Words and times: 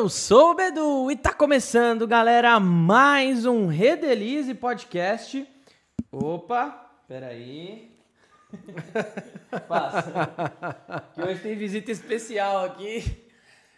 eu 0.00 0.08
sou 0.08 0.52
o 0.52 0.54
Bedu 0.54 1.10
e 1.10 1.16
tá 1.16 1.30
começando, 1.30 2.06
galera, 2.06 2.58
mais 2.58 3.44
um 3.44 3.66
Redelize 3.66 4.54
Podcast. 4.54 5.46
Opa, 6.10 6.90
peraí. 7.06 7.90
Passa. 9.68 11.04
Que 11.12 11.20
hoje 11.20 11.40
tem 11.42 11.54
visita 11.54 11.92
especial 11.92 12.64
aqui. 12.64 13.28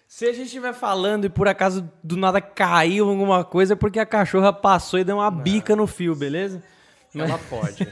Se 0.07 0.27
a 0.27 0.33
gente 0.33 0.47
estiver 0.47 0.73
falando 0.73 1.25
e 1.25 1.29
por 1.29 1.49
acaso 1.49 1.91
do 2.05 2.17
nada 2.17 2.41
caiu 2.41 3.09
alguma 3.09 3.45
coisa, 3.45 3.73
é 3.73 3.77
porque 3.77 3.99
a 3.99 4.07
cachorra 4.07 4.53
passou 4.53 5.01
e 5.01 5.05
deu 5.05 5.17
uma 5.17 5.29
bica 5.29 5.75
no 5.75 5.89
fio, 5.89 6.15
beleza? 6.15 6.63
Ela 7.13 7.37
pode. 7.51 7.85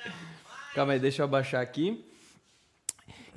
Calma 0.74 0.94
aí, 0.94 0.98
deixa 0.98 1.20
eu 1.20 1.26
abaixar 1.26 1.60
aqui. 1.60 2.05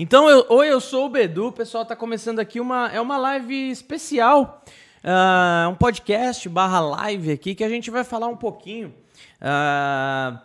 Então, 0.02 0.30
eu, 0.30 0.46
oi, 0.48 0.72
eu 0.72 0.80
sou 0.80 1.08
o 1.08 1.10
Bedu, 1.10 1.48
o 1.48 1.52
pessoal 1.52 1.84
tá 1.84 1.94
começando 1.94 2.40
aqui 2.40 2.58
uma, 2.62 2.88
é 2.88 3.02
uma 3.02 3.18
live 3.18 3.70
especial, 3.70 4.64
uh, 5.04 5.70
um 5.70 5.76
podcast 5.76 6.48
barra 6.48 6.80
live 6.80 7.34
aqui, 7.34 7.54
que 7.54 7.66
a 7.66 7.68
gente 7.68 7.92
vai 7.92 8.06
falar 8.06 8.28
um 8.28 8.38
pouquinho 8.38 8.96
uh, 9.42 10.40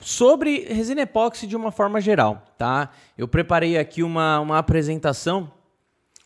sobre 0.00 0.60
resina 0.60 1.02
epóxi 1.02 1.46
de 1.46 1.54
uma 1.54 1.70
forma 1.70 2.00
geral, 2.00 2.42
tá? 2.56 2.88
Eu 3.18 3.28
preparei 3.28 3.76
aqui 3.76 4.02
uma, 4.02 4.40
uma 4.40 4.56
apresentação 4.56 5.52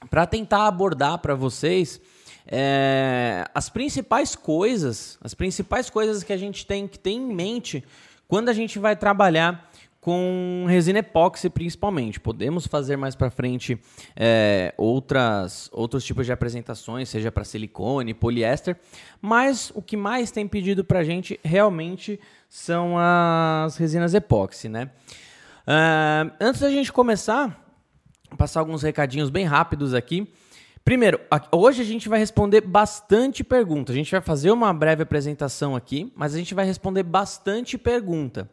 para 0.08 0.24
tentar 0.24 0.68
abordar 0.68 1.18
para 1.18 1.34
vocês 1.34 2.00
é, 2.46 3.46
as 3.52 3.68
principais 3.68 4.36
coisas, 4.36 5.18
as 5.24 5.34
principais 5.34 5.90
coisas 5.90 6.22
que 6.22 6.32
a 6.32 6.36
gente 6.36 6.64
tem 6.64 6.86
que 6.86 7.00
ter 7.00 7.10
em 7.10 7.34
mente 7.34 7.84
quando 8.28 8.48
a 8.48 8.52
gente 8.52 8.78
vai 8.78 8.94
trabalhar 8.94 9.68
com 10.00 10.64
resina 10.66 11.00
epóxi 11.00 11.50
principalmente. 11.50 12.18
Podemos 12.18 12.66
fazer 12.66 12.96
mais 12.96 13.14
para 13.14 13.30
frente 13.30 13.78
é, 14.16 14.72
outras, 14.76 15.68
outros 15.72 16.04
tipos 16.04 16.24
de 16.24 16.32
apresentações, 16.32 17.08
seja 17.08 17.30
para 17.30 17.44
silicone, 17.44 18.14
poliéster, 18.14 18.76
mas 19.20 19.70
o 19.74 19.82
que 19.82 19.96
mais 19.96 20.30
tem 20.30 20.48
pedido 20.48 20.82
para 20.84 21.00
a 21.00 21.04
gente 21.04 21.38
realmente 21.44 22.18
são 22.48 22.96
as 22.98 23.76
resinas 23.76 24.14
epóxi, 24.14 24.68
né? 24.68 24.90
Uh, 25.66 26.32
antes 26.40 26.60
da 26.60 26.70
gente 26.70 26.90
começar, 26.92 27.64
passar 28.36 28.60
alguns 28.60 28.82
recadinhos 28.82 29.30
bem 29.30 29.44
rápidos 29.44 29.94
aqui. 29.94 30.32
Primeiro, 30.84 31.20
hoje 31.52 31.82
a 31.82 31.84
gente 31.84 32.08
vai 32.08 32.18
responder 32.18 32.62
bastante 32.62 33.44
pergunta. 33.44 33.92
A 33.92 33.94
gente 33.94 34.10
vai 34.10 34.20
fazer 34.20 34.50
uma 34.50 34.72
breve 34.72 35.02
apresentação 35.02 35.76
aqui, 35.76 36.10
mas 36.16 36.34
a 36.34 36.38
gente 36.38 36.54
vai 36.54 36.64
responder 36.64 37.02
bastante 37.02 37.76
pergunta. 37.76 38.50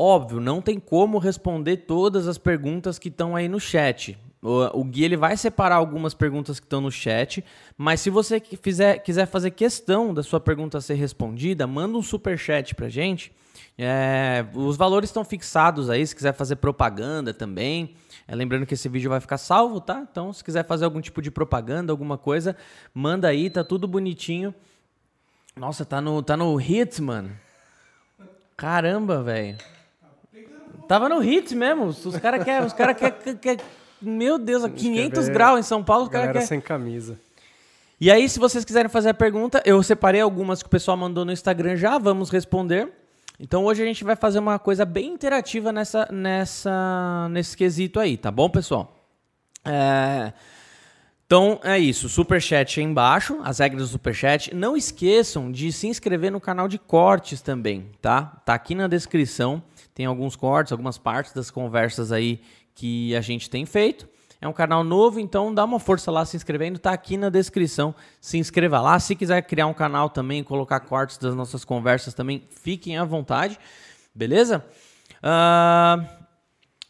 Óbvio, 0.00 0.38
não 0.38 0.62
tem 0.62 0.78
como 0.78 1.18
responder 1.18 1.78
todas 1.78 2.28
as 2.28 2.38
perguntas 2.38 3.00
que 3.00 3.08
estão 3.08 3.34
aí 3.34 3.48
no 3.48 3.58
chat. 3.58 4.16
O, 4.40 4.78
o 4.78 4.84
Gui 4.84 5.02
ele 5.02 5.16
vai 5.16 5.36
separar 5.36 5.74
algumas 5.74 6.14
perguntas 6.14 6.60
que 6.60 6.66
estão 6.66 6.80
no 6.80 6.92
chat, 6.92 7.44
mas 7.76 8.00
se 8.00 8.08
você 8.08 8.38
fizer, 8.38 8.98
quiser 8.98 9.26
fazer 9.26 9.50
questão 9.50 10.14
da 10.14 10.22
sua 10.22 10.38
pergunta 10.38 10.80
ser 10.80 10.94
respondida, 10.94 11.66
manda 11.66 11.98
um 11.98 12.02
super 12.02 12.38
chat 12.38 12.76
pra 12.76 12.88
gente. 12.88 13.32
É, 13.76 14.46
os 14.54 14.76
valores 14.76 15.10
estão 15.10 15.24
fixados 15.24 15.90
aí, 15.90 16.06
se 16.06 16.14
quiser 16.14 16.32
fazer 16.32 16.54
propaganda 16.54 17.34
também. 17.34 17.96
É, 18.28 18.36
lembrando 18.36 18.66
que 18.66 18.74
esse 18.74 18.88
vídeo 18.88 19.10
vai 19.10 19.18
ficar 19.18 19.36
salvo, 19.36 19.80
tá? 19.80 20.06
Então, 20.08 20.32
se 20.32 20.44
quiser 20.44 20.64
fazer 20.64 20.84
algum 20.84 21.00
tipo 21.00 21.20
de 21.20 21.32
propaganda, 21.32 21.92
alguma 21.92 22.16
coisa, 22.16 22.56
manda 22.94 23.26
aí, 23.26 23.50
tá 23.50 23.64
tudo 23.64 23.88
bonitinho. 23.88 24.54
Nossa, 25.56 25.84
tá 25.84 26.00
no, 26.00 26.22
tá 26.22 26.36
no 26.36 26.60
hits, 26.60 27.00
mano. 27.00 27.32
Caramba, 28.56 29.24
velho. 29.24 29.58
Tava 30.88 31.08
no 31.08 31.18
hit 31.18 31.54
mesmo. 31.54 31.84
Os 31.84 32.16
caras 32.16 32.42
querem. 32.42 32.66
Os 32.66 32.72
cara 32.72 32.94
quer, 32.94 33.12
quer, 33.36 33.58
Meu 34.00 34.38
Deus, 34.38 34.64
a 34.64 34.70
500 34.70 35.28
graus 35.28 35.60
em 35.60 35.62
São 35.62 35.84
Paulo, 35.84 36.04
os 36.04 36.08
caras 36.08 36.32
querem. 36.32 36.46
sem 36.46 36.60
camisa. 36.60 37.20
E 38.00 38.10
aí, 38.10 38.28
se 38.28 38.38
vocês 38.38 38.64
quiserem 38.64 38.88
fazer 38.88 39.10
a 39.10 39.14
pergunta, 39.14 39.60
eu 39.64 39.82
separei 39.82 40.20
algumas 40.20 40.62
que 40.62 40.68
o 40.68 40.70
pessoal 40.70 40.96
mandou 40.96 41.24
no 41.24 41.32
Instagram 41.32 41.76
já, 41.76 41.98
vamos 41.98 42.30
responder. 42.30 42.90
Então 43.40 43.64
hoje 43.64 43.82
a 43.82 43.86
gente 43.86 44.02
vai 44.02 44.16
fazer 44.16 44.40
uma 44.40 44.58
coisa 44.58 44.84
bem 44.84 45.12
interativa 45.12 45.70
nessa, 45.70 46.08
nessa, 46.10 47.28
nesse 47.30 47.56
quesito 47.56 48.00
aí, 48.00 48.16
tá 48.16 48.30
bom, 48.32 48.48
pessoal? 48.50 48.96
É... 49.64 50.32
Então 51.24 51.60
é 51.62 51.78
isso, 51.78 52.08
superchat 52.08 52.80
aí 52.80 52.86
embaixo, 52.86 53.38
as 53.44 53.58
regras 53.58 53.82
do 53.82 53.88
superchat. 53.88 54.54
Não 54.54 54.76
esqueçam 54.76 55.52
de 55.52 55.70
se 55.70 55.86
inscrever 55.86 56.32
no 56.32 56.40
canal 56.40 56.66
de 56.66 56.78
cortes 56.78 57.40
também, 57.40 57.90
tá? 58.00 58.22
Tá 58.44 58.54
aqui 58.54 58.74
na 58.74 58.88
descrição. 58.88 59.62
Tem 59.98 60.06
alguns 60.06 60.36
cortes, 60.36 60.70
algumas 60.70 60.96
partes 60.96 61.32
das 61.32 61.50
conversas 61.50 62.12
aí 62.12 62.40
que 62.72 63.16
a 63.16 63.20
gente 63.20 63.50
tem 63.50 63.66
feito. 63.66 64.08
É 64.40 64.46
um 64.46 64.52
canal 64.52 64.84
novo, 64.84 65.18
então 65.18 65.52
dá 65.52 65.64
uma 65.64 65.80
força 65.80 66.08
lá 66.08 66.24
se 66.24 66.36
inscrevendo, 66.36 66.78
tá 66.78 66.92
aqui 66.92 67.16
na 67.16 67.28
descrição. 67.28 67.92
Se 68.20 68.38
inscreva 68.38 68.80
lá. 68.80 69.00
Se 69.00 69.16
quiser 69.16 69.42
criar 69.42 69.66
um 69.66 69.74
canal 69.74 70.08
também, 70.08 70.44
colocar 70.44 70.78
cortes 70.78 71.18
das 71.18 71.34
nossas 71.34 71.64
conversas 71.64 72.14
também, 72.14 72.46
fiquem 72.48 72.96
à 72.96 73.04
vontade. 73.04 73.58
Beleza? 74.14 74.64
Uh, 75.16 76.06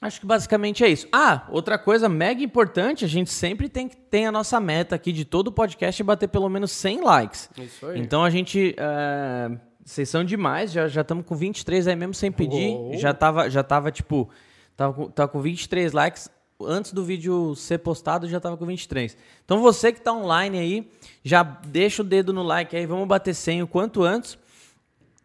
acho 0.03 0.21
que 0.21 0.27
basicamente 0.27 0.85
é 0.85 0.89
isso. 0.91 1.09
Ah, 1.11 1.47
outra 1.49 1.79
coisa 1.79 2.11
mega 2.11 2.43
importante, 2.43 3.07
a 3.07 3.09
gente 3.09 3.31
sempre 3.31 3.71
tem 3.71 3.89
que 3.89 3.97
ter 3.97 4.27
a 4.27 4.33
nossa 4.33 4.61
meta 4.61 4.95
aqui 4.95 5.13
de 5.13 5.25
todo 5.25 5.47
o 5.47 5.53
podcast 5.53 6.03
bater 6.03 6.29
pelo 6.29 6.51
menos 6.51 6.73
100 6.73 7.01
likes. 7.01 7.49
Isso 7.57 7.87
aí. 7.87 8.01
Então 8.01 8.23
a 8.23 8.29
gente 8.29 8.77
uh, 8.79 9.68
vocês 9.89 10.07
são 10.11 10.23
demais, 10.23 10.71
já 10.71 10.87
estamos 10.87 11.25
com 11.25 11.35
23 11.35 11.89
aí 11.89 11.97
mesmo 11.97 12.13
sem 12.13 12.31
pedir. 12.31 12.75
Uou. 12.75 12.99
Já 12.99 13.15
tava, 13.15 13.49
já 13.49 13.63
tava 13.63 13.91
tipo, 13.91 14.29
tava 14.77 14.93
com, 14.93 15.11
tava 15.11 15.29
com 15.29 15.41
23 15.41 15.93
likes. 15.93 16.29
Antes 16.61 16.93
do 16.93 17.03
vídeo 17.03 17.55
ser 17.57 17.79
postado, 17.79 18.29
já 18.29 18.39
tava 18.39 18.57
com 18.59 18.67
23. 18.67 19.17
Então 19.47 19.63
você 19.63 19.91
que 19.91 20.01
tá 20.01 20.13
online 20.13 20.59
aí, 20.59 20.93
já 21.25 21.43
deixa 21.43 22.03
o 22.03 22.05
dedo 22.05 22.35
no 22.35 22.43
like 22.43 22.77
aí, 22.77 22.85
vamos 22.85 23.09
bater 23.09 23.33
100 23.33 23.63
o 23.63 23.67
quanto 23.67 24.03
antes. 24.03 24.37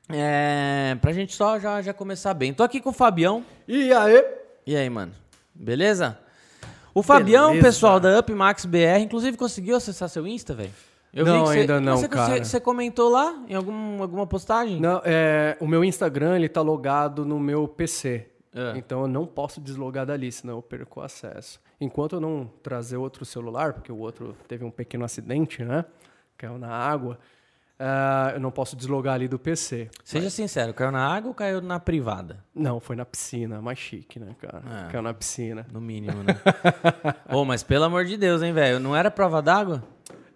É, 0.08 0.98
pra 1.02 1.12
gente 1.12 1.34
só 1.34 1.60
já, 1.60 1.82
já 1.82 1.94
começar 1.94 2.34
bem. 2.34 2.54
Tô 2.54 2.64
aqui 2.64 2.80
com 2.80 2.92
o 2.92 2.94
Fabião. 2.94 3.44
E 3.68 3.92
aí? 3.92 4.24
E 4.66 4.78
aí, 4.78 4.90
mano? 4.90 5.12
Beleza? 5.54 6.18
O 6.94 7.04
Fabião, 7.04 7.48
Beleza. 7.48 7.68
pessoal 7.68 8.00
da 8.00 8.18
UpMax 8.18 8.64
BR, 8.64 9.02
inclusive 9.02 9.36
conseguiu 9.36 9.76
acessar 9.76 10.08
seu 10.08 10.26
Insta, 10.26 10.54
velho? 10.54 10.72
Eu 11.14 11.26
não, 11.26 11.48
ainda 11.48 11.80
não, 11.80 11.98
você, 11.98 12.08
cara. 12.08 12.44
Você 12.44 12.60
comentou 12.60 13.10
lá 13.10 13.44
em 13.48 13.54
algum, 13.54 14.02
alguma 14.02 14.26
postagem? 14.26 14.80
Não, 14.80 15.00
é, 15.06 15.56
o 15.60 15.68
meu 15.68 15.84
Instagram 15.84 16.36
ele 16.36 16.50
tá 16.50 16.62
logado 16.62 17.24
no 17.24 17.40
meu 17.40 17.68
PC. 17.68 18.28
É. 18.56 18.78
Então 18.78 19.02
eu 19.02 19.08
não 19.08 19.26
posso 19.26 19.62
deslogar 19.62 20.08
dali, 20.08 20.32
senão 20.32 20.56
eu 20.56 20.62
perco 20.62 21.00
o 21.00 21.04
acesso. 21.04 21.60
Enquanto 21.80 22.14
eu 22.14 22.20
não 22.20 22.50
trazer 22.64 22.98
outro 22.98 23.26
celular, 23.26 23.74
porque 23.74 23.92
o 23.92 23.98
outro 23.98 24.36
teve 24.48 24.66
um 24.66 24.72
pequeno 24.72 25.06
acidente, 25.06 25.64
né? 25.64 25.86
Caiu 26.36 26.58
na 26.58 26.70
água. 26.70 27.20
Uh, 27.80 28.36
eu 28.36 28.40
não 28.40 28.52
posso 28.52 28.76
deslogar 28.76 29.16
ali 29.16 29.28
do 29.28 29.38
PC. 29.38 29.90
Seja 30.04 30.26
mas... 30.26 30.34
sincero, 30.34 30.74
caiu 30.74 30.92
na 30.92 31.06
água 31.06 31.30
ou 31.30 31.36
caiu 31.36 31.62
na 31.62 31.80
privada? 31.80 32.44
Não, 32.56 32.80
foi 32.80 32.96
na 32.96 33.04
piscina, 33.06 33.62
mais 33.62 33.78
chique, 33.78 34.20
né, 34.20 34.36
cara? 34.40 34.64
É, 34.88 34.92
caiu 34.92 35.02
na 35.02 35.14
piscina. 35.14 35.66
No 35.72 35.82
mínimo, 35.82 36.24
né? 36.24 36.40
Ô, 37.30 37.38
oh, 37.38 37.46
mas 37.46 37.62
pelo 37.64 37.84
amor 37.84 38.06
de 38.06 38.16
Deus, 38.16 38.42
hein, 38.42 38.54
velho? 38.54 38.80
Não 38.80 38.96
era 38.96 39.12
prova 39.12 39.42
d'água? 39.42 39.84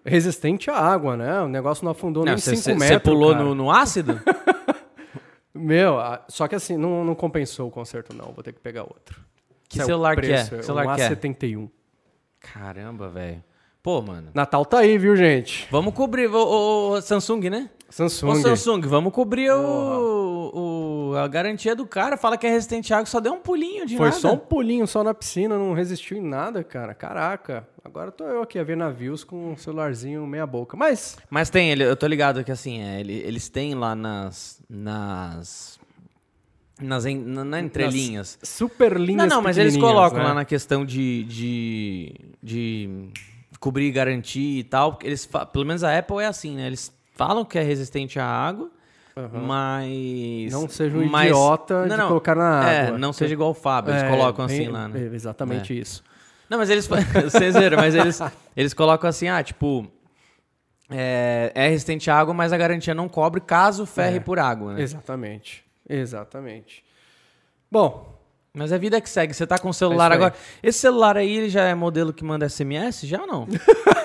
Resistente 0.07 0.69
à 0.69 0.75
água, 0.75 1.18
né? 1.18 1.41
O 1.41 1.47
negócio 1.47 1.84
não 1.84 1.91
afundou 1.91 2.23
não, 2.23 2.34
nem 2.34 2.38
5 2.40 2.69
metros. 2.79 2.88
Você 2.88 3.00
pulou 3.00 3.35
no, 3.35 3.53
no, 3.53 3.72
ácido? 3.72 4.19
Meu, 5.53 5.97
só 6.28 6.47
que 6.47 6.56
assim, 6.56 6.78
não, 6.78 7.03
não 7.03 7.16
compensou 7.16 7.68
o 7.68 7.72
conserto, 7.72 8.16
não. 8.16 8.31
Vou 8.31 8.44
ter 8.44 8.53
que 8.53 8.59
pegar 8.59 8.84
outro. 8.84 9.19
Que 9.68 9.84
celular 9.84 10.16
que 10.16 10.31
é? 10.31 10.44
Que 10.44 10.63
celular 10.63 10.88
um 10.88 10.95
que 10.95 11.01
é? 11.01 11.09
A71. 11.09 11.69
Caramba, 12.40 13.09
velho. 13.09 13.44
Pô, 13.84 14.01
mano. 14.01 14.31
Natal 14.34 14.66
tá 14.66 14.79
aí, 14.79 14.97
viu, 14.97 15.16
gente? 15.16 15.68
Vamos 15.72 15.94
cobrir 15.94 16.28
o, 16.28 16.91
o 16.91 17.01
Samsung, 17.01 17.50
né? 17.50 17.69
Samsung. 17.89 18.29
Ô, 18.29 18.35
Samsung, 18.35 18.81
vamos 18.81 19.13
cobrir 19.13 19.50
o, 19.51 19.56
o, 19.56 20.26
a 21.23 21.28
garantia 21.28 21.75
do 21.75 21.86
cara. 21.86 22.18
Fala 22.18 22.38
que 22.38 22.45
é 22.47 22.50
resistente 22.50 22.94
à 22.94 22.97
água, 22.97 23.06
só 23.06 23.19
deu 23.19 23.33
um 23.33 23.39
pulinho 23.39 23.86
de 23.86 23.97
Foi 23.97 24.09
nada. 24.09 24.19
só 24.19 24.33
um 24.33 24.38
pulinho, 24.38 24.88
só 24.88 25.03
na 25.03 25.13
piscina, 25.13 25.57
não 25.57 25.74
resistiu 25.74 26.18
em 26.18 26.21
nada, 26.21 26.63
cara. 26.63 26.94
Caraca. 26.94 27.68
Agora 27.83 28.12
tô 28.12 28.25
eu 28.25 28.41
aqui 28.41 28.59
a 28.59 28.63
ver 28.63 28.75
navios 28.75 29.24
com 29.24 29.53
um 29.53 29.57
celularzinho 29.57 30.25
meia 30.27 30.45
boca. 30.45 30.75
Mas. 30.75 31.18
Mas 31.30 31.50
tem, 31.50 31.71
eu 31.74 31.95
tô 31.95 32.07
ligado 32.07 32.44
que 32.44 32.51
assim, 32.51 32.81
é, 32.81 33.01
eles 33.01 33.50
têm 33.50 33.75
lá 33.75 33.95
nas. 33.95 34.62
nas 34.69 35.80
nas 36.80 37.06
en, 37.06 37.18
na, 37.18 37.44
na 37.44 37.59
entrelinhas. 37.59 38.38
Nas 38.39 38.50
super 38.50 39.00
linhas 39.00 39.27
Não, 39.27 39.38
não, 39.38 39.41
mas 39.41 39.57
eles 39.57 39.75
colocam 39.75 40.19
né? 40.19 40.25
lá 40.25 40.33
na 40.33 40.45
questão 40.45 40.86
de, 40.86 41.24
de, 41.24 42.15
de 42.41 43.09
cobrir 43.59 43.91
garantia 43.91 44.59
e 44.59 44.63
tal. 44.63 45.00
Eles, 45.03 45.27
pelo 45.51 45.65
menos 45.65 45.83
a 45.83 45.97
Apple 45.97 46.19
é 46.19 46.27
assim, 46.27 46.56
né? 46.56 46.68
Eles 46.68 46.94
falam 47.13 47.44
que 47.44 47.57
é 47.57 47.63
resistente 47.63 48.19
à 48.19 48.25
água, 48.25 48.69
uhum. 49.17 49.45
mas. 49.45 50.51
Não 50.51 50.69
seja 50.69 50.97
um 50.97 51.05
mas, 51.05 51.29
idiota 51.29 51.81
não, 51.81 51.87
de 51.87 51.97
não, 51.97 52.07
colocar 52.07 52.35
na 52.35 52.71
é, 52.71 52.81
água. 52.81 52.95
É, 52.95 52.97
não 52.99 53.11
seja 53.11 53.33
igual 53.33 53.49
o 53.49 53.53
Fábio, 53.53 53.91
eles 53.91 54.03
é, 54.03 54.09
colocam 54.09 54.45
assim 54.45 54.57
bem, 54.59 54.69
lá, 54.69 54.87
né? 54.87 54.99
É, 54.99 55.15
exatamente 55.15 55.73
é. 55.73 55.81
isso. 55.81 56.03
Não, 56.49 56.57
mas 56.57 56.69
eles. 56.69 56.87
vocês 56.87 57.55
viram, 57.55 57.77
mas 57.77 57.95
eles, 57.95 58.19
eles 58.55 58.73
colocam 58.73 59.09
assim, 59.09 59.27
ah, 59.27 59.43
tipo. 59.43 59.87
É, 60.89 61.51
é, 61.53 61.67
resistente 61.67 62.09
à 62.09 62.17
água, 62.17 62.33
mas 62.33 62.53
a 62.53 62.57
garantia 62.57 62.95
não 62.95 63.09
cobre 63.09 63.41
caso 63.41 63.85
ferre 63.85 64.17
é, 64.17 64.19
por 64.21 64.39
água, 64.39 64.73
né? 64.73 64.81
Exatamente. 64.81 65.65
Exatamente. 65.89 66.83
Bom. 67.69 68.15
Mas 68.53 68.71
é 68.71 68.79
vida 68.79 68.99
que 68.99 69.09
segue. 69.09 69.33
Você 69.33 69.45
tá 69.45 69.59
com 69.59 69.69
o 69.69 69.73
celular 69.73 70.11
agora. 70.11 70.33
Esse 70.63 70.79
celular 70.79 71.15
aí, 71.15 71.37
ele 71.37 71.49
já 71.49 71.63
é 71.63 71.75
modelo 71.75 72.11
que 72.11 72.23
manda 72.23 72.49
SMS? 72.49 73.05
Já 73.05 73.21
ou 73.21 73.27
não? 73.27 73.47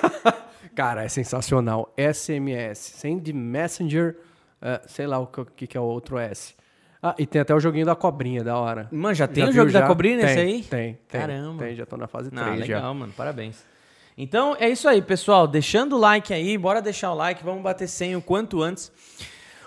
Cara, 0.75 1.03
é 1.03 1.09
sensacional. 1.09 1.91
SMS, 1.97 2.77
Send 2.77 3.31
Messenger, 3.33 4.15
uh, 4.63 4.81
sei 4.87 5.05
lá 5.05 5.19
o 5.19 5.27
que, 5.27 5.67
que 5.67 5.77
é 5.77 5.79
o 5.81 5.83
outro 5.83 6.17
S. 6.17 6.55
Ah, 7.01 7.13
e 7.19 7.25
tem 7.25 7.41
até 7.41 7.53
o 7.53 7.59
joguinho 7.59 7.85
da 7.85 7.95
cobrinha, 7.95 8.43
da 8.43 8.57
hora. 8.57 8.87
Mano, 8.89 9.13
já 9.13 9.27
tem 9.27 9.43
já 9.43 9.49
o 9.49 9.53
jogo 9.53 9.69
já? 9.69 9.81
da 9.81 9.87
cobrinha 9.87 10.15
nesse 10.15 10.39
aí? 10.39 10.63
Tem, 10.63 10.97
tem. 11.09 11.21
Caramba. 11.21 11.65
Tem, 11.65 11.75
já 11.75 11.85
tô 11.85 11.97
na 11.97 12.07
fase 12.07 12.31
3 12.31 12.41
ah, 12.41 12.51
legal, 12.51 12.81
já. 12.81 12.93
mano, 12.93 13.11
parabéns. 13.11 13.65
Então 14.17 14.55
é 14.57 14.69
isso 14.69 14.87
aí, 14.87 15.01
pessoal. 15.01 15.45
Deixando 15.45 15.97
o 15.97 15.99
like 15.99 16.33
aí, 16.33 16.57
bora 16.57 16.81
deixar 16.81 17.11
o 17.11 17.15
like, 17.15 17.43
vamos 17.43 17.61
bater 17.61 17.89
100 17.89 18.15
o 18.15 18.21
quanto 18.21 18.61
antes. 18.61 18.89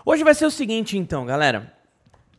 Hoje 0.05 0.25
vai 0.25 0.35
ser 0.35 0.47
o 0.47 0.51
seguinte, 0.51 0.97
então, 0.97 1.27
galera. 1.27 1.75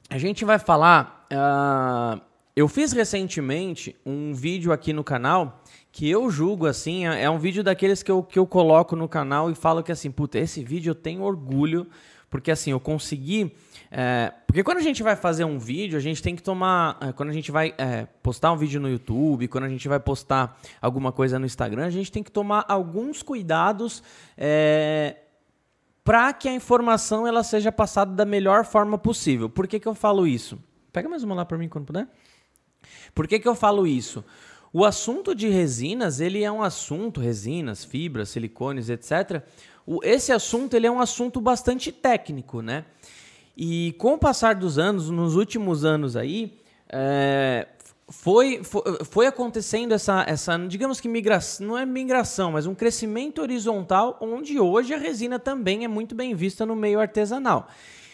A 0.09 0.17
gente 0.17 0.43
vai 0.43 0.57
falar. 0.57 1.27
Uh, 1.31 2.19
eu 2.55 2.67
fiz 2.67 2.91
recentemente 2.91 3.95
um 4.03 4.33
vídeo 4.33 4.71
aqui 4.71 4.93
no 4.93 5.03
canal 5.03 5.61
que 5.91 6.09
eu 6.09 6.31
julgo 6.31 6.65
assim. 6.65 7.05
É, 7.05 7.23
é 7.23 7.29
um 7.29 7.37
vídeo 7.37 7.63
daqueles 7.63 8.01
que 8.01 8.09
eu, 8.09 8.23
que 8.23 8.39
eu 8.39 8.47
coloco 8.47 8.95
no 8.95 9.07
canal 9.07 9.51
e 9.51 9.53
falo 9.53 9.83
que 9.83 9.91
assim, 9.91 10.09
puta, 10.09 10.39
esse 10.39 10.63
vídeo 10.63 10.91
eu 10.91 10.95
tenho 10.95 11.21
orgulho, 11.21 11.85
porque 12.29 12.51
assim, 12.51 12.71
eu 12.71 12.79
consegui. 12.79 13.55
É, 13.89 14.33
porque 14.45 14.63
quando 14.63 14.79
a 14.79 14.81
gente 14.81 15.01
vai 15.01 15.15
fazer 15.15 15.45
um 15.45 15.57
vídeo, 15.57 15.97
a 15.97 16.01
gente 16.01 16.21
tem 16.21 16.35
que 16.35 16.43
tomar. 16.43 16.97
É, 17.01 17.11
quando 17.13 17.29
a 17.29 17.33
gente 17.33 17.51
vai 17.51 17.73
é, 17.77 18.05
postar 18.21 18.51
um 18.51 18.57
vídeo 18.57 18.79
no 18.79 18.89
YouTube, 18.89 19.47
quando 19.47 19.63
a 19.63 19.69
gente 19.69 19.87
vai 19.87 19.99
postar 19.99 20.59
alguma 20.81 21.11
coisa 21.11 21.39
no 21.39 21.45
Instagram, 21.45 21.85
a 21.85 21.89
gente 21.89 22.11
tem 22.11 22.23
que 22.23 22.31
tomar 22.31 22.65
alguns 22.67 23.23
cuidados 23.23 24.03
é, 24.37 25.17
para 26.03 26.33
que 26.33 26.47
a 26.47 26.53
informação 26.53 27.25
ela 27.25 27.43
seja 27.43 27.71
passada 27.71 28.13
da 28.13 28.25
melhor 28.25 28.65
forma 28.65 28.97
possível. 28.97 29.49
Por 29.49 29.67
que, 29.67 29.79
que 29.79 29.87
eu 29.87 29.95
falo 29.95 30.27
isso? 30.27 30.59
Pega 30.91 31.07
mais 31.07 31.23
uma 31.23 31.35
lá 31.35 31.45
para 31.45 31.57
mim 31.57 31.69
quando 31.69 31.85
puder. 31.85 32.07
Por 33.13 33.27
que, 33.27 33.39
que 33.39 33.47
eu 33.47 33.55
falo 33.55 33.87
isso? 33.87 34.23
O 34.71 34.85
assunto 34.85 35.33
de 35.33 35.47
resinas, 35.47 36.19
ele 36.19 36.43
é 36.43 36.51
um 36.51 36.61
assunto, 36.61 37.21
resinas, 37.21 37.83
fibras, 37.83 38.29
silicones, 38.29 38.89
etc. 38.89 39.43
O, 39.87 40.01
esse 40.03 40.33
assunto 40.33 40.75
ele 40.75 40.85
é 40.85 40.91
um 40.91 40.99
assunto 40.99 41.39
bastante 41.39 41.91
técnico, 41.93 42.61
né? 42.61 42.83
E 43.55 43.95
com 43.97 44.13
o 44.13 44.17
passar 44.17 44.53
dos 44.53 44.77
anos, 44.77 45.09
nos 45.09 45.35
últimos 45.35 45.85
anos 45.85 46.17
aí, 46.17 46.59
é, 46.89 47.65
foi, 48.09 48.63
foi, 48.63 48.83
foi, 49.03 49.25
acontecendo 49.25 49.93
essa, 49.93 50.23
essa, 50.27 50.57
digamos 50.67 50.99
que 50.99 51.07
migração, 51.07 51.65
não 51.65 51.77
é 51.77 51.85
migração, 51.85 52.51
mas 52.51 52.67
um 52.67 52.75
crescimento 52.75 53.41
horizontal, 53.41 54.17
onde 54.21 54.59
hoje 54.59 54.93
a 54.93 54.97
resina 54.97 55.39
também 55.39 55.85
é 55.85 55.87
muito 55.87 56.13
bem 56.13 56.35
vista 56.35 56.65
no 56.65 56.75
meio 56.75 56.99
artesanal. 56.99 57.67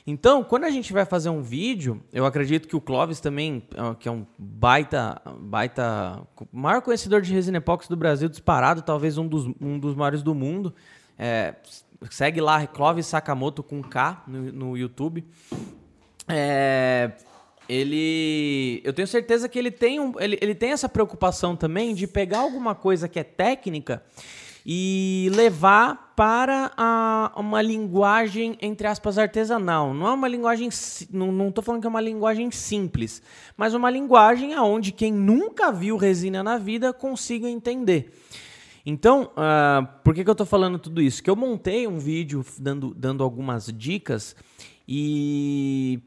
Então, 0.06 0.44
quando 0.44 0.66
a 0.66 0.70
gente 0.70 0.92
vai 0.92 1.06
fazer 1.06 1.30
um 1.30 1.42
vídeo, 1.42 2.02
eu 2.12 2.26
acredito 2.26 2.68
que 2.68 2.76
o 2.76 2.82
Clóvis 2.82 3.22
também, 3.22 3.66
que 4.00 4.08
é 4.08 4.12
um 4.12 4.26
baita, 4.38 5.22
baita, 5.40 6.22
maior 6.52 6.82
conhecedor 6.82 7.22
de 7.22 7.34
resina 7.34 7.58
epóxi 7.58 7.90
do 7.90 7.96
Brasil, 7.96 8.28
disparado, 8.28 8.82
talvez 8.82 9.18
um 9.18 9.28
dos, 9.28 9.50
um 9.62 9.80
dos 9.80 9.96
maiores 9.96 10.22
do 10.22 10.36
mundo. 10.36 10.74
É, 11.18 11.56
segue 12.10 12.42
lá, 12.42 12.66
Clóvis 12.68 13.08
Sakamoto 13.08 13.64
com 13.64 13.82
K 13.82 14.24
no, 14.28 14.52
no 14.52 14.78
YouTube. 14.78 15.26
É, 16.28 17.12
ele 17.68 18.82
eu 18.84 18.94
tenho 18.94 19.08
certeza 19.08 19.48
que 19.48 19.58
ele 19.58 19.72
tem, 19.72 20.00
um, 20.00 20.14
ele, 20.20 20.38
ele 20.42 20.56
tem 20.56 20.72
essa 20.72 20.90
preocupação 20.90 21.56
também 21.56 21.94
de 21.94 22.08
pegar 22.08 22.40
alguma 22.40 22.76
coisa 22.76 23.08
que 23.08 23.20
é 23.20 23.24
técnica 23.24 24.04
e 24.66 25.30
levar 25.34 26.14
para 26.16 26.72
a, 26.78 27.34
uma 27.36 27.62
linguagem, 27.62 28.58
entre 28.62 28.88
aspas, 28.88 29.18
artesanal. 29.18 29.94
Não 29.94 30.08
é 30.08 30.14
uma 30.14 30.28
linguagem, 30.28 30.70
não 31.12 31.50
estou 31.50 31.64
falando 31.64 31.82
que 31.82 31.88
é 31.88 31.90
uma 31.90 32.00
linguagem 32.00 32.50
simples, 32.52 33.22
mas 33.58 33.74
uma 33.74 33.90
linguagem 33.90 34.54
aonde 34.54 34.92
quem 34.92 35.12
nunca 35.12 35.72
viu 35.72 35.98
resina 35.98 36.42
na 36.44 36.58
vida 36.58 36.94
consiga 36.94 37.50
entender. 37.50 38.14
Então, 38.86 39.32
uh, 39.32 39.88
por 40.04 40.14
que, 40.14 40.24
que 40.24 40.30
eu 40.30 40.34
estou 40.34 40.46
falando 40.46 40.78
tudo 40.78 41.02
isso? 41.02 41.24
Que 41.24 41.30
eu 41.30 41.36
montei 41.36 41.88
um 41.88 42.00
vídeo 42.00 42.46
dando, 42.60 42.94
dando 42.94 43.24
algumas 43.24 43.68
dicas 43.68 44.36
e 44.88 46.02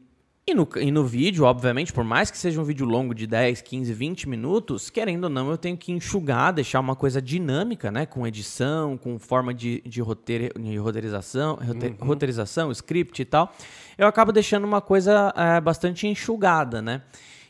e 0.49 0.53
no, 0.53 0.65
e 0.77 0.91
no 0.91 1.03
vídeo, 1.03 1.43
obviamente, 1.43 1.91
por 1.91 2.05
mais 2.05 2.31
que 2.31 2.37
seja 2.37 2.61
um 2.61 2.63
vídeo 2.63 2.85
longo 2.85 3.13
de 3.13 3.27
10, 3.27 3.59
15, 3.59 3.93
20 3.93 4.29
minutos, 4.29 4.89
querendo 4.89 5.25
ou 5.25 5.29
não, 5.29 5.51
eu 5.51 5.57
tenho 5.57 5.75
que 5.75 5.91
enxugar, 5.91 6.53
deixar 6.53 6.79
uma 6.79 6.95
coisa 6.95 7.21
dinâmica, 7.21 7.91
né? 7.91 8.05
Com 8.05 8.25
edição, 8.25 8.95
com 8.95 9.19
forma 9.19 9.53
de, 9.53 9.81
de, 9.81 9.99
roteir, 9.99 10.53
de 10.57 10.77
roteirização, 10.77 11.59
uhum. 11.59 12.07
roteirização, 12.07 12.71
script 12.71 13.21
e 13.21 13.25
tal. 13.25 13.53
Eu 13.97 14.07
acabo 14.07 14.31
deixando 14.31 14.63
uma 14.63 14.79
coisa 14.79 15.33
é, 15.35 15.59
bastante 15.59 16.07
enxugada, 16.07 16.81
né? 16.81 17.01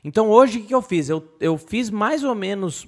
Então 0.04 0.28
hoje 0.28 0.58
o 0.58 0.64
que 0.64 0.74
eu 0.74 0.82
fiz? 0.82 1.08
Eu, 1.08 1.24
eu 1.40 1.56
fiz 1.56 1.92
mais 1.92 2.24
ou 2.24 2.34
menos 2.34 2.88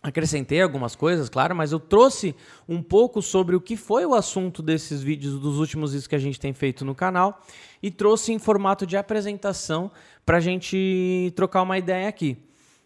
Acrescentei 0.00 0.62
algumas 0.62 0.94
coisas, 0.94 1.28
claro, 1.28 1.56
mas 1.56 1.72
eu 1.72 1.80
trouxe 1.80 2.34
um 2.68 2.80
pouco 2.80 3.20
sobre 3.20 3.56
o 3.56 3.60
que 3.60 3.76
foi 3.76 4.06
o 4.06 4.14
assunto 4.14 4.62
desses 4.62 5.02
vídeos, 5.02 5.40
dos 5.40 5.58
últimos 5.58 5.90
vídeos 5.90 6.06
que 6.06 6.14
a 6.14 6.20
gente 6.20 6.38
tem 6.38 6.52
feito 6.52 6.84
no 6.84 6.94
canal, 6.94 7.42
e 7.82 7.90
trouxe 7.90 8.32
em 8.32 8.38
formato 8.38 8.86
de 8.86 8.96
apresentação 8.96 9.90
para 10.24 10.36
a 10.36 10.40
gente 10.40 11.32
trocar 11.34 11.62
uma 11.62 11.76
ideia 11.76 12.08
aqui. 12.08 12.38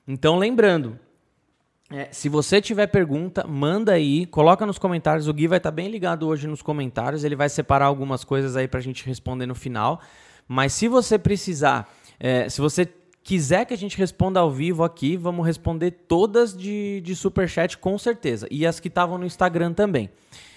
Então, 0.08 0.38
lembrando, 0.38 0.98
é, 1.90 2.08
se 2.10 2.30
você 2.30 2.62
tiver 2.62 2.86
pergunta, 2.86 3.46
manda 3.46 3.92
aí, 3.92 4.24
coloca 4.24 4.64
nos 4.64 4.78
comentários. 4.78 5.28
O 5.28 5.34
Gui 5.34 5.46
vai 5.46 5.58
estar 5.58 5.70
tá 5.70 5.74
bem 5.74 5.90
ligado 5.90 6.26
hoje 6.26 6.46
nos 6.46 6.62
comentários, 6.62 7.24
ele 7.24 7.36
vai 7.36 7.50
separar 7.50 7.84
algumas 7.84 8.24
coisas 8.24 8.56
aí 8.56 8.66
para 8.66 8.80
a 8.80 8.82
gente 8.82 9.04
responder 9.04 9.44
no 9.44 9.54
final. 9.54 10.00
Mas 10.48 10.72
se 10.72 10.88
você 10.88 11.18
precisar, 11.18 11.92
é, 12.18 12.48
se 12.48 12.62
você 12.62 12.88
quiser 13.22 13.64
que 13.64 13.74
a 13.74 13.78
gente 13.78 13.96
responda 13.96 14.40
ao 14.40 14.50
vivo 14.50 14.84
aqui, 14.84 15.16
vamos 15.16 15.46
responder 15.46 15.90
todas 15.90 16.56
de, 16.56 17.00
de 17.00 17.14
superchat 17.14 17.78
com 17.78 17.96
certeza. 17.98 18.46
E 18.50 18.66
as 18.66 18.80
que 18.80 18.88
estavam 18.88 19.18
no 19.18 19.24
Instagram 19.24 19.72
também. 19.72 20.10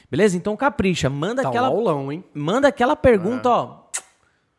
Beleza? 0.10 0.38
Então 0.38 0.56
capricha, 0.56 1.10
manda 1.10 1.42
tá 1.42 1.50
aquela. 1.50 1.70
Um 1.70 1.74
aulão, 1.74 2.12
hein? 2.12 2.24
Manda 2.34 2.68
aquela 2.68 2.96
pergunta, 2.96 3.50
é. 3.50 3.52
ó. 3.52 3.86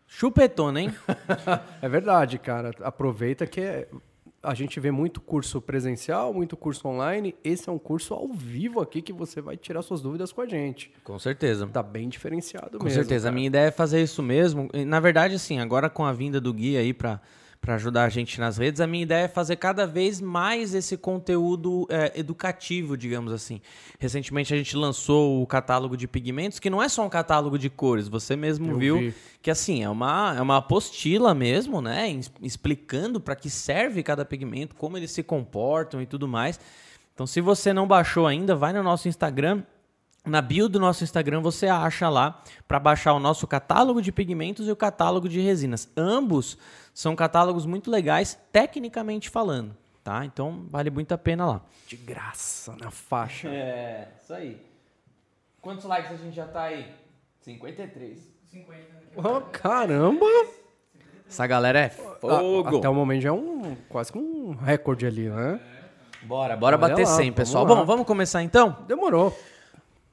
Chupetona, 0.06 0.81
hein? 0.81 0.94
é 1.82 1.88
verdade, 1.88 2.38
cara. 2.38 2.70
Aproveita 2.81 3.47
que 3.47 3.61
é, 3.61 3.88
a 4.43 4.55
gente 4.55 4.79
vê 4.81 4.91
muito 4.91 5.20
curso 5.20 5.61
presencial, 5.61 6.32
muito 6.32 6.56
curso 6.56 6.88
online. 6.88 7.35
Esse 7.44 7.69
é 7.69 7.73
um 7.73 7.79
curso 7.79 8.14
ao 8.14 8.29
vivo 8.29 8.81
aqui 8.81 9.02
que 9.02 9.12
você 9.12 9.41
vai 9.41 9.56
tirar 9.56 9.82
suas 9.82 10.00
dúvidas 10.00 10.32
com 10.32 10.41
a 10.41 10.47
gente. 10.47 10.93
Com 11.05 11.19
certeza. 11.19 11.67
Tá 11.67 11.82
bem 11.82 12.09
diferenciado 12.09 12.79
com 12.79 12.85
mesmo. 12.85 12.88
Com 12.88 12.91
certeza. 12.91 13.25
Cara. 13.25 13.32
A 13.32 13.35
minha 13.35 13.47
ideia 13.47 13.67
é 13.67 13.70
fazer 13.70 14.02
isso 14.02 14.23
mesmo. 14.23 14.69
Na 14.87 15.00
verdade, 15.00 15.35
assim, 15.35 15.59
agora 15.59 15.91
com 15.91 16.05
a 16.05 16.12
vinda 16.12 16.41
do 16.41 16.55
Gui 16.55 16.76
aí 16.76 16.94
para 16.94 17.20
para 17.67 17.75
ajudar 17.75 18.05
a 18.05 18.09
gente 18.09 18.38
nas 18.38 18.59
redes. 18.59 18.81
A 18.81 18.87
minha 18.87 19.02
ideia 19.02 19.25
é 19.25 19.29
fazer 19.29 19.57
cada 19.57 19.88
vez 19.88 20.21
mais 20.21 20.73
esse 20.73 20.97
conteúdo 20.97 21.85
é, 21.90 22.12
educativo, 22.14 22.97
digamos 22.97 23.33
assim. 23.33 23.61
Recentemente 23.99 24.55
a 24.55 24.57
gente 24.57 24.76
lançou 24.76 25.43
o 25.43 25.47
catálogo 25.49 25.97
de 25.97 26.07
pigmentos, 26.07 26.61
que 26.61 26.71
não 26.71 26.81
é 26.81 26.88
só 26.88 27.05
um 27.05 27.09
catálogo 27.09 27.59
de 27.59 27.69
cores, 27.69 28.07
você 28.07 28.37
mesmo 28.37 28.71
Eu 28.71 28.79
viu 28.79 28.99
vi. 28.99 29.14
que 29.43 29.50
assim, 29.50 29.83
é 29.83 29.90
uma, 29.90 30.37
é 30.38 30.40
uma 30.40 30.59
apostila 30.59 31.35
mesmo, 31.35 31.83
né? 31.83 32.09
Explicando 32.40 33.21
para 33.21 33.35
que 33.35 33.50
serve 33.50 34.00
cada 34.05 34.25
pigmento, 34.25 34.76
como 34.76 34.97
eles 34.97 35.11
se 35.11 35.25
comportam 35.25 36.00
e 36.00 36.07
tudo 36.07 36.29
mais. 36.29 36.61
Então, 37.14 37.26
se 37.26 37.40
você 37.40 37.73
não 37.73 37.88
baixou 37.88 38.29
ainda, 38.29 38.55
vai 38.55 38.73
no 38.73 38.83
nosso 38.85 39.09
Instagram, 39.09 39.64
na 40.25 40.40
bio 40.40 40.69
do 40.69 40.79
nosso 40.79 41.02
Instagram 41.02 41.40
você 41.40 41.67
acha 41.67 42.09
lá 42.09 42.43
para 42.69 42.79
baixar 42.79 43.12
o 43.12 43.21
nosso 43.21 43.47
catálogo 43.47 44.02
de 44.02 44.12
pigmentos 44.12 44.69
e 44.69 44.71
o 44.71 44.76
catálogo 44.76 45.29
de 45.29 45.40
resinas. 45.40 45.88
Ambos 45.97 46.59
são 46.97 47.15
catálogos 47.15 47.67
muito 47.67 47.91
legais, 47.91 48.38
tecnicamente 48.50 49.29
falando, 49.29 49.76
tá? 50.03 50.25
Então 50.25 50.65
vale 50.71 50.88
muito 50.88 51.12
a 51.12 51.19
pena 51.19 51.45
lá. 51.45 51.61
De 51.87 51.95
graça 51.95 52.75
na 52.81 52.91
faixa. 52.91 53.50
É, 53.50 54.09
isso 54.23 54.33
aí. 54.33 54.65
Quantos 55.61 55.85
likes 55.85 56.11
a 56.11 56.17
gente 56.17 56.35
já 56.35 56.47
tá 56.47 56.62
aí? 56.62 56.91
53. 57.43 58.19
50. 58.50 58.81
Oh, 59.15 59.43
caramba! 59.43 60.25
Essa 61.29 61.47
galera 61.47 61.81
é 61.81 61.91
fogo. 61.91 62.79
Até 62.79 62.88
o 62.88 62.95
momento 62.95 63.21
já 63.21 63.29
é 63.29 63.33
um 63.33 63.76
quase 63.91 64.11
que 64.11 64.17
um 64.17 64.55
recorde 64.55 65.05
ali, 65.05 65.29
né? 65.29 65.61
Bora, 66.23 66.57
bora 66.57 66.76
Olha 66.76 66.88
bater 66.88 67.05
lá, 67.05 67.15
100, 67.15 67.33
pessoal. 67.35 67.67
Bom, 67.67 67.85
vamos 67.85 68.07
começar 68.07 68.43
então? 68.43 68.75
Demorou. 68.88 69.38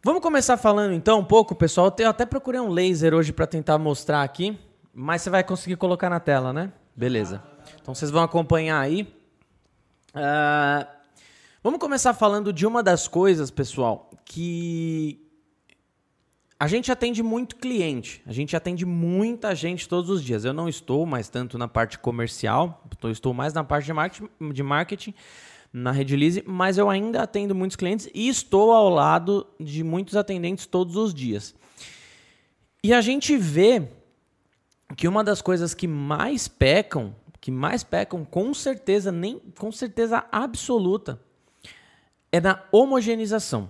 Vamos 0.04 0.22
começar 0.22 0.58
falando 0.58 0.94
então 0.94 1.20
um 1.20 1.26
pouco, 1.26 1.56
pessoal. 1.56 1.96
Eu 1.98 2.10
até 2.10 2.26
procurei 2.26 2.60
um 2.60 2.68
laser 2.68 3.14
hoje 3.14 3.32
para 3.32 3.48
tentar 3.48 3.78
mostrar 3.78 4.22
aqui, 4.22 4.60
mas 4.94 5.22
você 5.22 5.30
vai 5.30 5.44
conseguir 5.44 5.76
colocar 5.76 6.10
na 6.10 6.20
tela, 6.20 6.54
né? 6.54 6.72
Beleza. 6.96 7.44
Então 7.82 7.96
vocês 7.96 8.12
vão 8.12 8.22
acompanhar 8.22 8.80
aí. 8.80 9.02
Uh, 10.14 10.86
vamos 11.64 11.80
começar 11.80 12.14
falando 12.14 12.54
de 12.54 12.68
uma 12.68 12.84
das 12.84 13.08
coisas, 13.08 13.50
pessoal, 13.50 14.12
que 14.24 15.20
a 16.60 16.68
gente 16.68 16.92
atende 16.92 17.24
muito 17.24 17.56
cliente, 17.56 18.22
a 18.26 18.32
gente 18.32 18.56
atende 18.56 18.86
muita 18.86 19.56
gente 19.56 19.90
todos 19.90 20.10
os 20.10 20.24
dias. 20.24 20.46
Eu 20.46 20.54
não 20.54 20.70
estou 20.70 21.06
mais 21.06 21.28
tanto 21.28 21.58
na 21.58 21.68
parte 21.68 21.98
comercial, 21.98 22.84
estou 23.06 23.34
mais 23.34 23.54
na 23.54 23.64
parte 23.64 23.86
de 23.86 23.94
marketing, 23.94 24.30
de 24.54 24.64
marketing 24.64 25.14
na 25.74 25.92
Redilize, 25.92 26.44
mas 26.46 26.78
eu 26.78 26.88
ainda 26.88 27.24
atendo 27.24 27.56
muitos 27.56 27.76
clientes 27.76 28.08
e 28.14 28.30
estou 28.30 28.72
ao 28.72 28.90
lado 28.90 29.48
de 29.60 29.84
muitos 29.84 30.16
atendentes 30.16 30.68
todos 30.68 30.96
os 30.96 31.12
dias. 31.14 31.56
E 32.84 32.94
a 32.94 33.02
gente 33.02 33.36
vê 33.36 33.90
que 34.96 35.08
uma 35.08 35.24
das 35.24 35.42
coisas 35.42 35.74
que 35.74 35.88
mais 35.88 36.48
pecam, 36.48 37.16
que 37.40 37.52
mais 37.52 37.84
pecam 37.84 38.24
com 38.24 38.54
certeza, 38.54 39.12
nem 39.12 39.40
com 39.58 39.72
certeza 39.72 40.26
absoluta, 40.32 41.20
é 42.32 42.40
na 42.40 42.64
homogeneização. 42.72 43.70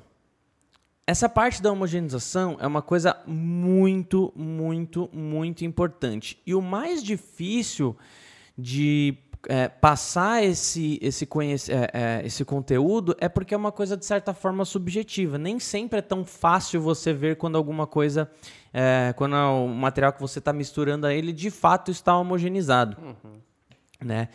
essa 1.06 1.28
parte 1.28 1.62
da 1.62 1.72
homogeneização 1.72 2.56
é 2.62 2.66
uma 2.66 2.82
coisa 2.82 3.22
muito, 3.28 4.32
muito, 4.36 5.10
muito 5.12 5.66
importante. 5.66 6.42
E 6.46 6.56
o 6.56 6.62
mais 6.62 7.04
difícil 7.04 7.96
de 8.58 9.18
é, 9.50 9.68
passar 9.68 10.44
esse, 10.44 10.98
esse, 11.02 11.28
é, 11.70 11.90
é, 11.94 12.26
esse 12.26 12.46
conteúdo 12.46 13.16
é 13.20 13.28
porque 13.28 13.54
é 13.54 13.58
uma 13.58 13.72
coisa 13.72 13.98
de 13.98 14.06
certa 14.06 14.34
forma 14.34 14.64
subjetiva. 14.66 15.38
Nem 15.38 15.60
sempre 15.60 16.00
é 16.00 16.02
tão 16.02 16.26
fácil 16.26 16.82
você 16.82 17.12
ver 17.12 17.36
quando 17.36 17.58
alguma 17.58 17.86
coisa, 17.86 18.30
é, 18.74 19.14
quando 19.18 19.36
o 19.36 19.68
material 19.68 20.14
que 20.14 20.22
você 20.22 20.40
está 20.40 20.54
misturando 20.54 21.06
a 21.06 21.14
ele 21.14 21.34
de 21.34 21.50
fato 21.50 21.92
está 21.92 22.18
homogeneizado. 22.18 22.98
Uhum. 23.02 23.40
Né? 24.02 24.30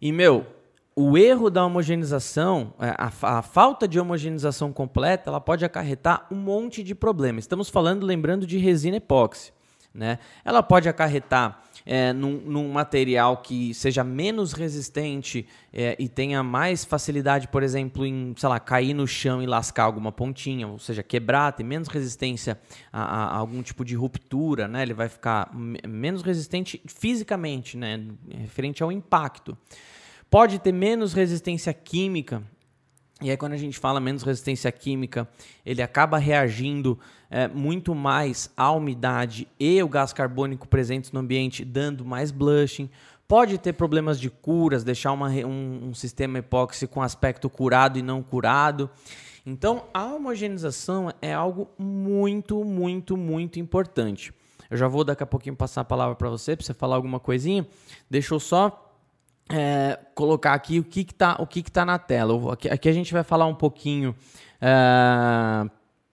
E, 0.00 0.12
meu, 0.12 0.46
o 0.94 1.16
erro 1.16 1.50
da 1.50 1.64
homogeneização, 1.64 2.74
é, 2.78 2.94
a, 2.98 3.38
a, 3.38 3.42
falta 3.42 3.88
de 3.88 3.98
homogeneização 3.98 4.72
completa, 4.72 5.30
ela 5.30 5.40
pode 5.40 5.64
acarretar 5.64 6.26
um 6.30 6.36
monte 6.36 6.82
de 6.82 6.94
problemas. 6.94 7.44
Estamos 7.44 7.68
falando, 7.68 8.04
lembrando, 8.04 8.46
de 8.46 8.58
resina 8.58 8.96
epóxi. 8.96 9.52
Né? 9.94 10.18
Ela 10.44 10.62
pode 10.62 10.88
acarretar 10.88 11.62
é, 11.84 12.12
num, 12.12 12.38
num, 12.38 12.72
material 12.72 13.38
que 13.38 13.74
seja 13.74 14.04
menos 14.04 14.52
resistente 14.52 15.46
é, 15.72 15.96
e 15.98 16.08
tenha 16.08 16.42
mais 16.42 16.84
facilidade, 16.84 17.48
por 17.48 17.62
exemplo, 17.62 18.06
em, 18.06 18.34
sei 18.36 18.48
lá, 18.48 18.60
cair 18.60 18.94
no 18.94 19.06
chão 19.06 19.42
e 19.42 19.46
lascar 19.46 19.84
alguma 19.84 20.12
pontinha, 20.12 20.68
ou 20.68 20.78
seja, 20.78 21.02
quebrar, 21.02 21.52
ter 21.52 21.64
menos 21.64 21.88
resistência 21.88 22.58
a, 22.92 23.02
a, 23.02 23.24
a 23.24 23.36
algum 23.36 23.62
tipo 23.62 23.84
de 23.84 23.94
ruptura, 23.94 24.68
né? 24.68 24.82
Ele 24.82 24.94
vai 24.94 25.08
ficar 25.08 25.50
menos 25.54 26.22
resistente 26.22 26.80
fisicamente, 26.86 27.76
né? 27.76 28.04
Referente 28.30 28.82
ao 28.82 28.92
impacto. 28.92 29.56
Pode 30.30 30.58
ter 30.58 30.72
menos 30.72 31.12
resistência 31.12 31.74
química, 31.74 32.42
e 33.22 33.30
aí, 33.30 33.36
quando 33.36 33.52
a 33.52 33.56
gente 33.56 33.78
fala 33.78 34.00
menos 34.00 34.24
resistência 34.24 34.70
química, 34.72 35.28
ele 35.64 35.80
acaba 35.80 36.18
reagindo 36.18 36.98
é, 37.30 37.46
muito 37.46 37.94
mais 37.94 38.50
à 38.56 38.72
umidade 38.72 39.46
e 39.58 39.80
o 39.80 39.88
gás 39.88 40.12
carbônico 40.12 40.66
presentes 40.66 41.12
no 41.12 41.20
ambiente, 41.20 41.64
dando 41.64 42.04
mais 42.04 42.32
blushing. 42.32 42.90
Pode 43.28 43.58
ter 43.58 43.74
problemas 43.74 44.18
de 44.18 44.28
curas, 44.28 44.82
deixar 44.82 45.12
uma, 45.12 45.28
um, 45.28 45.88
um 45.88 45.94
sistema 45.94 46.38
epóxi 46.38 46.86
com 46.86 47.00
aspecto 47.00 47.48
curado 47.48 47.98
e 47.98 48.02
não 48.02 48.22
curado. 48.22 48.90
Então, 49.46 49.84
a 49.94 50.04
homogeneização 50.04 51.12
é 51.22 51.32
algo 51.32 51.68
muito, 51.78 52.64
muito, 52.64 53.16
muito 53.16 53.60
importante. 53.60 54.34
Eu 54.68 54.76
já 54.76 54.88
vou 54.88 55.04
daqui 55.04 55.22
a 55.22 55.26
pouquinho 55.26 55.54
passar 55.54 55.82
a 55.82 55.84
palavra 55.84 56.16
para 56.16 56.28
você, 56.28 56.56
para 56.56 56.66
você 56.66 56.74
falar 56.74 56.96
alguma 56.96 57.20
coisinha. 57.20 57.66
Deixa 58.10 58.34
eu 58.34 58.40
só 58.40 58.91
é, 59.50 59.98
colocar 60.14 60.54
aqui 60.54 60.78
o 60.78 60.84
que 60.84 61.00
está 61.00 61.36
o 61.38 61.46
que 61.46 61.62
que 61.62 61.70
tá 61.70 61.84
na 61.84 61.98
tela. 61.98 62.52
Aqui, 62.52 62.68
aqui, 62.68 62.88
a 62.88 62.92
gente 62.92 63.12
vai 63.12 63.22
falar 63.22 63.46
um 63.46 63.54
pouquinho 63.54 64.14
é, 64.60 65.70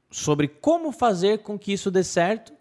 sobre 0.09 0.47
como 0.47 0.91
fazer 0.91 1.39
com 1.39 1.57
que 1.57 1.73
isso 1.73 1.91
dê 1.91 2.03
certo 2.03 2.53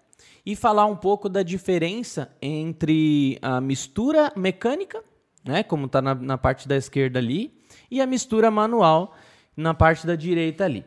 e 0.45 0.57
falar 0.57 0.87
um 0.87 0.97
pouco 0.97 1.29
da 1.29 1.43
diferença 1.43 2.31
entre 2.41 3.39
a 3.43 3.61
mistura 3.61 4.33
mecânica, 4.35 5.03
né, 5.45 5.63
como 5.63 5.87
está 5.87 6.01
na, 6.01 6.15
na 6.15 6.39
parte 6.39 6.67
da 6.67 6.77
esquerda 6.77 7.19
ali, 7.19 7.53
e 7.91 8.01
a 8.01 8.07
mistura 8.07 8.51
manual 8.51 9.15
na 9.57 9.75
parte 9.75 10.07
da 10.07 10.15
direita 10.15 10.65
ali. 10.65 10.85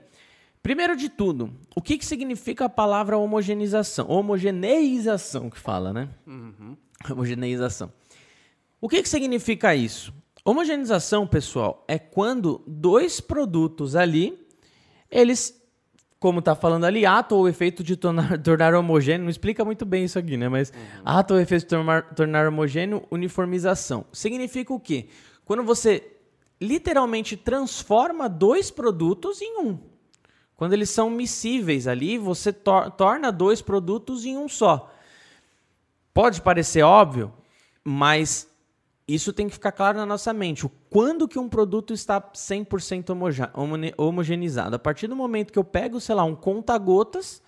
Primeiro 0.64 0.96
de 0.96 1.10
tudo, 1.10 1.52
o 1.76 1.82
que, 1.82 1.98
que 1.98 2.06
significa 2.06 2.66
a 2.66 2.70
palavra 2.70 3.18
homogeneização? 3.18 4.08
Homogeneização 4.10 5.50
que 5.50 5.60
fala, 5.60 5.92
né? 5.92 6.10
Uhum. 6.26 6.78
Homogeneização. 7.10 7.92
O 8.82 8.90
que, 8.90 9.04
que 9.04 9.08
significa 9.08 9.76
isso? 9.76 10.12
Homogeneização, 10.44 11.28
pessoal, 11.28 11.86
é 11.88 12.00
quando 12.00 12.64
dois 12.66 13.22
produtos 13.22 13.96
ali, 13.96 14.44
eles, 15.10 15.56
como 16.20 16.40
está 16.40 16.56
falando 16.56 16.86
ali, 16.86 17.06
ato 17.06 17.36
ou 17.36 17.48
efeito 17.48 17.84
de 17.84 17.96
tornar, 17.96 18.38
tornar 18.42 18.74
homogêneo, 18.74 19.26
não 19.26 19.30
explica 19.30 19.64
muito 19.64 19.86
bem 19.86 20.06
isso 20.06 20.18
aqui, 20.18 20.36
né? 20.36 20.50
Mas 20.50 20.72
uhum. 20.72 21.02
ato 21.06 21.36
ou 21.36 21.40
efeito 21.40 21.62
de 21.62 21.68
tornar, 21.68 22.16
tornar 22.16 22.48
homogêneo, 22.48 23.06
uniformização. 23.12 24.04
Significa 24.12 24.74
o 24.74 24.80
quê? 24.80 25.10
Quando 25.46 25.64
você 25.64 26.18
literalmente 26.60 27.38
transforma 27.38 28.28
dois 28.28 28.72
produtos 28.72 29.42
em 29.42 29.62
um. 29.62 29.80
Quando 30.56 30.74
eles 30.74 30.90
são 30.90 31.10
miscíveis 31.10 31.88
ali, 31.88 32.18
você 32.18 32.54
tor 32.54 32.92
torna 32.92 33.32
dois 33.32 33.62
produtos 33.62 34.26
em 34.26 34.38
um 34.38 34.48
só. 34.48 34.92
Pode 36.14 36.42
parecer 36.42 36.84
óbvio, 36.84 37.34
mas 37.84 38.51
isso 39.14 39.34
tem 39.34 39.48
que 39.48 39.54
ficar 39.54 39.72
claro 39.72 39.98
na 39.98 40.06
nossa 40.06 40.32
mente. 40.34 40.70
Quando 40.90 41.28
que 41.28 41.40
um 41.40 41.50
produto 41.50 41.94
está 41.94 42.22
100% 42.22 43.94
homogeneizado? 43.98 44.76
A 44.76 44.80
partir 44.80 45.08
do 45.08 45.16
momento 45.16 45.52
que 45.52 45.60
eu 45.60 45.64
pego, 45.64 46.00
sei 46.00 46.16
lá, 46.16 46.24
um 46.24 46.36
conta-gotas 46.36 47.42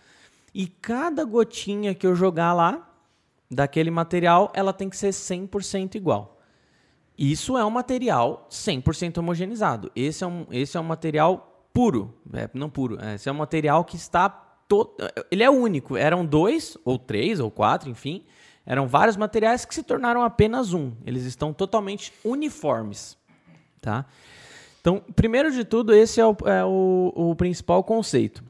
e 0.54 0.68
cada 0.68 1.24
gotinha 1.24 1.94
que 1.94 2.06
eu 2.06 2.16
jogar 2.16 2.54
lá 2.54 2.90
daquele 3.50 3.92
material, 3.92 4.52
ela 4.56 4.74
tem 4.74 4.90
que 4.90 4.98
ser 4.98 5.10
100% 5.10 5.96
igual. 5.96 6.42
Isso 7.18 7.58
é 7.58 7.64
um 7.64 7.70
material 7.70 8.48
100% 8.50 9.20
homogeneizado. 9.20 9.92
Esse 9.96 10.24
é 10.24 10.28
um, 10.28 10.48
esse 10.52 10.76
é 10.76 10.80
um 10.80 10.84
material 10.84 11.68
puro. 11.72 12.14
É, 12.34 12.50
não 12.54 12.70
puro. 12.70 13.00
É, 13.00 13.16
esse 13.16 13.30
é 13.30 13.32
um 13.32 13.36
material 13.36 13.86
que 13.86 13.96
está... 13.96 14.40
Ele 15.30 15.44
é 15.44 15.50
único. 15.50 15.96
Eram 15.96 16.26
dois, 16.26 16.76
ou 16.84 16.98
três, 16.98 17.40
ou 17.40 17.52
quatro, 17.52 17.90
enfim 17.90 18.26
eram 18.66 18.88
vários 18.88 19.18
materiais 19.18 19.66
que 19.66 19.76
se 19.76 19.84
tornaram 19.84 20.24
apenas 20.24 20.74
um. 20.74 20.94
Eles 21.06 21.24
estão 21.24 21.54
totalmente 21.54 22.14
uniformes. 22.24 23.18
Tá? 23.82 24.06
Então, 24.80 25.02
primeiro 25.16 25.52
de 25.52 25.64
tudo, 25.64 25.94
esse 25.94 26.20
é 26.20 26.26
o, 26.26 26.36
é 26.46 26.64
o, 26.66 27.14
o 27.16 27.36
principal 27.36 27.84
conceito. 27.84 28.44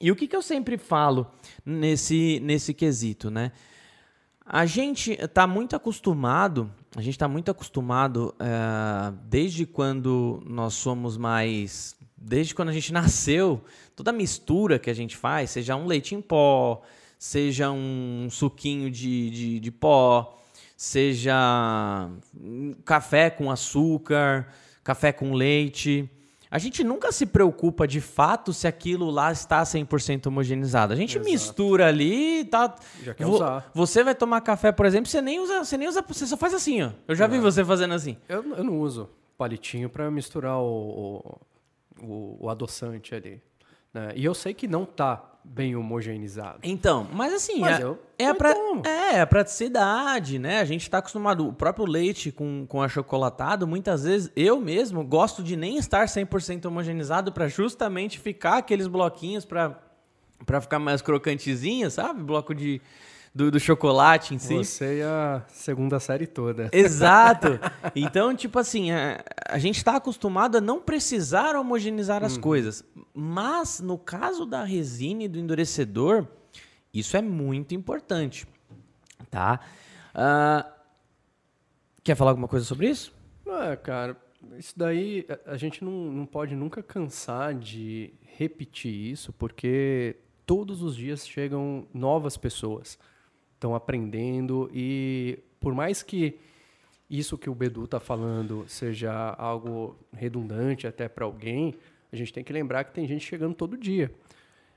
E 0.00 0.10
o 0.12 0.16
que, 0.16 0.28
que 0.28 0.36
eu 0.36 0.42
sempre 0.42 0.78
falo 0.78 1.26
nesse, 1.64 2.40
nesse 2.40 2.72
quesito, 2.72 3.30
né? 3.30 3.52
A 4.46 4.64
gente 4.64 5.12
está 5.12 5.46
muito 5.46 5.76
acostumado, 5.76 6.72
a 6.96 7.02
gente 7.02 7.14
está 7.14 7.28
muito 7.28 7.50
acostumado 7.50 8.34
é, 8.38 9.12
desde 9.24 9.66
quando 9.66 10.42
nós 10.46 10.74
somos 10.74 11.16
mais, 11.16 11.96
desde 12.16 12.54
quando 12.54 12.70
a 12.70 12.72
gente 12.72 12.90
nasceu, 12.94 13.62
toda 13.94 14.10
a 14.10 14.14
mistura 14.14 14.78
que 14.78 14.88
a 14.88 14.94
gente 14.94 15.16
faz, 15.16 15.50
seja 15.50 15.76
um 15.76 15.86
leite 15.86 16.14
em 16.14 16.22
pó, 16.22 16.82
seja 17.18 17.70
um 17.70 18.28
suquinho 18.30 18.90
de, 18.90 19.30
de, 19.30 19.60
de 19.60 19.70
pó, 19.70 20.38
seja 20.76 22.08
café 22.84 23.30
com 23.30 23.50
açúcar, 23.50 24.48
café 24.84 25.12
com 25.12 25.34
leite. 25.34 26.08
A 26.50 26.58
gente 26.58 26.82
nunca 26.82 27.12
se 27.12 27.26
preocupa 27.26 27.86
de 27.86 28.00
fato 28.00 28.54
se 28.54 28.66
aquilo 28.66 29.10
lá 29.10 29.30
está 29.30 29.62
100% 29.62 30.28
homogeneizado. 30.28 30.94
A 30.94 30.96
gente 30.96 31.18
Exato. 31.18 31.30
mistura 31.30 31.86
ali, 31.88 32.44
tá. 32.44 32.74
Já 33.02 33.12
quer 33.12 33.26
usar. 33.26 33.70
Você 33.74 34.02
vai 34.02 34.14
tomar 34.14 34.40
café, 34.40 34.72
por 34.72 34.86
exemplo, 34.86 35.10
você 35.10 35.20
nem 35.20 35.40
usa, 35.40 35.64
você 35.64 35.76
nem 35.76 35.88
usa, 35.88 36.02
você 36.06 36.26
só 36.26 36.38
faz 36.38 36.54
assim, 36.54 36.82
ó. 36.82 36.90
Eu 37.06 37.14
já 37.14 37.28
não. 37.28 37.34
vi 37.34 37.40
você 37.40 37.62
fazendo 37.62 37.92
assim. 37.92 38.16
Eu, 38.28 38.42
eu 38.56 38.64
não 38.64 38.80
uso 38.80 39.10
palitinho 39.38 39.88
para 39.88 40.10
misturar 40.10 40.58
o, 40.58 41.40
o, 42.02 42.38
o, 42.40 42.50
adoçante 42.50 43.14
ali. 43.14 43.40
Né? 43.92 44.12
E 44.16 44.24
eu 44.24 44.34
sei 44.34 44.54
que 44.54 44.68
não 44.68 44.84
tá 44.84 45.24
bem 45.44 45.74
homogeneizado. 45.74 46.58
Então, 46.62 47.08
mas 47.12 47.32
assim, 47.32 47.60
mas 47.60 47.80
é, 47.80 47.82
eu, 47.82 47.98
é, 48.18 48.26
a 48.26 48.34
pra, 48.34 48.54
é 48.84 49.20
a 49.20 49.26
praticidade, 49.26 50.38
né? 50.38 50.60
A 50.60 50.64
gente 50.64 50.82
está 50.82 50.98
acostumado, 50.98 51.48
o 51.48 51.52
próprio 51.52 51.86
leite 51.86 52.30
com, 52.30 52.66
com 52.66 52.82
achocolatado, 52.82 53.66
muitas 53.66 54.04
vezes 54.04 54.30
eu 54.36 54.60
mesmo 54.60 55.02
gosto 55.04 55.42
de 55.42 55.56
nem 55.56 55.78
estar 55.78 56.06
100% 56.06 56.66
homogeneizado 56.66 57.32
para 57.32 57.48
justamente 57.48 58.18
ficar 58.18 58.58
aqueles 58.58 58.86
bloquinhos 58.86 59.44
para 59.44 59.78
para 60.46 60.60
ficar 60.60 60.78
mais 60.78 61.02
crocantezinho, 61.02 61.90
sabe? 61.90 62.22
Bloco 62.22 62.54
de 62.54 62.80
do, 63.38 63.52
do, 63.52 63.60
chocolate 63.60 64.34
em 64.34 64.38
si. 64.38 64.52
Você 64.52 64.98
e 64.98 65.02
a 65.02 65.44
segunda 65.46 66.00
série 66.00 66.26
toda. 66.26 66.68
Exato. 66.72 67.58
Então, 67.94 68.34
tipo 68.34 68.58
assim, 68.58 68.90
a, 68.90 69.24
a 69.48 69.58
gente 69.58 69.76
está 69.76 69.96
acostumado 69.96 70.58
a 70.58 70.60
não 70.60 70.80
precisar 70.80 71.56
homogeneizar 71.56 72.24
as 72.24 72.34
uhum. 72.34 72.40
coisas. 72.40 72.84
Mas, 73.14 73.80
no 73.80 73.96
caso 73.96 74.44
da 74.44 74.64
resina 74.64 75.24
e 75.24 75.28
do 75.28 75.38
endurecedor, 75.38 76.26
isso 76.92 77.16
é 77.16 77.22
muito 77.22 77.74
importante. 77.74 78.46
Tá? 79.30 79.60
Uh, 80.14 80.68
quer 82.02 82.14
falar 82.14 82.32
alguma 82.32 82.48
coisa 82.48 82.64
sobre 82.64 82.88
isso? 82.88 83.12
Ah, 83.46 83.76
cara, 83.76 84.16
isso 84.58 84.74
daí 84.76 85.26
a 85.46 85.56
gente 85.56 85.84
não, 85.84 85.92
não 85.92 86.26
pode 86.26 86.54
nunca 86.54 86.82
cansar 86.82 87.54
de 87.54 88.12
repetir 88.22 88.92
isso, 88.92 89.32
porque 89.32 90.16
todos 90.44 90.82
os 90.82 90.96
dias 90.96 91.26
chegam 91.26 91.86
novas 91.92 92.36
pessoas 92.36 92.98
estão 93.58 93.74
aprendendo 93.74 94.70
e 94.72 95.38
por 95.60 95.74
mais 95.74 96.02
que 96.02 96.38
isso 97.10 97.36
que 97.36 97.50
o 97.50 97.54
Bedu 97.54 97.84
está 97.84 97.98
falando 97.98 98.64
seja 98.68 99.12
algo 99.36 99.96
redundante 100.12 100.86
até 100.86 101.08
para 101.08 101.24
alguém, 101.24 101.74
a 102.12 102.16
gente 102.16 102.32
tem 102.32 102.44
que 102.44 102.52
lembrar 102.52 102.84
que 102.84 102.92
tem 102.92 103.06
gente 103.06 103.24
chegando 103.24 103.54
todo 103.54 103.76
dia. 103.76 104.12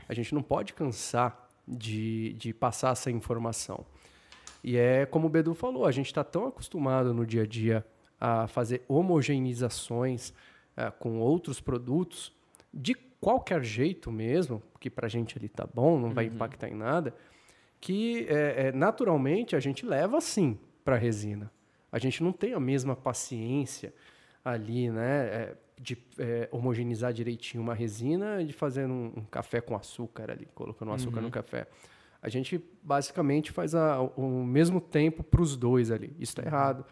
A 0.09 0.13
gente 0.13 0.33
não 0.33 0.41
pode 0.41 0.73
cansar 0.73 1.50
de, 1.67 2.33
de 2.33 2.53
passar 2.53 2.91
essa 2.91 3.11
informação. 3.11 3.85
E 4.63 4.77
é 4.77 5.05
como 5.05 5.27
o 5.27 5.29
Bedu 5.29 5.53
falou, 5.53 5.85
a 5.85 5.91
gente 5.91 6.07
está 6.07 6.23
tão 6.23 6.47
acostumado 6.47 7.13
no 7.13 7.25
dia 7.25 7.43
a 7.43 7.45
dia 7.45 7.85
a 8.19 8.47
fazer 8.47 8.83
homogeneizações 8.88 10.29
uh, 10.29 10.91
com 11.00 11.19
outros 11.19 11.59
produtos 11.59 12.33
de 12.73 12.93
qualquer 12.93 13.63
jeito 13.63 14.11
mesmo, 14.11 14.61
que 14.79 14.89
para 14.89 15.05
a 15.05 15.09
gente 15.09 15.38
ali 15.38 15.47
tá 15.47 15.67
bom, 15.71 16.00
não 16.00 16.11
vai 16.11 16.27
uhum. 16.27 16.35
impactar 16.35 16.69
em 16.69 16.75
nada, 16.75 17.13
que 17.81 18.27
é, 18.29 18.67
é, 18.67 18.71
naturalmente 18.71 19.55
a 19.55 19.59
gente 19.59 19.85
leva 19.85 20.19
assim 20.19 20.57
para 20.85 20.95
a 20.95 21.00
resina. 21.00 21.51
A 21.91 21.97
gente 21.97 22.23
não 22.23 22.31
tem 22.31 22.53
a 22.53 22.59
mesma 22.59 22.95
paciência 22.95 23.91
ali, 24.45 24.89
né? 24.89 25.25
É, 25.25 25.55
de 25.79 25.97
é, 26.19 26.47
homogeneizar 26.51 27.11
direitinho 27.11 27.63
uma 27.63 27.73
resina 27.73 28.39
e 28.39 28.45
de 28.45 28.53
fazer 28.53 28.85
um, 28.85 29.11
um, 29.17 29.25
café 29.25 29.59
com 29.59 29.75
açúcar 29.75 30.29
ali, 30.29 30.47
colocando 30.53 30.91
açúcar 30.91 31.17
uhum. 31.17 31.23
no 31.23 31.31
café. 31.31 31.65
A 32.21 32.29
gente 32.29 32.63
basicamente 32.83 33.51
faz 33.51 33.73
a, 33.73 34.00
o 34.00 34.43
mesmo 34.45 34.79
tempo 34.79 35.23
para 35.23 35.41
os 35.41 35.57
dois 35.57 35.89
ali. 35.89 36.15
Isso 36.19 36.33
está 36.33 36.43
uhum. 36.43 36.47
errado. 36.47 36.85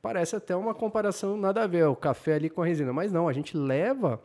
Parece 0.00 0.36
até 0.36 0.54
uma 0.54 0.72
comparação 0.72 1.36
nada 1.36 1.64
a 1.64 1.66
ver, 1.66 1.84
o 1.88 1.96
café 1.96 2.34
ali 2.34 2.48
com 2.48 2.62
a 2.62 2.66
resina. 2.66 2.92
Mas 2.92 3.10
não, 3.10 3.26
a 3.26 3.32
gente 3.32 3.56
leva 3.56 4.22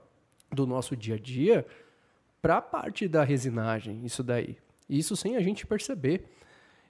do 0.52 0.68
nosso 0.68 0.96
dia 0.96 1.16
a 1.16 1.20
dia 1.20 1.66
para 2.40 2.58
a 2.58 2.62
parte 2.62 3.08
da 3.08 3.24
resinagem, 3.24 4.06
isso 4.06 4.22
daí. 4.22 4.58
Isso 4.98 5.16
sem 5.16 5.36
a 5.36 5.42
gente 5.42 5.66
perceber. 5.66 6.26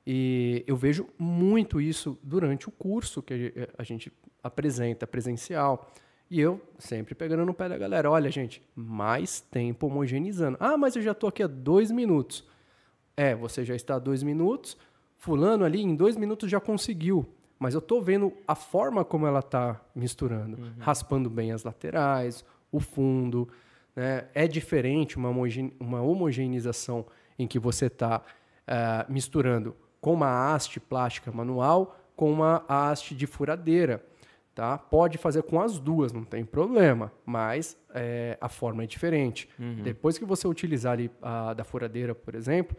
E 0.05 0.63
eu 0.67 0.75
vejo 0.75 1.07
muito 1.17 1.79
isso 1.79 2.17
durante 2.21 2.67
o 2.67 2.71
curso 2.71 3.21
que 3.21 3.53
a 3.77 3.83
gente 3.83 4.11
apresenta 4.43 5.07
presencial. 5.07 5.91
E 6.29 6.39
eu 6.39 6.59
sempre 6.77 7.15
pegando 7.15 7.45
no 7.45 7.53
pé 7.53 7.69
da 7.69 7.77
galera. 7.77 8.11
Olha, 8.11 8.29
gente, 8.29 8.61
mais 8.75 9.39
tempo 9.39 9.87
homogeneizando. 9.87 10.57
Ah, 10.59 10.77
mas 10.77 10.95
eu 10.95 11.01
já 11.01 11.11
estou 11.11 11.29
aqui 11.29 11.41
há 11.41 11.47
dois 11.47 11.91
minutos. 11.91 12.45
É, 13.15 13.33
você 13.33 13.63
já 13.63 13.75
está 13.75 13.95
há 13.95 13.99
dois 13.99 14.23
minutos. 14.23 14.75
Fulano 15.17 15.63
ali 15.63 15.81
em 15.81 15.95
dois 15.95 16.17
minutos 16.17 16.49
já 16.49 16.59
conseguiu. 16.59 17.25
Mas 17.57 17.73
eu 17.73 17.79
estou 17.79 18.01
vendo 18.01 18.33
a 18.45 18.55
forma 18.55 19.05
como 19.05 19.25
ela 19.25 19.39
está 19.39 19.79
misturando. 19.95 20.57
Uhum. 20.57 20.73
Raspando 20.79 21.29
bem 21.29 21.53
as 21.53 21.63
laterais, 21.63 22.43
o 22.71 22.79
fundo. 22.79 23.47
Né? 23.95 24.25
É 24.33 24.47
diferente 24.47 25.15
uma, 25.15 25.29
homogene 25.29 25.73
uma 25.79 26.01
homogeneização 26.01 27.05
em 27.37 27.47
que 27.47 27.59
você 27.59 27.87
está 27.87 28.17
uh, 28.17 28.21
eh, 28.67 29.05
misturando 29.09 29.75
com 29.99 30.13
uma 30.13 30.53
haste 30.53 30.79
plástica 30.79 31.31
manual 31.31 31.97
com 32.15 32.31
uma 32.31 32.63
haste 32.67 33.15
de 33.15 33.25
furadeira. 33.25 34.03
Tá? 34.55 34.77
Pode 34.77 35.17
fazer 35.17 35.41
com 35.43 35.59
as 35.59 35.79
duas, 35.79 36.13
não 36.13 36.23
tem 36.23 36.45
problema, 36.45 37.11
mas 37.25 37.75
é, 37.93 38.37
a 38.39 38.47
forma 38.47 38.83
é 38.83 38.85
diferente. 38.85 39.49
Uhum. 39.57 39.81
Depois 39.81 40.17
que 40.17 40.25
você 40.25 40.47
utilizar 40.47 40.93
ali 40.93 41.09
a 41.21 41.55
da 41.55 41.63
furadeira, 41.63 42.13
por 42.13 42.35
exemplo, 42.35 42.77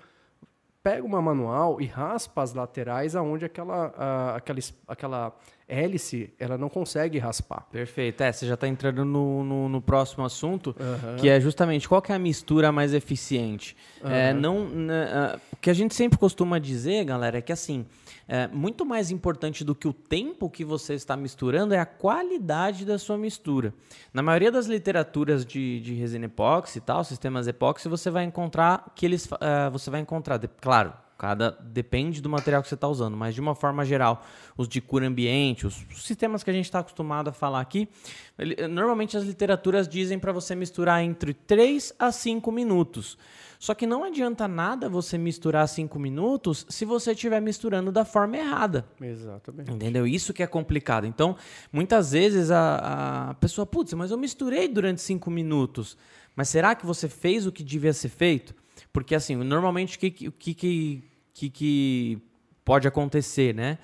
pega 0.85 1.05
uma 1.05 1.21
manual 1.21 1.81
e 1.81 1.87
raspa 1.87 2.43
as 2.43 2.55
laterais 2.55 3.17
aonde 3.17 3.45
aquela, 3.45 3.93
a, 3.97 4.37
aquela, 4.37 4.61
aquela 4.87 5.37
hélice 5.69 6.33
ela 6.39 6.59
não 6.59 6.69
consegue 6.69 7.19
raspar. 7.19 7.67
Perfeito. 7.71 8.23
É, 8.23 8.33
você 8.33 8.47
já 8.47 8.55
está 8.55 8.69
entrando 8.69 9.05
no, 9.05 9.45
no, 9.45 9.69
no, 9.69 9.81
próximo 9.81 10.25
assunto, 10.25 10.75
uhum. 10.79 11.17
que 11.17 11.29
é 11.29 11.41
justamente 11.41 11.89
qual 11.89 12.03
que 12.03 12.13
é 12.13 12.15
a 12.15 12.19
mistura 12.19 12.71
mais 12.71 12.93
eficiente. 12.95 13.77
Uhum. 14.03 14.11
É, 14.11 14.33
não, 14.33 14.69
né, 14.69 15.39
o 15.53 15.57
que 15.57 15.71
a 15.71 15.75
gente 15.75 15.95
sempre 15.95 16.19
costuma 16.19 16.59
dizer, 16.59 17.05
galera, 17.05 17.39
é 17.39 17.43
que 17.43 17.53
assim 17.53 17.87
é, 18.27 18.49
muito 18.49 18.87
mais 18.87 19.11
importante 19.11 19.65
do 19.65 19.75
que 19.75 19.87
o 19.87 19.93
tempo 19.93 20.49
que 20.49 20.65
você 20.65 20.95
está 20.95 21.17
misturando 21.17 21.75
é 21.75 21.79
a 21.79 21.87
qualidade 21.87 22.85
da 22.85 22.99
sua 22.99 23.19
mistura. 23.19 23.75
Na 24.13 24.23
maioria 24.23 24.51
das 24.51 24.67
literaturas 24.67 25.45
de, 25.45 25.81
de 25.81 25.95
resina 25.95 26.27
epóxi 26.27 26.79
e 26.79 26.81
tal, 26.81 27.05
sistemas 27.05 27.47
epóxi, 27.47 27.89
você 27.89 28.11
vai 28.11 28.25
encontrar 28.25 28.93
que 28.95 29.05
eles, 29.05 29.27
uh, 29.27 29.71
você 29.71 29.91
vai 29.91 30.01
encontrar, 30.01 30.41
claro, 30.61 30.93
cada 31.19 31.51
depende 31.51 32.21
do 32.21 32.29
material 32.29 32.63
que 32.63 32.69
você 32.69 32.75
está 32.75 32.89
usando, 32.89 33.17
mas 33.17 33.35
de 33.35 33.41
uma 33.41 33.55
forma 33.55 33.85
geral, 33.85 34.25
os 34.57 34.69
de 34.69 34.81
cura 34.81 35.07
ambiente, 35.07 35.67
os, 35.67 35.75
sistemas 35.97 36.43
que 36.43 36.51
a 36.51 36.53
gente 36.53 36.67
está 36.67 36.81
acostumado 36.81 37.29
a 37.29 37.33
falar 37.33 37.61
aqui, 37.61 37.89
ele, 38.39 38.69
normalmente 38.69 39.17
as 39.17 39.25
literaturas 39.25 39.89
dizem 39.89 40.19
para 40.19 40.33
você 40.33 40.55
misturar 40.55 41.03
entre 41.03 41.35
3 41.35 41.95
a 41.99 42.13
5 42.13 42.51
minutos. 42.53 43.17
Só 43.65 43.73
que 43.73 43.87
não 43.87 44.05
adianta 44.05 44.47
nada 44.47 44.91
você 44.91 45.17
misturar 45.17 45.67
cinco 45.67 45.99
minutos 45.99 46.67
se 46.69 46.85
você 46.85 47.13
estiver 47.13 47.41
misturando 47.41 47.91
da 47.91 48.05
forma 48.05 48.37
errada. 48.37 48.85
Exatamente. 49.01 49.73
Entendeu? 49.73 50.07
Isso 50.07 50.35
que 50.35 50.43
é 50.43 50.47
complicado. 50.47 51.07
Então, 51.07 51.35
muitas 51.73 52.13
vezes 52.13 52.51
a, 52.51 53.31
a 53.31 53.35
pessoa, 53.35 53.65
putz, 53.65 53.95
mas 53.95 54.11
eu 54.11 54.19
misturei 54.19 54.69
durante 54.69 55.01
cinco 55.01 55.31
minutos. 55.31 55.97
Mas 56.37 56.51
será 56.51 56.75
que 56.75 56.85
você 56.85 57.09
fez 57.09 57.47
o 57.47 57.53
que 57.53 57.63
devia 57.65 57.95
ser 57.95 58.11
feito? 58.11 58.55
Porque, 58.95 59.13
assim, 59.13 59.35
normalmente 59.35 59.97
o 59.97 59.99
que, 59.99 60.09
que, 60.09 60.31
que, 60.31 61.03
que, 61.35 61.51
que 61.51 62.19
pode 62.65 62.87
acontecer, 62.87 63.53
né? 63.53 63.77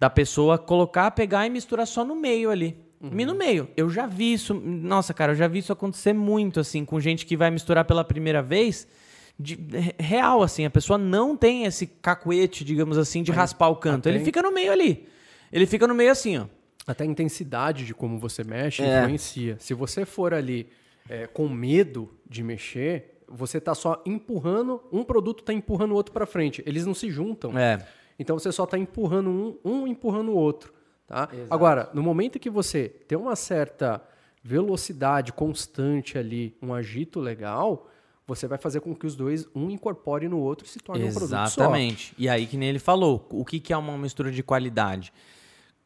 Da 0.00 0.08
pessoa 0.08 0.56
colocar, 0.56 1.10
pegar 1.10 1.46
e 1.46 1.50
misturar 1.50 1.86
só 1.86 2.02
no 2.02 2.16
meio 2.16 2.50
ali. 2.50 2.74
Uhum. 2.98 3.26
no 3.26 3.34
meio. 3.34 3.68
Eu 3.76 3.90
já 3.90 4.06
vi 4.06 4.32
isso. 4.32 4.54
Nossa, 4.54 5.12
cara, 5.12 5.32
eu 5.32 5.36
já 5.36 5.46
vi 5.46 5.58
isso 5.58 5.70
acontecer 5.70 6.14
muito, 6.14 6.58
assim, 6.58 6.82
com 6.82 6.98
gente 6.98 7.26
que 7.26 7.36
vai 7.36 7.50
misturar 7.50 7.84
pela 7.84 8.02
primeira 8.02 8.42
vez 8.42 8.88
de, 9.38 9.58
real, 10.00 10.42
assim. 10.42 10.64
A 10.64 10.70
pessoa 10.70 10.96
não 10.96 11.36
tem 11.36 11.64
esse 11.64 11.86
cacuete, 11.86 12.64
digamos 12.64 12.96
assim, 12.96 13.22
de 13.22 13.30
raspar 13.30 13.68
o 13.68 13.76
canto. 13.76 14.08
Ele 14.08 14.20
fica 14.20 14.40
no 14.40 14.50
meio 14.50 14.72
ali. 14.72 15.06
Ele 15.52 15.66
fica 15.66 15.86
no 15.86 15.94
meio 15.94 16.10
assim, 16.10 16.38
ó. 16.38 16.46
Até 16.86 17.04
a 17.04 17.06
intensidade 17.06 17.84
de 17.84 17.92
como 17.92 18.18
você 18.18 18.42
mexe 18.42 18.82
é. 18.82 19.00
influencia. 19.02 19.56
Se 19.60 19.74
você 19.74 20.06
for 20.06 20.32
ali 20.32 20.70
é, 21.06 21.26
com 21.26 21.46
medo 21.50 22.10
de 22.26 22.42
mexer, 22.42 23.17
você 23.30 23.58
está 23.58 23.74
só 23.74 24.02
empurrando, 24.06 24.82
um 24.92 25.04
produto 25.04 25.40
está 25.40 25.52
empurrando 25.52 25.92
o 25.92 25.94
outro 25.94 26.12
para 26.12 26.26
frente. 26.26 26.62
Eles 26.66 26.86
não 26.86 26.94
se 26.94 27.10
juntam. 27.10 27.56
É. 27.58 27.86
Então 28.18 28.38
você 28.38 28.50
só 28.50 28.64
está 28.64 28.78
empurrando 28.78 29.30
um, 29.30 29.58
um 29.64 29.86
empurrando 29.86 30.30
o 30.30 30.34
outro. 30.34 30.72
Tá? 31.06 31.28
Agora, 31.48 31.88
no 31.94 32.02
momento 32.02 32.38
que 32.38 32.50
você 32.50 32.88
tem 32.88 33.16
uma 33.16 33.36
certa 33.36 34.02
velocidade 34.42 35.32
constante 35.32 36.18
ali, 36.18 36.56
um 36.60 36.74
agito 36.74 37.20
legal, 37.20 37.88
você 38.26 38.46
vai 38.46 38.58
fazer 38.58 38.80
com 38.80 38.94
que 38.94 39.06
os 39.06 39.16
dois, 39.16 39.48
um 39.54 39.70
incorpore 39.70 40.28
no 40.28 40.38
outro 40.38 40.66
e 40.66 40.68
se 40.68 40.78
torne 40.78 41.06
Exatamente. 41.06 41.24
um 41.24 41.28
produto 41.28 41.50
só. 41.50 41.62
Exatamente. 41.62 42.14
E 42.18 42.28
aí, 42.28 42.46
que 42.46 42.56
nem 42.58 42.68
ele 42.68 42.78
falou, 42.78 43.26
o 43.30 43.44
que, 43.44 43.58
que 43.58 43.72
é 43.72 43.76
uma 43.76 43.96
mistura 43.96 44.30
de 44.30 44.42
qualidade? 44.42 45.12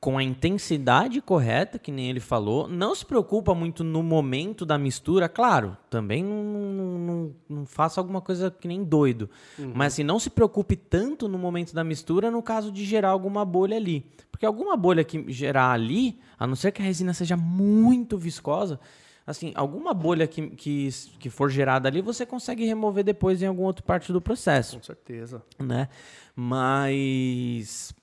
Com 0.02 0.18
a 0.18 0.22
intensidade 0.24 1.20
correta, 1.20 1.78
que 1.78 1.92
nem 1.92 2.10
ele 2.10 2.18
falou, 2.18 2.66
não 2.66 2.92
se 2.92 3.06
preocupa 3.06 3.54
muito 3.54 3.84
no 3.84 4.02
momento 4.02 4.66
da 4.66 4.76
mistura, 4.76 5.28
claro, 5.28 5.76
também 5.88 6.24
não, 6.24 6.42
não, 6.42 7.34
não, 7.48 7.66
faça 7.66 8.00
alguma 8.00 8.20
coisa 8.20 8.50
que 8.50 8.66
nem 8.66 8.82
doido. 8.82 9.30
Uhum. 9.56 9.70
Mas 9.72 9.92
assim, 9.92 10.02
não 10.02 10.18
se 10.18 10.28
preocupe 10.28 10.74
tanto 10.74 11.28
no 11.28 11.38
momento 11.38 11.72
da 11.72 11.84
mistura 11.84 12.32
no 12.32 12.42
caso 12.42 12.72
de 12.72 12.84
gerar 12.84 13.10
alguma 13.10 13.44
bolha 13.44 13.76
ali. 13.76 14.04
Porque 14.28 14.44
alguma 14.44 14.76
bolha 14.76 15.04
que 15.04 15.24
gerar 15.32 15.70
ali, 15.70 16.18
a 16.36 16.48
não 16.48 16.56
ser 16.56 16.72
que 16.72 16.82
a 16.82 16.84
resina 16.84 17.14
seja 17.14 17.36
muito 17.36 18.18
viscosa, 18.18 18.80
assim, 19.24 19.52
alguma 19.54 19.94
bolha 19.94 20.26
que, 20.26 20.48
que, 20.50 20.88
que 21.20 21.30
for 21.30 21.48
gerada 21.48 21.88
ali, 21.88 22.02
você 22.02 22.26
consegue 22.26 22.66
remover 22.66 23.04
depois 23.04 23.40
em 23.40 23.46
alguma 23.46 23.68
outra 23.68 23.84
parte 23.84 24.12
do 24.12 24.20
processo. 24.20 24.78
Com 24.78 24.82
certeza. 24.82 25.40
Né? 25.60 25.88
Mas 26.34 27.94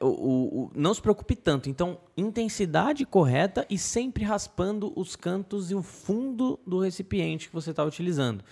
o, 0.00 0.06
o, 0.06 0.64
o, 0.64 0.70
não 0.74 0.92
se 0.94 1.00
preocupe 1.00 1.36
tanto. 1.36 1.68
Então, 1.68 1.98
intensidade 2.16 3.04
correta 3.04 3.66
e 3.68 3.78
sempre 3.78 4.24
raspando 4.24 4.92
os 4.96 5.16
cantos 5.16 5.70
e 5.70 5.74
o 5.74 5.82
fundo 5.82 6.58
do 6.66 6.78
recipiente 6.78 7.48
que 7.48 7.54
você 7.54 7.70
está 7.70 7.84
utilizando. 7.84 8.42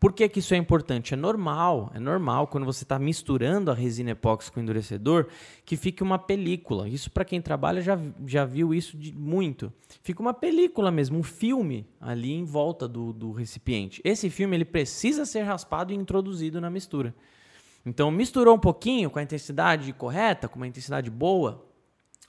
Por 0.00 0.14
que, 0.14 0.26
que 0.30 0.38
isso 0.38 0.54
é 0.54 0.56
importante? 0.56 1.12
É 1.12 1.16
normal, 1.16 1.92
é 1.94 2.00
normal 2.00 2.46
quando 2.46 2.64
você 2.64 2.84
está 2.84 2.98
misturando 2.98 3.70
a 3.70 3.74
resina 3.74 4.12
epóxi 4.12 4.50
com 4.50 4.58
o 4.58 4.62
endurecedor 4.62 5.26
que 5.62 5.76
fique 5.76 6.02
uma 6.02 6.18
película. 6.18 6.88
Isso 6.88 7.10
para 7.10 7.22
quem 7.22 7.38
trabalha 7.42 7.82
já, 7.82 8.00
já 8.26 8.46
viu 8.46 8.72
isso 8.72 8.96
de 8.96 9.12
muito. 9.12 9.70
Fica 10.02 10.22
uma 10.22 10.32
película 10.32 10.90
mesmo, 10.90 11.18
um 11.18 11.22
filme 11.22 11.86
ali 12.00 12.32
em 12.32 12.44
volta 12.44 12.88
do, 12.88 13.12
do 13.12 13.30
recipiente. 13.30 14.00
Esse 14.02 14.30
filme 14.30 14.56
ele 14.56 14.64
precisa 14.64 15.26
ser 15.26 15.42
raspado 15.42 15.92
e 15.92 15.96
introduzido 15.96 16.62
na 16.62 16.70
mistura. 16.70 17.14
Então 17.84 18.10
misturou 18.10 18.54
um 18.54 18.58
pouquinho 18.58 19.10
com 19.10 19.18
a 19.18 19.22
intensidade 19.22 19.92
correta, 19.92 20.48
com 20.48 20.56
uma 20.56 20.66
intensidade 20.66 21.10
boa, 21.10 21.64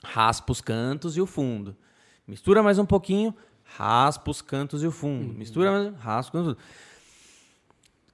raspa 0.04 0.52
os 0.52 0.60
cantos 0.60 1.16
e 1.16 1.20
o 1.20 1.26
fundo. 1.26 1.76
Mistura 2.26 2.62
mais 2.62 2.78
um 2.78 2.86
pouquinho, 2.86 3.34
raspa 3.64 4.30
os 4.30 4.40
cantos 4.40 4.82
e 4.82 4.86
o 4.86 4.92
fundo. 4.92 5.32
Uhum. 5.32 5.38
Mistura 5.38 5.70
mais, 5.70 5.94
raspa 5.96 6.38
os 6.38 6.46
cantos. 6.46 6.64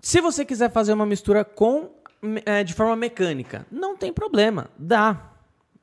Se 0.01 0.20
você 0.20 0.44
quiser 0.44 0.70
fazer 0.70 0.92
uma 0.92 1.07
mistura 1.07 1.44
com 1.44 1.90
é, 2.44 2.64
de 2.64 2.74
forma 2.74 2.96
mecânica, 2.96 3.66
não 3.70 3.96
tem 3.96 4.12
problema, 4.12 4.70
dá. 4.79 5.35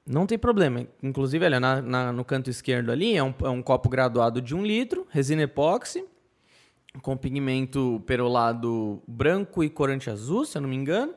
Não 0.08 0.28
tem 0.28 0.38
problema. 0.38 0.86
Inclusive, 1.02 1.46
olha, 1.46 1.60
na, 1.60 1.82
na, 1.82 2.12
no 2.14 2.24
canto 2.24 2.50
esquerdo 2.50 2.92
ali 2.92 3.16
é 3.16 3.24
um, 3.24 3.34
é 3.44 3.50
um, 3.50 3.62
copo 3.62 3.90
graduado 3.90 4.42
de 4.42 4.54
um 4.54 4.64
litro, 4.64 5.08
resina 5.10 5.44
epóxi, 5.44 6.06
com 7.02 7.18
pigmento 7.18 8.02
perolado 8.06 9.02
branco 9.08 9.64
e 9.64 9.70
corante 9.70 10.10
azul, 10.10 10.46
se 10.46 10.58
eu 10.58 10.62
não 10.62 10.70
me 10.70 10.76
engano, 10.76 11.14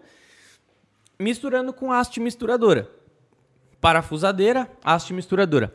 misturando 1.18 1.72
com 1.72 1.92
haste 1.92 2.20
misturadora. 2.20 2.90
Parafusadeira, 3.80 4.70
haste 4.82 5.12
misturadora. 5.12 5.72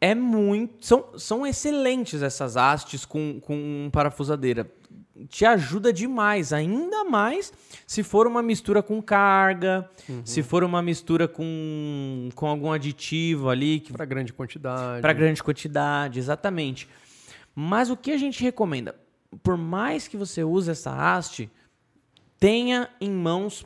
É 0.00 0.14
muito. 0.14 0.86
São, 0.86 1.18
são 1.18 1.46
excelentes 1.46 2.22
essas 2.22 2.56
hastes 2.56 3.04
com, 3.04 3.40
com 3.40 3.88
parafusadeira 3.92 4.70
te 5.28 5.44
ajuda 5.44 5.92
demais, 5.92 6.50
ainda 6.50 7.04
mais 7.04 7.52
se 7.86 8.02
for 8.02 8.26
uma 8.26 8.40
mistura 8.40 8.82
com 8.82 9.02
carga, 9.02 9.86
uhum. 10.08 10.22
se 10.24 10.42
for 10.42 10.64
uma 10.64 10.80
mistura 10.80 11.28
com, 11.28 12.30
com 12.34 12.46
algum 12.46 12.72
aditivo 12.72 13.50
ali. 13.50 13.80
Que... 13.80 13.92
Para 13.92 14.06
grande 14.06 14.32
quantidade. 14.32 15.02
Para 15.02 15.12
grande 15.12 15.42
quantidade, 15.42 16.18
exatamente. 16.18 16.88
Mas 17.54 17.90
o 17.90 17.98
que 17.98 18.12
a 18.12 18.16
gente 18.16 18.42
recomenda? 18.42 18.94
por 19.42 19.56
mais 19.56 20.08
que 20.08 20.16
você 20.16 20.42
use 20.42 20.70
essa 20.70 20.90
haste, 20.90 21.50
tenha 22.38 22.88
em 23.00 23.10
mãos 23.10 23.64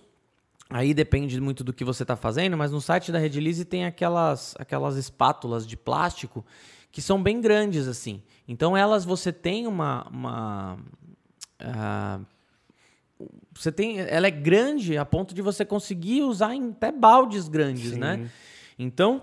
Aí 0.70 0.94
depende 0.94 1.40
muito 1.40 1.62
do 1.62 1.72
que 1.72 1.85
você 1.85 2.03
está 2.03 2.16
fazendo, 2.16 2.57
mas 2.57 2.72
no 2.72 2.81
site 2.81 3.12
da 3.12 3.18
Redilize 3.18 3.64
tem 3.64 3.85
aquelas, 3.85 4.55
aquelas 4.59 4.96
espátulas 4.96 5.66
de 5.66 5.77
plástico 5.77 6.44
que 6.90 7.03
são 7.03 7.22
bem 7.22 7.40
grandes 7.40 7.87
assim. 7.87 8.22
Então 8.48 8.77
elas 8.77 9.05
você 9.05 9.33
tem 9.33 9.66
uma, 9.66 10.07
uma 10.09 10.79
uh, 11.61 12.24
você 13.53 13.70
tem, 13.70 14.00
ela 14.00 14.27
é 14.27 14.31
grande 14.31 14.96
a 14.96 15.05
ponto 15.05 15.35
de 15.35 15.42
você 15.42 15.64
conseguir 15.64 16.22
usar 16.22 16.55
em 16.55 16.70
até 16.70 16.90
baldes 16.90 17.48
grandes, 17.48 17.90
Sim. 17.90 17.98
né? 17.98 18.31
Então 18.79 19.22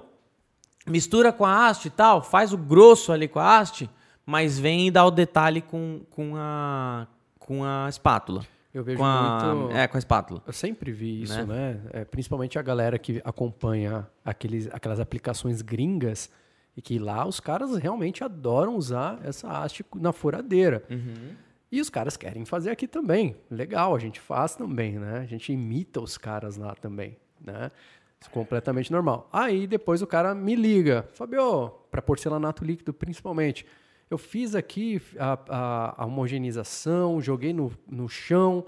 mistura 0.86 1.32
com 1.32 1.46
a 1.46 1.68
haste 1.68 1.88
e 1.88 1.92
tal, 1.92 2.22
faz 2.22 2.54
o 2.54 2.58
grosso 2.58 3.12
ali 3.12 3.28
com 3.28 3.40
a 3.40 3.60
haste, 3.60 3.90
mas 4.26 4.60
vem 4.60 4.88
e 4.88 4.92
dá 4.92 5.06
o 5.06 5.12
detalhe 5.12 5.62
com, 5.62 6.02
com 6.10 6.34
a 6.36 7.08
com 7.40 7.66
a 7.66 7.88
espátula. 7.90 8.46
Eu 8.74 8.84
vejo 8.84 8.98
com 8.98 9.06
a, 9.06 9.54
muito. 9.56 9.76
É, 9.76 9.88
com 9.88 9.98
a 9.98 10.00
espátula. 10.00 10.42
Eu 10.46 10.54
sempre 10.54 10.92
vi 10.92 11.24
isso, 11.24 11.46
né? 11.46 11.74
né? 11.74 11.82
É, 11.92 12.06
principalmente 12.06 12.58
a 12.58 12.62
galera 12.62 12.98
que 12.98 13.22
acompanha 13.24 14.08
aqueles, 14.24 14.68
aquelas 14.72 15.00
aplicações 15.00 15.62
gringas 15.62 16.30
e 16.76 16.82
que 16.82 16.98
lá 16.98 17.26
os 17.26 17.40
caras 17.40 17.76
realmente 17.78 18.24
adoram 18.24 18.76
usar 18.76 19.20
essa 19.24 19.50
haste 19.50 19.86
na 19.96 20.14
furadeira. 20.14 20.84
Uhum. 20.90 21.36
E 21.72 21.80
os 21.80 21.90
caras 21.90 22.18
querem 22.18 22.46
fazer 22.46 22.70
aqui 22.70 22.88
também. 22.88 23.36
Legal, 23.50 23.96
a 23.96 24.00
gente 24.00 24.20
faz 24.20 24.56
também, 24.56 25.00
né? 25.00 25.20
A 25.20 25.26
gente 25.26 25.52
imita 25.52 26.02
os 26.02 26.18
caras 26.18 26.58
lá 26.58 26.76
também, 26.76 27.18
né? 27.40 27.72
Isso 28.20 28.30
é 28.30 28.34
completamente 28.34 28.92
normal. 28.92 29.28
Aí 29.32 29.66
depois 29.66 30.02
o 30.02 30.08
cara 30.08 30.36
me 30.36 30.56
liga, 30.56 31.10
Fabio, 31.14 31.70
para 31.90 32.02
porcelanato 32.02 32.64
líquido 32.64 32.94
principalmente. 32.94 33.66
Eu 34.12 34.18
fiz 34.18 34.56
aqui 34.56 35.02
a, 35.18 35.40
a, 35.48 36.04
a 36.04 36.06
homogeneização, 36.06 37.22
joguei 37.22 37.54
no, 37.54 37.72
no 37.88 38.10
chão, 38.10 38.66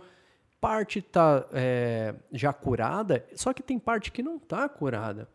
parte 0.62 1.00
está 1.00 1.46
é, 1.52 2.16
já 2.32 2.54
curada, 2.54 3.26
só 3.36 3.52
que 3.52 3.62
tem 3.62 3.78
parte 3.78 4.10
que 4.10 4.24
não 4.24 4.38
está 4.38 4.70
curada. 4.70 5.28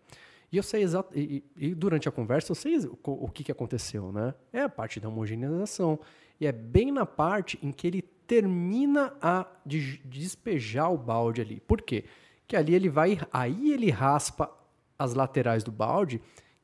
E 0.50 0.56
eu 0.56 0.62
sei 0.62 0.82
exato. 0.82 1.12
E, 1.14 1.44
e, 1.54 1.74
durante 1.74 2.08
a 2.08 2.10
conversa 2.10 2.52
eu 2.52 2.54
sei 2.54 2.78
o, 2.78 2.98
o 3.04 3.28
que, 3.28 3.44
que 3.44 3.52
aconteceu, 3.52 4.10
né? 4.10 4.32
É 4.50 4.62
a 4.62 4.68
parte 4.70 4.98
da 4.98 5.10
homogeneização. 5.10 6.00
E 6.40 6.46
é 6.46 6.52
bem 6.52 6.90
na 6.90 7.04
parte 7.04 7.58
em 7.62 7.70
que 7.70 7.86
ele 7.86 8.00
termina 8.00 9.12
a 9.20 9.46
de 9.66 9.98
despejar 10.06 10.90
o 10.90 10.96
balde 10.96 11.42
ali. 11.42 11.60
Por 11.60 11.82
quê? 11.82 12.06
Que 12.46 12.56
ali 12.56 12.74
ele 12.74 12.88
vai. 12.88 13.20
Aí 13.30 13.72
ele 13.72 13.90
raspa 13.90 14.50
as 14.98 15.12
laterais 15.12 15.62
do 15.62 15.70
balde 15.70 16.18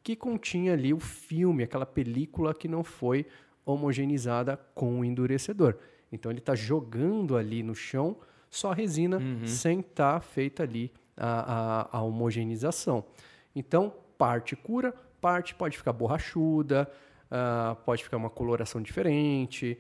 que 0.05 0.15
continha 0.15 0.75
ali 0.75 0.93
o 0.93 1.01
filme, 1.01 1.65
aquela 1.65 1.87
película 1.87 2.55
que 2.55 2.69
não 2.69 2.85
foi 2.85 3.27
homogeneizada 3.65 4.59
com 4.75 5.01
o 5.01 5.05
endurecedor. 5.05 5.77
Então 6.13 6.31
ele 6.31 6.41
está 6.41 6.55
jogando 6.55 7.37
ali 7.37 7.63
no 7.63 7.75
chão 7.75 8.17
só 8.51 8.71
a 8.71 8.75
resina 8.75 9.17
uhum. 9.17 9.47
sem 9.47 9.81
estar 9.81 10.15
tá 10.15 10.21
feita 10.21 10.63
ali 10.63 10.93
a, 11.17 11.89
a, 11.91 11.99
a 11.99 12.03
homogeneização. 12.03 13.05
Então, 13.57 13.95
parte 14.19 14.55
cura, 14.55 14.95
parte 15.21 15.55
pode 15.55 15.79
ficar 15.79 15.93
borrachuda, 15.93 16.89
uh, 17.31 17.75
pode 17.85 18.05
ficar 18.05 18.19
uma 18.19 18.31
coloração 18.31 18.83
diferente, 18.83 19.79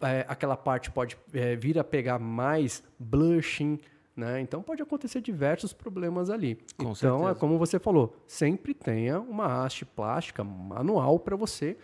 é, 0.00 0.24
aquela 0.28 0.56
parte 0.56 0.90
pode 0.90 1.16
é, 1.32 1.56
vir 1.56 1.78
a 1.78 1.84
pegar 1.84 2.18
mais 2.18 2.82
blushing, 2.98 3.78
né? 4.16 4.40
Então 4.40 4.62
pode 4.62 4.82
acontecer 4.82 5.20
diversos 5.20 5.72
problemas 5.72 6.30
ali. 6.30 6.56
Com 6.76 6.84
então, 6.84 6.94
certeza. 6.94 7.30
é 7.30 7.34
como 7.34 7.58
você 7.58 7.78
falou, 7.78 8.14
sempre 8.26 8.74
tenha 8.74 9.20
uma 9.20 9.64
haste 9.64 9.84
plástica 9.84 10.44
manual 10.44 11.18
para 11.18 11.36
você 11.36 11.76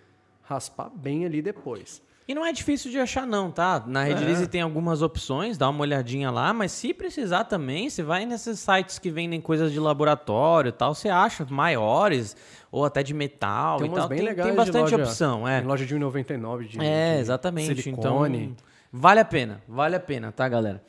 raspar 0.42 0.90
bem 0.90 1.24
ali 1.24 1.42
depois. 1.42 2.02
E 2.26 2.34
não 2.34 2.44
é 2.44 2.52
difícil 2.52 2.90
de 2.90 2.98
achar 2.98 3.26
não, 3.26 3.50
tá? 3.50 3.82
Na 3.86 4.02
Redilize 4.02 4.44
é. 4.44 4.46
tem 4.46 4.60
algumas 4.60 5.00
opções, 5.00 5.56
dá 5.56 5.66
uma 5.70 5.80
olhadinha 5.80 6.30
lá, 6.30 6.52
mas 6.52 6.72
se 6.72 6.92
precisar 6.92 7.44
também, 7.44 7.88
você 7.88 8.02
vai 8.02 8.26
nesses 8.26 8.60
sites 8.60 8.98
que 8.98 9.10
vendem 9.10 9.40
coisas 9.40 9.72
de 9.72 9.80
laboratório 9.80 10.68
e 10.68 10.72
tal, 10.72 10.94
você 10.94 11.08
acha 11.08 11.46
maiores 11.48 12.36
ou 12.70 12.84
até 12.84 13.02
de 13.02 13.14
metal 13.14 13.78
tem 13.78 13.90
e 13.90 13.94
tal. 13.94 14.08
Bem 14.08 14.18
tem, 14.18 14.28
legais 14.28 14.46
tem 14.46 14.54
bastante 14.54 14.92
loja, 14.92 14.96
opção, 14.96 15.48
é. 15.48 15.60
Tem 15.60 15.66
loja 15.66 15.86
de 15.86 15.96
1,99 15.96 16.66
de 16.66 16.78
É, 16.78 17.14
de 17.14 17.20
exatamente. 17.20 17.82
Silicone. 17.82 18.44
Então, 18.44 18.56
vale 18.92 19.20
a 19.20 19.24
pena, 19.24 19.62
vale 19.66 19.96
a 19.96 20.00
pena, 20.00 20.30
tá, 20.30 20.46
galera? 20.46 20.84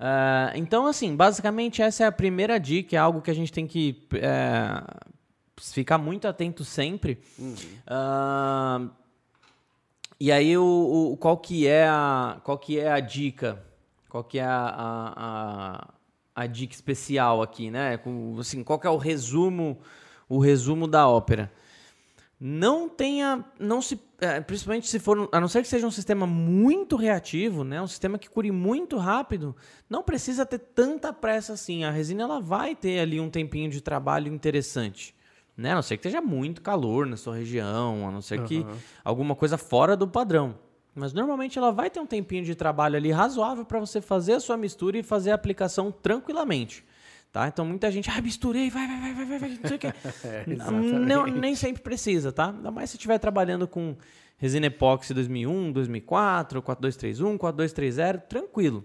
Uh, 0.00 0.56
então, 0.56 0.86
assim, 0.86 1.14
basicamente 1.14 1.82
essa 1.82 2.04
é 2.04 2.06
a 2.06 2.12
primeira 2.12 2.58
dica, 2.58 2.96
é 2.96 2.98
algo 2.98 3.20
que 3.20 3.30
a 3.30 3.34
gente 3.34 3.52
tem 3.52 3.66
que 3.66 4.08
é, 4.14 4.82
ficar 5.60 5.98
muito 5.98 6.26
atento 6.26 6.64
sempre. 6.64 7.18
Uhum. 7.38 7.54
Uh, 7.86 8.90
e 10.18 10.32
aí, 10.32 10.56
o, 10.56 11.10
o, 11.12 11.16
qual, 11.18 11.36
que 11.36 11.66
é 11.66 11.86
a, 11.86 12.40
qual 12.42 12.56
que 12.56 12.78
é 12.78 12.90
a 12.90 12.98
dica? 12.98 13.62
Qual 14.08 14.24
que 14.24 14.38
é 14.38 14.44
a, 14.44 14.56
a, 14.56 15.12
a, 15.16 15.88
a 16.34 16.46
dica 16.46 16.74
especial 16.74 17.42
aqui, 17.42 17.70
né? 17.70 18.00
Assim, 18.38 18.64
qual 18.64 18.78
que 18.78 18.86
é 18.86 18.90
o 18.90 18.96
resumo, 18.96 19.78
o 20.30 20.38
resumo 20.38 20.88
da 20.88 21.06
ópera? 21.06 21.52
Não 22.42 22.88
tenha, 22.88 23.44
não 23.58 23.82
se, 23.82 24.00
é, 24.18 24.40
principalmente 24.40 24.88
se 24.88 24.98
for, 24.98 25.28
a 25.30 25.38
não 25.38 25.46
ser 25.46 25.60
que 25.60 25.68
seja 25.68 25.86
um 25.86 25.90
sistema 25.90 26.26
muito 26.26 26.96
reativo, 26.96 27.64
né? 27.64 27.82
Um 27.82 27.86
sistema 27.86 28.18
que 28.18 28.30
cure 28.30 28.50
muito 28.50 28.96
rápido, 28.96 29.54
não 29.90 30.02
precisa 30.02 30.46
ter 30.46 30.58
tanta 30.58 31.12
pressa 31.12 31.52
assim. 31.52 31.84
A 31.84 31.90
resina 31.90 32.22
ela 32.22 32.40
vai 32.40 32.74
ter 32.74 32.98
ali 33.00 33.20
um 33.20 33.28
tempinho 33.28 33.70
de 33.70 33.82
trabalho 33.82 34.32
interessante. 34.32 35.14
Né? 35.54 35.72
A 35.72 35.74
não 35.74 35.82
ser 35.82 35.98
que 35.98 36.08
esteja 36.08 36.22
muito 36.22 36.62
calor 36.62 37.04
na 37.04 37.18
sua 37.18 37.36
região, 37.36 38.08
a 38.08 38.10
não 38.10 38.22
ser 38.22 38.40
uhum. 38.40 38.46
que 38.46 38.66
alguma 39.04 39.36
coisa 39.36 39.58
fora 39.58 39.94
do 39.94 40.08
padrão. 40.08 40.58
Mas 40.94 41.12
normalmente 41.12 41.58
ela 41.58 41.70
vai 41.70 41.90
ter 41.90 42.00
um 42.00 42.06
tempinho 42.06 42.42
de 42.42 42.54
trabalho 42.54 42.96
ali 42.96 43.10
razoável 43.10 43.66
para 43.66 43.78
você 43.78 44.00
fazer 44.00 44.32
a 44.32 44.40
sua 44.40 44.56
mistura 44.56 44.96
e 44.96 45.02
fazer 45.02 45.32
a 45.32 45.34
aplicação 45.34 45.92
tranquilamente. 45.92 46.84
Tá? 47.32 47.46
Então 47.46 47.64
muita 47.64 47.90
gente, 47.92 48.10
ah, 48.10 48.20
misturei, 48.20 48.70
vai, 48.70 48.86
vai, 48.88 49.00
vai, 49.00 49.24
vai, 49.24 49.38
vai, 49.38 49.48
não 49.50 49.68
sei 49.68 49.76
o 49.76 49.78
que. 49.78 49.86
é, 50.26 50.44
não, 51.06 51.26
nem 51.26 51.54
sempre 51.54 51.80
precisa, 51.80 52.32
tá? 52.32 52.50
Ainda 52.50 52.72
mais 52.72 52.90
se 52.90 52.96
estiver 52.96 53.18
trabalhando 53.18 53.68
com 53.68 53.96
resina 54.36 54.66
epóxi 54.66 55.14
2001, 55.14 55.70
2004, 55.70 56.60
4231, 56.60 57.38
4230, 57.38 58.26
tranquilo. 58.26 58.84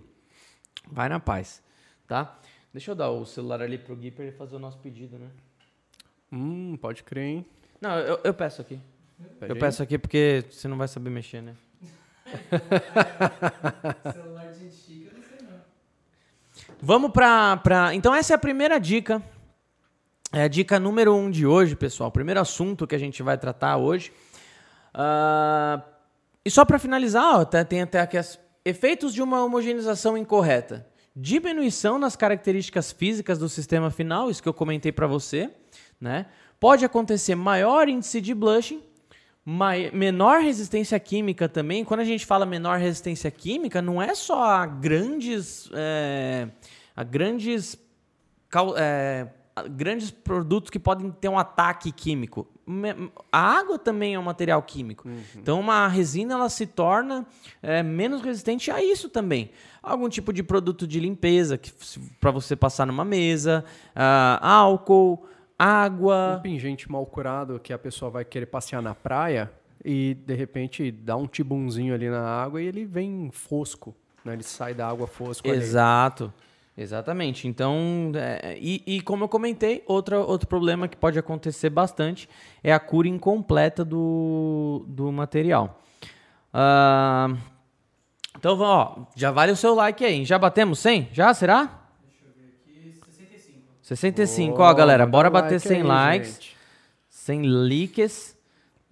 Vai 0.92 1.10
na 1.10 1.20
paz, 1.20 1.64
tá? 2.08 2.40
Deixa 2.72 2.92
eu 2.92 2.96
dar 2.96 3.10
o 3.10 3.26
celular 3.26 3.62
ali 3.62 3.78
pro 3.78 3.96
Gui 3.96 4.12
para 4.12 4.26
ele 4.26 4.36
fazer 4.36 4.58
o 4.58 4.60
nosso 4.60 4.78
pedido, 4.78 5.18
né? 5.18 5.30
Hum, 6.32 6.78
pode 6.78 7.04
crer, 7.04 7.24
hein? 7.24 7.46
Não, 7.82 7.98
eu, 7.98 8.20
eu 8.24 8.34
peço 8.34 8.62
aqui. 8.62 8.80
Pede 9.40 9.52
eu 9.52 9.56
aí. 9.56 9.60
peço 9.60 9.82
aqui 9.82 9.98
porque 9.98 10.44
você 10.52 10.68
não 10.68 10.78
vai 10.78 10.88
saber 10.88 11.10
mexer, 11.10 11.42
né? 11.42 11.56
Celular 14.14 14.52
de 14.52 14.70
chica, 14.72 15.12
não 15.16 15.24
sei 15.24 15.24
não. 15.24 15.25
Vamos 16.82 17.12
pra, 17.12 17.58
pra. 17.58 17.94
Então, 17.94 18.14
essa 18.14 18.34
é 18.34 18.36
a 18.36 18.40
primeira 18.40 18.80
dica. 18.80 19.22
É 20.32 20.44
a 20.44 20.48
dica 20.48 20.80
número 20.80 21.16
um 21.16 21.32
de 21.32 21.46
hoje, 21.46 21.76
pessoal. 21.76 22.12
Primeiro 22.12 22.40
assunto 22.40 22.86
que 22.86 22.96
a 22.96 23.00
gente 23.00 23.24
vai 23.24 23.38
tratar 23.38 23.78
hoje. 23.78 24.12
Uh, 24.94 25.82
e 26.44 26.52
só 26.52 26.66
para 26.66 26.80
finalizar, 26.80 27.40
ó, 27.40 27.46
tem 27.46 27.82
até 27.82 28.00
aqui 28.00 28.18
as 28.18 28.40
efeitos 28.64 29.14
de 29.14 29.22
uma 29.22 29.44
homogeneização 29.44 30.18
incorreta. 30.18 30.86
Diminuição 31.16 31.98
nas 31.98 32.16
características 32.16 32.92
físicas 32.92 33.38
do 33.38 33.48
sistema 33.48 33.90
final, 33.90 34.30
isso 34.30 34.44
que 34.44 34.50
eu 34.50 34.54
comentei 34.54 34.92
para 34.92 35.08
você 35.08 35.52
né? 36.00 36.28
Pode 36.60 36.86
acontecer 36.86 37.36
maior 37.36 37.88
índice 37.88 38.22
de 38.22 38.34
blushing, 38.34 38.82
menor 39.46 40.42
resistência 40.42 41.00
química 41.00 41.48
também. 41.48 41.86
Quando 41.86 42.00
a 42.00 42.06
gente 42.06 42.26
fala 42.26 42.46
menor 42.46 42.80
resistência 42.80 43.30
química, 43.30 43.82
não 43.82 44.02
é 44.02 44.16
só 44.16 44.44
a 44.44 44.66
grandes, 44.66 45.70
é, 45.74 46.50
a 46.96 47.04
grandes, 47.04 47.78
é, 48.76 49.28
a 49.56 49.64
grandes 49.68 50.10
produtos 50.10 50.72
que 50.72 50.80
podem 50.80 51.12
ter 51.12 51.30
um 51.30 51.38
ataque 51.38 51.92
químico. 51.92 52.48
A 53.32 53.40
água 53.40 53.78
também 53.78 54.16
é 54.16 54.20
um 54.20 54.24
material 54.24 54.64
químico. 54.64 55.08
Uhum. 55.08 55.22
Então, 55.36 55.60
uma 55.60 55.88
resina 55.88 56.34
ela 56.34 56.50
se 56.50 56.66
torna 56.66 57.24
é, 57.62 57.84
menos 57.84 58.24
resistente 58.24 58.72
a 58.72 58.84
isso 58.84 59.08
também. 59.10 59.52
Algum 59.84 60.10
tipo 60.10 60.34
de 60.34 60.42
produto 60.42 60.88
de 60.88 61.00
limpeza 61.00 61.60
para 62.20 62.32
você 62.32 62.56
passar 62.56 62.88
numa 62.88 63.06
mesa, 63.06 63.64
uh, 63.96 64.42
álcool 64.42 65.28
água. 65.58 66.38
Um 66.40 66.42
pingente 66.42 66.92
mal 66.92 67.06
curado 67.06 67.60
que 67.60 67.74
a 67.74 67.78
pessoa 67.78 68.12
vai 68.12 68.26
querer 68.26 68.46
passear 68.46 68.82
na 68.82 68.94
praia 68.94 69.52
e 69.84 70.16
de 70.26 70.34
repente 70.34 70.92
dá 70.92 71.16
um 71.16 71.28
tibunzinho 71.28 71.94
ali 71.94 72.10
na 72.10 72.22
água 72.22 72.62
e 72.62 72.66
ele 72.66 72.86
vem 72.86 73.30
fosco, 73.32 73.96
né? 74.24 74.34
Ele 74.34 74.44
sai 74.44 74.74
da 74.74 74.88
água 74.88 75.08
fosco. 75.08 75.48
Exato. 75.48 76.26
Ali. 76.26 76.46
Exatamente. 76.78 77.48
Então, 77.48 78.12
é, 78.16 78.58
e, 78.60 78.84
e, 78.86 79.02
como 79.02 79.24
eu 79.24 79.30
comentei, 79.30 79.82
outra, 79.88 80.20
outro 80.20 80.46
problema 80.48 80.90
que 80.90 80.98
pode 80.98 81.18
acontecer 81.18 81.70
bastante 81.70 82.28
é 82.62 82.74
a 82.74 82.80
cura 82.80 83.08
incompleta 83.08 83.86
do, 83.86 84.84
do 84.88 85.10
material. 85.10 85.82
Uh, 86.54 87.38
então, 88.38 88.60
ó, 88.60 89.06
já 89.16 89.32
vale 89.32 89.54
o 89.54 89.56
seu 89.56 89.74
like 89.74 90.04
aí. 90.04 90.26
Já 90.26 90.38
batemos 90.38 90.80
100? 90.80 91.10
Já? 91.14 91.34
Será? 91.34 91.85
65, 93.86 94.58
oh, 94.58 94.64
ó, 94.64 94.74
galera. 94.74 95.06
Bora 95.06 95.30
bater 95.30 95.54
like 95.54 95.68
100 95.68 95.78
aí, 95.78 95.84
likes. 95.84 96.34
Gente. 96.34 96.58
100 97.08 97.44
likes. 97.44 98.36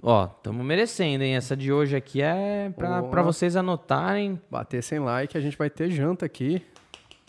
Ó, 0.04 0.26
estamos 0.26 0.64
merecendo, 0.64 1.24
hein? 1.24 1.36
Essa 1.36 1.58
de 1.58 1.74
hoje 1.74 1.96
aqui 1.96 2.22
é 2.22 2.72
para 2.78 3.24
vocês 3.24 3.56
anotarem. 3.56 4.40
Bater 4.52 4.84
sem 4.84 5.00
like, 5.00 5.36
a 5.36 5.42
gente 5.42 5.58
vai 5.58 5.68
ter 5.68 5.90
janta 5.90 6.28
aqui. 6.28 6.64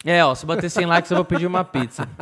É, 0.05 0.23
ó, 0.23 0.35
se 0.35 0.45
bater 0.45 0.69
sem 0.69 0.85
like, 0.85 1.11
eu 1.11 1.17
vou 1.17 1.25
pedir 1.25 1.47
uma 1.47 1.65
pizza. 1.65 2.07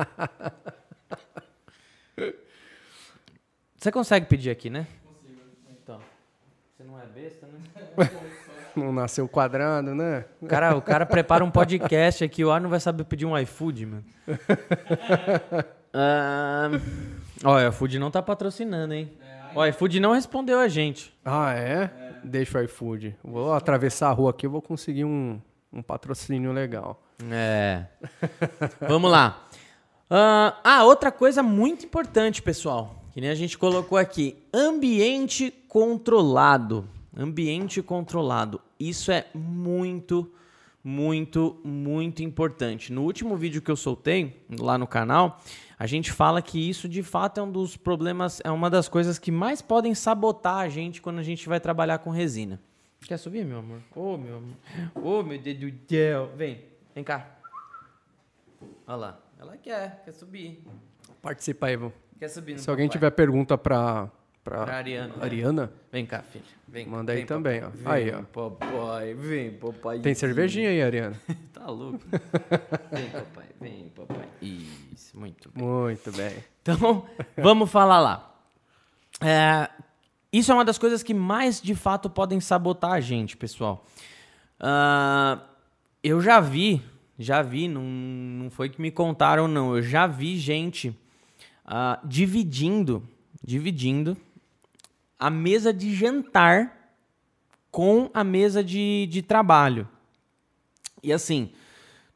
Você 3.76 3.90
consegue 3.90 4.26
pedir 4.26 4.50
aqui, 4.50 4.70
né? 4.70 4.86
Consigo. 5.04 5.40
Então, 5.68 6.00
você 6.70 6.84
não 6.84 7.00
é 7.00 7.06
besta, 7.06 7.48
né? 7.48 7.58
não 8.76 8.92
nasceu 8.92 9.28
quadrado, 9.28 9.94
né? 9.94 10.24
O 10.40 10.46
cara, 10.46 10.76
o 10.76 10.82
cara 10.82 11.06
prepara 11.06 11.44
um 11.44 11.50
podcast 11.50 12.24
aqui, 12.24 12.44
o 12.44 12.50
ar 12.50 12.60
não 12.60 12.70
vai 12.70 12.80
saber 12.80 13.04
pedir 13.04 13.26
um 13.26 13.38
iFood, 13.38 13.86
mano. 13.86 14.04
uh, 15.94 16.80
ó, 17.44 17.56
o 17.56 17.68
iFood 17.68 17.98
não 17.98 18.10
tá 18.10 18.22
patrocinando, 18.22 18.94
hein? 18.94 19.10
O 19.54 19.64
iFood 19.66 20.00
não 20.00 20.12
respondeu 20.12 20.58
a 20.58 20.68
gente. 20.68 21.12
Ah, 21.24 21.52
é? 21.54 21.82
é. 21.82 22.14
Deixa 22.24 22.58
o 22.58 22.62
iFood. 22.62 23.16
Vou 23.22 23.52
atravessar 23.52 24.08
a 24.08 24.12
rua 24.12 24.30
aqui, 24.30 24.46
e 24.46 24.48
vou 24.48 24.62
conseguir 24.62 25.04
um, 25.04 25.40
um 25.72 25.82
patrocínio 25.82 26.52
legal. 26.52 27.02
É. 27.30 27.84
Vamos 28.88 29.10
lá. 29.10 29.46
Uh, 30.10 30.52
ah, 30.62 30.84
outra 30.84 31.10
coisa 31.10 31.42
muito 31.42 31.86
importante, 31.86 32.42
pessoal, 32.42 33.02
que 33.12 33.20
nem 33.20 33.30
a 33.30 33.34
gente 33.34 33.56
colocou 33.56 33.96
aqui: 33.96 34.36
ambiente 34.52 35.50
controlado. 35.68 36.88
Ambiente 37.16 37.82
controlado. 37.82 38.60
Isso 38.78 39.12
é 39.12 39.26
muito, 39.34 40.32
muito, 40.82 41.60
muito 41.62 42.22
importante. 42.22 42.92
No 42.92 43.02
último 43.02 43.36
vídeo 43.36 43.60
que 43.60 43.70
eu 43.70 43.76
soltei 43.76 44.44
lá 44.58 44.78
no 44.78 44.86
canal, 44.86 45.40
a 45.78 45.86
gente 45.86 46.10
fala 46.10 46.40
que 46.40 46.58
isso 46.68 46.88
de 46.88 47.02
fato 47.02 47.38
é 47.38 47.42
um 47.42 47.50
dos 47.50 47.76
problemas, 47.76 48.40
é 48.44 48.50
uma 48.50 48.70
das 48.70 48.88
coisas 48.88 49.18
que 49.18 49.30
mais 49.30 49.60
podem 49.60 49.94
sabotar 49.94 50.58
a 50.58 50.68
gente 50.68 51.02
quando 51.02 51.18
a 51.18 51.22
gente 51.22 51.48
vai 51.48 51.60
trabalhar 51.60 51.98
com 51.98 52.10
resina. 52.10 52.60
Quer 53.00 53.18
subir, 53.18 53.44
meu 53.44 53.58
amor? 53.58 53.80
Ô, 53.94 54.14
oh, 54.14 54.16
meu 54.16 54.36
amor. 54.36 54.56
Ô, 54.94 55.18
oh, 55.18 55.22
meu 55.22 55.38
Deus 55.38 55.58
do 55.58 55.72
céu. 55.88 56.30
Vem, 56.36 56.62
vem 56.94 57.02
cá. 57.02 57.36
Olha 58.86 58.96
lá. 58.96 59.20
Ela 59.38 59.56
quer, 59.56 60.02
quer 60.04 60.12
subir. 60.12 60.62
Participa 61.20 61.66
aí. 61.66 61.76
Quer 62.16 62.28
subir 62.28 62.58
Se 62.60 62.70
alguém 62.70 62.88
tiver 62.88 63.10
pergunta 63.10 63.58
para 63.58 64.08
Pra, 64.44 64.64
pra 64.64 64.76
Ariana. 64.76 65.14
Ariana? 65.20 65.72
Vem 65.90 66.04
cá, 66.04 66.20
filho. 66.22 66.44
Vem, 66.66 66.86
Manda 66.86 67.12
aí 67.12 67.18
vem, 67.18 67.26
também, 67.26 67.62
ó. 67.62 67.68
Vem, 67.68 67.92
aí, 67.92 68.10
ó. 68.12 68.22
Papai, 68.22 69.14
vem, 69.14 69.52
papai. 69.52 70.00
Tem 70.00 70.14
cervejinha 70.14 70.70
aí, 70.70 70.82
Ariana? 70.82 71.20
tá 71.52 71.66
louco. 71.66 72.00
vem, 72.90 73.10
papai, 73.10 73.46
vem, 73.60 73.92
papai. 73.94 74.28
Isso, 74.40 75.16
muito 75.18 75.48
bem. 75.54 75.64
Muito 75.64 76.12
bem. 76.12 76.32
Então, 76.60 77.06
vamos 77.36 77.70
falar 77.70 78.00
lá. 78.00 78.34
É, 79.20 79.70
isso 80.32 80.50
é 80.50 80.54
uma 80.54 80.64
das 80.64 80.78
coisas 80.78 81.02
que 81.02 81.14
mais, 81.14 81.60
de 81.60 81.74
fato, 81.74 82.10
podem 82.10 82.40
sabotar 82.40 82.92
a 82.92 83.00
gente, 83.00 83.36
pessoal. 83.36 83.86
Uh, 84.58 85.40
eu 86.02 86.20
já 86.20 86.40
vi, 86.40 86.82
já 87.16 87.42
vi, 87.42 87.68
não, 87.68 87.82
não 87.82 88.50
foi 88.50 88.68
que 88.68 88.82
me 88.82 88.90
contaram, 88.90 89.46
não. 89.46 89.76
Eu 89.76 89.82
já 89.82 90.08
vi 90.08 90.36
gente 90.36 90.88
uh, 91.64 92.04
dividindo, 92.04 93.06
dividindo 93.44 94.16
a 95.22 95.30
mesa 95.30 95.72
de 95.72 95.94
jantar 95.94 96.96
com 97.70 98.10
a 98.12 98.24
mesa 98.24 98.62
de, 98.62 99.06
de 99.08 99.22
trabalho. 99.22 99.88
E 101.00 101.12
assim, 101.12 101.52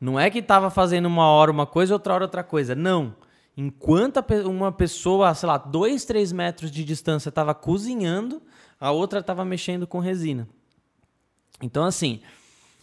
não 0.01 0.19
é 0.19 0.29
que 0.29 0.41
estava 0.41 0.71
fazendo 0.71 1.07
uma 1.07 1.29
hora 1.29 1.53
uma 1.53 1.67
coisa, 1.67 1.95
outra 1.95 2.15
hora 2.15 2.25
outra 2.25 2.43
coisa. 2.43 2.75
Não. 2.75 3.15
Enquanto 3.57 4.19
uma 4.45 4.73
pessoa, 4.73 5.33
sei 5.35 5.47
lá, 5.47 5.57
dois, 5.57 6.05
três 6.05 6.33
metros 6.33 6.69
de 6.69 6.83
distância 6.83 7.29
estava 7.29 7.55
cozinhando, 7.55 8.43
a 8.81 8.91
outra 8.91 9.21
estava 9.21 9.45
mexendo 9.45 9.87
com 9.87 10.01
resina. 10.01 10.49
Então, 11.63 11.85
assim, 11.85 12.21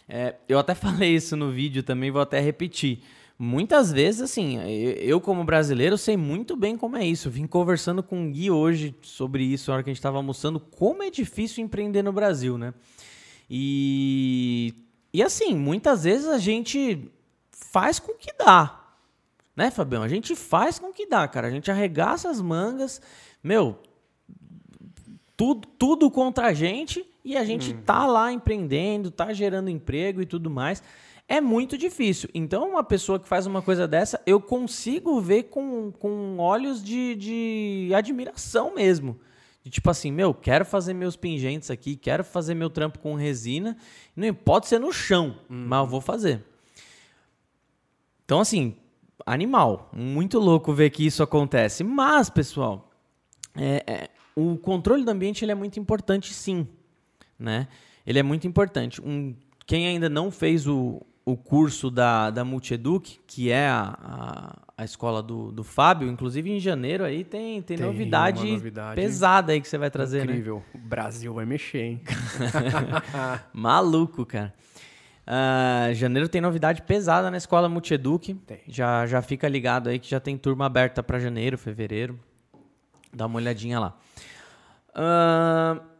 é, 0.08 0.36
eu 0.48 0.58
até 0.58 0.72
falei 0.74 1.14
isso 1.14 1.36
no 1.36 1.50
vídeo 1.50 1.82
também, 1.82 2.10
vou 2.10 2.22
até 2.22 2.40
repetir 2.40 3.02
muitas 3.38 3.92
vezes, 3.92 4.20
assim, 4.20 4.58
eu 4.98 5.20
como 5.20 5.44
brasileiro 5.44 5.98
sei 5.98 6.16
muito 6.16 6.56
bem 6.56 6.76
como 6.76 6.96
é 6.96 7.04
isso. 7.04 7.28
Vim 7.28 7.46
conversando 7.46 8.02
com 8.02 8.26
o 8.26 8.30
Gui 8.30 8.50
hoje 8.50 8.94
sobre 9.02 9.44
isso, 9.44 9.70
na 9.70 9.74
hora 9.74 9.82
que 9.82 9.90
a 9.90 9.92
gente 9.92 9.98
estava 9.98 10.16
almoçando, 10.16 10.60
como 10.60 11.02
é 11.02 11.10
difícil 11.10 11.64
empreender 11.64 12.02
no 12.02 12.12
Brasil, 12.12 12.56
né? 12.56 12.72
E, 13.50 14.74
e 15.12 15.22
assim, 15.22 15.54
muitas 15.54 16.04
vezes 16.04 16.28
a 16.28 16.38
gente 16.38 17.10
faz 17.50 17.98
com 17.98 18.14
que 18.14 18.32
dá. 18.32 18.80
Né, 19.56 19.70
Fabião? 19.70 20.02
A 20.02 20.08
gente 20.08 20.34
faz 20.34 20.78
com 20.78 20.92
que 20.92 21.06
dá, 21.06 21.28
cara. 21.28 21.46
A 21.46 21.50
gente 21.50 21.70
arregaça 21.70 22.28
as 22.28 22.40
mangas, 22.40 23.00
meu, 23.42 23.78
tudo, 25.36 25.68
tudo 25.78 26.10
contra 26.10 26.48
a 26.48 26.52
gente 26.52 27.04
e 27.24 27.36
a 27.36 27.44
gente 27.44 27.72
uhum. 27.72 27.82
tá 27.82 28.06
lá 28.06 28.32
empreendendo, 28.32 29.10
tá 29.10 29.32
gerando 29.32 29.70
emprego 29.70 30.20
e 30.20 30.26
tudo 30.26 30.50
mais 30.50 30.82
é 31.28 31.40
muito 31.40 31.78
difícil. 31.78 32.28
Então, 32.34 32.68
uma 32.68 32.84
pessoa 32.84 33.18
que 33.18 33.26
faz 33.26 33.46
uma 33.46 33.62
coisa 33.62 33.88
dessa, 33.88 34.20
eu 34.26 34.40
consigo 34.40 35.20
ver 35.20 35.44
com, 35.44 35.90
com 35.92 36.36
olhos 36.38 36.82
de, 36.82 37.14
de 37.14 37.90
admiração 37.94 38.74
mesmo. 38.74 39.18
De 39.62 39.70
tipo 39.70 39.88
assim, 39.88 40.12
meu, 40.12 40.34
quero 40.34 40.64
fazer 40.64 40.92
meus 40.92 41.16
pingentes 41.16 41.70
aqui, 41.70 41.96
quero 41.96 42.22
fazer 42.22 42.54
meu 42.54 42.68
trampo 42.68 42.98
com 42.98 43.14
resina. 43.14 43.76
Não 44.14 44.34
pode 44.34 44.66
ser 44.66 44.78
no 44.78 44.92
chão, 44.92 45.38
uhum. 45.48 45.64
mas 45.66 45.80
eu 45.80 45.86
vou 45.86 46.00
fazer. 46.02 46.44
Então, 48.24 48.40
assim, 48.40 48.76
animal. 49.24 49.90
Muito 49.94 50.38
louco 50.38 50.74
ver 50.74 50.90
que 50.90 51.06
isso 51.06 51.22
acontece. 51.22 51.82
Mas, 51.82 52.28
pessoal, 52.28 52.90
é, 53.56 53.82
é, 53.86 54.10
o 54.36 54.58
controle 54.58 55.04
do 55.04 55.10
ambiente 55.10 55.44
ele 55.44 55.52
é 55.52 55.54
muito 55.54 55.80
importante, 55.80 56.34
sim. 56.34 56.68
Né? 57.38 57.66
Ele 58.06 58.18
é 58.18 58.22
muito 58.22 58.46
importante. 58.46 59.00
Um, 59.00 59.34
quem 59.66 59.86
ainda 59.86 60.10
não 60.10 60.30
fez 60.30 60.66
o, 60.66 61.00
o 61.26 61.36
curso 61.36 61.90
da, 61.90 62.30
da 62.30 62.44
Multieduc, 62.44 63.18
que 63.26 63.50
é 63.50 63.66
a, 63.66 63.96
a, 63.98 64.56
a 64.78 64.84
escola 64.84 65.22
do, 65.22 65.50
do 65.50 65.64
Fábio. 65.64 66.08
Inclusive, 66.08 66.50
em 66.50 66.60
janeiro 66.60 67.04
aí 67.04 67.24
tem, 67.24 67.62
tem, 67.62 67.78
tem 67.78 67.86
novidade, 67.86 68.50
novidade, 68.50 68.96
pesada 68.96 69.52
aí 69.52 69.60
que 69.60 69.68
você 69.68 69.78
vai 69.78 69.90
trazer, 69.90 70.18
né? 70.18 70.32
Incrível. 70.32 70.56
Né? 70.56 70.80
O 70.84 70.88
Brasil 70.88 71.32
vai 71.32 71.46
mexer, 71.46 71.82
hein? 71.82 72.00
Maluco, 73.52 74.26
cara. 74.26 74.52
Uh, 75.26 75.94
janeiro 75.94 76.28
tem 76.28 76.42
novidade 76.42 76.82
pesada 76.82 77.30
na 77.30 77.38
escola 77.38 77.68
Multieduc. 77.68 78.34
Tem. 78.34 78.60
Já, 78.68 79.06
já 79.06 79.22
fica 79.22 79.48
ligado 79.48 79.88
aí 79.88 79.98
que 79.98 80.10
já 80.10 80.20
tem 80.20 80.36
turma 80.36 80.66
aberta 80.66 81.02
para 81.02 81.18
janeiro, 81.18 81.56
fevereiro. 81.56 82.20
Dá 83.10 83.24
uma 83.24 83.36
olhadinha 83.36 83.80
lá. 83.80 83.96
Uh, 84.90 85.93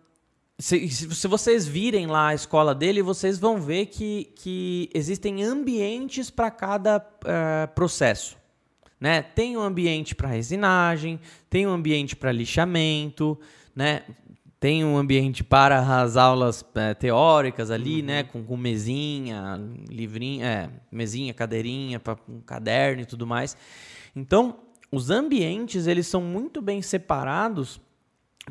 se, 0.58 0.88
se, 0.88 1.26
vocês 1.26 1.66
virem 1.66 2.06
lá 2.06 2.28
a 2.28 2.34
escola 2.34 2.74
dele, 2.74 3.02
vocês 3.02 3.38
vão 3.38 3.60
ver 3.60 3.86
que, 3.86 4.32
que 4.36 4.88
existem 4.94 5.42
ambientes 5.42 6.30
para 6.30 6.50
cada 6.50 6.98
uh, 6.98 7.74
processo. 7.74 8.36
Né? 9.00 9.20
Tem 9.20 9.56
um 9.56 9.60
ambiente 9.60 10.14
para 10.14 10.28
resinagem, 10.28 11.18
tem 11.50 11.66
um 11.66 11.70
ambiente 11.70 12.14
para 12.14 12.30
lixamento, 12.30 13.38
né? 13.74 14.02
tem 14.60 14.84
um 14.84 14.96
ambiente 14.96 15.42
para 15.42 16.00
as 16.00 16.16
aulas 16.16 16.62
uh, 16.62 16.94
teóricas 16.98 17.70
ali, 17.70 18.00
uhum. 18.00 18.06
né? 18.06 18.22
com, 18.22 18.44
com 18.44 18.56
mesinha, 18.56 19.60
livrinho, 19.90 20.44
é, 20.44 20.70
mesinha, 20.90 21.34
cadeirinha, 21.34 21.98
para 21.98 22.16
um 22.28 22.40
caderno 22.40 23.02
e 23.02 23.06
tudo 23.06 23.26
mais. 23.26 23.56
Então, 24.14 24.56
os 24.90 25.10
ambientes 25.10 25.88
eles 25.88 26.06
são 26.06 26.20
muito 26.20 26.62
bem 26.62 26.80
separados 26.80 27.80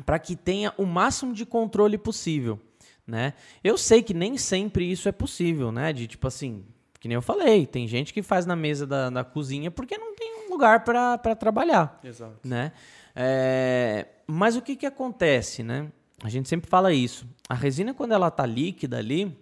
para 0.04 0.18
que 0.18 0.34
tenha 0.34 0.72
o 0.76 0.84
máximo 0.84 1.32
de 1.32 1.46
controle 1.46 1.96
possível, 1.96 2.60
né? 3.06 3.34
Eu 3.62 3.78
sei 3.78 4.02
que 4.02 4.14
nem 4.14 4.36
sempre 4.36 4.90
isso 4.90 5.08
é 5.08 5.12
possível, 5.12 5.70
né? 5.70 5.92
De 5.92 6.06
tipo 6.06 6.26
assim, 6.26 6.64
que 6.98 7.06
nem 7.06 7.14
eu 7.14 7.22
falei, 7.22 7.66
tem 7.66 7.86
gente 7.86 8.12
que 8.12 8.22
faz 8.22 8.46
na 8.46 8.56
mesa 8.56 8.86
da, 8.86 9.10
da 9.10 9.24
cozinha 9.24 9.70
porque 9.70 9.96
não 9.96 10.14
tem 10.14 10.46
um 10.46 10.50
lugar 10.50 10.84
para 10.84 11.18
trabalhar, 11.36 12.00
Exato. 12.02 12.36
né? 12.44 12.72
É, 13.14 14.06
mas 14.26 14.56
o 14.56 14.62
que 14.62 14.74
que 14.74 14.86
acontece, 14.86 15.62
né? 15.62 15.90
A 16.22 16.28
gente 16.28 16.48
sempre 16.48 16.68
fala 16.68 16.92
isso. 16.92 17.26
A 17.48 17.54
resina 17.54 17.92
quando 17.92 18.12
ela 18.12 18.30
tá 18.30 18.46
líquida 18.46 18.98
ali, 18.98 19.36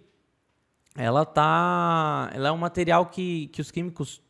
ela 0.95 1.25
tá, 1.25 2.29
ela 2.33 2.49
é 2.49 2.51
um 2.51 2.57
material 2.57 3.05
que, 3.07 3.47
que 3.47 3.61
os 3.61 3.71
químicos, 3.71 4.21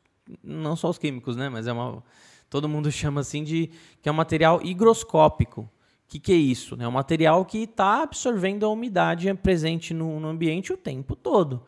não 0.44 0.76
só 0.76 0.90
os 0.90 0.98
químicos, 0.98 1.36
né? 1.36 1.50
Mas 1.50 1.68
é 1.68 1.74
uma, 1.74 2.04
todo 2.50 2.70
mundo 2.70 2.90
chama 2.94 3.22
assim 3.22 3.44
de 3.44 3.72
que 4.02 4.08
é 4.08 4.12
um 4.12 4.16
material 4.16 4.62
higroscópico 4.64 5.70
que, 6.14 6.20
que 6.20 6.32
é 6.32 6.36
isso? 6.36 6.78
É 6.80 6.88
um 6.88 6.92
material 6.92 7.44
que 7.44 7.64
está 7.64 8.04
absorvendo 8.04 8.66
a 8.66 8.70
umidade 8.70 9.34
presente 9.36 9.96
no, 9.96 10.20
no 10.20 10.28
ambiente 10.28 10.72
o 10.72 10.78
tempo 10.78 11.16
todo. 11.16 11.64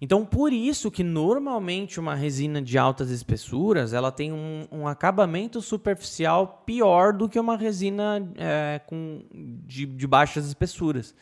Então, 0.00 0.24
por 0.24 0.52
isso 0.52 0.90
que 0.90 1.04
normalmente 1.04 2.00
uma 2.00 2.16
resina 2.16 2.60
de 2.60 2.76
altas 2.76 3.10
espessuras 3.10 3.92
ela 3.92 4.10
tem 4.10 4.32
um, 4.32 4.66
um 4.72 4.88
acabamento 4.88 5.60
superficial 5.60 6.64
pior 6.66 7.12
do 7.12 7.28
que 7.28 7.38
uma 7.38 7.56
resina 7.56 8.28
é, 8.36 8.80
com, 8.86 9.22
de, 9.32 9.86
de, 9.86 10.06
baixas 10.06 10.46
espessuras. 10.46 11.14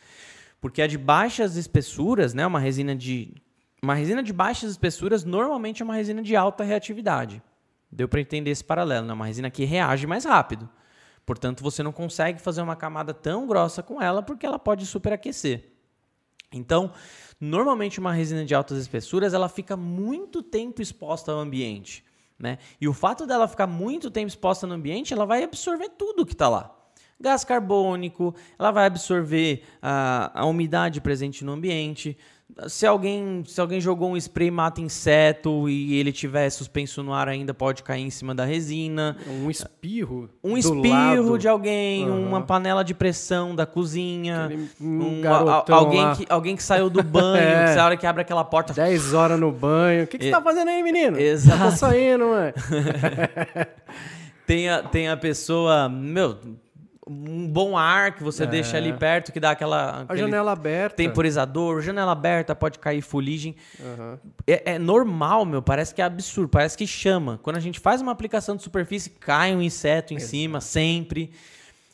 Porque 0.59 0.81
a 0.81 0.87
de 0.87 0.97
baixas 0.97 1.55
espessuras, 1.55 2.33
né, 2.33 2.47
uma 2.47 2.59
resina 2.59 2.95
de 2.95 3.33
uma 3.81 3.93
resina 3.93 4.23
de 4.23 4.33
baixas 4.33 4.71
espessuras 4.71 5.23
normalmente 5.23 5.81
é 5.81 5.85
uma 5.85 5.95
resina 5.95 6.21
de 6.21 6.35
alta 6.35 6.63
reatividade. 6.63 7.43
Deu 7.91 8.07
para 8.07 8.21
entender 8.21 8.49
esse 8.49 8.63
paralelo, 8.63 9.05
né? 9.05 9.13
Uma 9.13 9.25
resina 9.25 9.49
que 9.49 9.63
reage 9.65 10.05
mais 10.05 10.25
rápido. 10.25 10.69
Portanto, 11.29 11.61
você 11.61 11.83
não 11.83 11.91
consegue 11.91 12.41
fazer 12.41 12.59
uma 12.59 12.75
camada 12.75 13.13
tão 13.13 13.45
grossa 13.45 13.83
com 13.83 14.01
ela 14.01 14.23
porque 14.23 14.47
ela 14.47 14.57
pode 14.57 14.83
superaquecer. 14.87 15.71
Então, 16.51 16.91
normalmente 17.39 17.99
uma 17.99 18.11
resina 18.11 18.43
de 18.43 18.55
altas 18.55 18.79
espessuras 18.79 19.31
ela 19.31 19.47
fica 19.47 19.77
muito 19.77 20.41
tempo 20.41 20.81
exposta 20.81 21.31
ao 21.31 21.37
ambiente. 21.37 22.03
Né? 22.39 22.57
E 22.81 22.87
o 22.87 22.93
fato 22.93 23.27
dela 23.27 23.47
ficar 23.47 23.67
muito 23.67 24.09
tempo 24.09 24.27
exposta 24.27 24.65
no 24.65 24.73
ambiente, 24.73 25.13
ela 25.13 25.23
vai 25.23 25.43
absorver 25.43 25.89
tudo 25.89 26.25
que 26.25 26.33
está 26.33 26.49
lá 26.49 26.75
gás 27.21 27.43
carbônico, 27.43 28.33
ela 28.57 28.71
vai 28.71 28.85
absorver 28.87 29.63
a, 29.81 30.31
a 30.33 30.45
umidade 30.45 31.01
presente 31.01 31.43
no 31.43 31.51
ambiente. 31.51 32.17
Se 32.67 32.85
alguém, 32.85 33.43
se 33.45 33.61
alguém 33.61 33.79
jogou 33.79 34.11
um 34.11 34.17
spray 34.17 34.51
mata 34.51 34.81
inseto 34.81 35.69
e 35.69 35.95
ele 35.95 36.11
tiver 36.11 36.49
suspenso 36.49 37.01
no 37.01 37.13
ar 37.13 37.29
ainda 37.29 37.53
pode 37.53 37.83
cair 37.83 38.01
em 38.01 38.09
cima 38.09 38.35
da 38.35 38.43
resina. 38.43 39.15
Um 39.27 39.49
espirro. 39.49 40.29
Um 40.43 40.57
espirro 40.57 41.29
lado. 41.29 41.37
de 41.37 41.47
alguém, 41.47 42.09
uhum. 42.09 42.27
uma 42.27 42.41
panela 42.41 42.83
de 42.83 42.93
pressão 42.93 43.55
da 43.55 43.65
cozinha. 43.65 44.49
Um, 44.81 45.21
a, 45.25 45.63
alguém, 45.73 46.15
que, 46.15 46.25
alguém 46.27 46.55
que 46.55 46.63
saiu 46.63 46.89
do 46.89 47.01
banho, 47.03 47.37
é. 47.37 47.73
que 47.73 47.79
hora 47.79 47.95
que 47.95 48.05
abre 48.05 48.23
aquela 48.23 48.43
porta. 48.43 48.73
10 48.73 49.13
horas 49.13 49.39
no 49.39 49.51
banho. 49.51 50.03
O 50.03 50.07
que, 50.07 50.17
que 50.17 50.25
você 50.25 50.31
tá 50.31 50.41
fazendo 50.41 50.69
aí, 50.69 50.83
menino? 50.83 51.17
Exato. 51.17 51.59
Tá 51.59 51.71
saindo, 51.71 52.25
mano. 52.25 52.53
tem, 54.45 54.69
a, 54.69 54.83
tem 54.83 55.07
a 55.07 55.15
pessoa. 55.15 55.87
Meu 55.87 56.37
um 57.09 57.47
bom 57.47 57.75
ar 57.75 58.13
que 58.13 58.23
você 58.23 58.43
é. 58.43 58.45
deixa 58.45 58.77
ali 58.77 58.93
perto, 58.93 59.31
que 59.31 59.39
dá 59.39 59.51
aquela. 59.51 60.05
A 60.07 60.15
janela 60.15 60.51
aberta. 60.51 60.97
Temporizador, 60.97 61.81
janela 61.81 62.11
aberta, 62.11 62.53
pode 62.53 62.77
cair 62.77 63.01
fuligem. 63.01 63.55
Uhum. 63.79 64.17
É, 64.45 64.73
é, 64.73 64.79
normal, 64.79 65.43
meu, 65.43 65.61
parece 65.61 65.95
que 65.95 66.03
é 66.03 66.05
absurdo, 66.05 66.49
parece 66.49 66.77
que 66.77 66.85
chama. 66.85 67.39
Quando 67.41 67.55
a 67.55 67.59
gente 67.59 67.79
faz 67.79 67.99
uma 67.99 68.11
aplicação 68.11 68.55
de 68.55 68.61
superfície, 68.61 69.09
cai 69.09 69.55
um 69.55 69.61
inseto 69.61 70.13
em 70.13 70.17
Exato. 70.17 70.29
cima, 70.29 70.61
sempre. 70.61 71.31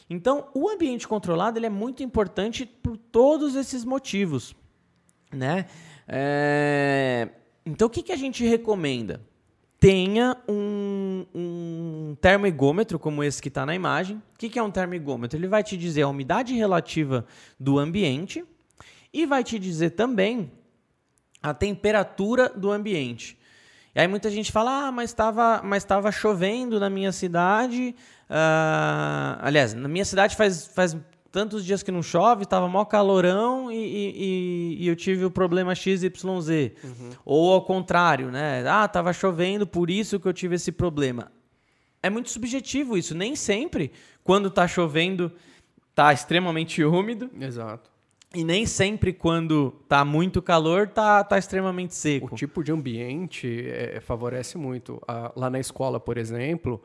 Então, 0.09 0.49
o 0.53 0.69
ambiente 0.69 1.07
controlado 1.07 1.57
ele 1.57 1.65
é 1.65 1.69
muito 1.69 2.03
importante 2.03 2.65
por 2.65 2.97
todos 2.97 3.55
esses 3.55 3.85
motivos. 3.85 4.53
Né? 5.31 5.65
É... 6.07 7.29
Então, 7.65 7.87
o 7.87 7.89
que, 7.89 8.03
que 8.03 8.11
a 8.11 8.17
gente 8.17 8.45
recomenda? 8.45 9.21
Tenha 9.85 10.35
um, 10.49 11.27
um 11.35 12.17
termoigômetro 12.19 12.97
como 12.97 13.23
esse 13.23 13.39
que 13.39 13.49
está 13.49 13.67
na 13.67 13.75
imagem. 13.75 14.17
O 14.17 14.37
que, 14.39 14.49
que 14.49 14.57
é 14.57 14.63
um 14.63 14.71
termoigômetro? 14.71 15.37
Ele 15.37 15.47
vai 15.47 15.63
te 15.63 15.77
dizer 15.77 16.01
a 16.01 16.07
umidade 16.07 16.55
relativa 16.55 17.23
do 17.59 17.77
ambiente 17.77 18.43
e 19.13 19.27
vai 19.27 19.43
te 19.43 19.59
dizer 19.59 19.91
também 19.91 20.51
a 21.39 21.53
temperatura 21.53 22.49
do 22.49 22.71
ambiente. 22.71 23.37
E 23.93 23.99
aí 23.99 24.07
muita 24.07 24.31
gente 24.31 24.51
fala, 24.51 24.87
ah, 24.87 24.91
mas 24.91 25.11
estava 25.11 25.61
mas 25.63 25.85
chovendo 26.15 26.79
na 26.79 26.89
minha 26.89 27.11
cidade. 27.11 27.95
Uh, 28.27 29.37
aliás, 29.39 29.75
na 29.75 29.87
minha 29.87 30.03
cidade 30.03 30.35
faz, 30.35 30.65
faz 30.65 30.97
tantos 31.35 31.65
dias 31.65 31.83
que 31.83 31.91
não 31.91 32.01
chove, 32.01 32.43
estava 32.43 32.65
mó 32.69 32.85
calorão 32.85 33.69
e, 33.69 33.75
e, 33.75 34.77
e, 34.79 34.87
eu 34.87 34.95
tive 34.95 35.25
o 35.25 35.29
problema 35.29 35.75
XYZ. 35.75 36.13
Uhum. 36.81 37.09
Ou 37.25 37.51
ao 37.51 37.61
contrário, 37.65 38.31
né? 38.31 38.63
Ah, 38.65 38.85
estava 38.85 39.11
chovendo, 39.11 39.67
por 39.67 39.89
isso 39.89 40.17
que 40.17 40.25
eu 40.29 40.31
tive 40.31 40.55
esse 40.55 40.71
problema. 40.71 41.29
É 42.01 42.09
muito 42.09 42.29
subjetivo 42.29 42.97
isso. 42.97 43.13
Nem 43.13 43.35
sempre, 43.35 43.91
quando 44.23 44.47
está 44.47 44.65
chovendo, 44.65 45.29
está 45.89 46.13
extremamente 46.13 46.81
úmido. 46.81 47.29
Exato. 47.37 47.91
E 48.33 48.41
nem 48.41 48.65
sempre, 48.65 49.11
quando 49.11 49.75
está 49.83 50.05
muito 50.05 50.41
calor, 50.41 50.87
está 50.87 51.21
tá 51.21 51.37
extremamente 51.37 51.95
seco. 51.95 52.33
O 52.33 52.37
tipo 52.37 52.63
de 52.63 52.71
ambiente 52.71 53.67
é, 53.67 53.99
favorece 53.99 54.57
muito. 54.57 55.01
Ah, 55.05 55.33
lá 55.35 55.49
na 55.49 55.59
escola, 55.59 55.99
por 55.99 56.17
exemplo, 56.17 56.81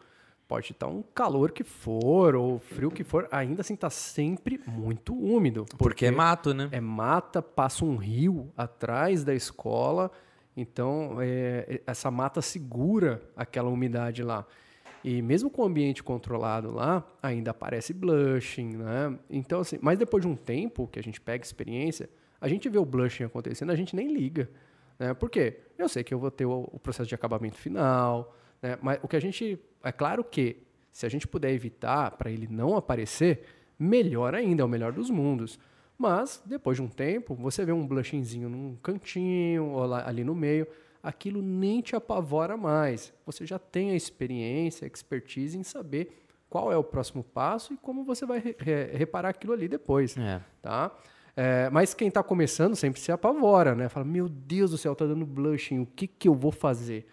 pode 0.51 0.73
estar 0.73 0.89
um 0.89 1.01
calor 1.15 1.53
que 1.53 1.63
for 1.63 2.35
ou 2.35 2.59
frio 2.59 2.91
que 2.91 3.05
for, 3.05 3.29
ainda 3.31 3.61
assim 3.61 3.75
está 3.75 3.89
sempre 3.89 4.61
muito 4.67 5.15
úmido. 5.15 5.65
Porque, 5.65 5.77
porque, 5.77 6.07
é 6.07 6.11
mato, 6.11 6.53
né? 6.53 6.69
É 6.73 6.81
mata, 6.81 7.41
passa 7.41 7.85
um 7.85 7.95
rio 7.95 8.51
atrás 8.57 9.23
da 9.23 9.33
escola, 9.33 10.11
então 10.57 11.19
é, 11.21 11.81
essa 11.87 12.11
mata 12.11 12.43
segura 12.43 13.23
aquela 13.37 13.69
umidade 13.69 14.25
lá. 14.25 14.45
E 15.05 15.23
mesmo 15.23 15.49
com 15.49 15.63
o 15.63 15.65
ambiente 15.65 16.03
controlado 16.03 16.73
lá, 16.73 17.07
ainda 17.23 17.53
aparece 17.53 17.95
blushing, 17.95 18.77
né? 18.77 19.17
Então, 19.31 19.61
assim, 19.61 19.79
mas 19.81 20.01
depois 20.01 20.21
de 20.21 20.27
um 20.27 20.35
tempo 20.35 20.89
que 20.89 20.99
a 20.99 21.03
gente 21.03 21.21
pega 21.21 21.45
experiência, 21.45 22.11
a 22.41 22.49
gente 22.49 22.69
vê 22.69 22.77
o 22.77 22.85
blushing 22.85 23.23
acontecendo, 23.23 23.71
a 23.71 23.77
gente 23.77 23.95
nem 23.95 24.13
liga. 24.13 24.51
Né? 24.99 25.15
Por 25.15 25.31
quê? 25.31 25.61
Eu 25.79 25.89
sei 25.89 26.03
que 26.03 26.13
eu 26.13 26.19
vou 26.19 26.31
ter 26.33 26.45
o, 26.45 26.69
o 26.73 26.79
processo 26.81 27.09
de 27.09 27.15
acabamento 27.15 27.57
final, 27.57 28.35
né? 28.62 28.79
Mas 28.81 28.99
o 29.03 29.09
que 29.09 29.16
a 29.16 29.20
gente. 29.20 29.59
É 29.83 29.92
claro 29.92 30.23
que, 30.23 30.59
se 30.92 31.07
a 31.07 31.09
gente 31.09 31.27
puder 31.27 31.53
evitar 31.53 32.11
para 32.12 32.31
ele 32.31 32.46
não 32.51 32.77
aparecer, 32.77 33.44
melhor 33.79 34.35
ainda, 34.35 34.62
é 34.62 34.64
o 34.64 34.68
melhor 34.68 34.92
dos 34.92 35.11
mundos. 35.11 35.59
Mas, 35.96 36.42
depois 36.44 36.77
de 36.77 36.83
um 36.83 36.88
tempo, 36.88 37.35
você 37.35 37.64
vê 37.64 37.73
um 37.73 37.87
blushingzinho 37.87 38.49
num 38.49 38.77
cantinho 38.77 39.66
ou 39.66 39.85
lá, 39.87 40.07
ali 40.09 40.25
no 40.25 40.35
meio, 40.35 40.66
aquilo 41.03 41.42
nem 41.42 41.81
te 41.81 41.94
apavora 41.94 42.57
mais. 42.57 43.12
Você 43.27 43.46
já 43.46 43.59
tem 43.59 43.90
a 43.90 43.94
experiência, 43.94 44.87
a 44.87 44.88
expertise 44.88 45.59
em 45.59 45.62
saber 45.62 46.25
qual 46.49 46.73
é 46.73 46.77
o 46.77 46.83
próximo 46.83 47.23
passo 47.23 47.73
e 47.73 47.77
como 47.77 48.03
você 48.03 48.27
vai 48.27 48.38
re 48.38 48.57
reparar 48.92 49.29
aquilo 49.29 49.53
ali 49.53 49.68
depois. 49.68 50.16
É. 50.16 50.40
Tá? 50.61 50.90
É, 51.37 51.70
mas 51.70 51.94
quem 51.94 52.09
está 52.09 52.23
começando 52.23 52.75
sempre 52.75 53.01
se 53.01 53.12
apavora, 53.12 53.75
né? 53.75 53.88
Fala, 53.88 54.05
meu 54.05 54.29
Deus 54.29 54.73
do 54.73 54.79
céu, 54.79 54.94
tá 54.96 55.07
dando 55.07 55.25
blushing, 55.25 55.79
o 55.79 55.87
que, 55.87 56.07
que 56.07 56.29
eu 56.29 56.35
vou 56.35 56.51
fazer? 56.51 57.07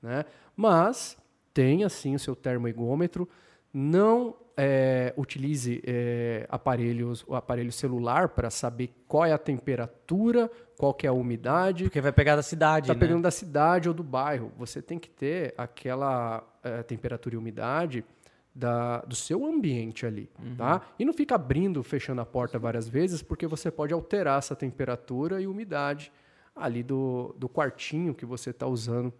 Né? 0.00 0.24
Mas 0.58 1.16
tenha 1.54 1.88
sim 1.88 2.16
o 2.16 2.18
seu 2.18 2.34
termoigômetro, 2.34 3.28
não 3.72 4.34
é, 4.56 5.14
utilize 5.16 5.80
é, 5.86 6.44
aparelhos, 6.48 7.24
o 7.28 7.36
aparelho 7.36 7.70
celular 7.70 8.30
para 8.30 8.50
saber 8.50 8.92
qual 9.06 9.24
é 9.24 9.32
a 9.32 9.38
temperatura, 9.38 10.50
qual 10.76 10.98
é 11.00 11.06
a 11.06 11.12
umidade. 11.12 11.84
Porque 11.84 12.00
vai 12.00 12.10
pegar 12.10 12.34
da 12.34 12.42
cidade, 12.42 12.88
Tá 12.88 12.94
né? 12.94 12.98
pegando 12.98 13.22
da 13.22 13.30
cidade 13.30 13.86
ou 13.88 13.94
do 13.94 14.02
bairro. 14.02 14.50
Você 14.58 14.82
tem 14.82 14.98
que 14.98 15.08
ter 15.08 15.54
aquela 15.56 16.42
é, 16.64 16.82
temperatura 16.82 17.36
e 17.36 17.38
umidade 17.38 18.04
da, 18.52 18.98
do 19.02 19.14
seu 19.14 19.46
ambiente 19.46 20.04
ali, 20.04 20.28
uhum. 20.42 20.56
tá? 20.56 20.82
E 20.98 21.04
não 21.04 21.12
fica 21.12 21.36
abrindo, 21.36 21.84
fechando 21.84 22.20
a 22.20 22.26
porta 22.26 22.58
várias 22.58 22.88
vezes, 22.88 23.22
porque 23.22 23.46
você 23.46 23.70
pode 23.70 23.94
alterar 23.94 24.38
essa 24.38 24.56
temperatura 24.56 25.40
e 25.40 25.46
umidade 25.46 26.10
ali 26.56 26.82
do, 26.82 27.32
do 27.38 27.48
quartinho 27.48 28.12
que 28.12 28.26
você 28.26 28.50
está 28.50 28.66
usando 28.66 29.14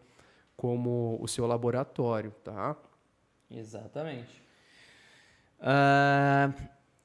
como 0.58 1.16
o 1.20 1.28
seu 1.28 1.46
laboratório, 1.46 2.32
tá? 2.42 2.76
Exatamente. 3.48 4.42
Uh, 5.60 6.52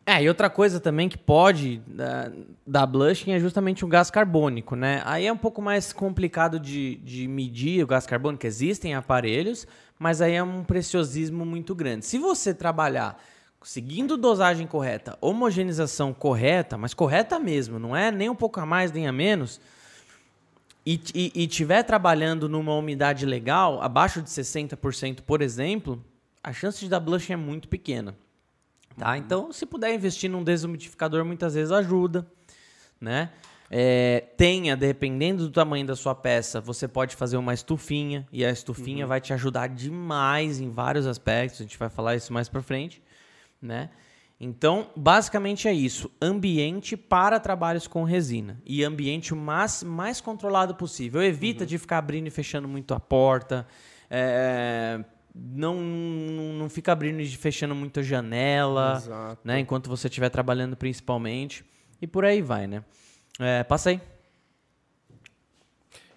é, 0.03 0.23
e 0.23 0.27
outra 0.27 0.49
coisa 0.49 0.79
também 0.79 1.07
que 1.07 1.19
pode 1.19 1.79
uh, 1.87 2.45
dar 2.65 2.87
blushing 2.87 3.31
é 3.31 3.39
justamente 3.39 3.85
o 3.85 3.87
gás 3.87 4.09
carbônico, 4.09 4.75
né? 4.75 5.03
Aí 5.05 5.27
é 5.27 5.31
um 5.31 5.37
pouco 5.37 5.61
mais 5.61 5.93
complicado 5.93 6.59
de, 6.59 6.95
de 6.95 7.27
medir 7.27 7.83
o 7.83 7.87
gás 7.87 8.07
carbônico. 8.07 8.45
Existem 8.47 8.95
aparelhos, 8.95 9.67
mas 9.99 10.19
aí 10.19 10.33
é 10.33 10.41
um 10.41 10.63
preciosismo 10.63 11.45
muito 11.45 11.75
grande. 11.75 12.07
Se 12.07 12.17
você 12.17 12.55
trabalhar 12.55 13.23
seguindo 13.61 14.17
dosagem 14.17 14.65
correta, 14.65 15.15
homogeneização 15.21 16.11
correta, 16.11 16.75
mas 16.75 16.95
correta 16.95 17.39
mesmo, 17.39 17.77
não 17.77 17.95
é 17.95 18.09
nem 18.09 18.29
um 18.29 18.35
pouco 18.35 18.59
a 18.59 18.65
mais 18.65 18.91
nem 18.91 19.07
a 19.07 19.11
menos, 19.11 19.61
e, 20.85 20.99
e, 21.15 21.43
e 21.43 21.47
tiver 21.47 21.83
trabalhando 21.83 22.49
numa 22.49 22.73
umidade 22.75 23.25
legal, 23.25 23.81
abaixo 23.81 24.21
de 24.21 24.29
60%, 24.29 25.21
por 25.21 25.41
exemplo, 25.41 26.03
a 26.43 26.51
chance 26.51 26.79
de 26.79 26.89
dar 26.89 26.99
blushing 26.99 27.33
é 27.33 27.37
muito 27.37 27.67
pequena. 27.69 28.15
Tá? 28.97 29.11
Uhum. 29.11 29.15
Então, 29.15 29.53
se 29.53 29.65
puder 29.65 29.93
investir 29.93 30.29
num 30.29 30.43
desumidificador, 30.43 31.23
muitas 31.23 31.53
vezes 31.53 31.71
ajuda. 31.71 32.27
Né? 32.99 33.29
É, 33.69 34.25
tenha, 34.37 34.75
dependendo 34.75 35.47
do 35.47 35.51
tamanho 35.51 35.85
da 35.85 35.95
sua 35.95 36.13
peça, 36.13 36.61
você 36.61 36.87
pode 36.87 37.15
fazer 37.15 37.37
uma 37.37 37.53
estufinha 37.53 38.27
e 38.31 38.45
a 38.45 38.51
estufinha 38.51 39.05
uhum. 39.05 39.09
vai 39.09 39.21
te 39.21 39.33
ajudar 39.33 39.67
demais 39.67 40.59
em 40.59 40.69
vários 40.69 41.07
aspectos. 41.07 41.61
A 41.61 41.63
gente 41.63 41.77
vai 41.77 41.89
falar 41.89 42.15
isso 42.15 42.31
mais 42.31 42.49
para 42.49 42.61
frente, 42.61 43.01
né? 43.61 43.89
Então, 44.39 44.89
basicamente 44.95 45.67
é 45.67 45.73
isso: 45.73 46.11
ambiente 46.21 46.97
para 46.97 47.39
trabalhos 47.39 47.87
com 47.87 48.03
resina 48.03 48.61
e 48.65 48.83
ambiente 48.83 49.33
o 49.33 49.37
mais, 49.37 49.83
mais 49.83 50.19
controlado 50.19 50.75
possível. 50.75 51.21
Evita 51.21 51.63
uhum. 51.63 51.67
de 51.67 51.77
ficar 51.77 51.97
abrindo 51.97 52.27
e 52.27 52.31
fechando 52.31 52.67
muito 52.67 52.93
a 52.93 52.99
porta. 52.99 53.67
É, 54.09 55.03
não, 55.33 55.81
não 55.81 56.69
fica 56.69 56.91
abrindo 56.91 57.19
e 57.21 57.27
fechando 57.27 57.73
muito 57.73 57.99
a 57.99 58.03
janela, 58.03 58.97
Exato. 58.97 59.41
né? 59.43 59.59
Enquanto 59.59 59.89
você 59.89 60.07
estiver 60.07 60.29
trabalhando 60.29 60.75
principalmente. 60.75 61.65
E 62.01 62.07
por 62.07 62.25
aí 62.25 62.41
vai, 62.41 62.67
né? 62.67 62.83
É, 63.39 63.63
passa 63.63 63.91
aí. 63.91 64.01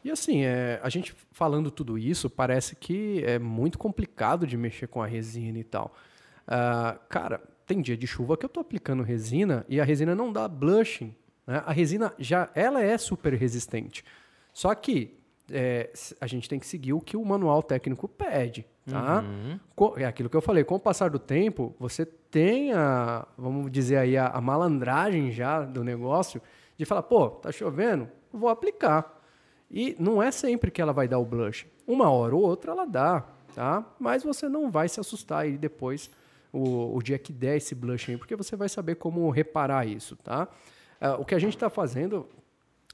E 0.05 0.11
assim, 0.11 0.45
é, 0.45 0.81
a 0.83 0.89
gente 0.89 1.15
falando 1.33 1.71
tudo 1.71 1.99
isso, 1.99 2.31
parece 2.31 2.77
que 2.77 3.25
é 3.25 3.39
muito 3.39 3.77
complicado 3.77 4.47
de 4.47 4.57
mexer 4.57 4.87
com 4.87 5.03
a 5.03 5.07
resina 5.07 5.59
e 5.59 5.65
tal. 5.65 5.95
Uh, 6.47 6.99
cara, 7.09 7.43
tem 7.67 7.83
dia 7.83 7.97
de 7.97 8.07
chuva 8.07 8.37
que 8.37 8.45
eu 8.45 8.49
estou 8.49 8.61
aplicando 8.61 9.03
resina 9.03 9.67
e 9.69 9.81
a 9.81 9.85
resina 9.85 10.15
não 10.15 10.33
dá 10.33 10.47
blushing. 10.47 11.15
Né? 11.47 11.63
A 11.67 11.73
resina 11.73 12.15
já 12.19 12.49
ela 12.55 12.83
é 12.83 12.97
super 12.97 13.35
resistente. 13.35 14.05
Só 14.53 14.75
que 14.75 15.19
é, 15.51 15.91
a 16.21 16.27
gente 16.27 16.49
tem 16.49 16.59
que 16.59 16.67
seguir 16.67 16.93
o 16.93 17.01
que 17.01 17.17
o 17.17 17.25
manual 17.25 17.63
técnico 17.63 18.09
pede, 18.09 18.67
tá? 18.89 19.23
Uhum. 19.23 19.93
É 19.97 20.05
aquilo 20.05 20.29
que 20.29 20.37
eu 20.37 20.41
falei, 20.41 20.65
com 20.65 20.75
o 20.75 20.81
passar 20.81 21.11
do 21.11 21.19
tempo, 21.19 21.75
você 21.79 22.05
tem 22.05 22.73
a, 22.73 23.27
vamos 23.39 23.71
dizer 23.71 23.99
aí, 23.99 24.17
a, 24.17 24.29
a 24.29 24.41
malandragem 24.41 25.31
já 25.31 25.63
do 25.63 25.85
negócio 25.85 26.43
de 26.77 26.85
falar, 26.85 27.03
pô, 27.03 27.31
tá 27.31 27.53
chovendo, 27.53 28.09
vou 28.33 28.49
aplicar. 28.49 29.23
E 29.71 29.97
não 29.99 30.23
é 30.23 30.31
sempre 30.31 30.71
que 30.71 30.81
ela 30.81 30.93
vai 30.93 31.07
dar 31.07 31.19
o 31.19 31.25
blush. 31.25 31.67
Uma 31.87 32.11
hora 32.11 32.35
ou 32.35 32.43
outra 32.43 32.73
ela 32.73 32.85
dá, 32.85 33.25
tá? 33.55 33.85
Mas 33.99 34.23
você 34.23 34.49
não 34.49 34.71
vai 34.71 34.89
se 34.89 34.99
assustar 34.99 35.41
aí 35.43 35.57
depois 35.57 36.11
o, 36.53 36.97
o 36.97 37.03
dia 37.03 37.19
que 37.19 37.33
der 37.33 37.57
esse 37.57 37.75
blush 37.75 38.11
aí, 38.11 38.17
porque 38.17 38.37
você 38.37 38.57
vai 38.57 38.69
saber 38.69 38.97
como 38.97 39.29
reparar 39.31 39.87
isso, 39.87 40.17
tá? 40.17 40.49
Uh, 41.01 41.21
o 41.21 41.25
que 41.25 41.35
a 41.35 41.39
gente 41.39 41.55
está 41.55 41.69
fazendo 41.69 42.27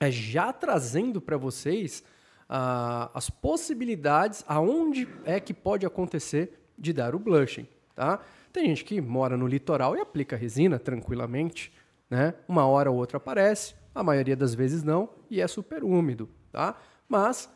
é 0.00 0.10
já 0.10 0.52
trazendo 0.52 1.20
para 1.20 1.36
vocês 1.36 2.02
uh, 2.50 3.10
as 3.14 3.30
possibilidades 3.30 4.44
aonde 4.46 5.08
é 5.24 5.38
que 5.38 5.54
pode 5.54 5.86
acontecer 5.86 6.58
de 6.76 6.92
dar 6.92 7.14
o 7.14 7.18
blushing, 7.18 7.66
tá? 7.94 8.20
Tem 8.52 8.66
gente 8.66 8.84
que 8.84 9.00
mora 9.00 9.36
no 9.36 9.46
litoral 9.46 9.96
e 9.96 10.00
aplica 10.00 10.36
resina 10.36 10.78
tranquilamente, 10.78 11.72
né? 12.10 12.34
Uma 12.48 12.66
hora 12.66 12.90
ou 12.90 12.96
outra 12.96 13.16
aparece, 13.16 13.74
a 13.94 14.02
maioria 14.02 14.36
das 14.36 14.54
vezes 14.54 14.82
não, 14.82 15.08
e 15.30 15.40
é 15.40 15.46
super 15.46 15.84
úmido, 15.84 16.28
tá? 16.50 16.76
Mas 17.08 17.48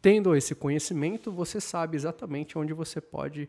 tendo 0.00 0.34
esse 0.36 0.54
conhecimento, 0.54 1.32
você 1.32 1.60
sabe 1.60 1.96
exatamente 1.96 2.58
onde 2.58 2.72
você 2.72 3.00
pode 3.00 3.48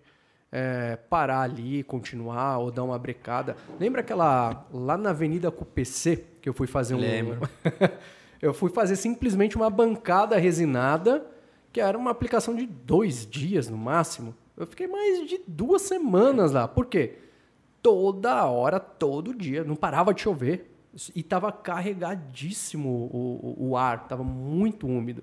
é, 0.57 0.95
parar 0.95 1.41
ali, 1.41 1.83
continuar 1.83 2.59
ou 2.59 2.71
dar 2.71 2.85
uma 2.85 2.97
brecada. 2.97 3.57
Lembra 3.77 3.99
aquela 3.99 4.65
lá 4.71 4.95
na 4.95 5.09
Avenida 5.09 5.51
PC 5.51 6.23
que 6.41 6.47
eu 6.47 6.53
fui 6.53 6.65
fazer 6.65 6.95
um. 6.95 6.99
Lembro. 6.99 7.41
eu 8.41 8.53
fui 8.53 8.71
fazer 8.71 8.95
simplesmente 8.95 9.57
uma 9.57 9.69
bancada 9.69 10.37
resinada, 10.37 11.27
que 11.73 11.81
era 11.81 11.97
uma 11.97 12.09
aplicação 12.09 12.55
de 12.55 12.65
dois 12.65 13.29
dias 13.29 13.67
no 13.67 13.77
máximo. 13.77 14.33
Eu 14.55 14.65
fiquei 14.65 14.87
mais 14.87 15.27
de 15.27 15.41
duas 15.45 15.81
semanas 15.81 16.53
lá. 16.53 16.69
Por 16.69 16.85
quê? 16.85 17.17
Toda 17.81 18.45
hora, 18.45 18.79
todo 18.79 19.33
dia, 19.33 19.61
não 19.61 19.75
parava 19.75 20.13
de 20.13 20.21
chover. 20.21 20.71
E 21.13 21.19
estava 21.19 21.51
carregadíssimo 21.51 22.89
o, 22.89 23.57
o, 23.59 23.71
o 23.71 23.77
ar, 23.77 24.03
estava 24.03 24.23
muito 24.23 24.87
úmido. 24.87 25.21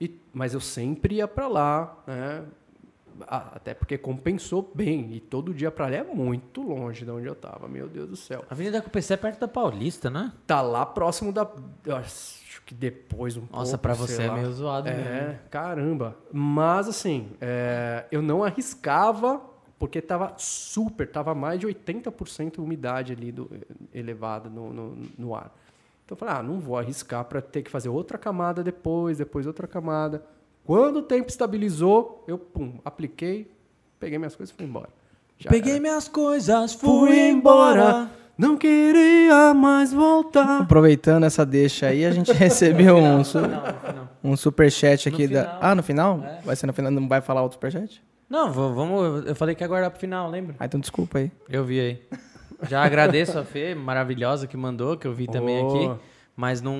E, 0.00 0.18
mas 0.34 0.54
eu 0.54 0.60
sempre 0.60 1.14
ia 1.14 1.28
para 1.28 1.46
lá, 1.46 2.02
né? 2.04 2.44
Até 3.26 3.74
porque 3.74 3.96
compensou 3.96 4.70
bem. 4.74 5.12
E 5.14 5.20
todo 5.20 5.54
dia 5.54 5.70
para 5.70 5.86
lá 5.86 5.96
é 5.96 6.04
muito 6.04 6.62
longe 6.62 7.04
de 7.04 7.10
onde 7.10 7.26
eu 7.26 7.34
tava. 7.34 7.68
Meu 7.68 7.88
Deus 7.88 8.08
do 8.08 8.16
céu. 8.16 8.44
A 8.48 8.54
Avenida 8.54 8.82
PC 8.82 9.14
é 9.14 9.16
perto 9.16 9.40
da 9.40 9.48
Paulista, 9.48 10.10
né? 10.10 10.32
Tá 10.46 10.60
lá 10.60 10.84
próximo 10.84 11.32
da. 11.32 11.48
Acho 11.98 12.62
que 12.64 12.74
depois 12.74 13.36
um 13.36 13.40
Nossa, 13.40 13.50
pouco. 13.50 13.60
Nossa, 13.60 13.78
pra 13.78 13.94
você 13.94 14.22
é 14.22 14.30
meio 14.30 14.52
zoado 14.52 14.88
é, 14.88 14.94
mesmo. 14.94 15.10
É, 15.10 15.40
caramba. 15.50 16.16
Mas 16.32 16.88
assim, 16.88 17.30
é, 17.40 18.06
eu 18.10 18.20
não 18.22 18.42
arriscava 18.44 19.40
porque 19.78 20.00
tava 20.00 20.34
super, 20.38 21.10
tava 21.10 21.34
mais 21.34 21.60
de 21.60 21.66
80% 21.66 22.58
umidade 22.58 23.12
ali 23.12 23.30
do, 23.30 23.50
elevada 23.92 24.48
no, 24.48 24.72
no, 24.72 24.98
no 25.18 25.34
ar. 25.34 25.54
Então 26.04 26.14
eu 26.14 26.16
falei, 26.16 26.34
ah, 26.36 26.42
não 26.42 26.60
vou 26.60 26.78
arriscar 26.78 27.24
para 27.24 27.42
ter 27.42 27.62
que 27.62 27.70
fazer 27.70 27.88
outra 27.88 28.16
camada 28.16 28.62
depois, 28.62 29.18
depois 29.18 29.46
outra 29.46 29.66
camada. 29.66 30.24
Quando 30.66 30.96
o 30.96 31.02
tempo 31.02 31.28
estabilizou, 31.28 32.24
eu, 32.26 32.36
pum, 32.36 32.80
apliquei, 32.84 33.48
peguei 34.00 34.18
minhas 34.18 34.34
coisas 34.34 34.52
e 34.52 34.56
fui 34.56 34.66
embora. 34.66 34.88
Já 35.38 35.48
peguei 35.48 35.74
era. 35.74 35.80
minhas 35.80 36.08
coisas, 36.08 36.74
fui, 36.74 37.08
fui 37.08 37.28
embora. 37.28 38.10
Não 38.36 38.56
queria 38.56 39.54
mais 39.54 39.92
voltar. 39.92 40.62
Aproveitando 40.62 41.24
essa 41.24 41.46
deixa 41.46 41.86
aí, 41.86 42.04
a 42.04 42.10
gente 42.10 42.32
recebeu 42.34 42.96
um, 42.96 43.22
su 43.22 43.38
um 44.24 44.36
superchat 44.36 45.08
aqui 45.08 45.28
da. 45.28 45.56
Ah, 45.60 45.74
no 45.74 45.84
final? 45.84 46.20
É. 46.22 46.40
Vai 46.44 46.56
ser 46.56 46.66
no 46.66 46.72
final? 46.72 46.90
Não 46.90 47.08
vai 47.08 47.20
falar 47.20 47.44
o 47.44 47.50
superchat? 47.50 48.02
Não, 48.28 48.52
vamos. 48.52 49.24
Eu 49.24 49.36
falei 49.36 49.54
que 49.54 49.62
ia 49.62 49.68
guardar 49.68 49.90
pro 49.90 50.00
final, 50.00 50.28
lembra? 50.28 50.56
Ah, 50.58 50.66
então 50.66 50.80
desculpa 50.80 51.18
aí. 51.18 51.30
Eu 51.48 51.64
vi 51.64 51.78
aí. 51.78 52.02
Já 52.68 52.82
agradeço 52.82 53.38
a 53.38 53.44
Fê, 53.44 53.74
maravilhosa, 53.74 54.46
que 54.46 54.56
mandou, 54.56 54.96
que 54.96 55.06
eu 55.06 55.14
vi 55.14 55.28
também 55.28 55.62
oh. 55.62 55.68
aqui. 55.68 56.02
Mas 56.34 56.60
não. 56.60 56.76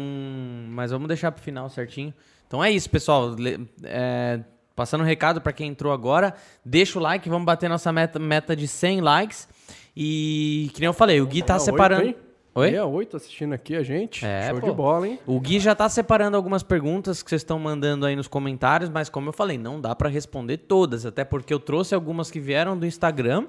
Mas 0.71 0.91
vamos 0.91 1.07
deixar 1.07 1.31
pro 1.31 1.43
final 1.43 1.71
certinho. 1.71 2.13
Então 2.47 2.63
é 2.63 2.71
isso, 2.71 2.89
pessoal. 2.89 3.35
É, 3.83 4.41
passando 4.75 5.01
um 5.03 5.07
recado 5.07 5.41
para 5.41 5.53
quem 5.53 5.69
entrou 5.69 5.93
agora, 5.93 6.35
deixa 6.65 6.99
o 6.99 7.03
like, 7.03 7.29
vamos 7.29 7.47
bater 7.47 7.69
nossa 7.69 7.93
meta, 7.93 8.19
meta 8.19 8.55
de 8.55 8.69
100 8.69 9.01
likes. 9.01 9.49
E 9.97 10.71
que 10.75 10.81
nem 10.81 10.87
eu 10.87 10.93
falei, 10.93 11.21
o 11.21 11.27
Gui 11.27 11.43
tá 11.43 11.59
separando. 11.59 12.15
Oi? 12.55 12.71
68 12.71 13.17
assistindo 13.17 13.53
aqui 13.53 13.77
a 13.77 13.83
gente. 13.83 14.25
É, 14.25 14.49
Show 14.49 14.61
pô. 14.61 14.67
de 14.71 14.73
bola, 14.73 15.07
hein? 15.07 15.19
O 15.27 15.39
Gui 15.39 15.61
já 15.61 15.75
tá 15.75 15.89
separando 15.91 16.37
algumas 16.39 16.63
perguntas 16.63 17.23
que 17.23 17.29
vocês 17.29 17.43
estão 17.43 17.59
mandando 17.59 18.07
aí 18.07 18.17
nos 18.17 18.29
comentários, 18.29 18.89
mas 18.89 19.11
como 19.11 19.29
eu 19.29 19.33
falei, 19.33 19.59
não 19.59 19.79
dá 19.79 19.95
para 19.95 20.09
responder 20.09 20.59
todas, 20.59 21.05
até 21.05 21.23
porque 21.23 21.53
eu 21.53 21.61
trouxe 21.61 21.95
algumas 21.95 22.31
que 22.31 22.41
vieram 22.41 22.79
do 22.79 22.87
Instagram. 22.87 23.47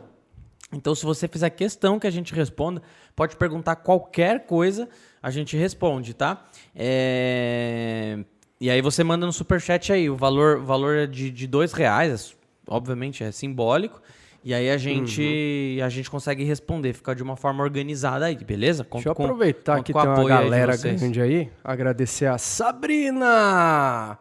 Então, 0.73 0.93
se 0.93 1.05
você 1.05 1.25
fizer 1.27 1.49
questão 1.51 1.97
que 1.97 2.05
a 2.05 2.11
gente 2.11 2.33
responda, 2.35 2.81
pode 3.15 3.37
perguntar 3.37 3.77
qualquer 3.77 4.45
coisa, 4.45 4.89
a 5.23 5.31
gente 5.31 5.55
responde, 5.55 6.13
tá? 6.13 6.45
É... 6.75 8.19
E 8.59 8.69
aí 8.69 8.81
você 8.81 9.03
manda 9.03 9.25
no 9.25 9.31
superchat 9.31 9.93
aí, 9.93 10.09
o 10.09 10.15
valor, 10.15 10.59
valor 10.59 10.95
é 10.95 11.07
de, 11.07 11.29
de 11.29 11.45
dois 11.45 11.73
reais, 11.73 12.35
obviamente 12.67 13.23
é 13.23 13.31
simbólico. 13.31 14.01
E 14.43 14.53
aí 14.53 14.69
a 14.69 14.77
gente, 14.77 15.77
uhum. 15.79 15.85
a 15.85 15.89
gente 15.89 16.09
consegue 16.09 16.43
responder, 16.43 16.93
ficar 16.93 17.13
de 17.13 17.21
uma 17.21 17.35
forma 17.35 17.63
organizada 17.63 18.25
aí, 18.25 18.35
beleza? 18.35 18.83
Conto 18.83 19.03
Deixa 19.03 19.09
eu 19.09 19.11
aproveitar 19.11 19.83
que 19.83 19.91
tem 19.91 20.01
uma 20.01 20.27
galera 20.27 20.77
grande 20.77 21.21
aí, 21.21 21.51
agradecer 21.63 22.27
a 22.27 22.37
Sabrina! 22.37 24.17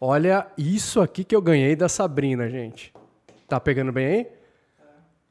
Olha 0.00 0.46
isso 0.58 1.00
aqui 1.00 1.24
que 1.24 1.34
eu 1.34 1.40
ganhei 1.40 1.76
da 1.76 1.88
Sabrina, 1.88 2.48
gente. 2.50 2.92
Tá 3.48 3.60
pegando 3.60 3.92
bem 3.92 4.06
aí? 4.06 4.26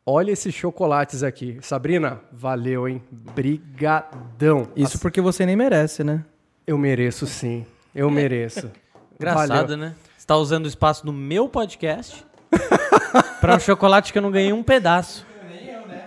Olha 0.05 0.31
esses 0.31 0.53
chocolates 0.53 1.21
aqui. 1.21 1.57
Sabrina, 1.61 2.19
valeu, 2.31 2.88
hein? 2.88 3.01
Brigadão. 3.11 4.67
Isso 4.75 4.99
porque 4.99 5.21
você 5.21 5.45
nem 5.45 5.55
merece, 5.55 6.03
né? 6.03 6.25
Eu 6.65 6.77
mereço 6.77 7.27
sim. 7.27 7.65
Eu 7.95 8.09
mereço. 8.09 8.71
Engraçado, 9.19 9.69
Valeu. 9.69 9.77
né? 9.77 9.95
Você 10.17 10.25
tá 10.25 10.35
usando 10.35 10.65
o 10.65 10.67
espaço 10.67 11.05
do 11.05 11.13
meu 11.13 11.47
podcast 11.47 12.25
para 13.39 13.55
um 13.55 13.59
chocolate 13.59 14.11
que 14.11 14.17
eu 14.17 14.21
não 14.21 14.31
ganhei 14.31 14.51
um 14.51 14.63
pedaço. 14.63 15.25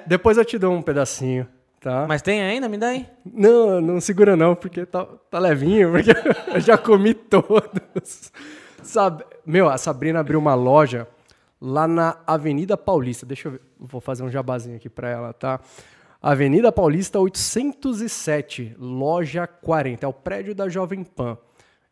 Depois 0.04 0.36
eu 0.36 0.44
te 0.44 0.58
dou 0.58 0.72
um 0.72 0.82
pedacinho, 0.82 1.46
tá? 1.80 2.06
Mas 2.08 2.22
tem 2.22 2.42
ainda? 2.42 2.68
Me 2.68 2.76
dá 2.76 2.88
aí. 2.88 3.06
Não, 3.24 3.80
não 3.80 4.00
segura 4.00 4.36
não, 4.36 4.54
porque 4.56 4.84
tá, 4.84 5.06
tá 5.30 5.38
levinho, 5.38 5.92
porque 5.92 6.10
eu 6.54 6.60
já 6.60 6.76
comi 6.76 7.14
todos. 7.14 8.32
Sabe, 8.82 9.24
meu, 9.44 9.68
a 9.68 9.78
Sabrina 9.78 10.20
abriu 10.20 10.40
uma 10.40 10.54
loja 10.54 11.06
lá 11.60 11.86
na 11.86 12.18
Avenida 12.26 12.76
Paulista. 12.76 13.24
Deixa 13.24 13.46
eu 13.48 13.52
ver, 13.52 13.60
vou 13.78 14.00
fazer 14.00 14.24
um 14.24 14.30
jabazinho 14.30 14.76
aqui 14.76 14.88
para 14.88 15.08
ela, 15.08 15.32
tá? 15.32 15.60
Avenida 16.20 16.72
Paulista 16.72 17.20
807, 17.20 18.74
loja 18.76 19.46
40, 19.46 20.04
é 20.04 20.08
o 20.08 20.12
prédio 20.12 20.52
da 20.52 20.68
Jovem 20.68 21.04
Pan 21.04 21.38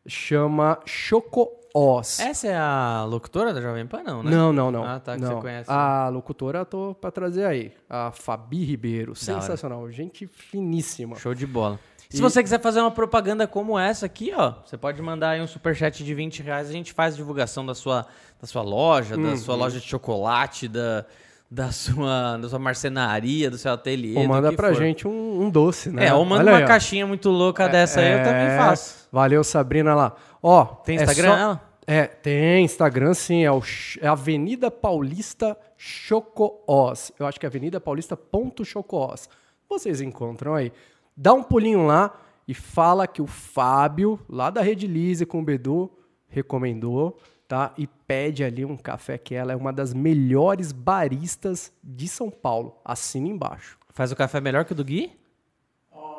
chama 0.06 0.78
Choco 0.84 1.50
Oz. 1.76 2.20
Essa 2.20 2.46
é 2.46 2.56
a 2.56 3.04
locutora 3.04 3.52
da 3.52 3.60
Jovem 3.60 3.84
Pan, 3.84 4.02
não, 4.04 4.22
né? 4.22 4.30
Não, 4.30 4.52
não, 4.52 4.70
não. 4.70 4.84
Ah, 4.84 5.00
tá, 5.00 5.16
que 5.16 5.20
não. 5.20 5.34
você 5.34 5.40
conhece. 5.40 5.70
A 5.70 6.08
locutora 6.08 6.60
eu 6.60 6.66
tô 6.66 6.94
pra 6.94 7.10
trazer 7.10 7.44
aí. 7.44 7.72
A 7.90 8.12
Fabi 8.12 8.64
Ribeiro. 8.64 9.16
Sensacional. 9.16 9.90
Gente 9.90 10.26
finíssima. 10.28 11.16
Show 11.16 11.34
de 11.34 11.46
bola. 11.46 11.80
E... 12.12 12.16
Se 12.16 12.22
você 12.22 12.40
quiser 12.44 12.60
fazer 12.60 12.80
uma 12.80 12.92
propaganda 12.92 13.44
como 13.48 13.76
essa 13.76 14.06
aqui, 14.06 14.32
ó, 14.36 14.54
você 14.64 14.76
pode 14.76 15.02
mandar 15.02 15.30
aí 15.30 15.40
um 15.40 15.48
superchat 15.48 16.04
de 16.04 16.14
20 16.14 16.44
reais. 16.44 16.68
A 16.68 16.72
gente 16.72 16.92
faz 16.92 17.16
divulgação 17.16 17.66
da 17.66 17.74
sua, 17.74 18.06
da 18.40 18.46
sua 18.46 18.62
loja, 18.62 19.16
uhum. 19.16 19.30
da 19.30 19.36
sua 19.36 19.56
loja 19.56 19.80
de 19.80 19.86
chocolate, 19.86 20.68
da, 20.68 21.04
da 21.50 21.70
sua, 21.70 22.36
da 22.36 22.48
sua 22.48 22.58
marcenaria, 22.58 23.50
do 23.50 23.58
seu 23.58 23.72
ateliê. 23.72 24.18
Ou 24.18 24.26
manda 24.26 24.52
pra 24.52 24.68
for. 24.68 24.82
gente 24.82 25.06
um, 25.06 25.42
um, 25.42 25.50
doce, 25.50 25.90
né? 25.90 26.06
É, 26.06 26.14
ou 26.14 26.24
manda 26.24 26.42
Olha 26.42 26.52
uma 26.52 26.58
aí, 26.58 26.66
caixinha 26.66 27.06
muito 27.06 27.30
louca 27.30 27.64
é, 27.64 27.68
dessa 27.68 28.00
aí, 28.00 28.12
eu 28.12 28.24
também 28.24 28.46
é. 28.46 28.58
faço. 28.58 29.08
Valeu, 29.12 29.44
Sabrina 29.44 29.94
lá. 29.94 30.14
Ó, 30.42 30.64
tem 30.64 30.96
Instagram 30.96 31.32
é 31.32 31.36
só... 31.36 31.60
É, 31.86 32.06
tem 32.06 32.64
Instagram 32.64 33.12
sim, 33.12 33.44
é, 33.44 33.52
o, 33.52 33.62
é 34.00 34.08
Avenida 34.08 34.70
Paulista 34.70 35.56
Chocoós. 35.76 37.12
Eu 37.18 37.26
acho 37.26 37.38
que 37.38 37.44
é 37.44 37.48
Avenida 37.48 37.78
Paulista 37.78 38.16
ponto 38.16 38.64
Chocoós. 38.64 39.28
Vocês 39.68 40.00
encontram 40.00 40.54
aí. 40.54 40.72
Dá 41.16 41.34
um 41.34 41.42
pulinho 41.42 41.86
lá 41.86 42.18
e 42.48 42.54
fala 42.54 43.06
que 43.06 43.20
o 43.20 43.26
Fábio, 43.26 44.18
lá 44.28 44.50
da 44.50 44.62
Rede 44.62 44.86
Lise 44.86 45.26
com 45.26 45.40
o 45.40 45.44
Bedu, 45.44 45.90
recomendou 46.26 47.18
tá? 47.48 47.72
E 47.76 47.86
pede 47.86 48.44
ali 48.44 48.64
um 48.64 48.76
café 48.76 49.18
que 49.18 49.34
ela 49.34 49.52
é 49.52 49.56
uma 49.56 49.72
das 49.72 49.92
melhores 49.92 50.72
baristas 50.72 51.72
de 51.82 52.08
São 52.08 52.30
Paulo. 52.30 52.76
Assina 52.84 53.28
embaixo. 53.28 53.78
Faz 53.90 54.10
o 54.10 54.16
café 54.16 54.40
melhor 54.40 54.64
que 54.64 54.72
o 54.72 54.74
do 54.74 54.84
Gui? 54.84 55.12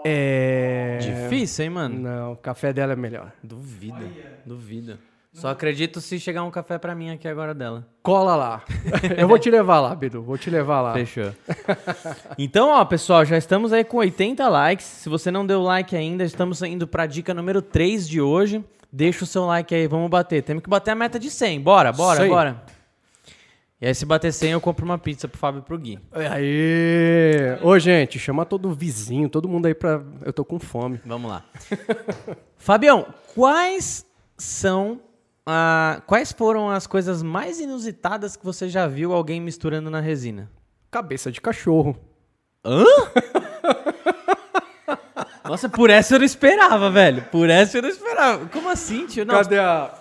É. 0.06 1.00
Difícil, 1.02 1.66
hein, 1.66 1.72
mano? 1.72 2.00
Não, 2.00 2.34
o 2.34 2.38
café 2.38 2.72
dela 2.72 2.94
é 2.94 2.96
melhor. 2.96 3.32
Duvida, 3.44 4.08
duvida. 4.46 5.00
Só 5.34 5.50
acredito 5.50 6.00
se 6.00 6.18
chegar 6.18 6.44
um 6.44 6.52
café 6.52 6.78
para 6.78 6.96
mim 6.96 7.10
aqui 7.10 7.28
agora 7.28 7.54
dela. 7.54 7.86
Cola 8.02 8.38
lá. 8.38 8.64
Eu 9.18 9.28
vou 9.28 9.38
te 9.38 9.50
levar 9.50 9.82
lá, 9.82 9.94
Bidu. 9.94 10.22
Vou 10.22 10.38
te 10.38 10.50
levar 10.50 10.80
lá. 10.80 10.94
Fechou. 10.94 11.34
então, 12.38 12.70
ó, 12.70 12.86
pessoal, 12.86 13.26
já 13.26 13.38
estamos 13.38 13.74
aí 13.74 13.84
com 13.84 13.98
80 13.98 14.48
likes. 14.48 14.86
Se 14.86 15.10
você 15.10 15.30
não 15.30 15.46
deu 15.46 15.62
like 15.62 15.94
ainda, 15.94 16.24
estamos 16.24 16.62
indo 16.62 16.88
para 16.88 17.06
dica 17.06 17.34
número 17.34 17.62
3 17.62 18.08
de 18.08 18.22
hoje. 18.22 18.64
Deixa 18.92 19.24
o 19.24 19.28
seu 19.28 19.46
like 19.46 19.74
aí, 19.74 19.88
vamos 19.88 20.10
bater. 20.10 20.42
Temos 20.44 20.64
que 20.64 20.70
bater 20.70 20.92
a 20.92 20.96
meta 20.96 21.20
de 21.20 21.30
100. 21.30 21.62
Bora, 21.62 21.92
bora, 21.92 22.28
bora. 22.28 22.64
E 23.82 23.88
aí, 23.88 23.94
se 23.94 24.06
bater 24.06 24.32
100, 24.32 24.52
eu 24.52 24.62
compro 24.62 24.86
uma 24.86 24.98
pizza 24.98 25.28
pro 25.28 25.38
Fábio 25.38 25.60
e 25.60 25.62
pro 25.62 25.78
Gui. 25.78 26.00
Aí! 26.12 27.58
Ô, 27.62 27.78
gente, 27.78 28.18
chama 28.18 28.46
todo 28.46 28.74
vizinho, 28.74 29.28
todo 29.28 29.50
mundo 29.50 29.66
aí 29.66 29.76
pra. 29.76 30.02
Eu 30.24 30.32
tô 30.32 30.46
com 30.46 30.58
fome. 30.60 31.00
Vamos 31.06 31.30
lá. 31.30 31.44
Fabião, 32.58 33.06
quais 33.34 34.06
são. 34.38 35.02
Ah, 35.46 36.02
quais 36.08 36.32
foram 36.32 36.70
as 36.70 36.88
coisas 36.88 37.22
mais 37.22 37.60
inusitadas 37.60 38.36
que 38.36 38.44
você 38.44 38.68
já 38.70 38.88
viu 38.88 39.14
alguém 39.14 39.40
misturando 39.40 39.90
na 39.90 40.00
resina? 40.00 40.50
Cabeça 40.90 41.32
de 41.32 41.40
cachorro. 41.40 41.96
Hã? 42.64 42.84
Nossa, 45.48 45.70
por 45.70 45.90
essa 45.90 46.16
eu 46.16 46.20
não 46.20 46.26
esperava, 46.26 46.90
velho. 46.90 47.24
Por 47.32 47.50
essa 47.50 47.78
eu 47.78 47.82
não 47.84 47.90
esperava. 47.90 48.46
Como 48.48 48.70
assim, 48.70 49.06
tio? 49.06 49.26
Não, 49.26 49.36
Cadê 49.36 49.60
a. 49.60 49.94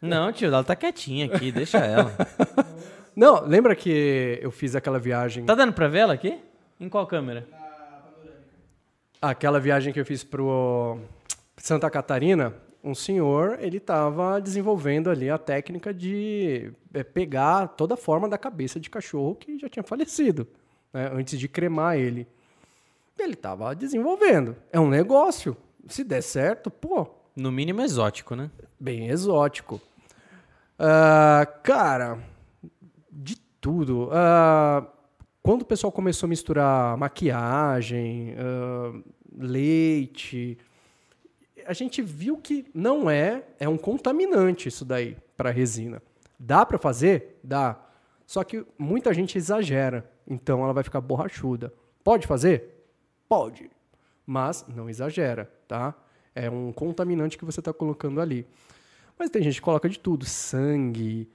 não 0.00 0.32
tio, 0.32 0.48
ela 0.48 0.62
tá 0.62 0.76
quietinha 0.76 1.26
aqui, 1.26 1.50
deixa 1.50 1.78
ela. 1.78 2.12
Não, 3.16 3.42
lembra 3.46 3.74
que 3.74 4.38
eu 4.42 4.50
fiz 4.50 4.76
aquela 4.76 4.98
viagem. 4.98 5.46
Tá 5.46 5.54
dando 5.54 5.72
pra 5.72 5.88
ver 5.88 6.00
ela 6.00 6.12
aqui? 6.12 6.38
Em 6.78 6.86
qual 6.86 7.06
câmera? 7.06 7.48
Aquela 9.22 9.58
viagem 9.58 9.90
que 9.90 9.98
eu 9.98 10.04
fiz 10.04 10.22
pro 10.22 10.98
Santa 11.56 11.88
Catarina, 11.88 12.52
um 12.84 12.94
senhor, 12.94 13.56
ele 13.58 13.78
estava 13.78 14.38
desenvolvendo 14.38 15.08
ali 15.08 15.30
a 15.30 15.38
técnica 15.38 15.94
de 15.94 16.70
é, 16.92 17.02
pegar 17.02 17.68
toda 17.68 17.94
a 17.94 17.96
forma 17.96 18.28
da 18.28 18.36
cabeça 18.36 18.78
de 18.78 18.90
cachorro 18.90 19.34
que 19.34 19.58
já 19.58 19.68
tinha 19.70 19.82
falecido, 19.82 20.46
né, 20.92 21.10
antes 21.14 21.38
de 21.38 21.48
cremar 21.48 21.96
ele. 21.96 22.28
Ele 23.18 23.34
estava 23.34 23.74
desenvolvendo. 23.74 24.56
É 24.72 24.78
um 24.78 24.88
negócio. 24.88 25.56
Se 25.88 26.02
der 26.04 26.22
certo, 26.22 26.70
pô, 26.70 27.06
No 27.36 27.50
mínimo 27.52 27.80
exótico, 27.80 28.34
né? 28.34 28.50
bem 28.78 29.08
exótico. 29.08 29.80
Ah, 30.78 31.46
cara, 31.62 32.18
de 33.10 33.36
tudo. 33.60 34.08
Ah, 34.12 34.86
quando 35.42 35.62
o 35.62 35.66
pessoal 35.66 35.92
começou 35.92 36.26
a 36.26 36.30
misturar 36.30 36.96
maquiagem, 36.96 38.34
ah, 38.38 38.92
leite, 39.38 40.58
a 41.66 41.72
gente 41.72 42.02
viu 42.02 42.36
que 42.36 42.66
não 42.74 43.08
é, 43.08 43.44
é 43.58 43.68
um 43.68 43.78
contaminante 43.78 44.68
isso 44.68 44.84
daí 44.84 45.16
para 45.36 45.50
resina. 45.50 46.02
Dá 46.38 46.66
para 46.66 46.78
fazer? 46.78 47.38
Dá. 47.42 47.78
Só 48.26 48.42
que 48.44 48.64
muita 48.78 49.14
gente 49.14 49.38
exagera, 49.38 50.10
então 50.26 50.62
ela 50.62 50.72
vai 50.72 50.82
ficar 50.82 51.00
borrachuda. 51.00 51.72
Pode 52.04 52.26
fazer? 52.26 52.75
Pode. 53.28 53.70
Mas 54.26 54.64
não 54.68 54.88
exagera, 54.90 55.50
tá? 55.68 55.94
É 56.34 56.50
um 56.50 56.72
contaminante 56.72 57.38
que 57.38 57.44
você 57.44 57.60
está 57.60 57.72
colocando 57.72 58.20
ali. 58.20 58.46
Mas 59.18 59.30
tem 59.30 59.42
gente 59.42 59.54
que 59.54 59.60
coloca 59.60 59.88
de 59.88 59.98
tudo: 59.98 60.24
sangue, 60.24 61.28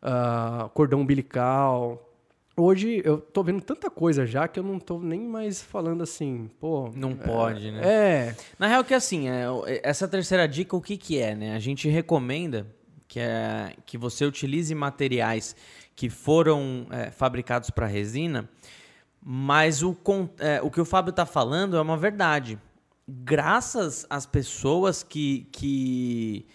ah, 0.00 0.70
cordão 0.74 1.00
umbilical. 1.00 2.10
Hoje 2.56 3.02
eu 3.04 3.18
tô 3.18 3.42
vendo 3.42 3.60
tanta 3.60 3.90
coisa 3.90 4.24
já 4.24 4.46
que 4.46 4.60
eu 4.60 4.62
não 4.62 4.78
tô 4.78 5.00
nem 5.00 5.20
mais 5.20 5.60
falando 5.60 6.04
assim, 6.04 6.48
pô. 6.60 6.88
Não 6.94 7.16
pode, 7.16 7.72
né? 7.72 7.80
É. 7.84 8.36
Na 8.56 8.68
real 8.68 8.84
que 8.84 8.94
assim, 8.94 9.28
é, 9.28 9.46
essa 9.82 10.06
terceira 10.06 10.46
dica, 10.46 10.76
o 10.76 10.80
que 10.80 10.96
que 10.96 11.18
é, 11.18 11.34
né? 11.34 11.56
A 11.56 11.58
gente 11.58 11.88
recomenda 11.88 12.64
que, 13.08 13.18
é, 13.18 13.74
que 13.84 13.98
você 13.98 14.24
utilize 14.24 14.72
materiais 14.72 15.56
que 15.96 16.08
foram 16.08 16.86
é, 16.90 17.10
fabricados 17.10 17.70
para 17.70 17.86
resina, 17.86 18.48
mas 19.24 19.82
o, 19.82 19.96
é, 20.38 20.60
o 20.60 20.70
que 20.70 20.80
o 20.80 20.84
Fábio 20.84 21.10
tá 21.10 21.24
falando 21.24 21.78
é 21.78 21.80
uma 21.80 21.96
verdade. 21.96 22.58
Graças 23.08 24.06
às 24.10 24.26
pessoas 24.26 25.02
que, 25.02 25.48
que, 25.50 26.46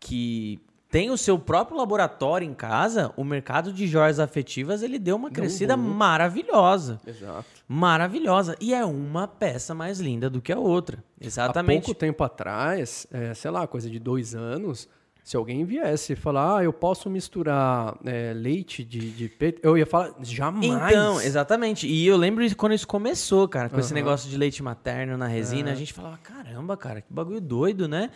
que 0.00 0.60
têm 0.90 1.10
o 1.10 1.16
seu 1.16 1.38
próprio 1.38 1.76
laboratório 1.76 2.44
em 2.48 2.52
casa, 2.54 3.12
o 3.16 3.22
mercado 3.22 3.72
de 3.72 3.86
joias 3.86 4.18
afetivas 4.18 4.82
ele 4.82 4.98
deu 4.98 5.14
uma 5.14 5.30
crescida 5.30 5.76
maravilhosa. 5.76 7.00
Exato. 7.06 7.46
Maravilhosa. 7.68 8.56
E 8.60 8.74
é 8.74 8.84
uma 8.84 9.28
peça 9.28 9.72
mais 9.72 10.00
linda 10.00 10.28
do 10.28 10.42
que 10.42 10.52
a 10.52 10.58
outra. 10.58 11.04
Há 11.20 11.26
Exatamente. 11.26 11.84
pouco 11.84 11.98
tempo 11.98 12.24
atrás, 12.24 13.06
é, 13.12 13.34
sei 13.34 13.52
lá, 13.52 13.68
coisa 13.68 13.88
de 13.88 14.00
dois 14.00 14.34
anos, 14.34 14.88
se 15.26 15.36
alguém 15.36 15.64
viesse 15.64 16.12
e 16.12 16.16
falar, 16.16 16.58
ah, 16.58 16.62
eu 16.62 16.72
posso 16.72 17.10
misturar 17.10 17.98
é, 18.04 18.32
leite 18.32 18.84
de, 18.84 19.10
de 19.10 19.28
peito, 19.28 19.58
eu 19.60 19.76
ia 19.76 19.84
falar, 19.84 20.14
jamais. 20.22 20.64
Então, 20.64 21.20
exatamente. 21.20 21.84
E 21.84 22.06
eu 22.06 22.16
lembro 22.16 22.48
de 22.48 22.54
quando 22.54 22.74
isso 22.74 22.86
começou, 22.86 23.48
cara, 23.48 23.68
com 23.68 23.80
esse 23.80 23.92
Aham. 23.92 23.96
negócio 23.96 24.30
de 24.30 24.36
leite 24.38 24.62
materno 24.62 25.16
na 25.16 25.26
resina, 25.26 25.72
a 25.72 25.74
gente 25.74 25.92
falava, 25.92 26.16
caramba, 26.18 26.76
cara, 26.76 27.00
que 27.00 27.12
bagulho 27.12 27.40
doido, 27.40 27.88
né? 27.88 28.10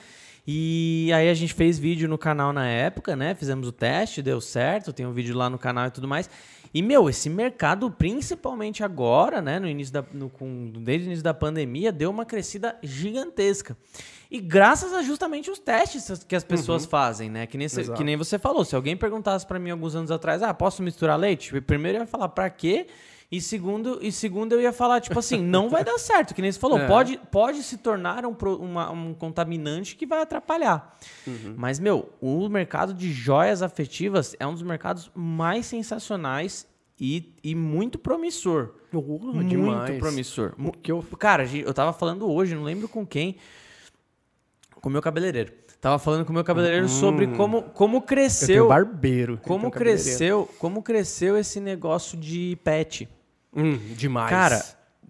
E 0.46 1.10
aí 1.12 1.28
a 1.28 1.34
gente 1.34 1.52
fez 1.52 1.80
vídeo 1.80 2.08
no 2.08 2.16
canal 2.16 2.52
na 2.52 2.68
época, 2.68 3.16
né? 3.16 3.34
Fizemos 3.34 3.66
o 3.66 3.72
teste, 3.72 4.22
deu 4.22 4.40
certo, 4.40 4.92
tem 4.92 5.04
um 5.04 5.12
vídeo 5.12 5.36
lá 5.36 5.50
no 5.50 5.58
canal 5.58 5.88
e 5.88 5.90
tudo 5.90 6.06
mais. 6.06 6.30
E, 6.72 6.80
meu, 6.80 7.10
esse 7.10 7.28
mercado, 7.28 7.90
principalmente 7.90 8.84
agora, 8.84 9.42
né? 9.42 9.58
No 9.58 9.66
início 9.66 9.92
da, 9.92 10.04
no, 10.12 10.30
com, 10.30 10.70
desde 10.76 11.06
o 11.06 11.08
início 11.08 11.24
da 11.24 11.34
pandemia, 11.34 11.90
deu 11.90 12.08
uma 12.08 12.24
crescida 12.24 12.76
gigantesca. 12.84 13.76
E 14.30 14.40
graças 14.40 14.92
a 14.92 15.02
justamente 15.02 15.50
os 15.50 15.58
testes 15.58 16.22
que 16.24 16.36
as 16.36 16.44
pessoas 16.44 16.84
fazem, 16.86 17.28
né? 17.28 17.46
Que 17.46 17.58
nem, 17.58 17.68
cê- 17.68 17.84
que 17.92 18.04
nem 18.04 18.16
você 18.16 18.38
falou. 18.38 18.64
Se 18.64 18.76
alguém 18.76 18.96
perguntasse 18.96 19.44
pra 19.46 19.58
mim 19.58 19.70
alguns 19.70 19.94
anos 19.96 20.10
atrás, 20.10 20.42
ah, 20.42 20.54
posso 20.54 20.82
misturar 20.82 21.18
leite? 21.18 21.60
Primeiro 21.62 21.98
eu 21.98 22.02
ia 22.02 22.06
falar 22.06 22.28
pra 22.28 22.48
quê? 22.48 22.86
E 23.32 23.40
segundo, 23.40 23.98
e 24.02 24.10
segundo 24.10 24.52
eu 24.52 24.60
ia 24.60 24.72
falar, 24.72 25.00
tipo 25.00 25.16
assim, 25.18 25.40
não 25.42 25.68
vai 25.68 25.84
dar 25.84 25.98
certo. 25.98 26.34
Que 26.34 26.42
nem 26.42 26.50
você 26.50 26.58
falou, 26.58 26.78
É. 26.78 26.86
pode, 26.86 27.16
pode 27.30 27.62
se 27.62 27.76
tornar 27.76 28.24
um, 28.26 28.36
uma- 28.60 28.90
um 28.90 29.14
contaminante 29.14 29.94
que 29.96 30.06
vai 30.06 30.20
atrapalhar. 30.22 30.96
Mas, 31.56 31.78
meu, 31.80 32.10
o 32.20 32.48
mercado 32.48 32.92
de 32.94 33.12
joias 33.12 33.62
afetivas 33.62 34.34
é 34.38 34.46
um 34.46 34.52
dos 34.52 34.62
mercados 34.62 35.10
mais 35.14 35.66
sensacionais 35.66 36.66
e, 37.00 37.32
e 37.42 37.54
muito 37.54 37.98
promissor. 37.98 38.70
Oh, 38.92 39.00
muito 39.00 39.48
demais. 39.48 39.98
promissor. 39.98 40.54
Que 40.82 40.90
eu, 40.92 41.02
Cara, 41.18 41.44
eu 41.52 41.72
tava 41.72 41.92
falando 41.92 42.28
hoje, 42.30 42.54
não 42.54 42.62
lembro 42.64 42.88
com 42.88 43.06
quem, 43.06 43.36
com 44.80 44.88
o 44.88 44.92
meu 44.92 45.02
cabeleireiro. 45.02 45.52
Tava 45.80 45.98
falando 45.98 46.24
com 46.24 46.30
o 46.30 46.34
meu 46.34 46.44
cabeleireiro 46.44 46.88
sobre 46.88 47.26
como, 47.28 47.62
como 47.62 48.02
cresceu. 48.02 48.68
barbeiro. 48.68 49.38
Como 49.42 49.70
cresceu, 49.70 50.48
como 50.58 50.82
cresceu 50.82 51.38
esse 51.38 51.58
negócio 51.58 52.18
de 52.18 52.58
pet? 52.62 53.08
Hum, 53.54 53.78
demais. 53.96 54.28
Cara, 54.30 54.62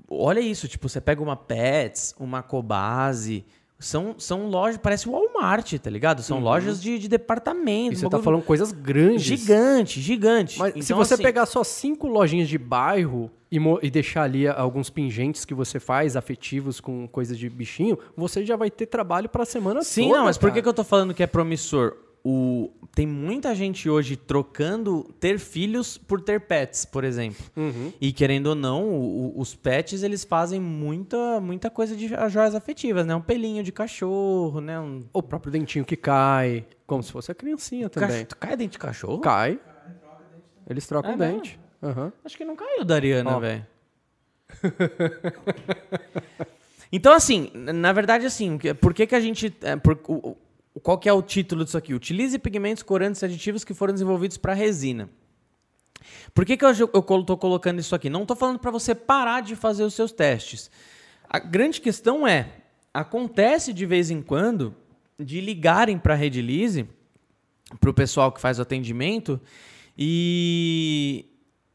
olha 0.08 0.40
isso, 0.40 0.68
tipo, 0.68 0.88
você 0.88 1.00
pega 1.00 1.20
uma 1.22 1.36
Pets, 1.36 2.14
uma 2.18 2.42
Cobase, 2.42 3.44
são, 3.80 4.14
são 4.18 4.46
lojas, 4.46 4.78
parece 4.78 5.08
Walmart, 5.08 5.72
tá 5.78 5.90
ligado? 5.90 6.22
São 6.22 6.38
lojas 6.38 6.82
de, 6.82 6.98
de 6.98 7.08
departamento. 7.08 7.88
Uhum. 7.88 7.92
e 7.92 7.96
você 7.96 8.08
tá 8.08 8.18
falando 8.18 8.42
coisas 8.42 8.72
grandes. 8.72 9.22
Gigante, 9.22 10.00
gigante. 10.00 10.58
Mas 10.58 10.74
se 10.74 10.80
Então, 10.80 10.98
você 10.98 11.14
assim, 11.14 11.22
pegar 11.22 11.46
só 11.46 11.64
cinco 11.64 12.06
lojinhas 12.06 12.48
de 12.48 12.58
bairro 12.58 13.30
e, 13.50 13.58
e 13.82 13.90
deixar 13.90 14.22
ali 14.22 14.46
alguns 14.46 14.90
pingentes 14.90 15.44
que 15.44 15.54
você 15.54 15.80
faz, 15.80 16.16
afetivos 16.16 16.80
com 16.80 17.06
coisas 17.08 17.38
de 17.38 17.48
bichinho, 17.48 17.98
você 18.16 18.44
já 18.44 18.56
vai 18.56 18.70
ter 18.70 18.86
trabalho 18.86 19.28
pra 19.28 19.44
semana 19.44 19.82
Sim, 19.82 20.04
toda. 20.08 20.18
não, 20.18 20.24
mas 20.24 20.38
por 20.38 20.46
que, 20.46 20.52
cara. 20.54 20.62
que 20.62 20.68
eu 20.68 20.74
tô 20.74 20.84
falando 20.84 21.12
que 21.14 21.22
é 21.22 21.26
promissor? 21.26 21.94
O, 22.22 22.70
tem 22.94 23.06
muita 23.06 23.54
gente 23.54 23.88
hoje 23.88 24.14
trocando 24.14 25.04
ter 25.18 25.38
filhos 25.38 25.96
por 25.96 26.20
ter 26.20 26.38
pets, 26.42 26.84
por 26.84 27.02
exemplo. 27.02 27.42
Uhum. 27.56 27.90
E 27.98 28.12
querendo 28.12 28.48
ou 28.48 28.54
não, 28.54 28.90
o- 28.90 29.40
os 29.40 29.54
pets 29.54 30.02
eles 30.02 30.22
fazem 30.22 30.60
muita, 30.60 31.40
muita 31.40 31.70
coisa 31.70 31.96
de 31.96 32.08
joias 32.28 32.54
afetivas, 32.54 33.06
né? 33.06 33.14
Um 33.14 33.22
pelinho 33.22 33.62
de 33.64 33.72
cachorro, 33.72 34.60
né? 34.60 34.78
Um 34.78 35.00
O 35.14 35.22
próprio 35.22 35.50
dentinho 35.50 35.82
que 35.84 35.96
cai, 35.96 36.66
como 36.86 37.02
se 37.02 37.10
fosse 37.10 37.32
a 37.32 37.34
criancinha 37.34 37.88
também. 37.88 38.26
Cach... 38.26 38.38
Cai 38.38 38.54
dente 38.54 38.72
de 38.72 38.78
cachorro? 38.78 39.18
Cai. 39.20 39.58
Eles 40.68 40.86
trocam 40.86 41.12
É 41.12 41.16
dente. 41.16 41.59
Aham. 41.82 42.12
Acho 42.24 42.36
que 42.36 42.44
não 42.44 42.54
caiu 42.56 42.84
da 42.84 42.94
Ariana, 42.96 43.36
Ó. 43.36 43.40
velho. 43.40 43.66
então, 46.92 47.12
assim, 47.12 47.50
na 47.54 47.92
verdade, 47.92 48.26
assim, 48.26 48.58
por 48.80 48.92
que, 48.92 49.06
que 49.06 49.14
a 49.14 49.20
gente. 49.20 49.54
é, 49.62 49.76
por- 49.76 49.98
o- 50.08 50.36
qual 50.82 50.98
que 50.98 51.08
é 51.08 51.12
o 51.12 51.22
título 51.22 51.64
disso 51.64 51.76
aqui? 51.78 51.94
Utilize 51.94 52.38
pigmentos, 52.38 52.82
corantes 52.82 53.22
e 53.22 53.24
aditivos 53.24 53.64
que 53.64 53.74
foram 53.74 53.92
desenvolvidos 53.92 54.36
para 54.36 54.54
resina. 54.54 55.08
Por 56.34 56.44
que, 56.44 56.56
que 56.56 56.64
eu, 56.64 56.88
tô 57.24 57.36
colocando 57.36 57.78
isso 57.80 57.94
aqui? 57.94 58.08
Não 58.08 58.24
tô 58.24 58.34
falando 58.36 58.58
para 58.58 58.70
você 58.70 58.94
parar 58.94 59.42
de 59.42 59.54
fazer 59.56 59.82
os 59.84 59.94
seus 59.94 60.12
testes. 60.12 60.70
A 61.28 61.38
grande 61.38 61.80
questão 61.80 62.26
é: 62.26 62.48
acontece 62.94 63.72
de 63.72 63.84
vez 63.86 64.10
em 64.10 64.22
quando 64.22 64.74
de 65.18 65.40
ligarem 65.40 65.98
para 65.98 66.14
a 66.14 66.16
Redilize, 66.16 66.88
para 67.78 67.90
o 67.90 67.94
pessoal 67.94 68.32
que 68.32 68.40
faz 68.40 68.58
o 68.58 68.62
atendimento, 68.62 69.38
e, 69.98 71.26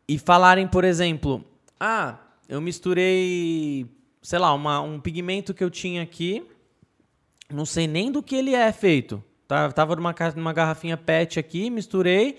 e 0.07 0.17
falarem, 0.17 0.67
por 0.67 0.83
exemplo, 0.83 1.43
ah, 1.79 2.17
eu 2.47 2.61
misturei, 2.61 3.85
sei 4.21 4.39
lá, 4.39 4.53
uma- 4.53 4.81
um 4.81 4.99
pigmento 4.99 5.53
que 5.53 5.63
eu 5.63 5.69
tinha 5.69 6.01
aqui, 6.03 6.43
não 7.51 7.65
sei 7.65 7.87
nem 7.87 8.11
do 8.11 8.21
que 8.23 8.35
ele 8.35 8.53
é 8.53 8.71
feito. 8.71 9.23
Tá, 9.47 9.71
tava 9.71 9.95
numa, 9.95 10.13
numa 10.35 10.53
garrafinha 10.53 10.97
PET 10.97 11.39
aqui, 11.39 11.69
misturei, 11.69 12.37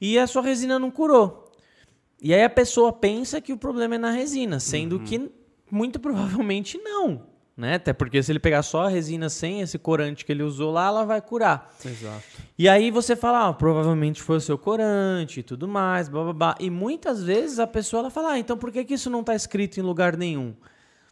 e 0.00 0.18
a 0.18 0.26
sua 0.26 0.42
resina 0.42 0.78
não 0.78 0.90
curou. 0.90 1.52
E 2.20 2.32
aí 2.34 2.42
a 2.42 2.50
pessoa 2.50 2.92
pensa 2.92 3.40
que 3.40 3.52
o 3.52 3.56
problema 3.56 3.94
é 3.94 3.98
na 3.98 4.10
resina, 4.10 4.58
sendo 4.60 4.98
que 5.00 5.30
muito 5.70 5.98
provavelmente 6.00 6.78
não. 6.78 7.22
Né? 7.56 7.74
Até 7.74 7.92
porque 7.92 8.22
se 8.22 8.32
ele 8.32 8.38
pegar 8.38 8.62
só 8.62 8.86
a 8.86 8.88
resina 8.88 9.28
sem 9.28 9.60
esse 9.60 9.78
corante 9.78 10.24
que 10.24 10.32
ele 10.32 10.42
usou 10.42 10.72
lá, 10.72 10.86
ela 10.86 11.04
vai 11.04 11.20
curar. 11.20 11.74
Exato. 11.84 12.22
E 12.58 12.68
aí 12.68 12.90
você 12.90 13.14
fala, 13.14 13.48
ah, 13.48 13.52
provavelmente 13.52 14.22
foi 14.22 14.36
o 14.36 14.40
seu 14.40 14.56
corante 14.56 15.40
e 15.40 15.42
tudo 15.42 15.68
mais, 15.68 16.08
blá, 16.08 16.24
blá, 16.24 16.32
blá. 16.32 16.54
E 16.58 16.70
muitas 16.70 17.22
vezes 17.22 17.58
a 17.58 17.66
pessoa 17.66 18.00
ela 18.00 18.10
fala, 18.10 18.32
ah, 18.32 18.38
então 18.38 18.56
por 18.56 18.70
que, 18.72 18.84
que 18.84 18.94
isso 18.94 19.10
não 19.10 19.20
está 19.20 19.34
escrito 19.34 19.78
em 19.78 19.82
lugar 19.82 20.16
nenhum? 20.16 20.54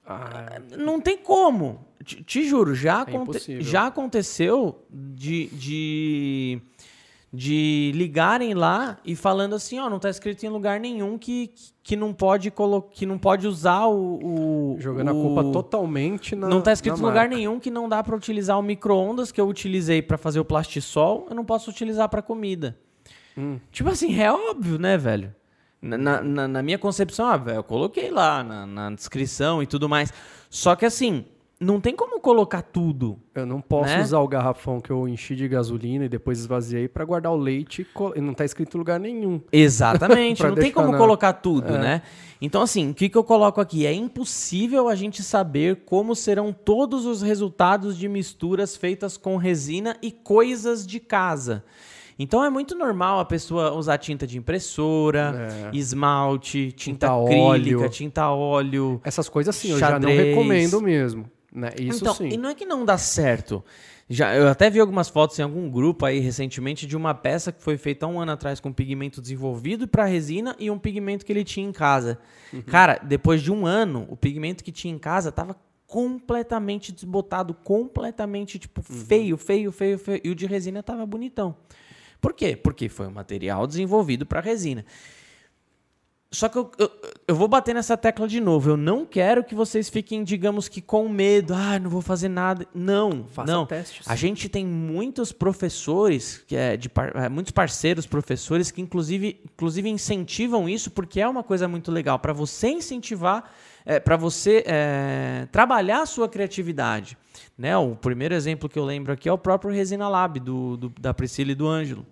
Ah, 0.06 0.60
não 0.76 1.00
tem 1.00 1.18
como. 1.18 1.86
Te, 2.02 2.22
te 2.24 2.44
juro, 2.44 2.74
já, 2.74 3.00
é 3.00 3.02
aconte 3.02 3.62
já 3.62 3.86
aconteceu 3.86 4.84
de, 4.90 5.46
de 5.48 6.62
de 7.32 7.92
ligarem 7.94 8.54
lá 8.54 8.98
e 9.04 9.14
falando 9.14 9.54
assim, 9.54 9.78
ó, 9.78 9.88
não 9.88 9.98
está 9.98 10.10
escrito 10.10 10.44
em 10.44 10.48
lugar 10.48 10.80
nenhum 10.80 11.16
que, 11.16 11.52
que 11.80 11.94
não 11.94 12.12
pode 12.12 12.52
que 12.92 13.06
não 13.06 13.18
pode 13.18 13.46
usar 13.46 13.86
o, 13.86 14.74
o 14.74 14.76
jogando 14.80 15.08
o, 15.08 15.10
a 15.10 15.14
culpa 15.14 15.52
totalmente 15.52 16.34
na 16.34 16.48
não 16.48 16.58
está 16.58 16.72
escrito 16.72 16.98
em 16.98 17.02
lugar 17.02 17.28
nenhum 17.28 17.60
que 17.60 17.70
não 17.70 17.88
dá 17.88 18.02
para 18.02 18.16
utilizar 18.16 18.58
o 18.58 18.62
micro-ondas 18.62 19.30
que 19.30 19.40
eu 19.40 19.46
utilizei 19.46 20.02
para 20.02 20.18
fazer 20.18 20.40
o 20.40 20.44
plastisol, 20.44 21.26
eu 21.30 21.36
não 21.36 21.44
posso 21.44 21.70
utilizar 21.70 22.08
para 22.08 22.20
comida. 22.20 22.76
Hum. 23.38 23.60
Tipo 23.70 23.90
assim, 23.90 24.20
é 24.20 24.32
óbvio, 24.32 24.76
né, 24.76 24.98
velho? 24.98 25.32
Na, 25.80 25.96
na, 25.96 26.48
na 26.48 26.62
minha 26.62 26.78
concepção, 26.78 27.26
ah, 27.26 27.36
velho, 27.36 27.58
eu 27.58 27.64
coloquei 27.64 28.10
lá 28.10 28.42
na, 28.42 28.66
na 28.66 28.90
descrição 28.90 29.62
e 29.62 29.66
tudo 29.66 29.88
mais. 29.88 30.12
Só 30.50 30.74
que 30.74 30.84
assim, 30.84 31.24
não 31.60 31.78
tem 31.78 31.94
como 31.94 32.18
colocar 32.20 32.62
tudo. 32.62 33.18
Eu 33.34 33.44
não 33.44 33.60
posso 33.60 33.90
né? 33.90 34.00
usar 34.00 34.18
o 34.20 34.26
garrafão 34.26 34.80
que 34.80 34.90
eu 34.90 35.06
enchi 35.06 35.36
de 35.36 35.46
gasolina 35.46 36.06
e 36.06 36.08
depois 36.08 36.38
esvaziei 36.38 36.88
para 36.88 37.04
guardar 37.04 37.32
o 37.32 37.36
leite 37.36 37.86
e 38.16 38.20
não 38.20 38.32
tá 38.32 38.46
escrito 38.46 38.74
em 38.74 38.78
lugar 38.78 38.98
nenhum. 38.98 39.42
Exatamente, 39.52 40.42
não 40.42 40.54
tem 40.54 40.72
como 40.72 40.92
na... 40.92 40.96
colocar 40.96 41.34
tudo, 41.34 41.76
é. 41.76 41.78
né? 41.78 42.02
Então 42.40 42.62
assim, 42.62 42.90
o 42.90 42.94
que, 42.94 43.10
que 43.10 43.18
eu 43.18 43.22
coloco 43.22 43.60
aqui? 43.60 43.84
É 43.84 43.92
impossível 43.92 44.88
a 44.88 44.94
gente 44.94 45.22
saber 45.22 45.82
como 45.84 46.16
serão 46.16 46.50
todos 46.50 47.04
os 47.04 47.20
resultados 47.20 47.98
de 47.98 48.08
misturas 48.08 48.74
feitas 48.74 49.18
com 49.18 49.36
resina 49.36 49.98
e 50.00 50.10
coisas 50.10 50.86
de 50.86 50.98
casa. 50.98 51.62
Então 52.18 52.42
é 52.42 52.48
muito 52.48 52.74
normal 52.74 53.18
a 53.20 53.24
pessoa 53.24 53.72
usar 53.72 53.98
tinta 53.98 54.26
de 54.26 54.38
impressora, 54.38 55.50
é. 55.72 55.76
esmalte, 55.76 56.72
tinta, 56.72 57.06
tinta 57.08 57.22
acrílica, 57.22 57.78
óleo. 57.78 57.90
tinta 57.90 58.30
óleo. 58.30 59.00
Essas 59.04 59.28
coisas 59.28 59.54
sim, 59.54 59.78
xadrez. 59.78 59.82
eu 59.82 59.90
já 59.90 59.98
não 59.98 60.24
recomendo 60.24 60.80
mesmo. 60.80 61.30
Né? 61.52 61.70
Isso 61.78 62.02
então, 62.02 62.14
sim. 62.14 62.28
E 62.28 62.36
não 62.36 62.50
é 62.50 62.54
que 62.54 62.64
não 62.64 62.84
dá 62.84 62.96
certo. 62.96 63.64
Já, 64.08 64.34
eu 64.34 64.48
até 64.48 64.68
vi 64.68 64.80
algumas 64.80 65.08
fotos 65.08 65.38
em 65.38 65.42
algum 65.42 65.70
grupo 65.70 66.04
aí 66.04 66.18
recentemente 66.18 66.84
de 66.84 66.96
uma 66.96 67.14
peça 67.14 67.52
que 67.52 67.62
foi 67.62 67.78
feita 67.78 68.06
um 68.06 68.20
ano 68.20 68.32
atrás 68.32 68.58
com 68.58 68.72
pigmento 68.72 69.22
desenvolvido 69.22 69.86
para 69.86 70.04
resina 70.04 70.56
e 70.58 70.68
um 70.68 70.78
pigmento 70.78 71.24
que 71.24 71.32
ele 71.32 71.44
tinha 71.44 71.68
em 71.68 71.72
casa. 71.72 72.18
Uhum. 72.52 72.62
Cara, 72.62 72.98
depois 73.02 73.40
de 73.40 73.52
um 73.52 73.66
ano, 73.66 74.06
o 74.08 74.16
pigmento 74.16 74.64
que 74.64 74.72
tinha 74.72 74.92
em 74.92 74.98
casa 74.98 75.30
tava 75.30 75.56
completamente 75.86 76.92
desbotado, 76.92 77.52
completamente 77.52 78.58
tipo 78.58 78.80
uhum. 78.80 78.96
feio, 78.96 79.36
feio, 79.36 79.72
feio, 79.72 79.98
feio. 79.98 80.20
E 80.24 80.30
o 80.30 80.34
de 80.34 80.46
resina 80.46 80.82
tava 80.82 81.06
bonitão. 81.06 81.56
Por 82.20 82.34
quê? 82.34 82.54
Porque 82.56 82.88
foi 82.88 83.06
um 83.06 83.12
material 83.12 83.66
desenvolvido 83.66 84.26
para 84.26 84.40
resina. 84.40 84.84
Só 86.32 86.48
que 86.48 86.56
eu, 86.56 86.70
eu, 86.78 86.90
eu, 87.26 87.34
vou 87.34 87.48
bater 87.48 87.74
nessa 87.74 87.96
tecla 87.96 88.28
de 88.28 88.40
novo. 88.40 88.70
Eu 88.70 88.76
não 88.76 89.04
quero 89.04 89.42
que 89.42 89.52
vocês 89.52 89.88
fiquem, 89.88 90.22
digamos 90.22 90.68
que, 90.68 90.80
com 90.80 91.08
medo. 91.08 91.52
Ah, 91.52 91.76
não 91.76 91.90
vou 91.90 92.00
fazer 92.00 92.28
nada. 92.28 92.68
Não, 92.72 93.24
Faça 93.24 93.50
não. 93.50 93.66
Testes. 93.66 94.08
A 94.08 94.14
gente 94.14 94.48
tem 94.48 94.64
muitos 94.64 95.32
professores, 95.32 96.44
que 96.46 96.54
é 96.54 96.76
de 96.76 96.88
par, 96.88 97.16
é, 97.16 97.28
muitos 97.28 97.50
parceiros 97.50 98.06
professores 98.06 98.70
que, 98.70 98.80
inclusive, 98.80 99.40
inclusive, 99.44 99.88
incentivam 99.88 100.68
isso, 100.68 100.92
porque 100.92 101.20
é 101.20 101.26
uma 101.26 101.42
coisa 101.42 101.66
muito 101.66 101.90
legal 101.90 102.16
para 102.16 102.32
você 102.32 102.68
incentivar, 102.68 103.52
é, 103.84 103.98
para 103.98 104.16
você 104.16 104.62
é, 104.68 105.48
trabalhar 105.50 106.02
a 106.02 106.06
sua 106.06 106.28
criatividade. 106.28 107.18
Né? 107.58 107.76
O 107.76 107.96
primeiro 107.96 108.36
exemplo 108.36 108.68
que 108.68 108.78
eu 108.78 108.84
lembro 108.84 109.12
aqui 109.12 109.28
é 109.28 109.32
o 109.32 109.38
próprio 109.38 109.74
Resina 109.74 110.08
Lab, 110.08 110.38
do, 110.38 110.76
do 110.76 110.88
da 110.90 111.12
Priscila 111.12 111.50
e 111.50 111.56
do 111.56 111.66
Ângelo. 111.66 112.06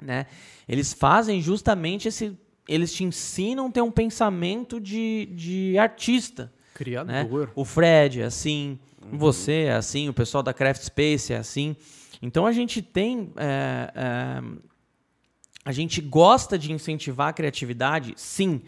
Né? 0.00 0.26
Eles 0.68 0.92
fazem 0.92 1.42
justamente 1.42 2.06
esse 2.06 2.38
eles 2.70 2.92
te 2.92 3.02
ensinam 3.02 3.66
a 3.66 3.70
ter 3.70 3.80
um 3.80 3.90
pensamento 3.90 4.80
de, 4.80 5.26
de 5.32 5.76
artista. 5.76 6.52
Criador. 6.72 7.12
Né? 7.12 7.52
O 7.54 7.64
Fred 7.64 8.22
é 8.22 8.24
assim, 8.24 8.78
uhum. 9.04 9.18
você 9.18 9.64
é 9.64 9.72
assim, 9.72 10.08
o 10.08 10.14
pessoal 10.14 10.42
da 10.42 10.54
Craft 10.54 10.82
Space 10.82 11.32
é 11.32 11.36
assim. 11.36 11.76
Então 12.22 12.46
a 12.46 12.52
gente 12.52 12.80
tem. 12.80 13.32
É, 13.36 13.92
é, 13.94 14.42
a 15.64 15.72
gente 15.72 16.00
gosta 16.00 16.58
de 16.58 16.72
incentivar 16.72 17.28
a 17.28 17.32
criatividade, 17.32 18.14
sim. 18.16 18.62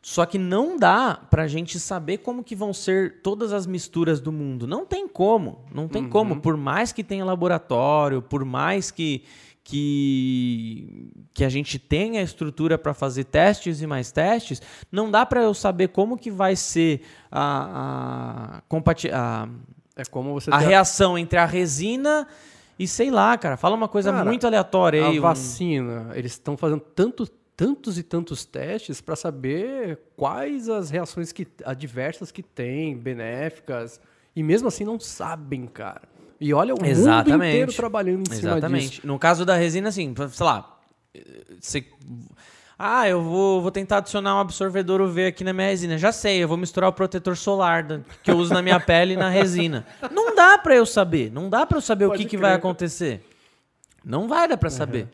Só 0.00 0.26
que 0.26 0.38
não 0.38 0.76
dá 0.76 1.18
para 1.30 1.44
a 1.44 1.48
gente 1.48 1.80
saber 1.80 2.18
como 2.18 2.44
que 2.44 2.54
vão 2.54 2.74
ser 2.74 3.22
todas 3.22 3.52
as 3.52 3.66
misturas 3.66 4.20
do 4.20 4.30
mundo. 4.30 4.66
Não 4.66 4.84
tem 4.84 5.08
como. 5.08 5.64
Não 5.72 5.88
tem 5.88 6.04
uhum. 6.04 6.10
como. 6.10 6.40
Por 6.40 6.56
mais 6.56 6.92
que 6.92 7.02
tenha 7.02 7.24
laboratório, 7.24 8.20
por 8.20 8.44
mais 8.44 8.90
que, 8.90 9.24
que, 9.64 11.10
que 11.32 11.42
a 11.42 11.48
gente 11.48 11.78
tenha 11.78 12.20
a 12.20 12.22
estrutura 12.22 12.76
para 12.76 12.92
fazer 12.92 13.24
testes 13.24 13.80
e 13.80 13.86
mais 13.86 14.12
testes, 14.12 14.60
não 14.92 15.10
dá 15.10 15.24
para 15.24 15.42
eu 15.42 15.54
saber 15.54 15.88
como 15.88 16.18
que 16.18 16.30
vai 16.30 16.54
ser 16.54 17.00
a, 17.32 18.60
a, 18.60 18.62
a, 19.12 19.48
é 19.96 20.04
como 20.04 20.34
você 20.34 20.50
a 20.50 20.58
reação 20.58 21.16
entre 21.16 21.38
a 21.38 21.46
resina 21.46 22.28
e 22.78 22.86
sei 22.86 23.10
lá, 23.10 23.38
cara. 23.38 23.56
Fala 23.56 23.74
uma 23.74 23.88
coisa 23.88 24.12
cara, 24.12 24.24
muito 24.24 24.46
aleatória 24.46 25.06
aí. 25.06 25.16
A 25.18 25.20
vacina, 25.20 26.10
eles 26.14 26.32
estão 26.32 26.56
fazendo 26.58 26.80
tanto, 26.80 27.26
tantos 27.56 27.96
e 27.96 28.02
tantos 28.02 28.44
testes 28.44 29.00
para 29.00 29.16
saber 29.16 29.98
quais 30.14 30.68
as 30.68 30.90
reações 30.90 31.32
que, 31.32 31.46
adversas 31.64 32.30
que 32.30 32.42
tem, 32.42 32.96
benéficas, 32.96 33.98
e 34.36 34.42
mesmo 34.42 34.68
assim 34.68 34.84
não 34.84 35.00
sabem, 35.00 35.66
cara. 35.66 36.02
E 36.44 36.52
olha, 36.52 36.74
o 36.74 36.84
Exatamente. 36.84 37.32
mundo 37.32 37.44
inteiro 37.46 37.72
trabalhando 37.72 38.20
em 38.20 38.34
cima 38.34 38.50
Exatamente. 38.52 38.90
disso. 38.90 39.06
No 39.06 39.18
caso 39.18 39.46
da 39.46 39.56
resina, 39.56 39.88
assim, 39.88 40.14
sei 40.30 40.44
lá, 40.44 40.78
você... 41.58 41.86
Ah, 42.78 43.08
eu 43.08 43.22
vou, 43.22 43.62
vou 43.62 43.70
tentar 43.70 43.98
adicionar 43.98 44.36
um 44.36 44.40
absorvedor 44.40 45.00
UV 45.00 45.28
aqui 45.28 45.42
na 45.42 45.54
minha 45.54 45.68
resina. 45.68 45.96
Já 45.96 46.12
sei, 46.12 46.42
eu 46.42 46.48
vou 46.48 46.58
misturar 46.58 46.90
o 46.90 46.92
protetor 46.92 47.34
solar 47.34 47.86
que 48.22 48.30
eu 48.30 48.36
uso 48.36 48.52
na 48.52 48.60
minha 48.60 48.78
pele 48.78 49.16
na 49.16 49.30
resina. 49.30 49.86
Não 50.12 50.34
dá 50.34 50.58
para 50.58 50.76
eu 50.76 50.84
saber. 50.84 51.32
Não 51.32 51.48
dá 51.48 51.64
para 51.64 51.78
eu 51.78 51.80
saber 51.80 52.08
Pode 52.08 52.20
o 52.20 52.22
que, 52.22 52.28
que 52.28 52.36
vai 52.36 52.52
acontecer. 52.52 53.26
Não 54.04 54.28
vai 54.28 54.46
dar 54.46 54.58
para 54.58 54.68
uhum. 54.68 54.76
saber. 54.76 55.08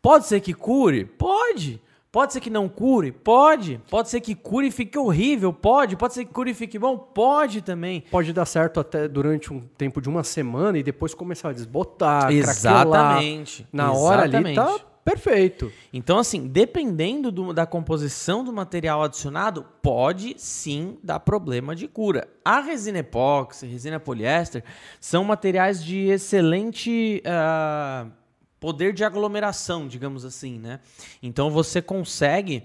Pode 0.00 0.26
ser 0.26 0.38
que 0.38 0.54
cure? 0.54 1.04
Pode. 1.04 1.80
Pode 2.12 2.32
ser 2.32 2.40
que 2.40 2.50
não 2.50 2.68
cure? 2.68 3.12
Pode. 3.12 3.80
Pode 3.88 4.08
ser 4.08 4.20
que 4.20 4.34
cure 4.34 4.66
e 4.66 4.70
fique 4.70 4.98
horrível? 4.98 5.52
Pode. 5.52 5.96
Pode 5.96 6.14
ser 6.14 6.24
que 6.24 6.32
cure 6.32 6.50
e 6.50 6.54
fique 6.54 6.76
bom? 6.76 6.98
Pode 6.98 7.62
também. 7.62 8.02
Pode 8.10 8.32
dar 8.32 8.46
certo 8.46 8.80
até 8.80 9.06
durante 9.06 9.52
um 9.52 9.60
tempo 9.60 10.00
de 10.00 10.08
uma 10.08 10.24
semana 10.24 10.76
e 10.76 10.82
depois 10.82 11.14
começar 11.14 11.50
a 11.50 11.52
desbotar, 11.52 12.32
Exatamente. 12.32 13.66
Na 13.72 13.92
hora 13.92 14.22
ali 14.22 14.54
tá 14.54 14.76
perfeito. 15.04 15.72
Então, 15.92 16.18
assim, 16.18 16.48
dependendo 16.48 17.30
do, 17.30 17.52
da 17.52 17.64
composição 17.64 18.42
do 18.42 18.52
material 18.52 19.04
adicionado, 19.04 19.64
pode 19.80 20.34
sim 20.36 20.98
dar 21.04 21.20
problema 21.20 21.76
de 21.76 21.86
cura. 21.86 22.28
A 22.44 22.60
resina 22.60 22.98
epóxi, 22.98 23.66
resina 23.66 24.00
poliéster, 24.00 24.64
são 25.00 25.22
materiais 25.22 25.82
de 25.82 26.08
excelente... 26.08 27.22
Uh, 27.24 28.19
poder 28.60 28.92
de 28.92 29.02
aglomeração, 29.02 29.88
digamos 29.88 30.24
assim, 30.24 30.58
né? 30.58 30.80
Então 31.22 31.50
você 31.50 31.80
consegue 31.80 32.62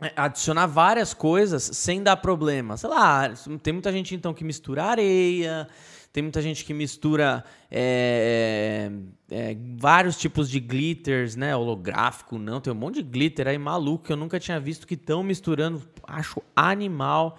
é, 0.00 0.12
adicionar 0.14 0.66
várias 0.66 1.14
coisas 1.14 1.62
sem 1.62 2.02
dar 2.02 2.18
problema. 2.18 2.76
Sei 2.76 2.88
lá, 2.88 3.32
tem 3.62 3.72
muita 3.72 3.90
gente 3.90 4.14
então 4.14 4.32
que 4.34 4.44
mistura 4.44 4.84
areia, 4.84 5.66
tem 6.12 6.22
muita 6.22 6.42
gente 6.42 6.64
que 6.64 6.74
mistura 6.74 7.44
é, 7.70 8.90
é, 9.30 9.52
é 9.52 9.56
vários 9.76 10.16
tipos 10.16 10.50
de 10.50 10.58
glitters, 10.58 11.36
né? 11.36 11.54
Holográfico, 11.54 12.38
não. 12.38 12.60
Tem 12.60 12.72
um 12.72 12.76
monte 12.76 12.96
de 12.96 13.02
glitter 13.02 13.46
aí 13.46 13.58
maluco 13.58 14.04
que 14.06 14.12
eu 14.12 14.16
nunca 14.16 14.40
tinha 14.40 14.58
visto 14.58 14.86
que 14.86 14.94
estão 14.94 15.22
misturando. 15.22 15.82
Acho 16.06 16.42
animal. 16.54 17.38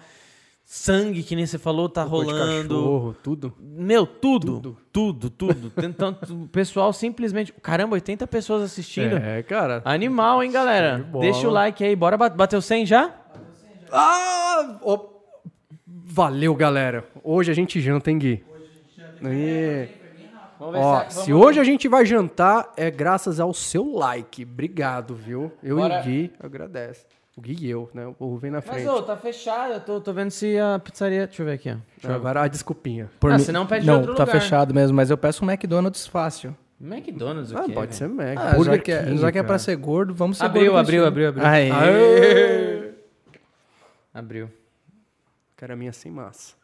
Sangue, 0.74 1.22
que 1.22 1.36
nem 1.36 1.44
você 1.44 1.58
falou, 1.58 1.86
tá 1.86 2.02
rolando. 2.02 2.74
Cachorro, 2.74 3.16
tudo. 3.22 3.54
Meu, 3.60 4.06
tudo. 4.06 4.78
Tudo, 4.90 5.28
tudo. 5.28 5.70
tudo. 5.70 5.72
Então, 5.84 6.16
o 6.30 6.48
pessoal 6.48 6.94
simplesmente. 6.94 7.52
Caramba, 7.60 7.92
80 7.92 8.26
pessoas 8.26 8.62
assistindo. 8.62 9.18
É, 9.18 9.42
cara. 9.42 9.82
Animal, 9.84 10.42
hein, 10.42 10.50
galera? 10.50 11.04
De 11.04 11.20
Deixa 11.20 11.46
o 11.46 11.50
like 11.50 11.84
aí. 11.84 11.94
Bora 11.94 12.16
bateu 12.16 12.62
100 12.62 12.86
já? 12.86 13.08
Bateu 13.08 13.42
100 13.54 13.70
já. 13.82 13.86
Ah! 13.92 14.78
Oh. 14.80 14.98
Valeu, 15.86 16.54
galera. 16.54 17.04
Hoje 17.22 17.50
a 17.50 17.54
gente 17.54 17.78
janta, 17.78 18.10
hein, 18.10 18.18
Gui? 18.18 18.42
Hoje 18.50 18.64
a 18.64 18.74
gente 18.74 18.96
janta. 18.96 19.34
E... 19.34 19.88
Ó, 20.58 21.04
se, 21.10 21.24
se 21.24 21.32
hoje 21.34 21.60
a 21.60 21.64
gente 21.64 21.86
vai 21.86 22.06
jantar, 22.06 22.72
é 22.78 22.90
graças 22.90 23.38
ao 23.38 23.52
seu 23.52 23.92
like. 23.92 24.42
Obrigado, 24.44 25.14
viu? 25.14 25.52
Eu 25.62 25.76
Bora. 25.76 26.00
e 26.00 26.02
Gui 26.02 26.32
agradece. 26.40 27.04
O 27.36 27.40
Gui 27.40 27.56
e 27.58 27.70
eu, 27.70 27.90
né? 27.94 28.14
O 28.18 28.36
vem 28.36 28.50
na 28.50 28.60
frente. 28.60 28.84
Mas, 28.84 28.94
ô, 28.94 29.02
tá 29.02 29.16
fechado. 29.16 29.72
Eu 29.72 29.80
tô, 29.80 30.00
tô 30.00 30.12
vendo 30.12 30.30
se 30.30 30.58
a 30.58 30.78
pizzaria... 30.78 31.26
Deixa 31.26 31.40
eu 31.40 31.46
ver 31.46 31.52
aqui, 31.52 31.70
ó. 31.70 31.76
Não, 32.06 32.14
agora 32.14 32.42
a 32.42 32.48
desculpinha. 32.48 33.10
Por 33.18 33.32
ah, 33.32 33.38
mim... 33.38 33.44
não 33.50 33.66
pede 33.66 33.86
Não, 33.86 34.00
outro 34.00 34.14
tá 34.14 34.24
lugar. 34.24 34.40
fechado 34.40 34.74
mesmo, 34.74 34.94
mas 34.94 35.08
eu 35.08 35.16
peço 35.16 35.42
um 35.42 35.50
McDonald's 35.50 36.06
fácil. 36.06 36.54
McDonald's 36.78 37.52
o 37.52 37.58
ah, 37.58 37.64
quê? 37.64 37.72
pode 37.72 37.94
ser 37.94 38.08
Mac. 38.08 38.36
Ah, 38.36 38.62
já, 38.62 38.78
que 38.78 38.92
é, 38.92 39.16
já 39.16 39.32
que 39.32 39.38
é 39.38 39.42
pra 39.42 39.58
ser 39.58 39.76
gordo, 39.76 40.12
vamos 40.12 40.36
ser 40.36 40.44
abriu, 40.44 40.72
gordo. 40.72 40.80
Abriu, 40.80 41.06
abriu, 41.06 41.28
abriu, 41.28 41.46
Aê. 41.46 41.70
Aê. 41.70 42.92
Abriu. 44.12 44.50
Quero 45.56 45.72
a 45.72 45.76
minha 45.76 45.92
sem 45.92 46.10
massa. 46.10 46.54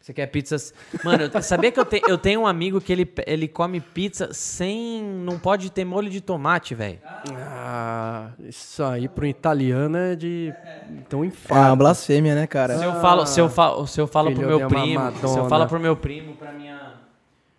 Você 0.00 0.14
quer 0.14 0.26
pizzas? 0.28 0.72
Mano, 1.04 1.24
eu- 1.32 1.42
sabia 1.42 1.70
que 1.70 1.78
eu, 1.78 1.84
te- 1.84 2.02
eu 2.08 2.16
tenho 2.16 2.40
um 2.40 2.46
amigo 2.46 2.80
que 2.80 2.90
ele, 2.90 3.12
ele 3.26 3.46
come 3.46 3.80
pizza 3.80 4.32
sem. 4.32 5.02
Não 5.02 5.38
pode 5.38 5.70
ter 5.70 5.84
molho 5.84 6.08
de 6.08 6.20
tomate, 6.20 6.74
velho. 6.74 6.98
Ah, 7.38 8.30
isso 8.38 8.82
aí 8.82 9.06
pro 9.06 9.26
italiano 9.26 9.96
é 9.98 10.16
de 10.16 10.54
tão 11.08 11.22
É 11.24 11.30
uma 11.54 11.76
blasfêmia, 11.76 12.34
né, 12.34 12.46
cara? 12.46 12.78
Se 12.78 12.84
eu 12.84 12.94
falo, 12.94 13.26
se 13.26 13.38
eu 13.38 13.48
falo, 13.50 13.86
se 13.86 14.00
eu 14.00 14.06
falo 14.06 14.32
pro 14.32 14.46
meu 14.46 14.66
primo, 14.66 15.00
se 15.28 15.38
eu 15.38 15.48
falo 15.48 15.66
pro 15.66 15.78
meu 15.78 15.94
primo, 15.96 16.34
pra 16.34 16.50
minha, 16.52 16.92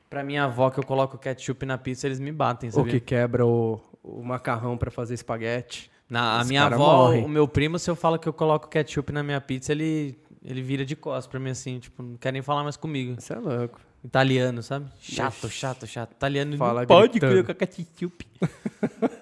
pra 0.09 0.23
minha 0.23 0.45
avó 0.45 0.71
que 0.71 0.79
eu 0.79 0.83
coloco 0.83 1.17
ketchup 1.19 1.63
na 1.65 1.77
pizza, 1.77 2.07
eles 2.07 2.19
me 2.19 2.31
batem, 2.31 2.69
Ou 2.69 2.73
sabia? 2.73 2.93
que 2.93 2.99
quebra 2.99 3.45
o, 3.45 3.79
o 4.03 4.23
macarrão 4.23 4.75
pra 4.77 4.89
fazer 4.89 5.13
espaguete. 5.13 5.91
Na, 6.09 6.37
a 6.37 6.41
Esse 6.41 6.49
minha 6.49 6.63
avó, 6.65 7.05
morre. 7.05 7.19
o 7.21 7.29
meu 7.29 7.47
primo, 7.47 7.77
se 7.79 7.89
eu 7.89 7.95
falo 7.95 8.17
que 8.19 8.27
eu 8.27 8.33
coloco 8.33 8.67
ketchup 8.67 9.13
na 9.13 9.21
minha 9.23 9.39
pizza, 9.39 9.71
ele, 9.71 10.17
ele 10.43 10.61
vira 10.61 10.83
de 10.85 10.95
costas 10.95 11.27
pra 11.27 11.39
mim 11.39 11.49
assim, 11.51 11.79
tipo, 11.79 12.01
não 12.01 12.17
quer 12.17 12.31
nem 12.33 12.41
falar 12.41 12.63
mais 12.63 12.75
comigo. 12.77 13.15
Isso 13.17 13.31
é 13.33 13.37
louco. 13.37 13.79
Italiano, 14.03 14.63
sabe? 14.63 14.87
Chato, 14.99 15.47
chato, 15.47 15.85
chato. 15.85 16.11
Italiano 16.13 16.57
Fala 16.57 16.81
não 16.81 16.87
pode 16.87 17.19
gritando. 17.19 17.43
colocar 17.43 17.53
ketchup. 17.67 18.25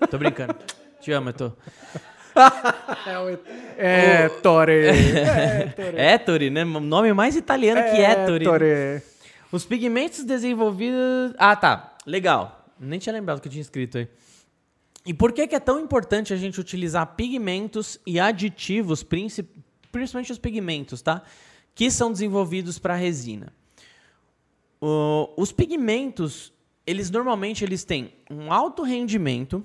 Tô 0.09 0.17
brincando. 0.17 0.55
Te 1.01 1.11
amo, 1.11 1.29
eu 1.29 1.33
tô. 1.33 1.51
É, 3.77 4.29
Tore. 4.41 4.73
Ettore, 5.97 6.49
né? 6.49 6.63
O 6.63 6.79
nome 6.79 7.11
mais 7.13 7.35
italiano 7.35 7.81
que 7.81 8.01
Ettore. 8.01 8.45
Tore. 8.45 9.01
Os 9.51 9.65
pigmentos 9.65 10.23
desenvolvidos. 10.23 11.33
Ah, 11.37 11.55
tá. 11.55 11.95
Legal. 12.05 12.65
Nem 12.79 12.99
tinha 12.99 13.13
lembrado 13.13 13.41
que 13.41 13.47
eu 13.47 13.51
tinha 13.51 13.61
escrito 13.61 13.97
aí. 13.97 14.07
E 15.05 15.13
por 15.13 15.31
que, 15.31 15.47
que 15.47 15.55
é 15.55 15.59
tão 15.59 15.79
importante 15.79 16.33
a 16.33 16.37
gente 16.37 16.59
utilizar 16.59 17.05
pigmentos 17.15 17.99
e 18.05 18.19
aditivos, 18.19 19.01
princi- 19.01 19.45
principalmente 19.91 20.31
os 20.31 20.37
pigmentos, 20.37 21.01
tá? 21.01 21.23
Que 21.73 21.89
são 21.89 22.11
desenvolvidos 22.11 22.77
para 22.79 22.95
resina. 22.95 23.53
Os 25.35 25.51
pigmentos, 25.51 26.53
eles 26.87 27.09
normalmente 27.09 27.63
eles 27.63 27.83
têm 27.83 28.13
um 28.29 28.51
alto 28.51 28.83
rendimento, 28.83 29.63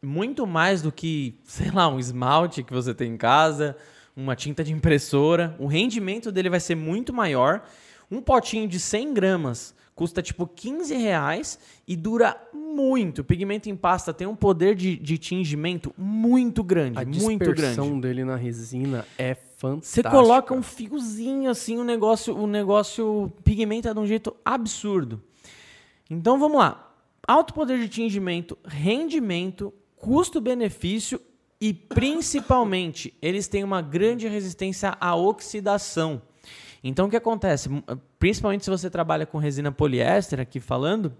muito 0.00 0.46
mais 0.46 0.82
do 0.82 0.90
que, 0.90 1.38
sei 1.44 1.70
lá, 1.70 1.88
um 1.88 1.98
esmalte 1.98 2.62
que 2.62 2.72
você 2.72 2.94
tem 2.94 3.12
em 3.12 3.16
casa, 3.16 3.76
uma 4.16 4.34
tinta 4.34 4.64
de 4.64 4.72
impressora. 4.72 5.54
O 5.58 5.66
rendimento 5.66 6.32
dele 6.32 6.50
vai 6.50 6.60
ser 6.60 6.74
muito 6.74 7.12
maior. 7.12 7.62
Um 8.10 8.20
potinho 8.20 8.68
de 8.68 8.78
100 8.78 9.14
gramas 9.14 9.74
custa 10.02 10.20
tipo 10.20 10.48
15 10.48 10.96
reais 10.96 11.60
e 11.86 11.94
dura 11.94 12.36
muito. 12.52 13.20
O 13.20 13.24
pigmento 13.24 13.70
em 13.70 13.76
pasta 13.76 14.12
tem 14.12 14.26
um 14.26 14.34
poder 14.34 14.74
de, 14.74 14.96
de 14.96 15.16
tingimento 15.16 15.94
muito 15.96 16.64
grande, 16.64 16.98
A 16.98 17.04
muito 17.04 17.38
grande. 17.38 17.52
dispersão 17.54 18.00
dele 18.00 18.24
na 18.24 18.34
resina 18.34 19.06
é 19.16 19.32
Você 19.34 19.40
fantástica. 19.58 20.10
coloca 20.10 20.52
um 20.52 20.60
fiozinho 20.60 21.48
assim, 21.48 21.78
o 21.78 21.84
negócio, 21.84 22.36
o 22.36 22.48
negócio 22.48 23.32
pigmenta 23.44 23.94
de 23.94 24.00
um 24.00 24.04
jeito 24.04 24.34
absurdo. 24.44 25.22
Então 26.10 26.36
vamos 26.36 26.58
lá. 26.58 26.92
Alto 27.28 27.54
poder 27.54 27.78
de 27.78 27.88
tingimento, 27.88 28.58
rendimento, 28.64 29.72
custo-benefício 29.94 31.20
e 31.60 31.72
principalmente 31.72 33.14
eles 33.22 33.46
têm 33.46 33.62
uma 33.62 33.80
grande 33.80 34.26
resistência 34.26 34.96
à 35.00 35.14
oxidação. 35.14 36.20
Então 36.82 37.06
o 37.06 37.10
que 37.10 37.16
acontece? 37.16 37.68
Principalmente 38.18 38.64
se 38.64 38.70
você 38.70 38.90
trabalha 38.90 39.24
com 39.24 39.38
resina 39.38 39.70
poliéster 39.70 40.40
aqui 40.40 40.58
falando, 40.58 41.16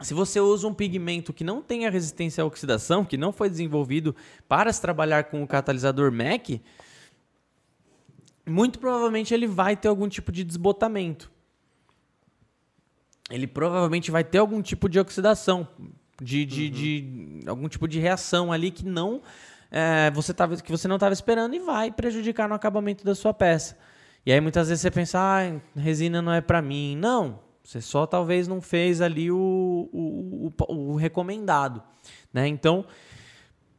se 0.00 0.14
você 0.14 0.40
usa 0.40 0.66
um 0.66 0.72
pigmento 0.72 1.32
que 1.32 1.44
não 1.44 1.60
tem 1.60 1.86
a 1.86 1.90
resistência 1.90 2.42
à 2.42 2.46
oxidação, 2.46 3.04
que 3.04 3.18
não 3.18 3.32
foi 3.32 3.50
desenvolvido 3.50 4.16
para 4.48 4.72
se 4.72 4.80
trabalhar 4.80 5.24
com 5.24 5.42
o 5.42 5.46
catalisador 5.46 6.10
MAC, 6.10 6.62
muito 8.46 8.78
provavelmente 8.78 9.34
ele 9.34 9.46
vai 9.46 9.76
ter 9.76 9.88
algum 9.88 10.08
tipo 10.08 10.32
de 10.32 10.42
desbotamento. 10.42 11.30
Ele 13.30 13.46
provavelmente 13.46 14.10
vai 14.10 14.24
ter 14.24 14.38
algum 14.38 14.62
tipo 14.62 14.88
de 14.88 14.98
oxidação, 14.98 15.68
de, 16.20 16.44
de, 16.46 16.70
de 16.70 17.40
algum 17.46 17.68
tipo 17.68 17.86
de 17.86 18.00
reação 18.00 18.50
ali 18.50 18.70
que 18.70 18.84
não 18.84 19.22
é, 19.70 20.10
você 20.10 20.34
tava, 20.34 20.56
que 20.56 20.72
você 20.72 20.88
não 20.88 20.96
estava 20.96 21.12
esperando 21.12 21.54
e 21.54 21.60
vai 21.60 21.92
prejudicar 21.92 22.48
no 22.48 22.54
acabamento 22.54 23.04
da 23.04 23.14
sua 23.14 23.32
peça. 23.32 23.78
E 24.24 24.32
aí 24.32 24.40
muitas 24.40 24.68
vezes 24.68 24.82
você 24.82 24.90
pensa, 24.90 25.18
ah, 25.18 25.60
resina 25.78 26.20
não 26.20 26.32
é 26.32 26.40
para 26.40 26.60
mim. 26.60 26.96
Não, 26.96 27.38
você 27.62 27.80
só 27.80 28.06
talvez 28.06 28.48
não 28.48 28.60
fez 28.60 29.00
ali 29.00 29.30
o, 29.30 29.88
o, 29.92 30.52
o, 30.68 30.74
o 30.74 30.96
recomendado. 30.96 31.82
Né? 32.32 32.46
Então, 32.48 32.84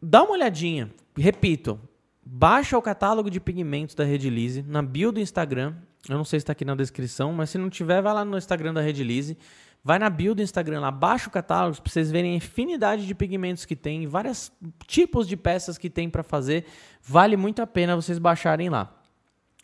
dá 0.02 0.24
uma 0.24 0.34
olhadinha. 0.34 0.90
Repito, 1.16 1.80
baixa 2.26 2.78
o 2.78 2.82
catálogo 2.82 3.30
de 3.30 3.40
pigmentos 3.40 3.96
da 3.96 4.04
Redilize 4.04 4.64
na 4.64 4.82
bio 4.82 5.12
do 5.12 5.20
Instagram. 5.20 5.76
Eu 6.10 6.18
não 6.18 6.26
sei 6.26 6.40
se 6.40 6.44
está 6.44 6.54
aqui 6.54 6.66
na 6.66 6.76
descrição, 6.76 7.32
mas 7.34 7.50
se 7.50 7.58
não 7.58 7.70
tiver, 7.70 8.02
vai 8.02 8.14
lá 8.14 8.26
no 8.26 8.38
Instagram 8.38 8.74
da 8.74 8.82
Redilize. 8.82 9.38
Vai 9.84 9.98
na 9.98 10.10
bio 10.10 10.36
do 10.36 10.44
Instagram 10.44 10.80
lá, 10.80 10.92
baixa 10.92 11.28
o 11.28 11.32
catálogo 11.32 11.82
para 11.82 11.92
vocês 11.92 12.12
verem 12.12 12.34
a 12.34 12.36
infinidade 12.36 13.08
de 13.08 13.16
pigmentos 13.16 13.66
que 13.66 13.76
tem, 13.76 14.06
vários 14.06 14.52
tipos 14.86 15.28
de 15.28 15.36
peças 15.36 15.76
que 15.76 15.90
tem 15.90 16.08
para 16.08 16.22
fazer. 16.22 16.66
Vale 17.02 17.36
muito 17.36 17.64
a 17.64 17.68
pena 17.68 17.96
vocês 17.96 18.20
baixarem 18.20 18.70
lá. 18.70 19.01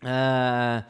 Ah, 0.02 0.84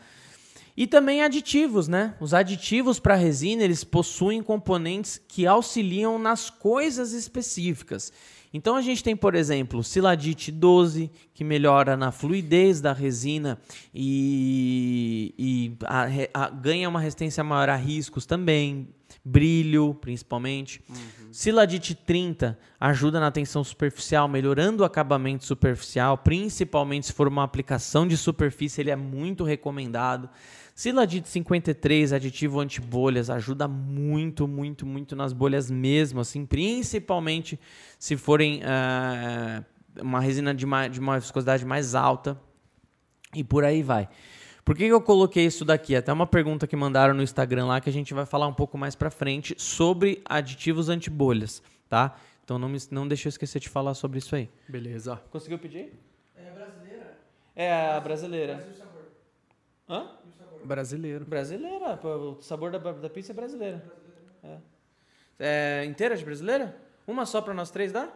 e 0.75 0.85
também 0.85 1.23
aditivos, 1.23 1.87
né? 1.87 2.13
Os 2.19 2.33
aditivos 2.33 2.99
para 2.99 3.15
resina, 3.15 3.63
eles 3.63 3.83
possuem 3.83 4.43
componentes 4.43 5.19
que 5.27 5.47
auxiliam 5.47 6.19
nas 6.19 6.49
coisas 6.49 7.13
específicas. 7.13 8.11
Então 8.53 8.75
a 8.75 8.81
gente 8.81 9.03
tem, 9.03 9.15
por 9.15 9.35
exemplo, 9.35 9.83
siladite 9.83 10.51
12, 10.51 11.11
que 11.33 11.43
melhora 11.43 11.97
na 11.97 12.11
fluidez 12.11 12.79
da 12.79 12.93
resina 12.93 13.59
e, 13.93 15.33
e 15.37 15.77
a- 15.85 16.07
a- 16.33 16.49
ganha 16.49 16.87
uma 16.87 16.99
resistência 16.99 17.43
maior 17.43 17.69
a 17.69 17.75
riscos 17.75 18.25
também, 18.25 18.87
brilho 19.27 19.93
principalmente. 19.93 20.81
Siladite 21.31 21.93
30 21.93 22.57
ajuda 22.79 23.19
na 23.19 23.29
tensão 23.29 23.63
superficial, 23.63 24.27
melhorando 24.27 24.83
o 24.83 24.85
acabamento 24.85 25.45
superficial, 25.45 26.17
principalmente 26.17 27.07
se 27.07 27.13
for 27.13 27.27
uma 27.27 27.43
aplicação 27.43 28.07
de 28.07 28.15
superfície, 28.15 28.81
ele 28.81 28.91
é 28.91 28.95
muito 28.95 29.43
recomendado. 29.43 30.29
Siladite 30.73 31.27
53, 31.27 32.13
aditivo 32.13 32.59
anti-bolhas, 32.59 33.29
ajuda 33.29 33.67
muito, 33.67 34.47
muito, 34.47 34.85
muito 34.85 35.15
nas 35.15 35.33
bolhas 35.33 35.69
mesmo, 35.71 36.19
assim, 36.19 36.45
principalmente 36.45 37.59
se 37.97 38.15
forem 38.15 38.61
ah, 38.63 39.63
uma 39.99 40.19
resina 40.19 40.53
de 40.53 40.65
uma, 40.65 40.87
de 40.87 40.99
uma 40.99 41.19
viscosidade 41.19 41.65
mais 41.65 41.95
alta 41.95 42.39
e 43.35 43.43
por 43.43 43.65
aí 43.65 43.81
vai. 43.81 44.07
Por 44.67 44.75
que, 44.75 44.83
eu 44.83 44.99
coloquei 44.99 45.45
isso 45.45 45.63
daqui? 45.63 45.95
Até 45.95 46.11
uma 46.11 46.27
pergunta 46.27 46.67
que 46.67 46.75
mandaram 46.75 47.13
no 47.13 47.23
Instagram 47.23 47.67
lá 47.67 47.79
que 47.79 47.89
a 47.89 47.93
gente 47.93 48.13
vai 48.13 48.25
falar 48.25 48.47
um 48.47 48.53
pouco 48.53 48.77
mais 48.77 48.95
pra 48.95 49.09
frente 49.09 49.55
sobre 49.57 50.21
aditivos 50.25 50.89
anti-bolhas, 50.89 51.63
tá? 51.87 52.19
Então 52.43 52.59
não, 52.59 52.67
me, 52.67 52.77
não 52.91 53.07
deixa 53.07 53.27
eu 53.27 53.29
esquecer 53.29 53.61
de 53.61 53.69
falar 53.69 53.93
sobre 53.93 54.17
isso 54.17 54.35
aí. 54.35 54.49
Beleza. 54.67 55.21
Conseguiu 55.31 55.57
pedir? 55.57 55.97
É 56.35 56.51
brasileira. 56.51 57.17
É 57.55 57.91
a 57.91 57.99
brasileira. 58.01 58.67
Hã? 59.87 60.11
Brasileiro. 60.65 61.23
Brasileira. 61.23 61.97
O 62.03 62.41
sabor 62.41 62.69
da, 62.69 62.77
da 62.77 63.09
pizza 63.09 63.31
é 63.31 63.35
brasileira. 63.35 63.81
É. 64.43 64.57
É 65.39 65.85
inteira 65.85 66.17
de 66.17 66.25
brasileira? 66.25 66.75
Uma 67.07 67.25
só 67.25 67.41
pra 67.41 67.53
nós 67.53 67.71
três 67.71 67.93
dá? 67.93 68.11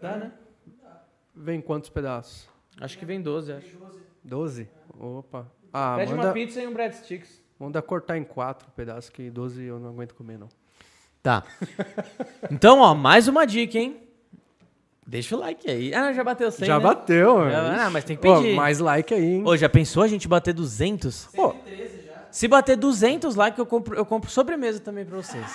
Dá, 0.00 0.16
né? 0.16 0.32
Vem 1.34 1.60
quantos 1.60 1.90
pedaços? 1.90 2.48
Acho 2.80 2.96
que 2.96 3.04
vem 3.04 3.20
12, 3.20 3.52
acho. 3.52 3.76
12? 4.24 4.66
Opa. 4.98 5.57
Ah, 5.72 5.94
Pede 5.98 6.12
manda, 6.14 6.26
uma 6.28 6.32
pizza 6.32 6.60
e 6.62 6.66
um 6.66 6.72
breadsticks. 6.72 7.42
manda 7.58 7.80
cortar 7.82 8.16
em 8.16 8.24
quatro 8.24 8.68
pedaços, 8.76 9.10
que 9.10 9.30
12 9.30 9.64
eu 9.64 9.78
não 9.78 9.90
aguento 9.90 10.14
comer, 10.14 10.38
não. 10.38 10.48
Tá. 11.22 11.42
Então, 12.50 12.78
ó, 12.80 12.94
mais 12.94 13.28
uma 13.28 13.46
dica, 13.46 13.78
hein? 13.78 13.96
Deixa 15.06 15.34
o 15.36 15.38
like 15.40 15.68
aí. 15.70 15.94
Ah, 15.94 16.12
já 16.12 16.22
bateu 16.22 16.50
100, 16.50 16.66
Já 16.66 16.76
né? 16.78 16.84
bateu, 16.84 17.36
Já- 17.50 17.62
mano. 17.62 17.80
ah, 17.80 17.90
mas 17.90 18.04
tem 18.04 18.16
que 18.16 18.26
Ô, 18.28 18.36
pedir. 18.36 18.54
mais 18.54 18.78
like 18.78 19.12
aí, 19.14 19.24
hein? 19.24 19.42
Ô, 19.44 19.56
já 19.56 19.68
pensou 19.68 20.02
a 20.02 20.08
gente 20.08 20.28
bater 20.28 20.52
200? 20.54 21.26
Pô, 21.34 21.54
Se 22.30 22.46
bater 22.46 22.76
200 22.76 23.34
likes, 23.34 23.58
eu 23.58 23.64
compro, 23.66 23.96
eu 23.96 24.04
compro 24.04 24.30
sobremesa 24.30 24.80
também 24.80 25.04
pra 25.06 25.16
vocês. 25.16 25.46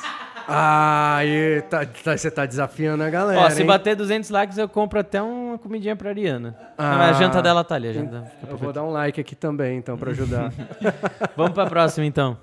Aí, 0.47 1.61
tá, 1.69 1.85
tá- 1.85 2.17
você 2.17 2.29
tá 2.31 2.45
desafiando 2.45 3.03
a 3.03 3.09
galera, 3.09 3.41
Ó, 3.41 3.49
se 3.49 3.61
hein? 3.61 3.67
bater 3.67 3.95
200 3.95 4.29
likes, 4.29 4.57
eu 4.57 4.67
compro 4.69 4.99
até 4.99 5.21
uma 5.21 5.57
comidinha 5.57 5.95
pra 5.95 6.09
Ariana. 6.09 6.55
Ah. 6.77 6.97
Não, 6.97 7.01
a 7.03 7.13
janta 7.13 7.41
dela 7.41 7.63
tá 7.63 7.75
ali, 7.75 7.87
a 7.89 7.93
janta. 7.93 8.31
Eu 8.47 8.57
vou 8.57 8.73
dar 8.73 8.83
um 8.83 8.91
like 8.91 9.19
aqui 9.21 9.35
também, 9.35 9.77
então, 9.77 9.97
pra 9.97 10.11
ajudar. 10.11 10.51
Vamos 11.35 11.53
pra 11.53 11.65
próxima, 11.67 12.05
então. 12.05 12.37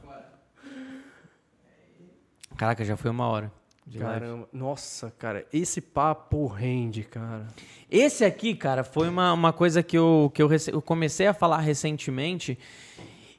Caraca, 2.56 2.84
já 2.84 2.96
foi 2.96 3.10
uma 3.10 3.26
hora. 3.26 3.50
de 3.86 3.98
live. 3.98 4.20
Caramba. 4.20 4.48
Nossa, 4.52 5.12
cara, 5.18 5.44
esse 5.52 5.80
papo 5.80 6.46
rende, 6.46 7.02
cara. 7.04 7.46
Esse 7.90 8.24
aqui, 8.24 8.54
cara, 8.54 8.84
foi 8.84 9.08
uma, 9.08 9.32
uma 9.32 9.52
coisa 9.52 9.82
que, 9.82 9.96
eu, 9.98 10.30
que 10.34 10.42
eu, 10.42 10.48
eu 10.72 10.80
comecei 10.82 11.26
a 11.26 11.34
falar 11.34 11.58
recentemente. 11.58 12.58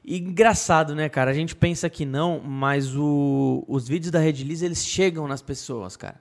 E 0.04 0.18
engraçado, 0.18 0.94
né, 0.94 1.08
cara? 1.08 1.30
A 1.30 1.34
gente 1.34 1.54
pensa 1.54 1.88
que 1.88 2.04
não, 2.04 2.40
mas 2.40 2.96
o- 2.96 3.64
os 3.68 3.86
vídeos 3.86 4.10
da 4.10 4.18
Redilize, 4.18 4.64
eles 4.64 4.84
chegam 4.84 5.28
nas 5.28 5.40
pessoas, 5.42 5.96
cara. 5.96 6.20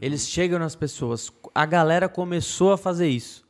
Eles 0.00 0.26
chegam 0.28 0.58
nas 0.58 0.74
pessoas. 0.74 1.30
A 1.54 1.66
galera 1.66 2.08
começou 2.08 2.72
a 2.72 2.78
fazer 2.78 3.08
isso. 3.08 3.44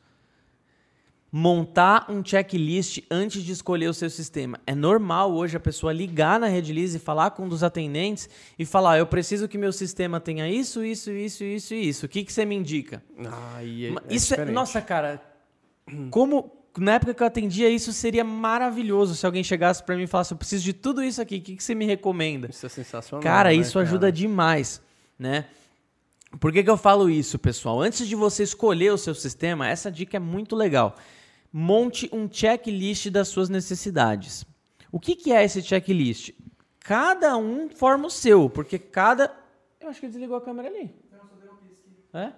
montar 1.29 2.09
um 2.09 2.23
checklist 2.23 2.99
antes 3.11 3.43
de 3.43 3.51
escolher 3.51 3.87
o 3.89 3.93
seu 3.93 4.09
sistema. 4.09 4.59
É 4.65 4.73
normal 4.73 5.33
hoje 5.33 5.57
a 5.57 5.59
pessoa 5.59 5.91
ligar 5.91 6.39
na 6.39 6.47
Redlist 6.47 6.95
e 6.95 6.99
falar 6.99 7.31
com 7.31 7.43
um 7.43 7.49
dos 7.49 7.63
atendentes 7.63 8.29
e 8.57 8.65
falar: 8.65 8.97
eu 8.97 9.05
preciso 9.05 9.45
que 9.47 9.57
meu 9.57 9.73
sistema 9.73 10.19
tenha 10.21 10.49
isso, 10.49 10.83
isso, 10.83 11.11
isso, 11.11 11.43
isso 11.43 11.73
e 11.73 11.89
isso. 11.89 12.05
O 12.05 12.09
que, 12.09 12.23
que 12.23 12.31
você 12.31 12.45
me 12.45 12.55
indica? 12.55 13.03
Ah, 13.25 13.59
é, 13.61 13.89
é 13.89 13.93
isso 14.09 14.33
é, 14.35 14.45
nossa, 14.45 14.81
cara, 14.81 15.21
como 16.09 16.49
na 16.77 16.93
época 16.93 17.13
que 17.13 17.23
eu 17.23 17.27
atendia 17.27 17.69
isso 17.69 17.91
seria 17.91 18.23
maravilhoso 18.23 19.15
se 19.15 19.25
alguém 19.25 19.43
chegasse 19.43 19.83
para 19.83 19.95
mim 19.95 20.03
e 20.03 20.07
falasse: 20.07 20.33
eu 20.33 20.37
preciso 20.37 20.63
de 20.63 20.73
tudo 20.73 21.03
isso 21.03 21.21
aqui. 21.21 21.37
O 21.37 21.41
que, 21.41 21.55
que 21.55 21.63
você 21.63 21.75
me 21.75 21.85
recomenda? 21.85 22.47
Isso 22.49 22.65
é 22.65 22.69
sensacional. 22.69 23.23
Cara, 23.23 23.49
né, 23.49 23.55
isso 23.55 23.79
ajuda 23.79 24.11
demais, 24.11 24.81
né? 25.17 25.45
Por 26.39 26.51
que, 26.51 26.63
que 26.63 26.69
eu 26.69 26.77
falo 26.77 27.09
isso, 27.09 27.39
pessoal? 27.39 27.81
Antes 27.81 28.07
de 28.07 28.15
você 28.15 28.43
escolher 28.43 28.91
o 28.91 28.97
seu 28.97 29.15
sistema, 29.15 29.67
essa 29.67 29.91
dica 29.91 30.17
é 30.17 30.19
muito 30.19 30.55
legal 30.55 30.95
monte 31.51 32.09
um 32.13 32.31
checklist 32.31 33.09
das 33.09 33.27
suas 33.29 33.49
necessidades. 33.49 34.45
O 34.91 34.99
que, 34.99 35.15
que 35.15 35.31
é 35.31 35.43
esse 35.43 35.61
checklist? 35.61 36.33
Cada 36.79 37.35
um 37.37 37.69
forma 37.69 38.07
o 38.07 38.11
seu, 38.11 38.49
porque 38.49 38.77
cada. 38.77 39.35
Eu 39.79 39.89
acho 39.89 39.99
que 39.99 40.07
desligou 40.07 40.37
a 40.37 40.41
câmera 40.41 40.69
ali. 40.69 40.93
É? 42.13 42.31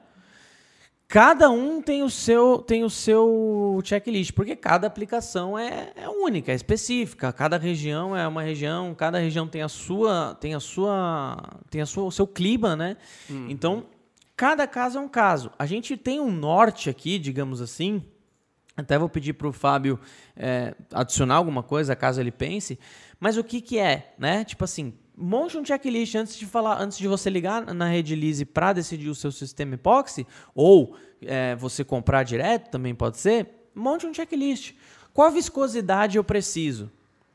Cada 1.11 1.49
um 1.49 1.81
tem 1.81 2.03
o 2.03 2.09
seu 2.09 2.59
tem 2.59 2.83
o 2.83 2.89
seu 2.89 3.81
checklist, 3.83 4.31
porque 4.31 4.55
cada 4.55 4.85
aplicação 4.85 5.57
é, 5.57 5.91
é 5.95 6.07
única, 6.07 6.51
é 6.51 6.55
específica. 6.55 7.33
Cada 7.33 7.57
região 7.57 8.15
é 8.15 8.27
uma 8.27 8.43
região, 8.43 8.93
cada 8.93 9.17
região 9.17 9.47
tem 9.47 9.63
a 9.63 9.67
sua 9.67 10.37
tem 10.39 10.53
a 10.53 10.59
sua 10.59 11.35
tem 11.71 11.81
a 11.81 11.85
sua 11.87 12.03
o 12.03 12.11
seu 12.11 12.27
clima, 12.27 12.75
né? 12.75 12.95
Hum. 13.27 13.47
Então 13.49 13.87
cada 14.37 14.67
caso 14.67 14.99
é 14.99 15.01
um 15.01 15.07
caso. 15.07 15.49
A 15.57 15.65
gente 15.65 15.97
tem 15.97 16.19
um 16.19 16.29
norte 16.29 16.91
aqui, 16.91 17.17
digamos 17.17 17.59
assim, 17.59 18.03
até 18.77 18.95
vou 18.95 19.09
pedir 19.09 19.33
para 19.33 19.47
o 19.47 19.51
Fábio 19.51 19.99
é, 20.37 20.75
adicionar 20.93 21.37
alguma 21.37 21.63
coisa, 21.63 21.95
caso 21.95 22.21
ele 22.21 22.31
pense. 22.31 22.77
Mas 23.19 23.35
o 23.35 23.43
que, 23.43 23.61
que 23.61 23.79
é, 23.79 24.13
né? 24.15 24.43
Tipo 24.43 24.63
assim, 24.63 24.93
monte 25.19 25.57
um 25.57 25.65
checklist 25.65 26.15
antes 26.15 26.35
de 26.37 26.45
falar, 26.45 26.81
antes 26.81 26.97
de 26.97 27.07
você 27.07 27.29
ligar 27.29 27.73
na 27.73 27.87
rede 27.87 28.15
Lise 28.15 28.45
para 28.45 28.73
decidir 28.73 29.09
o 29.09 29.15
seu 29.15 29.31
sistema 29.31 29.75
epoxy, 29.75 30.25
ou 30.55 30.95
é, 31.21 31.55
você 31.55 31.83
comprar 31.83 32.23
direto, 32.23 32.69
também 32.71 32.95
pode 32.95 33.17
ser. 33.17 33.69
Monte 33.75 34.05
um 34.05 34.13
checklist. 34.13 34.73
Qual 35.13 35.29
viscosidade 35.31 36.17
eu 36.17 36.23
preciso? 36.23 36.89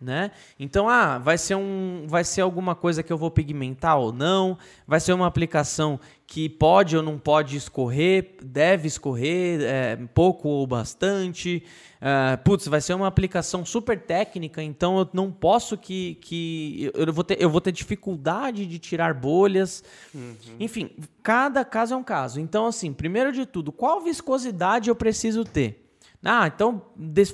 Né? 0.04 0.32
Então, 0.60 0.86
ah, 0.86 1.16
vai 1.16 1.38
ser, 1.38 1.54
um, 1.54 2.04
vai 2.06 2.24
ser 2.24 2.42
alguma 2.42 2.74
coisa 2.74 3.02
que 3.02 3.10
eu 3.10 3.16
vou 3.16 3.30
pigmentar 3.30 3.98
ou 3.98 4.12
não, 4.12 4.58
vai 4.86 5.00
ser 5.00 5.14
uma 5.14 5.26
aplicação 5.26 5.98
que 6.26 6.46
pode 6.46 6.94
ou 6.94 7.02
não 7.02 7.18
pode 7.18 7.56
escorrer, 7.56 8.36
deve 8.44 8.86
escorrer, 8.86 9.62
é, 9.62 9.96
pouco 10.12 10.46
ou 10.48 10.66
bastante. 10.66 11.62
Uh, 11.96 12.36
putz, 12.44 12.68
vai 12.68 12.82
ser 12.82 12.92
uma 12.92 13.06
aplicação 13.06 13.64
super 13.64 13.98
técnica, 13.98 14.62
então 14.62 14.98
eu 14.98 15.08
não 15.10 15.32
posso 15.32 15.78
que. 15.78 16.16
que 16.16 16.90
eu, 16.92 17.10
vou 17.10 17.24
ter, 17.24 17.40
eu 17.40 17.48
vou 17.48 17.62
ter 17.62 17.72
dificuldade 17.72 18.66
de 18.66 18.78
tirar 18.78 19.14
bolhas. 19.14 19.82
Uhum. 20.14 20.34
Enfim, 20.60 20.90
cada 21.22 21.64
caso 21.64 21.94
é 21.94 21.96
um 21.96 22.04
caso. 22.04 22.40
Então, 22.40 22.66
assim, 22.66 22.92
primeiro 22.92 23.32
de 23.32 23.46
tudo, 23.46 23.72
qual 23.72 24.02
viscosidade 24.02 24.90
eu 24.90 24.94
preciso 24.94 25.44
ter? 25.44 25.83
Ah, 26.24 26.46
então 26.46 26.82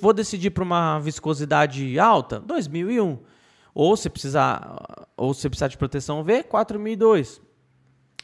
vou 0.01 0.13
decidir 0.13 0.51
para 0.51 0.65
uma 0.65 0.99
viscosidade 0.99 1.99
alta, 1.99 2.41
2001. 2.41 3.19
Ou 3.73 3.97
se 3.97 4.11
precisar, 4.11 5.07
ou 5.17 5.33
se 5.33 5.49
precisar 5.49 5.69
de 5.69 5.79
proteção 5.79 6.25
V, 6.25 6.43
4002. 6.43 7.41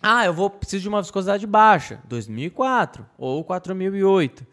Ah, 0.03 0.27
eu 0.27 0.35
vou 0.35 0.51
preciso 0.51 0.83
de 0.83 0.89
uma 0.89 1.01
viscosidade 1.01 1.47
baixa, 1.47 2.01
2004 2.09 3.07
ou 3.17 3.45
4008, 3.45 4.47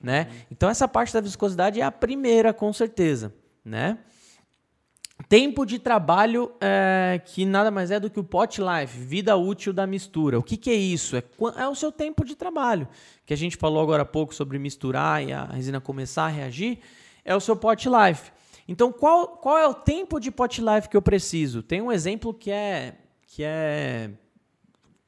né? 0.00 0.26
Uhum. 0.28 0.36
Então 0.50 0.68
essa 0.68 0.86
parte 0.88 1.12
da 1.12 1.20
viscosidade 1.20 1.80
é 1.80 1.84
a 1.84 1.92
primeira, 1.92 2.52
com 2.52 2.72
certeza, 2.72 3.32
né? 3.64 3.98
Tempo 5.28 5.64
de 5.64 5.78
trabalho 5.78 6.52
é, 6.60 7.20
que 7.24 7.44
nada 7.44 7.70
mais 7.70 7.90
é 7.90 8.00
do 8.00 8.10
que 8.10 8.18
o 8.18 8.24
pot 8.24 8.60
life, 8.60 8.98
vida 8.98 9.36
útil 9.36 9.72
da 9.72 9.86
mistura. 9.86 10.38
O 10.38 10.42
que, 10.42 10.56
que 10.56 10.70
é 10.70 10.74
isso? 10.74 11.16
É, 11.16 11.22
é, 11.56 11.68
o 11.68 11.74
seu 11.74 11.92
tempo 11.92 12.24
de 12.24 12.34
trabalho, 12.34 12.88
que 13.24 13.32
a 13.32 13.36
gente 13.36 13.56
falou 13.56 13.82
agora 13.82 14.02
há 14.02 14.06
pouco 14.06 14.34
sobre 14.34 14.58
misturar 14.58 15.22
e 15.22 15.32
a 15.32 15.44
resina 15.44 15.80
começar 15.80 16.24
a 16.24 16.28
reagir, 16.28 16.80
é 17.24 17.36
o 17.36 17.40
seu 17.40 17.56
pot 17.56 17.88
life. 17.88 18.32
Então, 18.66 18.92
qual, 18.92 19.28
qual 19.28 19.58
é 19.58 19.66
o 19.66 19.74
tempo 19.74 20.18
de 20.18 20.30
pot 20.30 20.60
life 20.60 20.88
que 20.88 20.96
eu 20.96 21.02
preciso? 21.02 21.62
Tem 21.62 21.80
um 21.80 21.92
exemplo 21.92 22.32
que 22.32 22.50
é, 22.50 22.96
que 23.26 23.42
é 23.44 24.10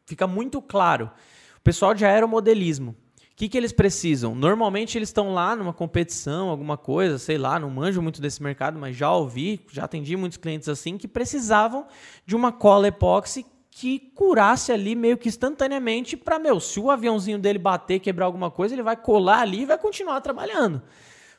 fica 0.07 0.27
muito 0.27 0.61
claro. 0.61 1.11
O 1.59 1.61
pessoal 1.61 1.95
de 1.95 2.05
aeromodelismo. 2.05 2.95
O 3.35 3.37
que, 3.37 3.49
que 3.49 3.59
eles 3.59 3.73
precisam? 3.73 4.33
Normalmente 4.33 4.97
eles 4.97 5.09
estão 5.09 5.35
lá 5.35 5.57
numa 5.57 5.73
competição, 5.73 6.51
alguma 6.51 6.77
coisa, 6.77 7.19
sei 7.19 7.37
lá, 7.37 7.59
não 7.59 7.69
manjo 7.69 8.01
muito 8.01 8.23
desse 8.23 8.41
mercado, 8.41 8.79
mas 8.79 8.97
já 8.97 9.13
ouvi, 9.13 9.61
já 9.73 9.85
atendi 9.85 10.17
muitos 10.17 10.39
clientes 10.39 10.69
assim 10.69 10.97
que 10.97 11.09
precisavam 11.09 11.85
de 12.25 12.37
uma 12.37 12.53
cola 12.53 12.87
epóxi 12.87 13.45
que 13.73 13.99
curasse 14.15 14.71
ali 14.71 14.95
meio 14.95 15.19
que 15.19 15.29
instantaneamente 15.29 16.17
para, 16.17 16.39
meu, 16.39 16.61
se 16.61 16.79
o 16.79 16.93
aviãozinho 16.93 17.37
dele 17.37 17.59
bater, 17.59 17.99
quebrar 17.99 18.27
alguma 18.27 18.53
coisa, 18.53 18.73
ele 18.73 18.85
vai 18.85 18.97
colar 18.97 19.41
ali 19.41 19.63
e 19.63 19.67
vai 19.67 19.79
continuar 19.79 20.21
trabalhando. 20.21 20.81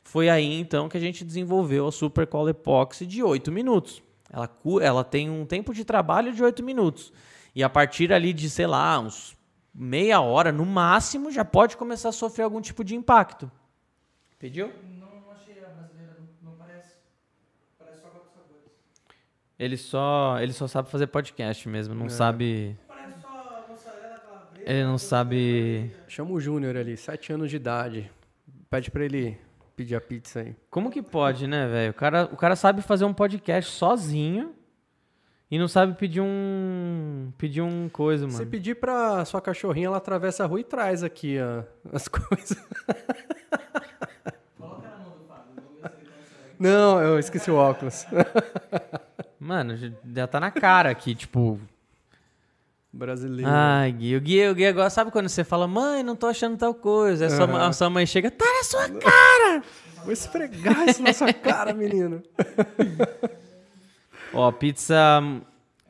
Foi 0.04 0.28
aí 0.28 0.60
então 0.60 0.90
que 0.90 0.98
a 0.98 1.00
gente 1.00 1.24
desenvolveu 1.24 1.88
a 1.88 1.94
Super 1.94 2.28
Cola 2.28 2.50
Epoxy 2.50 3.06
de 3.06 3.24
8 3.24 3.50
minutos. 3.54 4.04
Ela, 4.30 4.50
ela 4.82 5.04
tem 5.06 5.30
um 5.30 5.46
tempo 5.46 5.74
de 5.74 5.86
trabalho 5.86 6.34
de 6.34 6.44
8 6.44 6.62
minutos. 6.62 7.14
E 7.56 7.64
a 7.64 7.70
partir 7.70 8.12
ali 8.12 8.34
de, 8.34 8.50
sei 8.50 8.68
lá, 8.68 9.00
uns 9.00 9.35
meia 9.76 10.22
hora, 10.22 10.52
no 10.52 10.66
máximo, 10.66 11.30
já 11.30 11.44
pode 11.44 11.76
começar 11.76 12.10
a 12.10 12.14
sofrer 12.14 12.44
algum 12.44 12.62
tipo 12.62 12.84
de 12.84 12.96
impacto. 12.96 13.52
Pediu? 14.40 14.72
Não, 14.98 15.08
não 15.22 15.32
achei 15.32 15.62
a 15.62 15.68
brasileira, 15.68 16.16
não, 16.18 16.52
não 16.52 16.58
parece. 16.58 16.96
Parece 17.78 18.02
só 18.02 18.08
quatro 18.08 18.30
sabores. 18.34 18.72
Ele 19.60 19.76
só, 19.76 20.40
ele 20.40 20.54
só 20.54 20.68
sabe 20.68 20.90
fazer 20.90 21.08
podcast 21.08 21.68
mesmo, 21.68 21.94
não 21.94 22.06
é. 22.06 22.10
sabe. 22.10 22.78
Parece 22.88 23.22
só 23.22 23.28
calabresa. 23.28 24.72
Ele 24.72 24.84
não 24.86 24.98
sabe. 24.98 25.92
Chama 26.08 26.32
o 26.32 26.40
Júnior 26.40 26.78
ali, 26.78 26.96
sete 26.96 27.34
anos 27.34 27.50
de 27.50 27.58
idade. 27.58 28.10
Pede 28.70 28.90
pra 28.90 29.04
ele 29.04 29.38
pedir 29.76 29.96
a 29.96 30.02
pizza 30.02 30.40
aí. 30.40 30.56
Como 30.70 30.90
que 30.90 31.02
pode, 31.02 31.48
né, 31.48 31.68
velho? 31.68 31.92
O 31.92 31.94
cara, 31.94 32.30
o 32.32 32.38
cara 32.38 32.56
sabe 32.56 32.82
fazer 32.82 33.04
um 33.04 33.14
podcast 33.14 33.72
sozinho 33.72 34.56
e 35.56 35.58
não 35.58 35.70
sabe 35.70 35.94
pedir 35.94 36.20
um. 36.20 37.32
Pedir 37.38 37.62
um 37.62 37.88
coisa, 37.88 38.26
mano. 38.26 38.38
Se 38.38 38.46
pedir 38.46 38.76
pra 38.76 39.24
sua 39.24 39.40
cachorrinha, 39.40 39.88
ela 39.88 39.96
atravessa 39.96 40.44
a 40.44 40.48
rua 40.48 40.60
e 40.60 40.66
traz 40.66 41.02
aqui 41.02 41.38
ó, 41.40 41.64
as 41.94 42.10
coisas. 42.12 42.62
Coloca 44.58 44.90
na 44.90 44.98
mão 44.98 45.18
do 45.18 45.24
Fábio, 45.26 45.54
vamos 45.56 45.82
ver 45.82 45.92
se 45.92 46.02
ele 46.02 46.12
consegue. 46.12 46.56
Não, 46.60 47.02
eu 47.02 47.18
esqueci 47.18 47.50
o 47.50 47.56
óculos. 47.56 48.06
Mano, 49.40 49.78
já 50.14 50.28
tá 50.28 50.42
na 50.42 50.52
cara 50.52 50.90
aqui, 50.90 51.16
tipo. 51.16 51.58
Brasileiro. 52.92 53.50
Ai, 53.50 53.94
Gui. 53.94 54.18
O 54.18 54.20
Gui, 54.22 54.50
o 54.50 54.56
Gui 54.56 54.66
agora 54.66 54.90
sabe 54.90 55.10
quando 55.10 55.30
você 55.30 55.46
fala, 55.46 55.70
mãe, 55.70 56.04
não 56.04 56.18
tô 56.18 56.28
achando 56.28 56.58
tal 56.58 56.74
coisa. 56.74 57.28
Aí 57.28 57.32
uhum. 57.32 57.38
sua, 57.38 57.68
a 57.68 57.72
sua 57.72 57.90
mãe 57.90 58.06
chega, 58.06 58.30
tá 58.30 58.46
na 58.46 58.64
sua 58.66 58.90
cara! 58.90 59.64
Vou 60.04 60.12
esfregar 60.12 60.90
isso 60.90 61.02
na 61.02 61.14
sua 61.14 61.32
cara, 61.32 61.74
menino. 61.74 62.22
Ó, 64.34 64.52
pizza. 64.52 64.96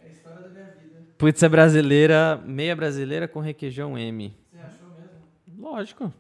É 0.01 0.05
a 0.05 0.09
história 0.09 0.41
da 0.41 0.49
minha 0.49 0.65
vida. 0.65 1.05
Pizza 1.17 1.49
brasileira, 1.49 2.41
meia 2.45 2.75
brasileira 2.75 3.27
com 3.27 3.39
requeijão 3.39 3.97
M. 3.97 4.35
Você 4.51 4.57
achou 4.59 4.89
mesmo? 4.89 5.21
Lógico. 5.57 6.13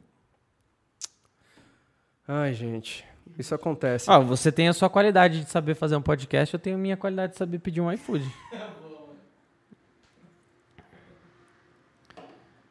Ai, 2.27 2.53
gente. 2.53 3.05
Isso 3.37 3.53
acontece. 3.53 4.09
Ah, 4.09 4.17
você 4.19 4.51
tem 4.51 4.67
a 4.67 4.73
sua 4.73 4.89
qualidade 4.89 5.43
de 5.43 5.49
saber 5.49 5.75
fazer 5.75 5.95
um 5.95 6.01
podcast, 6.01 6.53
eu 6.53 6.59
tenho 6.59 6.75
a 6.75 6.79
minha 6.79 6.97
qualidade 6.97 7.33
de 7.33 7.37
saber 7.37 7.59
pedir 7.59 7.81
um 7.81 7.91
iFood. 7.91 8.23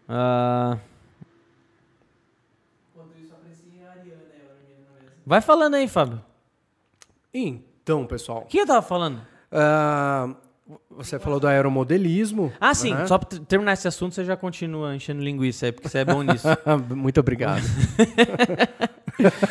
uh... 0.09 0.79
Enquanto 2.93 3.19
isso, 3.19 3.35
a 3.35 3.39
Ariana, 3.91 4.23
Vai 5.27 5.41
falando 5.41 5.75
aí, 5.75 5.87
Fábio. 5.87 6.25
Então, 7.33 8.07
pessoal. 8.07 8.43
O 8.43 8.47
que 8.47 8.59
eu 8.59 8.67
tava 8.67 8.83
falando? 8.83 9.34
Uh, 9.55 10.35
você 10.91 11.19
falou 11.19 11.39
do 11.39 11.47
aeromodelismo. 11.47 12.51
Ah, 12.61 12.75
sim. 12.75 12.95
Só 13.07 13.19
para 13.19 13.39
terminar 13.41 13.75
esse 13.75 13.87
assunto, 13.87 14.15
você 14.15 14.25
já 14.25 14.37
continua 14.37 14.97
enchendo 14.97 15.23
linguiça 15.23 15.67
aí, 15.67 15.73
porque 15.73 15.89
você 15.89 15.99
é 15.99 16.05
bom 16.05 16.23
nisso. 16.23 16.49
Muito 16.95 17.21
obrigado. 17.21 17.61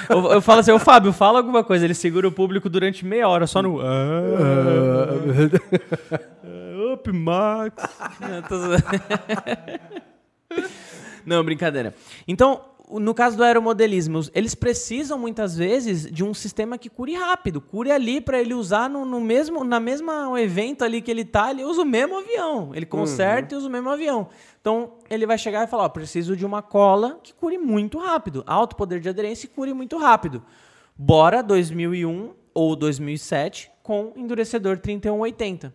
eu, 0.09 0.31
eu, 0.33 0.41
falo 0.41 0.61
assim, 0.61 0.71
o 0.71 0.79
Fábio, 0.79 1.13
fala 1.13 1.37
alguma 1.39 1.63
coisa. 1.63 1.85
Ele 1.85 1.93
segura 1.93 2.27
o 2.27 2.31
público 2.31 2.67
durante 2.69 3.05
meia 3.05 3.27
hora 3.27 3.45
só 3.45 3.61
no. 3.61 3.77
Uh, 3.77 3.83
up, 6.93 7.11
Max. 7.11 7.75
Não, 11.25 11.43
brincadeira. 11.43 11.95
Então, 12.27 12.61
no 12.89 13.13
caso 13.13 13.37
do 13.37 13.43
aeromodelismo, 13.43 14.21
eles 14.33 14.53
precisam 14.53 15.17
muitas 15.17 15.55
vezes 15.55 16.05
de 16.11 16.23
um 16.23 16.33
sistema 16.33 16.77
que 16.77 16.89
cure 16.89 17.15
rápido, 17.15 17.61
cure 17.61 17.91
ali 17.91 18.19
para 18.19 18.39
ele 18.39 18.53
usar 18.53 18.89
no, 18.89 19.05
no, 19.05 19.21
mesmo 19.21 19.63
na 19.63 19.79
mesma 19.79 20.39
evento 20.41 20.83
ali 20.83 21.01
que 21.01 21.09
ele 21.09 21.23
tá, 21.23 21.49
ele 21.49 21.63
usa 21.63 21.81
o 21.81 21.85
mesmo 21.85 22.19
avião, 22.19 22.71
ele 22.75 22.85
conserta 22.85 23.55
uhum. 23.55 23.59
e 23.59 23.61
usa 23.61 23.69
o 23.69 23.71
mesmo 23.71 23.89
avião. 23.89 24.27
Então 24.59 24.93
ele 25.09 25.25
vai 25.25 25.37
chegar 25.37 25.63
e 25.63 25.67
falar, 25.67 25.83
ó, 25.83 25.89
preciso 25.89 26.35
de 26.35 26.45
uma 26.45 26.61
cola 26.61 27.19
que 27.23 27.33
cure 27.33 27.57
muito 27.57 27.97
rápido, 27.97 28.43
alto 28.45 28.75
poder 28.75 28.99
de 28.99 29.09
aderência 29.09 29.45
e 29.45 29.49
cure 29.49 29.73
muito 29.73 29.97
rápido. 29.97 30.43
Bora 30.95 31.41
2001 31.41 32.33
ou 32.53 32.75
2007 32.75 33.71
com 33.81 34.13
endurecedor 34.15 34.77
3180. 34.77 35.73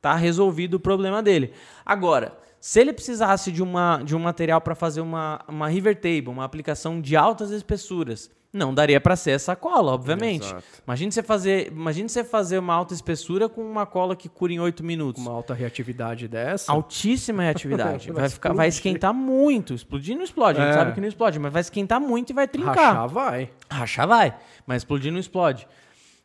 Tá 0.00 0.14
resolvido 0.14 0.74
o 0.74 0.80
problema 0.80 1.22
dele. 1.22 1.52
Agora, 1.84 2.36
se 2.66 2.80
ele 2.80 2.92
precisasse 2.92 3.52
de, 3.52 3.62
uma, 3.62 4.02
de 4.02 4.16
um 4.16 4.18
material 4.18 4.60
para 4.60 4.74
fazer 4.74 5.00
uma, 5.00 5.40
uma 5.46 5.68
river 5.68 5.94
table, 5.94 6.30
uma 6.30 6.44
aplicação 6.44 7.00
de 7.00 7.14
altas 7.16 7.52
espessuras, 7.52 8.28
não 8.52 8.74
daria 8.74 9.00
para 9.00 9.14
ser 9.14 9.30
essa 9.30 9.54
cola, 9.54 9.92
obviamente. 9.92 10.46
Exato. 10.46 10.64
Imagine 10.84 11.12
você 11.12 11.22
fazer, 11.22 11.68
imagine 11.68 12.08
você 12.08 12.24
fazer 12.24 12.58
uma 12.58 12.74
alta 12.74 12.92
espessura 12.92 13.48
com 13.48 13.62
uma 13.62 13.86
cola 13.86 14.16
que 14.16 14.28
cura 14.28 14.52
em 14.52 14.58
8 14.58 14.82
minutos. 14.82 15.22
Uma 15.22 15.30
alta 15.30 15.54
reatividade 15.54 16.26
dessa? 16.26 16.72
Altíssima 16.72 17.44
reatividade. 17.44 18.10
vai, 18.10 18.28
ficar, 18.28 18.52
vai 18.52 18.66
esquentar 18.66 19.14
muito. 19.14 19.72
Explodir 19.72 20.16
não 20.16 20.24
explode, 20.24 20.58
é. 20.58 20.62
a 20.62 20.66
gente 20.66 20.74
é. 20.74 20.78
sabe 20.78 20.92
que 20.92 21.00
não 21.00 21.06
explode, 21.06 21.38
mas 21.38 21.52
vai 21.52 21.60
esquentar 21.60 22.00
muito 22.00 22.30
e 22.30 22.32
vai 22.32 22.48
trincar. 22.48 22.74
Rachar 22.74 23.08
vai. 23.08 23.50
Rachar 23.70 24.08
vai, 24.08 24.36
mas 24.66 24.78
explodir 24.78 25.12
não 25.12 25.20
explode. 25.20 25.68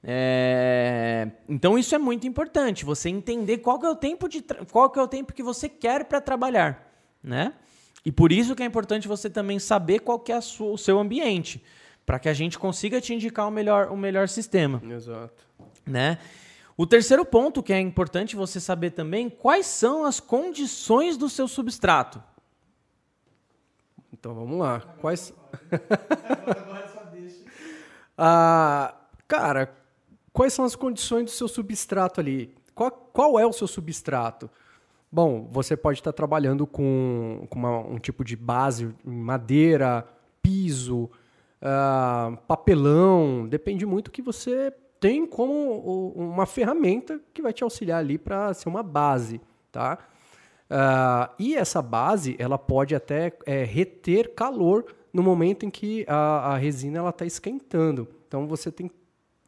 É... 0.04 1.30
Então 1.47 1.78
isso 1.78 1.93
é 1.93 1.97
muito 1.97 2.28
importante, 2.28 2.84
você 2.84 3.10
entender 3.10 3.60
qual 3.60 3.80
que 3.80 3.86
é 3.86 3.89
o 3.89 3.95
tempo 3.95 4.28
de 4.28 4.41
tra... 4.41 4.66
qual 4.66 4.89
que 4.89 4.97
é 4.97 5.02
o 5.02 5.08
tempo 5.08 5.34
que 5.34 5.43
você 5.43 5.70
quer 5.70 6.06
para 6.06 6.20
trabalhar, 6.20 6.91
né? 7.24 7.54
E 8.04 8.12
por 8.12 8.32
isso 8.32 8.56
que 8.56 8.64
é 8.64 8.66
importante 8.66 9.08
você 9.08 9.30
também 9.30 9.60
saber 9.60 9.99
qual 9.99 10.20
que 10.20 10.32
é 10.32 10.41
sua, 10.41 10.72
o 10.72 10.78
seu 10.78 10.99
ambiente, 10.99 11.64
para 12.04 12.18
que 12.18 12.28
a 12.28 12.34
gente 12.34 12.58
consiga 12.58 12.99
te 12.99 13.14
indicar 13.14 13.47
o 13.47 13.52
melhor, 13.52 13.91
o 13.91 13.97
melhor 13.97 14.28
sistema. 14.28 14.82
Exato. 14.84 15.45
Né? 15.86 16.18
O 16.76 16.88
terceiro 16.88 17.24
ponto 17.24 17.62
que 17.62 17.72
é 17.72 17.80
importante 17.80 18.36
você 18.36 18.60
saber 18.60 18.91
também, 18.91 19.30
quais 19.30 19.68
são 19.68 20.04
as 20.04 20.20
condições 20.20 21.16
do 21.16 21.30
seu 21.30 21.47
substrato. 21.47 22.24
Então 24.12 24.34
vamos 24.34 24.58
lá. 24.58 24.80
Quais? 24.99 25.32
ah, 28.18 28.95
cara, 29.28 29.80
quais 30.34 30.53
são 30.53 30.65
as 30.65 30.75
condições 30.75 31.25
do 31.25 31.32
seu 31.32 31.47
substrato 31.47 32.19
ali? 32.19 32.53
Qual, 32.73 32.91
qual 32.91 33.39
é 33.39 33.45
o 33.45 33.53
seu 33.53 33.67
substrato? 33.67 34.49
Bom, 35.11 35.47
você 35.51 35.75
pode 35.75 35.99
estar 35.99 36.13
trabalhando 36.13 36.65
com, 36.65 37.45
com 37.49 37.59
uma, 37.59 37.79
um 37.79 37.97
tipo 37.97 38.23
de 38.23 38.36
base 38.36 38.95
em 39.05 39.11
madeira, 39.11 40.07
piso, 40.41 41.09
uh, 41.61 42.38
papelão, 42.47 43.45
depende 43.47 43.86
muito 43.86 44.09
que 44.09 44.21
você 44.21 44.73
tem 45.01 45.25
como 45.25 46.11
uma 46.15 46.45
ferramenta 46.45 47.19
que 47.34 47.41
vai 47.41 47.51
te 47.51 47.63
auxiliar 47.63 47.99
ali 47.99 48.17
para 48.17 48.53
ser 48.53 48.69
uma 48.69 48.84
base, 48.84 49.41
tá? 49.71 49.97
Uh, 50.69 51.34
e 51.38 51.55
essa 51.55 51.82
base, 51.82 52.36
ela 52.39 52.57
pode 52.57 52.95
até 52.95 53.34
é, 53.45 53.63
reter 53.63 54.34
calor 54.34 54.86
no 55.11 55.21
momento 55.21 55.65
em 55.65 55.69
que 55.69 56.05
a, 56.07 56.53
a 56.53 56.57
resina 56.57 57.07
está 57.09 57.25
esquentando. 57.25 58.07
Então 58.27 58.47
você 58.47 58.71
tem 58.71 58.89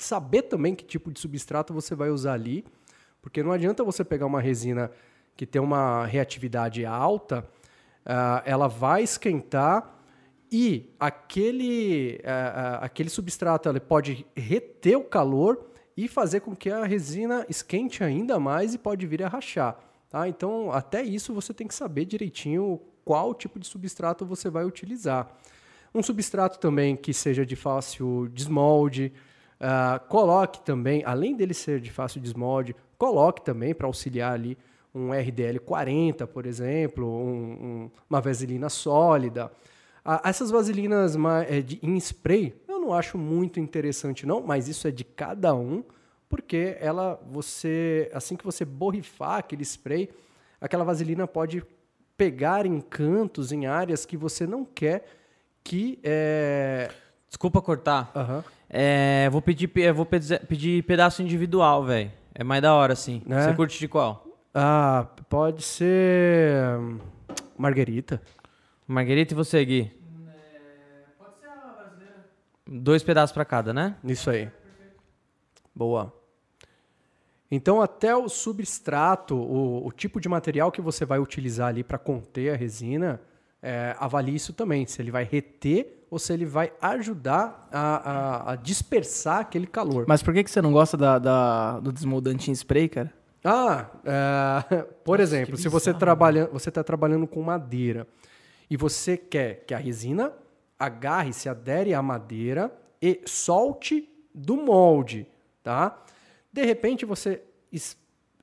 saber 0.04 0.44
também 0.44 0.76
que 0.76 0.84
tipo 0.84 1.12
de 1.12 1.20
substrato 1.20 1.74
você 1.74 1.96
vai 1.96 2.10
usar 2.10 2.34
ali, 2.34 2.66
porque 3.22 3.42
não 3.42 3.52
adianta 3.52 3.84
você 3.84 4.04
pegar 4.04 4.26
uma 4.26 4.42
resina 4.42 4.92
que 5.36 5.46
tem 5.46 5.62
uma 5.62 6.06
reatividade 6.06 6.86
alta, 6.86 7.48
uh, 8.06 8.42
ela 8.46 8.68
vai 8.68 9.04
esquentar 9.04 10.00
e 10.52 10.94
aquele, 11.00 12.20
uh, 12.24 12.28
uh, 12.28 12.84
aquele 12.84 13.10
substrato 13.10 13.68
ele 13.68 13.80
pode 13.80 14.26
reter 14.36 14.96
o 14.98 15.04
calor 15.04 15.66
e 15.98 16.08
fazer 16.08 16.42
com 16.42 16.56
que 16.56 16.70
a 16.70 16.86
resina 16.86 17.46
esquente 17.50 18.04
ainda 18.04 18.40
mais 18.40 18.74
e 18.74 18.78
pode 18.78 19.06
vir 19.08 19.24
a 19.24 19.28
rachar. 19.28 19.80
Tá? 20.10 20.28
Então, 20.28 20.72
até 20.72 21.02
isso 21.02 21.34
você 21.34 21.54
tem 21.54 21.68
que 21.68 21.74
saber 21.74 22.06
direitinho 22.06 22.80
qual 23.04 23.34
tipo 23.34 23.60
de 23.60 23.66
substrato 23.66 24.26
você 24.26 24.50
vai 24.50 24.66
utilizar. 24.66 25.28
Um 25.94 26.02
substrato 26.02 26.60
também 26.60 26.96
que 26.96 27.14
seja 27.14 27.46
de 27.46 27.56
fácil 27.56 28.28
desmolde, 28.32 29.14
Uh, 29.64 29.98
coloque 30.10 30.60
também, 30.60 31.04
além 31.06 31.38
dele 31.38 31.54
ser 31.54 31.80
de 31.80 31.90
fácil 31.90 32.20
desmolde, 32.20 32.76
coloque 32.98 33.42
também 33.42 33.74
para 33.74 33.88
auxiliar 33.88 34.34
ali 34.34 34.58
um 34.94 35.12
RDL 35.14 35.58
40, 35.66 36.28
por 36.28 36.46
exemplo, 36.46 37.08
um, 37.08 37.32
um, 37.32 37.92
uma 38.10 38.20
vaselina 38.20 38.68
sólida. 38.68 39.50
Uh, 40.06 40.20
essas 40.26 40.52
vaselinas 40.52 41.16
de, 41.66 41.80
em 41.82 41.96
spray 41.96 42.54
eu 42.68 42.78
não 42.78 42.94
acho 42.94 43.18
muito 43.18 43.58
interessante 43.58 44.26
não, 44.26 44.42
mas 44.42 44.68
isso 44.68 44.86
é 44.86 44.92
de 44.92 45.06
cada 45.06 45.56
um, 45.56 45.82
porque 46.28 46.76
ela, 46.82 47.18
você, 47.32 48.12
assim 48.14 48.36
que 48.36 48.44
você 48.44 48.66
borrifar 48.66 49.38
aquele 49.38 49.64
spray, 49.64 50.10
aquela 50.60 50.84
vaselina 50.84 51.26
pode 51.26 51.64
pegar 52.18 52.66
em 52.66 52.82
cantos, 52.82 53.54
em 53.54 53.66
áreas 53.66 54.06
que 54.06 54.18
você 54.18 54.46
não 54.46 54.66
quer 54.66 55.06
que 55.64 56.00
é... 56.04 56.92
Desculpa 57.30 57.62
cortar. 57.62 58.12
Uhum. 58.14 58.44
É, 58.76 59.30
vou 59.30 59.40
pedir, 59.40 59.70
vou 59.94 60.04
pedir 60.04 60.82
pedaço 60.84 61.22
individual, 61.22 61.86
velho. 61.86 62.12
É 62.34 62.44
mais 62.44 62.60
da 62.60 62.74
hora, 62.74 62.94
assim. 62.94 63.22
É? 63.30 63.44
Você 63.44 63.54
curte 63.54 63.78
de 63.78 63.88
qual? 63.88 64.26
Ah, 64.52 65.08
pode 65.30 65.62
ser. 65.62 66.58
Hum, 66.80 66.98
Marguerita. 67.56 68.20
Marguerita 68.88 69.36
e 69.36 69.38
você, 69.38 69.64
Gui? 69.64 69.92
É, 70.28 71.04
pode 71.20 71.38
ser 71.40 71.46
a 71.46 71.56
brasileira. 71.56 72.26
Dois 72.66 73.04
pedaços 73.04 73.32
para 73.32 73.46
cada, 73.46 73.72
né? 73.72 73.96
Isso 74.04 74.32
aí. 74.32 74.50
Boa. 75.76 76.12
Então, 77.52 77.80
até 77.80 78.16
o 78.16 78.28
substrato, 78.28 79.36
o, 79.36 79.86
o 79.86 79.92
tipo 79.92 80.20
de 80.20 80.28
material 80.28 80.72
que 80.72 80.82
você 80.82 81.06
vai 81.06 81.20
utilizar 81.20 81.68
ali 81.68 81.84
para 81.84 82.00
conter 82.00 82.52
a 82.52 82.58
resina, 82.58 83.22
é, 83.64 83.96
avalie 83.98 84.36
isso 84.36 84.52
também. 84.52 84.86
Se 84.86 85.02
ele 85.02 85.10
vai 85.10 85.24
reter 85.24 86.06
ou 86.12 86.20
se 86.20 86.34
ele 86.34 86.46
vai 86.46 86.72
ajudar 86.82 87.68
a, 87.72 88.12
a, 88.12 88.52
a 88.52 88.56
dispersar 88.58 89.40
aquele 89.40 89.66
calor. 89.66 90.06
Mas 90.08 90.22
por 90.22 90.34
que, 90.34 90.44
que 90.44 90.52
você 90.52 90.62
não 90.62 90.74
gosta 90.74 90.98
da, 90.98 91.18
da 91.18 91.80
do 91.80 91.92
desmoldante 91.92 92.52
em 92.52 92.54
spray, 92.54 92.90
cara? 92.90 93.12
Ah, 93.44 93.88
é, 94.06 94.84
por 95.04 95.18
Nossa, 95.18 95.36
exemplo, 95.36 95.58
se 95.58 95.68
você 95.68 95.94
trabalha, 95.94 96.48
você 96.48 96.70
está 96.70 96.84
trabalhando 96.84 97.26
com 97.26 97.42
madeira 97.42 98.06
e 98.70 98.78
você 98.78 99.18
quer 99.18 99.66
que 99.66 99.74
a 99.74 99.78
resina 99.78 100.32
agarre, 100.78 101.34
se 101.34 101.50
adere 101.50 101.94
à 101.94 102.02
madeira 102.02 102.72
e 103.02 103.22
solte 103.26 104.10
do 104.34 104.56
molde, 104.56 105.26
tá? 105.64 106.02
De 106.52 106.64
repente 106.64 107.06
você 107.06 107.42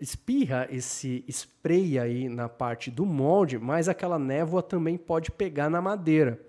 espirra 0.01 0.67
esse 0.71 1.25
spray 1.29 1.99
aí 1.99 2.29
na 2.29 2.49
parte 2.49 2.91
do 2.91 3.05
molde, 3.05 3.59
mas 3.59 3.89
aquela 3.89 4.19
névoa 4.19 4.63
também 4.63 4.97
pode 4.97 5.31
pegar 5.31 5.69
na 5.69 5.81
madeira. 5.81 6.41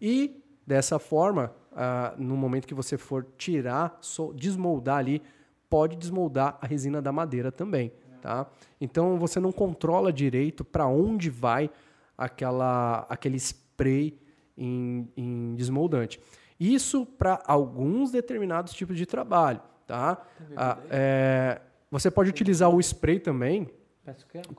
E 0.00 0.40
Dessa 0.70 1.00
forma, 1.00 1.52
ah, 1.72 2.14
no 2.16 2.36
momento 2.36 2.64
que 2.64 2.74
você 2.74 2.96
for 2.96 3.26
tirar, 3.36 3.98
so, 4.00 4.32
desmoldar 4.32 4.98
ali, 4.98 5.20
pode 5.68 5.96
desmoldar 5.96 6.56
a 6.60 6.66
resina 6.66 7.02
da 7.02 7.10
madeira 7.10 7.50
também. 7.50 7.90
Tá? 8.22 8.46
Então 8.80 9.18
você 9.18 9.40
não 9.40 9.50
controla 9.50 10.12
direito 10.12 10.64
para 10.64 10.86
onde 10.86 11.28
vai 11.28 11.68
aquela, 12.16 13.04
aquele 13.08 13.36
spray 13.36 14.16
em, 14.56 15.10
em 15.16 15.56
desmoldante. 15.56 16.20
Isso 16.60 17.04
para 17.04 17.42
alguns 17.44 18.12
determinados 18.12 18.72
tipos 18.72 18.96
de 18.96 19.06
trabalho. 19.06 19.60
Tá? 19.88 20.22
Ah, 20.56 20.78
é, 20.88 21.60
você 21.90 22.10
pode 22.10 22.30
utilizar 22.30 22.70
o 22.70 22.80
spray 22.80 23.18
também 23.18 23.68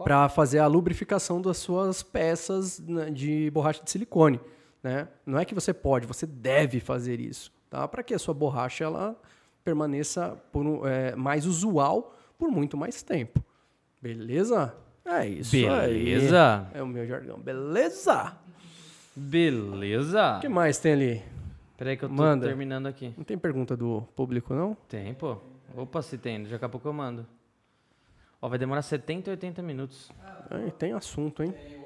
para 0.04 0.30
fazer 0.30 0.60
a 0.60 0.68
lubrificação 0.68 1.42
das 1.42 1.58
suas 1.58 2.04
peças 2.04 2.80
né, 2.80 3.10
de 3.10 3.50
borracha 3.52 3.84
de 3.84 3.90
silicone. 3.90 4.40
Né? 4.84 5.08
Não 5.26 5.40
é 5.40 5.46
que 5.46 5.54
você 5.54 5.74
pode, 5.74 6.06
você 6.08 6.26
deve 6.26 6.80
fazer 6.80 7.20
isso, 7.20 7.52
tá? 7.70 7.88
Para 7.88 8.04
que 8.04 8.14
a 8.14 8.20
sua 8.20 8.34
borracha 8.34 8.84
ela 8.84 9.16
permaneça 9.64 10.38
por, 10.52 10.88
é, 10.88 11.16
mais 11.16 11.46
usual 11.46 12.16
por 12.38 12.50
muito 12.50 12.76
mais 12.76 13.04
tempo. 13.04 13.44
Beleza? 14.02 14.76
É 15.06 15.28
isso 15.28 15.52
Beleza. 15.52 16.68
Aí. 16.74 16.80
É 16.80 16.84
o 16.84 16.88
meu 16.88 17.06
jargão. 17.06 17.40
Beleza? 17.40 18.36
Beleza. 19.16 20.38
O 20.38 20.42
que 20.42 20.50
mais 20.50 20.80
tem 20.80 20.94
ali? 20.94 21.24
Peraí 21.78 21.98
que 21.98 22.06
eu 22.06 22.10
tô 22.10 22.16
Manda. 22.16 22.48
terminando 22.48 22.88
aqui. 22.88 23.14
Não 23.18 23.24
tem 23.24 23.38
pergunta 23.38 23.76
do 23.76 24.04
público, 24.16 24.54
não? 24.54 24.76
Tem, 24.88 25.14
pô. 25.14 25.38
Opa, 25.76 26.02
se 26.02 26.18
tem. 26.18 26.44
Daqui 26.44 26.66
a 26.66 26.70
pouco 26.70 26.88
eu 26.88 26.94
mando. 26.94 27.26
Ó, 28.42 28.50
vai 28.50 28.58
demorar 28.58 28.82
70, 28.82 29.32
80 29.32 29.62
minutos. 29.62 30.12
Ah, 30.20 30.72
tem 30.78 30.94
assunto, 30.94 31.44
hein? 31.44 31.52
Tem. 31.52 31.82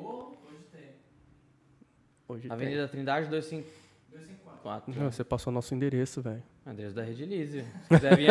Hoje 2.27 2.51
Avenida 2.51 2.81
tem. 2.83 2.91
Trindade 2.91 3.27
254. 3.27 4.93
você 4.93 5.23
passou 5.23 5.53
nosso 5.53 5.75
endereço, 5.75 6.21
velho. 6.21 6.41
Endereço 6.65 6.95
da 6.95 7.03
Rede 7.03 7.25
Lise. 7.25 7.61
Se 7.83 7.89
quiser 7.89 8.17
vir, 8.17 8.29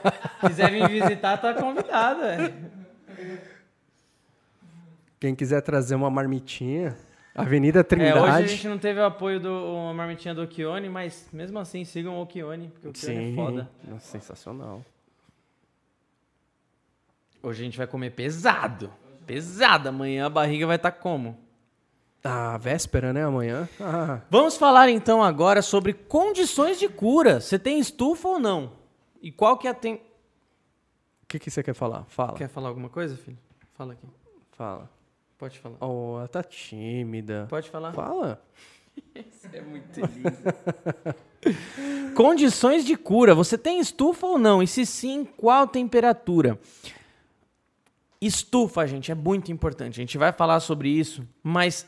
quiser 0.48 0.70
vir 0.70 0.88
visitar, 0.88 1.36
tá 1.38 1.54
convidado, 1.54 2.20
velho. 2.20 2.54
Quem 5.20 5.34
quiser 5.34 5.60
trazer 5.62 5.94
uma 5.94 6.10
marmitinha. 6.10 6.96
Avenida 7.34 7.84
Trindade. 7.84 8.18
É, 8.18 8.22
hoje 8.22 8.32
a 8.32 8.46
gente 8.46 8.68
não 8.68 8.78
teve 8.78 8.98
o 8.98 9.04
apoio 9.04 9.38
do 9.38 9.92
Marmitinha 9.94 10.34
do 10.34 10.42
Okione, 10.42 10.88
mas 10.88 11.28
mesmo 11.30 11.58
assim 11.58 11.84
sigam 11.84 12.16
o 12.16 12.22
Okione, 12.22 12.68
porque 12.68 12.86
o 12.86 12.90
Okione 12.90 13.14
é 13.16 13.26
Sim, 13.28 13.34
foda. 13.34 13.70
sensacional. 14.00 14.82
Hoje 17.46 17.62
a 17.62 17.64
gente 17.64 17.78
vai 17.78 17.86
comer 17.86 18.10
pesado. 18.10 18.92
Pesado. 19.24 19.88
Amanhã 19.88 20.26
a 20.26 20.28
barriga 20.28 20.66
vai 20.66 20.74
estar 20.74 20.90
como? 20.90 21.38
Ah, 22.24 22.58
véspera, 22.58 23.12
né? 23.12 23.22
Amanhã. 23.22 23.68
Ah, 23.80 24.20
Vamos 24.28 24.56
falar 24.56 24.90
então 24.90 25.22
agora 25.22 25.62
sobre 25.62 25.92
condições 25.92 26.76
de 26.76 26.88
cura. 26.88 27.40
Você 27.40 27.56
tem 27.56 27.78
estufa 27.78 28.26
ou 28.26 28.40
não? 28.40 28.72
E 29.22 29.30
qual 29.30 29.56
que 29.56 29.68
é 29.68 29.70
a 29.70 29.74
tem... 29.74 29.94
o 29.94 30.00
que, 31.28 31.38
que 31.38 31.48
você 31.48 31.62
quer 31.62 31.72
falar? 31.72 32.04
Fala. 32.08 32.32
Quer 32.32 32.48
falar 32.48 32.66
alguma 32.66 32.88
coisa, 32.88 33.16
filho? 33.16 33.38
Fala 33.74 33.92
aqui. 33.92 34.08
Fala. 34.50 34.90
Pode 35.38 35.60
falar. 35.60 35.76
Oh, 35.78 36.18
ela 36.18 36.26
tá 36.26 36.42
tímida. 36.42 37.46
Pode 37.48 37.70
falar. 37.70 37.92
Fala. 37.92 38.42
É 39.52 39.60
muito 39.60 40.00
lindo. 40.00 40.32
Condições 42.16 42.82
de 42.84 42.96
cura. 42.96 43.34
Você 43.34 43.58
tem 43.58 43.78
estufa 43.78 44.26
ou 44.26 44.38
não? 44.38 44.62
E 44.62 44.66
se 44.66 44.86
sim, 44.86 45.24
qual 45.36 45.66
temperatura? 45.68 46.58
Estufa, 48.26 48.86
gente, 48.86 49.10
é 49.10 49.14
muito 49.14 49.52
importante. 49.52 50.00
A 50.00 50.02
gente 50.02 50.18
vai 50.18 50.32
falar 50.32 50.60
sobre 50.60 50.88
isso, 50.88 51.26
mas 51.42 51.86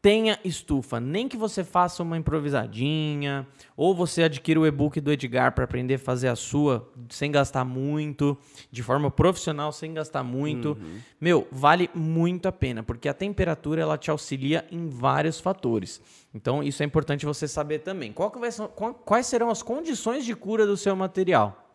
tenha 0.00 0.36
estufa. 0.44 0.98
Nem 0.98 1.28
que 1.28 1.36
você 1.36 1.62
faça 1.62 2.02
uma 2.02 2.16
improvisadinha, 2.16 3.46
ou 3.76 3.94
você 3.94 4.24
adquira 4.24 4.58
o 4.58 4.66
e-book 4.66 5.00
do 5.00 5.12
Edgar 5.12 5.52
para 5.54 5.62
aprender 5.64 5.94
a 5.94 5.98
fazer 5.98 6.26
a 6.26 6.34
sua 6.34 6.90
sem 7.08 7.30
gastar 7.30 7.64
muito, 7.64 8.36
de 8.70 8.82
forma 8.82 9.10
profissional, 9.12 9.70
sem 9.70 9.94
gastar 9.94 10.24
muito. 10.24 10.76
Meu, 11.20 11.46
vale 11.52 11.88
muito 11.94 12.46
a 12.48 12.52
pena, 12.52 12.82
porque 12.82 13.08
a 13.08 13.14
temperatura 13.14 13.80
ela 13.82 13.96
te 13.96 14.10
auxilia 14.10 14.66
em 14.72 14.88
vários 14.88 15.38
fatores. 15.38 16.00
Então, 16.34 16.62
isso 16.64 16.82
é 16.82 16.86
importante 16.86 17.24
você 17.24 17.46
saber 17.46 17.78
também. 17.80 18.12
Ser- 18.50 18.68
quais 19.04 19.26
serão 19.26 19.50
as 19.50 19.62
condições 19.62 20.24
de 20.24 20.34
cura 20.34 20.66
do 20.66 20.76
seu 20.76 20.96
material, 20.96 21.70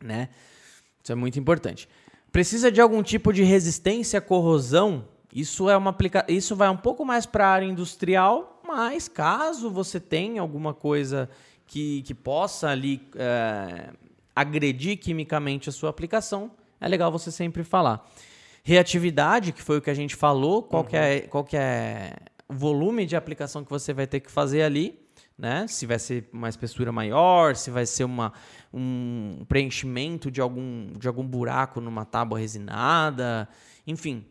né? 0.00 0.28
Isso 1.02 1.10
é 1.12 1.14
muito 1.16 1.38
importante. 1.40 1.88
Precisa 2.34 2.68
de 2.68 2.80
algum 2.80 3.00
tipo 3.00 3.32
de 3.32 3.44
resistência 3.44 4.18
à 4.18 4.20
corrosão? 4.20 5.04
Isso 5.32 5.70
é 5.70 5.76
uma 5.76 5.90
aplica... 5.90 6.24
isso 6.26 6.56
vai 6.56 6.68
um 6.68 6.76
pouco 6.76 7.04
mais 7.04 7.26
para 7.26 7.46
a 7.46 7.48
área 7.48 7.64
industrial, 7.64 8.60
mas 8.66 9.06
caso 9.06 9.70
você 9.70 10.00
tenha 10.00 10.42
alguma 10.42 10.74
coisa 10.74 11.30
que, 11.64 12.02
que 12.02 12.12
possa 12.12 12.70
ali 12.70 13.08
é, 13.14 13.90
agredir 14.34 14.98
quimicamente 14.98 15.68
a 15.68 15.72
sua 15.72 15.90
aplicação, 15.90 16.50
é 16.80 16.88
legal 16.88 17.12
você 17.12 17.30
sempre 17.30 17.62
falar. 17.62 18.04
Reatividade, 18.64 19.52
que 19.52 19.62
foi 19.62 19.78
o 19.78 19.80
que 19.80 19.90
a 19.90 19.94
gente 19.94 20.16
falou, 20.16 20.60
qual, 20.60 20.82
que, 20.82 20.96
é, 20.96 21.20
qual 21.20 21.44
que 21.44 21.56
é 21.56 22.16
o 22.48 22.54
volume 22.54 23.06
de 23.06 23.14
aplicação 23.14 23.62
que 23.62 23.70
você 23.70 23.92
vai 23.92 24.08
ter 24.08 24.18
que 24.18 24.28
fazer 24.28 24.62
ali, 24.62 24.98
né? 25.38 25.66
Se 25.68 25.86
vai 25.86 26.00
ser 26.00 26.28
uma 26.32 26.48
espessura 26.48 26.90
maior, 26.90 27.54
se 27.54 27.70
vai 27.70 27.86
ser 27.86 28.02
uma, 28.02 28.32
um 28.76 29.44
preenchimento 29.48 30.30
de 30.30 30.40
algum, 30.40 30.92
de 30.98 31.06
algum 31.06 31.24
buraco 31.24 31.80
numa 31.80 32.04
tábua 32.04 32.38
resinada, 32.38 33.48
enfim. 33.86 34.24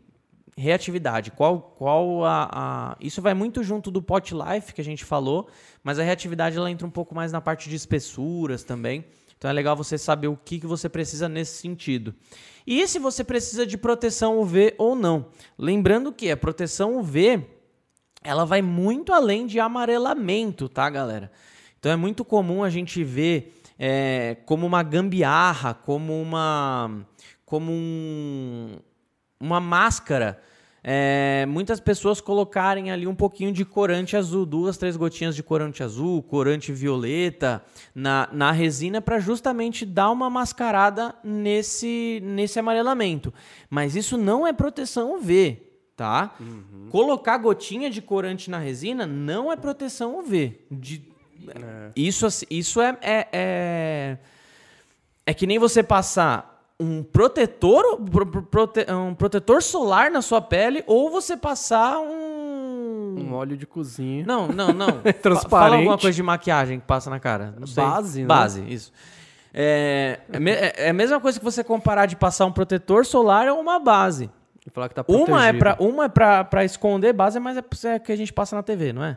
Reatividade, 0.56 1.32
qual, 1.32 1.60
qual 1.60 2.24
a, 2.24 2.48
a- 2.52 2.96
Isso 3.00 3.20
vai 3.20 3.34
muito 3.34 3.62
junto 3.64 3.90
do 3.90 4.00
pot 4.00 4.32
life 4.32 4.72
que 4.72 4.80
a 4.80 4.84
gente 4.84 5.04
falou, 5.04 5.48
mas 5.82 5.98
a 5.98 6.04
reatividade 6.04 6.56
ela 6.56 6.70
entra 6.70 6.86
um 6.86 6.90
pouco 6.90 7.12
mais 7.14 7.32
na 7.32 7.40
parte 7.40 7.68
de 7.68 7.74
espessuras 7.74 8.62
também. 8.62 9.04
Então 9.36 9.50
é 9.50 9.52
legal 9.52 9.74
você 9.74 9.98
saber 9.98 10.28
o 10.28 10.36
que, 10.36 10.60
que 10.60 10.66
você 10.66 10.88
precisa 10.88 11.28
nesse 11.28 11.60
sentido. 11.60 12.14
E 12.64 12.86
se 12.86 13.00
você 13.00 13.24
precisa 13.24 13.66
de 13.66 13.76
proteção 13.76 14.38
UV 14.38 14.74
ou 14.78 14.94
não. 14.94 15.26
Lembrando 15.58 16.12
que 16.12 16.30
a 16.30 16.36
proteção 16.36 16.98
UV 16.98 17.44
ela 18.22 18.44
vai 18.46 18.62
muito 18.62 19.12
além 19.12 19.46
de 19.46 19.58
amarelamento, 19.58 20.68
tá, 20.68 20.88
galera? 20.88 21.30
Então 21.80 21.90
é 21.90 21.96
muito 21.96 22.24
comum 22.24 22.62
a 22.62 22.70
gente 22.70 23.02
ver 23.04 23.60
é, 23.78 24.36
como 24.46 24.66
uma 24.66 24.82
gambiarra, 24.82 25.74
como 25.74 26.20
uma, 26.20 27.06
como 27.44 27.72
um, 27.72 28.76
uma 29.40 29.60
máscara. 29.60 30.40
é, 30.86 31.46
muitas 31.48 31.80
pessoas 31.80 32.20
colocarem 32.20 32.90
ali 32.90 33.06
um 33.06 33.14
pouquinho 33.14 33.50
de 33.52 33.64
corante 33.64 34.16
azul, 34.16 34.44
duas, 34.44 34.76
três 34.76 34.96
gotinhas 34.96 35.34
de 35.34 35.42
corante 35.42 35.82
azul, 35.82 36.22
corante 36.22 36.72
violeta 36.72 37.64
na, 37.94 38.28
na 38.32 38.50
resina 38.52 39.00
para 39.00 39.18
justamente 39.18 39.86
dar 39.86 40.10
uma 40.10 40.28
mascarada 40.28 41.14
nesse, 41.24 42.20
nesse 42.22 42.58
amarelamento. 42.58 43.32
Mas 43.70 43.96
isso 43.96 44.18
não 44.18 44.46
é 44.46 44.52
proteção 44.52 45.14
UV, 45.16 45.62
tá? 45.96 46.34
Colocar 46.90 47.38
gotinha 47.38 47.88
de 47.88 48.02
corante 48.02 48.50
na 48.50 48.58
resina 48.58 49.06
não 49.06 49.50
é 49.50 49.56
proteção 49.56 50.18
UV. 50.18 50.60
De- 50.70 51.13
Isso, 51.96 52.26
assim- 52.26 52.46
isso 52.50 52.80
é, 52.80 52.96
é, 53.02 53.28
é, 53.32 54.18
é 55.26 55.34
que 55.34 55.46
nem 55.46 55.58
você 55.58 55.82
passar 55.82 56.52
um 56.78 57.02
protetor, 57.02 57.98
pro- 58.10 58.26
pro- 58.26 58.42
prote- 58.42 58.86
um 58.92 59.14
protetor 59.14 59.62
solar 59.62 60.10
na 60.10 60.20
sua 60.20 60.40
pele 60.42 60.82
ou 60.86 61.10
você 61.10 61.36
passar 61.36 61.98
um... 62.00 63.14
Um 63.16 63.32
óleo 63.32 63.56
de 63.56 63.64
cozinha. 63.66 64.24
Não, 64.26 64.48
não, 64.48 64.72
não. 64.72 65.00
Transparente. 65.22 65.48
Fala 65.48 65.76
alguma 65.76 65.96
coisa 65.98 66.16
de 66.16 66.22
maquiagem 66.22 66.80
que 66.80 66.86
passa 66.86 67.08
na 67.08 67.20
cara. 67.20 67.54
Não 67.58 67.66
sei. 67.66 67.84
Base, 67.84 68.20
né? 68.22 68.26
Base, 68.26 68.64
isso. 68.68 68.92
É, 69.52 70.18
é, 70.32 70.50
é- 70.50 70.86
é 70.86 70.90
a 70.90 70.92
mesma 70.92 71.20
coisa 71.20 71.38
que 71.38 71.44
você 71.44 71.62
comparar 71.62 72.06
de 72.06 72.16
passar 72.16 72.44
um 72.44 72.50
protetor 72.52 73.06
solar 73.06 73.46
ou 73.48 73.60
uma 73.60 73.78
base. 73.78 74.28
E 74.66 74.70
falar 74.70 74.88
que 74.88 74.94
tá 74.96 75.04
Uma 75.06 75.20
é 75.20 75.52
protegido. 75.52 75.58
pra, 75.58 75.76
uma 75.78 76.04
é 76.06 76.08
pra, 76.08 76.42
pra 76.42 76.64
esconder 76.64 77.12
base, 77.12 77.38
mas 77.38 77.56
é 77.56 77.62
é 77.94 77.98
que 78.00 78.10
a 78.10 78.16
gente 78.16 78.32
passa 78.32 78.56
na 78.56 78.62
TV, 78.64 78.92
não 78.92 79.04
é? 79.04 79.16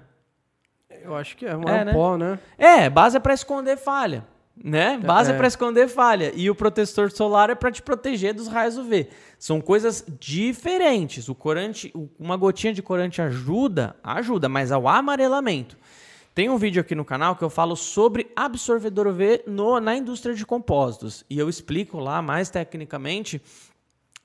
Eu 1.03 1.15
acho 1.15 1.35
que 1.37 1.45
é, 1.45 1.55
um 1.55 1.63
É, 1.63 1.85
né? 1.85 1.93
pó, 1.93 2.17
né? 2.17 2.39
É, 2.57 2.89
base 2.89 3.17
é 3.17 3.19
pra 3.19 3.33
esconder 3.33 3.77
falha. 3.77 4.25
Né? 4.61 4.97
Base 4.97 5.31
é, 5.31 5.35
É. 5.35 5.37
pra 5.37 5.47
esconder 5.47 5.87
falha. 5.87 6.31
E 6.35 6.49
o 6.49 6.55
protetor 6.55 7.11
solar 7.11 7.49
é 7.51 7.55
pra 7.55 7.71
te 7.71 7.81
proteger 7.81 8.33
dos 8.33 8.47
raios 8.47 8.75
UV. 8.77 9.07
São 9.37 9.61
coisas 9.61 10.03
diferentes. 10.19 11.29
O 11.29 11.35
corante, 11.35 11.93
uma 12.19 12.35
gotinha 12.35 12.73
de 12.73 12.81
corante 12.81 13.21
ajuda, 13.21 13.95
ajuda, 14.03 14.49
mas 14.49 14.71
ao 14.71 14.87
amarelamento. 14.87 15.77
Tem 16.33 16.49
um 16.49 16.57
vídeo 16.57 16.81
aqui 16.81 16.93
no 16.95 17.05
canal 17.05 17.35
que 17.35 17.43
eu 17.43 17.49
falo 17.49 17.75
sobre 17.75 18.31
absorvedor 18.35 19.07
UV 19.07 19.43
no, 19.47 19.79
na 19.79 19.95
indústria 19.95 20.33
de 20.35 20.45
compósitos. 20.45 21.23
E 21.29 21.37
eu 21.37 21.49
explico 21.49 21.99
lá 21.99 22.21
mais 22.21 22.49
tecnicamente 22.49 23.41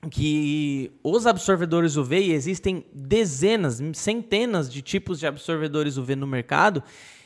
que 0.09 0.91
os 1.03 1.25
absorvedores 1.25 1.95
UV, 1.95 2.19
e 2.19 2.31
existem 2.33 2.85
dezenas, 2.93 3.81
centenas 3.93 4.71
de 4.71 4.81
tipos 4.81 5.19
de 5.19 5.27
absorvedores 5.27 5.97
UV 5.97 6.15
no 6.15 6.27
mercado, 6.27 6.83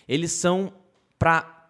eles 0.07 0.31
são 0.31 0.71
para 1.17 1.69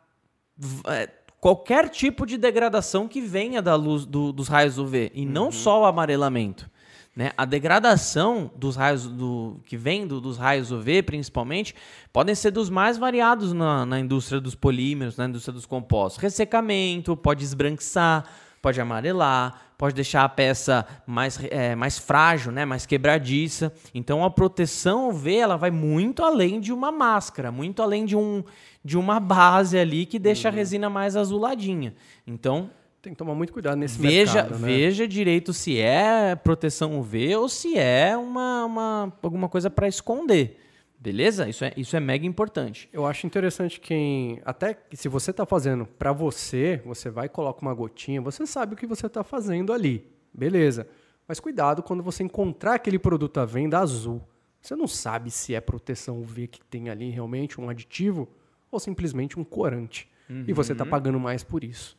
qualquer 1.39 1.89
tipo 1.89 2.25
de 2.25 2.37
degradação 2.37 3.07
que 3.07 3.21
venha 3.21 3.61
da 3.61 3.75
luz 3.75 4.05
do- 4.05 4.31
dos 4.33 4.47
raios 4.47 4.77
UV, 4.77 5.11
e 5.13 5.25
não 5.25 5.51
só 5.51 5.81
o 5.81 5.85
amarelamento. 5.85 6.69
Né? 7.15 7.31
A 7.35 7.45
degradação 7.45 8.51
dos 8.55 8.75
raios 8.75 9.07
do, 9.07 9.59
que 9.65 9.75
vem 9.75 10.05
do- 10.05 10.21
dos 10.21 10.37
raios 10.37 10.71
UV, 10.71 11.01
principalmente, 11.01 11.73
podem 12.13 12.35
ser 12.35 12.51
dos 12.51 12.69
mais 12.69 12.95
variados 12.97 13.53
na, 13.53 13.85
na 13.87 13.99
indústria 13.99 14.39
dos 14.39 14.53
polímeros, 14.53 15.17
na 15.17 15.25
indústria 15.25 15.51
dos 15.53 15.65
compostos. 15.65 16.21
Ressecamento, 16.21 17.17
pode 17.17 17.43
esbranquiçar, 17.43 18.23
pode 18.67 18.81
amarelar, 18.81 19.61
pode 19.77 19.95
deixar 19.95 20.25
a 20.25 20.29
peça 20.29 20.85
mais, 21.05 21.39
é, 21.51 21.73
mais 21.73 21.97
frágil, 21.97 22.51
né? 22.51 22.65
mais 22.65 22.85
quebradiça. 22.85 23.71
Então 23.93 24.25
a 24.25 24.29
proteção 24.29 25.07
UV 25.07 25.37
ela 25.37 25.55
vai 25.55 25.71
muito 25.71 26.21
além 26.21 26.59
de 26.59 26.73
uma 26.73 26.91
máscara, 26.91 27.49
muito 27.49 27.81
além 27.81 28.05
de, 28.05 28.13
um, 28.17 28.43
de 28.83 28.97
uma 28.97 29.21
base 29.21 29.77
ali 29.77 30.05
que 30.05 30.19
deixa 30.19 30.49
a 30.49 30.51
resina 30.51 30.89
mais 30.89 31.15
azuladinha. 31.15 31.95
Então 32.25 32.69
Tem 33.01 33.13
que 33.13 33.17
tomar 33.17 33.35
muito 33.35 33.53
cuidado 33.53 33.77
nesse 33.77 33.97
veja, 33.97 34.41
mercado, 34.41 34.59
né? 34.59 34.67
veja 34.67 35.07
direito 35.07 35.53
se 35.53 35.79
é 35.79 36.35
proteção 36.35 36.99
UV 36.99 37.37
ou 37.37 37.47
se 37.47 37.77
é 37.77 38.17
uma, 38.17 38.65
uma 38.65 39.13
alguma 39.23 39.47
coisa 39.47 39.69
para 39.69 39.87
esconder. 39.87 40.59
Beleza? 40.99 41.47
Isso 41.47 41.63
é, 41.63 41.73
isso 41.77 41.95
é 41.95 41.99
mega 41.99 42.25
importante. 42.25 42.89
Eu 42.91 43.05
acho 43.05 43.27
interessante 43.27 43.79
quem. 43.79 44.41
Até 44.43 44.73
que 44.73 44.97
se 44.97 45.07
você 45.07 45.31
tá 45.31 45.45
fazendo 45.45 45.85
pra 45.85 46.11
você, 46.11 46.81
você 46.85 47.09
vai 47.09 47.27
e 47.27 47.29
coloca 47.29 47.61
uma 47.61 47.73
gotinha, 47.73 48.19
você 48.19 48.45
sabe 48.47 48.73
o 48.73 48.77
que 48.77 48.87
você 48.87 49.07
tá 49.07 49.23
fazendo 49.23 49.71
ali. 49.71 50.07
Beleza. 50.33 50.87
Mas 51.27 51.39
cuidado 51.39 51.83
quando 51.83 52.01
você 52.01 52.23
encontrar 52.23 52.73
aquele 52.75 52.97
produto 52.97 53.37
à 53.39 53.45
venda 53.45 53.77
azul. 53.79 54.21
Você 54.59 54.75
não 54.75 54.87
sabe 54.87 55.29
se 55.29 55.53
é 55.53 55.61
proteção 55.61 56.19
UV 56.19 56.47
que 56.47 56.61
tem 56.65 56.89
ali 56.89 57.09
realmente, 57.11 57.61
um 57.61 57.69
aditivo, 57.69 58.27
ou 58.71 58.79
simplesmente 58.79 59.39
um 59.39 59.43
corante. 59.43 60.09
E 60.47 60.51
você 60.51 60.71
Uhum. 60.73 60.77
tá 60.79 60.85
pagando 60.85 61.19
mais 61.19 61.43
por 61.43 61.63
isso. 61.63 61.95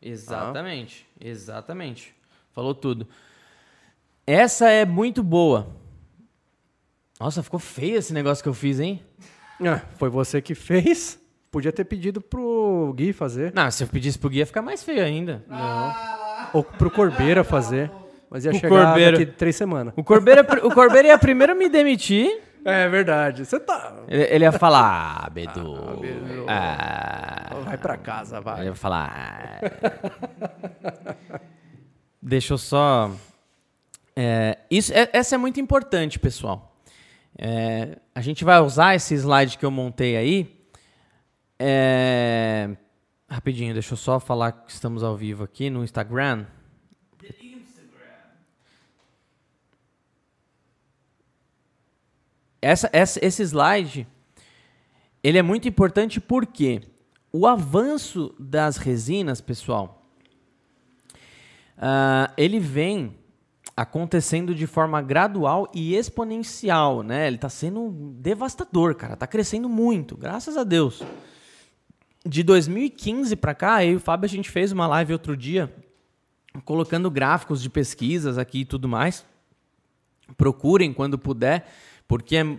Exatamente. 0.00 1.06
Exatamente. 1.20 2.14
Falou 2.52 2.74
tudo. 2.74 3.06
Essa 4.26 4.68
é 4.70 4.84
muito 4.84 5.22
boa. 5.22 5.68
Nossa, 7.20 7.42
ficou 7.42 7.58
feio 7.58 7.96
esse 7.96 8.12
negócio 8.12 8.42
que 8.42 8.48
eu 8.48 8.54
fiz, 8.54 8.78
hein? 8.80 9.02
Ah, 9.60 9.80
foi 9.96 10.08
você 10.08 10.40
que 10.40 10.54
fez. 10.54 11.18
Podia 11.50 11.72
ter 11.72 11.84
pedido 11.84 12.20
pro 12.20 12.92
Gui 12.96 13.12
fazer. 13.12 13.52
Não, 13.54 13.70
se 13.70 13.82
eu 13.82 13.88
pedisse 13.88 14.18
pro 14.18 14.28
guia 14.28 14.40
ia 14.42 14.46
ficar 14.46 14.60
mais 14.62 14.82
feio 14.84 15.02
ainda. 15.02 15.42
Ou 16.52 16.62
pro 16.62 16.90
Corbeira 16.90 17.42
fazer. 17.42 17.90
Mas 18.30 18.44
ia 18.44 18.50
O 18.50 18.54
chegar 18.54 18.68
Corbeira. 18.86 19.18
daqui 19.18 19.32
três 19.32 19.56
semanas. 19.56 19.94
O 19.96 20.04
Corbeiro, 20.04 20.42
é 20.42 20.66
o 20.66 20.70
Corbeiro 20.70 21.08
ia 21.08 21.18
primeiro 21.18 21.56
me 21.56 21.68
demitir 21.70 22.42
É 22.64 22.86
verdade. 22.88 23.46
Você 23.46 23.58
tá. 23.58 23.96
Ele, 24.06 24.24
ele 24.24 24.44
ia 24.44 24.52
falar, 24.52 25.22
ah, 25.24 25.30
Bedu. 25.30 25.74
Ah, 25.74 25.96
Bedu. 25.96 26.44
Ah, 26.46 27.54
Vai 27.64 27.78
pra 27.78 27.96
casa, 27.96 28.36
ele 28.36 28.44
vai. 28.44 28.64
ia 28.66 28.74
falar. 28.74 29.60
ah. 29.62 31.14
Deixa 32.20 32.52
eu 32.54 32.58
só. 32.58 33.10
É, 34.14 34.58
isso, 34.70 34.92
é- 34.92 35.08
essa 35.12 35.34
é 35.34 35.38
muito 35.38 35.58
importante, 35.60 36.18
pessoal. 36.18 36.67
É, 37.40 37.98
a 38.14 38.20
gente 38.20 38.44
vai 38.44 38.60
usar 38.60 38.94
esse 38.96 39.14
slide 39.14 39.56
que 39.58 39.64
eu 39.64 39.70
montei 39.70 40.16
aí. 40.16 40.58
É, 41.58 42.76
rapidinho, 43.28 43.72
deixa 43.72 43.92
eu 43.92 43.96
só 43.96 44.18
falar 44.18 44.52
que 44.52 44.72
estamos 44.72 45.02
ao 45.04 45.16
vivo 45.16 45.44
aqui 45.44 45.70
no 45.70 45.84
Instagram. 45.84 46.46
Essa, 52.60 52.90
essa- 52.92 53.24
esse 53.24 53.42
slide 53.44 54.06
ele 55.22 55.38
é 55.38 55.42
muito 55.42 55.68
importante 55.68 56.20
porque 56.20 56.82
o 57.32 57.46
avanço 57.46 58.34
das 58.38 58.76
resinas, 58.76 59.40
pessoal, 59.40 60.06
ah, 61.76 62.32
ele 62.36 62.58
vem 62.58 63.16
acontecendo 63.78 64.56
de 64.56 64.66
forma 64.66 65.00
gradual 65.00 65.70
e 65.72 65.94
exponencial, 65.94 67.04
né? 67.04 67.28
Ele 67.28 67.36
está 67.36 67.48
sendo 67.48 67.90
devastador, 68.18 68.96
cara. 68.96 69.16
Tá 69.16 69.24
crescendo 69.24 69.68
muito, 69.68 70.16
graças 70.16 70.56
a 70.56 70.64
Deus. 70.64 71.00
De 72.26 72.42
2015 72.42 73.36
para 73.36 73.54
cá, 73.54 73.84
eu 73.84 73.92
e 73.92 73.96
o 73.96 74.00
Fábio 74.00 74.24
a 74.24 74.28
gente 74.28 74.50
fez 74.50 74.72
uma 74.72 74.88
live 74.88 75.12
outro 75.12 75.36
dia 75.36 75.72
colocando 76.64 77.08
gráficos 77.08 77.62
de 77.62 77.70
pesquisas 77.70 78.36
aqui 78.36 78.62
e 78.62 78.64
tudo 78.64 78.88
mais. 78.88 79.24
Procurem 80.36 80.92
quando 80.92 81.16
puder, 81.16 81.64
porque 82.08 82.36
é, 82.36 82.58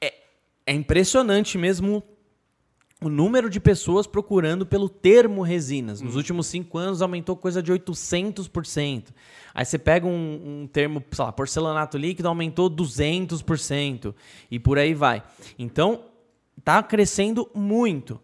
é, 0.00 0.14
é 0.66 0.72
impressionante 0.72 1.58
mesmo 1.58 2.00
o 3.02 3.08
número 3.08 3.48
de 3.48 3.58
pessoas 3.58 4.06
procurando 4.06 4.66
pelo 4.66 4.88
termo 4.88 5.42
resinas. 5.42 6.02
Nos 6.02 6.16
últimos 6.16 6.46
cinco 6.46 6.76
anos 6.76 7.00
aumentou 7.00 7.34
coisa 7.34 7.62
de 7.62 7.72
800%. 7.72 9.06
Aí 9.54 9.64
você 9.64 9.78
pega 9.78 10.06
um, 10.06 10.62
um 10.62 10.66
termo, 10.66 11.02
sei 11.10 11.24
lá, 11.24 11.32
porcelanato 11.32 11.96
líquido, 11.96 12.28
aumentou 12.28 12.70
200%. 12.70 14.14
E 14.50 14.58
por 14.58 14.78
aí 14.78 14.92
vai. 14.92 15.22
Então, 15.58 16.04
tá 16.62 16.82
crescendo 16.82 17.50
muito. 17.54 18.20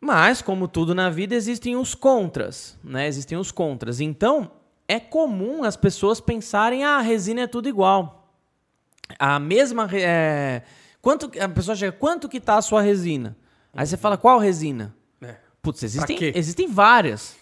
Mas, 0.00 0.40
como 0.40 0.66
tudo 0.66 0.94
na 0.94 1.10
vida, 1.10 1.34
existem 1.34 1.76
os 1.76 1.94
contras, 1.94 2.78
né? 2.82 3.06
Existem 3.06 3.36
os 3.36 3.52
contras. 3.52 4.00
Então, 4.00 4.50
é 4.88 4.98
comum 4.98 5.62
as 5.62 5.76
pessoas 5.76 6.20
pensarem, 6.20 6.84
ah, 6.84 6.96
a 6.96 7.02
resina 7.02 7.42
é 7.42 7.46
tudo 7.46 7.68
igual. 7.68 8.34
A 9.18 9.38
mesma... 9.38 9.88
É... 9.92 10.62
Quanto, 11.02 11.30
a 11.38 11.48
pessoa 11.48 11.76
chega, 11.76 11.92
quanto 11.92 12.28
que 12.28 12.40
tá 12.40 12.56
a 12.56 12.62
sua 12.62 12.80
resina? 12.80 13.36
Aí 13.72 13.86
você 13.86 13.96
fala, 13.96 14.16
qual 14.16 14.38
resina? 14.38 14.94
É. 15.20 15.36
Putz, 15.62 15.82
existem, 15.82 16.18
existem 16.34 16.68
várias. 16.68 17.36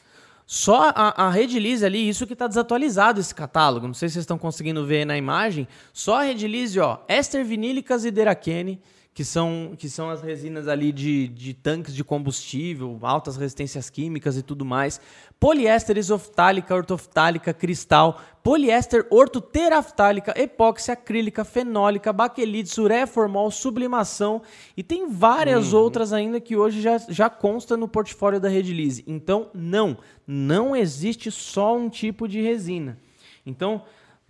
Só 0.47 0.91
a, 0.95 1.27
a 1.27 1.31
Redilize 1.31 1.85
ali, 1.85 2.09
isso 2.09 2.27
que 2.27 2.33
está 2.33 2.47
desatualizado 2.47 3.21
esse 3.21 3.35
catálogo. 3.35 3.87
Não 3.87 3.95
sei 3.95 4.09
se 4.09 4.15
vocês 4.15 4.25
estão 4.25 4.37
conseguindo 4.39 4.85
ver 4.85 5.05
na 5.05 5.17
imagem. 5.17 5.69
Só 5.93 6.21
a 6.21 6.23
Redilize, 6.23 6.79
ó, 6.81 6.99
éster 7.07 7.45
vinílicas 7.45 8.05
e 8.05 8.11
Derakene, 8.11 8.81
que 9.13 9.25
são, 9.25 9.75
que 9.77 9.89
são 9.89 10.09
as 10.09 10.23
resinas 10.23 10.69
ali 10.69 10.93
de, 10.93 11.27
de 11.29 11.53
tanques 11.53 11.95
de 11.95 12.05
combustível, 12.05 12.97
altas 13.03 13.37
resistências 13.37 13.91
químicas 13.91 14.37
e 14.37 14.43
tudo 14.43 14.65
mais. 14.65 15.01
Poliéster 15.39 15.99
isoftálica, 15.99 16.75
ortoftálica, 16.75 17.53
cristal, 17.53 18.21
poliéster 18.43 19.07
ortoteraftálica, 19.11 20.33
epóxi 20.37 20.93
acrílica, 20.93 21.45
fenólica, 21.45 22.13
baquelite, 22.13 22.69
sureformol, 22.69 23.51
sublimação 23.51 24.43
e 24.77 24.83
tem 24.83 25.09
várias 25.11 25.73
outras 25.73 26.13
ainda 26.13 26.41
que 26.41 26.57
hoje 26.57 26.81
já, 26.81 26.99
já 27.09 27.29
consta 27.29 27.77
no 27.77 27.89
portfólio 27.89 28.39
da 28.39 28.49
Redilize. 28.49 29.03
Então, 29.07 29.51
não, 29.53 29.99
não 30.27 30.77
existe 30.77 31.31
só 31.31 31.77
um 31.77 31.89
tipo 31.89 32.29
de 32.29 32.41
resina. 32.41 32.99
Então, 33.45 33.83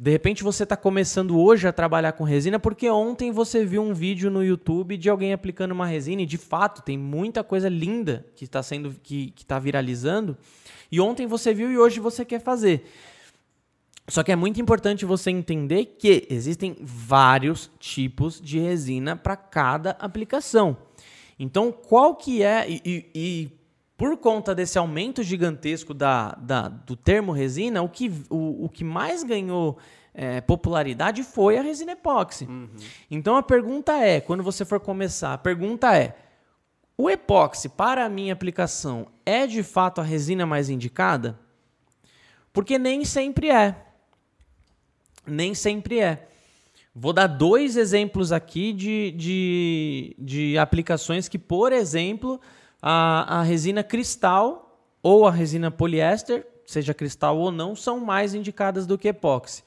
de 0.02 0.10
repente 0.10 0.42
você 0.42 0.62
está 0.62 0.78
começando 0.78 1.38
hoje 1.38 1.68
a 1.68 1.72
trabalhar 1.74 2.12
com 2.12 2.24
resina 2.24 2.58
porque 2.58 2.88
ontem 2.88 3.30
você 3.30 3.66
viu 3.66 3.82
um 3.82 3.92
vídeo 3.92 4.30
no 4.30 4.42
YouTube 4.42 4.96
de 4.96 5.10
alguém 5.10 5.34
aplicando 5.34 5.72
uma 5.72 5.84
resina 5.86 6.22
e 6.22 6.26
de 6.26 6.38
fato 6.38 6.80
tem 6.80 6.96
muita 6.96 7.44
coisa 7.44 7.68
linda 7.68 8.24
que 8.34 8.44
está 8.44 8.62
sendo 8.62 8.94
que 9.02 9.30
está 9.36 9.58
viralizando 9.58 10.38
e 10.90 10.98
ontem 11.02 11.26
você 11.26 11.52
viu 11.52 11.70
e 11.70 11.76
hoje 11.76 12.00
você 12.00 12.24
quer 12.24 12.40
fazer. 12.40 12.84
Só 14.08 14.22
que 14.22 14.32
é 14.32 14.36
muito 14.36 14.58
importante 14.58 15.04
você 15.04 15.30
entender 15.30 15.96
que 15.98 16.26
existem 16.30 16.76
vários 16.80 17.70
tipos 17.78 18.40
de 18.40 18.58
resina 18.58 19.14
para 19.16 19.36
cada 19.36 19.90
aplicação. 20.00 20.78
Então, 21.38 21.70
qual 21.70 22.14
que 22.16 22.42
é 22.42 22.68
e, 22.68 22.80
e- 22.84 23.06
e 23.14 23.50
por 24.00 24.16
conta 24.16 24.54
desse 24.54 24.78
aumento 24.78 25.22
gigantesco 25.22 25.92
da, 25.92 26.32
da- 26.40 26.68
do 26.68 26.96
termo 26.96 27.32
resina, 27.32 27.82
o 27.82 27.88
que, 27.88 28.10
o, 28.30 28.64
o 28.64 28.68
que 28.70 28.82
mais 28.82 29.22
ganhou 29.22 29.76
é, 30.14 30.40
popularidade 30.40 31.22
foi 31.22 31.58
a 31.58 31.62
resina 31.62 31.92
epóxi. 31.92 32.48
Então 33.10 33.36
a 33.36 33.42
pergunta 33.42 33.92
é, 33.98 34.18
quando 34.18 34.42
você 34.42 34.64
for 34.64 34.80
começar, 34.80 35.34
a 35.34 35.38
pergunta 35.38 35.94
é: 35.94 36.16
o 36.96 37.10
epóxi 37.10 37.68
para 37.68 38.06
a 38.06 38.08
minha 38.08 38.32
aplicação 38.32 39.06
é 39.26 39.46
de 39.46 39.62
fato 39.62 40.00
a 40.00 40.04
resina 40.04 40.46
mais 40.46 40.70
indicada? 40.70 41.38
Porque 42.54 42.78
nem 42.78 43.04
sempre 43.04 43.50
é. 43.50 43.76
Nem 45.26 45.54
sempre 45.54 45.98
é. 45.98 46.26
Vou 46.94 47.12
dar 47.12 47.26
dois 47.26 47.76
exemplos 47.76 48.32
aqui 48.32 48.72
de, 48.72 49.10
de, 49.12 50.16
de 50.18 50.56
aplicações 50.56 51.28
que, 51.28 51.38
por 51.38 51.70
exemplo, 51.70 52.40
a, 52.82 53.40
a 53.40 53.42
resina 53.42 53.82
cristal 53.82 54.88
ou 55.02 55.26
a 55.26 55.30
resina 55.30 55.70
poliéster, 55.70 56.46
seja 56.66 56.94
cristal 56.94 57.38
ou 57.38 57.50
não, 57.50 57.74
são 57.74 58.00
mais 58.00 58.34
indicadas 58.34 58.86
do 58.86 58.98
que 58.98 59.08
epóxi. 59.08 59.62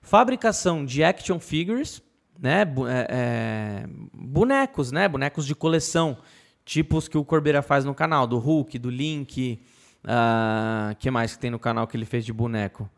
Fabricação 0.00 0.84
de 0.84 1.02
action 1.02 1.38
figures, 1.38 2.02
né? 2.38 2.62
é, 2.62 3.06
é, 3.10 3.86
bonecos, 4.14 4.92
né? 4.92 5.08
Bonecos 5.08 5.44
de 5.44 5.54
coleção, 5.54 6.18
tipos 6.64 7.08
que 7.08 7.18
o 7.18 7.24
Corbeira 7.24 7.62
faz 7.62 7.84
no 7.84 7.94
canal, 7.94 8.26
do 8.26 8.38
Hulk, 8.38 8.78
do 8.78 8.90
Link, 8.90 9.60
ah, 10.04 10.94
que 10.98 11.10
mais 11.10 11.34
que 11.34 11.40
tem 11.40 11.50
no 11.50 11.58
canal 11.58 11.86
que 11.86 11.96
ele 11.96 12.06
fez 12.06 12.24
de 12.24 12.32
boneco? 12.32 12.88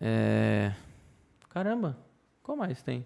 É... 0.00 0.72
Caramba, 1.48 1.98
qual 2.42 2.56
mais 2.56 2.82
tem? 2.82 3.04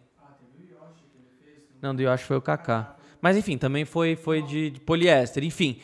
Não, 1.80 1.94
do 1.94 2.02
Yoshi 2.02 2.24
foi 2.24 2.36
o 2.36 2.42
Kaká. 2.42 2.96
Mas 3.22 3.36
enfim, 3.36 3.56
também 3.56 3.84
foi, 3.84 4.16
foi 4.16 4.42
de, 4.42 4.70
de 4.70 4.80
poliéster. 4.80 5.44
Enfim, 5.44 5.78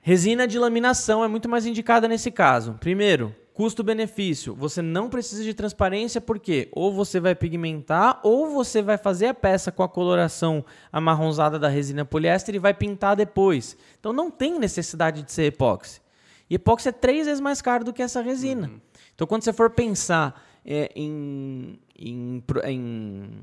resina 0.00 0.48
de 0.48 0.58
laminação 0.58 1.22
é 1.22 1.28
muito 1.28 1.46
mais 1.46 1.66
indicada 1.66 2.08
nesse 2.08 2.30
caso. 2.30 2.78
Primeiro, 2.80 3.34
custo-benefício. 3.52 4.54
Você 4.54 4.80
não 4.80 5.10
precisa 5.10 5.44
de 5.44 5.52
transparência 5.52 6.22
porque 6.22 6.70
ou 6.72 6.90
você 6.90 7.20
vai 7.20 7.34
pigmentar 7.34 8.18
ou 8.22 8.48
você 8.48 8.80
vai 8.80 8.96
fazer 8.96 9.26
a 9.26 9.34
peça 9.34 9.70
com 9.70 9.82
a 9.82 9.88
coloração 9.88 10.64
amarronzada 10.90 11.58
da 11.58 11.68
resina 11.68 12.02
poliéster 12.02 12.54
e 12.54 12.58
vai 12.58 12.72
pintar 12.72 13.14
depois. 13.14 13.76
Então 14.00 14.14
não 14.14 14.30
tem 14.30 14.58
necessidade 14.58 15.22
de 15.22 15.30
ser 15.30 15.44
epóxi. 15.44 16.00
E 16.48 16.54
epóxi 16.54 16.88
é 16.88 16.92
três 16.92 17.26
vezes 17.26 17.40
mais 17.40 17.60
caro 17.60 17.84
do 17.84 17.92
que 17.92 18.00
essa 18.00 18.22
resina. 18.22 18.70
Então 19.14 19.26
quando 19.26 19.42
você 19.42 19.52
for 19.52 19.68
pensar 19.68 20.42
é, 20.64 20.90
em, 20.96 21.78
em, 21.98 22.42
em 22.64 23.42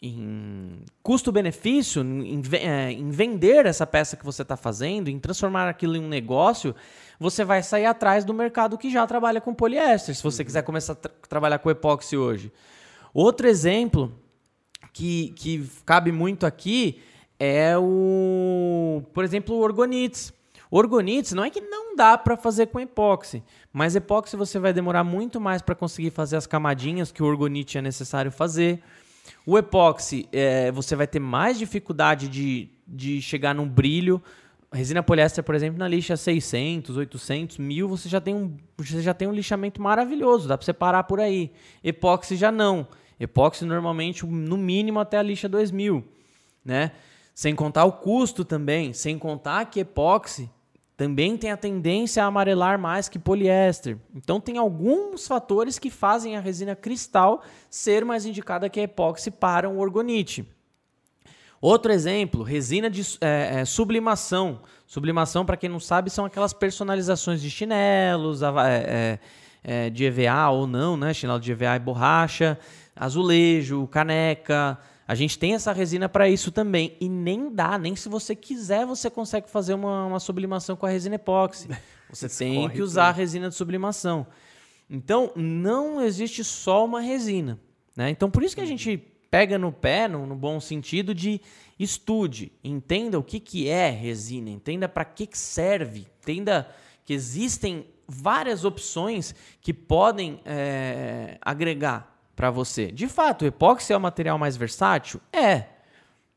em 0.00 0.84
custo-benefício, 1.02 2.02
em, 2.02 2.40
eh, 2.52 2.92
em 2.92 3.10
vender 3.10 3.66
essa 3.66 3.86
peça 3.86 4.16
que 4.16 4.24
você 4.24 4.42
está 4.42 4.56
fazendo, 4.56 5.08
em 5.08 5.18
transformar 5.18 5.68
aquilo 5.68 5.96
em 5.96 6.00
um 6.00 6.08
negócio, 6.08 6.74
você 7.18 7.44
vai 7.44 7.62
sair 7.62 7.86
atrás 7.86 8.24
do 8.24 8.32
mercado 8.32 8.78
que 8.78 8.90
já 8.90 9.04
trabalha 9.06 9.40
com 9.40 9.52
poliéster, 9.52 10.14
se 10.14 10.22
você 10.22 10.44
quiser 10.44 10.62
começar 10.62 10.92
a 10.92 10.96
tra- 10.96 11.12
trabalhar 11.28 11.58
com 11.58 11.68
epóxi 11.68 12.16
hoje. 12.16 12.52
Outro 13.12 13.48
exemplo 13.48 14.12
que, 14.92 15.30
que 15.30 15.68
cabe 15.84 16.12
muito 16.12 16.46
aqui 16.46 17.02
é 17.40 17.76
o, 17.76 19.02
por 19.12 19.24
exemplo, 19.24 19.56
o 19.56 19.60
orgonites. 19.60 20.32
Orgonites 20.70 21.32
não 21.32 21.44
é 21.44 21.50
que 21.50 21.60
não 21.60 21.96
dá 21.96 22.16
para 22.16 22.36
fazer 22.36 22.66
com 22.66 22.78
epóxi, 22.78 23.42
mas 23.72 23.96
epóxi 23.96 24.36
você 24.36 24.58
vai 24.60 24.72
demorar 24.72 25.02
muito 25.02 25.40
mais 25.40 25.60
para 25.62 25.74
conseguir 25.74 26.10
fazer 26.10 26.36
as 26.36 26.46
camadinhas 26.46 27.10
que 27.10 27.22
o 27.22 27.26
orgonite 27.26 27.78
é 27.78 27.82
necessário 27.82 28.30
fazer. 28.30 28.80
O 29.46 29.58
epóxi, 29.58 30.28
é, 30.32 30.70
você 30.72 30.94
vai 30.94 31.06
ter 31.06 31.18
mais 31.18 31.58
dificuldade 31.58 32.28
de, 32.28 32.70
de 32.86 33.20
chegar 33.22 33.54
num 33.54 33.68
brilho. 33.68 34.22
Resina 34.72 35.02
poliéster, 35.02 35.42
por 35.42 35.54
exemplo, 35.54 35.78
na 35.78 35.88
lixa 35.88 36.16
600, 36.16 36.96
800, 36.96 37.58
1000, 37.58 37.88
você 37.88 38.08
já 38.08 38.20
tem 38.20 38.34
um, 38.34 38.56
você 38.76 39.00
já 39.00 39.14
tem 39.14 39.26
um 39.26 39.32
lixamento 39.32 39.80
maravilhoso, 39.80 40.46
dá 40.46 40.58
para 40.58 40.64
você 40.64 40.74
parar 40.74 41.04
por 41.04 41.20
aí. 41.20 41.50
Epóxi 41.82 42.36
já 42.36 42.52
não. 42.52 42.86
Epóxi 43.18 43.64
normalmente 43.64 44.26
no 44.26 44.56
mínimo 44.56 45.00
até 45.00 45.16
a 45.16 45.22
lixa 45.22 45.48
2000, 45.48 46.04
né? 46.64 46.92
Sem 47.34 47.54
contar 47.54 47.84
o 47.84 47.92
custo 47.92 48.44
também, 48.44 48.92
sem 48.92 49.18
contar 49.18 49.64
que 49.66 49.80
epóxi 49.80 50.50
também 50.98 51.36
tem 51.36 51.52
a 51.52 51.56
tendência 51.56 52.24
a 52.24 52.26
amarelar 52.26 52.76
mais 52.76 53.08
que 53.08 53.20
poliéster. 53.20 53.96
Então 54.12 54.40
tem 54.40 54.58
alguns 54.58 55.28
fatores 55.28 55.78
que 55.78 55.90
fazem 55.90 56.36
a 56.36 56.40
resina 56.40 56.74
cristal 56.74 57.40
ser 57.70 58.04
mais 58.04 58.26
indicada 58.26 58.68
que 58.68 58.80
a 58.80 58.82
epóxi 58.82 59.30
para 59.30 59.68
um 59.68 59.78
orgonite. 59.78 60.44
Outro 61.60 61.92
exemplo, 61.92 62.42
resina 62.42 62.90
de 62.90 63.02
é, 63.20 63.60
é, 63.60 63.64
sublimação. 63.64 64.60
Sublimação, 64.88 65.46
para 65.46 65.56
quem 65.56 65.70
não 65.70 65.78
sabe, 65.78 66.10
são 66.10 66.24
aquelas 66.24 66.52
personalizações 66.52 67.40
de 67.40 67.48
chinelos, 67.48 68.42
é, 68.42 68.48
é, 68.56 69.18
é, 69.62 69.90
de 69.90 70.04
EVA 70.04 70.48
ou 70.50 70.66
não, 70.66 70.96
né? 70.96 71.14
Chinelo 71.14 71.38
de 71.38 71.52
EVA 71.52 71.76
e 71.76 71.78
borracha, 71.78 72.58
azulejo, 72.96 73.86
caneca. 73.86 74.76
A 75.08 75.14
gente 75.14 75.38
tem 75.38 75.54
essa 75.54 75.72
resina 75.72 76.06
para 76.06 76.28
isso 76.28 76.52
também. 76.52 76.94
E 77.00 77.08
nem 77.08 77.50
dá, 77.50 77.78
nem 77.78 77.96
se 77.96 78.10
você 78.10 78.36
quiser, 78.36 78.84
você 78.84 79.08
consegue 79.08 79.48
fazer 79.48 79.72
uma, 79.72 80.04
uma 80.04 80.20
sublimação 80.20 80.76
com 80.76 80.84
a 80.84 80.90
resina 80.90 81.14
epóxi. 81.14 81.66
Você 82.10 82.26
tem 82.26 82.70
que 82.70 82.80
usar 82.80 83.08
a 83.08 83.12
resina 83.12 83.50
de 83.50 83.54
sublimação. 83.54 84.26
Então, 84.88 85.30
não 85.36 86.00
existe 86.00 86.42
só 86.42 86.82
uma 86.82 87.02
resina. 87.02 87.60
Né? 87.94 88.08
Então, 88.08 88.30
por 88.30 88.42
isso 88.42 88.54
que 88.54 88.62
a 88.62 88.66
gente 88.66 88.96
pega 89.30 89.58
no 89.58 89.70
pé, 89.70 90.08
no, 90.08 90.24
no 90.24 90.34
bom 90.34 90.58
sentido, 90.58 91.14
de 91.14 91.38
estude, 91.78 92.50
entenda 92.64 93.18
o 93.18 93.22
que, 93.22 93.38
que 93.38 93.68
é 93.68 93.90
resina, 93.90 94.48
entenda 94.48 94.88
para 94.88 95.04
que, 95.04 95.26
que 95.26 95.36
serve, 95.36 96.06
entenda 96.22 96.66
que 97.04 97.12
existem 97.12 97.84
várias 98.06 98.64
opções 98.64 99.34
que 99.60 99.74
podem 99.74 100.40
é, 100.46 101.36
agregar 101.42 102.17
para 102.38 102.50
você. 102.52 102.92
De 102.92 103.08
fato, 103.08 103.42
o 103.42 103.48
epóxi 103.48 103.92
é 103.92 103.96
o 103.96 104.00
material 104.00 104.38
mais 104.38 104.56
versátil? 104.56 105.20
É, 105.32 105.64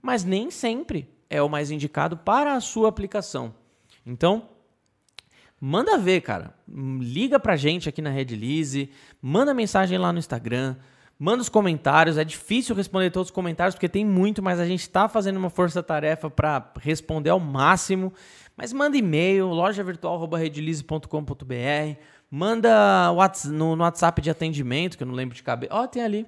mas 0.02 0.24
nem 0.24 0.50
sempre 0.50 1.08
é 1.30 1.40
o 1.44 1.48
mais 1.48 1.70
indicado 1.70 2.18
para 2.18 2.56
a 2.56 2.60
sua 2.60 2.90
aplicação. 2.90 3.54
Então, 4.04 4.50
manda 5.60 6.00
ver, 6.00 6.22
cara. 6.22 6.56
Liga 6.68 7.40
pra 7.40 7.56
gente 7.56 7.88
aqui 7.88 8.02
na 8.02 8.10
Redlize, 8.10 8.90
manda 9.22 9.54
mensagem 9.54 10.00
lá 10.00 10.12
no 10.12 10.18
Instagram, 10.18 10.76
manda 11.20 11.44
os 11.44 11.50
comentários. 11.50 12.18
É 12.18 12.24
difícil 12.24 12.76
responder 12.76 13.12
todos 13.12 13.28
os 13.28 13.36
comentários 13.36 13.76
porque 13.76 13.88
tem 13.88 14.04
muito, 14.04 14.42
mas 14.42 14.60
a 14.60 14.66
gente 14.66 14.82
está 14.82 15.08
fazendo 15.08 15.38
uma 15.38 15.52
força-tarefa 15.52 16.32
para 16.32 16.72
responder 16.80 17.30
ao 17.30 17.40
máximo. 17.40 18.12
Mas 18.58 18.74
manda 18.74 18.98
e-mail, 18.98 19.50
lojavirtual.redilize.com.br. 19.50 22.00
Manda 22.34 23.12
no, 23.48 23.76
WhatsApp 23.76 24.22
de 24.22 24.30
atendimento, 24.30 24.96
que 24.96 25.04
eu 25.04 25.08
não 25.08 25.14
lembro 25.14 25.36
de 25.36 25.44
cabeça. 25.44 25.74
Ó, 25.74 25.84
oh, 25.84 25.88
tem 25.88 26.02
ali. 26.02 26.26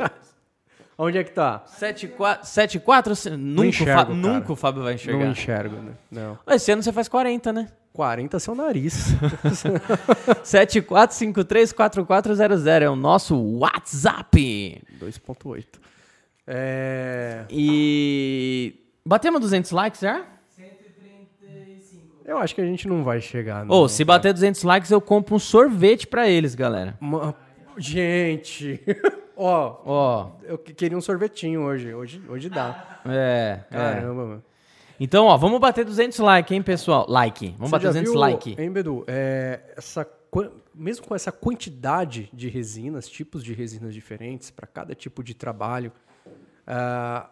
Onde 0.97 1.17
é 1.17 1.23
que 1.23 1.31
tá? 1.31 1.63
74. 1.65 2.45
74 2.45 3.13
nunca, 3.37 3.67
enxergo, 3.67 4.13
nunca 4.13 4.51
o 4.51 4.55
Fábio 4.57 4.83
vai 4.83 4.95
enxergar. 4.95 5.23
Não 5.23 5.31
enxergo, 5.31 5.77
né? 5.77 5.93
Não. 6.11 6.37
Esse 6.45 6.73
ano 6.73 6.83
você 6.83 6.91
faz 6.91 7.07
40, 7.07 7.53
né? 7.53 7.69
40 7.93 8.37
seu 8.37 8.53
nariz. 8.53 9.15
74534400 10.43 12.81
é 12.81 12.89
o 12.89 12.97
nosso 12.97 13.37
WhatsApp. 13.57 14.83
2.8. 14.99 15.79
É... 16.47 17.45
E. 17.49 18.75
Batemos 19.05 19.41
200 19.41 19.71
likes 19.71 20.01
já? 20.01 20.25
135. 20.49 22.21
Eu 22.25 22.37
acho 22.37 22.53
que 22.53 22.61
a 22.61 22.65
gente 22.65 22.87
não 22.87 23.03
vai 23.03 23.21
chegar. 23.21 23.69
Ô, 23.69 23.83
oh, 23.83 23.87
se 23.87 24.03
bater 24.03 24.33
200 24.33 24.63
likes, 24.63 24.91
eu 24.91 25.01
compro 25.01 25.35
um 25.35 25.39
sorvete 25.39 26.07
pra 26.07 26.29
eles, 26.29 26.55
galera. 26.55 26.97
Uma... 27.01 27.35
Gente. 27.77 28.79
Ó, 29.43 29.81
ó, 29.85 30.31
eu 30.43 30.55
queria 30.55 30.95
um 30.95 31.01
sorvetinho 31.01 31.61
hoje. 31.61 31.91
Hoje, 31.91 32.21
hoje 32.29 32.47
dá. 32.47 33.01
É, 33.05 33.61
é. 33.71 33.75
Caramba, 33.75 34.21
é. 34.21 34.25
mano. 34.25 34.43
Então, 34.99 35.25
ó, 35.25 35.35
vamos 35.35 35.59
bater 35.59 35.83
200 35.83 36.19
likes, 36.19 36.51
hein, 36.55 36.61
pessoal? 36.61 37.07
Like. 37.09 37.55
Vamos 37.57 37.71
Você 37.71 37.71
bater 37.71 37.87
200 37.87 38.13
likes. 38.13 38.59
Hein, 38.59 38.71
Bedu? 38.71 39.03
É, 39.07 39.73
essa, 39.75 40.07
mesmo 40.75 41.07
com 41.07 41.15
essa 41.15 41.31
quantidade 41.31 42.29
de 42.31 42.49
resinas, 42.49 43.09
tipos 43.09 43.43
de 43.43 43.51
resinas 43.51 43.95
diferentes 43.95 44.51
para 44.51 44.67
cada 44.67 44.93
tipo 44.93 45.23
de 45.23 45.33
trabalho, 45.33 45.91
uh, 46.71 47.29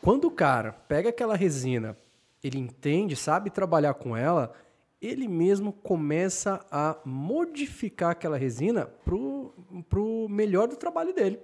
quando 0.00 0.26
o 0.26 0.30
cara 0.30 0.72
pega 0.72 1.08
aquela 1.10 1.36
resina, 1.36 1.96
ele 2.42 2.58
entende, 2.58 3.16
sabe 3.16 3.50
trabalhar 3.50 3.94
com 3.94 4.16
ela, 4.16 4.52
ele 5.00 5.26
mesmo 5.26 5.72
começa 5.72 6.64
a 6.70 6.96
modificar 7.04 8.10
aquela 8.10 8.36
resina 8.36 8.86
para 8.86 10.00
o 10.00 10.28
melhor 10.28 10.68
do 10.68 10.76
trabalho 10.76 11.12
dele. 11.12 11.40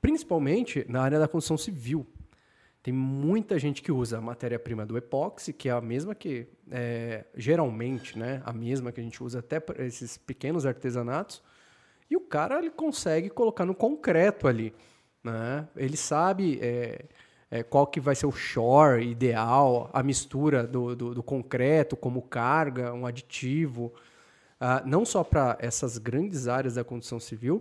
Principalmente 0.00 0.84
na 0.88 1.02
área 1.02 1.18
da 1.18 1.28
construção 1.28 1.56
civil. 1.56 2.06
Tem 2.82 2.94
muita 2.94 3.58
gente 3.58 3.82
que 3.82 3.92
usa 3.92 4.18
a 4.18 4.20
matéria-prima 4.20 4.86
do 4.86 4.96
epóxi, 4.96 5.52
que 5.52 5.68
é 5.68 5.72
a 5.72 5.80
mesma 5.80 6.14
que, 6.14 6.48
é, 6.70 7.26
geralmente, 7.36 8.18
né, 8.18 8.40
a 8.44 8.52
mesma 8.52 8.90
que 8.90 9.00
a 9.00 9.04
gente 9.04 9.22
usa 9.22 9.40
até 9.40 9.60
para 9.60 9.84
esses 9.84 10.16
pequenos 10.16 10.64
artesanatos, 10.64 11.42
e 12.10 12.16
o 12.16 12.20
cara 12.20 12.58
ele 12.58 12.70
consegue 12.70 13.28
colocar 13.28 13.66
no 13.66 13.74
concreto 13.74 14.48
ali. 14.48 14.74
Né? 15.22 15.68
Ele 15.76 15.96
sabe 15.96 16.58
é, 16.62 17.04
é, 17.50 17.62
qual 17.62 17.86
que 17.86 18.00
vai 18.00 18.14
ser 18.14 18.26
o 18.26 18.32
shore 18.32 19.06
ideal, 19.06 19.90
a 19.92 20.02
mistura 20.02 20.66
do, 20.66 20.94
do, 20.94 21.14
do 21.14 21.22
concreto 21.22 21.96
como 21.96 22.22
carga, 22.22 22.92
um 22.92 23.06
aditivo, 23.06 23.92
uh, 24.60 24.86
não 24.86 25.04
só 25.04 25.24
para 25.24 25.56
essas 25.60 25.98
grandes 25.98 26.48
áreas 26.48 26.74
da 26.74 26.84
construção 26.84 27.18
civil, 27.18 27.56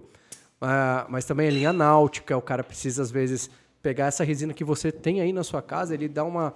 uh, 0.61 1.09
mas 1.09 1.25
também 1.25 1.47
a 1.47 1.51
linha 1.51 1.73
náutica, 1.73 2.37
o 2.37 2.41
cara 2.41 2.63
precisa 2.63 3.01
às 3.01 3.11
vezes 3.11 3.49
pegar 3.81 4.07
essa 4.07 4.23
resina 4.23 4.53
que 4.53 4.63
você 4.63 4.91
tem 4.91 5.21
aí 5.21 5.33
na 5.33 5.43
sua 5.43 5.61
casa, 5.61 5.93
ele 5.93 6.07
dá 6.07 6.23
uma, 6.23 6.49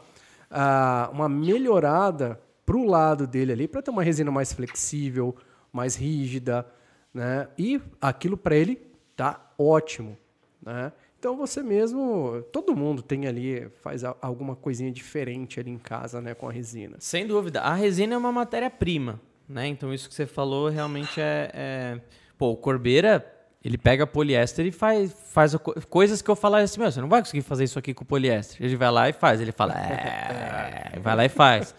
uh, 0.51 1.11
uma 1.11 1.27
melhorada 1.27 2.39
para 2.65 2.77
o 2.77 2.85
lado 2.85 3.25
dele 3.27 3.51
ali, 3.51 3.67
para 3.67 3.81
ter 3.81 3.91
uma 3.91 4.03
resina 4.03 4.31
mais 4.31 4.53
flexível, 4.53 5.35
mais 5.71 5.95
rígida, 5.95 6.65
né? 7.13 7.47
E 7.57 7.81
aquilo 8.01 8.38
para 8.38 8.55
ele 8.55 8.80
tá 9.15 9.51
ótimo, 9.57 10.17
né? 10.65 10.91
Então 11.23 11.38
você 11.38 11.64
mesmo, 11.64 12.44
todo 12.52 12.76
mundo 12.76 13.02
tem 13.02 13.27
ali, 13.27 13.69
faz 13.81 14.03
alguma 14.22 14.57
coisinha 14.57 14.91
diferente 14.91 15.57
ali 15.57 15.72
em 15.72 15.77
casa, 15.77 16.19
né, 16.22 16.34
com 16.34 16.49
a 16.49 16.52
resina. 16.52 16.98
Sem 16.99 17.26
dúvida. 17.26 17.61
A 17.61 17.73
resina 17.73 18.15
é 18.15 18.18
uma 18.18 18.31
matéria-prima, 18.31 19.22
né? 19.48 19.68
Então 19.68 19.94
isso 19.94 20.10
que 20.10 20.15
você 20.15 20.26
falou 20.26 20.68
realmente 20.68 21.22
é, 21.22 21.49
é... 21.53 22.02
Pô, 22.38 22.49
o 22.49 22.57
Corbeira, 22.57 23.26
ele 23.64 23.77
pega 23.77 24.06
poliéster 24.06 24.65
e 24.65 24.72
faz, 24.72 25.14
faz 25.31 25.56
coisas 25.90 26.22
que 26.22 26.30
eu 26.30 26.35
falar 26.35 26.60
assim, 26.60 26.81
meu, 26.81 26.91
você 26.91 26.99
não 26.99 27.07
vai 27.07 27.22
conseguir 27.22 27.41
fazer 27.41 27.64
isso 27.64 27.80
aqui 27.80 27.94
com 27.94 28.03
poliéster. 28.03 28.57
Ele 28.60 28.76
vai 28.76 28.91
lá 28.91 29.07
e 29.07 29.14
faz. 29.14 29.40
Ele 29.40 29.53
fala, 29.53 29.76
é, 29.76 30.99
vai 30.99 31.15
lá 31.15 31.23
e 31.23 31.30
faz. 31.30 31.73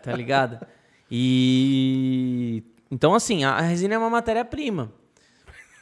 Tá 0.00 0.12
ligado? 0.12 0.64
E... 1.10 2.62
Então, 2.88 3.14
assim, 3.14 3.42
a 3.42 3.60
resina 3.60 3.96
é 3.96 3.98
uma 3.98 4.10
matéria-prima 4.10 4.92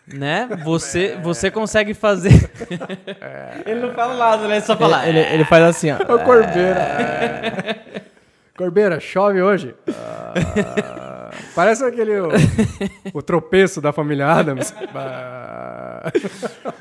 né? 0.06 0.48
Você, 0.64 1.06
é. 1.06 1.20
você 1.20 1.50
consegue 1.50 1.94
fazer. 1.94 2.50
É. 3.20 3.62
Ele 3.66 3.80
não 3.80 3.94
fala 3.94 4.16
nada, 4.16 4.48
né? 4.48 4.56
Ele 4.56 4.64
só 4.64 4.76
fala. 4.76 5.08
Ele, 5.08 5.18
ele, 5.18 5.34
ele 5.34 5.44
faz 5.44 5.64
assim, 5.64 5.90
ó. 5.90 5.96
Ô, 5.96 6.18
Corbeira. 6.18 6.80
É. 6.80 8.02
Corbeira, 8.56 9.00
chove 9.00 9.40
hoje? 9.42 9.74
Ah, 9.88 11.30
parece 11.54 11.84
aquele. 11.84 12.20
O, 12.20 12.28
o, 13.14 13.22
tropeço 13.22 13.80
da 13.80 13.92
família 13.92 14.26
Adams. 14.26 14.74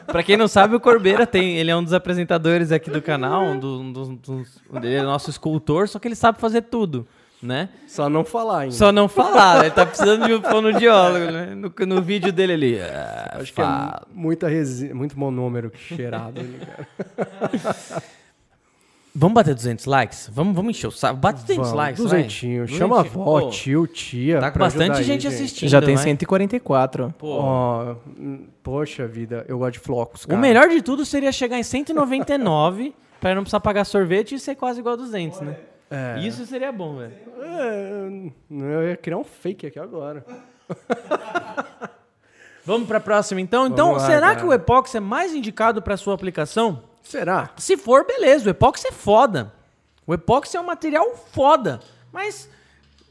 pra 0.07 0.23
quem 0.23 0.37
não 0.37 0.47
sabe, 0.47 0.75
o 0.75 0.79
Corbeira 0.79 1.25
tem. 1.25 1.57
Ele 1.57 1.71
é 1.71 1.75
um 1.75 1.83
dos 1.83 1.93
apresentadores 1.93 2.71
aqui 2.71 2.89
do 2.89 3.01
canal, 3.01 3.43
um 3.43 3.59
dos, 3.59 3.79
um 3.79 3.91
dos, 3.91 4.09
um 4.09 4.15
dos, 4.15 4.61
ele 4.83 4.95
é 4.95 5.01
nosso 5.01 5.29
escultor, 5.29 5.87
só 5.87 5.97
que 5.97 6.07
ele 6.07 6.15
sabe 6.15 6.39
fazer 6.39 6.63
tudo 6.63 7.07
né? 7.43 7.69
Só 7.87 8.09
não 8.09 8.23
falar 8.23 8.59
ainda. 8.61 8.73
Só 8.73 8.91
não 8.91 9.07
falar, 9.07 9.65
ele 9.65 9.71
tá 9.71 9.85
precisando 9.85 10.25
de 10.25 10.33
um 10.33 10.41
fonoaudiólogo, 10.41 11.31
né? 11.31 11.53
No, 11.53 11.73
no 11.85 12.01
vídeo 12.01 12.31
dele 12.31 12.53
ali. 12.53 12.79
Ah, 12.79 13.37
Acho 13.41 13.53
fala. 13.53 14.01
que 14.05 14.11
é 14.11 14.15
muita 14.15 14.47
resi... 14.47 14.93
muito 14.93 15.19
monômero 15.19 15.71
cheirado. 15.75 16.39
Ali, 16.39 16.59
Vamos 19.15 19.35
bater 19.35 19.53
200 19.53 19.85
likes? 19.85 20.29
Vamos, 20.33 20.55
vamos 20.55 20.71
encher 20.71 20.87
o 20.87 20.91
saco. 20.91 21.17
Bate 21.17 21.41
200 21.41 21.57
vamos, 21.57 21.73
likes, 21.73 22.03
200. 22.03 22.71
Chama 22.71 22.97
a 22.97 22.99
avó, 23.01 23.47
tio, 23.51 23.85
tia. 23.85 24.39
Tá 24.39 24.49
com 24.49 24.57
bastante 24.57 25.03
gente 25.03 25.27
aí, 25.27 25.33
assistindo. 25.33 25.69
Já 25.69 25.79
tem 25.79 25.93
vai? 25.93 26.03
144. 26.03 27.13
Pô. 27.19 27.39
Oh, 27.39 27.95
poxa 28.63 29.05
vida, 29.05 29.45
eu 29.47 29.59
gosto 29.59 29.73
de 29.73 29.79
flocos, 29.79 30.25
cara. 30.25 30.35
O 30.35 30.41
melhor 30.41 30.67
de 30.67 30.81
tudo 30.81 31.05
seria 31.05 31.31
chegar 31.31 31.59
em 31.59 31.63
199 31.63 32.95
para 33.21 33.35
não 33.35 33.43
precisar 33.43 33.59
pagar 33.59 33.85
sorvete 33.85 34.33
e 34.33 34.39
ser 34.39 34.55
quase 34.55 34.79
igual 34.79 34.95
a 34.95 34.97
200, 34.97 35.41
né? 35.41 35.57
É. 35.93 36.19
Isso 36.21 36.43
seria 36.47 36.71
bom, 36.71 36.97
velho. 36.97 37.13
É, 37.39 38.31
eu 38.49 38.89
ia 38.89 38.97
criar 38.97 39.19
um 39.19 39.23
fake 39.23 39.67
aqui 39.67 39.77
agora. 39.77 40.25
Vamos 42.65 42.87
para 42.87 42.97
a 42.97 43.01
próxima, 43.01 43.39
então. 43.39 43.67
Então, 43.67 43.91
lá, 43.91 43.99
será 43.99 44.29
cara. 44.29 44.39
que 44.39 44.45
o 44.45 44.51
epóxi 44.51 44.97
é 44.97 44.99
mais 44.99 45.35
indicado 45.35 45.83
para 45.83 45.95
sua 45.95 46.15
aplicação? 46.15 46.81
Será? 47.03 47.51
Se 47.57 47.77
for, 47.77 48.07
beleza. 48.07 48.47
O 48.47 48.49
epóxi 48.49 48.87
é 48.87 48.91
foda. 48.91 49.53
O 50.07 50.15
epóxi 50.15 50.57
é 50.57 50.59
um 50.59 50.65
material 50.65 51.15
foda. 51.31 51.79
Mas 52.11 52.49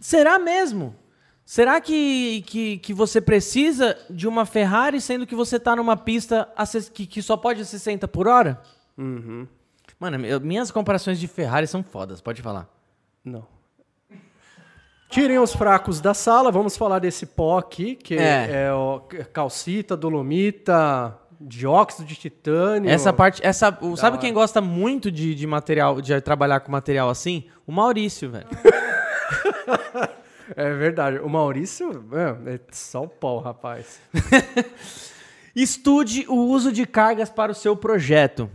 será 0.01 0.37
mesmo? 0.41 0.97
Será 1.45 1.81
que, 1.81 2.43
que, 2.49 2.79
que 2.79 2.93
você 2.93 3.21
precisa 3.21 3.97
de 4.11 4.27
uma 4.27 4.45
Ferrari 4.45 5.01
sendo 5.01 5.25
que 5.27 5.37
você 5.37 5.57
está 5.57 5.77
numa 5.77 5.97
pista 5.97 6.49
que, 6.93 7.07
que 7.07 7.23
só 7.23 7.37
pode 7.37 7.65
60 7.65 8.09
por 8.09 8.27
hora? 8.27 8.61
Uhum. 8.99 9.47
Mano, 10.03 10.27
eu, 10.27 10.41
minhas 10.41 10.73
comparações 10.73 11.20
de 11.20 11.29
Ferrari 11.29 11.65
são 11.65 11.81
fodas, 11.81 12.20
pode 12.20 12.43
falar. 12.43 12.69
Não. 13.24 13.47
Tirem 15.09 15.39
os 15.39 15.55
fracos 15.55 16.01
da 16.01 16.12
sala, 16.12 16.51
vamos 16.51 16.77
falar 16.77 16.99
desse 16.99 17.24
pó 17.24 17.57
aqui, 17.57 17.95
que 17.95 18.19
é, 18.19 18.65
é 18.65 18.73
o 18.73 19.01
calcita, 19.33 19.97
dolomita, 19.97 21.16
dióxido 21.41 22.05
de 22.05 22.16
titânio. 22.16 22.91
Essa 22.91 23.12
parte, 23.12 23.47
essa, 23.47 23.79
o, 23.81 23.97
sabe 23.97 24.19
quem 24.19 24.33
gosta 24.33 24.61
muito 24.61 25.09
de, 25.09 25.37
de 25.37 25.47
material, 25.47 26.01
de 26.01 26.20
trabalhar 26.20 26.59
com 26.59 26.73
material 26.73 27.09
assim? 27.09 27.45
O 27.65 27.70
Maurício, 27.70 28.29
velho. 28.29 28.49
é 30.57 30.74
verdade. 30.74 31.20
O 31.20 31.29
Maurício, 31.29 32.05
é, 32.12 32.55
é 32.55 32.61
só 32.73 33.05
o 33.05 33.09
pau, 33.09 33.39
rapaz. 33.39 34.01
Estude 35.55 36.27
o 36.29 36.35
uso 36.35 36.73
de 36.73 36.87
cargas 36.87 37.31
para 37.31 37.53
o 37.53 37.55
seu 37.55 37.77
projeto. 37.77 38.51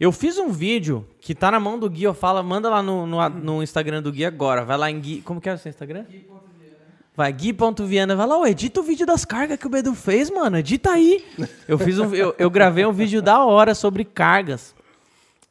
Eu 0.00 0.12
fiz 0.12 0.38
um 0.38 0.50
vídeo 0.50 1.04
que 1.20 1.34
tá 1.34 1.50
na 1.50 1.58
mão 1.58 1.76
do 1.76 1.90
Gui, 1.90 2.04
eu 2.04 2.14
falo, 2.14 2.42
manda 2.44 2.70
lá 2.70 2.80
no, 2.80 3.04
no, 3.04 3.28
no 3.28 3.62
Instagram 3.62 4.00
do 4.00 4.12
Gui 4.12 4.24
agora. 4.24 4.64
Vai 4.64 4.76
lá 4.76 4.90
em 4.90 5.00
Gui. 5.00 5.22
Como 5.22 5.40
que 5.40 5.48
é 5.48 5.54
o 5.54 5.58
seu 5.58 5.70
Instagram? 5.70 6.04
Gui.viana. 6.04 6.76
Vai, 7.16 7.32
Gui.viana. 7.32 8.14
Vai 8.14 8.26
lá, 8.26 8.48
edita 8.48 8.78
o 8.78 8.84
vídeo 8.84 9.04
das 9.04 9.24
cargas 9.24 9.58
que 9.58 9.66
o 9.66 9.70
Bedu 9.70 9.94
fez, 9.96 10.30
mano. 10.30 10.56
Edita 10.56 10.92
aí. 10.92 11.24
Eu 11.66 11.76
fiz 11.78 11.98
um. 11.98 12.14
eu, 12.14 12.32
eu 12.38 12.48
gravei 12.48 12.86
um 12.86 12.92
vídeo 12.92 13.20
da 13.20 13.44
hora 13.44 13.74
sobre 13.74 14.04
cargas. 14.04 14.72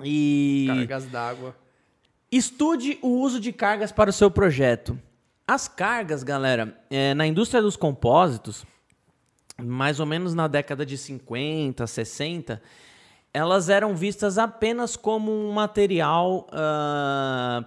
E. 0.02 0.68
Cargas 0.70 1.06
d'água. 1.08 1.56
Estude 2.32 2.98
o 3.02 3.20
uso 3.20 3.42
de 3.42 3.52
cargas 3.52 3.92
para 3.92 4.10
o 4.10 4.14
seu 4.14 4.32
projeto. 4.32 4.98
As 5.46 5.68
cargas, 5.68 6.24
galera, 6.24 6.78
é, 6.90 7.14
na 7.14 7.28
indústria 7.28 7.62
dos 7.62 7.76
compósitos, 7.76 8.66
mais 9.62 10.00
ou 10.00 10.06
menos 10.06 10.34
na 10.34 10.48
década 10.48 10.86
de 10.86 10.98
50, 10.98 11.86
60 11.86 12.62
elas 13.38 13.70
eram 13.70 13.96
vistas 13.96 14.38
apenas 14.38 14.96
como 14.96 15.32
um 15.32 15.52
material 15.52 16.48
uh, 16.50 17.64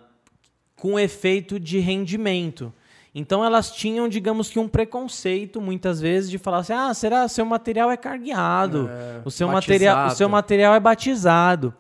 com 0.75 0.99
efeito 0.99 1.61
de 1.61 1.79
rendimento. 1.79 2.73
Então 3.15 3.45
elas 3.45 3.71
tinham, 3.71 4.09
digamos 4.09 4.51
que, 4.51 4.59
um 4.59 4.69
preconceito 4.69 5.61
muitas 5.61 6.01
vezes 6.01 6.29
de 6.31 6.39
falar 6.39 6.59
assim: 6.59 6.73
ah, 6.73 6.93
será 6.93 7.27
seu 7.29 7.45
material 7.45 7.91
é 7.91 7.97
cargueado, 7.97 8.89
é, 8.89 9.23
o, 9.25 9.31
seu 9.31 9.49
material, 9.49 10.09
o 10.09 10.11
seu 10.11 10.29
material 10.29 10.75
é 10.75 10.81
batizado. 10.81 11.73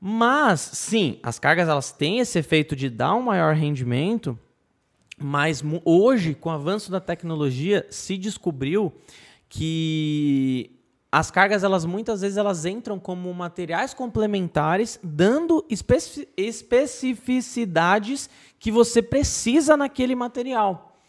Mas, 0.00 0.60
sim, 0.60 1.18
as 1.22 1.38
cargas 1.38 1.68
elas 1.68 1.92
têm 1.92 2.20
esse 2.20 2.38
efeito 2.38 2.74
de 2.74 2.88
dar 2.88 3.14
um 3.14 3.22
maior 3.22 3.54
rendimento, 3.54 4.38
mas 5.18 5.62
hoje, 5.84 6.34
com 6.34 6.48
o 6.48 6.52
avanço 6.52 6.90
da 6.90 7.00
tecnologia, 7.00 7.86
se 7.90 8.16
descobriu 8.16 8.94
que 9.46 10.79
as 11.12 11.30
cargas 11.30 11.64
elas 11.64 11.84
muitas 11.84 12.20
vezes 12.20 12.36
elas 12.36 12.64
entram 12.64 12.98
como 12.98 13.32
materiais 13.34 13.92
complementares, 13.92 14.98
dando 15.02 15.64
especi 15.68 16.28
especificidades 16.36 18.30
que 18.58 18.70
você 18.70 19.02
precisa 19.02 19.76
naquele 19.76 20.14
material. 20.14 21.02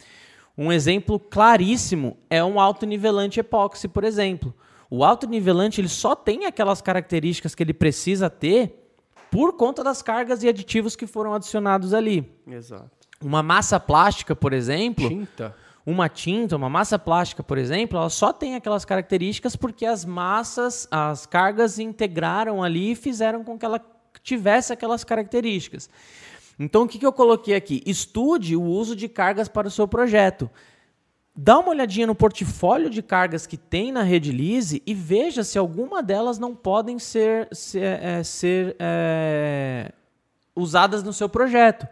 Um 0.58 0.72
exemplo 0.72 1.18
claríssimo 1.18 2.16
é 2.28 2.42
um 2.42 2.58
autonivelante 2.58 3.38
epóxi, 3.40 3.86
por 3.86 4.02
exemplo. 4.04 4.52
O 4.90 5.04
autonivelante 5.04 5.80
ele 5.80 5.88
só 5.88 6.14
tem 6.14 6.46
aquelas 6.46 6.82
características 6.82 7.54
que 7.54 7.62
ele 7.62 7.72
precisa 7.72 8.28
ter 8.28 8.78
por 9.30 9.56
conta 9.56 9.82
das 9.82 10.02
cargas 10.02 10.42
e 10.42 10.48
aditivos 10.48 10.94
que 10.96 11.06
foram 11.06 11.32
adicionados 11.32 11.94
ali. 11.94 12.30
Exato. 12.46 12.90
Uma 13.22 13.42
massa 13.42 13.78
plástica, 13.78 14.34
por 14.34 14.52
exemplo, 14.52 15.08
tinta 15.08 15.54
uma 15.84 16.08
tinta, 16.08 16.56
uma 16.56 16.68
massa 16.68 16.98
plástica, 16.98 17.42
por 17.42 17.58
exemplo, 17.58 17.98
ela 17.98 18.08
só 18.08 18.32
tem 18.32 18.54
aquelas 18.54 18.84
características 18.84 19.56
porque 19.56 19.84
as 19.84 20.04
massas, 20.04 20.86
as 20.90 21.26
cargas 21.26 21.78
integraram 21.78 22.62
ali 22.62 22.92
e 22.92 22.96
fizeram 22.96 23.42
com 23.42 23.58
que 23.58 23.64
ela 23.64 23.80
tivesse 24.22 24.72
aquelas 24.72 25.02
características. 25.02 25.90
Então, 26.58 26.82
o 26.82 26.88
que, 26.88 26.98
que 26.98 27.06
eu 27.06 27.12
coloquei 27.12 27.54
aqui? 27.54 27.82
Estude 27.84 28.54
o 28.54 28.62
uso 28.62 28.94
de 28.94 29.08
cargas 29.08 29.48
para 29.48 29.66
o 29.66 29.70
seu 29.70 29.88
projeto. 29.88 30.48
Dá 31.34 31.58
uma 31.58 31.70
olhadinha 31.70 32.06
no 32.06 32.14
portfólio 32.14 32.90
de 32.90 33.02
cargas 33.02 33.46
que 33.46 33.56
tem 33.56 33.90
na 33.90 34.02
Rede 34.02 34.30
Lise 34.30 34.82
e 34.86 34.94
veja 34.94 35.42
se 35.42 35.58
alguma 35.58 36.02
delas 36.02 36.38
não 36.38 36.54
podem 36.54 36.98
ser, 36.98 37.48
ser, 37.50 38.00
é, 38.02 38.22
ser 38.22 38.76
é, 38.78 39.92
usadas 40.54 41.02
no 41.02 41.12
seu 41.12 41.28
projeto. 41.28 41.88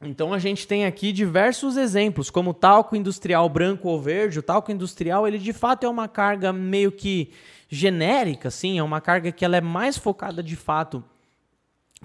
Então 0.00 0.32
a 0.32 0.38
gente 0.38 0.66
tem 0.66 0.86
aqui 0.86 1.12
diversos 1.12 1.76
exemplos, 1.76 2.30
como 2.30 2.50
o 2.50 2.54
talco 2.54 2.94
industrial 2.94 3.48
branco 3.48 3.88
ou 3.88 4.00
verde. 4.00 4.38
O 4.38 4.42
talco 4.42 4.70
industrial, 4.70 5.26
ele 5.26 5.38
de 5.38 5.52
fato 5.52 5.84
é 5.84 5.88
uma 5.88 6.06
carga 6.06 6.52
meio 6.52 6.92
que 6.92 7.30
genérica, 7.68 8.48
assim, 8.48 8.78
é 8.78 8.82
uma 8.82 9.00
carga 9.00 9.32
que 9.32 9.44
ela 9.44 9.56
é 9.56 9.60
mais 9.60 9.98
focada 9.98 10.42
de 10.42 10.56
fato 10.56 11.02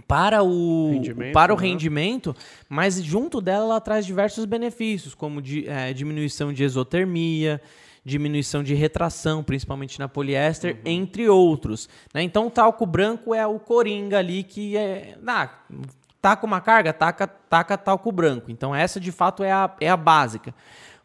para 0.07 0.41
o 0.41 0.91
rendimento, 0.91 1.34
para 1.34 1.53
o 1.53 1.57
né? 1.57 1.68
rendimento, 1.68 2.36
mas 2.68 3.02
junto 3.03 3.40
dela 3.40 3.65
ela 3.65 3.82
traz 3.82 4.06
diversos 4.06 4.45
benefícios, 4.45 5.14
como 5.14 5.40
de, 5.40 5.68
é, 5.68 5.94
diminuição 5.94 6.52
de 6.52 6.64
exotermia, 6.64 7.61
diminuição 8.03 8.64
de 8.64 8.74
retração, 8.74 9.44
principalmente 9.44 9.99
na 9.99 10.07
poliéster, 10.07 10.76
uhum. 10.76 10.82
entre 10.86 11.30
outros. 11.30 11.88
Né? 12.14 12.24
Então 12.24 12.48
o 12.48 12.52
talco 12.52 12.86
branco 12.86 13.36
é 13.36 13.45
o 13.45 13.60
coringa 13.60 14.18
ali 14.18 14.44
que 14.44 14.76
é. 14.76 15.15
Ah, 15.26 15.49
taca 16.24 16.45
uma 16.45 16.62
carga, 16.62 16.94
taca, 16.94 17.28
taca 17.28 17.78
talco 17.78 18.10
branco. 18.10 18.50
Então 18.50 18.74
essa 18.74 18.98
de 18.98 19.12
fato 19.12 19.44
é 19.44 19.52
a, 19.52 19.70
é 19.82 19.90
a 19.90 19.98
básica. 19.98 20.56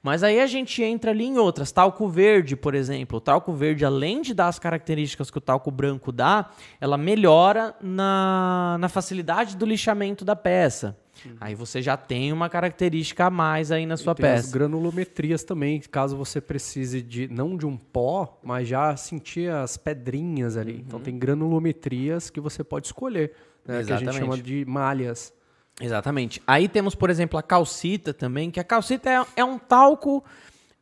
Mas 0.01 0.23
aí 0.23 0.39
a 0.39 0.47
gente 0.47 0.81
entra 0.81 1.11
ali 1.11 1.24
em 1.24 1.39
outras. 1.39 1.73
Talco 1.73 2.09
verde, 2.09 2.55
por 2.55 2.73
exemplo. 2.73 3.19
O 3.19 3.20
talco 3.20 3.53
verde, 3.53 3.85
além 3.85 4.23
de 4.23 4.32
dar 4.32 4.47
as 4.47 4.61
características 4.61 5.28
que 5.28 5.36
o 5.36 5.40
talco 5.40 5.73
branco 5.73 6.12
dá, 6.12 6.51
ela 6.81 6.97
melhora 6.97 7.74
na, 7.82 8.77
na 8.78 8.89
facilidade 8.89 9.57
do 9.57 9.66
lixamento 9.66 10.24
da 10.24 10.36
peça. 10.36 10.97
Uhum. 11.27 11.36
Aí 11.40 11.53
você 11.57 11.82
já 11.82 11.97
tem 11.97 12.32
uma 12.32 12.49
característica 12.49 13.27
a 13.27 13.31
mais 13.31 13.73
aí 13.73 13.86
na 13.86 13.97
sua 13.97 14.15
tem 14.15 14.24
peça. 14.24 14.47
As 14.47 14.53
granulometrias 14.53 15.43
também, 15.43 15.81
caso 15.81 16.16
você 16.16 16.40
precise 16.40 17.03
de 17.03 17.27
não 17.27 17.57
de 17.57 17.66
um 17.66 17.77
pó, 17.77 18.39
mas 18.40 18.69
já 18.69 18.97
sentir 18.97 19.51
as 19.51 19.77
pedrinhas 19.77 20.57
ali. 20.57 20.74
Então, 20.74 20.78
uhum. 20.78 20.86
Então 20.86 21.01
tem 21.01 21.19
granulometrias 21.19 22.31
que 22.31 22.40
você 22.40 22.62
pode 22.62 22.86
escolher 22.86 23.32
né, 23.69 23.85
que 23.85 23.93
a 23.93 23.97
gente 23.99 24.15
chama 24.15 24.39
de 24.39 24.65
malhas. 24.65 25.32
Exatamente. 25.81 26.43
Aí 26.47 26.69
temos, 26.69 26.95
por 26.95 27.11
exemplo, 27.11 27.39
a 27.39 27.43
calcita 27.43 28.12
também, 28.12 28.51
que 28.51 28.59
a 28.59 28.65
calcita 28.65 29.11
é, 29.11 29.24
é 29.36 29.45
um 29.45 29.59
talco 29.59 30.24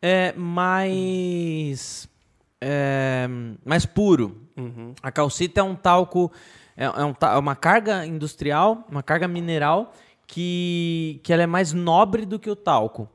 é, 0.01 0.33
mais, 0.33 2.09
é, 2.61 3.29
mais 3.65 3.85
puro. 3.85 4.41
Uhum. 4.57 4.95
A 5.03 5.13
calcita 5.13 5.61
é 5.61 5.63
um 5.63 5.75
talco, 5.75 6.33
é, 6.77 6.85
é, 6.85 7.05
um, 7.05 7.15
é 7.21 7.39
uma 7.39 7.57
carga 7.57 8.07
industrial, 8.07 8.87
uma 8.91 9.03
carga 9.03 9.29
mineral, 9.29 9.93
que, 10.27 11.21
que 11.23 11.33
ela 11.33 11.43
é 11.43 11.47
mais 11.47 11.73
nobre 11.73 12.25
do 12.25 12.39
que 12.39 12.49
o 12.49 12.57
talco 12.57 13.09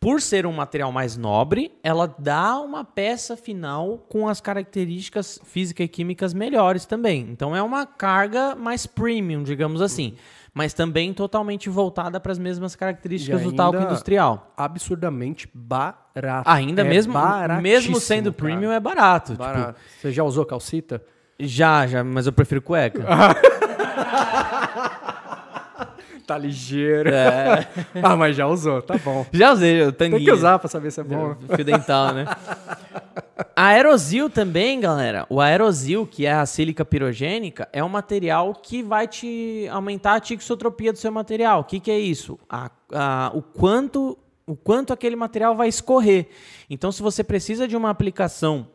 por 0.00 0.20
ser 0.20 0.46
um 0.46 0.52
material 0.52 0.92
mais 0.92 1.16
nobre, 1.16 1.72
ela 1.82 2.12
dá 2.18 2.58
uma 2.60 2.84
peça 2.84 3.36
final 3.36 3.98
com 4.08 4.28
as 4.28 4.40
características 4.40 5.40
físicas 5.44 5.86
e 5.86 5.88
químicas 5.88 6.32
melhores 6.32 6.86
também. 6.86 7.26
Então 7.30 7.54
é 7.54 7.62
uma 7.62 7.84
carga 7.84 8.54
mais 8.54 8.86
premium, 8.86 9.42
digamos 9.42 9.82
assim. 9.82 10.14
Mas 10.54 10.72
também 10.72 11.12
totalmente 11.12 11.68
voltada 11.68 12.18
para 12.18 12.32
as 12.32 12.38
mesmas 12.38 12.74
características 12.74 13.42
do 13.42 13.52
talco 13.52 13.80
industrial. 13.80 14.52
Absurdamente 14.56 15.48
barato. 15.52 16.48
Ainda 16.48 16.82
é 16.82 16.84
mesmo, 16.84 17.14
mesmo 17.60 18.00
sendo 18.00 18.32
premium, 18.32 18.62
cara. 18.62 18.74
é 18.74 18.80
barato. 18.80 19.32
Tipo 19.32 19.44
barato. 19.44 19.80
Tipo, 19.80 20.00
Você 20.00 20.12
já 20.12 20.24
usou 20.24 20.44
calcita? 20.44 21.02
Já, 21.38 21.86
já, 21.86 22.02
mas 22.02 22.26
eu 22.26 22.32
prefiro 22.32 22.62
cueca. 22.62 23.04
Tá 26.28 26.36
ligeiro. 26.36 27.08
É. 27.08 27.66
ah, 28.02 28.14
mas 28.14 28.36
já 28.36 28.46
usou, 28.46 28.82
tá 28.82 28.98
bom. 28.98 29.24
Já 29.32 29.50
usei, 29.50 29.80
o 29.80 29.90
tanguinha. 29.90 30.18
Tem 30.18 30.26
que 30.26 30.30
usar 30.30 30.58
pra 30.58 30.68
saber 30.68 30.90
se 30.90 31.00
é 31.00 31.02
bom. 31.02 31.34
Fio 31.56 31.64
dental, 31.64 32.12
né? 32.12 32.26
Aerosil 33.56 34.28
também, 34.28 34.78
galera. 34.78 35.24
O 35.30 35.40
aerosil, 35.40 36.06
que 36.06 36.26
é 36.26 36.32
a 36.34 36.44
sílica 36.44 36.84
pirogênica, 36.84 37.66
é 37.72 37.82
um 37.82 37.88
material 37.88 38.52
que 38.52 38.82
vai 38.82 39.08
te 39.08 39.66
aumentar 39.72 40.16
a 40.16 40.20
tixotropia 40.20 40.92
do 40.92 40.98
seu 40.98 41.10
material. 41.10 41.60
O 41.60 41.64
que, 41.64 41.80
que 41.80 41.90
é 41.90 41.98
isso? 41.98 42.38
A, 42.46 42.70
a, 42.92 43.32
o 43.34 43.40
quanto 43.40 44.18
o 44.46 44.54
quanto 44.54 44.92
aquele 44.92 45.16
material 45.16 45.56
vai 45.56 45.68
escorrer. 45.68 46.28
Então, 46.68 46.92
se 46.92 47.00
você 47.00 47.24
precisa 47.24 47.66
de 47.66 47.74
uma 47.74 47.88
aplicação 47.88 48.68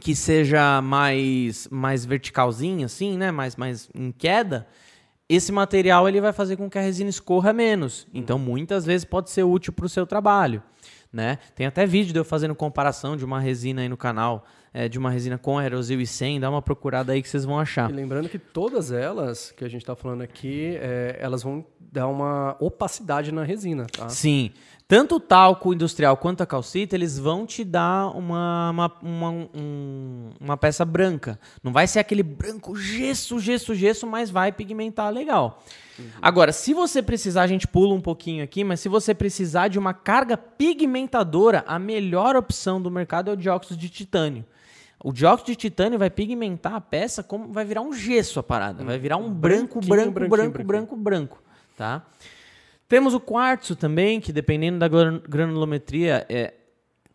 que 0.00 0.16
seja 0.16 0.82
mais 0.82 1.68
mais 1.70 2.04
verticalzinha, 2.04 2.86
assim, 2.86 3.16
né? 3.16 3.30
Mais, 3.30 3.54
mais 3.54 3.88
em 3.94 4.10
queda, 4.10 4.66
esse 5.34 5.52
material 5.52 6.08
ele 6.08 6.20
vai 6.20 6.32
fazer 6.32 6.56
com 6.56 6.68
que 6.68 6.78
a 6.78 6.82
resina 6.82 7.08
escorra 7.08 7.52
menos. 7.52 8.06
Então, 8.12 8.38
muitas 8.38 8.84
vezes 8.84 9.04
pode 9.04 9.30
ser 9.30 9.44
útil 9.44 9.72
para 9.72 9.86
o 9.86 9.88
seu 9.88 10.06
trabalho. 10.06 10.62
Né? 11.12 11.38
Tem 11.54 11.66
até 11.66 11.86
vídeo 11.86 12.12
de 12.12 12.18
eu 12.18 12.24
fazendo 12.24 12.54
comparação 12.54 13.16
de 13.16 13.24
uma 13.24 13.38
resina 13.38 13.82
aí 13.82 13.88
no 13.88 13.96
canal 13.96 14.44
é, 14.74 14.88
de 14.88 14.98
uma 14.98 15.10
resina 15.10 15.36
com 15.36 15.58
aerosil 15.58 16.00
e 16.00 16.06
sem, 16.06 16.40
dá 16.40 16.48
uma 16.48 16.62
procurada 16.62 17.12
aí 17.12 17.22
que 17.22 17.28
vocês 17.28 17.44
vão 17.44 17.58
achar. 17.58 17.90
E 17.90 17.92
lembrando 17.92 18.28
que 18.28 18.38
todas 18.38 18.90
elas 18.90 19.52
que 19.52 19.64
a 19.64 19.68
gente 19.68 19.82
está 19.82 19.94
falando 19.94 20.22
aqui, 20.22 20.76
é, 20.80 21.16
elas 21.20 21.42
vão 21.42 21.64
dar 21.78 22.08
uma 22.08 22.56
opacidade 22.58 23.30
na 23.32 23.44
resina, 23.44 23.86
tá? 23.86 24.08
Sim. 24.08 24.50
Tanto 24.88 25.16
o 25.16 25.20
talco 25.20 25.72
industrial 25.72 26.16
quanto 26.18 26.42
a 26.42 26.46
calcita, 26.46 26.94
eles 26.94 27.18
vão 27.18 27.46
te 27.46 27.64
dar 27.64 28.08
uma, 28.14 28.70
uma, 28.70 28.92
uma, 29.02 29.30
um, 29.30 30.30
uma 30.38 30.56
peça 30.56 30.84
branca. 30.84 31.38
Não 31.62 31.72
vai 31.72 31.86
ser 31.86 31.98
aquele 31.98 32.22
branco 32.22 32.76
gesso, 32.76 33.38
gesso, 33.38 33.74
gesso, 33.74 34.06
mas 34.06 34.28
vai 34.28 34.52
pigmentar 34.52 35.10
legal. 35.10 35.62
Uhum. 35.98 36.04
Agora, 36.20 36.52
se 36.52 36.74
você 36.74 37.02
precisar, 37.02 37.42
a 37.42 37.46
gente 37.46 37.66
pula 37.66 37.94
um 37.94 38.02
pouquinho 38.02 38.44
aqui, 38.44 38.64
mas 38.64 38.80
se 38.80 38.88
você 38.88 39.14
precisar 39.14 39.68
de 39.68 39.78
uma 39.78 39.94
carga 39.94 40.36
pigmentadora, 40.36 41.64
a 41.66 41.78
melhor 41.78 42.36
opção 42.36 42.80
do 42.80 42.90
mercado 42.90 43.30
é 43.30 43.32
o 43.32 43.36
dióxido 43.36 43.78
de 43.78 43.88
titânio. 43.88 44.44
O 45.04 45.12
dióxido 45.12 45.46
de 45.46 45.56
titânio 45.56 45.98
vai 45.98 46.08
pigmentar 46.08 46.74
a 46.74 46.80
peça 46.80 47.22
como 47.22 47.52
vai 47.52 47.64
virar 47.64 47.80
um 47.82 47.92
gesso 47.92 48.38
a 48.38 48.42
parada, 48.42 48.84
vai 48.84 48.98
virar 48.98 49.16
um 49.16 49.32
branco, 49.32 49.80
branco, 49.80 50.28
branco, 50.28 50.62
branco, 50.64 50.96
branco, 50.96 51.42
tá? 51.76 52.06
Temos 52.88 53.14
o 53.14 53.20
quartzo 53.20 53.74
também, 53.74 54.20
que 54.20 54.32
dependendo 54.32 54.78
da 54.78 54.88
granulometria, 54.88 56.26
é, 56.28 56.54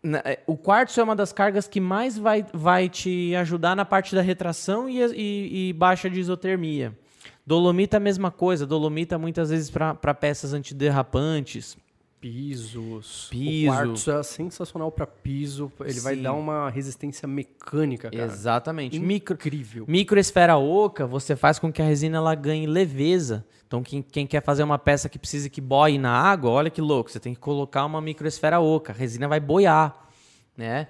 é, 0.04 0.40
o 0.46 0.58
quartzo 0.58 1.00
é 1.00 1.04
uma 1.04 1.16
das 1.16 1.32
cargas 1.32 1.68
que 1.68 1.80
mais 1.80 2.18
vai, 2.18 2.46
vai 2.54 2.90
te 2.90 3.36
ajudar 3.36 3.76
na 3.76 3.86
parte 3.86 4.16
da 4.16 4.22
retração 4.22 4.90
e, 4.90 5.00
e, 5.00 5.70
e 5.70 5.74
baixa 5.74 6.10
de 6.10 6.20
isotermia. 6.20 6.98
Dolomita, 7.46 7.98
a 7.98 8.00
mesma 8.00 8.30
coisa. 8.30 8.66
Dolomita, 8.66 9.18
muitas 9.18 9.50
vezes, 9.50 9.70
para 9.70 10.14
peças 10.14 10.54
antiderrapantes. 10.54 11.78
Pisos. 12.20 13.28
Piso. 13.30 13.72
O 13.72 13.74
quartzo 13.74 14.12
é 14.12 14.24
sensacional 14.24 14.92
para 14.92 15.06
piso. 15.06 15.72
Ele 15.82 15.94
Sim. 15.94 16.02
vai 16.02 16.16
dar 16.16 16.34
uma 16.34 16.70
resistência 16.70 17.28
mecânica, 17.28 18.10
cara. 18.10 18.24
Exatamente. 18.24 18.98
Incrível. 18.98 19.82
Micro, 19.82 19.92
microesfera 19.92 20.58
oca, 20.58 21.06
você 21.06 21.36
faz 21.36 21.60
com 21.60 21.72
que 21.72 21.82
a 21.82 21.86
resina 21.86 22.18
ela 22.18 22.34
ganhe 22.34 22.66
leveza. 22.66 23.46
Então, 23.68 23.84
quem, 23.84 24.02
quem 24.02 24.26
quer 24.26 24.42
fazer 24.42 24.64
uma 24.64 24.80
peça 24.80 25.10
que 25.10 25.20
precise 25.20 25.50
que 25.50 25.62
boie 25.62 26.00
na 26.00 26.12
água, 26.12 26.50
olha 26.50 26.70
que 26.70 26.82
louco, 26.82 27.12
você 27.12 27.20
tem 27.20 27.34
que 27.34 27.40
colocar 27.40 27.86
uma 27.86 28.02
microesfera 28.02 28.60
oca, 28.60 28.94
a 28.94 28.96
resina 28.96 29.28
vai 29.28 29.40
boiar, 29.40 30.08
né? 30.56 30.88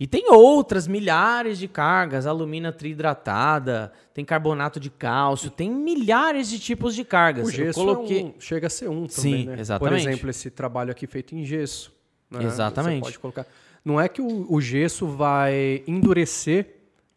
E 0.00 0.06
tem 0.06 0.30
outras 0.30 0.86
milhares 0.86 1.58
de 1.58 1.66
cargas, 1.66 2.26
alumina 2.26 2.72
trihidratada, 2.72 3.92
tem 4.14 4.24
carbonato 4.24 4.78
de 4.78 4.90
cálcio, 4.90 5.50
tem 5.50 5.68
milhares 5.68 6.48
de 6.48 6.58
tipos 6.58 6.94
de 6.94 7.04
cargas. 7.04 7.48
O 7.48 7.50
gesso 7.50 7.78
coloquei... 7.78 8.20
É 8.20 8.24
um, 8.24 8.34
chega 8.38 8.68
a 8.68 8.70
ser 8.70 8.88
um 8.88 9.06
também, 9.06 9.42
Sim, 9.42 9.46
né? 9.46 9.58
exatamente. 9.58 10.02
Por 10.02 10.08
exemplo, 10.08 10.30
esse 10.30 10.50
trabalho 10.50 10.92
aqui 10.92 11.06
feito 11.06 11.34
em 11.34 11.44
gesso. 11.44 11.92
Né? 12.30 12.44
Exatamente. 12.44 12.98
Você 12.98 13.04
pode 13.04 13.18
colocar... 13.18 13.46
Não 13.84 14.00
é 14.00 14.08
que 14.08 14.22
o, 14.22 14.46
o 14.52 14.60
gesso 14.60 15.06
vai 15.06 15.82
endurecer 15.86 16.76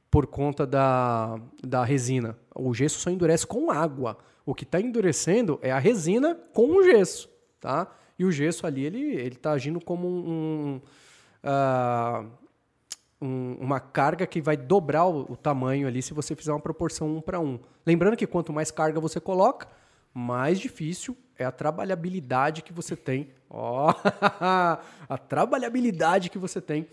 por 0.09 0.27
conta 0.27 0.65
da, 0.65 1.39
da 1.63 1.85
resina. 1.85 2.37
O 2.53 2.73
gesso 2.73 2.99
só 2.99 3.09
endurece 3.09 3.45
com 3.47 3.71
água. 3.71 4.17
O 4.45 4.53
que 4.53 4.63
está 4.63 4.81
endurecendo 4.81 5.59
é 5.61 5.71
a 5.71 5.79
resina 5.79 6.35
com 6.53 6.77
o 6.77 6.83
gesso, 6.83 7.29
tá? 7.59 7.87
E 8.17 8.25
o 8.25 8.31
gesso 8.31 8.67
ali, 8.67 8.83
ele 8.85 9.15
ele 9.15 9.35
está 9.35 9.51
agindo 9.51 9.79
como 9.79 10.07
um, 10.07 10.81
uh, 11.43 12.27
um, 13.22 13.56
uma 13.60 13.80
carga 13.80 14.26
que 14.26 14.41
vai 14.41 14.57
dobrar 14.57 15.06
o, 15.06 15.31
o, 15.31 15.38
tamanho 15.38 15.88
ali 15.88 16.02
se 16.02 16.14
você 16.14 16.35
fizer 16.35 16.52
uma 16.52 16.60
proporção 16.60 17.18
um 17.18 17.22
para 17.22 17.39
um. 17.39 17.60
Lembrando 17.85 18.18
que 18.18 18.26
quanto 18.26 18.52
mais 18.52 18.72
carga 18.72 18.99
você 18.99 19.19
coloca, 19.19 19.68
mais 20.14 20.60
difícil 20.60 21.15
é 21.38 21.45
a 21.45 21.52
trabalhabilidade 21.52 22.61
que 22.61 22.73
você 22.73 22.95
tem. 22.95 23.30
Ó, 23.49 23.91
oh, 23.91 23.95
a 25.10 25.18
trabalhabilidade 25.18 26.30
que 26.30 26.38
você 26.38 26.61
tem 26.61 26.88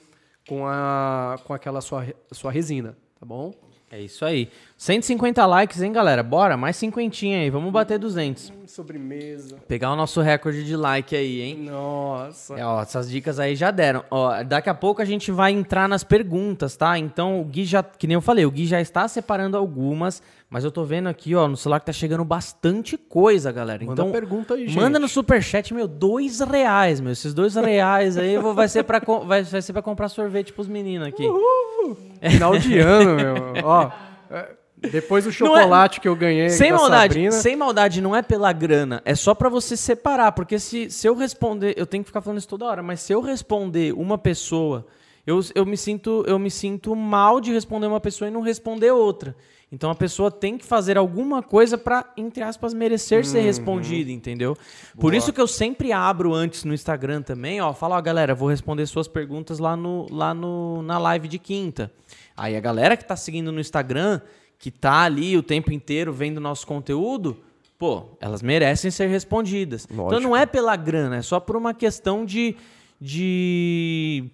com, 0.46 0.66
a, 0.66 1.36
com 1.44 1.54
aquela 1.54 1.80
sua, 1.80 2.04
sua 2.32 2.50
resina, 2.50 2.96
tá 3.18 3.24
bom? 3.24 3.54
É 3.90 4.00
isso 4.00 4.24
aí. 4.24 4.50
150 4.78 5.44
likes, 5.44 5.82
hein, 5.82 5.90
galera? 5.90 6.22
Bora, 6.22 6.56
mais 6.56 6.76
cinquentinha 6.76 7.40
aí. 7.40 7.50
Vamos 7.50 7.72
bater 7.72 7.98
200. 7.98 8.50
Hum, 8.50 8.64
sobremesa. 8.64 9.56
Pegar 9.66 9.92
o 9.92 9.96
nosso 9.96 10.20
recorde 10.20 10.64
de 10.64 10.76
like 10.76 11.16
aí, 11.16 11.40
hein? 11.40 11.56
Nossa. 11.68 12.54
É, 12.54 12.64
ó, 12.64 12.80
essas 12.80 13.10
dicas 13.10 13.40
aí 13.40 13.56
já 13.56 13.72
deram. 13.72 14.04
Ó, 14.08 14.40
daqui 14.44 14.70
a 14.70 14.74
pouco 14.74 15.02
a 15.02 15.04
gente 15.04 15.32
vai 15.32 15.50
entrar 15.50 15.88
nas 15.88 16.04
perguntas, 16.04 16.76
tá? 16.76 16.96
Então, 16.96 17.40
o 17.40 17.44
Gui 17.44 17.64
já, 17.64 17.82
que 17.82 18.06
nem 18.06 18.14
eu 18.14 18.20
falei, 18.20 18.46
o 18.46 18.50
Gui 18.52 18.66
já 18.66 18.80
está 18.80 19.08
separando 19.08 19.56
algumas, 19.56 20.22
mas 20.48 20.62
eu 20.62 20.70
tô 20.70 20.84
vendo 20.84 21.08
aqui, 21.08 21.34
ó, 21.34 21.48
no 21.48 21.56
celular 21.56 21.80
que 21.80 21.86
tá 21.86 21.92
chegando 21.92 22.24
bastante 22.24 22.96
coisa, 22.96 23.50
galera. 23.50 23.84
Manda 23.84 24.02
então, 24.02 24.12
pergunta 24.12 24.54
aí, 24.54 24.68
gente. 24.68 24.76
Manda 24.76 25.00
no 25.00 25.08
superchat, 25.08 25.74
meu, 25.74 25.88
dois 25.88 26.38
reais, 26.38 27.00
meu. 27.00 27.10
Esses 27.10 27.34
dois 27.34 27.56
reais 27.56 28.16
aí 28.16 28.38
vou, 28.38 28.54
vai, 28.54 28.68
ser 28.68 28.84
pra, 28.84 29.00
vai, 29.00 29.42
vai 29.42 29.60
ser 29.60 29.72
pra 29.72 29.82
comprar 29.82 30.08
sorvete 30.08 30.52
pros 30.52 30.68
meninos 30.68 31.08
aqui. 31.08 31.26
Uhul. 31.26 31.96
Final 32.30 32.56
de 32.56 32.78
ano, 32.78 33.16
meu. 33.16 33.34
Ó, 33.64 33.90
é, 34.30 34.57
depois 34.80 35.24
do 35.24 35.30
é- 35.30 35.32
chocolate 35.32 35.98
é, 35.98 36.02
que 36.02 36.08
eu 36.08 36.16
ganhei 36.16 36.50
sem 36.50 36.72
maldade, 36.72 37.14
Sabrina... 37.14 37.32
Sem 37.32 37.56
maldade, 37.56 38.00
não 38.00 38.14
é 38.14 38.22
pela 38.22 38.52
grana, 38.52 39.02
é 39.04 39.14
só 39.14 39.34
para 39.34 39.48
você 39.48 39.76
separar, 39.76 40.32
porque 40.32 40.58
se, 40.58 40.90
se 40.90 41.06
eu 41.06 41.14
responder, 41.14 41.74
eu 41.76 41.86
tenho 41.86 42.02
que 42.04 42.08
ficar 42.08 42.20
falando 42.20 42.38
isso 42.38 42.48
toda 42.48 42.64
hora, 42.64 42.82
mas 42.82 43.00
se 43.00 43.12
eu 43.12 43.20
responder 43.20 43.92
uma 43.92 44.16
pessoa, 44.16 44.86
eu, 45.26 45.40
eu, 45.54 45.66
me 45.66 45.76
sinto, 45.76 46.24
eu 46.26 46.38
me 46.38 46.50
sinto 46.50 46.94
mal 46.96 47.40
de 47.40 47.52
responder 47.52 47.86
uma 47.86 48.00
pessoa 48.00 48.28
e 48.28 48.30
não 48.30 48.40
responder 48.40 48.90
outra. 48.90 49.36
Então 49.70 49.90
a 49.90 49.94
pessoa 49.94 50.30
tem 50.30 50.56
que 50.56 50.64
fazer 50.64 50.96
alguma 50.96 51.42
coisa 51.42 51.76
para, 51.76 52.10
entre 52.16 52.42
aspas, 52.42 52.72
merecer 52.72 53.26
ser 53.26 53.38
uhum. 53.38 53.44
respondida, 53.44 54.10
entendeu? 54.10 54.54
Boa. 54.54 55.00
Por 55.00 55.14
isso 55.14 55.30
que 55.30 55.40
eu 55.40 55.46
sempre 55.46 55.92
abro 55.92 56.32
antes 56.32 56.64
no 56.64 56.72
Instagram 56.72 57.20
também, 57.20 57.60
ó, 57.60 57.74
falo, 57.74 57.94
ó, 57.94 58.00
galera, 58.00 58.34
vou 58.34 58.48
responder 58.48 58.86
suas 58.86 59.06
perguntas 59.06 59.58
lá 59.58 59.76
no 59.76 60.06
lá 60.10 60.32
no 60.32 60.82
na 60.82 60.98
live 60.98 61.28
de 61.28 61.38
quinta. 61.38 61.92
Aí 62.34 62.56
a 62.56 62.60
galera 62.60 62.96
que 62.96 63.04
tá 63.04 63.14
seguindo 63.14 63.52
no 63.52 63.60
Instagram, 63.60 64.22
que 64.58 64.70
tá 64.70 65.02
ali 65.02 65.36
o 65.36 65.42
tempo 65.42 65.72
inteiro 65.72 66.12
vendo 66.12 66.40
nosso 66.40 66.66
conteúdo, 66.66 67.36
pô, 67.78 68.06
elas 68.20 68.42
merecem 68.42 68.90
ser 68.90 69.08
respondidas. 69.08 69.86
Lógico. 69.90 70.06
Então 70.08 70.20
não 70.20 70.36
é 70.36 70.44
pela 70.44 70.74
grana, 70.76 71.16
é 71.16 71.22
só 71.22 71.38
por 71.38 71.56
uma 71.56 71.72
questão 71.72 72.24
de 72.24 72.56
de 73.00 74.30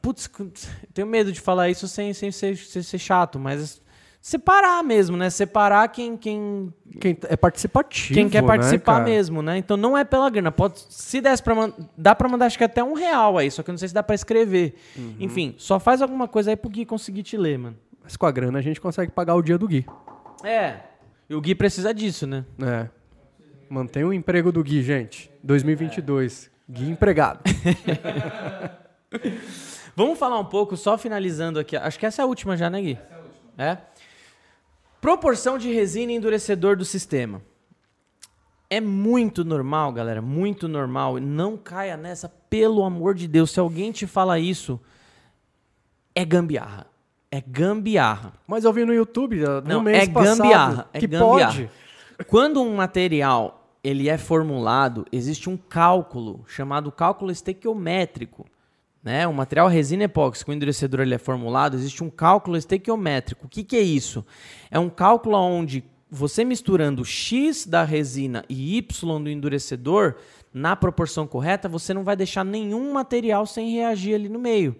Putz, 0.00 0.30
tenho 0.92 1.06
medo 1.06 1.32
de 1.32 1.40
falar 1.40 1.68
isso 1.68 1.88
sem, 1.88 2.14
sem 2.14 2.30
ser, 2.30 2.56
sem 2.56 2.82
ser 2.82 2.98
chato, 2.98 3.40
mas 3.40 3.82
separar 4.20 4.82
mesmo, 4.84 5.16
né? 5.16 5.28
Separar 5.28 5.88
quem 5.88 6.16
quem 6.16 6.72
quem 7.00 7.18
é 7.24 7.36
participativo, 7.36 8.14
quem 8.14 8.28
quer 8.28 8.40
né, 8.40 8.46
participar 8.46 9.00
né, 9.00 9.06
mesmo, 9.06 9.42
né? 9.42 9.58
Então 9.58 9.76
não 9.76 9.98
é 9.98 10.04
pela 10.04 10.30
grana, 10.30 10.52
pode 10.52 10.80
se 10.88 11.20
desse 11.20 11.42
para 11.42 11.72
dá 11.98 12.14
para 12.14 12.28
mandar 12.28 12.46
acho 12.46 12.56
que 12.56 12.64
até 12.64 12.82
um 12.84 12.94
real 12.94 13.36
aí, 13.36 13.50
só 13.50 13.62
que 13.62 13.70
eu 13.70 13.72
não 13.72 13.78
sei 13.78 13.88
se 13.88 13.94
dá 13.94 14.02
para 14.02 14.14
escrever. 14.14 14.76
Uhum. 14.96 15.16
Enfim, 15.18 15.54
só 15.58 15.80
faz 15.80 16.00
alguma 16.00 16.28
coisa 16.28 16.50
aí 16.50 16.56
pro 16.56 16.70
Gui 16.70 16.86
conseguir 16.86 17.24
te 17.24 17.36
ler, 17.36 17.58
mano. 17.58 17.76
Mas 18.04 18.16
com 18.16 18.26
a 18.26 18.30
grana 18.30 18.58
a 18.58 18.62
gente 18.62 18.80
consegue 18.80 19.10
pagar 19.10 19.34
o 19.34 19.42
dia 19.42 19.56
do 19.56 19.66
Gui. 19.66 19.86
É. 20.44 20.80
E 21.28 21.34
o 21.34 21.40
Gui 21.40 21.54
precisa 21.54 21.94
disso, 21.94 22.26
né? 22.26 22.44
É. 22.62 22.88
Mantém 23.68 24.04
o 24.04 24.12
emprego 24.12 24.52
do 24.52 24.62
Gui, 24.62 24.82
gente. 24.82 25.30
2022. 25.42 26.46
É. 26.46 26.72
Gui 26.72 26.90
empregado. 26.90 27.40
Vamos 29.96 30.18
falar 30.18 30.38
um 30.38 30.44
pouco, 30.44 30.76
só 30.76 30.98
finalizando 30.98 31.58
aqui. 31.58 31.76
Acho 31.76 31.98
que 31.98 32.04
essa 32.04 32.20
é 32.20 32.24
a 32.24 32.26
última 32.26 32.56
já, 32.56 32.68
né, 32.68 32.82
Gui? 32.82 32.92
Essa 32.92 33.14
é 33.14 33.16
a 33.16 33.20
última. 33.20 33.40
É? 33.56 33.78
Proporção 35.00 35.56
de 35.56 35.72
resina 35.72 36.12
e 36.12 36.16
endurecedor 36.16 36.76
do 36.76 36.84
sistema. 36.84 37.40
É 38.68 38.80
muito 38.80 39.44
normal, 39.44 39.92
galera, 39.92 40.20
muito 40.20 40.66
normal. 40.66 41.18
Não 41.18 41.56
caia 41.56 41.96
nessa, 41.96 42.28
pelo 42.28 42.82
amor 42.82 43.14
de 43.14 43.28
Deus. 43.28 43.50
Se 43.50 43.60
alguém 43.60 43.92
te 43.92 44.06
fala 44.06 44.38
isso, 44.38 44.80
é 46.14 46.24
gambiarra. 46.24 46.86
É 47.34 47.42
gambiarra. 47.46 48.32
Mas 48.46 48.64
eu 48.64 48.72
vi 48.72 48.84
no 48.84 48.94
YouTube 48.94 49.38
no 49.38 49.62
Não, 49.62 49.80
mês 49.80 50.04
é 50.04 50.06
gambiarra. 50.06 50.88
É 50.92 51.00
que 51.00 51.06
gambiarra. 51.06 51.52
pode. 51.52 51.70
Quando 52.28 52.62
um 52.62 52.76
material 52.76 53.68
ele 53.82 54.08
é 54.08 54.16
formulado, 54.16 55.04
existe 55.10 55.50
um 55.50 55.56
cálculo 55.56 56.44
chamado 56.46 56.92
cálculo 56.92 57.30
estequiométrico 57.32 58.46
né, 59.04 59.26
o 59.26 59.34
material 59.34 59.68
resina 59.68 60.04
epóxi 60.04 60.42
com 60.42 60.50
o 60.50 60.54
endurecedor 60.54 61.00
ele 61.00 61.14
é 61.14 61.18
formulado, 61.18 61.76
existe 61.76 62.02
um 62.02 62.08
cálculo 62.08 62.56
estequiométrico. 62.56 63.44
O 63.44 63.48
que, 63.50 63.62
que 63.62 63.76
é 63.76 63.82
isso? 63.82 64.24
É 64.70 64.78
um 64.78 64.88
cálculo 64.88 65.36
onde 65.36 65.84
você 66.10 66.42
misturando 66.42 67.04
X 67.04 67.66
da 67.66 67.84
resina 67.84 68.46
e 68.48 68.78
Y 68.78 69.22
do 69.22 69.28
endurecedor 69.28 70.14
na 70.54 70.74
proporção 70.74 71.26
correta, 71.26 71.68
você 71.68 71.92
não 71.92 72.02
vai 72.02 72.16
deixar 72.16 72.44
nenhum 72.44 72.94
material 72.94 73.44
sem 73.44 73.72
reagir 73.72 74.14
ali 74.14 74.30
no 74.30 74.38
meio. 74.38 74.74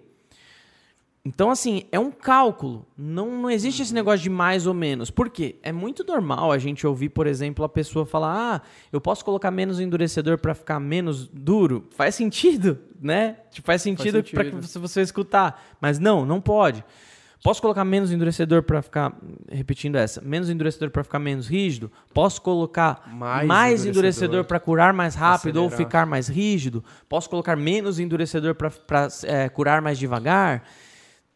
Então, 1.25 1.49
assim, 1.49 1.85
é 1.91 1.99
um 1.99 2.11
cálculo. 2.11 2.85
Não, 2.95 3.41
não 3.41 3.49
existe 3.49 3.81
esse 3.81 3.93
negócio 3.93 4.19
de 4.21 4.29
mais 4.29 4.67
ou 4.67 4.75
menos. 4.75 5.09
Por 5.09 5.27
quê? 5.27 5.55
É 5.63 5.71
muito 5.71 6.03
normal 6.03 6.51
a 6.51 6.59
gente 6.59 6.85
ouvir, 6.85 7.09
por 7.09 7.25
exemplo, 7.25 7.65
a 7.65 7.69
pessoa 7.69 8.05
falar: 8.05 8.35
ah, 8.37 8.61
eu 8.93 9.01
posso 9.01 9.25
colocar 9.25 9.49
menos 9.49 9.79
endurecedor 9.79 10.37
para 10.37 10.53
ficar 10.53 10.79
menos 10.79 11.27
duro. 11.27 11.87
Faz 11.95 12.13
sentido, 12.13 12.77
né? 13.01 13.37
Tipo, 13.49 13.65
faz 13.65 13.81
sentido, 13.81 14.17
sentido. 14.17 14.35
para 14.35 14.61
você, 14.61 14.77
você 14.77 15.01
escutar. 15.01 15.75
Mas 15.81 15.97
não, 15.97 16.27
não 16.27 16.39
pode. 16.39 16.85
Posso 17.43 17.59
colocar 17.59 17.83
menos 17.83 18.11
endurecedor 18.11 18.61
para 18.61 18.83
ficar. 18.83 19.11
Repetindo 19.51 19.95
essa. 19.95 20.21
Menos 20.21 20.47
endurecedor 20.47 20.91
para 20.91 21.03
ficar 21.03 21.17
menos 21.17 21.47
rígido? 21.47 21.91
Posso 22.13 22.39
colocar 22.39 23.03
mais, 23.11 23.47
mais 23.47 23.85
endurecedor 23.85 24.43
para 24.43 24.59
curar 24.59 24.93
mais 24.93 25.15
rápido 25.15 25.59
Acelerar. 25.59 25.71
ou 25.71 25.77
ficar 25.85 26.05
mais 26.05 26.27
rígido? 26.27 26.83
Posso 27.09 27.27
colocar 27.29 27.55
menos 27.55 27.99
endurecedor 27.99 28.53
para 28.53 28.71
é, 29.23 29.49
curar 29.49 29.81
mais 29.81 29.97
devagar? 29.97 30.63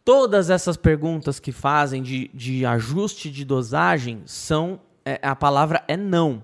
Todas 0.09 0.49
essas 0.49 0.75
perguntas 0.75 1.39
que 1.39 1.51
fazem 1.51 2.01
de, 2.01 2.31
de 2.33 2.65
ajuste 2.65 3.29
de 3.29 3.45
dosagem 3.45 4.23
são. 4.25 4.81
É, 5.05 5.19
a 5.21 5.35
palavra 5.35 5.83
é 5.87 5.95
não. 5.95 6.43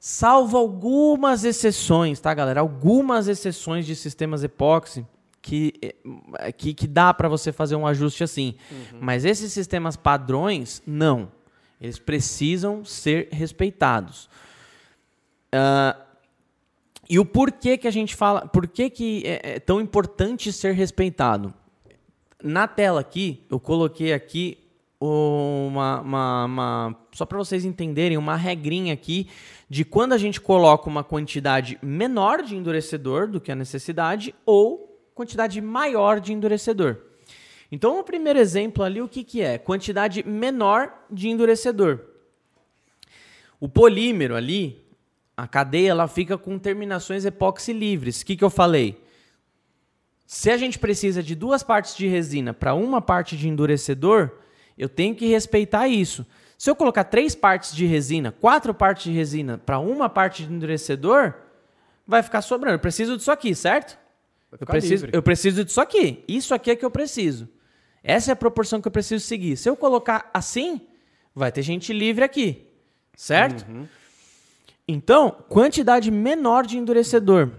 Salvo 0.00 0.58
algumas 0.58 1.44
exceções, 1.44 2.18
tá, 2.18 2.34
galera? 2.34 2.60
Algumas 2.60 3.28
exceções 3.28 3.86
de 3.86 3.94
sistemas 3.94 4.42
epóxi 4.42 5.06
que, 5.40 5.72
é, 5.80 6.50
que, 6.50 6.74
que 6.74 6.88
dá 6.88 7.14
para 7.14 7.28
você 7.28 7.52
fazer 7.52 7.76
um 7.76 7.86
ajuste 7.86 8.24
assim. 8.24 8.56
Uhum. 8.72 8.98
Mas 9.00 9.24
esses 9.24 9.52
sistemas 9.52 9.96
padrões, 9.96 10.82
não. 10.84 11.30
Eles 11.80 12.00
precisam 12.00 12.84
ser 12.84 13.28
respeitados. 13.30 14.28
Uh, 15.54 15.96
e 17.08 17.20
o 17.20 17.24
porquê 17.24 17.78
que 17.78 17.86
a 17.86 17.92
gente 17.92 18.16
fala, 18.16 18.48
por 18.48 18.66
que, 18.66 18.90
que 18.90 19.22
é, 19.24 19.54
é 19.54 19.60
tão 19.60 19.80
importante 19.80 20.52
ser 20.52 20.72
respeitado? 20.72 21.54
Na 22.42 22.66
tela 22.66 23.00
aqui, 23.00 23.44
eu 23.50 23.60
coloquei 23.60 24.12
aqui 24.12 24.58
uma, 25.00 26.00
uma, 26.00 26.44
uma 26.44 26.96
só 27.12 27.24
para 27.24 27.38
vocês 27.38 27.64
entenderem, 27.64 28.18
uma 28.18 28.36
regrinha 28.36 28.92
aqui 28.92 29.28
de 29.68 29.84
quando 29.84 30.12
a 30.12 30.18
gente 30.18 30.40
coloca 30.40 30.88
uma 30.88 31.02
quantidade 31.02 31.78
menor 31.82 32.42
de 32.42 32.56
endurecedor 32.56 33.26
do 33.26 33.40
que 33.40 33.50
a 33.50 33.54
necessidade 33.54 34.34
ou 34.44 35.08
quantidade 35.14 35.60
maior 35.60 36.20
de 36.20 36.32
endurecedor. 36.32 36.96
Então, 37.72 38.00
o 38.00 38.04
primeiro 38.04 38.38
exemplo 38.38 38.82
ali, 38.82 39.00
o 39.00 39.08
que, 39.08 39.22
que 39.22 39.40
é? 39.40 39.56
Quantidade 39.56 40.26
menor 40.26 40.92
de 41.10 41.28
endurecedor. 41.28 42.00
O 43.60 43.68
polímero 43.68 44.34
ali, 44.34 44.82
a 45.36 45.46
cadeia, 45.46 45.90
ela 45.90 46.08
fica 46.08 46.36
com 46.36 46.58
terminações 46.58 47.24
epóxi 47.24 47.72
livres. 47.72 48.22
O 48.22 48.26
que, 48.26 48.36
que 48.36 48.44
eu 48.44 48.50
falei? 48.50 49.00
Se 50.32 50.48
a 50.48 50.56
gente 50.56 50.78
precisa 50.78 51.24
de 51.24 51.34
duas 51.34 51.60
partes 51.64 51.96
de 51.96 52.06
resina 52.06 52.54
para 52.54 52.72
uma 52.72 53.02
parte 53.02 53.36
de 53.36 53.48
endurecedor, 53.48 54.30
eu 54.78 54.88
tenho 54.88 55.12
que 55.12 55.26
respeitar 55.26 55.88
isso. 55.88 56.24
Se 56.56 56.70
eu 56.70 56.76
colocar 56.76 57.02
três 57.02 57.34
partes 57.34 57.74
de 57.74 57.84
resina, 57.84 58.30
quatro 58.30 58.72
partes 58.72 59.02
de 59.02 59.10
resina 59.10 59.58
para 59.58 59.80
uma 59.80 60.08
parte 60.08 60.46
de 60.46 60.54
endurecedor, 60.54 61.34
vai 62.06 62.22
ficar 62.22 62.42
sobrando. 62.42 62.76
Eu 62.76 62.78
preciso 62.78 63.16
disso 63.16 63.32
aqui, 63.32 63.56
certo? 63.56 63.98
Eu 64.52 64.64
preciso, 64.68 65.08
eu 65.12 65.20
preciso 65.20 65.64
disso 65.64 65.80
aqui. 65.80 66.22
Isso 66.28 66.54
aqui 66.54 66.70
é 66.70 66.76
que 66.76 66.84
eu 66.84 66.92
preciso. 66.92 67.48
Essa 68.00 68.30
é 68.30 68.32
a 68.34 68.36
proporção 68.36 68.80
que 68.80 68.86
eu 68.86 68.92
preciso 68.92 69.24
seguir. 69.26 69.56
Se 69.56 69.68
eu 69.68 69.74
colocar 69.74 70.30
assim, 70.32 70.80
vai 71.34 71.50
ter 71.50 71.62
gente 71.62 71.92
livre 71.92 72.22
aqui. 72.22 72.68
Certo? 73.16 73.68
Uhum. 73.68 73.84
Então, 74.86 75.32
quantidade 75.48 76.08
menor 76.08 76.64
de 76.64 76.78
endurecedor. 76.78 77.50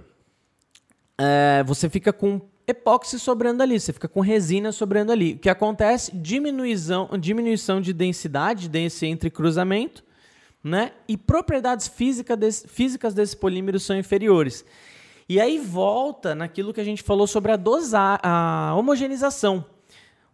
É, 1.18 1.64
você 1.66 1.90
fica 1.90 2.14
com 2.14 2.50
epóxi 2.72 3.20
sobrando 3.20 3.64
ali, 3.64 3.80
você 3.80 3.94
fica 3.94 4.08
com 4.08 4.20
resina 4.20 4.72
sobrando 4.72 5.12
ali. 5.12 5.34
O 5.34 5.40
que 5.40 5.50
acontece? 5.50 6.12
Diminuição, 6.16 7.10
diminuição 7.20 7.80
de 7.80 7.94
densidade 7.94 8.68
desse 8.68 9.06
entrecruzamento, 9.06 10.04
né? 10.64 10.92
E 11.08 11.16
propriedades 11.16 11.88
física 11.88 12.36
desse, 12.36 12.68
físicas 12.68 13.14
desse 13.14 13.38
polímero 13.38 13.80
são 13.80 13.98
inferiores. 13.98 14.66
E 15.30 15.40
aí 15.40 15.58
volta 15.58 16.36
naquilo 16.36 16.74
que 16.74 16.82
a 16.82 16.84
gente 16.84 17.04
falou 17.04 17.26
sobre 17.26 17.52
a 17.52 17.56
dosar, 17.56 18.20
a 18.22 18.76
homogeneização. 18.76 19.66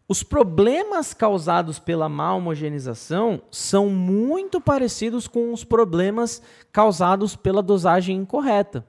Os 0.10 0.24
problemas 0.24 1.14
causados 1.14 1.80
pela 1.80 2.08
má 2.08 2.34
homogeneização 2.34 3.42
são 3.52 3.90
muito 3.90 4.62
parecidos 4.62 5.28
com 5.28 5.52
os 5.52 5.66
problemas 5.66 6.42
causados 6.72 7.36
pela 7.36 7.62
dosagem 7.62 8.16
incorreta. 8.16 8.86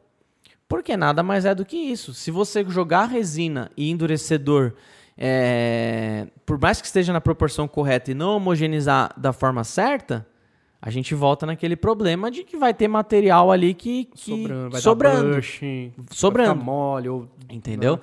Porque 0.68 0.96
nada 0.96 1.22
mais 1.22 1.44
é 1.44 1.54
do 1.54 1.64
que 1.64 1.76
isso. 1.76 2.12
Se 2.12 2.30
você 2.30 2.62
jogar 2.68 3.06
resina 3.06 3.70
e 3.76 3.90
endurecedor, 3.90 4.74
é, 5.16 6.26
por 6.44 6.60
mais 6.60 6.80
que 6.80 6.86
esteja 6.86 7.12
na 7.12 7.20
proporção 7.20 7.66
correta 7.66 8.10
e 8.10 8.14
não 8.14 8.36
homogeneizar 8.36 9.12
da 9.16 9.32
forma 9.32 9.64
certa, 9.64 10.26
a 10.80 10.90
gente 10.90 11.14
volta 11.14 11.46
naquele 11.46 11.74
problema 11.74 12.30
de 12.30 12.44
que 12.44 12.56
vai 12.56 12.72
ter 12.74 12.86
material 12.86 13.50
ali 13.50 13.74
que, 13.74 14.04
que 14.04 14.42
sobrando, 14.42 14.70
vai 14.70 14.80
sobrando, 14.80 15.30
brush, 15.30 15.60
sobrando, 16.10 16.54
vai 16.54 16.64
mole 16.64 17.08
ou 17.08 17.28
entendeu? 17.50 17.96
Não. 17.96 18.02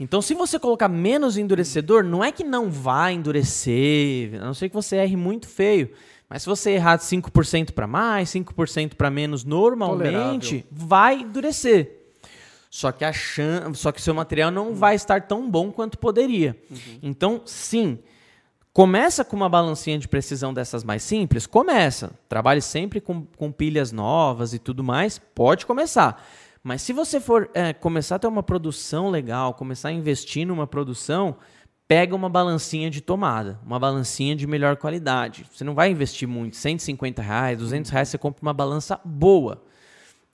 Então, 0.00 0.22
se 0.22 0.32
você 0.32 0.58
colocar 0.58 0.88
menos 0.88 1.36
endurecedor, 1.36 2.04
não 2.04 2.22
é 2.22 2.30
que 2.30 2.44
não 2.44 2.70
vai 2.70 3.14
endurecer, 3.14 4.34
a 4.40 4.44
não 4.44 4.54
ser 4.54 4.68
que 4.68 4.74
você 4.74 4.96
erre 4.96 5.16
muito 5.16 5.48
feio. 5.48 5.90
Mas 6.28 6.42
se 6.42 6.48
você 6.48 6.72
errar 6.72 6.98
5% 6.98 7.72
para 7.72 7.86
mais, 7.86 8.28
5% 8.30 8.94
para 8.94 9.10
menos, 9.10 9.44
normalmente 9.44 10.62
Tolerável. 10.62 10.68
vai 10.70 11.20
endurecer. 11.20 11.97
Só 12.70 12.92
que 12.92 13.04
a 13.04 13.12
chance, 13.12 13.80
só 13.80 13.90
que 13.92 14.00
seu 14.00 14.14
material 14.14 14.50
não 14.50 14.74
vai 14.74 14.94
estar 14.94 15.22
tão 15.22 15.50
bom 15.50 15.72
quanto 15.72 15.98
poderia. 15.98 16.56
Uhum. 16.70 16.98
Então, 17.02 17.42
sim, 17.44 17.98
Começa 18.78 19.24
com 19.24 19.34
uma 19.34 19.48
balancinha 19.48 19.98
de 19.98 20.06
precisão 20.06 20.54
dessas 20.54 20.84
mais 20.84 21.02
simples? 21.02 21.48
Começa. 21.48 22.12
Trabalhe 22.28 22.62
sempre 22.62 23.00
com, 23.00 23.26
com 23.36 23.50
pilhas 23.50 23.90
novas 23.90 24.54
e 24.54 24.58
tudo 24.60 24.84
mais. 24.84 25.18
Pode 25.18 25.66
começar. 25.66 26.24
Mas 26.62 26.82
se 26.82 26.92
você 26.92 27.18
for 27.18 27.50
é, 27.54 27.72
começar 27.72 28.14
a 28.14 28.18
ter 28.20 28.28
uma 28.28 28.40
produção 28.40 29.10
legal, 29.10 29.52
começar 29.54 29.88
a 29.88 29.92
investir 29.92 30.46
numa 30.46 30.64
produção, 30.64 31.34
pega 31.88 32.14
uma 32.14 32.28
balancinha 32.28 32.88
de 32.88 33.00
tomada, 33.00 33.58
uma 33.66 33.80
balancinha 33.80 34.36
de 34.36 34.46
melhor 34.46 34.76
qualidade. 34.76 35.44
Você 35.52 35.64
não 35.64 35.74
vai 35.74 35.90
investir 35.90 36.28
muito, 36.28 36.54
150 36.54 37.20
reais, 37.20 37.58
200 37.58 37.90
reais, 37.90 38.08
você 38.10 38.18
compra 38.18 38.42
uma 38.42 38.52
balança 38.52 39.00
boa. 39.04 39.60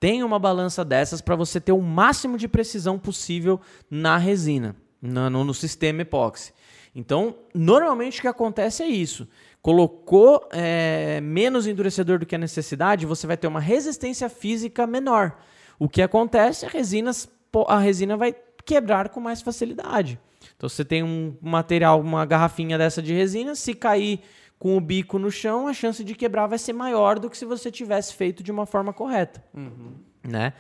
Tenha 0.05 0.27
uma 0.27 0.39
balança 0.39 0.85
dessas 0.85 1.23
para 1.23 1.35
você 1.35 1.59
ter 1.59 1.73
o 1.73 1.81
máximo 1.81 2.37
de 2.37 2.47
precisão 2.47 2.99
possível 2.99 3.59
na 3.91 4.19
resina, 4.19 4.77
no, 5.01 5.31
no 5.31 5.55
sistema 5.55 6.03
epóxi. 6.03 6.53
Então, 6.95 7.35
normalmente 7.55 8.19
o 8.19 8.21
que 8.21 8.29
acontece 8.29 8.83
é 8.83 8.87
isso. 8.87 9.27
Colocou 9.63 10.47
é, 10.53 11.23
menos 11.23 11.67
endurecedor 11.67 12.19
do 12.19 12.27
que 12.27 12.35
a 12.35 12.39
necessidade, 12.39 13.07
você 13.07 13.27
vai 13.27 13.39
ter 13.39 13.47
uma 13.47 13.61
resistência 13.61 14.29
física 14.29 14.87
menor. 14.87 15.39
O 15.79 15.89
que 15.89 16.03
acontece? 16.03 16.67
A, 16.67 16.69
resinas, 16.69 17.27
a 17.67 17.79
resina 17.79 18.15
vai 18.15 18.37
quebrar 18.63 19.09
com 19.09 19.21
mais 19.21 19.41
facilidade. 19.41 20.21
Então, 20.55 20.69
você 20.69 20.85
tem 20.85 21.03
um 21.03 21.35
material, 21.41 21.99
uma 21.99 22.27
garrafinha 22.27 22.77
dessa 22.77 23.01
de 23.01 23.15
resina, 23.15 23.55
se 23.55 23.73
cair 23.73 24.21
com 24.65 24.79
o 24.79 24.81
bico 24.81 25.19
no 25.19 25.31
chão, 25.31 25.69
a 25.69 25.75
chance 25.75 26.03
de 26.03 26.15
quebrar 26.15 26.47
vai 26.47 26.57
ser 26.57 26.73
maior 26.73 27.19
do 27.19 27.29
que 27.29 27.37
se 27.37 27.45
você 27.45 27.71
tivesse 27.71 28.15
feito 28.15 28.43
de 28.43 28.51
uma 28.51 28.65
forma 28.65 28.95
correta. 28.95 29.45
Uhum. 29.53 29.93
Né? 30.27 30.55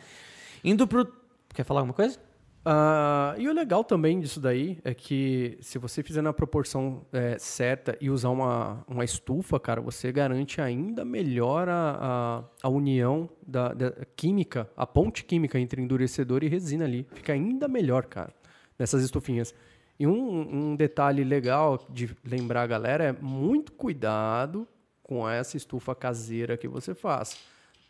Indo 0.63 0.87
pro. 0.87 1.11
Quer 1.55 1.65
falar 1.65 1.81
alguma 1.81 1.95
coisa? 1.95 2.19
Uh, 2.19 3.41
e 3.41 3.49
o 3.49 3.53
legal 3.55 3.83
também 3.83 4.21
disso 4.21 4.41
daí 4.41 4.79
é 4.85 4.93
que 4.93 5.57
se 5.63 5.79
você 5.79 6.03
fizer 6.03 6.21
na 6.21 6.35
proporção 6.35 7.07
é, 7.15 7.39
certa 7.39 7.97
e 7.99 8.11
usar 8.11 8.29
uma, 8.29 8.85
uma 8.87 9.07
estufa, 9.07 9.59
cara, 9.59 9.81
você 9.81 10.13
garante 10.13 10.61
ainda 10.61 11.03
melhor 11.03 11.67
a, 11.71 11.99
a, 11.99 12.45
a 12.63 12.69
união 12.69 13.27
da, 13.47 13.73
da, 13.73 13.91
química, 14.15 14.69
a 14.77 14.87
ponte 14.87 15.25
química 15.25 15.59
entre 15.59 15.81
endurecedor 15.81 16.45
e 16.45 16.49
resina 16.49 16.85
ali. 16.85 17.07
Fica 17.15 17.33
ainda 17.33 17.67
melhor, 17.67 18.05
cara, 18.05 18.35
nessas 18.79 19.03
estufinhas. 19.03 19.55
E 19.99 20.07
um, 20.07 20.71
um 20.73 20.77
detalhe 20.77 21.23
legal 21.23 21.79
de 21.89 22.17
lembrar 22.25 22.63
a 22.63 22.67
galera 22.67 23.05
é 23.05 23.13
muito 23.13 23.73
cuidado 23.73 24.67
com 25.03 25.29
essa 25.29 25.57
estufa 25.57 25.95
caseira 25.95 26.57
que 26.57 26.67
você 26.67 26.95
faz. 26.95 27.37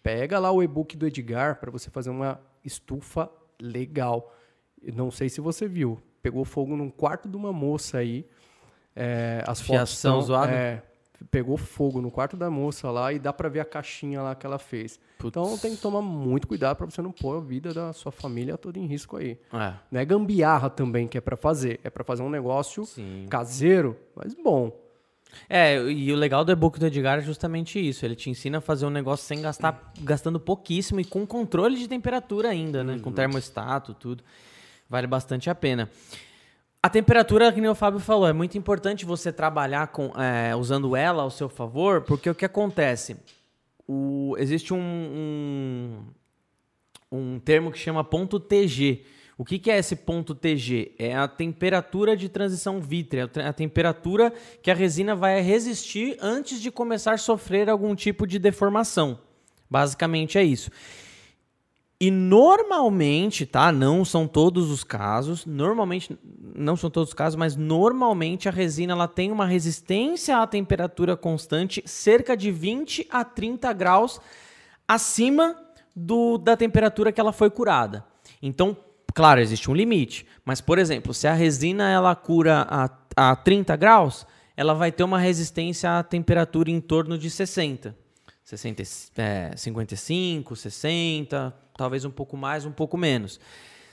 Pega 0.02 0.38
lá 0.38 0.50
o 0.50 0.62
e-book 0.62 0.96
do 0.96 1.06
Edgar 1.06 1.58
para 1.58 1.70
você 1.70 1.88
fazer 1.88 2.10
uma 2.10 2.40
estufa 2.62 3.30
legal 3.60 4.34
não 4.92 5.10
sei 5.10 5.28
se 5.28 5.40
você 5.40 5.66
viu, 5.66 6.00
pegou 6.22 6.44
fogo 6.44 6.76
num 6.76 6.90
quarto 6.90 7.28
de 7.28 7.36
uma 7.36 7.52
moça 7.52 7.98
aí. 7.98 8.26
É, 8.94 9.42
as 9.46 9.60
Fiação 9.60 10.14
fotos 10.14 10.26
zoada? 10.26 10.52
É, 10.52 10.82
pegou 11.30 11.56
fogo 11.56 12.00
no 12.00 12.10
quarto 12.10 12.36
da 12.36 12.50
moça 12.50 12.90
lá 12.90 13.12
e 13.12 13.18
dá 13.18 13.32
para 13.32 13.48
ver 13.48 13.60
a 13.60 13.64
caixinha 13.64 14.22
lá 14.22 14.34
que 14.34 14.46
ela 14.46 14.58
fez. 14.58 14.98
Putz. 15.18 15.36
Então 15.36 15.58
tem 15.58 15.74
que 15.74 15.80
tomar 15.80 16.02
muito 16.02 16.46
cuidado 16.46 16.76
para 16.76 16.86
você 16.86 17.02
não 17.02 17.12
pôr 17.12 17.36
a 17.36 17.40
vida 17.40 17.72
da 17.72 17.92
sua 17.92 18.12
família 18.12 18.56
toda 18.56 18.78
em 18.78 18.86
risco 18.86 19.16
aí. 19.16 19.38
É. 19.52 19.74
Não 19.90 20.00
é 20.00 20.04
gambiarra 20.04 20.70
também 20.70 21.06
que 21.06 21.18
é 21.18 21.20
para 21.20 21.36
fazer, 21.36 21.80
é 21.82 21.90
para 21.90 22.04
fazer 22.04 22.22
um 22.22 22.30
negócio 22.30 22.84
Sim. 22.84 23.26
caseiro, 23.28 23.96
mas 24.14 24.34
bom. 24.34 24.72
É, 25.48 25.76
e 25.90 26.12
o 26.12 26.16
legal 26.16 26.44
do 26.44 26.52
e-book 26.52 26.78
do 26.78 26.86
Edgar 26.86 27.18
é 27.18 27.22
justamente 27.22 27.78
isso. 27.78 28.04
Ele 28.04 28.14
te 28.14 28.30
ensina 28.30 28.58
a 28.58 28.60
fazer 28.60 28.86
um 28.86 28.90
negócio 28.90 29.26
sem 29.26 29.42
gastar, 29.42 29.92
gastando 30.00 30.38
pouquíssimo 30.38 31.00
e 31.00 31.04
com 31.04 31.26
controle 31.26 31.76
de 31.76 31.88
temperatura 31.88 32.50
ainda, 32.50 32.84
né? 32.84 32.94
Uhum. 32.94 33.00
Com 33.00 33.12
termostato, 33.12 33.94
tudo. 33.94 34.22
Vale 34.88 35.06
bastante 35.06 35.50
a 35.50 35.54
pena. 35.54 35.90
A 36.84 36.90
temperatura, 36.90 37.50
que 37.50 37.66
o 37.66 37.74
Fábio 37.74 37.98
falou, 37.98 38.28
é 38.28 38.32
muito 38.34 38.58
importante 38.58 39.06
você 39.06 39.32
trabalhar 39.32 39.86
com, 39.86 40.12
é, 40.20 40.54
usando 40.54 40.94
ela 40.94 41.22
ao 41.22 41.30
seu 41.30 41.48
favor, 41.48 42.02
porque 42.02 42.28
o 42.28 42.34
que 42.34 42.44
acontece? 42.44 43.16
O, 43.88 44.36
existe 44.38 44.74
um, 44.74 44.78
um, 44.78 45.98
um 47.10 47.38
termo 47.38 47.72
que 47.72 47.78
chama 47.78 48.04
ponto 48.04 48.38
TG. 48.38 49.02
O 49.38 49.46
que, 49.46 49.58
que, 49.58 49.70
é 49.70 49.78
esse 49.78 49.96
ponto 49.96 50.34
TG? 50.34 50.94
É 50.98 51.16
a 51.16 51.26
temperatura 51.26 52.14
de 52.14 52.28
transição 52.28 52.82
vítrea, 52.82 53.30
a 53.48 53.52
temperatura 53.54 54.30
que 54.62 54.70
a 54.70 54.74
resina 54.74 55.16
vai 55.16 55.40
resistir 55.40 56.18
antes 56.20 56.60
de 56.60 56.70
começar 56.70 57.14
a 57.14 57.16
sofrer 57.16 57.70
algum 57.70 57.94
tipo 57.94 58.26
de 58.26 58.38
deformação. 58.38 59.18
Basicamente 59.70 60.36
é 60.36 60.44
isso. 60.44 60.70
E 62.00 62.10
normalmente, 62.10 63.46
tá? 63.46 63.70
Não 63.70 64.04
são 64.04 64.26
todos 64.26 64.70
os 64.70 64.82
casos. 64.82 65.46
Normalmente, 65.46 66.18
não 66.54 66.76
são 66.76 66.90
todos 66.90 67.10
os 67.10 67.14
casos, 67.14 67.36
mas 67.36 67.56
normalmente 67.56 68.48
a 68.48 68.52
resina 68.52 68.92
ela 68.92 69.08
tem 69.08 69.30
uma 69.30 69.46
resistência 69.46 70.38
à 70.38 70.46
temperatura 70.46 71.16
constante 71.16 71.82
cerca 71.86 72.36
de 72.36 72.50
20 72.50 73.06
a 73.10 73.24
30 73.24 73.72
graus 73.72 74.20
acima 74.86 75.56
do, 75.94 76.36
da 76.36 76.56
temperatura 76.56 77.12
que 77.12 77.20
ela 77.20 77.32
foi 77.32 77.48
curada. 77.48 78.04
Então, 78.42 78.76
claro, 79.14 79.40
existe 79.40 79.70
um 79.70 79.74
limite. 79.74 80.26
Mas, 80.44 80.60
por 80.60 80.78
exemplo, 80.78 81.14
se 81.14 81.26
a 81.26 81.32
resina 81.32 81.90
ela 81.90 82.14
cura 82.14 82.66
a, 82.68 83.30
a 83.30 83.36
30 83.36 83.76
graus, 83.76 84.26
ela 84.56 84.74
vai 84.74 84.92
ter 84.92 85.04
uma 85.04 85.18
resistência 85.18 85.98
à 85.98 86.02
temperatura 86.02 86.70
em 86.70 86.80
torno 86.80 87.16
de 87.16 87.30
60. 87.30 87.96
60 88.44 88.82
é, 89.16 89.56
55, 89.56 90.54
60, 90.54 91.54
talvez 91.76 92.04
um 92.04 92.10
pouco 92.10 92.36
mais, 92.36 92.64
um 92.64 92.72
pouco 92.72 92.96
menos. 92.96 93.38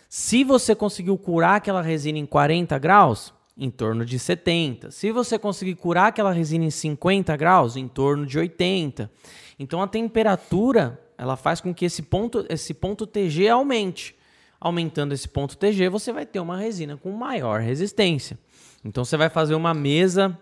Se 0.10 0.44
você 0.44 0.76
conseguiu 0.76 1.18
curar 1.18 1.56
aquela 1.56 1.82
resina 1.82 2.18
em 2.18 2.26
40 2.26 2.78
graus, 2.80 3.34
em 3.58 3.70
torno 3.70 4.06
de 4.06 4.18
70. 4.18 4.91
Se 4.91 5.12
você 5.12 5.38
conseguir 5.38 5.76
curar 5.76 6.08
aquela 6.08 6.32
resina 6.32 6.66
em 6.66 6.72
50 6.72 7.36
graus, 7.38 7.76
em 7.76 7.88
torno 7.88 8.26
de 8.26 8.40
80. 8.40 9.12
Então 9.60 9.82
a 9.82 9.88
temperatura, 9.88 10.99
ela 11.18 11.36
faz 11.36 11.62
com 11.62 11.74
que 11.74 11.86
esse 11.86 12.02
ponto, 12.02 12.45
esse 12.49 12.74
ponto 12.74 13.06
TG 13.06 13.49
aumente. 13.49 14.16
Aumentando 14.60 15.14
esse 15.14 15.28
ponto 15.28 15.58
TG, 15.58 15.90
você 15.90 16.12
vai 16.12 16.26
ter 16.26 16.40
uma 16.40 16.58
resina 16.58 16.98
com 16.98 17.12
maior 17.12 17.62
resistência. 17.62 18.38
Então 18.84 19.06
você 19.06 19.18
vai 19.18 19.30
fazer 19.30 19.56
uma 19.56 19.74
mesa 19.74 20.38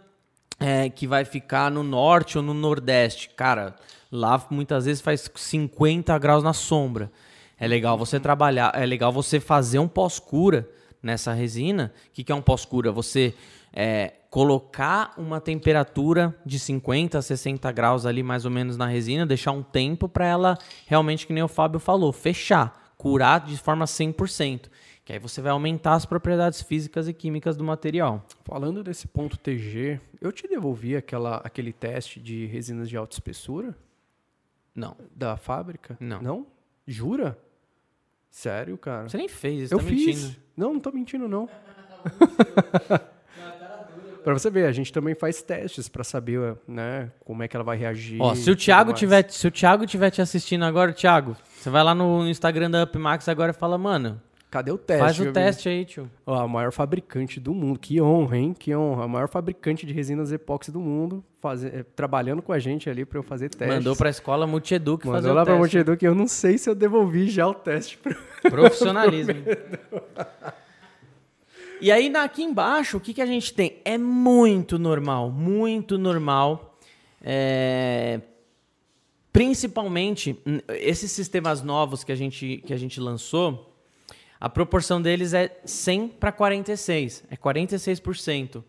é, 0.60 0.90
que 0.90 1.08
vai 1.08 1.26
ficar 1.26 1.72
no 1.72 1.84
norte 1.84 2.38
ou 2.38 2.44
no 2.44 2.54
nordeste. 2.54 3.30
Cara, 3.30 3.76
lá 4.12 4.46
muitas 4.50 4.86
vezes 4.86 5.02
faz 5.02 5.30
50 5.34 6.18
graus 6.18 6.44
na 6.44 6.54
sombra. 6.54 7.12
É 7.60 7.68
legal 7.68 7.98
você 7.98 8.20
trabalhar, 8.20 8.72
é 8.74 8.86
legal 8.86 9.12
você 9.12 9.40
fazer 9.40 9.80
um 9.80 9.88
pós-cura 9.88 10.70
nessa 11.04 11.34
resina. 11.34 11.94
O 12.08 12.12
que, 12.14 12.24
que 12.24 12.32
é 12.32 12.36
um 12.36 12.42
pós-cura? 12.42 12.92
Você 12.92 13.34
é, 13.74 14.14
colocar 14.30 15.14
uma 15.18 15.42
temperatura 15.42 16.36
de 16.46 16.60
50 16.60 17.18
a 17.18 17.22
60 17.22 17.72
graus 17.72 18.06
ali 18.06 18.24
mais 18.24 18.46
ou 18.46 18.52
menos 18.52 18.78
na 18.78 18.88
resina, 18.88 19.26
deixar 19.26 19.52
um 19.52 19.64
tempo 19.64 20.08
para 20.08 20.26
ela 20.26 20.58
realmente, 20.86 21.28
que 21.28 21.34
nem 21.34 21.44
o 21.44 21.48
Fábio 21.48 21.80
falou, 21.80 22.12
fechar, 22.12 22.94
curar 22.98 23.42
de 23.42 23.58
forma 23.58 23.86
100%. 23.86 24.70
Que 25.04 25.14
aí 25.14 25.20
você 25.20 25.42
vai 25.42 25.52
aumentar 25.52 25.96
as 25.96 26.06
propriedades 26.06 26.62
físicas 26.62 27.08
e 27.08 27.14
químicas 27.14 27.58
do 27.58 27.64
material. 27.64 28.24
Falando 28.46 28.84
desse 28.84 29.08
ponto 29.08 29.38
TG, 29.38 30.00
eu 30.22 30.32
te 30.32 30.48
devolvi 30.48 30.96
aquela, 30.96 31.38
aquele 31.38 31.74
teste 31.74 32.20
de 32.20 32.46
resinas 32.46 32.88
de 32.88 32.96
alta 32.96 33.16
espessura? 33.16 33.76
Não. 34.76 34.96
Da 35.16 35.36
fábrica? 35.36 35.98
Não. 36.00 36.22
Não? 36.22 36.48
Jura? 36.88 37.38
Sério, 38.30 38.78
cara? 38.78 39.10
Você 39.10 39.18
nem 39.18 39.28
fez, 39.28 39.72
eu 39.72 39.80
tá 39.80 39.84
fiz. 39.84 40.06
mentindo. 40.06 40.36
Não, 40.56 40.74
não 40.74 40.80
tô 40.80 40.92
mentindo, 40.92 41.28
não. 41.28 41.50
Pra 44.24 44.34
você 44.34 44.50
ver, 44.50 44.66
a 44.66 44.72
gente 44.72 44.92
também 44.92 45.16
faz 45.16 45.42
testes 45.42 45.88
pra 45.88 46.04
saber, 46.04 46.58
né, 46.68 47.10
como 47.24 47.42
é 47.42 47.48
que 47.48 47.56
ela 47.56 47.64
vai 47.64 47.78
reagir. 47.78 48.22
Ó, 48.22 48.36
se 48.36 48.52
o 48.52 48.56
Thiago 48.56 48.94
tiver, 48.94 49.30
se 49.32 49.48
o 49.48 49.52
Thiago 49.52 49.86
tiver 49.86 50.12
te 50.12 50.22
assistindo 50.22 50.66
agora, 50.66 50.92
Thiago, 50.92 51.36
você 51.56 51.70
vai 51.70 51.84
lá 51.84 51.96
no 51.96 52.28
Instagram 52.28 52.70
da 52.70 52.84
Upmax 52.84 53.30
agora 53.30 53.52
e 53.52 53.56
fala, 53.56 53.78
mano, 53.78 54.22
Cadê 54.50 54.72
o 54.72 54.78
teste? 54.80 55.04
faz 55.04 55.20
o 55.20 55.32
teste 55.32 55.70
aí, 55.70 55.86
tio. 55.86 56.10
Ó, 56.26 56.34
a 56.34 56.48
maior 56.48 56.72
fabricante 56.72 57.40
do 57.40 57.54
mundo. 57.54 57.78
Que 57.78 58.02
honra, 58.02 58.38
hein? 58.38 58.56
Que 58.58 58.76
honra. 58.76 59.04
A 59.04 59.08
maior 59.08 59.30
fabricante 59.30 59.86
de 59.86 59.94
resinas 59.94 60.32
epóxi 60.32 60.72
do 60.72 60.80
mundo, 60.80 61.24
eh, 61.72 61.86
trabalhando 61.96 62.42
com 62.42 62.52
a 62.52 62.58
gente 62.58 62.90
ali 62.90 63.06
pra 63.06 63.20
eu 63.20 63.24
fazer 63.24 63.50
testes. 63.50 63.78
Mandou 63.78 63.96
pra 63.96 64.10
escola 64.10 64.48
Multieduc 64.48 65.06
fazer 65.06 65.16
Mandou 65.18 65.32
o 65.32 65.36
lá 65.36 65.46
pra 65.46 65.54
teste. 65.54 65.78
Montedu 65.78 65.98
que 65.98 66.08
eu 66.08 66.16
não 66.16 66.28
sei 66.28 66.58
se 66.58 66.68
eu 66.68 66.74
devolvi 66.74 67.30
já 67.30 67.48
o 67.48 67.54
teste. 67.54 68.00
Pro... 68.00 68.16
Profissionalismo. 68.50 69.36
e 71.80 71.92
aí, 71.92 72.12
aqui 72.16 72.42
embaixo, 72.42 72.98
o 72.98 73.00
que, 73.00 73.14
que 73.14 73.22
a 73.22 73.28
gente 73.28 73.54
tem? 73.54 73.80
É 73.86 74.00
muito 74.00 74.80
normal, 74.80 75.30
muito 75.30 75.96
normal. 75.96 76.76
é, 77.22 78.20
Principalmente, 79.32 80.40
esses 80.70 81.12
sistemas 81.12 81.62
novos 81.62 82.04
que 82.04 82.12
a, 82.12 82.16
gente, 82.16 82.64
que 82.66 82.74
a 82.74 82.78
gente 82.78 83.00
lançou, 83.00 83.69
a 84.40 84.50
proporção 84.50 85.02
deles 85.02 85.34
é 85.34 85.60
100 85.66 86.08
para 86.10 86.32
46. 86.32 87.24
É 87.30 87.36
46%. 87.36 88.64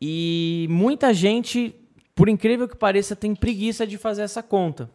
E 0.00 0.66
muita 0.68 1.14
gente, 1.14 1.74
por 2.14 2.28
incrível 2.28 2.68
que 2.68 2.76
pareça, 2.76 3.16
tem 3.16 3.34
preguiça 3.34 3.86
de 3.86 3.96
fazer 3.96 4.22
essa 4.22 4.42
conta. 4.42 4.90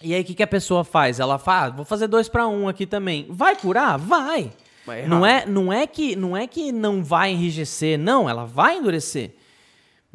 E 0.00 0.14
aí, 0.14 0.22
o 0.22 0.24
que, 0.24 0.34
que 0.34 0.42
a 0.42 0.46
pessoa 0.46 0.84
faz? 0.84 1.18
Ela 1.18 1.38
fala, 1.38 1.66
ah, 1.66 1.70
vou 1.70 1.84
fazer 1.84 2.06
dois 2.06 2.28
para 2.28 2.46
um 2.46 2.68
aqui 2.68 2.86
também. 2.86 3.26
Vai 3.28 3.56
curar? 3.56 3.98
Vai. 3.98 4.52
Não 5.08 5.26
é, 5.26 5.44
não, 5.44 5.72
é 5.72 5.86
que, 5.86 6.14
não 6.14 6.36
é 6.36 6.46
que 6.46 6.72
não 6.72 7.02
vai 7.02 7.32
enrijecer, 7.32 7.98
não, 7.98 8.30
ela 8.30 8.46
vai 8.46 8.78
endurecer. 8.78 9.34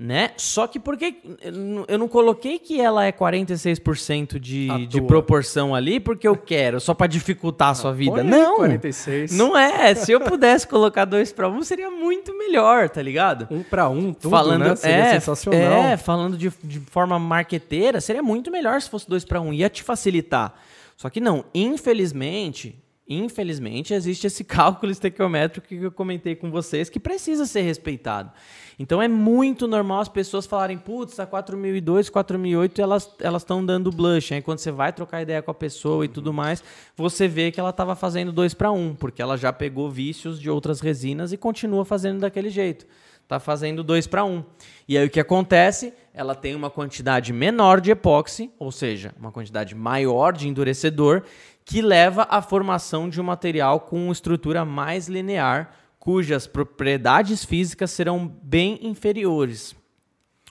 Né? 0.03 0.31
Só 0.35 0.67
que 0.67 0.81
porque 0.81 1.15
eu 1.41 1.53
não- 1.53 1.85
eu 1.87 1.97
não 1.97 2.09
coloquei 2.09 2.59
que 2.59 2.81
ela 2.81 3.05
é 3.05 3.11
46% 3.13 4.35
À 4.35 4.37
de, 4.37 4.87
de 4.87 5.01
proporção 5.01 5.73
ali 5.73 5.97
porque 5.97 6.27
eu 6.27 6.35
quero, 6.35 6.81
só 6.81 6.93
para 6.93 7.07
dificultar 7.07 7.69
a 7.69 7.73
sua 7.73 7.93
vida. 7.93 8.15
Põe 8.15 8.21
aí 8.23 8.29
Não! 8.29 8.55
46. 8.57 9.31
Não 9.31 9.57
é. 9.57 9.95
Se 9.95 10.11
eu 10.11 10.19
pudesse 10.19 10.67
colocar 10.67 11.05
dois 11.05 11.31
para 11.31 11.47
um, 11.47 11.63
seria 11.63 11.89
muito 11.89 12.37
melhor, 12.37 12.89
tá 12.89 13.01
ligado? 13.01 13.47
Um 13.49 13.63
pra 13.63 13.87
um, 13.87 14.11
tudo, 14.11 14.29
falando, 14.29 14.65
né? 14.65 14.75
Seria 14.75 14.95
é, 14.97 15.13
sensacional. 15.13 15.83
É, 15.85 15.95
falando 15.95 16.35
de, 16.35 16.51
de 16.61 16.81
forma 16.81 17.17
marqueteira, 17.17 18.01
seria 18.01 18.21
muito 18.21 18.51
melhor 18.51 18.81
se 18.81 18.89
fosse 18.89 19.07
dois 19.07 19.23
para 19.23 19.39
um, 19.39 19.53
ia 19.53 19.69
te 19.69 19.83
facilitar. 19.83 20.53
Só 20.97 21.09
que 21.09 21.21
não, 21.21 21.45
infelizmente, 21.53 22.75
infelizmente 23.07 23.93
existe 23.93 24.27
esse 24.27 24.43
cálculo 24.45 24.91
estequiométrico 24.91 25.65
que 25.65 25.75
eu 25.75 25.91
comentei 25.93 26.35
com 26.35 26.51
vocês 26.51 26.89
que 26.89 26.99
precisa 26.99 27.45
ser 27.45 27.61
respeitado. 27.61 28.31
Então 28.77 29.01
é 29.01 29.07
muito 29.07 29.67
normal 29.67 30.01
as 30.01 30.09
pessoas 30.09 30.45
falarem, 30.45 30.77
putz, 30.77 31.19
a 31.19 31.25
4002, 31.25 32.09
4008, 32.09 32.81
elas 32.81 33.09
elas 33.19 33.41
estão 33.41 33.65
dando 33.65 33.91
blush. 33.91 34.33
Aí 34.33 34.41
quando 34.41 34.59
você 34.59 34.71
vai 34.71 34.91
trocar 34.91 35.21
ideia 35.21 35.41
com 35.41 35.51
a 35.51 35.53
pessoa 35.53 36.05
e 36.05 36.07
tudo 36.07 36.33
mais, 36.33 36.63
você 36.95 37.27
vê 37.27 37.51
que 37.51 37.59
ela 37.59 37.69
estava 37.69 37.95
fazendo 37.95 38.31
dois 38.31 38.53
para 38.53 38.71
um, 38.71 38.95
porque 38.95 39.21
ela 39.21 39.37
já 39.37 39.53
pegou 39.53 39.89
vícios 39.89 40.39
de 40.39 40.49
outras 40.49 40.79
resinas 40.79 41.31
e 41.31 41.37
continua 41.37 41.85
fazendo 41.85 42.21
daquele 42.21 42.49
jeito 42.49 42.85
tá 43.27 43.39
fazendo 43.39 43.83
2 43.83 44.07
para 44.07 44.23
1. 44.23 44.43
E 44.87 44.97
aí 44.97 45.05
o 45.07 45.09
que 45.09 45.19
acontece? 45.19 45.93
Ela 46.13 46.35
tem 46.35 46.55
uma 46.55 46.69
quantidade 46.69 47.33
menor 47.33 47.81
de 47.81 47.91
epóxi, 47.91 48.51
ou 48.59 48.71
seja, 48.71 49.13
uma 49.19 49.31
quantidade 49.31 49.73
maior 49.73 50.33
de 50.33 50.47
endurecedor, 50.47 51.23
que 51.65 51.81
leva 51.81 52.27
à 52.29 52.41
formação 52.41 53.09
de 53.09 53.19
um 53.21 53.23
material 53.23 53.79
com 53.79 54.11
estrutura 54.11 54.65
mais 54.65 55.07
linear, 55.07 55.71
cujas 56.03 56.45
propriedades 56.45 57.45
físicas 57.45 57.89
serão 57.89 58.27
bem 58.27 58.77
inferiores. 58.81 59.73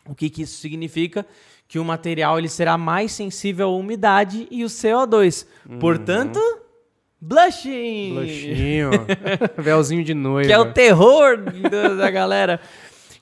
O 0.08 0.14
que, 0.14 0.30
que 0.30 0.40
isso 0.40 0.58
significa? 0.58 1.26
Que 1.68 1.78
o 1.78 1.84
material 1.84 2.38
ele 2.38 2.48
será 2.48 2.78
mais 2.78 3.12
sensível 3.12 3.68
à 3.68 3.76
umidade 3.76 4.48
e 4.50 4.64
o 4.64 4.66
CO2. 4.66 5.46
Portanto, 5.78 6.40
blushing! 7.20 8.14
Blushinho. 8.14 8.90
Véuzinho 9.58 10.02
de 10.02 10.14
noiva. 10.14 10.46
Que 10.46 10.54
é 10.54 10.58
o 10.58 10.72
terror 10.72 11.36
da, 11.98 12.10
galera. 12.10 12.58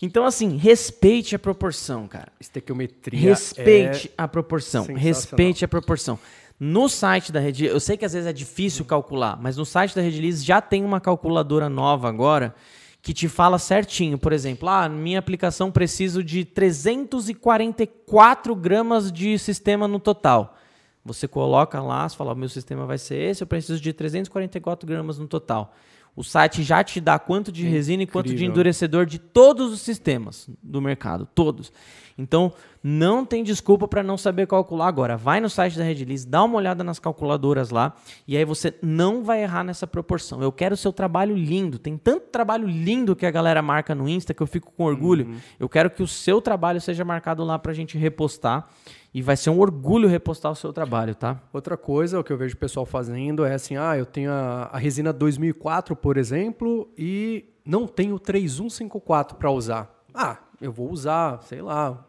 Então, 0.01 0.25
assim, 0.25 0.57
respeite 0.57 1.35
a 1.35 1.39
proporção, 1.39 2.07
cara. 2.07 2.31
Estequiometria. 2.39 3.31
Respeite 3.31 4.09
a 4.17 4.29
proporção. 4.29 4.85
Respeite 4.85 5.65
a 5.65 5.69
proporção. 5.69 6.17
No 6.63 6.91
site 6.91 7.33
da 7.33 7.41
Rediliz, 7.41 7.73
eu 7.73 7.81
sei 7.81 7.97
que 7.97 8.05
às 8.05 8.13
vezes 8.13 8.29
é 8.29 8.35
difícil 8.35 8.85
calcular, 8.85 9.41
mas 9.41 9.57
no 9.57 9.65
site 9.65 9.97
da 9.97 10.03
Rediliz 10.03 10.45
já 10.45 10.61
tem 10.61 10.85
uma 10.85 11.01
calculadora 11.01 11.71
nova 11.71 12.07
agora 12.07 12.55
que 13.01 13.15
te 13.15 13.31
fala 13.31 13.59
certinho. 13.59 14.19
Por 14.19 14.31
exemplo, 14.31 14.69
ah, 14.69 14.87
minha 14.87 15.19
aplicação 15.19 15.73
preciso 15.73 16.23
de 16.23 16.45
344 16.45 18.55
gramas 18.55 19.11
de 19.11 19.39
sistema 19.39 19.89
no 19.89 19.99
total. 19.99 20.55
Você 21.03 21.27
coloca 21.27 21.81
lá, 21.81 22.07
você 22.07 22.15
fala, 22.15 22.35
meu 22.35 22.51
sistema 22.51 22.85
vai 22.85 22.99
ser 22.99 23.17
esse, 23.17 23.43
eu 23.43 23.47
preciso 23.47 23.81
de 23.81 23.95
344 23.95 24.87
gramas 24.87 25.19
no 25.19 25.27
total. 25.27 25.75
O 26.21 26.23
site 26.23 26.63
já 26.63 26.85
te 26.85 27.01
dá 27.01 27.19
quanto 27.19 27.51
de 27.51 27.67
resina 27.67 28.03
e 28.03 28.07
quanto 28.07 28.35
de 28.35 28.45
endurecedor 28.45 29.07
de 29.07 29.19
todos 29.19 29.73
os 29.73 29.81
sistemas 29.81 30.51
do 30.63 30.79
mercado, 30.79 31.27
todos. 31.35 31.73
Então, 32.19 32.53
não 32.83 33.25
tem 33.25 33.43
desculpa 33.43 33.89
para 33.89 34.03
não 34.03 34.19
saber 34.19 34.47
calcular 34.47 34.87
agora. 34.87 35.17
Vai 35.17 35.41
no 35.41 35.49
site 35.49 35.79
da 35.79 35.85
Rediliz, 35.85 36.27
dá 36.27 36.45
uma 36.45 36.59
olhada 36.59 36.85
nas 36.85 36.99
calculadoras 36.99 37.71
lá 37.71 37.95
e 38.29 38.37
aí 38.37 38.45
você 38.45 38.75
não 38.83 39.25
vai 39.25 39.43
errar 39.43 39.65
nessa 39.65 39.87
proporção. 39.87 40.43
Eu 40.43 40.53
quero 40.53 40.75
o 40.75 40.77
seu 40.77 40.93
trabalho 40.93 41.35
lindo. 41.35 41.79
Tem 41.79 41.97
tanto 41.97 42.27
trabalho 42.27 42.69
lindo 42.69 43.17
que 43.17 43.25
a 43.25 43.31
galera 43.31 43.63
marca 43.63 43.95
no 43.95 44.07
Insta 44.07 44.35
que 44.35 44.43
eu 44.43 44.47
fico 44.47 44.71
com 44.77 44.85
orgulho. 44.85 45.25
Uhum. 45.27 45.37
Eu 45.59 45.71
quero 45.71 45.89
que 45.89 46.03
o 46.03 46.07
seu 46.07 46.43
trabalho 46.43 46.83
seja 46.83 47.03
marcado 47.03 47.43
lá 47.43 47.59
pra 47.59 47.73
gente 47.73 47.97
repostar 47.97 48.69
e 49.13 49.23
vai 49.23 49.37
ser 49.37 49.51
um 49.51 49.59
orgulho 49.59 50.09
repostar 50.09 50.53
o 50.53 50.57
seu 50.57 50.73
trabalho, 50.73 51.15
tá? 51.15 51.41
Outra 51.53 51.77
coisa, 51.77 52.21
o 52.21 52.25
que 52.25 52.33
eu 52.33 52.37
vejo 52.37 52.55
o 52.55 52.59
pessoal 52.59 52.87
fazendo 52.87 53.45
é 53.45 53.55
assim, 53.55 53.77
ah, 53.77 53.97
eu 53.99 54.07
tenho 54.07 54.31
a, 54.31 54.71
a 54.73 54.79
resina 54.79 55.13
2004, 55.13 55.97
por 55.97 56.17
exemplo, 56.17 56.89
e 56.97 57.45
não 57.65 57.87
tenho 57.87 58.19
3154 58.19 59.37
para 59.37 59.51
usar. 59.51 60.05
Ah, 60.15 60.39
eu 60.61 60.71
vou 60.71 60.91
usar, 60.91 61.43
sei 61.43 61.61
lá, 61.61 62.07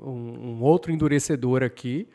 um, 0.00 0.58
um 0.58 0.62
outro 0.62 0.92
endurecedor 0.92 1.62
aqui 1.62 2.08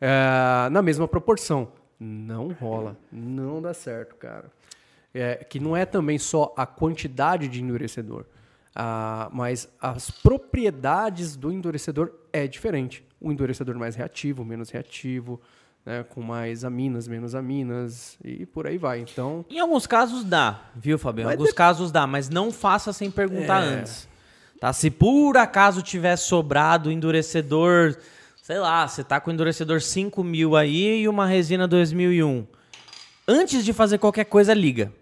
é, 0.00 0.68
na 0.70 0.82
mesma 0.82 1.08
proporção. 1.08 1.72
Não 1.98 2.48
rola. 2.48 2.96
Não 3.10 3.62
dá 3.62 3.72
certo, 3.72 4.16
cara. 4.16 4.50
É, 5.14 5.36
que 5.36 5.58
não 5.58 5.74
é 5.74 5.86
também 5.86 6.18
só 6.18 6.52
a 6.56 6.66
quantidade 6.66 7.48
de 7.48 7.62
endurecedor, 7.62 8.26
ah, 8.74 9.30
mas 9.32 9.66
as 9.80 10.10
propriedades 10.10 11.36
do 11.36 11.50
endurecedor 11.50 12.12
é 12.30 12.46
diferente. 12.46 13.05
O 13.20 13.32
endurecedor 13.32 13.76
mais 13.78 13.94
reativo, 13.96 14.44
menos 14.44 14.70
reativo, 14.70 15.40
né, 15.84 16.04
com 16.08 16.20
mais 16.20 16.64
aminas, 16.64 17.06
menos 17.08 17.34
aminas 17.34 18.18
e 18.24 18.44
por 18.46 18.66
aí 18.66 18.76
vai. 18.76 19.00
Então, 19.00 19.44
Em 19.48 19.58
alguns 19.58 19.86
casos 19.86 20.24
dá, 20.24 20.60
viu, 20.74 20.98
Fabio? 20.98 21.26
Em 21.28 21.30
alguns 21.32 21.48
de- 21.48 21.54
casos 21.54 21.90
dá, 21.92 22.06
mas 22.06 22.28
não 22.28 22.50
faça 22.52 22.92
sem 22.92 23.10
perguntar 23.10 23.62
É. 23.62 23.66
antes. 23.80 24.08
Tá? 24.60 24.72
Se 24.72 24.90
por 24.90 25.36
acaso 25.36 25.82
tiver 25.82 26.16
sobrado 26.16 26.90
endurecedor, 26.90 27.96
sei 28.42 28.58
lá, 28.58 28.86
você 28.88 29.04
tá 29.04 29.20
com 29.20 29.30
endurecedor 29.30 29.80
5000 29.80 30.56
aí 30.56 31.02
e 31.02 31.08
uma 31.08 31.26
resina 31.26 31.66
2001. 31.68 32.46
Antes 33.28 33.64
de 33.64 33.72
fazer 33.72 33.98
qualquer 33.98 34.24
coisa, 34.24 34.54
liga. 34.54 34.92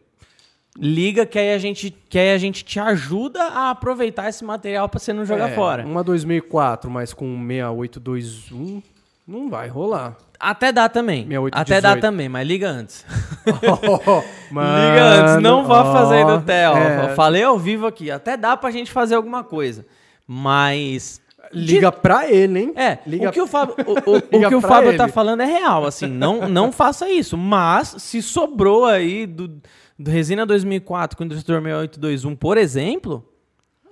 Liga 0.77 1.25
que 1.25 1.39
aí 1.39 1.53
a 1.55 1.59
gente, 1.59 1.95
que 2.09 2.19
aí 2.19 2.33
a 2.33 2.39
gente 2.39 2.65
te 2.65 2.81
ajuda 2.81 3.43
a 3.45 3.71
aproveitar 3.71 4.29
esse 4.29 4.45
material 4.45 4.89
para 4.89 4.99
você 4.99 5.13
não 5.13 5.25
jogar 5.25 5.51
é, 5.51 5.55
fora. 5.55 5.87
Uma 5.87 6.03
2004, 6.03 6.91
mas 6.91 7.13
com 7.15 7.27
6821 7.47 8.83
não 9.27 9.49
vai 9.49 9.69
rolar. 9.69 10.17
Até 10.39 10.73
dá 10.73 10.89
também. 10.89 11.23
68, 11.23 11.55
Até 11.55 11.81
dá 11.81 11.89
18. 11.91 12.01
também, 12.03 12.29
mas 12.29 12.47
liga 12.47 12.69
antes. 12.69 13.07
Mano, 14.51 14.91
Liga 14.91 15.05
antes, 15.05 15.43
não 15.43 15.65
vá 15.65 15.85
fazer 15.93 16.17
aí 16.17 16.25
no 16.25 16.43
Theo. 16.43 16.73
é, 16.77 17.15
Falei 17.15 17.43
ao 17.45 17.59
vivo 17.59 17.87
aqui. 17.87 18.11
Até 18.11 18.37
dá 18.37 18.57
pra 18.57 18.71
gente 18.71 18.91
fazer 18.91 19.15
alguma 19.15 19.45
coisa. 19.45 19.87
Mas. 20.27 21.21
Liga 21.53 21.93
pra 21.93 22.29
ele, 22.29 22.59
hein? 22.59 22.73
É, 22.75 22.99
liga 23.07 23.29
o 23.29 23.33
que 23.33 23.41
o 23.41 23.47
Fábio, 23.47 23.77
o, 23.87 24.11
o- 24.11 24.17
o 24.45 24.49
que 24.49 24.55
o 24.55 24.61
Fábio 24.61 24.97
tá 24.97 25.07
falando 25.07 25.43
é 25.43 25.47
real, 25.47 25.87
assim, 25.87 26.07
não, 26.09 26.49
não 26.49 26.73
faça 26.73 27.09
isso. 27.09 27.37
Mas, 27.39 27.95
se 27.99 28.21
sobrou 28.21 28.87
aí 28.87 29.25
do, 29.25 29.61
do 29.99 30.11
Resina 30.11 30.45
2004 30.45 31.17
com 31.17 31.23
o 31.23 31.27
Industrial 31.27 31.61
6821, 31.63 32.37
por 32.37 32.57
exemplo, 32.59 33.27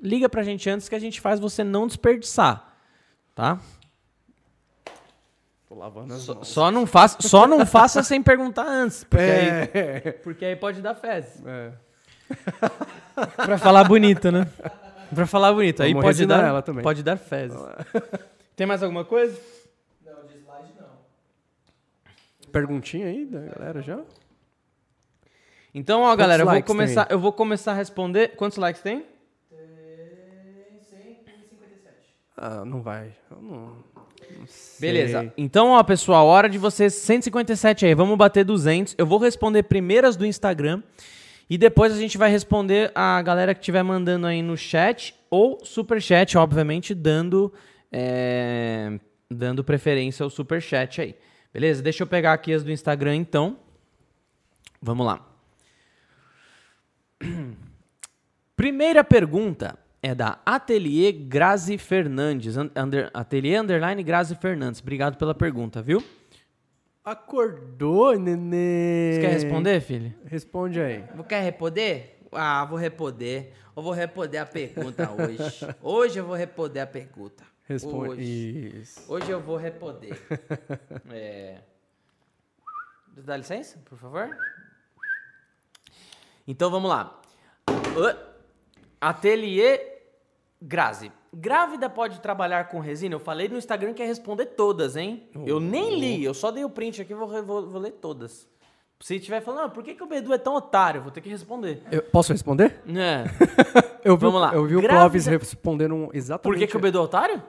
liga 0.03 0.29
pra 0.29 0.43
gente 0.43 0.69
antes 0.69 0.89
que 0.89 0.95
a 0.95 0.99
gente 0.99 1.21
faz 1.21 1.39
você 1.41 1.63
não 1.63 1.87
desperdiçar, 1.87 2.75
tá? 3.35 3.61
Tô 5.69 5.75
lavando 5.77 6.13
as 6.15 6.23
Só, 6.23 6.35
mãos. 6.35 6.49
só 6.49 6.71
não 6.71 6.87
faça, 6.87 7.17
só 7.23 7.47
não 7.47 7.65
faça 7.65 8.03
sem 8.03 8.23
perguntar 8.23 8.67
antes, 8.67 9.05
porque, 9.05 9.23
aí, 9.23 9.71
É. 9.75 10.13
porque 10.23 10.45
aí 10.45 10.57
pode 10.57 10.83
dar 10.83 10.95
fezes. 10.95 11.45
é. 11.47 11.73
Pra 13.37 13.59
falar 13.59 13.85
bonito, 13.85 14.31
né? 14.33 14.49
Pra 15.15 15.27
falar 15.27 15.53
bonito. 15.53 15.83
Aí 15.83 15.93
Vamos 15.93 16.07
pode 16.07 16.19
resinar 16.19 16.41
dar, 16.41 16.49
ela 16.49 16.63
também. 16.63 16.83
pode 16.83 17.03
dar 17.03 17.19
fezes. 17.19 17.59
Tem 18.57 18.67
mais 18.67 18.83
alguma 18.83 19.05
coisa? 19.05 19.39
Perguntinha 22.51 23.07
aí 23.07 23.25
da 23.27 23.41
galera 23.41 23.83
já? 23.83 23.99
Então, 25.75 26.03
ó, 26.03 26.15
galera, 26.15 26.43
eu 26.43 26.49
vou 26.49 26.63
começar, 26.63 27.05
tem? 27.07 27.15
eu 27.15 27.19
vou 27.19 27.33
começar 27.33 27.73
a 27.73 27.75
responder. 27.75 28.37
Quantos 28.37 28.59
likes 28.59 28.83
tem? 28.83 29.05
Ah, 32.37 32.65
não 32.65 32.83
vai. 32.83 33.13
Eu 33.31 33.41
não, 33.41 33.77
não 34.39 34.47
sei. 34.49 34.81
Beleza. 34.81 35.33
Então, 35.37 35.71
ó, 35.71 35.83
pessoal, 35.85 36.27
hora 36.27 36.49
de 36.49 36.59
vocês 36.59 36.93
157 36.95 37.87
aí. 37.87 37.95
Vamos 37.95 38.19
bater 38.19 38.45
200. 38.45 38.97
Eu 38.99 39.07
vou 39.07 39.19
responder 39.19 39.63
primeiro 39.63 40.09
as 40.09 40.17
do 40.17 40.27
Instagram 40.27 40.83
e 41.49 41.57
depois 41.57 41.93
a 41.93 41.97
gente 41.97 42.19
vai 42.19 42.31
responder 42.31 42.91
a 42.95 43.23
galera 43.23 43.55
que 43.55 43.61
estiver 43.61 43.85
mandando 43.85 44.27
aí 44.27 44.43
no 44.43 44.57
chat 44.57 45.15
ou 45.31 45.65
super 45.65 46.03
chat, 46.03 46.37
obviamente, 46.37 46.95
dando 46.95 47.53
é, 47.93 48.99
dando 49.31 49.63
preferência 49.63 50.25
ao 50.25 50.31
super 50.31 50.61
chat 50.61 51.01
aí. 51.01 51.15
Beleza? 51.53 51.81
Deixa 51.81 52.03
eu 52.03 52.07
pegar 52.09 52.33
aqui 52.33 52.53
as 52.53 52.65
do 52.65 52.73
Instagram 52.73 53.15
então. 53.15 53.57
Vamos 54.81 55.07
lá. 55.07 55.32
Primeira 58.63 59.03
pergunta 59.03 59.77
é 60.01 60.15
da 60.15 60.39
Atelier 60.47 61.13
Grazi 61.13 61.77
Fernandes. 61.77 62.57
un- 62.57 62.71
Under, 62.77 63.11
Atelier 63.13 63.61
Underline 63.61 64.01
Grazi 64.05 64.37
Fernandes. 64.37 64.81
Obrigado 64.81 65.17
pela 65.17 65.35
pergunta, 65.35 65.83
viu? 65.83 66.01
Acordou, 67.05 68.17
nenê. 68.17 69.15
Você 69.15 69.21
quer 69.21 69.33
responder, 69.33 69.81
filho? 69.81 70.15
Responde 70.27 70.81
aí. 70.81 71.05
Quer 71.29 71.43
responder? 71.43 72.21
Ah, 72.31 72.65
vou 72.65 72.79
responder. 72.79 73.53
Eu 73.77 73.83
vou 73.83 73.93
responder 73.93 74.39
a 74.39 74.47
pergunta 74.47 75.11
hoje. 75.11 75.39
Hoje 75.83 76.19
eu 76.21 76.25
vou 76.25 76.37
responder 76.37 76.79
a 76.79 76.87
pergunta. 76.87 77.43
Responde. 77.65 78.11
Hoje. 78.13 78.81
Isso. 78.81 79.13
Hoje 79.13 79.29
eu 79.29 79.41
vou 79.41 79.57
responder. 79.57 80.17
é... 81.11 81.59
Dá 83.17 83.37
licença, 83.37 83.81
por 83.85 83.99
favor? 83.99 84.31
Então 86.47 86.71
vamos 86.71 86.89
lá. 86.89 87.21
Ã? 87.99 88.32
Atelier 89.03 89.81
Grazi. 90.61 91.11
Grávida 91.35 91.91
pode 91.91 92.21
trabalhar 92.21 92.69
com 92.69 92.79
resina? 92.79 93.15
Eu 93.15 93.21
falei 93.21 93.49
no 93.49 93.57
Instagram 93.59 93.93
que 93.95 94.03
ia 94.03 94.07
responder 94.07 94.47
todas, 94.47 94.97
hein? 94.97 95.25
Eu 95.47 95.59
nem 95.59 95.99
li, 95.99 96.23
eu 96.25 96.33
só 96.35 96.51
dei 96.51 96.65
o 96.65 96.71
print 96.71 97.03
aqui 97.03 97.13
e 97.13 97.17
vou, 97.17 97.27
vou, 97.43 97.67
vou 97.69 97.81
ler 97.81 97.93
todas. 97.93 98.47
Se 99.01 99.19
tiver 99.19 99.41
falando, 99.41 99.65
ah, 99.65 99.69
por 99.69 99.83
que, 99.83 99.95
que 99.95 100.03
o 100.05 100.07
Bedu 100.07 100.33
é 100.33 100.39
tão 100.39 100.55
otário? 100.55 100.99
Eu 101.01 101.03
Vou 101.03 101.11
ter 101.11 101.21
que 101.21 101.29
responder. 101.29 101.83
Eu- 101.91 102.03
posso 102.03 102.33
responder? 102.33 102.81
É. 102.87 103.25
Eu 104.05 104.17
vi, 104.17 104.27
Vamos 104.27 104.41
lá. 104.41 104.53
Eu 104.53 104.65
vi 104.67 104.77
o 104.77 104.81
Grávida- 104.81 105.01
Clóvis 105.01 105.27
respondendo 105.27 106.11
exatamente. 106.13 106.43
Por 106.43 106.57
que, 106.57 106.67
que 106.71 106.77
o 106.77 106.81
Bedu 106.81 106.99
é 106.99 107.01
otário? 107.01 107.43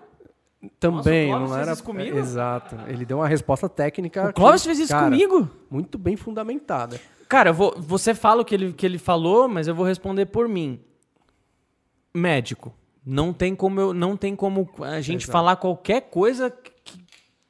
Também, 0.79 1.29
Nossa, 1.31 1.37
o 1.37 1.41
não 1.41 1.47
fez 1.49 1.61
era. 1.61 1.73
isso 1.73 1.83
comigo? 1.83 2.17
Exato. 2.17 2.75
Ele 2.87 3.05
deu 3.05 3.17
uma 3.17 3.27
resposta 3.27 3.67
técnica. 3.67 4.29
O 4.29 4.33
Clóvis 4.33 4.61
que, 4.61 4.67
fez 4.69 4.79
isso 4.79 4.91
cara, 4.93 5.05
comigo? 5.05 5.49
Muito 5.69 5.97
bem 5.97 6.15
fundamentada. 6.15 6.99
Cara, 7.27 7.51
vou, 7.51 7.73
você 7.77 8.13
fala 8.15 8.41
o 8.43 8.45
que 8.45 8.55
ele, 8.55 8.71
que 8.71 8.85
ele 8.85 8.97
falou, 8.97 9.47
mas 9.47 9.67
eu 9.67 9.75
vou 9.75 9.85
responder 9.85 10.27
por 10.27 10.47
mim. 10.47 10.79
Médico. 12.13 12.73
Não 13.05 13.33
tem 13.33 13.55
como, 13.55 13.79
eu, 13.79 13.93
não 13.93 14.15
tem 14.15 14.35
como 14.35 14.69
a 14.81 15.01
gente 15.01 15.23
Exato. 15.23 15.31
falar 15.31 15.55
qualquer 15.57 16.01
coisa 16.09 16.49
que- 16.49 16.71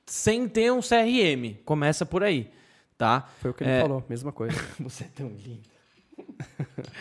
sem 0.05 0.47
ter 0.47 0.71
um 0.71 0.79
CRM. 0.81 1.55
Começa 1.65 2.05
por 2.05 2.23
aí, 2.23 2.49
tá? 2.97 3.29
Foi 3.39 3.51
o 3.51 3.53
que 3.53 3.63
ele 3.63 3.71
É. 3.71 3.81
falou, 3.81 4.03
mesma 4.09 4.31
coisa. 4.31 4.55
Você 4.79 5.03
é 5.03 5.07
tão 5.13 5.27
lindo. 5.29 5.69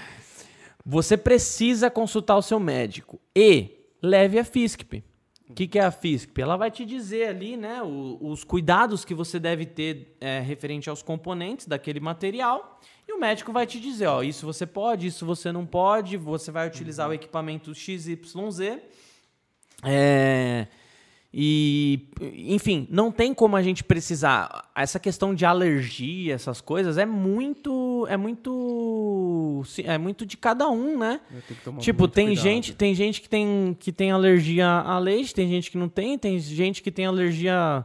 Você 0.84 1.16
precisa 1.16 1.90
consultar 1.90 2.36
o 2.36 2.42
seu 2.42 2.58
médico 2.58 3.20
e 3.34 3.70
leve 4.02 4.38
a 4.38 4.44
FISCP. 4.44 5.04
O 5.52 5.54
que, 5.54 5.66
que 5.66 5.78
é 5.78 5.84
a 5.84 5.90
FISCP? 5.90 6.40
Ela 6.40 6.56
vai 6.56 6.70
te 6.70 6.82
dizer 6.82 7.28
ali, 7.28 7.58
né, 7.58 7.82
os 7.82 8.42
cuidados 8.42 9.04
que 9.04 9.12
você 9.12 9.38
deve 9.38 9.66
ter 9.66 10.16
é, 10.18 10.40
referente 10.40 10.88
aos 10.88 11.02
componentes 11.02 11.66
daquele 11.66 12.00
material. 12.00 12.80
E 13.06 13.12
o 13.12 13.20
médico 13.20 13.52
vai 13.52 13.66
te 13.66 13.78
dizer, 13.78 14.06
ó, 14.06 14.22
isso 14.22 14.46
você 14.46 14.64
pode, 14.64 15.08
isso 15.08 15.26
você 15.26 15.52
não 15.52 15.66
pode, 15.66 16.16
você 16.16 16.50
vai 16.50 16.66
utilizar 16.66 17.06
o 17.06 17.12
equipamento 17.12 17.74
XYZ. 17.74 18.16
É, 19.84 20.68
e, 21.34 22.08
enfim, 22.20 22.86
não 22.90 23.10
tem 23.10 23.32
como 23.32 23.56
a 23.56 23.62
gente 23.62 23.82
precisar. 23.82 24.70
Essa 24.74 24.98
questão 24.98 25.34
de 25.34 25.46
alergia, 25.46 26.34
essas 26.34 26.60
coisas, 26.60 26.98
é 26.98 27.06
muito. 27.06 28.06
É 28.10 28.18
muito. 28.18 29.62
É 29.84 29.96
muito 29.96 30.26
de 30.26 30.36
cada 30.36 30.68
um, 30.68 30.98
né? 30.98 31.20
Tipo, 31.78 32.06
tem 32.06 32.26
cuidado. 32.26 32.42
gente, 32.44 32.74
tem 32.74 32.94
gente 32.94 33.22
que 33.22 33.28
tem, 33.30 33.74
que 33.80 33.90
tem 33.90 34.10
alergia 34.10 34.66
a 34.66 34.98
leite, 34.98 35.34
tem 35.34 35.48
gente 35.48 35.70
que 35.70 35.78
não 35.78 35.88
tem, 35.88 36.18
tem 36.18 36.38
gente 36.38 36.82
que 36.82 36.90
tem 36.90 37.06
alergia. 37.06 37.82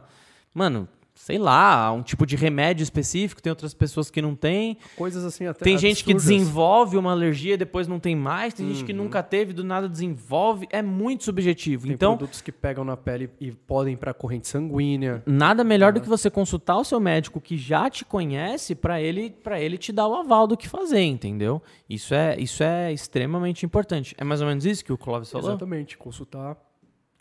Mano, 0.52 0.86
sei 1.28 1.36
lá, 1.36 1.92
um 1.92 2.02
tipo 2.02 2.24
de 2.24 2.36
remédio 2.36 2.82
específico, 2.82 3.42
tem 3.42 3.50
outras 3.50 3.74
pessoas 3.74 4.10
que 4.10 4.22
não 4.22 4.34
têm. 4.34 4.78
Coisas 4.96 5.22
assim 5.26 5.46
até. 5.46 5.62
Tem 5.62 5.76
gente 5.76 6.02
que 6.02 6.12
absurdas. 6.12 6.38
desenvolve 6.38 6.96
uma 6.96 7.10
alergia 7.10 7.52
e 7.52 7.56
depois 7.58 7.86
não 7.86 8.00
tem 8.00 8.16
mais, 8.16 8.54
tem 8.54 8.66
gente 8.66 8.82
que 8.82 8.94
nunca 8.94 9.22
teve, 9.22 9.52
do 9.52 9.62
nada 9.62 9.90
desenvolve. 9.90 10.66
É 10.70 10.80
muito 10.80 11.24
subjetivo. 11.24 11.84
Tem 11.84 11.92
então, 11.92 12.16
produtos 12.16 12.40
que 12.40 12.50
pegam 12.50 12.82
na 12.82 12.96
pele 12.96 13.28
e 13.38 13.52
podem 13.52 13.92
ir 13.92 13.98
pra 13.98 14.14
corrente 14.14 14.48
sanguínea. 14.48 15.22
Nada 15.26 15.62
melhor 15.62 15.92
do 15.92 16.00
que 16.00 16.08
você 16.08 16.30
consultar 16.30 16.78
o 16.78 16.84
seu 16.84 16.98
médico 16.98 17.42
que 17.42 17.58
já 17.58 17.90
te 17.90 18.06
conhece 18.06 18.74
para 18.74 18.98
ele 18.98 19.28
para 19.28 19.60
ele 19.60 19.76
te 19.76 19.92
dar 19.92 20.08
o 20.08 20.14
aval 20.14 20.46
do 20.46 20.56
que 20.56 20.66
fazer, 20.66 21.02
entendeu? 21.02 21.60
Isso 21.90 22.14
é 22.14 22.40
isso 22.40 22.62
é 22.62 22.90
extremamente 22.90 23.66
importante. 23.66 24.14
É 24.16 24.24
mais 24.24 24.40
ou 24.40 24.46
menos 24.46 24.64
isso 24.64 24.82
que 24.82 24.94
o 24.94 24.96
Clóvis 24.96 25.30
falou? 25.30 25.50
Exatamente. 25.50 25.98
Consultar 25.98 26.56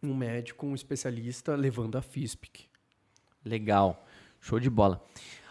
um 0.02 0.16
médico, 0.16 0.66
um 0.66 0.76
especialista, 0.76 1.56
levando 1.56 1.98
a 1.98 2.02
FISPIC. 2.02 2.67
Legal. 3.48 4.06
Show 4.40 4.60
de 4.60 4.70
bola. 4.70 5.02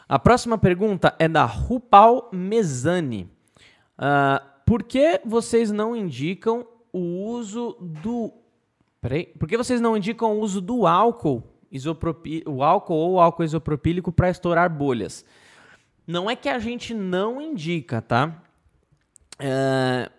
A 0.09 0.18
próxima 0.18 0.56
pergunta 0.56 1.14
é 1.18 1.27
da 1.27 1.44
Rupal 1.44 2.31
Mesani. 2.32 3.28
Ah, 3.98 4.43
por 4.64 4.82
que 4.82 5.20
vocês 5.24 5.70
não 5.70 5.97
indicam 5.97 6.66
o 6.93 7.28
uso 7.28 7.77
do. 7.81 8.32
Peraí. 9.01 9.27
Por 9.27 9.48
que 9.48 9.56
vocês 9.56 9.81
não 9.81 9.97
indicam 9.97 10.36
o 10.36 10.40
uso 10.40 10.60
do 10.60 10.86
álcool, 10.86 11.43
isopropi... 11.70 12.43
o 12.47 12.62
álcool 12.62 12.94
ou 12.94 13.20
álcool 13.20 13.44
isopropílico 13.44 14.10
para 14.10 14.31
estourar 14.31 14.70
bolhas? 14.70 15.24
Não 16.06 16.31
é 16.31 16.36
que 16.36 16.48
a 16.48 16.59
gente 16.59 16.94
não 16.94 17.40
indica, 17.40 18.01
tá? 18.01 18.43
É, 19.39 20.10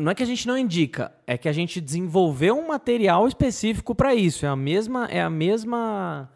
Não 0.00 0.10
é 0.10 0.14
que 0.14 0.22
a 0.22 0.26
gente 0.26 0.46
não 0.46 0.58
indica, 0.58 1.12
é 1.26 1.38
que 1.38 1.48
a 1.48 1.52
gente 1.52 1.80
desenvolveu 1.80 2.58
um 2.58 2.68
material 2.68 3.26
específico 3.28 3.94
para 3.94 4.14
isso. 4.14 4.44
É 4.44 4.48
a 4.48 4.56
mesma, 4.56 5.06
é 5.06 5.22
a 5.22 5.30
mesma, 5.30 6.30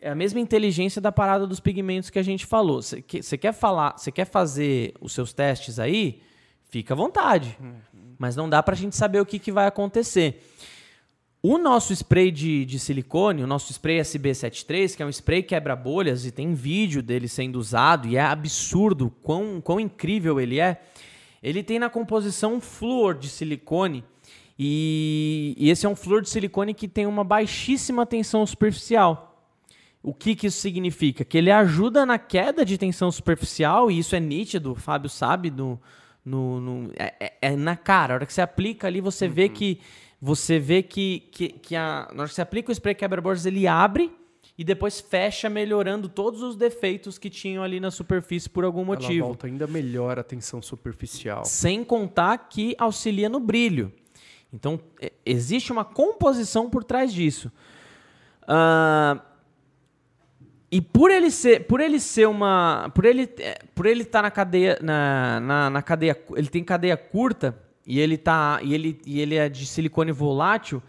É 0.00 0.10
a 0.10 0.14
mesma 0.14 0.40
inteligência 0.40 1.00
da 1.00 1.10
parada 1.10 1.46
dos 1.46 1.60
pigmentos 1.60 2.10
que 2.10 2.18
a 2.18 2.22
gente 2.22 2.46
falou. 2.46 2.80
Você 2.82 3.38
quer 3.38 3.52
falar, 3.52 3.96
você 3.96 4.12
quer 4.12 4.24
fazer 4.24 4.94
os 5.00 5.12
seus 5.12 5.32
testes 5.32 5.78
aí? 5.78 6.22
Fica 6.70 6.94
à 6.94 6.96
vontade. 6.96 7.56
Uhum. 7.60 7.74
Mas 8.18 8.36
não 8.36 8.48
dá 8.48 8.62
para 8.62 8.74
a 8.74 8.76
gente 8.76 8.94
saber 8.94 9.20
o 9.20 9.26
que, 9.26 9.38
que 9.38 9.50
vai 9.50 9.66
acontecer. 9.66 10.42
O 11.40 11.56
nosso 11.56 11.92
spray 11.92 12.32
de, 12.32 12.64
de 12.64 12.80
silicone, 12.80 13.44
o 13.44 13.46
nosso 13.46 13.72
spray 13.72 14.00
SB73, 14.00 14.96
que 14.96 15.02
é 15.02 15.06
um 15.06 15.08
spray 15.08 15.42
quebra 15.42 15.76
bolhas 15.76 16.26
e 16.26 16.32
tem 16.32 16.52
vídeo 16.52 17.00
dele 17.00 17.28
sendo 17.28 17.60
usado 17.60 18.08
e 18.08 18.16
é 18.16 18.20
absurdo 18.20 19.08
quão, 19.22 19.60
quão 19.60 19.78
incrível 19.78 20.40
ele 20.40 20.58
é. 20.58 20.82
Ele 21.42 21.62
tem 21.62 21.78
na 21.78 21.88
composição 21.88 22.60
flúor 22.60 23.14
de 23.14 23.28
silicone 23.28 24.04
e, 24.58 25.54
e 25.56 25.70
esse 25.70 25.86
é 25.86 25.88
um 25.88 25.94
flúor 25.94 26.22
de 26.22 26.28
silicone 26.28 26.74
que 26.74 26.88
tem 26.88 27.06
uma 27.06 27.22
baixíssima 27.22 28.04
tensão 28.04 28.44
superficial. 28.44 29.28
O 30.02 30.12
que, 30.12 30.34
que 30.34 30.46
isso 30.46 30.60
significa? 30.60 31.24
Que 31.24 31.38
ele 31.38 31.50
ajuda 31.50 32.04
na 32.04 32.18
queda 32.18 32.64
de 32.64 32.78
tensão 32.78 33.10
superficial, 33.10 33.90
e 33.90 33.98
isso 33.98 34.16
é 34.16 34.20
nítido, 34.20 34.72
o 34.72 34.74
Fábio 34.74 35.10
sabe, 35.10 35.50
no, 35.50 35.80
no, 36.24 36.60
no 36.60 36.92
é, 36.96 37.14
é, 37.20 37.32
é, 37.42 37.56
na 37.56 37.76
cara. 37.76 38.14
A 38.14 38.16
hora 38.16 38.26
que 38.26 38.32
você 38.32 38.40
aplica 38.40 38.86
ali, 38.86 39.00
você 39.00 39.26
uhum. 39.26 39.32
vê 39.32 39.48
que 39.48 39.80
você 40.20 40.58
vê 40.58 40.82
que, 40.82 41.28
que, 41.30 41.48
que 41.48 41.76
a, 41.76 42.08
na 42.12 42.22
hora 42.22 42.28
que 42.28 42.34
você 42.34 42.42
aplica 42.42 42.70
o 42.70 42.72
spray 42.72 42.94
quebra-bordas, 42.94 43.46
ele 43.46 43.68
abre 43.68 44.10
e 44.58 44.64
depois 44.64 44.98
fecha, 44.98 45.48
melhorando 45.48 46.08
todos 46.08 46.42
os 46.42 46.56
defeitos 46.56 47.16
que 47.16 47.30
tinham 47.30 47.62
ali 47.62 47.78
na 47.78 47.92
superfície 47.92 48.50
por 48.50 48.64
algum 48.64 48.84
motivo. 48.84 49.12
Ela 49.12 49.26
volta 49.26 49.46
ainda 49.46 49.68
melhor 49.68 50.18
a 50.18 50.24
tensão 50.24 50.60
superficial. 50.60 51.44
Sem 51.44 51.84
contar 51.84 52.36
que 52.48 52.74
auxilia 52.76 53.28
no 53.28 53.38
brilho. 53.38 53.92
Então, 54.52 54.80
é, 55.00 55.12
existe 55.24 55.70
uma 55.70 55.84
composição 55.84 56.68
por 56.68 56.82
trás 56.82 57.14
disso. 57.14 57.52
Uh, 58.42 59.20
e 60.72 60.80
por 60.80 61.12
ele 61.12 61.30
ser, 61.30 61.66
por 61.68 61.80
ele 61.80 62.00
ser 62.00 62.26
uma, 62.26 62.90
por 62.92 63.04
ele, 63.04 63.32
é, 63.38 63.60
por 63.76 63.86
ele 63.86 64.02
estar 64.02 64.18
tá 64.18 64.22
na 64.22 64.30
cadeia, 64.30 64.76
na, 64.82 65.38
na, 65.38 65.70
na, 65.70 65.82
cadeia, 65.82 66.20
ele 66.34 66.48
tem 66.48 66.64
cadeia 66.64 66.96
curta 66.96 67.56
e 67.86 68.00
ele 68.00 68.18
tá, 68.18 68.58
e 68.62 68.74
ele, 68.74 69.00
e 69.06 69.20
ele 69.20 69.36
é 69.36 69.48
de 69.48 69.64
silicone 69.64 70.10
volátil, 70.10 70.82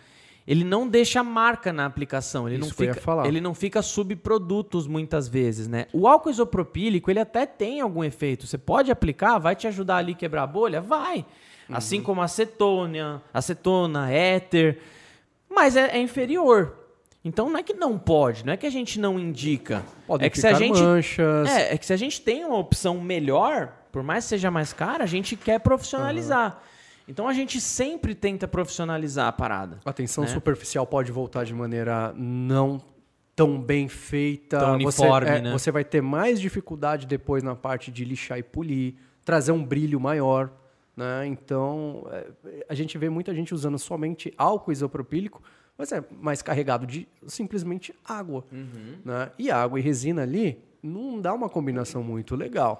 ele 0.49 0.63
não 0.63 0.87
deixa 0.87 1.23
marca 1.23 1.71
na 1.71 1.85
aplicação, 1.85 2.49
ele 2.49 2.57
Isso 2.57 2.69
não 2.69 2.75
fica, 2.75 3.27
ele 3.27 3.39
não 3.39 3.53
fica 3.53 3.83
subprodutos 3.83 4.87
muitas 4.87 5.27
vezes, 5.27 5.67
né? 5.67 5.85
O 5.93 6.07
álcool 6.07 6.31
isopropílico 6.31 7.11
ele 7.11 7.19
até 7.19 7.45
tem 7.45 7.81
algum 7.81 8.03
efeito. 8.03 8.47
Você 8.47 8.57
pode 8.57 8.89
aplicar, 8.89 9.37
vai 9.37 9.55
te 9.55 9.67
ajudar 9.67 9.97
ali 9.97 10.13
a 10.13 10.15
quebrar 10.15 10.41
a 10.41 10.47
bolha, 10.47 10.81
vai. 10.81 11.23
Uhum. 11.69 11.75
Assim 11.75 12.01
como 12.01 12.23
acetônia, 12.23 13.21
acetona, 13.31 14.09
éter, 14.09 14.79
mas 15.47 15.75
é, 15.75 15.95
é 15.95 16.01
inferior. 16.01 16.75
Então 17.23 17.47
não 17.47 17.59
é 17.59 17.61
que 17.61 17.75
não 17.75 17.99
pode, 17.99 18.43
não 18.43 18.51
é 18.51 18.57
que 18.57 18.65
a 18.65 18.71
gente 18.71 18.99
não 18.99 19.19
indica. 19.19 19.85
Pode 20.07 20.25
é 20.25 20.31
que 20.31 20.39
se 20.39 20.47
a 20.47 20.53
gente 20.53 20.81
manchas. 20.81 21.47
É, 21.47 21.75
é 21.75 21.77
que 21.77 21.85
se 21.85 21.93
a 21.93 21.97
gente 21.97 22.21
tem 22.21 22.43
uma 22.43 22.57
opção 22.57 22.99
melhor, 22.99 23.71
por 23.91 24.01
mais 24.01 24.23
que 24.23 24.29
seja 24.29 24.49
mais 24.49 24.73
cara, 24.73 25.03
a 25.03 25.07
gente 25.07 25.35
quer 25.35 25.59
profissionalizar. 25.59 26.53
Uhum. 26.53 26.68
Então 27.09 27.27
a 27.27 27.33
gente 27.33 27.59
sempre 27.59 28.13
tenta 28.13 28.47
profissionalizar 28.47 29.27
a 29.27 29.31
parada. 29.31 29.79
A 29.83 29.91
tensão 29.91 30.25
né? 30.25 30.29
superficial 30.29 30.85
pode 30.85 31.11
voltar 31.11 31.43
de 31.43 31.55
maneira 31.55 32.13
não 32.15 32.79
tão 33.35 33.59
bem 33.59 33.87
feita, 33.87 34.59
tão 34.59 34.75
uniforme, 34.75 35.25
você, 35.25 35.33
é, 35.33 35.41
né? 35.41 35.51
Você 35.51 35.71
vai 35.71 35.83
ter 35.83 36.01
mais 36.01 36.39
dificuldade 36.39 37.07
depois 37.07 37.41
na 37.41 37.55
parte 37.55 37.89
de 37.89 38.05
lixar 38.05 38.37
e 38.37 38.43
polir, 38.43 38.93
trazer 39.25 39.51
um 39.51 39.63
brilho 39.63 39.99
maior. 39.99 40.51
Né? 40.95 41.25
Então, 41.25 42.05
é, 42.11 42.65
a 42.69 42.75
gente 42.75 42.95
vê 42.97 43.09
muita 43.09 43.33
gente 43.33 43.55
usando 43.55 43.79
somente 43.79 44.31
álcool 44.37 44.71
isopropílico, 44.71 45.41
mas 45.75 45.91
é 45.91 46.03
mais 46.11 46.43
carregado 46.43 46.85
de 46.85 47.07
simplesmente 47.25 47.95
água. 48.05 48.45
Uhum. 48.51 48.97
Né? 49.03 49.31
E 49.39 49.49
água 49.49 49.79
e 49.79 49.81
resina 49.81 50.21
ali 50.21 50.61
não 50.83 51.19
dá 51.19 51.33
uma 51.33 51.49
combinação 51.49 52.03
muito 52.03 52.35
legal. 52.35 52.79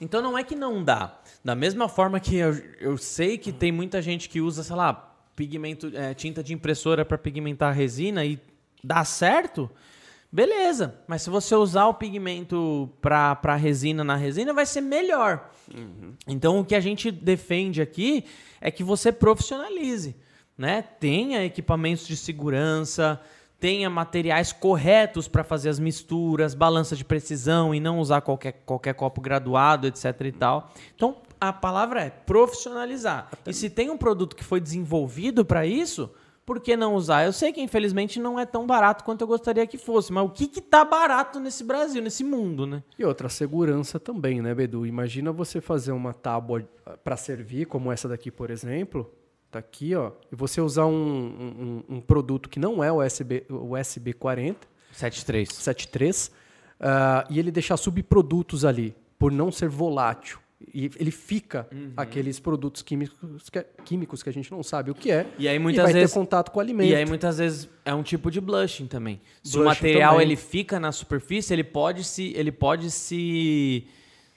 Então 0.00 0.20
não 0.20 0.36
é 0.36 0.44
que 0.44 0.54
não 0.54 0.82
dá. 0.82 1.20
Da 1.44 1.54
mesma 1.54 1.88
forma 1.88 2.20
que 2.20 2.36
eu, 2.36 2.54
eu 2.80 2.98
sei 2.98 3.38
que 3.38 3.52
tem 3.52 3.72
muita 3.72 4.02
gente 4.02 4.28
que 4.28 4.40
usa, 4.40 4.62
sei 4.62 4.76
lá, 4.76 5.14
pigmento, 5.34 5.90
é, 5.94 6.14
tinta 6.14 6.42
de 6.42 6.52
impressora 6.52 7.04
para 7.04 7.18
pigmentar 7.18 7.70
a 7.70 7.72
resina 7.72 8.24
e 8.24 8.38
dá 8.82 9.04
certo, 9.04 9.70
beleza. 10.30 11.00
Mas 11.06 11.22
se 11.22 11.30
você 11.30 11.54
usar 11.54 11.86
o 11.86 11.94
pigmento 11.94 12.90
para 13.00 13.56
resina 13.56 14.04
na 14.04 14.16
resina, 14.16 14.52
vai 14.52 14.66
ser 14.66 14.80
melhor. 14.80 15.50
Uhum. 15.74 16.14
Então 16.26 16.60
o 16.60 16.64
que 16.64 16.74
a 16.74 16.80
gente 16.80 17.10
defende 17.10 17.80
aqui 17.80 18.24
é 18.60 18.70
que 18.70 18.84
você 18.84 19.10
profissionalize 19.10 20.14
né? 20.56 20.82
Tenha 20.82 21.44
equipamentos 21.44 22.06
de 22.06 22.16
segurança, 22.16 23.20
tenha 23.58 23.88
materiais 23.88 24.52
corretos 24.52 25.28
para 25.28 25.42
fazer 25.42 25.68
as 25.68 25.78
misturas, 25.78 26.54
balança 26.54 26.94
de 26.94 27.04
precisão 27.04 27.74
e 27.74 27.80
não 27.80 27.98
usar 27.98 28.20
qualquer, 28.20 28.52
qualquer 28.64 28.94
copo 28.94 29.20
graduado, 29.20 29.86
etc 29.86 30.20
e 30.20 30.32
tal. 30.32 30.70
Então, 30.94 31.16
a 31.40 31.52
palavra 31.52 32.02
é 32.02 32.10
profissionalizar. 32.10 33.30
E 33.46 33.52
se 33.52 33.70
tem 33.70 33.90
um 33.90 33.96
produto 33.96 34.36
que 34.36 34.44
foi 34.44 34.60
desenvolvido 34.60 35.44
para 35.44 35.66
isso, 35.66 36.10
por 36.44 36.60
que 36.60 36.76
não 36.76 36.94
usar? 36.94 37.24
Eu 37.24 37.32
sei 37.32 37.52
que 37.52 37.60
infelizmente 37.60 38.20
não 38.20 38.38
é 38.38 38.46
tão 38.46 38.66
barato 38.66 39.02
quanto 39.02 39.22
eu 39.22 39.26
gostaria 39.26 39.66
que 39.66 39.76
fosse, 39.76 40.12
mas 40.12 40.24
o 40.24 40.30
que 40.30 40.46
que 40.46 40.60
tá 40.60 40.84
barato 40.84 41.40
nesse 41.40 41.64
Brasil, 41.64 42.00
nesse 42.00 42.22
mundo, 42.22 42.66
né? 42.66 42.82
E 42.96 43.04
outra 43.04 43.28
segurança 43.28 43.98
também, 43.98 44.40
né, 44.40 44.54
Bedu? 44.54 44.86
Imagina 44.86 45.32
você 45.32 45.60
fazer 45.60 45.90
uma 45.90 46.14
tábua 46.14 46.62
para 47.02 47.16
servir, 47.16 47.66
como 47.66 47.90
essa 47.90 48.08
daqui, 48.08 48.30
por 48.30 48.50
exemplo, 48.50 49.10
Tá 49.56 49.60
aqui, 49.60 49.94
ó. 49.94 50.12
E 50.30 50.36
você 50.36 50.60
usar 50.60 50.84
um, 50.84 50.92
um, 51.88 51.96
um 51.96 52.00
produto 52.00 52.46
que 52.46 52.60
não 52.60 52.84
é 52.84 52.92
o 52.92 53.02
USB, 53.02 53.46
USB 53.48 54.12
40. 54.12 54.68
73. 54.92 55.48
73. 55.48 56.26
Uh, 56.26 56.82
e 57.30 57.38
ele 57.38 57.50
deixar 57.50 57.78
subprodutos 57.78 58.66
ali, 58.66 58.94
por 59.18 59.32
não 59.32 59.50
ser 59.50 59.70
volátil. 59.70 60.38
E 60.74 60.90
ele 60.96 61.10
fica 61.10 61.66
uhum. 61.72 61.92
aqueles 61.96 62.38
produtos 62.38 62.82
químicos 62.82 63.48
que, 63.48 63.62
químicos 63.84 64.22
que 64.22 64.28
a 64.28 64.32
gente 64.32 64.50
não 64.50 64.62
sabe 64.62 64.90
o 64.90 64.94
que 64.94 65.10
é. 65.10 65.26
E 65.38 65.48
aí 65.48 65.58
muitas 65.58 65.84
e 65.84 65.84
vai 65.84 65.92
vezes 65.94 66.12
ter 66.12 66.18
contato 66.18 66.50
com 66.50 66.58
o 66.58 66.60
alimento. 66.60 66.90
E 66.90 66.94
aí 66.94 67.06
muitas 67.06 67.38
vezes 67.38 67.66
é 67.82 67.94
um 67.94 68.02
tipo 68.02 68.30
de 68.30 68.42
blushing 68.42 68.86
também. 68.86 69.22
Se 69.42 69.52
blushing 69.52 69.62
o 69.62 69.68
material 69.68 70.12
também. 70.14 70.26
ele 70.26 70.36
fica 70.36 70.78
na 70.78 70.92
superfície, 70.92 71.54
ele 71.54 71.64
pode 71.64 72.04
se 72.04 72.34
ele 72.36 72.52
pode 72.52 72.90
se 72.90 73.86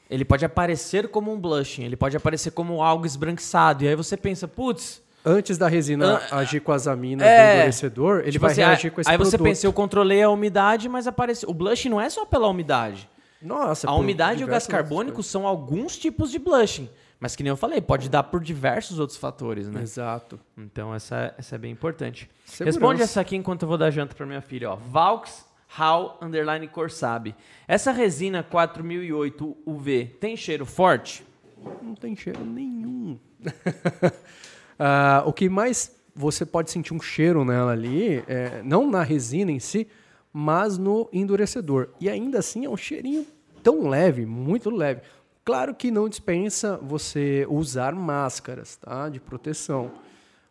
ele 0.09 0.23
pode 0.23 0.45
aparecer 0.45 1.09
como 1.09 1.33
um 1.33 1.39
blushing, 1.39 1.83
ele 1.83 1.97
pode 1.97 2.15
aparecer 2.15 2.51
como 2.51 2.81
algo 2.81 3.05
esbranquiçado. 3.05 3.83
E 3.83 3.87
aí 3.89 3.95
você 3.95 4.15
pensa, 4.15 4.47
putz. 4.47 5.01
Antes 5.25 5.57
da 5.57 5.67
resina 5.67 6.15
uh, 6.15 6.35
agir 6.35 6.61
com 6.61 6.71
as 6.71 6.87
aminas 6.87 7.27
é, 7.27 7.53
do 7.53 7.57
endurecedor, 7.57 8.19
ele 8.19 8.31
tipo 8.31 8.43
vai 8.43 8.51
assim, 8.51 8.61
reagir 8.61 8.91
com 8.91 9.01
esse 9.01 9.09
aí 9.09 9.17
produto. 9.17 9.33
Aí 9.33 9.37
você 9.37 9.43
pensa, 9.43 9.67
eu 9.67 9.73
controlei 9.73 10.23
a 10.23 10.29
umidade, 10.29 10.87
mas 10.87 11.07
apareceu. 11.07 11.49
O 11.49 11.53
blushing 11.53 11.89
não 11.89 11.99
é 11.99 12.09
só 12.09 12.25
pela 12.25 12.47
umidade. 12.47 13.09
Nossa, 13.41 13.87
A 13.87 13.95
umidade 13.95 14.41
e 14.41 14.43
o 14.43 14.47
gás 14.47 14.67
carbônico 14.67 15.23
são 15.23 15.47
alguns 15.47 15.97
tipos 15.97 16.31
de 16.31 16.39
blushing. 16.39 16.89
Mas 17.19 17.35
que 17.35 17.43
nem 17.43 17.49
eu 17.49 17.57
falei, 17.57 17.81
pode 17.81 18.09
dar 18.09 18.23
por 18.23 18.41
diversos 18.41 18.97
outros 18.97 19.17
fatores, 19.17 19.67
né? 19.69 19.81
Exato. 19.81 20.39
Então 20.57 20.95
essa, 20.95 21.33
essa 21.37 21.55
é 21.55 21.57
bem 21.57 21.71
importante. 21.71 22.29
Segurança. 22.45 22.79
Responde 22.79 23.01
essa 23.01 23.19
aqui 23.19 23.35
enquanto 23.35 23.63
eu 23.63 23.67
vou 23.67 23.77
dar 23.77 23.91
janta 23.91 24.15
para 24.15 24.25
minha 24.25 24.41
filha, 24.41 24.71
ó. 24.71 24.75
Valks 24.75 25.45
Hal 25.77 26.17
Underline 26.21 26.67
Corsabi. 26.69 27.35
Essa 27.67 27.91
resina 27.91 28.41
4008 28.41 29.57
UV 29.65 30.17
tem 30.19 30.37
cheiro 30.37 30.65
forte? 30.65 31.25
Não 31.81 31.93
tem 31.93 32.15
cheiro 32.15 32.43
nenhum. 32.43 33.19
uh, 34.79 35.27
o 35.27 35.33
que 35.33 35.49
mais 35.49 35.95
você 36.15 36.45
pode 36.45 36.71
sentir 36.71 36.93
um 36.93 36.99
cheiro 36.99 37.45
nela 37.45 37.71
ali, 37.71 38.23
é, 38.27 38.61
não 38.63 38.89
na 38.89 39.03
resina 39.03 39.51
em 39.51 39.59
si, 39.59 39.87
mas 40.33 40.77
no 40.77 41.09
endurecedor. 41.13 41.89
E 41.99 42.09
ainda 42.09 42.39
assim 42.39 42.65
é 42.65 42.69
um 42.69 42.77
cheirinho 42.77 43.25
tão 43.63 43.87
leve, 43.87 44.25
muito 44.25 44.69
leve. 44.69 45.01
Claro 45.45 45.73
que 45.73 45.89
não 45.89 46.09
dispensa 46.09 46.77
você 46.77 47.45
usar 47.49 47.95
máscaras 47.95 48.75
tá, 48.75 49.09
de 49.09 49.19
proteção, 49.19 49.91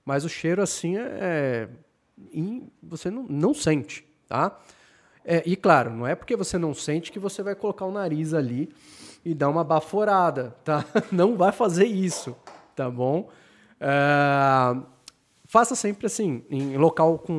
mas 0.04 0.24
o 0.24 0.28
cheiro 0.28 0.62
assim 0.62 0.96
é, 0.96 1.08
é 1.20 1.68
você 2.82 3.10
não, 3.10 3.24
não 3.24 3.54
sente, 3.54 4.04
tá? 4.26 4.58
É, 5.24 5.42
e 5.44 5.54
claro, 5.54 5.90
não 5.90 6.06
é 6.06 6.14
porque 6.14 6.34
você 6.34 6.56
não 6.56 6.72
sente 6.72 7.12
que 7.12 7.18
você 7.18 7.42
vai 7.42 7.54
colocar 7.54 7.84
o 7.84 7.92
nariz 7.92 8.32
ali 8.32 8.70
e 9.24 9.34
dar 9.34 9.50
uma 9.50 9.62
baforada, 9.62 10.56
tá? 10.64 10.84
Não 11.12 11.36
vai 11.36 11.52
fazer 11.52 11.84
isso, 11.84 12.34
tá 12.74 12.88
bom? 12.88 13.28
É, 13.80 14.76
faça 15.44 15.74
sempre 15.74 16.06
assim, 16.06 16.44
em 16.50 16.76
local 16.76 17.18
com 17.18 17.32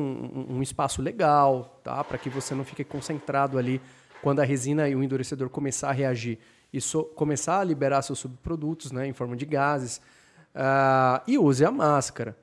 um 0.48 0.62
espaço 0.62 1.00
legal, 1.00 1.80
tá? 1.82 2.02
Para 2.02 2.18
que 2.18 2.28
você 2.28 2.54
não 2.54 2.64
fique 2.64 2.84
concentrado 2.84 3.58
ali 3.58 3.80
quando 4.22 4.40
a 4.40 4.44
resina 4.44 4.88
e 4.88 4.94
o 4.94 5.02
endurecedor 5.02 5.48
começar 5.48 5.90
a 5.90 5.92
reagir 5.92 6.38
e 6.72 6.80
so 6.80 7.04
começar 7.04 7.60
a 7.60 7.64
liberar 7.64 8.02
seus 8.02 8.18
subprodutos, 8.18 8.92
né, 8.92 9.06
em 9.06 9.12
forma 9.12 9.36
de 9.36 9.46
gases. 9.46 9.98
Uh, 10.54 11.22
e 11.26 11.38
use 11.38 11.64
a 11.64 11.70
máscara, 11.70 12.36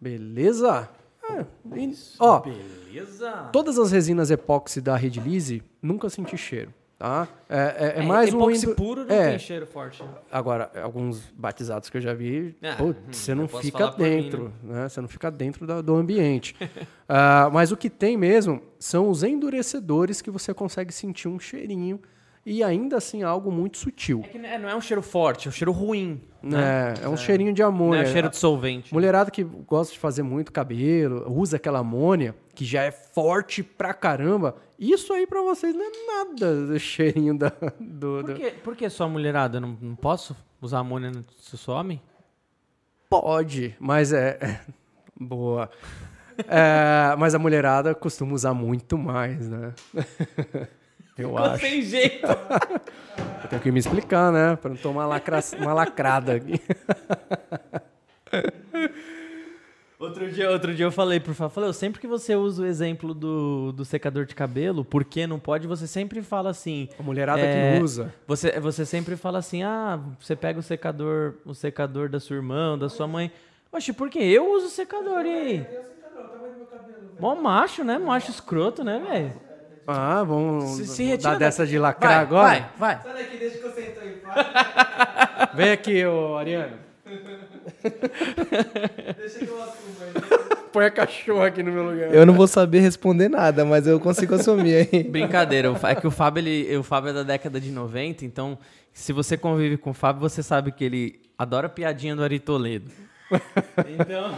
beleza? 0.00 0.88
É, 1.30 1.46
e, 1.76 1.94
ó, 2.18 2.40
beleza. 2.40 3.48
Todas 3.52 3.78
as 3.78 3.92
resinas 3.92 4.30
epóxi 4.30 4.80
da 4.80 4.96
Redilize 4.96 5.62
nunca 5.80 6.10
senti 6.10 6.36
cheiro. 6.36 6.74
Tá? 7.02 7.26
É, 7.48 7.56
é, 7.56 7.94
é, 7.96 7.98
é 7.98 8.02
mais 8.06 8.32
um. 8.32 8.48
Indo... 8.48 8.76
puro 8.76 9.04
não 9.04 9.12
é. 9.12 9.30
tem 9.30 9.38
cheiro 9.40 9.66
forte. 9.66 10.00
Né? 10.00 10.08
Agora, 10.30 10.70
alguns 10.80 11.32
batizados 11.36 11.90
que 11.90 11.96
eu 11.96 12.00
já 12.00 12.14
vi, 12.14 12.56
ah, 12.62 12.76
putz, 12.76 12.96
hum, 12.96 13.12
você 13.12 13.34
não 13.34 13.48
fica 13.48 13.90
dentro. 13.90 14.54
Mim, 14.62 14.72
né? 14.72 14.88
Você 14.88 15.00
não 15.00 15.08
fica 15.08 15.28
dentro 15.28 15.66
do, 15.66 15.82
do 15.82 15.96
ambiente. 15.96 16.54
uh, 16.62 17.50
mas 17.52 17.72
o 17.72 17.76
que 17.76 17.90
tem 17.90 18.16
mesmo 18.16 18.62
são 18.78 19.10
os 19.10 19.24
endurecedores 19.24 20.22
que 20.22 20.30
você 20.30 20.54
consegue 20.54 20.92
sentir 20.92 21.26
um 21.26 21.40
cheirinho 21.40 22.00
e 22.44 22.62
ainda 22.62 22.96
assim 22.96 23.22
algo 23.22 23.50
muito 23.52 23.78
sutil. 23.78 24.22
É 24.24 24.28
que 24.28 24.38
não 24.38 24.68
é 24.68 24.74
um 24.74 24.80
cheiro 24.80 25.02
forte, 25.02 25.46
é 25.46 25.50
um 25.50 25.52
cheiro 25.52 25.70
ruim. 25.72 26.20
Né? 26.42 26.94
É, 27.00 27.04
é 27.04 27.08
um 27.08 27.14
é. 27.14 27.16
cheirinho 27.16 27.52
de 27.52 27.62
amônia. 27.62 28.00
Não 28.00 28.06
é 28.06 28.08
um 28.08 28.12
cheiro 28.12 28.28
de 28.28 28.36
solvente. 28.36 28.92
Mulherada 28.92 29.30
que 29.30 29.44
gosta 29.44 29.92
de 29.92 29.98
fazer 29.98 30.24
muito 30.24 30.50
cabelo, 30.50 31.24
usa 31.30 31.56
aquela 31.56 31.78
amônia, 31.78 32.34
que 32.54 32.64
já 32.64 32.82
é 32.82 32.90
forte 32.90 33.62
pra 33.62 33.94
caramba. 33.94 34.56
Isso 34.78 35.12
aí 35.12 35.26
pra 35.26 35.40
vocês 35.42 35.74
não 35.74 35.84
é 35.84 35.90
nada 36.06 36.66
do 36.66 36.78
cheirinho 36.80 37.38
da, 37.38 37.52
do... 37.78 38.24
Por 38.24 38.34
que, 38.34 38.50
por 38.50 38.76
que 38.76 38.90
só 38.90 39.08
mulherada? 39.08 39.60
Não, 39.60 39.78
não 39.80 39.94
posso 39.94 40.36
usar 40.60 40.80
amônia 40.80 41.12
se 41.38 41.70
homem? 41.70 42.02
Pode, 43.08 43.76
mas 43.78 44.12
é... 44.12 44.38
é 44.40 44.60
boa. 45.18 45.70
É, 46.48 47.14
mas 47.16 47.34
a 47.34 47.38
mulherada 47.38 47.94
costuma 47.94 48.32
usar 48.32 48.54
muito 48.54 48.98
mais, 48.98 49.48
né? 49.48 49.74
Eu 51.16 51.28
Ficou 51.28 51.38
acho. 51.38 51.60
sem 51.60 51.82
jeito. 51.82 52.26
eu 52.26 53.48
tenho 53.48 53.62
que 53.62 53.70
me 53.70 53.78
explicar, 53.78 54.32
né? 54.32 54.56
Pra 54.56 54.70
não 54.70 54.76
tomar 54.76 55.06
lacra... 55.06 55.38
uma 55.58 55.74
lacrada 55.74 56.34
aqui. 56.34 56.60
Outro 60.02 60.28
dia, 60.32 60.50
outro 60.50 60.74
dia 60.74 60.84
eu 60.84 60.90
falei 60.90 61.20
pro 61.20 61.32
Fábio, 61.32 61.54
falei, 61.54 61.72
sempre 61.72 62.00
que 62.00 62.08
você 62.08 62.34
usa 62.34 62.62
o 62.62 62.66
exemplo 62.66 63.14
do, 63.14 63.70
do 63.70 63.84
secador 63.84 64.24
de 64.24 64.34
cabelo, 64.34 64.84
por 64.84 65.04
que 65.04 65.28
não 65.28 65.38
pode, 65.38 65.68
você 65.68 65.86
sempre 65.86 66.22
fala 66.22 66.50
assim... 66.50 66.88
A 66.98 67.02
mulherada 67.04 67.40
é, 67.40 67.76
que 67.76 67.84
usa. 67.84 68.12
Você, 68.26 68.58
você 68.58 68.84
sempre 68.84 69.14
fala 69.14 69.38
assim, 69.38 69.62
ah, 69.62 70.00
você 70.18 70.34
pega 70.34 70.58
o 70.58 70.62
secador, 70.62 71.34
o 71.44 71.54
secador 71.54 72.08
da 72.08 72.18
sua 72.18 72.34
irmã, 72.34 72.76
da 72.76 72.88
sua 72.88 73.06
mãe. 73.06 73.30
Oxe, 73.70 73.92
por 73.92 74.10
que 74.10 74.18
eu 74.18 74.52
uso 74.52 74.66
o 74.66 74.70
secador, 74.70 75.24
e 75.24 75.30
aí? 75.30 75.66
Mó 77.20 77.36
macho, 77.36 77.84
né? 77.84 77.96
Macho 77.96 78.32
escroto, 78.32 78.82
né, 78.82 79.00
velho? 79.08 79.51
Ah, 79.86 80.22
vamos 80.22 80.76
se, 80.76 80.86
se 80.86 81.16
dar 81.16 81.38
dessa 81.38 81.66
de 81.66 81.78
lacrar 81.78 82.12
vai, 82.12 82.22
agora? 82.22 82.70
Vai, 82.76 82.78
vai. 82.78 83.02
Sai 83.02 83.22
daqui, 83.22 83.36
deixa 83.36 83.58
que 83.58 83.64
eu 83.64 83.72
sento 83.72 84.00
aí. 84.00 84.22
Vem 85.54 85.72
aqui, 85.72 86.04
ô 86.04 86.36
Ariano. 86.36 86.76
deixa 89.18 89.38
que 89.38 89.48
eu 89.48 89.62
assumo 89.62 89.96
aí. 90.00 90.12
Põe 90.72 90.86
a 90.86 90.90
cachorra 90.90 91.48
aqui 91.48 91.62
no 91.62 91.70
meu 91.70 91.84
lugar. 91.84 92.14
Eu 92.14 92.24
não 92.24 92.32
vou 92.32 92.46
saber 92.46 92.80
responder 92.80 93.28
nada, 93.28 93.64
mas 93.64 93.86
eu 93.86 94.00
consigo 94.00 94.34
assumir 94.34 94.88
aí. 94.90 95.02
Brincadeira. 95.04 95.70
É 95.82 95.94
que 95.94 96.06
o 96.06 96.10
Fábio, 96.10 96.40
ele, 96.40 96.76
o 96.76 96.82
Fábio 96.82 97.10
é 97.10 97.12
da 97.12 97.22
década 97.22 97.60
de 97.60 97.70
90, 97.70 98.24
então 98.24 98.58
se 98.92 99.12
você 99.12 99.36
convive 99.36 99.76
com 99.76 99.90
o 99.90 99.94
Fábio, 99.94 100.20
você 100.20 100.42
sabe 100.42 100.72
que 100.72 100.82
ele 100.82 101.20
adora 101.36 101.68
piadinha 101.68 102.16
do 102.16 102.22
Ari 102.22 102.38
Toledo. 102.38 102.90
Então, 103.88 104.30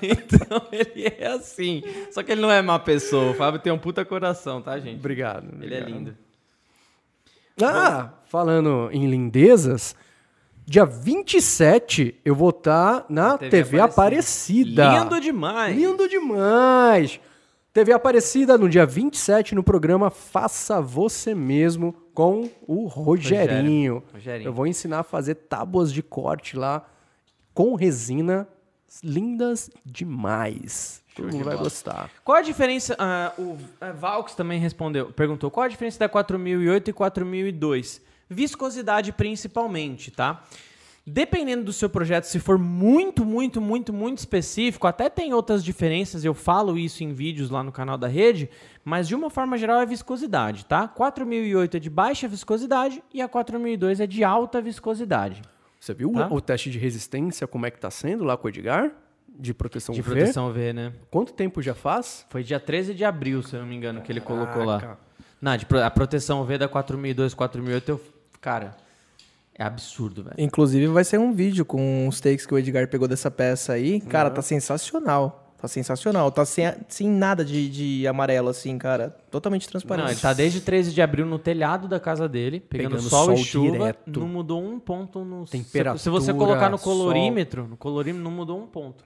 então 0.02 0.62
ele 0.72 1.14
é 1.18 1.26
assim. 1.28 1.82
Só 2.10 2.22
que 2.22 2.32
ele 2.32 2.40
não 2.40 2.50
é 2.50 2.62
má 2.62 2.78
pessoa. 2.78 3.30
O 3.30 3.34
Fábio 3.34 3.60
tem 3.60 3.72
um 3.72 3.78
puta 3.78 4.04
coração, 4.04 4.62
tá, 4.62 4.78
gente? 4.78 4.98
Obrigado. 4.98 5.48
Ele 5.62 5.74
é 5.74 5.80
lindo. 5.80 6.16
Ah, 7.62 8.14
falando 8.24 8.88
em 8.92 9.06
lindezas, 9.06 9.94
dia 10.66 10.84
27 10.84 12.18
eu 12.24 12.34
vou 12.34 12.50
estar 12.50 13.00
tá 13.00 13.06
na 13.08 13.36
TV, 13.36 13.50
TV 13.50 13.80
Aparecida. 13.80 14.84
Aparecida. 14.84 15.04
Lindo 15.04 15.20
demais. 15.20 15.76
Lindo 15.76 16.08
demais. 16.08 17.20
TV 17.72 17.92
Aparecida 17.92 18.58
no 18.58 18.68
dia 18.68 18.84
27 18.84 19.54
no 19.54 19.62
programa 19.62 20.10
Faça 20.10 20.80
Você 20.80 21.34
Mesmo 21.34 21.94
com 22.12 22.50
o 22.66 22.86
Rogerinho. 22.86 24.02
Rogerinho. 24.12 24.48
Eu 24.48 24.52
vou 24.52 24.66
ensinar 24.66 25.00
a 25.00 25.04
fazer 25.04 25.36
tábuas 25.36 25.92
de 25.92 26.02
corte 26.02 26.56
lá 26.56 26.84
com 27.54 27.74
resina 27.74 28.48
lindas 29.02 29.70
demais. 29.84 31.02
Todo 31.14 31.32
mundo 31.32 31.44
vai 31.44 31.56
gostar. 31.56 32.10
Qual 32.24 32.36
a 32.36 32.42
diferença? 32.42 32.96
Uh, 33.38 33.42
o 33.42 33.52
uh, 33.52 33.94
Valks 33.94 34.34
também 34.34 34.58
respondeu, 34.58 35.12
perguntou 35.12 35.50
qual 35.50 35.64
a 35.64 35.68
diferença 35.68 35.98
da 35.98 36.08
4008 36.08 36.90
e 36.90 36.92
4002? 36.92 38.00
Viscosidade 38.28 39.12
principalmente, 39.12 40.10
tá? 40.10 40.44
Dependendo 41.06 41.64
do 41.64 41.72
seu 41.72 41.88
projeto, 41.88 42.24
se 42.24 42.38
for 42.38 42.58
muito, 42.58 43.24
muito, 43.24 43.60
muito, 43.60 43.92
muito 43.92 44.18
específico, 44.18 44.86
até 44.86 45.08
tem 45.08 45.32
outras 45.32 45.64
diferenças, 45.64 46.24
eu 46.24 46.34
falo 46.34 46.78
isso 46.78 47.02
em 47.02 47.12
vídeos 47.12 47.50
lá 47.50 47.64
no 47.64 47.72
canal 47.72 47.98
da 47.98 48.06
rede, 48.06 48.48
mas 48.84 49.08
de 49.08 49.14
uma 49.14 49.30
forma 49.30 49.58
geral 49.58 49.80
é 49.80 49.86
viscosidade, 49.86 50.66
tá? 50.66 50.86
4008 50.86 51.76
é 51.76 51.80
de 51.80 51.90
baixa 51.90 52.28
viscosidade 52.28 53.02
e 53.12 53.20
a 53.20 53.28
4002 53.28 54.00
é 54.00 54.06
de 54.06 54.22
alta 54.22 54.60
viscosidade. 54.60 55.42
Você 55.80 55.94
viu 55.94 56.12
tá? 56.12 56.28
o, 56.30 56.40
teste 56.42 56.70
de 56.70 56.78
resistência, 56.78 57.46
como 57.46 57.64
é 57.64 57.70
que 57.70 57.80
tá 57.80 57.90
sendo 57.90 58.22
lá 58.22 58.36
com 58.36 58.46
o 58.46 58.50
Edgar? 58.50 58.92
De 59.26 59.54
proteção 59.54 59.94
de 59.94 60.02
V? 60.02 60.10
De 60.10 60.16
proteção 60.16 60.52
V, 60.52 60.72
né? 60.74 60.92
Quanto 61.10 61.32
tempo 61.32 61.62
já 61.62 61.74
faz? 61.74 62.26
Foi 62.28 62.44
dia 62.44 62.60
13 62.60 62.92
de 62.92 63.02
abril, 63.02 63.42
se 63.42 63.56
eu 63.56 63.60
não 63.60 63.66
me 63.66 63.74
engano, 63.74 64.02
que 64.02 64.12
ele 64.12 64.20
colocou 64.20 64.62
lá. 64.62 64.98
Não, 65.40 65.56
de, 65.56 65.66
a 65.82 65.90
proteção 65.90 66.44
V 66.44 66.58
da 66.58 66.68
4002, 66.68 67.32
4008, 67.32 67.88
eu, 67.88 68.00
cara, 68.42 68.76
é 69.54 69.64
absurdo, 69.64 70.22
velho. 70.22 70.36
Inclusive 70.36 70.86
vai 70.88 71.02
ser 71.02 71.18
um 71.18 71.32
vídeo 71.32 71.64
com 71.64 72.06
os 72.06 72.20
takes 72.20 72.44
que 72.44 72.52
o 72.52 72.58
Edgar 72.58 72.86
pegou 72.88 73.08
dessa 73.08 73.30
peça 73.30 73.72
aí. 73.72 74.02
Cara, 74.02 74.28
uhum. 74.28 74.34
tá 74.34 74.42
sensacional. 74.42 75.39
Tá 75.60 75.68
sensacional. 75.68 76.30
Tá 76.30 76.44
sem, 76.46 76.64
sem 76.88 77.06
nada 77.06 77.44
de, 77.44 77.68
de 77.68 78.08
amarelo, 78.08 78.48
assim, 78.48 78.78
cara. 78.78 79.14
Totalmente 79.30 79.68
transparente. 79.68 80.04
Não, 80.04 80.10
ele 80.10 80.20
tá 80.20 80.32
desde 80.32 80.62
13 80.62 80.94
de 80.94 81.02
abril 81.02 81.26
no 81.26 81.38
telhado 81.38 81.86
da 81.86 82.00
casa 82.00 82.26
dele, 82.26 82.60
pegando, 82.60 82.92
pegando 82.92 83.08
sol, 83.08 83.26
sol, 83.26 83.34
e 83.34 83.44
chuva. 83.44 83.72
Direto. 83.72 84.20
Não 84.20 84.26
mudou 84.26 84.64
um 84.64 84.80
ponto 84.80 85.22
no... 85.22 85.44
Temperatura, 85.44 85.98
se, 85.98 86.04
se 86.04 86.08
você 86.10 86.32
colocar 86.32 86.70
no 86.70 86.78
colorímetro, 86.78 87.62
sol. 87.62 87.70
no 87.70 87.76
colorímetro 87.76 88.24
não 88.24 88.30
mudou 88.30 88.58
um 88.58 88.66
ponto. 88.66 89.04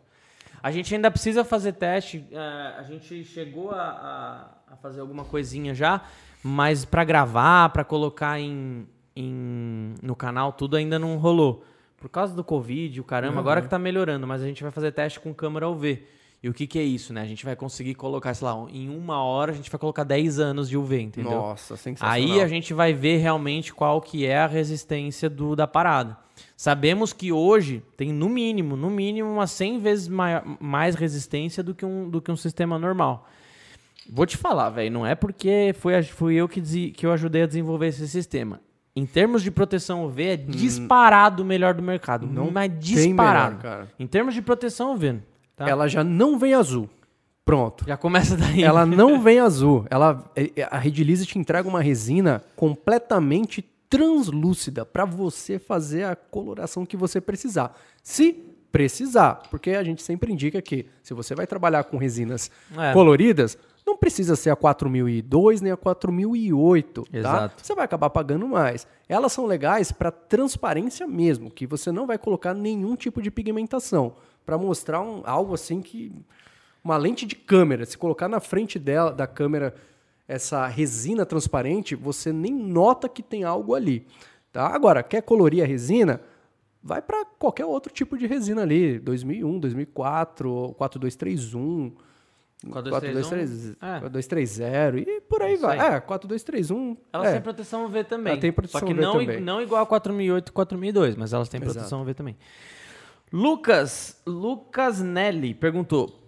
A 0.63 0.71
gente 0.71 0.95
ainda 0.95 1.11
precisa 1.11 1.45
fazer 1.45 1.73
teste. 1.73 2.19
Uh, 2.31 2.79
a 2.79 2.83
gente 2.85 3.25
chegou 3.25 3.73
a, 3.73 3.83
a, 3.83 4.75
a, 4.75 4.77
fazer 4.77 5.01
alguma 5.01 5.25
coisinha 5.25 5.75
já, 5.75 6.03
mas 6.41 6.85
para 6.85 7.03
gravar, 7.03 7.69
para 7.71 7.83
colocar 7.83 8.39
em, 8.39 8.87
em, 9.17 9.95
no 10.01 10.15
canal, 10.15 10.53
tudo 10.53 10.77
ainda 10.77 11.01
não 11.01 11.17
rolou. 11.17 11.65
Por 11.97 12.09
causa 12.09 12.33
do 12.33 12.45
Covid, 12.45 13.01
o 13.01 13.05
caramba, 13.05 13.35
uhum. 13.35 13.41
agora 13.41 13.61
que 13.61 13.69
tá 13.69 13.79
melhorando, 13.79 14.25
mas 14.25 14.41
a 14.41 14.47
gente 14.47 14.63
vai 14.63 14.71
fazer 14.71 14.93
teste 14.93 15.19
com 15.19 15.35
câmera 15.35 15.69
UV. 15.69 16.07
E 16.45 16.49
o 16.51 16.53
que, 16.53 16.67
que 16.67 16.79
é 16.79 16.83
isso, 16.83 17.11
né? 17.15 17.23
A 17.23 17.25
gente 17.25 17.43
vai 17.43 17.57
conseguir 17.57 17.95
colocar, 17.95 18.35
sei 18.35 18.47
lá, 18.47 18.67
em 18.71 18.95
uma 18.95 19.25
hora 19.25 19.51
a 19.51 19.55
gente 19.55 19.71
vai 19.71 19.79
colocar 19.79 20.05
10 20.05 20.39
anos 20.39 20.69
de 20.69 20.77
UV, 20.77 21.01
entendeu? 21.01 21.31
Nossa, 21.33 21.75
sensacional. 21.75 22.15
Aí 22.15 22.39
a 22.39 22.47
gente 22.47 22.75
vai 22.75 22.93
ver 22.93 23.17
realmente 23.17 23.73
qual 23.73 23.99
que 23.99 24.27
é 24.27 24.37
a 24.37 24.47
resistência 24.47 25.31
do, 25.31 25.57
da 25.57 25.67
parada. 25.67 26.19
Sabemos 26.55 27.15
que 27.15 27.33
hoje 27.33 27.83
tem 27.97 28.13
no 28.13 28.29
mínimo, 28.29 28.77
no 28.77 28.91
mínimo, 28.91 29.31
umas 29.31 29.53
100 29.53 29.79
vezes 29.79 30.07
maior, 30.07 30.45
mais 30.61 30.97
resistência 30.97 31.63
do 31.63 31.75
que, 31.75 31.87
um, 31.87 32.11
do 32.11 32.21
que 32.21 32.31
um 32.31 32.37
sistema 32.37 32.79
normal. 32.79 33.27
Vou 34.07 34.27
te 34.27 34.37
falar, 34.37 34.69
velho, 34.69 34.93
não 34.93 35.07
é 35.07 35.15
porque 35.15 35.75
fui, 35.79 36.03
fui 36.03 36.35
eu 36.35 36.47
que, 36.47 36.61
que 36.91 37.07
eu 37.07 37.13
ajudei 37.13 37.45
a 37.45 37.47
desenvolver 37.47 37.87
esse 37.87 38.07
sistema. 38.07 38.61
Em 38.95 39.07
termos 39.07 39.43
de 39.43 39.51
proteção 39.51 40.05
UV, 40.05 40.23
é 40.23 40.35
hum. 40.35 40.51
disparado 40.51 41.43
o 41.43 41.47
melhor 41.47 41.73
do 41.73 41.83
mercado. 41.83 42.27
Não 42.27 42.51
mas 42.51 42.71
disparado. 42.79 43.57
Melhor, 43.63 43.89
em 43.99 44.07
termos 44.07 44.35
de 44.35 44.43
proteção 44.43 44.93
UV. 44.93 45.23
Tá. 45.57 45.69
Ela 45.69 45.89
já 45.89 46.03
não 46.03 46.39
vem 46.39 46.55
azul. 46.55 46.89
Pronto. 47.45 47.85
Já 47.87 47.97
começa 47.97 48.37
daí. 48.37 48.63
Ela 48.63 48.85
não 48.87 49.21
vem 49.21 49.39
azul. 49.39 49.85
Ela, 49.91 50.25
é, 50.35 50.51
é, 50.57 50.69
a 50.71 50.79
Redilize 50.79 51.27
te 51.27 51.39
entrega 51.39 51.69
uma 51.69 51.83
resina 51.83 52.43
completamente 52.57 53.63
translúcida 53.89 54.85
para 54.85 55.05
você 55.05 55.59
fazer 55.59 56.05
a 56.05 56.17
coloração 56.17 56.87
que 56.87 56.97
você 56.97 57.21
precisar. 57.21 57.77
Se 58.03 58.33
precisar, 58.73 59.43
porque 59.51 59.71
a 59.71 59.85
gente 59.85 60.03
sempre 60.03 60.33
indica 60.33 60.61
que 60.61 60.87
se 61.01 61.15
você 61.15 61.33
vai 61.35 61.47
trabalhar 61.47 61.85
com 61.85 61.97
resinas 61.97 62.51
é. 62.77 62.93
coloridas, 62.93 63.57
não 63.87 63.97
precisa 63.97 64.35
ser 64.35 64.51
a 64.51 64.57
4002 64.57 65.61
nem 65.61 65.71
a 65.71 65.77
4008, 65.77 67.03
tá? 67.03 67.09
Exato. 67.17 67.65
Você 67.65 67.75
vai 67.75 67.85
acabar 67.85 68.11
pagando 68.11 68.49
mais. 68.49 68.85
Elas 69.09 69.33
são 69.33 69.47
legais 69.47 69.93
para 69.93 70.11
transparência 70.11 71.07
mesmo, 71.07 71.51
que 71.51 71.67
você 71.67 71.93
não 71.93 72.05
vai 72.05 72.19
colocar 72.19 72.53
nenhum 72.53 72.97
tipo 72.97 73.23
de 73.23 73.31
pigmentação 73.31 74.17
para 74.45 74.59
mostrar 74.59 75.01
um, 75.01 75.23
algo 75.25 75.55
assim 75.55 75.81
que 75.81 76.13
uma 76.83 76.97
lente 76.97 77.25
de 77.25 77.35
câmera, 77.35 77.87
se 77.87 77.97
colocar 77.97 78.29
na 78.29 78.41
frente 78.41 78.79
dela 78.79 79.11
da 79.11 79.27
câmera 79.27 79.75
essa 80.29 80.67
resina 80.67 81.25
transparente, 81.25 81.95
você 81.95 82.33
nem 82.33 82.53
nota 82.53 83.09
que 83.09 83.23
tem 83.23 83.45
algo 83.45 83.75
ali. 83.75 84.07
Tá? 84.53 84.69
Agora, 84.69 85.03
quer 85.03 85.23
colorir 85.23 85.63
a 85.63 85.67
resina? 85.67 86.21
Vai 86.83 87.01
para 87.01 87.25
qualquer 87.39 87.65
outro 87.65 87.93
tipo 87.93 88.17
de 88.17 88.27
resina 88.27 88.63
ali, 88.63 88.99
2001, 88.99 89.59
2004, 89.59 90.75
4231, 90.77 91.93
4230 92.71 94.99
e 94.99 95.21
por 95.23 95.43
aí 95.43 95.57
vai. 95.57 95.79
É, 95.79 96.01
4231. 96.01 96.97
Elas 97.13 97.29
é. 97.29 97.33
têm 97.33 97.41
proteção 97.41 97.87
UV 97.87 98.05
também. 98.05 98.33
Ela 98.33 98.41
tem 98.41 98.53
proteção 98.53 98.81
Só 98.81 98.87
que 98.87 98.93
UV 98.93 99.03
não, 99.03 99.13
também. 99.13 99.41
não 99.41 99.61
igual 99.61 99.83
a 99.83 99.87
4008 99.87 100.49
e 100.49 100.53
4002, 100.53 101.17
mas 101.17 101.33
elas 101.33 101.49
têm 101.49 101.61
Exato. 101.61 101.75
proteção 101.75 102.03
UV 102.03 102.15
também. 102.15 102.37
Lucas, 103.35 104.23
Lucas 104.25 105.01
Nelly 105.01 105.55
perguntou: 105.55 106.23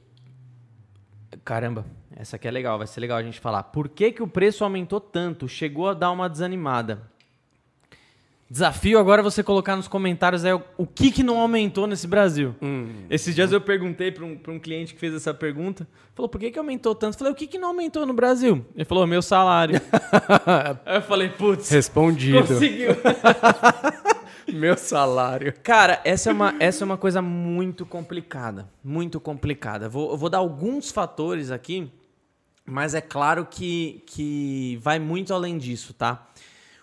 Caramba, 1.44 1.86
essa 2.16 2.34
aqui 2.34 2.48
é 2.48 2.50
legal, 2.50 2.78
vai 2.78 2.88
ser 2.88 2.98
legal 2.98 3.16
a 3.18 3.22
gente 3.22 3.38
falar. 3.38 3.62
Por 3.62 3.88
que, 3.88 4.10
que 4.10 4.24
o 4.24 4.26
preço 4.26 4.64
aumentou 4.64 4.98
tanto? 4.98 5.46
Chegou 5.46 5.88
a 5.88 5.94
dar 5.94 6.10
uma 6.10 6.28
desanimada. 6.28 7.08
Desafio 8.50 8.98
agora 8.98 9.20
é 9.20 9.22
você 9.22 9.40
colocar 9.40 9.76
nos 9.76 9.86
comentários 9.86 10.44
aí 10.44 10.52
o, 10.52 10.62
o 10.76 10.84
que, 10.84 11.12
que 11.12 11.22
não 11.22 11.38
aumentou 11.38 11.86
nesse 11.86 12.08
Brasil. 12.08 12.56
Hum. 12.60 13.04
Esses 13.08 13.36
dias 13.36 13.52
eu 13.52 13.60
perguntei 13.60 14.10
para 14.10 14.24
um, 14.24 14.36
pra 14.36 14.52
um 14.52 14.58
cliente 14.58 14.92
que 14.92 14.98
fez 14.98 15.14
essa 15.14 15.32
pergunta. 15.32 15.86
Falou, 16.12 16.28
por 16.28 16.40
que, 16.40 16.50
que 16.50 16.58
aumentou 16.58 16.92
tanto? 16.92 17.14
Eu 17.14 17.18
falei, 17.18 17.32
o 17.32 17.36
que, 17.36 17.46
que 17.46 17.58
não 17.58 17.68
aumentou 17.68 18.04
no 18.04 18.14
Brasil? 18.14 18.66
Ele 18.74 18.84
falou, 18.84 19.06
meu 19.06 19.22
salário. 19.22 19.80
aí 20.84 20.96
eu 20.96 21.02
falei, 21.02 21.28
putz, 21.28 21.70
Respondido. 21.70 22.38
conseguiu. 22.38 22.90
Meu 24.52 24.76
salário. 24.76 25.52
Cara, 25.62 26.00
essa 26.04 26.30
é 26.30 26.32
uma, 26.32 26.54
essa 26.60 26.84
é 26.84 26.86
uma 26.86 26.96
coisa 26.96 27.20
muito 27.20 27.84
complicada. 27.84 28.68
Muito 28.82 29.18
complicada. 29.20 29.88
Vou, 29.88 30.12
eu 30.12 30.16
vou 30.16 30.30
dar 30.30 30.38
alguns 30.38 30.90
fatores 30.90 31.50
aqui, 31.50 31.90
mas 32.64 32.94
é 32.94 33.00
claro 33.00 33.46
que, 33.46 34.02
que 34.06 34.78
vai 34.80 34.98
muito 34.98 35.34
além 35.34 35.58
disso, 35.58 35.92
tá? 35.92 36.28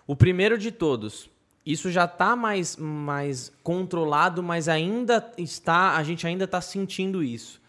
O 0.06 0.16
primeiro 0.16 0.58
de 0.58 0.72
todos, 0.72 1.30
isso 1.66 1.90
já 1.90 2.06
está 2.06 2.36
mais, 2.36 2.76
mais 2.76 3.52
controlado, 3.64 4.44
mas 4.44 4.68
ainda 4.68 5.32
está, 5.38 5.96
a 5.96 6.04
gente 6.04 6.28
ainda 6.28 6.44
está 6.44 6.60
sentindo 6.60 7.24
isso. 7.24 7.62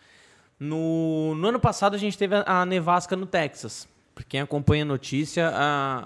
No, 0.59 1.35
no 1.37 1.49
ano 1.49 1.61
passado 1.61 1.95
a 1.95 1.99
gente 1.99 2.19
teve 2.19 2.35
a, 2.35 2.45
a 2.47 2.67
nevasca 2.67 3.15
no 3.15 3.27
Texas. 3.27 3.89
Pra 4.15 4.25
quem 4.25 4.41
acompanha 4.41 4.83
a 4.83 4.87
notícia, 4.87 5.49
a, 5.49 6.05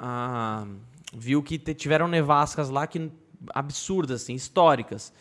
a, 0.63 0.67
viu 1.15 1.43
que 1.43 1.59
tiveram 1.59 2.09
nevascas 2.09 2.71
lá 2.71 2.87
que 2.87 3.11
absurdas, 3.55 4.23
assim, 4.23 4.35
históricas. 4.35 5.13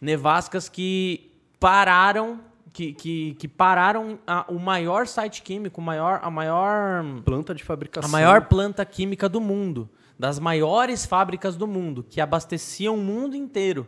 Nevascas 0.00 0.68
que 0.68 1.30
pararam, 1.58 2.40
que, 2.72 2.92
que, 2.92 3.34
que 3.38 3.48
pararam 3.48 4.18
a- 4.26 4.44
o 4.48 4.58
maior 4.58 5.06
site 5.06 5.42
químico, 5.42 5.80
maior, 5.80 6.20
a 6.22 6.30
maior 6.30 7.04
Planta 7.24 7.54
de 7.54 7.62
fabricação. 7.64 8.08
a 8.08 8.12
maior 8.12 8.46
planta 8.48 8.84
química 8.84 9.28
do 9.28 9.40
mundo, 9.40 9.88
das 10.18 10.38
maiores 10.38 11.06
fábricas 11.06 11.56
do 11.56 11.66
mundo, 11.66 12.04
que 12.08 12.20
abasteciam 12.20 12.94
o 12.96 12.98
mundo 12.98 13.36
inteiro. 13.36 13.86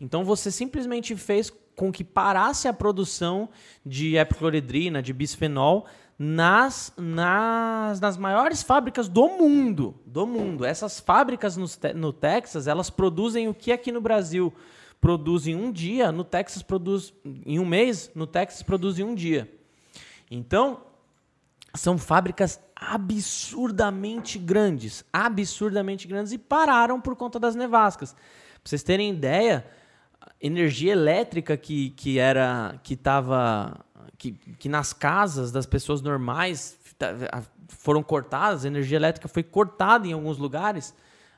Então 0.00 0.24
você 0.24 0.50
simplesmente 0.50 1.14
fez 1.16 1.52
com 1.76 1.90
que 1.90 2.04
parasse 2.04 2.68
a 2.68 2.72
produção 2.72 3.48
de 3.84 4.16
epicloridrina, 4.16 5.02
de 5.02 5.12
bisfenol, 5.12 5.86
nas, 6.18 6.92
nas, 6.96 8.00
nas 8.00 8.16
maiores 8.16 8.62
fábricas 8.62 9.08
do 9.08 9.28
mundo. 9.28 9.94
Do 10.06 10.26
mundo. 10.26 10.64
Essas 10.64 11.00
fábricas 11.00 11.56
no, 11.56 11.66
no 11.94 12.12
Texas, 12.12 12.66
elas 12.66 12.90
produzem 12.90 13.48
o 13.48 13.54
que 13.54 13.72
aqui 13.72 13.90
no 13.90 14.00
Brasil 14.00 14.52
produz 15.00 15.46
em 15.46 15.54
um 15.54 15.70
dia, 15.70 16.10
no 16.10 16.24
Texas 16.24 16.62
produz 16.62 17.12
em 17.44 17.58
um 17.58 17.64
mês, 17.66 18.10
no 18.14 18.26
Texas 18.26 18.62
produz 18.62 18.98
em 18.98 19.02
um 19.02 19.14
dia. 19.14 19.52
Então, 20.30 20.80
são 21.74 21.98
fábricas 21.98 22.60
absurdamente 22.74 24.38
grandes, 24.38 25.04
absurdamente 25.12 26.06
grandes 26.06 26.32
e 26.32 26.38
pararam 26.38 27.00
por 27.00 27.16
conta 27.16 27.38
das 27.38 27.54
nevascas. 27.54 28.12
Pra 28.12 28.22
vocês 28.64 28.82
terem 28.82 29.10
ideia, 29.10 29.66
energia 30.40 30.92
elétrica 30.92 31.56
que, 31.56 31.90
que 31.90 32.18
era 32.18 32.78
que 32.82 32.94
estava 32.94 33.84
que, 34.18 34.32
que 34.32 34.68
nas 34.68 34.92
casas 34.92 35.50
das 35.52 35.66
pessoas 35.66 36.00
normais 36.02 36.76
tá- 36.98 37.42
foram 37.68 38.02
cortadas, 38.02 38.64
a 38.64 38.68
energia 38.68 38.96
elétrica 38.96 39.28
foi 39.28 39.42
cortada 39.42 40.06
em 40.06 40.12
alguns 40.12 40.38
lugares. 40.38 40.94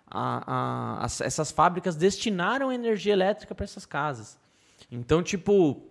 A- 0.08 0.42
a- 0.46 1.04
as- 1.04 1.20
essas 1.20 1.50
fábricas 1.50 1.96
destinaram 1.96 2.72
energia 2.72 3.12
elétrica 3.12 3.54
para 3.54 3.64
essas 3.64 3.84
casas. 3.84 4.38
Então, 4.90 5.22
tipo, 5.22 5.82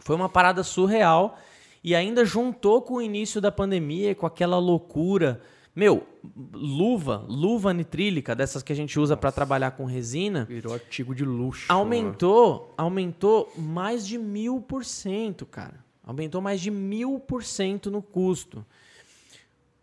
foi 0.00 0.16
uma 0.16 0.28
parada 0.28 0.62
surreal 0.64 1.38
e 1.84 1.94
ainda 1.94 2.24
juntou 2.24 2.80
com 2.80 2.94
o 2.94 3.02
início 3.02 3.40
da 3.40 3.52
pandemia, 3.52 4.14
com 4.14 4.24
aquela 4.26 4.58
loucura. 4.58 5.42
Meu, 5.76 6.06
luva, 6.52 7.24
luva 7.28 7.72
nitrílica, 7.74 8.34
dessas 8.34 8.62
que 8.62 8.72
a 8.72 8.76
gente 8.76 8.98
usa 8.98 9.16
para 9.16 9.30
trabalhar 9.30 9.72
com 9.72 9.84
resina, 9.84 10.44
Virou 10.46 10.72
artigo 10.74 11.14
de 11.14 11.24
luxo. 11.24 11.66
aumentou, 11.70 12.74
aumentou 12.76 13.52
mais 13.56 14.06
de 14.06 14.18
mil 14.18 14.60
por 14.60 14.84
cento, 14.84 15.44
cara. 15.46 15.84
Aumentou 16.08 16.40
mais 16.40 16.58
de 16.58 16.70
mil 16.70 17.20
por 17.20 17.44
cento 17.44 17.90
no 17.90 18.00
custo. 18.00 18.64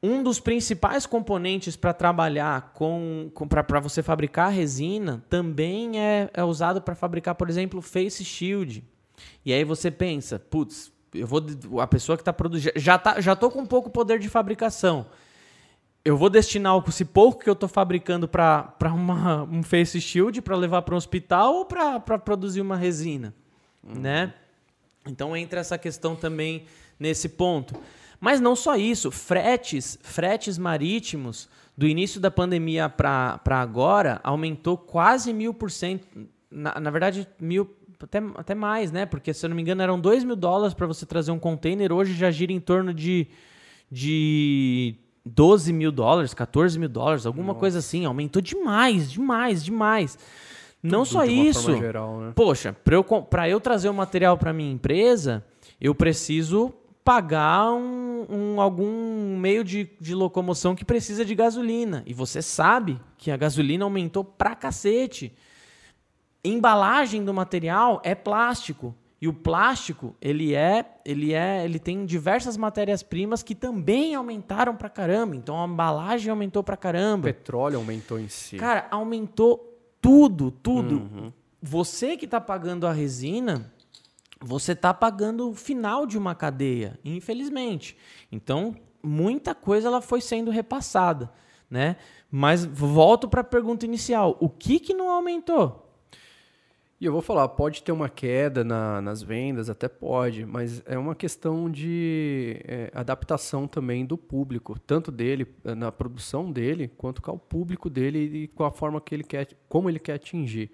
Um 0.01 0.23
dos 0.23 0.39
principais 0.39 1.05
componentes 1.05 1.75
para 1.75 1.93
trabalhar 1.93 2.71
com, 2.73 3.29
com 3.31 3.47
para 3.47 3.79
você 3.79 4.01
fabricar 4.01 4.51
resina 4.51 5.23
também 5.29 5.99
é, 5.99 6.27
é 6.33 6.43
usado 6.43 6.81
para 6.81 6.95
fabricar, 6.95 7.35
por 7.35 7.47
exemplo, 7.47 7.79
face 7.79 8.25
shield. 8.25 8.83
E 9.45 9.53
aí 9.53 9.63
você 9.63 9.91
pensa, 9.91 10.39
putz, 10.39 10.91
eu 11.13 11.27
vou 11.27 11.45
a 11.79 11.85
pessoa 11.85 12.17
que 12.17 12.23
está 12.23 12.33
produzindo 12.33 12.73
já 12.75 12.97
tá, 12.97 13.21
já 13.21 13.35
tô 13.35 13.51
com 13.51 13.63
pouco 13.63 13.91
poder 13.91 14.17
de 14.17 14.27
fabricação. 14.27 15.05
Eu 16.03 16.17
vou 16.17 16.31
destinar 16.31 16.83
esse 16.87 17.05
pouco 17.05 17.43
que 17.43 17.49
eu 17.49 17.53
estou 17.53 17.69
fabricando 17.69 18.27
para 18.27 18.75
um 19.51 19.61
face 19.61 20.01
shield 20.01 20.41
para 20.41 20.55
levar 20.55 20.81
para 20.81 20.95
um 20.95 20.97
hospital 20.97 21.53
ou 21.53 21.65
para 21.65 22.17
produzir 22.17 22.61
uma 22.61 22.75
resina, 22.75 23.31
né? 23.83 24.33
Então 25.07 25.35
entra 25.35 25.59
essa 25.59 25.77
questão 25.77 26.15
também 26.15 26.65
nesse 26.99 27.29
ponto. 27.29 27.75
Mas 28.19 28.39
não 28.39 28.55
só 28.55 28.75
isso, 28.75 29.11
fretes, 29.11 29.99
fretes 30.01 30.57
marítimos 30.57 31.49
do 31.77 31.87
início 31.87 32.19
da 32.19 32.31
pandemia 32.31 32.89
para 32.89 33.39
agora 33.45 34.19
aumentou 34.23 34.77
quase 34.77 35.33
mil 35.33 35.53
por 35.53 35.69
cento. 35.69 36.07
Na, 36.49 36.79
na 36.79 36.89
verdade, 36.89 37.27
mil, 37.39 37.69
até, 38.01 38.19
até 38.35 38.55
mais, 38.55 38.91
né? 38.91 39.05
Porque, 39.05 39.33
se 39.33 39.45
eu 39.45 39.49
não 39.49 39.55
me 39.55 39.61
engano, 39.61 39.81
eram 39.81 39.99
dois 39.99 40.23
mil 40.23 40.35
dólares 40.35 40.73
para 40.73 40.87
você 40.87 41.05
trazer 41.05 41.31
um 41.31 41.39
container. 41.39 41.91
Hoje 41.91 42.13
já 42.13 42.31
gira 42.31 42.53
em 42.53 42.59
torno 42.59 42.93
de, 42.93 43.27
de 43.91 44.95
12 45.25 45.73
mil 45.73 45.91
dólares, 45.91 46.33
14 46.33 46.79
mil 46.79 46.89
dólares, 46.89 47.25
alguma 47.25 47.53
coisa 47.53 47.79
assim. 47.79 48.05
Aumentou 48.05 48.41
demais, 48.41 49.11
demais, 49.11 49.63
demais. 49.63 50.17
Não 50.85 51.03
Tudo 51.03 51.11
só 51.11 51.25
isso. 51.25 51.77
geral, 51.77 52.19
né? 52.19 52.31
Poxa, 52.35 52.73
para 52.83 52.95
eu, 52.95 53.03
pra 53.03 53.49
eu 53.49 53.59
trazer 53.59 53.89
o 53.89 53.93
material 53.93 54.37
para 54.37 54.53
minha 54.53 54.71
empresa, 54.71 55.43
eu 55.81 55.93
preciso 55.95 56.73
pagar 57.03 57.71
um, 57.71 58.25
um- 58.29 58.61
algum 58.61 59.37
meio 59.37 59.63
de, 59.63 59.89
de 60.01 60.15
locomoção 60.15 60.73
que 60.75 60.83
precisa 60.85 61.23
de 61.23 61.35
gasolina. 61.35 62.01
E 62.05 62.13
você 62.13 62.41
sabe 62.41 62.99
que 63.17 63.29
a 63.31 63.37
gasolina 63.37 63.83
aumentou 63.85 64.23
pra 64.23 64.55
cacete. 64.55 65.31
Embalagem 66.43 67.23
do 67.23 67.33
material 67.33 68.01
é 68.03 68.13
plástico. 68.13 68.95
E 69.21 69.27
o 69.27 69.33
plástico, 69.33 70.15
ele 70.21 70.53
é, 70.53 70.85
ele 71.03 71.33
é, 71.33 71.63
ele 71.65 71.79
tem 71.79 72.05
diversas 72.05 72.57
matérias-primas 72.57 73.41
que 73.41 73.55
também 73.55 74.13
aumentaram 74.13 74.75
pra 74.75 74.89
caramba. 74.89 75.35
Então 75.35 75.59
a 75.63 75.67
embalagem 75.67 76.29
aumentou 76.29 76.61
pra 76.63 76.75
O 76.75 76.77
caramba. 76.77 77.23
petróleo 77.23 77.77
aumentou 77.77 78.19
em 78.19 78.27
si. 78.27 78.57
Cara, 78.57 78.87
aumentou 78.91 79.74
tudo, 80.05 80.51
tudo. 80.51 80.95
Uhum. 80.97 81.33
Você 81.59 82.15
que 82.15 82.25
está 82.25 82.39
pagando 82.39 82.85
a 82.85 82.91
resina, 82.91 83.73
você 84.39 84.73
está 84.73 84.93
pagando 84.93 85.49
o 85.49 85.55
final 85.55 86.05
de 86.05 86.15
uma 86.15 86.35
cadeia, 86.35 86.99
infelizmente. 87.03 87.97
Então, 88.31 88.75
muita 89.01 89.55
coisa 89.55 89.87
ela 89.87 90.01
foi 90.01 90.21
sendo 90.21 90.51
repassada, 90.51 91.31
né? 91.67 91.95
Mas 92.29 92.63
volto 92.63 93.27
para 93.27 93.41
a 93.41 93.43
pergunta 93.43 93.83
inicial: 93.83 94.37
o 94.39 94.47
que 94.47 94.79
que 94.79 94.93
não 94.93 95.09
aumentou? 95.09 95.84
E 96.99 97.05
eu 97.05 97.11
vou 97.11 97.21
falar, 97.21 97.49
pode 97.49 97.83
ter 97.83 97.91
uma 97.91 98.07
queda 98.07 98.63
na- 98.63 99.01
nas 99.01 99.21
vendas, 99.21 99.69
até 99.69 99.87
pode, 99.89 100.45
mas 100.45 100.81
é 100.85 100.97
uma 100.97 101.13
questão 101.13 101.69
de 101.69 102.57
é, 102.63 102.89
adaptação 102.93 103.67
também 103.67 104.05
do 104.05 104.17
público, 104.17 104.79
tanto 104.79 105.11
dele, 105.11 105.45
eh, 105.65 105.75
na 105.75 105.91
produção 105.91 106.49
dele, 106.49 106.87
quanto 106.97 107.21
com 107.21 107.33
o 107.33 107.39
público 107.39 107.89
dele 107.89 108.19
e 108.43 108.47
com 108.47 108.63
a 108.63 108.71
forma 108.71 109.01
que 109.01 109.13
ele 109.13 109.25
quer, 109.25 109.49
como 109.67 109.89
ele 109.89 109.99
quer 109.99 110.13
atingir. 110.13 110.71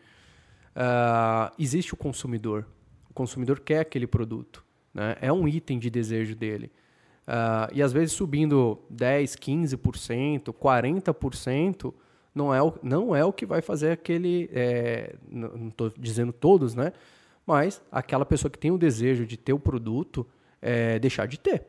Ah, 0.75 1.51
existe 1.57 1.93
o 1.93 1.97
consumidor, 1.97 2.67
o 3.09 3.13
consumidor 3.13 3.59
quer 3.59 3.79
aquele 3.79 4.05
produto, 4.07 4.63
né? 4.93 5.15
é 5.21 5.33
um 5.33 5.47
item 5.47 5.79
de 5.79 5.89
desejo 5.89 6.35
dele. 6.35 6.71
Ah, 7.27 7.67
e 7.73 7.81
às 7.81 7.91
vezes 7.91 8.13
subindo 8.13 8.79
10, 8.91 9.35
15%, 9.35 10.53
40%, 10.53 11.93
não 12.33 12.53
é 12.53 12.61
o, 12.61 12.73
não 12.81 13.15
é 13.15 13.23
o 13.25 13.33
que 13.33 13.45
vai 13.45 13.61
fazer 13.61 13.91
aquele. 13.91 14.49
é, 14.53 15.15
não 15.29 15.67
estou 15.67 15.91
dizendo 15.97 16.31
todos, 16.31 16.75
né? 16.75 16.93
Mas 17.45 17.81
aquela 17.91 18.25
pessoa 18.25 18.49
que 18.49 18.57
tem 18.57 18.71
o 18.71 18.77
desejo 18.77 19.25
de 19.25 19.37
ter 19.37 19.53
o 19.53 19.59
produto 19.59 20.25
é, 20.61 20.99
deixar 20.99 21.25
de 21.27 21.39
ter. 21.39 21.65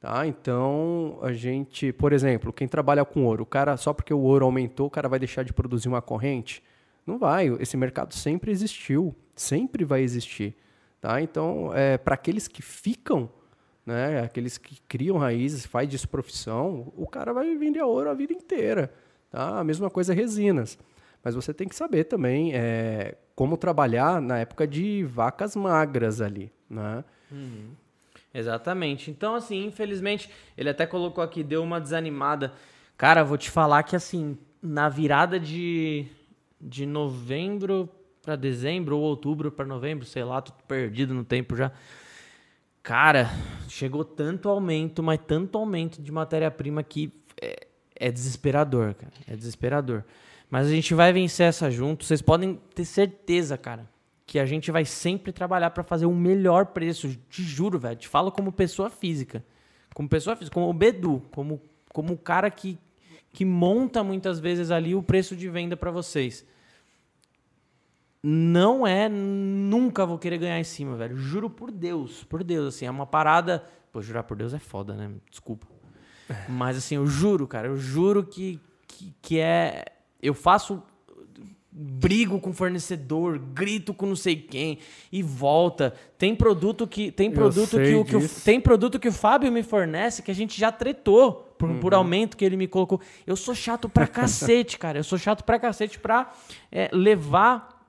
Tá? 0.00 0.26
Então, 0.26 1.18
a 1.22 1.32
gente, 1.32 1.92
por 1.92 2.12
exemplo, 2.12 2.52
quem 2.52 2.66
trabalha 2.66 3.04
com 3.04 3.24
ouro, 3.24 3.44
o 3.44 3.46
cara, 3.46 3.76
só 3.76 3.92
porque 3.92 4.12
o 4.12 4.18
ouro 4.18 4.44
aumentou, 4.44 4.88
o 4.88 4.90
cara 4.90 5.08
vai 5.08 5.18
deixar 5.18 5.44
de 5.44 5.52
produzir 5.52 5.86
uma 5.86 6.02
corrente? 6.02 6.60
Não 7.06 7.18
vai. 7.18 7.46
Esse 7.60 7.76
mercado 7.76 8.12
sempre 8.12 8.50
existiu, 8.50 9.14
sempre 9.36 9.84
vai 9.84 10.02
existir. 10.02 10.56
Tá? 11.00 11.20
Então, 11.20 11.70
é, 11.72 11.98
para 11.98 12.14
aqueles 12.14 12.48
que 12.48 12.62
ficam, 12.62 13.30
né, 13.86 14.20
aqueles 14.22 14.58
que 14.58 14.80
criam 14.88 15.18
raízes, 15.18 15.66
faz 15.66 15.88
disso 15.88 16.08
profissão, 16.08 16.92
o 16.96 17.06
cara 17.06 17.32
vai 17.32 17.54
vender 17.56 17.82
ouro 17.82 18.10
a 18.10 18.14
vida 18.14 18.32
inteira. 18.32 18.92
Tá? 19.32 19.58
A 19.58 19.64
mesma 19.64 19.88
coisa 19.88 20.12
resinas. 20.12 20.78
Mas 21.24 21.34
você 21.34 21.54
tem 21.54 21.66
que 21.66 21.74
saber 21.74 22.04
também 22.04 22.52
é, 22.54 23.16
como 23.34 23.56
trabalhar 23.56 24.20
na 24.20 24.38
época 24.38 24.66
de 24.66 25.04
vacas 25.04 25.56
magras 25.56 26.20
ali. 26.20 26.52
Né? 26.68 27.02
Exatamente. 28.34 29.10
Então, 29.10 29.34
assim, 29.34 29.64
infelizmente, 29.64 30.28
ele 30.56 30.68
até 30.68 30.86
colocou 30.86 31.24
aqui, 31.24 31.42
deu 31.42 31.62
uma 31.62 31.80
desanimada. 31.80 32.52
Cara, 32.96 33.24
vou 33.24 33.38
te 33.38 33.50
falar 33.50 33.82
que, 33.84 33.96
assim, 33.96 34.36
na 34.60 34.88
virada 34.88 35.40
de, 35.40 36.06
de 36.60 36.84
novembro 36.84 37.88
para 38.20 38.36
dezembro 38.36 38.96
ou 38.98 39.02
outubro 39.02 39.50
para 39.50 39.64
novembro, 39.64 40.04
sei 40.04 40.24
lá, 40.24 40.40
tô 40.42 40.52
perdido 40.68 41.14
no 41.14 41.24
tempo 41.24 41.56
já. 41.56 41.72
Cara, 42.82 43.30
chegou 43.68 44.04
tanto 44.04 44.48
aumento, 44.48 45.02
mas 45.02 45.20
tanto 45.26 45.56
aumento 45.56 46.02
de 46.02 46.12
matéria-prima 46.12 46.82
que 46.82 47.12
é, 47.40 47.66
é 48.02 48.10
desesperador, 48.10 48.94
cara. 48.94 49.12
É 49.28 49.36
desesperador. 49.36 50.04
Mas 50.50 50.66
a 50.66 50.70
gente 50.70 50.92
vai 50.92 51.12
vencer 51.12 51.46
essa 51.46 51.70
junto. 51.70 52.04
Vocês 52.04 52.20
podem 52.20 52.60
ter 52.74 52.84
certeza, 52.84 53.56
cara, 53.56 53.88
que 54.26 54.38
a 54.38 54.44
gente 54.44 54.70
vai 54.72 54.84
sempre 54.84 55.32
trabalhar 55.32 55.70
para 55.70 55.84
fazer 55.84 56.06
o 56.06 56.14
melhor 56.14 56.66
preço. 56.66 57.16
Te 57.30 57.42
juro, 57.42 57.78
velho. 57.78 57.96
Te 57.96 58.08
falo 58.08 58.32
como 58.32 58.50
pessoa 58.52 58.90
física. 58.90 59.44
Como 59.94 60.08
pessoa 60.08 60.34
física, 60.34 60.52
como 60.52 60.68
o 60.68 60.74
Bedu, 60.74 61.22
como, 61.30 61.62
como 61.90 62.14
o 62.14 62.18
cara 62.18 62.50
que, 62.50 62.76
que 63.32 63.44
monta 63.44 64.02
muitas 64.02 64.40
vezes 64.40 64.70
ali 64.70 64.94
o 64.94 65.02
preço 65.02 65.36
de 65.36 65.48
venda 65.48 65.76
para 65.76 65.90
vocês. 65.90 66.44
Não 68.22 68.86
é, 68.86 69.08
nunca 69.08 70.04
vou 70.04 70.18
querer 70.18 70.38
ganhar 70.38 70.58
em 70.58 70.64
cima, 70.64 70.96
velho. 70.96 71.16
Juro 71.16 71.48
por 71.48 71.70
Deus, 71.70 72.24
por 72.24 72.42
Deus, 72.42 72.74
assim, 72.74 72.86
é 72.86 72.90
uma 72.90 73.06
parada. 73.06 73.64
Pô, 73.92 74.02
jurar 74.02 74.24
por 74.24 74.36
Deus 74.36 74.52
é 74.52 74.58
foda, 74.58 74.94
né? 74.94 75.10
Desculpa. 75.30 75.71
Mas 76.48 76.76
assim, 76.76 76.96
eu 76.96 77.06
juro, 77.06 77.46
cara, 77.46 77.68
eu 77.68 77.76
juro 77.76 78.24
que, 78.24 78.60
que, 78.86 79.14
que 79.20 79.38
é 79.38 79.84
eu 80.22 80.34
faço 80.34 80.82
brigo 81.74 82.38
com 82.38 82.52
fornecedor, 82.52 83.38
grito 83.38 83.94
com 83.94 84.04
não 84.04 84.16
sei 84.16 84.36
quem 84.36 84.78
e 85.10 85.22
volta. 85.22 85.94
Tem 86.18 86.36
produto 86.36 86.86
que 86.86 87.10
tem 87.10 87.30
produto 87.30 87.78
que 87.78 87.94
o, 87.94 88.04
que 88.04 88.16
o, 88.16 88.28
tem 88.44 88.60
produto 88.60 89.00
que 89.00 89.08
o 89.08 89.12
Fábio 89.12 89.50
me 89.50 89.62
fornece 89.62 90.22
que 90.22 90.30
a 90.30 90.34
gente 90.34 90.60
já 90.60 90.70
tretou 90.70 91.54
por, 91.58 91.70
uhum. 91.70 91.80
por 91.80 91.94
aumento 91.94 92.36
que 92.36 92.44
ele 92.44 92.56
me 92.58 92.68
colocou. 92.68 93.00
Eu 93.26 93.36
sou 93.36 93.54
chato 93.54 93.88
pra 93.88 94.06
cacete, 94.06 94.78
cara. 94.78 94.98
Eu 94.98 95.04
sou 95.04 95.18
chato 95.18 95.44
pra 95.44 95.58
cacete 95.58 95.98
pra 95.98 96.30
é, 96.70 96.90
levar 96.92 97.80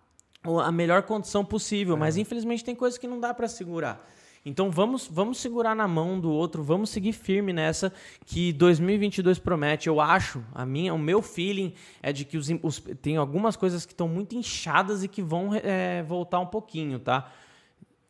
a 0.43 0.71
melhor 0.71 1.03
condição 1.03 1.43
possível, 1.43 1.95
é. 1.95 1.99
mas 1.99 2.15
infelizmente 2.15 2.63
tem 2.63 2.75
coisas 2.75 2.97
que 2.97 3.07
não 3.07 3.19
dá 3.19 3.33
para 3.33 3.49
segurar. 3.49 4.09
Então 4.45 4.69
vamos, 4.69 5.07
vamos 5.07 5.37
segurar 5.37 5.73
na 5.73 5.87
mão 5.87 6.19
do 6.19 6.29
outro, 6.29 6.61
vamos 6.61 6.89
seguir 6.89 7.13
firme 7.13 7.53
nessa 7.53 7.93
que 8.25 8.51
2022 8.51 9.39
promete. 9.39 9.87
Eu 9.87 10.01
acho, 10.01 10.43
a 10.53 10.65
minha, 10.65 10.93
o 10.93 10.99
meu 10.99 11.21
feeling 11.21 11.73
é 12.01 12.11
de 12.11 12.25
que 12.25 12.37
os, 12.37 12.49
os 12.61 12.79
tem 13.01 13.15
algumas 13.15 13.55
coisas 13.55 13.85
que 13.85 13.93
estão 13.93 14.07
muito 14.07 14.35
inchadas 14.35 15.01
e 15.01 15.07
que 15.07 15.21
vão 15.21 15.55
é, 15.55 16.03
voltar 16.03 16.39
um 16.39 16.45
pouquinho, 16.45 16.99
tá? 16.99 17.31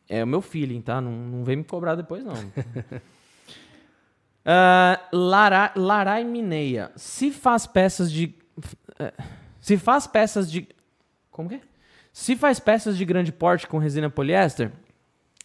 É 0.08 0.24
o 0.24 0.26
meu 0.26 0.40
feeling, 0.40 0.80
tá? 0.80 1.00
Não, 1.00 1.12
não 1.12 1.44
vem 1.44 1.56
me 1.56 1.64
cobrar 1.64 1.94
depois, 1.94 2.24
não. 2.24 2.34
uh, 2.34 2.42
Lara, 5.16 5.72
Larai 5.76 6.24
Mineia. 6.24 6.90
Se 6.96 7.30
faz 7.30 7.64
peças 7.66 8.10
de. 8.10 8.34
Uh, 8.58 9.22
se 9.60 9.78
faz 9.78 10.06
peças 10.06 10.50
de. 10.50 10.68
Como 11.30 11.48
que 11.48 11.54
é? 11.54 11.60
Se 12.12 12.36
faz 12.36 12.60
peças 12.60 12.98
de 12.98 13.04
grande 13.04 13.32
porte 13.32 13.66
com 13.66 13.78
resina 13.78 14.10
poliéster, 14.10 14.70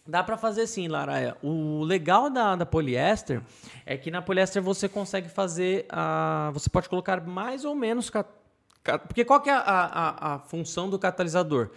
Dá 0.06 0.22
para 0.24 0.36
fazer 0.36 0.66
sim, 0.66 0.88
Laraia. 0.88 1.36
O 1.42 1.84
legal 1.84 2.30
da, 2.30 2.56
da 2.56 2.66
poliéster 2.66 3.42
é 3.84 3.96
que 3.96 4.10
na 4.10 4.22
poliéster 4.22 4.62
você 4.62 4.88
consegue 4.88 5.28
fazer. 5.28 5.86
A, 5.88 6.50
você 6.52 6.68
pode 6.68 6.88
colocar 6.88 7.20
mais 7.20 7.64
ou 7.64 7.74
menos. 7.74 8.10
Porque 9.06 9.24
qual 9.24 9.40
que 9.40 9.50
é 9.50 9.52
a, 9.52 9.60
a, 9.60 10.34
a 10.34 10.38
função 10.38 10.88
do 10.88 10.98
catalisador? 10.98 11.70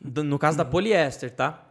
No 0.00 0.38
caso 0.38 0.56
da 0.56 0.64
poliéster, 0.64 1.30
tá? 1.30 1.62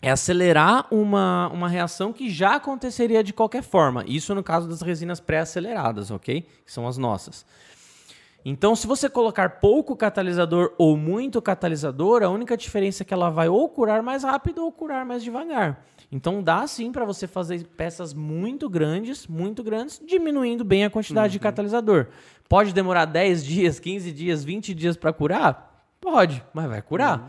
É 0.00 0.10
acelerar 0.10 0.86
uma, 0.90 1.48
uma 1.48 1.68
reação 1.68 2.12
que 2.12 2.28
já 2.30 2.56
aconteceria 2.56 3.24
de 3.24 3.32
qualquer 3.32 3.62
forma. 3.62 4.04
Isso 4.06 4.34
no 4.34 4.42
caso 4.42 4.68
das 4.68 4.82
resinas 4.82 5.18
pré-aceleradas, 5.18 6.10
ok? 6.10 6.42
Que 6.42 6.72
são 6.72 6.86
as 6.86 6.98
nossas. 6.98 7.44
Então, 8.44 8.76
se 8.76 8.86
você 8.86 9.08
colocar 9.08 9.48
pouco 9.58 9.96
catalisador 9.96 10.74
ou 10.76 10.98
muito 10.98 11.40
catalisador, 11.40 12.22
a 12.22 12.28
única 12.28 12.56
diferença 12.58 13.02
é 13.02 13.06
que 13.06 13.14
ela 13.14 13.30
vai 13.30 13.48
ou 13.48 13.66
curar 13.70 14.02
mais 14.02 14.22
rápido 14.22 14.62
ou 14.62 14.70
curar 14.70 15.06
mais 15.06 15.22
devagar. 15.22 15.82
Então, 16.12 16.42
dá 16.42 16.66
sim 16.66 16.92
para 16.92 17.06
você 17.06 17.26
fazer 17.26 17.64
peças 17.68 18.12
muito 18.12 18.68
grandes, 18.68 19.26
muito 19.26 19.62
grandes, 19.62 19.98
diminuindo 20.06 20.62
bem 20.62 20.84
a 20.84 20.90
quantidade 20.90 21.28
uhum. 21.28 21.32
de 21.32 21.38
catalisador. 21.40 22.08
Pode 22.46 22.74
demorar 22.74 23.06
10 23.06 23.42
dias, 23.42 23.80
15 23.80 24.12
dias, 24.12 24.44
20 24.44 24.74
dias 24.74 24.96
para 24.96 25.12
curar? 25.12 25.86
Pode, 25.98 26.44
mas 26.52 26.68
vai 26.68 26.82
curar. 26.82 27.20
Uhum. 27.20 27.26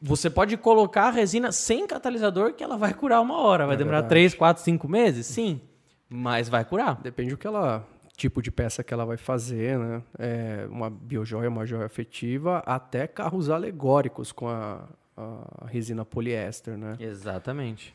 Você 0.00 0.30
pode 0.30 0.56
colocar 0.56 1.08
a 1.08 1.10
resina 1.10 1.52
sem 1.52 1.86
catalisador 1.86 2.54
que 2.54 2.64
ela 2.64 2.78
vai 2.78 2.94
curar 2.94 3.20
uma 3.20 3.38
hora. 3.38 3.66
Vai 3.66 3.74
é 3.74 3.78
demorar 3.78 4.00
verdade. 4.00 4.14
3, 4.14 4.34
4, 4.34 4.62
5 4.62 4.88
meses? 4.88 5.26
Sim, 5.26 5.60
mas 6.08 6.48
vai 6.48 6.64
curar. 6.64 7.00
Depende 7.02 7.30
do 7.30 7.36
que 7.36 7.46
ela 7.46 7.86
tipo 8.16 8.40
de 8.40 8.50
peça 8.50 8.82
que 8.84 8.94
ela 8.94 9.04
vai 9.04 9.16
fazer, 9.16 9.78
né? 9.78 10.02
É 10.18 10.66
uma 10.70 10.88
biojoia, 10.88 11.48
uma 11.48 11.66
joia 11.66 11.86
afetiva, 11.86 12.58
até 12.66 13.06
carros 13.06 13.50
alegóricos 13.50 14.32
com 14.32 14.48
a, 14.48 14.88
a 15.16 15.66
resina 15.66 16.04
poliéster, 16.04 16.76
né? 16.76 16.96
Exatamente. 16.98 17.94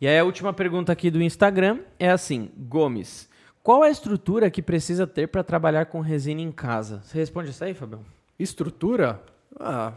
E 0.00 0.06
aí 0.06 0.18
a 0.18 0.24
última 0.24 0.52
pergunta 0.52 0.92
aqui 0.92 1.10
do 1.10 1.22
Instagram 1.22 1.80
é 1.98 2.10
assim, 2.10 2.50
Gomes, 2.56 3.28
qual 3.62 3.82
a 3.82 3.88
estrutura 3.88 4.50
que 4.50 4.60
precisa 4.60 5.06
ter 5.06 5.28
para 5.28 5.42
trabalhar 5.42 5.86
com 5.86 6.00
resina 6.00 6.40
em 6.40 6.52
casa? 6.52 7.00
Você 7.02 7.16
responde 7.16 7.50
isso 7.50 7.64
aí, 7.64 7.72
Fabião? 7.72 8.04
Estrutura? 8.38 9.22
Ah, 9.58 9.92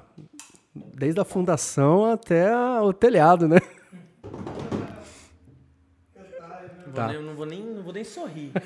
desde 0.73 1.19
a 1.19 1.25
fundação 1.25 2.05
até 2.05 2.55
o 2.79 2.93
telhado, 2.93 3.47
né? 3.47 3.57
Tá. 6.97 7.13
Eu 7.13 7.21
não 7.21 7.35
vou 7.35 7.45
nem, 7.45 7.63
não 7.63 7.83
vou 7.83 7.93
nem 7.93 8.03
sorrir. 8.03 8.51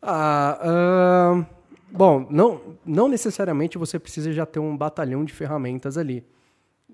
ah, 0.00 1.44
bom, 1.90 2.26
não, 2.30 2.78
não 2.86 3.06
necessariamente 3.06 3.76
você 3.76 3.98
precisa 3.98 4.32
já 4.32 4.46
ter 4.46 4.60
um 4.60 4.74
batalhão 4.74 5.22
de 5.22 5.34
ferramentas 5.34 5.98
ali. 5.98 6.24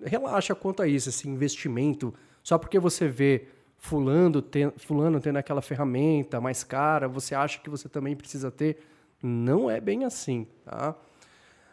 Relaxa 0.03 0.57
quanto 0.57 0.83
a 0.83 0.89
isso, 0.89 1.09
esse 1.09 1.29
investimento. 1.29 2.13
Só 2.43 2.59
porque 2.59 2.81
você 2.81 3.07
vê 3.07 3.47
fulano, 3.79 4.43
ten, 4.43 4.73
fulano 4.77 5.21
tendo 5.21 5.37
aquela 5.37 5.63
ferramenta 5.63 6.41
mais 6.41 6.65
cara, 6.65 7.07
você 7.07 7.33
acha 7.33 7.61
que 7.61 7.71
você 7.71 7.89
também 7.89 8.17
precisa 8.17 8.51
ter. 8.51 8.79
Não 9.23 9.71
é 9.71 9.81
bem 9.81 10.05
assim, 10.05 10.49
tá? 10.65 10.97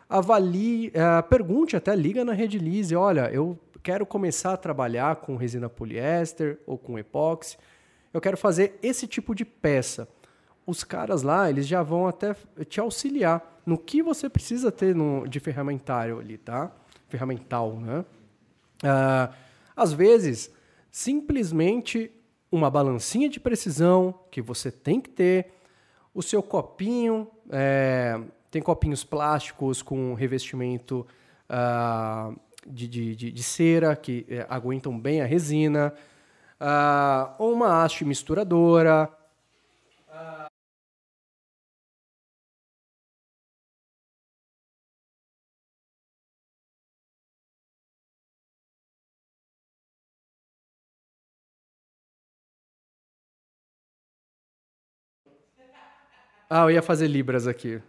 Avalie, 0.07 0.89
uh, 0.89 1.27
pergunte 1.27 1.75
até, 1.75 1.95
liga 1.95 2.23
na 2.23 2.33
Redilize, 2.33 2.95
olha, 2.95 3.31
eu 3.33 3.57
quero 3.83 4.05
começar 4.05 4.53
a 4.53 4.57
trabalhar 4.57 5.17
com 5.17 5.35
resina 5.35 5.69
poliéster 5.69 6.57
ou 6.65 6.77
com 6.77 6.97
epóxi, 6.97 7.57
eu 8.13 8.21
quero 8.21 8.37
fazer 8.37 8.79
esse 8.81 9.05
tipo 9.05 9.35
de 9.35 9.43
peça. 9.43 10.07
Os 10.65 10.83
caras 10.83 11.21
lá, 11.21 11.49
eles 11.49 11.67
já 11.67 11.83
vão 11.83 12.07
até 12.07 12.33
te 12.69 12.79
auxiliar 12.79 13.61
no 13.65 13.77
que 13.77 14.01
você 14.01 14.29
precisa 14.29 14.71
ter 14.71 14.95
no, 14.95 15.27
de 15.27 15.39
ferramentário 15.39 16.19
ali, 16.19 16.37
tá? 16.37 16.71
Ferramental, 17.09 17.75
né? 17.79 18.05
Uh, 18.83 19.33
às 19.75 19.91
vezes, 19.91 20.51
simplesmente 20.89 22.11
uma 22.51 22.69
balancinha 22.69 23.27
de 23.27 23.39
precisão 23.39 24.13
que 24.31 24.41
você 24.41 24.71
tem 24.71 25.01
que 25.01 25.09
ter, 25.09 25.51
o 26.13 26.21
seu 26.21 26.43
copinho, 26.43 27.27
é, 27.49 28.21
tem 28.51 28.61
copinhos 28.61 29.03
plásticos 29.03 29.81
com 29.81 30.13
revestimento 30.13 31.07
uh, 31.49 32.39
de, 32.67 32.87
de, 32.87 33.15
de, 33.15 33.31
de 33.31 33.43
cera 33.43 33.95
que 33.95 34.25
é, 34.29 34.45
aguentam 34.49 34.99
bem 34.99 35.21
a 35.21 35.25
resina, 35.25 35.93
uh, 36.59 37.35
ou 37.37 37.53
uma 37.53 37.83
haste 37.83 38.05
misturadora. 38.05 39.09
Ah, 56.49 56.65
eu 56.65 56.71
ia 56.71 56.83
fazer 56.83 57.07
Libras 57.07 57.47
aqui. 57.47 57.81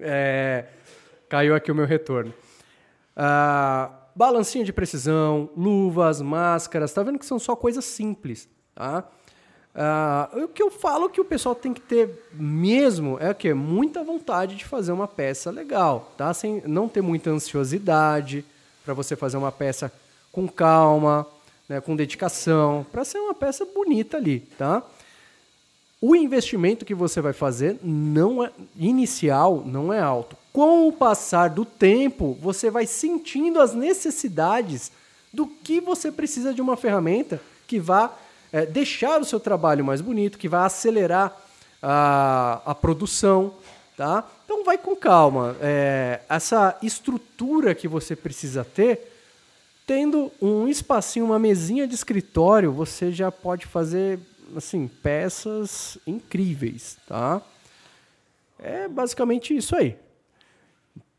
É, 0.00 0.64
caiu 1.28 1.54
aqui 1.54 1.70
o 1.70 1.74
meu 1.74 1.84
retorno. 1.84 2.32
Uh, 3.14 3.99
balancinha 4.14 4.64
de 4.64 4.72
precisão, 4.72 5.50
luvas, 5.56 6.20
máscaras, 6.20 6.92
tá 6.92 7.02
vendo 7.02 7.18
que 7.18 7.26
são 7.26 7.38
só 7.38 7.54
coisas 7.54 7.84
simples, 7.84 8.48
tá? 8.74 9.04
Uh, 9.72 10.44
o 10.44 10.48
que 10.48 10.62
eu 10.62 10.70
falo 10.70 11.08
que 11.08 11.20
o 11.20 11.24
pessoal 11.24 11.54
tem 11.54 11.72
que 11.72 11.80
ter 11.80 12.28
mesmo 12.32 13.16
é 13.20 13.32
que 13.32 13.54
muita 13.54 14.02
vontade 14.02 14.56
de 14.56 14.64
fazer 14.64 14.90
uma 14.90 15.06
peça 15.06 15.50
legal, 15.50 16.12
tá? 16.16 16.34
Sem 16.34 16.60
não 16.66 16.88
ter 16.88 17.00
muita 17.00 17.30
ansiosidade 17.30 18.44
para 18.84 18.94
você 18.94 19.14
fazer 19.14 19.36
uma 19.36 19.52
peça 19.52 19.92
com 20.32 20.48
calma, 20.48 21.24
né, 21.68 21.80
com 21.80 21.94
dedicação, 21.94 22.84
para 22.90 23.04
ser 23.04 23.18
uma 23.18 23.34
peça 23.34 23.64
bonita 23.64 24.16
ali, 24.16 24.40
tá? 24.58 24.82
O 26.00 26.16
investimento 26.16 26.84
que 26.84 26.94
você 26.94 27.20
vai 27.20 27.32
fazer 27.32 27.78
não 27.82 28.42
é 28.42 28.50
inicial, 28.76 29.62
não 29.64 29.92
é 29.92 30.00
alto 30.00 30.36
com 30.52 30.88
o 30.88 30.92
passar 30.92 31.50
do 31.50 31.64
tempo, 31.64 32.36
você 32.40 32.70
vai 32.70 32.86
sentindo 32.86 33.60
as 33.60 33.72
necessidades 33.72 34.90
do 35.32 35.46
que 35.46 35.80
você 35.80 36.10
precisa 36.10 36.52
de 36.52 36.60
uma 36.60 36.76
ferramenta 36.76 37.40
que 37.66 37.78
vá 37.78 38.16
é, 38.52 38.66
deixar 38.66 39.20
o 39.20 39.24
seu 39.24 39.38
trabalho 39.38 39.84
mais 39.84 40.00
bonito, 40.00 40.38
que 40.38 40.48
vai 40.48 40.66
acelerar 40.66 41.36
a, 41.80 42.60
a 42.66 42.74
produção, 42.74 43.54
tá? 43.96 44.28
Então 44.44 44.64
vai 44.64 44.76
com 44.76 44.96
calma. 44.96 45.56
É, 45.60 46.20
essa 46.28 46.76
estrutura 46.82 47.74
que 47.74 47.86
você 47.86 48.16
precisa 48.16 48.64
ter, 48.64 49.12
tendo 49.86 50.32
um 50.42 50.66
espacinho, 50.66 51.26
uma 51.26 51.38
mesinha 51.38 51.86
de 51.86 51.94
escritório, 51.94 52.72
você 52.72 53.12
já 53.12 53.30
pode 53.30 53.66
fazer 53.66 54.18
assim 54.56 54.88
peças 54.88 55.96
incríveis, 56.04 56.96
tá? 57.06 57.40
É 58.58 58.88
basicamente 58.88 59.56
isso 59.56 59.76
aí. 59.76 59.96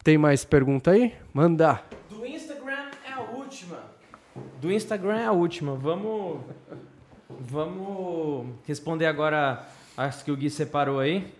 Tem 0.03 0.17
mais 0.17 0.43
pergunta 0.43 0.91
aí? 0.91 1.13
Manda. 1.33 1.81
Do 2.09 2.25
Instagram 2.25 2.89
é 3.07 3.11
a 3.13 3.19
última. 3.21 3.77
Do 4.59 4.71
Instagram 4.71 5.19
é 5.19 5.25
a 5.25 5.31
última. 5.31 5.75
Vamos 5.75 6.39
vamos 7.39 8.47
responder 8.67 9.05
agora 9.05 9.65
as 9.95 10.23
que 10.23 10.31
o 10.31 10.35
Gui 10.35 10.49
separou 10.49 10.99
aí. 10.99 11.31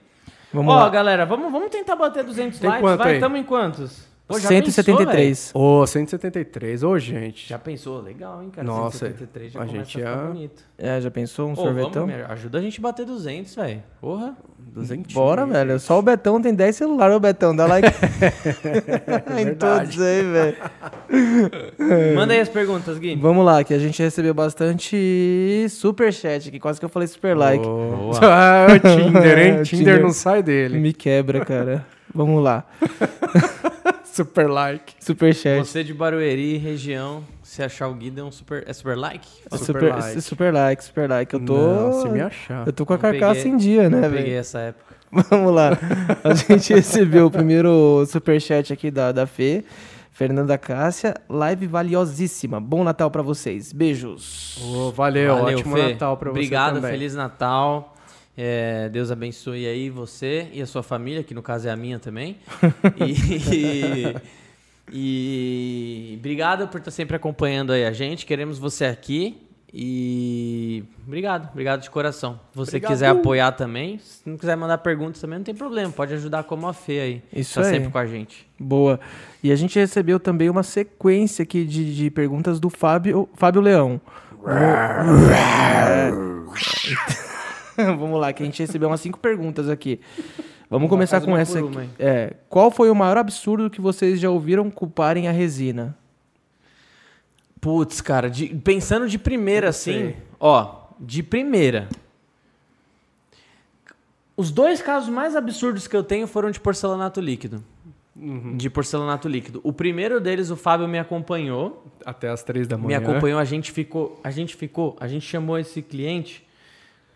Vamos 0.54 0.74
Ó, 0.74 0.80
lá. 0.80 0.90
galera, 0.90 1.26
vamos, 1.26 1.52
vamos 1.52 1.70
tentar 1.70 1.96
bater 1.96 2.24
200 2.24 2.60
Tem 2.60 2.70
likes. 2.70 2.98
Vai, 2.98 3.14
estamos 3.16 3.40
em 3.40 3.44
quantos? 3.44 4.11
Pô, 4.32 4.40
já 4.40 4.48
173. 4.50 5.52
Ô, 5.54 5.86
173. 5.86 6.84
Ô, 6.84 6.98
gente. 7.00 7.48
Já 7.50 7.60
pensou? 7.60 8.02
Legal, 8.02 8.42
hein, 8.44 8.50
cara? 8.50 8.66
Nossa, 8.66 9.00
173 9.08 9.52
já 9.54 9.62
a 9.62 9.66
gente 9.66 9.80
a 9.82 9.86
ficar 9.86 10.00
ia- 10.18 10.28
bonito. 10.32 10.64
É, 10.78 11.00
já 11.02 11.12
pensou 11.12 11.50
um 11.50 11.54
Ô, 11.54 11.56
sorvetão? 11.56 12.08
vamos, 12.08 12.30
ajuda 12.30 12.58
a 12.58 12.62
gente 12.62 12.80
a 12.80 12.82
bater 12.84 13.06
200, 13.06 13.56
velho. 13.56 13.84
Porra. 14.00 14.36
200. 14.74 15.14
Bora, 15.14 15.46
velho. 15.46 15.80
Só 15.80 16.00
o 16.00 16.02
Betão 16.02 16.42
tem 16.42 16.54
10 16.54 16.76
celulares, 16.76 17.16
ô 17.16 17.20
Betão. 17.20 17.54
Dá 17.56 17.66
like 17.66 17.88
em 19.38 19.46
verdade. 19.46 19.58
todos 19.98 20.02
aí, 20.02 20.24
velho. 20.24 20.56
Manda 22.16 22.34
aí 22.34 22.40
as 22.40 22.48
perguntas, 22.50 22.98
Gui. 22.98 23.16
Vamos 23.18 23.46
lá, 23.46 23.64
que 23.64 23.74
a 23.74 23.80
gente 23.80 24.02
recebeu 24.02 24.34
bastante 24.34 25.68
superchat 25.70 26.48
aqui. 26.48 26.60
Quase 26.60 26.80
que 26.80 26.86
eu 26.86 26.90
falei 26.90 27.08
super 27.08 27.36
like. 27.36 27.64
Boa. 27.66 28.20
Ah, 28.24 28.68
o 28.74 28.80
Tinder, 28.80 29.38
hein? 29.40 29.60
O 29.60 29.64
Tinder 29.64 29.66
Tinder. 29.96 30.02
não 30.02 30.12
sai 30.12 30.42
dele. 30.42 30.80
Me 30.80 30.94
quebra, 30.94 31.44
cara. 31.44 31.86
Vamos 32.14 32.42
lá. 32.44 32.66
Super 34.12 34.50
like. 34.50 34.94
Superchat. 35.00 35.60
Você 35.66 35.84
de 35.84 35.94
Barueri, 35.94 36.58
região, 36.58 37.24
se 37.44 37.64
achar 37.64 37.88
o 37.88 37.94
Gui, 37.94 38.10
dê 38.10 38.22
um 38.22 38.32
super... 38.32 38.64
É 38.68 38.74
super 38.74 38.98
like? 38.98 39.26
Super, 39.28 39.58
super 39.58 39.62
super, 39.62 39.84
like. 39.94 40.02
like. 40.08 40.22
super 40.22 40.54
like, 40.54 40.84
super 40.84 41.10
like. 41.10 41.34
Eu 41.34 41.40
tô. 41.46 41.58
Não, 41.58 42.02
se 42.02 42.10
me 42.10 42.22
achar. 42.22 42.68
Eu 42.68 42.74
tô 42.74 42.86
com 42.86 42.94
a 42.94 42.98
Não 42.98 43.02
carcaça 43.02 43.36
peguei- 43.36 43.52
em 43.52 43.58
dia, 43.58 43.90
né, 43.90 44.02
Não 44.02 44.10
peguei 44.10 44.24
velho? 44.26 44.38
essa 44.40 44.60
época. 44.60 44.96
Vamos 45.30 45.54
lá. 45.54 45.72
A 46.24 46.34
gente 46.34 46.74
recebeu 46.76 47.26
o 47.28 47.32
primeiro 47.32 48.06
superchat 48.06 48.72
aqui 48.74 48.90
da, 48.92 49.12
da 49.12 49.26
Fê. 49.26 49.64
Fernanda 50.14 50.58
Cássia, 50.58 51.16
live 51.30 51.66
valiosíssima. 51.68 52.60
Bom 52.60 52.84
Natal 52.84 53.10
pra 53.10 53.22
vocês. 53.22 53.72
Beijos. 53.74 54.60
Ô, 54.62 54.92
valeu, 54.92 55.34
ótimo 55.36 55.76
Fê. 55.76 55.94
Natal 55.94 56.18
pra 56.18 56.30
Obrigado, 56.30 56.76
você 56.76 56.82
também. 56.82 56.92
Feliz 56.92 57.16
Natal. 57.16 57.96
É, 58.44 58.90
Deus 58.90 59.12
abençoe 59.12 59.68
aí 59.68 59.92
você 59.92 60.48
e 60.52 60.64
a 60.64 60.66
sua 60.66 60.82
família, 60.82 61.24
que 61.24 61.32
no 61.32 61.44
caso 61.44 61.68
é 61.68 61.72
a 61.72 61.76
minha 61.76 62.00
também. 62.00 62.38
e, 63.00 64.16
e 64.92 66.16
obrigado 66.18 66.68
por 66.68 66.80
estar 66.80 66.90
sempre 66.90 67.16
acompanhando 67.16 67.72
aí 67.72 67.86
a 67.86 67.92
gente. 67.92 68.26
Queremos 68.26 68.58
você 68.58 68.86
aqui. 68.86 69.48
E 69.72 70.84
obrigado, 71.06 71.52
obrigado 71.52 71.82
de 71.82 71.92
coração. 71.92 72.40
Se 72.52 72.58
você 72.58 72.78
Obrigado. 72.78 72.92
quiser 72.92 73.10
apoiar 73.10 73.52
também, 73.52 74.00
se 74.00 74.28
não 74.28 74.36
quiser 74.36 74.58
mandar 74.58 74.80
perguntas 74.80 75.22
também, 75.22 75.38
não 75.38 75.46
tem 75.46 75.54
problema. 75.54 75.94
Pode 75.94 76.16
ajudar 76.16 76.44
como 76.44 76.68
a 76.68 76.74
Fê 76.74 77.00
aí. 77.00 77.22
Isso 77.32 77.62
tá 77.62 77.68
aí. 77.68 77.74
sempre 77.74 77.92
com 77.92 77.98
a 78.00 78.08
gente. 78.08 78.50
Boa. 78.60 79.00
E 79.44 79.52
a 79.52 79.56
gente 79.56 79.78
recebeu 79.78 80.20
também 80.20 80.50
uma 80.50 80.64
sequência 80.64 81.44
aqui 81.44 81.64
de, 81.64 81.96
de 81.96 82.10
perguntas 82.10 82.60
do 82.60 82.72
Fábio, 82.72 83.30
Fábio 83.36 83.62
Leão. 83.62 84.02
Vamos 87.98 88.20
lá, 88.20 88.32
que 88.34 88.44
a 88.44 88.46
gente 88.46 88.60
recebeu 88.62 88.90
umas 88.90 89.02
cinco 89.02 89.20
perguntas 89.20 89.70
aqui. 89.70 90.00
Vamos 90.70 90.90
começar 90.90 91.20
com 91.22 91.36
essa 91.36 91.60
aqui. 91.60 91.68
uma. 91.68 91.86
É, 92.00 92.34
qual 92.50 92.72
foi 92.72 92.90
o 92.90 92.96
maior 92.96 93.18
absurdo 93.18 93.70
que 93.70 93.82
vocês 93.82 94.20
já 94.20 94.30
ouviram 94.30 94.70
culparem 94.72 95.28
a 95.28 95.32
resina? 95.32 95.98
Putz, 97.60 98.02
cara, 98.02 98.30
de- 98.30 98.48
pensando 98.56 99.08
de 99.08 99.20
primeira 99.20 99.70
assim, 99.70 99.92
sei. 99.92 100.18
ó, 100.40 100.86
de 101.00 101.22
primeira. 101.22 101.90
Os 104.36 104.50
dois 104.50 104.82
casos 104.82 105.10
mais 105.10 105.36
absurdos 105.36 105.88
que 105.88 105.96
eu 105.96 106.04
tenho 106.04 106.26
foram 106.26 106.50
de 106.50 106.60
porcelanato 106.60 107.20
líquido. 107.22 107.64
Uhum. 108.16 108.58
De 108.58 108.70
porcelanato 108.70 109.28
líquido. 109.28 109.60
O 109.64 109.72
primeiro 109.72 110.20
deles, 110.20 110.50
o 110.50 110.56
Fábio 110.56 110.88
me 110.88 110.98
acompanhou. 110.98 111.86
Até 112.06 112.30
as 112.30 112.44
três 112.44 112.68
da 112.68 112.78
Me 112.78 112.86
manhã. 112.86 112.98
acompanhou, 112.98 113.40
a 113.40 113.46
gente 113.46 113.72
ficou. 113.72 114.20
A 114.24 114.32
gente 114.32 114.56
ficou. 114.56 114.96
A 115.00 115.08
gente 115.08 115.26
chamou 115.26 115.58
esse 115.60 115.82
cliente. 115.82 116.46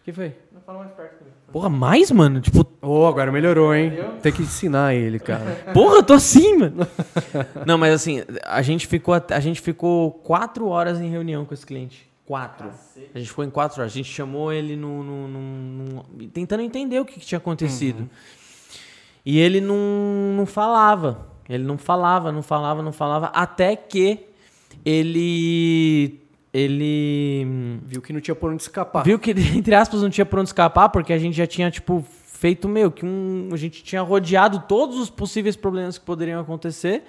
O 0.05 0.11
que 0.11 0.13
foi? 0.13 0.35
Porra, 1.51 1.67
mais, 1.67 2.11
mano? 2.11 2.39
Tipo, 2.39 2.63
Ô, 2.79 3.07
agora 3.07 3.31
melhorou, 3.31 3.73
hein? 3.73 3.89
Tem 4.21 4.31
que 4.31 4.43
ensinar 4.43 4.93
ele, 4.93 5.17
cara. 5.17 5.63
Porra, 5.73 5.95
eu 5.95 6.03
tô 6.03 6.13
assim, 6.13 6.57
mano. 6.57 6.87
Não, 7.65 7.75
mas 7.75 7.91
assim, 7.95 8.21
a 8.43 8.61
gente 8.61 8.85
ficou 8.85 9.15
a 9.15 9.39
gente 9.39 9.61
ficou 9.61 10.11
quatro 10.11 10.67
horas 10.67 11.01
em 11.01 11.09
reunião 11.09 11.43
com 11.43 11.55
esse 11.55 11.65
cliente. 11.65 12.07
Quatro. 12.23 12.69
A 13.15 13.17
gente 13.17 13.29
ficou 13.29 13.43
em 13.43 13.49
quatro 13.49 13.81
horas. 13.81 13.91
A 13.93 13.95
gente 13.95 14.11
chamou 14.11 14.53
ele 14.53 14.75
no, 14.75 15.03
no- 15.03 15.27
no- 15.27 16.03
no- 16.17 16.27
tentando 16.27 16.61
entender 16.61 16.99
o 16.99 17.05
que, 17.05 17.19
que 17.19 17.25
tinha 17.25 17.37
acontecido. 17.39 18.07
E 19.25 19.39
ele 19.39 19.59
não, 19.59 19.75
não 20.37 20.45
falava. 20.45 21.27
Ele 21.49 21.63
não 21.63 21.79
falava, 21.79 22.31
não 22.31 22.43
falava, 22.43 22.83
não 22.83 22.91
falava. 22.91 23.27
Até 23.27 23.75
que 23.75 24.19
ele. 24.83 26.19
Ele. 26.55 27.79
Viu 27.83 28.01
que 28.01 28.13
não 28.13 28.21
tinha 28.21 28.33
por 28.33 28.49
onde 28.49 28.61
escapar. 28.61 29.03
Viu 29.03 29.19
que, 29.19 29.31
entre 29.55 29.75
aspas, 29.75 30.01
não 30.01 30.09
tinha 30.09 30.25
por 30.25 30.39
onde 30.39 30.49
escapar, 30.49 30.87
porque 30.87 31.11
a 31.11 31.17
gente 31.17 31.35
já 31.35 31.45
tinha, 31.45 31.69
tipo, 31.69 32.05
feito, 32.25 32.69
meu, 32.69 32.89
que 32.89 33.05
um, 33.05 33.49
a 33.51 33.57
gente 33.57 33.83
tinha 33.83 34.01
rodeado 34.01 34.63
todos 34.67 34.97
os 34.97 35.09
possíveis 35.09 35.57
problemas 35.57 35.97
que 35.97 36.05
poderiam 36.05 36.39
acontecer. 36.39 37.03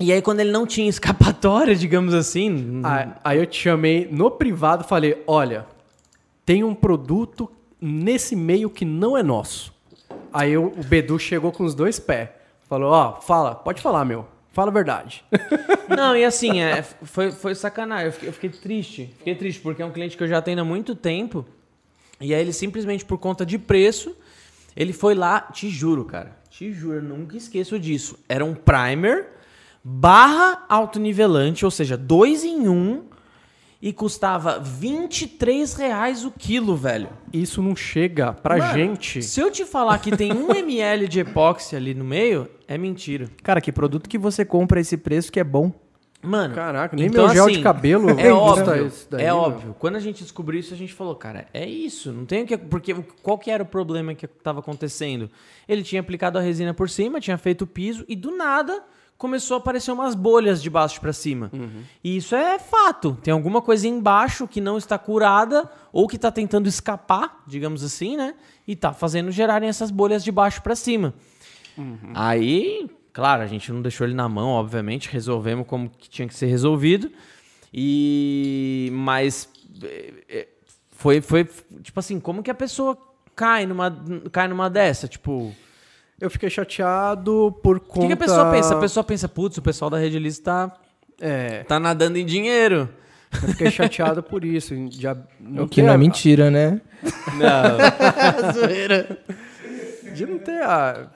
E 0.00 0.12
aí, 0.12 0.20
quando 0.20 0.40
ele 0.40 0.50
não 0.50 0.66
tinha 0.66 0.88
escapatória, 0.90 1.76
digamos 1.76 2.14
assim. 2.14 2.80
Aí, 2.82 3.08
aí 3.22 3.38
eu 3.38 3.46
te 3.46 3.60
chamei 3.60 4.08
no 4.10 4.28
privado 4.28 4.84
e 4.84 4.88
falei: 4.88 5.22
olha, 5.26 5.66
tem 6.44 6.64
um 6.64 6.74
produto 6.74 7.48
nesse 7.80 8.34
meio 8.34 8.68
que 8.68 8.84
não 8.84 9.16
é 9.16 9.22
nosso. 9.22 9.72
Aí 10.32 10.56
o, 10.56 10.66
o 10.66 10.82
Bedu 10.82 11.16
chegou 11.16 11.52
com 11.52 11.64
os 11.64 11.76
dois 11.76 12.00
pés. 12.00 12.28
Falou: 12.68 12.90
ó, 12.90 13.20
fala, 13.20 13.54
pode 13.54 13.80
falar, 13.80 14.04
meu. 14.04 14.33
Fala 14.54 14.70
a 14.70 14.72
verdade. 14.72 15.24
Não, 15.94 16.16
e 16.16 16.24
assim, 16.24 16.60
é, 16.60 16.80
foi, 16.80 17.32
foi 17.32 17.56
sacanagem. 17.56 18.06
Eu 18.06 18.12
fiquei, 18.12 18.28
eu 18.28 18.32
fiquei 18.32 18.50
triste. 18.50 19.14
Fiquei 19.18 19.34
triste, 19.34 19.60
porque 19.60 19.82
é 19.82 19.84
um 19.84 19.90
cliente 19.90 20.16
que 20.16 20.22
eu 20.22 20.28
já 20.28 20.40
tenho 20.40 20.60
há 20.60 20.64
muito 20.64 20.94
tempo. 20.94 21.44
E 22.20 22.32
aí 22.32 22.40
ele 22.40 22.52
simplesmente 22.52 23.04
por 23.04 23.18
conta 23.18 23.44
de 23.44 23.58
preço, 23.58 24.16
ele 24.76 24.92
foi 24.92 25.16
lá, 25.16 25.40
te 25.40 25.68
juro, 25.68 26.04
cara. 26.04 26.38
Te 26.48 26.72
juro, 26.72 26.98
eu 26.98 27.02
nunca 27.02 27.36
esqueço 27.36 27.78
disso. 27.80 28.16
Era 28.28 28.44
um 28.44 28.54
primer 28.54 29.26
barra 29.82 30.64
autonivelante, 30.68 31.64
ou 31.64 31.70
seja, 31.70 31.96
dois 31.96 32.44
em 32.44 32.68
um. 32.68 33.02
E 33.84 33.92
custava 33.92 34.58
23 34.58 35.74
reais 35.74 36.24
o 36.24 36.30
quilo, 36.30 36.74
velho. 36.74 37.10
Isso 37.30 37.60
não 37.60 37.76
chega 37.76 38.32
pra 38.32 38.56
Mano, 38.56 38.72
gente. 38.72 39.22
Se 39.22 39.38
eu 39.38 39.50
te 39.50 39.66
falar 39.66 39.98
que 39.98 40.16
tem 40.16 40.32
um 40.32 40.50
ml 40.56 41.06
de 41.06 41.20
epóxi 41.20 41.76
ali 41.76 41.92
no 41.92 42.02
meio, 42.02 42.48
é 42.66 42.78
mentira. 42.78 43.28
Cara, 43.42 43.60
que 43.60 43.70
produto 43.70 44.08
que 44.08 44.16
você 44.16 44.42
compra 44.42 44.80
a 44.80 44.80
esse 44.80 44.96
preço 44.96 45.30
que 45.30 45.38
é 45.38 45.44
bom? 45.44 45.70
Mano, 46.22 46.54
Caraca, 46.54 46.96
nem 46.96 47.08
então, 47.08 47.26
meu 47.26 47.34
gel 47.34 47.44
assim, 47.44 47.56
de 47.56 47.62
cabelo 47.62 48.08
é 48.18 48.32
óbvio, 48.32 48.90
daí, 49.10 49.22
é 49.22 49.26
meu. 49.26 49.36
óbvio. 49.36 49.76
Quando 49.78 49.96
a 49.96 50.00
gente 50.00 50.22
descobriu 50.22 50.58
isso, 50.58 50.72
a 50.72 50.76
gente 50.78 50.94
falou, 50.94 51.14
cara, 51.14 51.46
é 51.52 51.66
isso, 51.66 52.10
não 52.10 52.24
tem 52.24 52.44
o 52.44 52.46
que, 52.46 52.56
porque 52.56 52.94
qual 53.22 53.36
que 53.36 53.50
era 53.50 53.62
o 53.62 53.66
problema 53.66 54.14
que 54.14 54.24
estava 54.24 54.60
acontecendo? 54.60 55.30
Ele 55.68 55.82
tinha 55.82 56.00
aplicado 56.00 56.38
a 56.38 56.40
resina 56.40 56.72
por 56.72 56.88
cima, 56.88 57.20
tinha 57.20 57.36
feito 57.36 57.62
o 57.62 57.66
piso 57.66 58.02
e 58.08 58.16
do 58.16 58.34
nada 58.34 58.82
começou 59.24 59.54
a 59.54 59.58
aparecer 59.58 59.90
umas 59.90 60.14
bolhas 60.14 60.62
de 60.62 60.68
baixo 60.68 61.00
para 61.00 61.10
cima. 61.10 61.50
Uhum. 61.50 61.82
E 62.04 62.18
isso 62.18 62.34
é 62.34 62.58
fato. 62.58 63.16
Tem 63.22 63.32
alguma 63.32 63.62
coisa 63.62 63.88
embaixo 63.88 64.46
que 64.46 64.60
não 64.60 64.76
está 64.76 64.98
curada 64.98 65.66
ou 65.90 66.06
que 66.06 66.16
está 66.16 66.30
tentando 66.30 66.68
escapar, 66.68 67.42
digamos 67.46 67.82
assim, 67.82 68.18
né? 68.18 68.34
E 68.68 68.76
tá 68.76 68.92
fazendo 68.92 69.30
gerarem 69.30 69.66
essas 69.66 69.90
bolhas 69.90 70.22
de 70.22 70.30
baixo 70.30 70.60
para 70.60 70.76
cima. 70.76 71.14
Uhum. 71.78 72.12
Aí, 72.12 72.86
claro, 73.14 73.40
a 73.40 73.46
gente 73.46 73.72
não 73.72 73.80
deixou 73.80 74.06
ele 74.06 74.14
na 74.14 74.28
mão, 74.28 74.50
obviamente, 74.50 75.08
resolvemos 75.08 75.66
como 75.66 75.88
que 75.88 76.10
tinha 76.10 76.28
que 76.28 76.34
ser 76.34 76.44
resolvido. 76.44 77.10
E 77.72 78.90
mas 78.92 79.48
é, 79.82 80.12
é, 80.28 80.48
foi 80.90 81.22
foi 81.22 81.48
tipo 81.82 81.98
assim, 81.98 82.20
como 82.20 82.42
que 82.42 82.50
a 82.50 82.54
pessoa 82.54 82.98
cai 83.34 83.64
numa 83.64 83.90
cai 84.30 84.48
numa 84.48 84.68
dessa, 84.68 85.08
tipo, 85.08 85.56
Eu 86.20 86.30
fiquei 86.30 86.48
chateado 86.48 87.54
por 87.62 87.76
o 87.76 87.80
conta... 87.80 88.00
que, 88.00 88.06
que 88.08 88.12
a 88.12 88.16
pessoa 88.16 88.50
pensa? 88.50 88.74
A 88.74 88.78
pessoa 88.80 89.04
pensa, 89.04 89.28
putz, 89.28 89.58
o 89.58 89.62
pessoal 89.62 89.90
da 89.90 89.98
Rede 89.98 90.18
Liz 90.18 90.38
tá 90.38 90.72
É, 91.20 91.64
tá 91.64 91.78
nadando 91.80 92.16
em 92.18 92.24
dinheiro. 92.24 92.88
eu 93.42 93.48
fiquei 93.48 93.70
chateado 93.70 94.22
por 94.22 94.44
isso. 94.44 94.74
Já 94.90 95.16
o 95.58 95.66
que 95.68 95.82
não 95.82 95.90
é 95.90 95.94
a- 95.94 95.98
mentira, 95.98 96.50
né? 96.50 96.80
Não. 97.36 97.76
De 100.14 100.26
não 100.26 100.38
ter 100.38 100.62
a... 100.62 101.08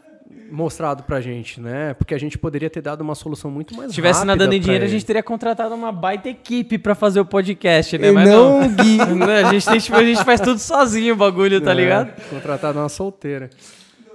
mostrado 0.51 1.05
pra 1.05 1.21
gente, 1.21 1.61
né? 1.61 1.95
Porque 1.95 2.13
a 2.15 2.19
gente 2.19 2.37
poderia 2.37 2.69
ter 2.69 2.81
dado 2.83 3.01
uma 3.03 3.15
solução 3.15 3.51
muito 3.51 3.77
mais 3.77 3.91
Se 3.91 3.95
tivesse 3.95 4.19
rápida 4.21 4.35
nadando 4.37 4.55
em 4.55 4.61
dinheiro, 4.61 4.83
a 4.85 4.87
ele. 4.87 4.93
gente 4.93 5.07
teria 5.07 5.23
contratado 5.23 5.75
uma 5.75 5.93
baita 5.93 6.29
equipe 6.29 6.79
pra 6.79 6.95
fazer 6.97 7.21
o 7.21 7.25
podcast, 7.25 7.97
né? 7.97 8.09
E 8.09 8.13
Mas 8.13 8.29
não, 8.29 8.61
não. 8.63 8.69
Gui. 8.75 8.97
Não, 8.97 9.27
a, 9.49 9.53
gente 9.53 9.67
tem, 9.67 9.79
tipo, 9.79 9.97
a 9.97 10.05
gente 10.05 10.25
faz 10.25 10.41
tudo 10.41 10.59
sozinho 10.59 11.15
o 11.15 11.17
bagulho, 11.17 11.61
tá 11.61 11.71
É, 11.71 11.75
ligado? 11.75 12.13
Contratado 12.29 12.79
uma 12.81 12.89
solteira. 12.89 13.51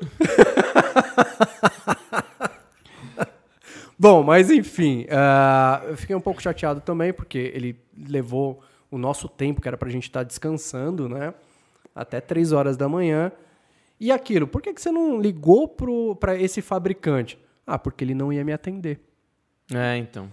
Bom, 3.98 4.24
mas 4.24 4.50
enfim, 4.52 5.06
ah, 5.10 5.82
eu 5.88 5.96
fiquei 5.96 6.16
um 6.16 6.20
pouco 6.20 6.42
chateado 6.42 6.82
também, 6.82 7.14
porque 7.14 7.52
ele 7.54 7.80
levou 7.98 8.62
o 8.92 8.98
nosso 8.98 9.30
tempo, 9.30 9.62
que 9.62 9.68
era 9.68 9.78
pra 9.78 9.90
gente 9.90 10.04
estar 10.04 10.24
descansando, 10.24 11.08
né? 11.08 11.34
Até 11.96 12.20
três 12.20 12.52
horas 12.52 12.76
da 12.76 12.90
manhã. 12.90 13.32
E 14.00 14.12
aquilo, 14.12 14.48
por 14.48 14.62
que, 14.62 14.74
que 14.74 14.82
você 14.82 14.92
não 14.92 15.22
ligou 15.22 15.68
pro, 15.68 16.16
pra 16.16 16.36
esse 16.36 16.62
fabricante? 16.62 17.38
Ah, 17.66 17.80
porque 17.80 18.04
ele 18.04 18.14
não 18.14 18.34
ia 18.34 18.44
me 18.44 18.52
atender, 18.52 19.00
É, 19.74 19.96
então. 19.98 20.30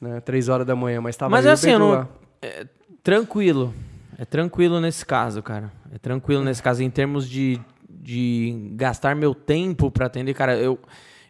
né? 0.00 0.20
Três 0.20 0.48
horas 0.48 0.66
da 0.66 0.74
manhã, 0.74 1.00
mas 1.00 1.16
tava 1.16 1.30
Mas 1.30 1.44
o 1.44 1.50
assim, 1.50 1.70
eu 1.72 1.78
não-. 1.78 2.08
É 2.40 2.66
tranquilo. 3.02 3.74
É 4.18 4.24
tranquilo 4.24 4.80
nesse 4.80 5.04
caso, 5.04 5.42
cara. 5.42 5.70
É 5.92 5.98
tranquilo 5.98 6.42
nesse 6.42 6.62
caso 6.62 6.82
em 6.82 6.88
termos 6.88 7.28
de, 7.28 7.60
de 8.06 8.70
gastar 8.76 9.16
meu 9.16 9.34
tempo 9.34 9.90
pra 9.90 10.06
atender. 10.06 10.32
Cara, 10.32 10.56
eu, 10.56 10.78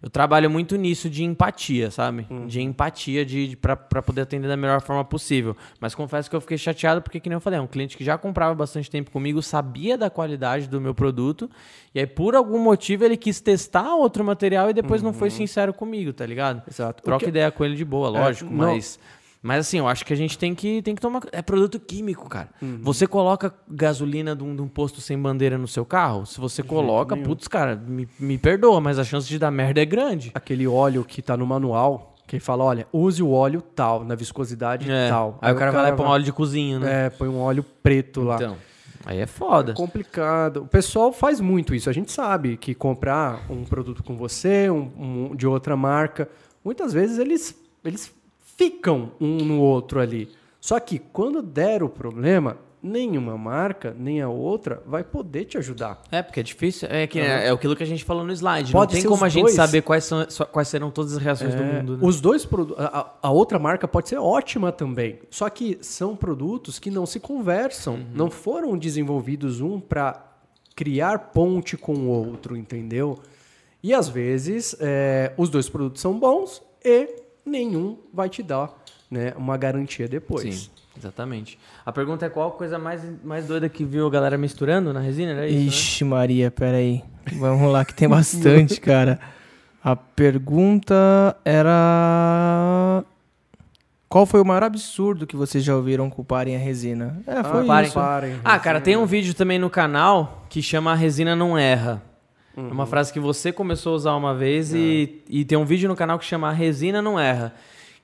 eu 0.02 0.10
trabalho 0.10 0.50
muito 0.50 0.76
nisso 0.76 1.08
de 1.08 1.24
empatia, 1.24 1.90
sabe? 1.90 2.26
De 2.46 2.60
empatia 2.60 3.24
de, 3.24 3.48
de, 3.48 3.56
pra, 3.56 3.74
pra 3.74 4.02
poder 4.02 4.20
atender 4.20 4.46
da 4.46 4.56
melhor 4.58 4.82
forma 4.82 5.02
possível. 5.02 5.56
Mas 5.80 5.94
confesso 5.94 6.28
que 6.28 6.36
eu 6.36 6.40
fiquei 6.40 6.58
chateado 6.58 7.00
porque, 7.00 7.18
que 7.18 7.30
nem 7.30 7.34
eu 7.36 7.40
falei, 7.40 7.58
é 7.58 7.62
um 7.62 7.66
cliente 7.66 7.96
que 7.96 8.04
já 8.04 8.18
comprava 8.18 8.54
bastante 8.54 8.90
tempo 8.90 9.10
comigo, 9.10 9.40
sabia 9.42 9.96
da 9.96 10.10
qualidade 10.10 10.68
do 10.68 10.78
meu 10.80 10.94
produto. 10.94 11.50
E 11.94 11.98
aí, 12.00 12.06
por 12.06 12.34
algum 12.36 12.58
motivo, 12.58 13.04
ele 13.04 13.16
quis 13.16 13.40
testar 13.40 13.94
outro 13.94 14.22
material 14.22 14.68
e 14.68 14.74
depois 14.74 15.00
não 15.02 15.14
foi 15.14 15.30
sincero 15.30 15.72
comigo, 15.72 16.12
tá 16.12 16.26
ligado? 16.26 16.62
Exato. 16.70 17.02
Troca 17.02 17.24
que- 17.24 17.30
ideia 17.30 17.50
com 17.50 17.64
ele 17.64 17.74
de 17.74 17.84
boa, 17.86 18.10
lógico, 18.10 18.50
não- 18.52 18.66
mas. 18.74 18.98
Mas 19.46 19.60
assim, 19.60 19.78
eu 19.78 19.86
acho 19.86 20.04
que 20.04 20.12
a 20.12 20.16
gente 20.16 20.36
tem 20.36 20.56
que, 20.56 20.82
tem 20.82 20.92
que 20.92 21.00
tomar. 21.00 21.22
É 21.30 21.40
produto 21.40 21.78
químico, 21.78 22.28
cara. 22.28 22.48
Uhum. 22.60 22.80
Você 22.82 23.06
coloca 23.06 23.54
gasolina 23.70 24.34
de 24.34 24.42
um, 24.42 24.56
de 24.56 24.60
um 24.60 24.66
posto 24.66 25.00
sem 25.00 25.16
bandeira 25.16 25.56
no 25.56 25.68
seu 25.68 25.84
carro? 25.84 26.26
Se 26.26 26.40
você 26.40 26.64
coloca, 26.64 27.16
putz, 27.16 27.46
cara, 27.46 27.76
me, 27.76 28.08
me 28.18 28.36
perdoa, 28.38 28.80
mas 28.80 28.98
a 28.98 29.04
chance 29.04 29.28
de 29.28 29.38
dar 29.38 29.52
merda 29.52 29.80
é 29.80 29.84
grande. 29.84 30.32
Aquele 30.34 30.66
óleo 30.66 31.04
que 31.04 31.22
tá 31.22 31.36
no 31.36 31.46
manual, 31.46 32.16
que 32.26 32.40
fala, 32.40 32.64
olha, 32.64 32.88
use 32.92 33.22
o 33.22 33.30
óleo 33.30 33.62
tal, 33.62 34.04
na 34.04 34.16
viscosidade 34.16 34.90
É. 34.90 35.08
tal. 35.08 35.38
Aí, 35.40 35.52
o 35.52 35.56
cara 35.56 35.70
vai 35.70 35.82
lá 35.82 35.88
e 35.90 35.92
põe 35.92 36.06
um 36.06 36.08
óleo 36.08 36.24
de 36.24 36.32
cozinha, 36.32 36.80
né? 36.80 37.06
É, 37.06 37.10
põe 37.10 37.28
um 37.28 37.38
óleo 37.38 37.64
preto 37.84 38.22
lá. 38.22 38.34
Então. 38.34 38.56
Aí 39.04 39.20
é 39.20 39.26
foda. 39.26 39.74
complicado. 39.74 40.64
O 40.64 40.66
pessoal 40.66 41.12
faz 41.12 41.40
muito 41.40 41.72
isso. 41.72 41.88
A 41.88 41.92
gente 41.92 42.10
sabe 42.10 42.56
que 42.56 42.74
comprar 42.74 43.46
um 43.48 43.62
produto 43.64 44.02
com 44.02 44.16
você, 44.16 44.68
um, 44.68 44.90
um 45.30 45.36
de 45.36 45.46
outra 45.46 45.76
marca, 45.76 46.28
muitas 46.64 46.92
vezes 46.92 47.20
eles, 47.20 47.56
eles 47.84 48.12
ficam 48.56 49.12
um 49.20 49.36
no 49.38 49.60
outro 49.60 50.00
ali. 50.00 50.28
Só 50.60 50.80
que 50.80 50.98
quando 50.98 51.42
der 51.42 51.82
o 51.82 51.88
problema, 51.88 52.58
nenhuma 52.82 53.36
marca, 53.36 53.94
nem 53.98 54.20
a 54.20 54.28
outra, 54.28 54.82
vai 54.86 55.04
poder 55.04 55.44
te 55.44 55.58
ajudar. 55.58 56.02
É, 56.10 56.22
porque 56.22 56.40
é 56.40 56.42
difícil. 56.42 56.88
É, 56.90 57.06
que, 57.06 57.18
é, 57.18 57.46
é 57.46 57.50
aquilo 57.50 57.76
que 57.76 57.82
a 57.82 57.86
gente 57.86 58.04
falou 58.04 58.24
no 58.24 58.32
slide. 58.32 58.72
Pode 58.72 58.94
não 58.94 59.00
tem 59.00 59.08
como 59.10 59.24
a 59.24 59.28
gente 59.28 59.42
dois. 59.44 59.54
saber 59.54 59.82
quais, 59.82 60.04
são, 60.04 60.26
quais 60.50 60.68
serão 60.68 60.90
todas 60.90 61.12
as 61.12 61.18
reações 61.22 61.54
do 61.54 61.62
É, 61.62 61.72
mundo. 61.72 61.92
Né? 61.98 61.98
Os 62.02 62.20
dois 62.20 62.44
produtos. 62.44 62.82
A, 62.84 63.14
a 63.22 63.30
outra 63.30 63.58
marca 63.58 63.86
pode 63.86 64.08
ser 64.08 64.18
ótima 64.18 64.72
também. 64.72 65.20
Só 65.30 65.48
que 65.48 65.78
são 65.80 66.16
produtos 66.16 66.78
que 66.78 66.90
não 66.90 67.06
se 67.06 67.20
conversam. 67.20 67.94
Uhum. 67.94 68.06
Não 68.14 68.30
foram 68.30 68.76
desenvolvidos 68.76 69.60
um 69.60 69.78
para 69.80 70.24
criar 70.74 71.30
ponte 71.30 71.76
com 71.76 71.94
o 71.94 72.08
outro, 72.08 72.56
entendeu? 72.56 73.18
E 73.82 73.94
às 73.94 74.08
vezes 74.08 74.76
é, 74.80 75.32
os 75.36 75.48
dois 75.48 75.68
produtos 75.68 76.02
são 76.02 76.18
bons 76.18 76.62
e 76.84 77.25
nenhum 77.46 77.96
vai 78.12 78.28
te 78.28 78.42
dar 78.42 78.70
né, 79.10 79.32
uma 79.36 79.56
garantia 79.56 80.08
depois. 80.08 80.54
Sim, 80.54 80.70
exatamente. 80.98 81.58
A 81.84 81.92
pergunta 81.92 82.26
é 82.26 82.28
qual 82.28 82.48
a 82.48 82.52
coisa 82.52 82.78
mais, 82.78 83.02
mais 83.24 83.46
doida 83.46 83.68
que 83.68 83.84
viu 83.84 84.06
a 84.06 84.10
galera 84.10 84.36
misturando 84.36 84.92
na 84.92 85.00
resina? 85.00 85.32
Era 85.32 85.46
isso, 85.46 85.56
né? 85.56 85.66
Ixi, 85.66 86.04
Maria, 86.04 86.50
peraí. 86.50 87.02
Vamos 87.38 87.72
lá, 87.72 87.84
que 87.84 87.94
tem 87.94 88.08
bastante, 88.08 88.80
cara. 88.82 89.20
A 89.82 89.94
pergunta 89.94 91.36
era. 91.44 93.04
Qual 94.08 94.24
foi 94.24 94.40
o 94.40 94.44
maior 94.44 94.62
absurdo 94.62 95.26
que 95.26 95.36
vocês 95.36 95.62
já 95.64 95.74
ouviram 95.74 96.08
culparem 96.08 96.54
a 96.56 96.58
resina? 96.58 97.20
É, 97.26 97.42
foi 97.42 97.66
parem. 97.66 97.86
isso. 97.86 97.94
Parem. 97.94 98.40
Ah, 98.44 98.58
cara, 98.58 98.80
tem 98.80 98.96
um 98.96 99.06
vídeo 99.06 99.34
também 99.34 99.58
no 99.58 99.68
canal 99.68 100.46
que 100.48 100.62
chama 100.62 100.92
A 100.92 100.94
Resina 100.94 101.34
Não 101.34 101.58
Erra. 101.58 102.02
É 102.56 102.60
Uhum. 102.60 102.70
uma 102.70 102.86
frase 102.86 103.12
que 103.12 103.20
você 103.20 103.52
começou 103.52 103.92
a 103.92 103.96
usar 103.96 104.14
uma 104.14 104.34
vez 104.34 104.72
e, 104.72 105.22
e 105.28 105.44
tem 105.44 105.58
um 105.58 105.64
vídeo 105.64 105.88
no 105.88 105.94
canal 105.94 106.18
que 106.18 106.24
chama 106.24 106.50
Resina 106.52 107.02
Não 107.02 107.20
Erra. 107.20 107.54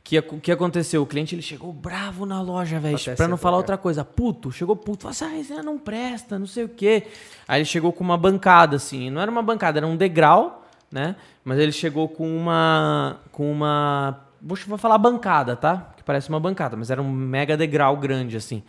Que 0.04 0.18
o 0.18 0.40
que 0.40 0.50
aconteceu? 0.50 1.00
O 1.00 1.06
cliente 1.06 1.34
ele 1.34 1.42
chegou 1.42 1.72
bravo 1.72 2.26
na 2.26 2.42
loja, 2.42 2.78
velho. 2.80 2.98
Pra 3.16 3.28
não 3.28 3.36
falar 3.36 3.56
outra 3.56 3.78
coisa. 3.78 4.04
Puto, 4.04 4.50
chegou 4.50 4.74
puto. 4.74 5.02
Falou 5.04 5.12
assim, 5.12 5.24
essa 5.26 5.34
resina 5.34 5.62
não 5.62 5.78
presta, 5.78 6.38
não 6.38 6.46
sei 6.46 6.64
o 6.64 6.68
quê. 6.68 7.04
Aí 7.46 7.60
ele 7.60 7.64
chegou 7.64 7.92
com 7.92 8.02
uma 8.02 8.16
bancada, 8.18 8.76
assim. 8.76 9.10
Não 9.10 9.22
era 9.22 9.30
uma 9.30 9.42
bancada, 9.42 9.78
era 9.78 9.86
um 9.86 9.96
degrau, 9.96 10.66
né? 10.90 11.14
Mas 11.44 11.58
ele 11.58 11.70
chegou 11.72 12.08
com 12.08 12.28
uma. 12.36 13.20
Com 13.30 13.50
uma. 13.50 14.26
Vou 14.40 14.76
falar 14.76 14.98
bancada, 14.98 15.54
tá? 15.54 15.92
Que 15.96 16.02
parece 16.02 16.28
uma 16.28 16.40
bancada, 16.40 16.76
mas 16.76 16.90
era 16.90 17.00
um 17.00 17.10
mega 17.10 17.56
degrau 17.56 17.96
grande, 17.96 18.36
assim 18.36 18.62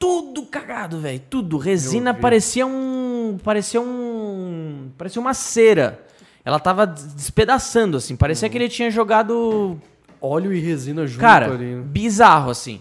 tudo 0.00 0.42
cagado, 0.46 0.98
velho. 0.98 1.22
Tudo. 1.30 1.58
Resina 1.58 2.12
parecia 2.12 2.66
um. 2.66 3.38
Parecia 3.44 3.80
um. 3.80 4.90
Parecia 4.98 5.20
uma 5.20 5.34
cera. 5.34 6.04
Ela 6.44 6.58
tava 6.58 6.86
des- 6.86 7.12
despedaçando, 7.14 7.96
assim. 7.98 8.16
Parecia 8.16 8.48
que 8.48 8.56
ele 8.58 8.68
tinha 8.68 8.90
jogado. 8.90 9.78
Óleo 10.20 10.52
e 10.52 10.58
resina 10.60 11.06
junto 11.06 11.20
Cara, 11.20 11.52
ali. 11.52 11.64
né? 11.76 11.82
bizarro, 11.82 12.50
assim. 12.50 12.80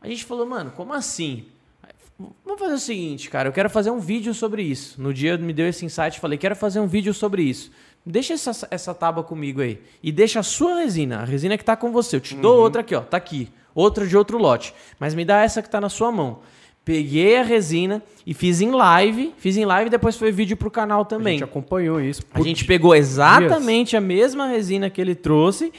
A 0.00 0.06
gente 0.08 0.24
falou, 0.24 0.46
mano, 0.46 0.70
como 0.70 0.92
assim? 0.94 1.46
Vamos 2.44 2.58
fazer 2.58 2.74
o 2.74 2.78
seguinte, 2.78 3.28
cara. 3.30 3.48
Eu 3.48 3.52
quero 3.52 3.68
fazer 3.70 3.90
um 3.90 3.98
vídeo 4.00 4.32
sobre 4.34 4.62
isso. 4.62 5.00
No 5.00 5.12
dia 5.12 5.36
me 5.38 5.52
deu 5.52 5.66
esse 5.68 5.84
insight, 5.84 6.18
falei, 6.20 6.36
quero 6.38 6.56
fazer 6.56 6.80
um 6.80 6.86
vídeo 6.86 7.12
sobre 7.14 7.42
isso. 7.42 7.70
Deixa 8.04 8.32
essa, 8.34 8.66
essa 8.70 8.94
tábua 8.94 9.22
comigo 9.22 9.60
aí. 9.60 9.80
E 10.02 10.10
deixa 10.10 10.40
a 10.40 10.42
sua 10.42 10.76
resina, 10.80 11.18
a 11.20 11.24
resina 11.24 11.56
que 11.58 11.64
tá 11.64 11.76
com 11.76 11.92
você. 11.92 12.16
Eu 12.16 12.20
te 12.20 12.34
dou 12.34 12.56
Uhum. 12.56 12.62
outra 12.62 12.80
aqui, 12.80 12.94
ó. 12.94 13.00
Tá 13.02 13.16
aqui. 13.18 13.48
Outra 13.74 14.06
de 14.06 14.16
outro 14.16 14.38
lote. 14.38 14.74
Mas 14.98 15.14
me 15.14 15.24
dá 15.24 15.42
essa 15.42 15.60
que 15.62 15.68
tá 15.70 15.80
na 15.80 15.88
sua 15.88 16.10
mão. 16.10 16.40
Peguei 16.88 17.36
a 17.36 17.42
resina 17.42 18.02
e 18.26 18.32
fiz 18.32 18.62
em 18.62 18.70
live. 18.70 19.34
Fiz 19.36 19.58
em 19.58 19.66
live 19.66 19.88
e 19.88 19.90
depois 19.90 20.16
foi 20.16 20.32
vídeo 20.32 20.56
pro 20.56 20.70
canal 20.70 21.02
A 21.02 21.04
também. 21.04 21.34
gente 21.34 21.44
acompanhou 21.44 22.00
isso. 22.00 22.22
A 22.32 22.40
gente 22.40 22.64
pegou 22.64 22.94
dias. 22.94 23.08
exatamente 23.10 23.94
a 23.94 24.00
mesma 24.00 24.46
resina 24.46 24.88
que 24.88 24.98
ele 24.98 25.14
trouxe 25.14 25.70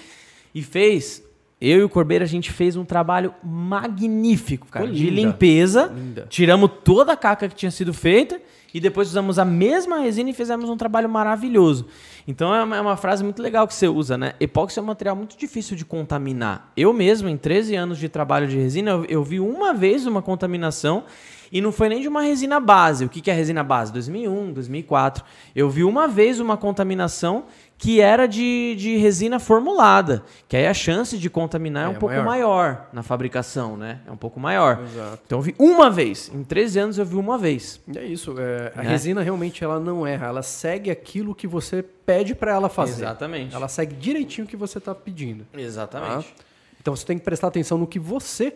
e 0.53 0.61
fez. 0.61 1.23
Eu 1.59 1.79
e 1.79 1.83
o 1.83 1.89
Corbeiro, 1.89 2.23
a 2.23 2.27
gente 2.27 2.51
fez 2.51 2.75
um 2.75 2.85
trabalho 2.85 3.33
magnífico, 3.43 4.67
cara, 4.67 4.85
Ficou 4.85 4.97
de 4.99 5.09
limpeza. 5.09 5.91
Linda. 5.91 6.27
Tiramos 6.29 6.69
toda 6.83 7.13
a 7.13 7.17
caca 7.17 7.49
que 7.49 7.55
tinha 7.55 7.71
sido 7.71 7.91
feita 7.91 8.39
e 8.73 8.79
depois 8.79 9.09
usamos 9.09 9.39
a 9.39 9.45
mesma 9.45 9.99
resina 9.99 10.29
e 10.29 10.33
fizemos 10.33 10.69
um 10.69 10.77
trabalho 10.77 11.09
maravilhoso. 11.09 11.87
Então 12.27 12.53
é 12.53 12.63
uma, 12.63 12.77
é 12.77 12.81
uma 12.81 12.97
frase 12.97 13.23
muito 13.23 13.41
legal 13.41 13.67
que 13.67 13.73
você 13.73 13.87
usa, 13.87 14.17
né? 14.17 14.33
Epóxi 14.39 14.79
é 14.79 14.81
um 14.81 14.85
material 14.85 15.15
muito 15.15 15.37
difícil 15.37 15.75
de 15.75 15.85
contaminar. 15.85 16.71
Eu 16.75 16.93
mesmo, 16.93 17.29
em 17.29 17.37
13 17.37 17.75
anos 17.75 17.97
de 17.97 18.09
trabalho 18.09 18.47
de 18.47 18.57
resina, 18.57 18.91
eu, 18.91 19.05
eu 19.05 19.23
vi 19.23 19.39
uma 19.39 19.73
vez 19.73 20.05
uma 20.05 20.21
contaminação 20.21 21.03
e 21.51 21.61
não 21.61 21.71
foi 21.71 21.89
nem 21.89 22.01
de 22.01 22.07
uma 22.07 22.21
resina 22.21 22.59
base. 22.59 23.05
O 23.05 23.09
que, 23.09 23.21
que 23.21 23.31
é 23.31 23.33
resina 23.33 23.63
base? 23.63 23.91
2001, 23.91 24.53
2004. 24.53 25.23
Eu 25.55 25.69
vi 25.69 25.83
uma 25.83 26.07
vez 26.07 26.39
uma 26.39 26.55
contaminação 26.55 27.45
que 27.81 28.01
era 28.01 28.27
de, 28.27 28.75
de 28.77 28.97
resina 28.97 29.39
formulada, 29.39 30.21
que 30.49 30.57
aí 30.57 30.67
a 30.67 30.73
chance 30.73 31.17
de 31.17 31.29
contaminar 31.29 31.83
é, 31.83 31.85
É, 31.85 31.89
um 31.89 31.93
pouco 31.95 32.13
maior. 32.13 32.25
maior. 32.25 32.87
na 32.91 33.01
fabricação, 33.01 33.77
né? 33.77 34.01
É 34.05 34.11
um 34.11 34.17
pouco 34.17 34.37
maior. 34.37 34.81
Exato. 34.83 35.19
Então 35.25 35.37
eu 35.39 35.41
vi 35.41 35.55
uma 35.57 35.89
vez. 35.89 36.29
Em 36.33 36.43
13 36.43 36.77
anos 36.79 36.97
eu 36.97 37.05
vi 37.05 37.15
uma 37.15 37.37
vez. 37.37 37.79
E 37.87 37.97
é 37.97 38.03
isso. 38.03 38.35
é, 38.37 38.73
a 38.75 38.83
Né? 38.83 38.89
resina 38.89 39.21
realmente 39.23 39.63
ela 39.63 39.79
não 39.79 40.05
erra. 40.05 40.27
Ela 40.27 40.43
segue 40.43 40.91
aquilo 40.91 41.33
que 41.33 41.47
você 41.47 41.81
pede 41.81 42.35
para 42.35 42.51
ela 42.51 42.67
fazer. 42.67 43.03
Exatamente. 43.03 43.55
Ela 43.55 43.69
segue 43.69 43.95
direitinho 43.95 44.45
o 44.45 44.49
que 44.49 44.57
você 44.57 44.77
está 44.77 44.93
pedindo. 44.93 45.47
Exatamente. 45.57 46.27
Tá? 46.27 46.43
Então 46.81 46.93
você 46.93 47.05
tem 47.05 47.17
que 47.17 47.23
prestar 47.23 47.47
atenção 47.47 47.77
no 47.77 47.87
que 47.87 47.97
você 47.97 48.53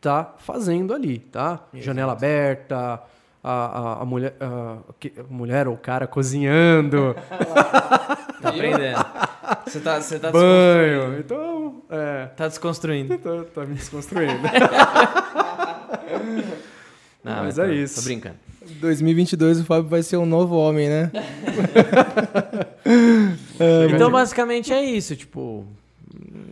tá 0.00 0.34
fazendo 0.38 0.94
ali, 0.94 1.18
tá? 1.18 1.60
Janela 1.74 2.12
aberta, 2.12 3.02
a, 3.48 3.66
a, 3.98 4.02
a 4.02 4.04
mulher, 4.04 4.34
a, 4.40 4.78
que- 4.98 5.12
a 5.18 5.22
mulher 5.32 5.68
ou 5.68 5.74
o 5.74 5.78
cara 5.78 6.06
cozinhando, 6.06 7.14
Tá 8.42 8.50
aprendendo. 8.50 9.04
Você 9.66 9.80
tá, 9.80 10.00
você 10.00 10.18
tá, 10.18 10.30
banho. 10.30 11.18
Então, 11.18 11.82
é, 11.90 12.26
tá 12.36 12.48
desconstruindo. 12.48 13.16
tá, 13.18 13.44
tá 13.54 13.64
me 13.64 13.74
desconstruindo. 13.74 14.34
Não, 17.24 17.44
Mas 17.44 17.54
tô- 17.56 17.62
é 17.62 17.74
isso. 17.74 17.96
Tô 17.96 18.02
brincando. 18.02 18.36
2022 18.80 19.60
o 19.60 19.64
Fábio 19.64 19.88
vai 19.88 20.02
ser 20.02 20.16
um 20.16 20.26
novo 20.26 20.56
homem, 20.56 20.88
né? 20.88 21.10
Então, 23.94 24.10
basicamente 24.10 24.72
é 24.72 24.82
isso. 24.84 25.16
Tipo, 25.16 25.66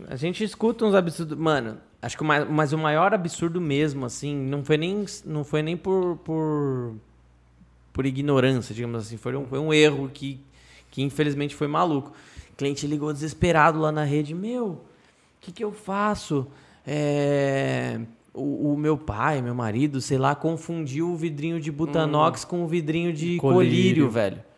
a 0.09 0.17
gente 0.17 0.43
escuta 0.43 0.85
uns 0.85 0.95
absurdos. 0.95 1.37
Mano, 1.39 1.77
acho 2.05 2.17
que 2.17 2.23
o 2.23 2.27
mais, 2.27 2.49
mas 2.49 2.73
o 2.73 2.79
maior 2.79 3.15
absurdo 3.15 3.61
mesmo, 3.61 4.05
assim, 4.05 4.37
não 4.37 4.65
foi 4.65 4.77
nem, 4.77 5.05
não 5.25 5.43
foi 5.43 5.63
nem 5.63 5.77
por, 5.77 6.17
por, 6.19 6.95
por 7.93 8.05
ignorância, 8.05 8.75
digamos 8.75 9.07
assim. 9.07 9.17
Foi 9.17 9.35
um, 9.35 9.47
foi 9.47 9.59
um 9.59 9.73
erro 9.73 10.11
que, 10.13 10.41
que 10.91 11.03
infelizmente 11.03 11.55
foi 11.55 11.67
maluco. 11.67 12.13
O 12.53 12.57
cliente 12.57 12.87
ligou 12.87 13.13
desesperado 13.13 13.81
lá 13.81 13.91
na 13.91 14.05
rede, 14.05 14.35
meu, 14.35 14.67
o 14.67 14.81
que, 15.41 15.51
que 15.51 15.65
eu 15.65 15.73
faço? 15.73 16.47
É, 16.87 17.99
o, 18.35 18.73
o, 18.73 18.77
meu 18.77 18.99
pai, 18.99 19.41
meu 19.41 19.55
marido, 19.55 20.01
sei 20.01 20.19
lá, 20.19 20.35
confundiu 20.35 21.11
o 21.11 21.17
vidrinho 21.17 21.59
de 21.59 21.73
butanox 21.73 22.45
hum. 22.45 22.49
com 22.49 22.65
o 22.65 22.69
vidrinho 22.69 23.13
de 23.13 23.39
colírio, 23.39 23.71
colírio 23.71 24.11
velho. 24.11 24.54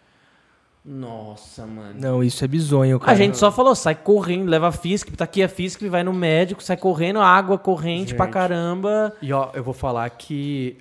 Nossa, 0.86 1.66
mano. 1.66 1.94
Não, 1.98 2.22
isso 2.22 2.44
é 2.44 2.48
bizonho, 2.48 3.00
cara. 3.00 3.10
A 3.10 3.16
gente 3.16 3.36
só 3.36 3.50
falou, 3.50 3.74
sai 3.74 3.96
correndo, 3.96 4.48
leva 4.48 4.68
a 4.68 4.72
FISC, 4.72 5.10
tá 5.16 5.24
aqui 5.24 5.42
a 5.42 5.48
FISC, 5.48 5.88
vai 5.88 6.04
no 6.04 6.12
médico, 6.12 6.62
sai 6.62 6.76
correndo, 6.76 7.18
água 7.18 7.58
corrente 7.58 8.10
gente. 8.10 8.14
pra 8.14 8.28
caramba. 8.28 9.12
E 9.20 9.32
ó, 9.32 9.50
eu 9.52 9.64
vou 9.64 9.74
falar 9.74 10.08
que 10.10 10.76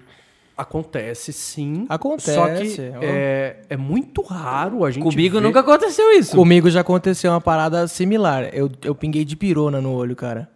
acontece 0.56 1.34
sim. 1.34 1.88
Acontece. 1.90 2.36
Só 2.36 2.48
que 2.48 2.80
é, 3.02 3.58
é 3.68 3.76
muito 3.76 4.22
raro 4.22 4.86
a 4.86 4.92
gente 4.92 5.04
Comigo 5.04 5.40
ver... 5.40 5.44
nunca 5.44 5.62
aconteceu 5.62 6.12
isso. 6.12 6.36
Comigo 6.36 6.70
já 6.70 6.82
aconteceu 6.82 7.32
uma 7.32 7.42
parada 7.42 7.88
similar. 7.88 8.50
Eu, 8.54 8.70
eu 8.84 8.94
pinguei 8.94 9.26
de 9.26 9.36
pirona 9.36 9.82
no 9.82 9.92
olho, 9.92 10.16
cara. 10.16 10.48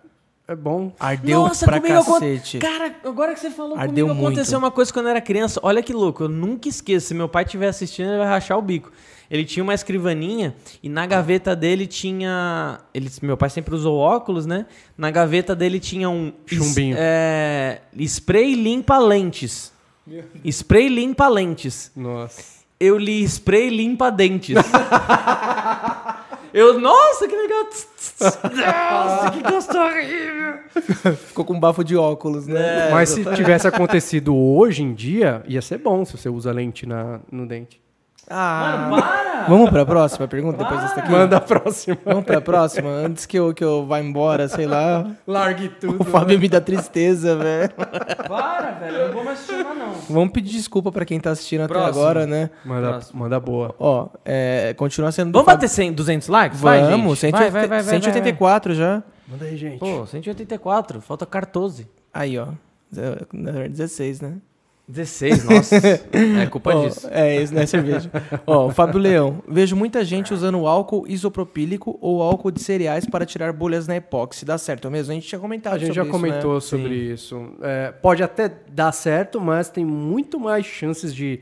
É 0.47 0.55
bom. 0.55 0.91
Ardeu 0.99 1.41
Nossa, 1.41 1.65
pra 1.65 1.80
cacete. 1.80 2.59
Cara, 2.59 2.95
agora 3.03 3.34
que 3.34 3.39
você 3.39 3.51
falou 3.51 3.77
Ardeu 3.77 4.07
comigo, 4.07 4.23
muito. 4.23 4.34
aconteceu 4.34 4.57
uma 4.57 4.71
coisa 4.71 4.91
quando 4.91 5.05
eu 5.05 5.11
era 5.11 5.21
criança. 5.21 5.59
Olha 5.63 5.81
que 5.81 5.93
louco, 5.93 6.23
eu 6.23 6.30
nunca 6.30 6.67
esqueço. 6.67 7.07
Se 7.07 7.13
meu 7.13 7.30
pai 7.30 7.43
estiver 7.43 7.67
assistindo, 7.67 8.09
ele 8.09 8.17
vai 8.17 8.27
rachar 8.27 8.57
o 8.57 8.61
bico. 8.61 8.91
Ele 9.30 9.45
tinha 9.45 9.64
uma 9.64 9.73
escrivaninha 9.73 10.56
e 10.81 10.89
na 10.89 11.06
gaveta 11.06 11.56
dele 11.56 11.85
tinha. 11.85 12.80
Ele, 12.93 13.10
meu 13.22 13.38
pai 13.38 13.49
sempre 13.49 13.76
usou 13.76 13.97
óculos, 13.97 14.45
né? 14.45 14.65
Na 14.97 15.11
gaveta 15.11 15.56
dele 15.56 15.80
tinha 15.80 16.10
um. 16.10 16.34
Chumbinho. 16.47 16.95
É, 16.97 17.81
spray 17.99 18.56
limpa 18.56 18.97
lentes. 18.97 19.72
Spray 20.43 20.88
limpa 20.89 21.27
lentes. 21.27 21.91
Nossa. 21.95 22.60
Eu 22.80 22.97
li 22.97 23.23
spray 23.23 23.69
limpa 23.69 24.10
dentes. 24.10 24.56
Eu, 26.51 26.80
nossa, 26.80 27.27
que 27.27 27.35
legal. 27.35 27.64
Nossa, 27.64 29.31
que 29.31 29.51
gostoso 29.51 29.80
horrível. 29.80 31.15
Ficou 31.27 31.45
com 31.45 31.60
bafo 31.60 31.84
de 31.84 31.95
óculos, 31.95 32.47
né? 32.47 32.88
É, 32.88 32.91
Mas 32.91 33.10
se 33.10 33.23
tivesse 33.35 33.68
acontecido 33.68 34.35
hoje 34.35 34.81
em 34.81 34.93
dia, 34.93 35.43
ia 35.47 35.61
ser 35.61 35.77
bom 35.77 36.03
se 36.03 36.18
você 36.18 36.27
usa 36.27 36.51
lente 36.51 36.88
na, 36.88 37.19
no 37.31 37.45
dente. 37.45 37.80
Ah, 38.30 38.88
Mano, 38.89 39.01
para! 39.01 39.45
Vamos 39.47 39.69
pra 39.69 39.85
próxima 39.85 40.27
pergunta 40.27 40.57
para. 40.57 40.68
depois 40.68 40.81
dessa 40.84 40.99
aqui? 40.99 41.11
Manda 41.11 41.38
a 41.38 41.41
próxima. 41.41 41.97
Vamos 42.06 42.23
pra 42.26 42.39
próxima, 42.39 42.89
antes 42.89 43.26
que 43.26 43.39
eu, 43.39 43.53
que 43.53 43.64
eu 43.64 43.85
vá 43.88 43.99
embora, 43.99 44.47
sei 44.47 44.68
lá. 44.68 45.07
Largue 45.26 45.69
tudo. 45.69 46.01
O 46.01 46.03
Fábio 46.03 46.39
me 46.39 46.47
dá 46.47 46.61
tristeza, 46.61 47.35
velho. 47.35 47.69
Para, 48.27 48.72
velho, 48.80 48.95
eu 48.97 49.07
não 49.07 49.14
vou 49.14 49.23
mais 49.23 49.39
assistir 49.39 49.64
não. 49.64 49.93
Vamos 50.10 50.31
pedir 50.31 50.51
desculpa 50.51 50.91
pra 50.91 51.06
quem 51.06 51.19
tá 51.19 51.31
assistindo 51.31 51.68
Próximo. 51.68 51.89
até 51.89 51.99
agora, 51.99 52.27
né? 52.27 52.49
Manda, 52.64 52.99
manda 53.14 53.39
boa. 53.39 53.73
Ó, 53.80 54.10
é, 54.23 54.73
continua 54.77 55.11
sendo... 55.11 55.31
Vamos 55.31 55.45
bater 55.47 55.68
100, 55.68 55.93
200 55.93 56.27
likes? 56.27 56.60
Vamos, 56.60 57.06
vai, 57.07 57.15
100, 57.15 57.31
vai, 57.31 57.49
vai, 57.49 57.68
vai, 57.68 57.84
184 57.84 58.76
já. 58.76 59.01
Manda 59.27 59.45
aí, 59.45 59.57
gente. 59.57 59.80
Pô, 59.80 60.06
184, 60.06 61.01
falta 61.01 61.26
14. 61.26 61.88
Aí, 62.14 62.38
ó. 62.38 62.47
16, 63.69 64.22
né? 64.22 64.34
16, 64.90 65.44
nossa. 65.44 65.76
é 65.76 66.48
culpa 66.48 66.74
oh, 66.76 66.88
disso. 66.88 67.07
É, 67.11 67.44
isso 67.44 67.53
não 67.53 67.61
é 67.61 67.66
cerveja. 67.68 68.10
Ó, 68.48 68.66
oh, 68.66 68.70
Fábio 68.72 68.99
Leão. 68.99 69.44
Vejo 69.48 69.76
muita 69.76 70.03
gente 70.03 70.34
usando 70.34 70.66
álcool 70.66 71.06
isopropílico 71.07 71.95
ou 72.02 72.24
álcool 72.24 72.49
de 72.49 72.60
cereais 72.60 73.06
para 73.06 73.24
tirar 73.24 73.53
bolhas 73.53 73.88
na 73.88 73.95
epóxi. 73.95 74.45
Dá 74.45 74.57
certo 74.57 74.90
mesmo? 74.90 75.11
A 75.11 75.14
gente 75.16 75.28
tinha 75.28 75.38
comentado 75.38 75.76
A 75.76 75.78
gente 75.78 75.94
já 75.94 76.02
isso, 76.02 76.11
comentou 76.11 76.56
né? 76.56 76.60
sobre 76.60 76.90
Sim. 76.90 77.14
isso. 77.14 77.52
É, 77.61 77.91
pode 77.91 78.24
até 78.24 78.52
dar 78.68 78.91
certo, 78.91 79.40
mas 79.40 79.70
tem 79.70 79.86
muito 79.86 80.40
mais 80.40 80.66
chances 80.66 81.14
de 81.14 81.40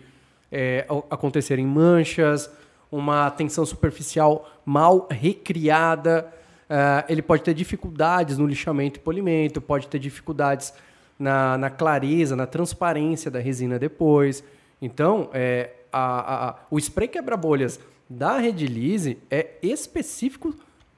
é, 0.51 0.85
acontecerem 1.09 1.65
manchas, 1.65 2.51
uma 2.91 3.31
tensão 3.31 3.65
superficial 3.65 4.51
mal 4.65 5.07
recriada. 5.09 6.27
É, 6.69 7.05
ele 7.07 7.21
pode 7.21 7.43
ter 7.43 7.53
dificuldades 7.53 8.37
no 8.37 8.45
lixamento 8.45 8.99
e 8.99 9.01
polimento, 9.01 9.61
pode 9.61 9.87
ter 9.87 9.99
dificuldades 9.99 10.73
na, 11.17 11.57
na 11.57 11.69
clareza, 11.69 12.35
na 12.35 12.45
transparência 12.45 13.31
da 13.31 13.39
resina 13.39 13.79
depois. 13.79 14.43
Então, 14.81 15.29
é, 15.33 15.71
a, 15.91 16.49
a, 16.49 16.55
o 16.69 16.77
spray 16.77 17.07
quebra-bolhas 17.07 17.79
da 18.09 18.37
Redilize 18.37 19.17
é 19.29 19.55
específico 19.61 20.53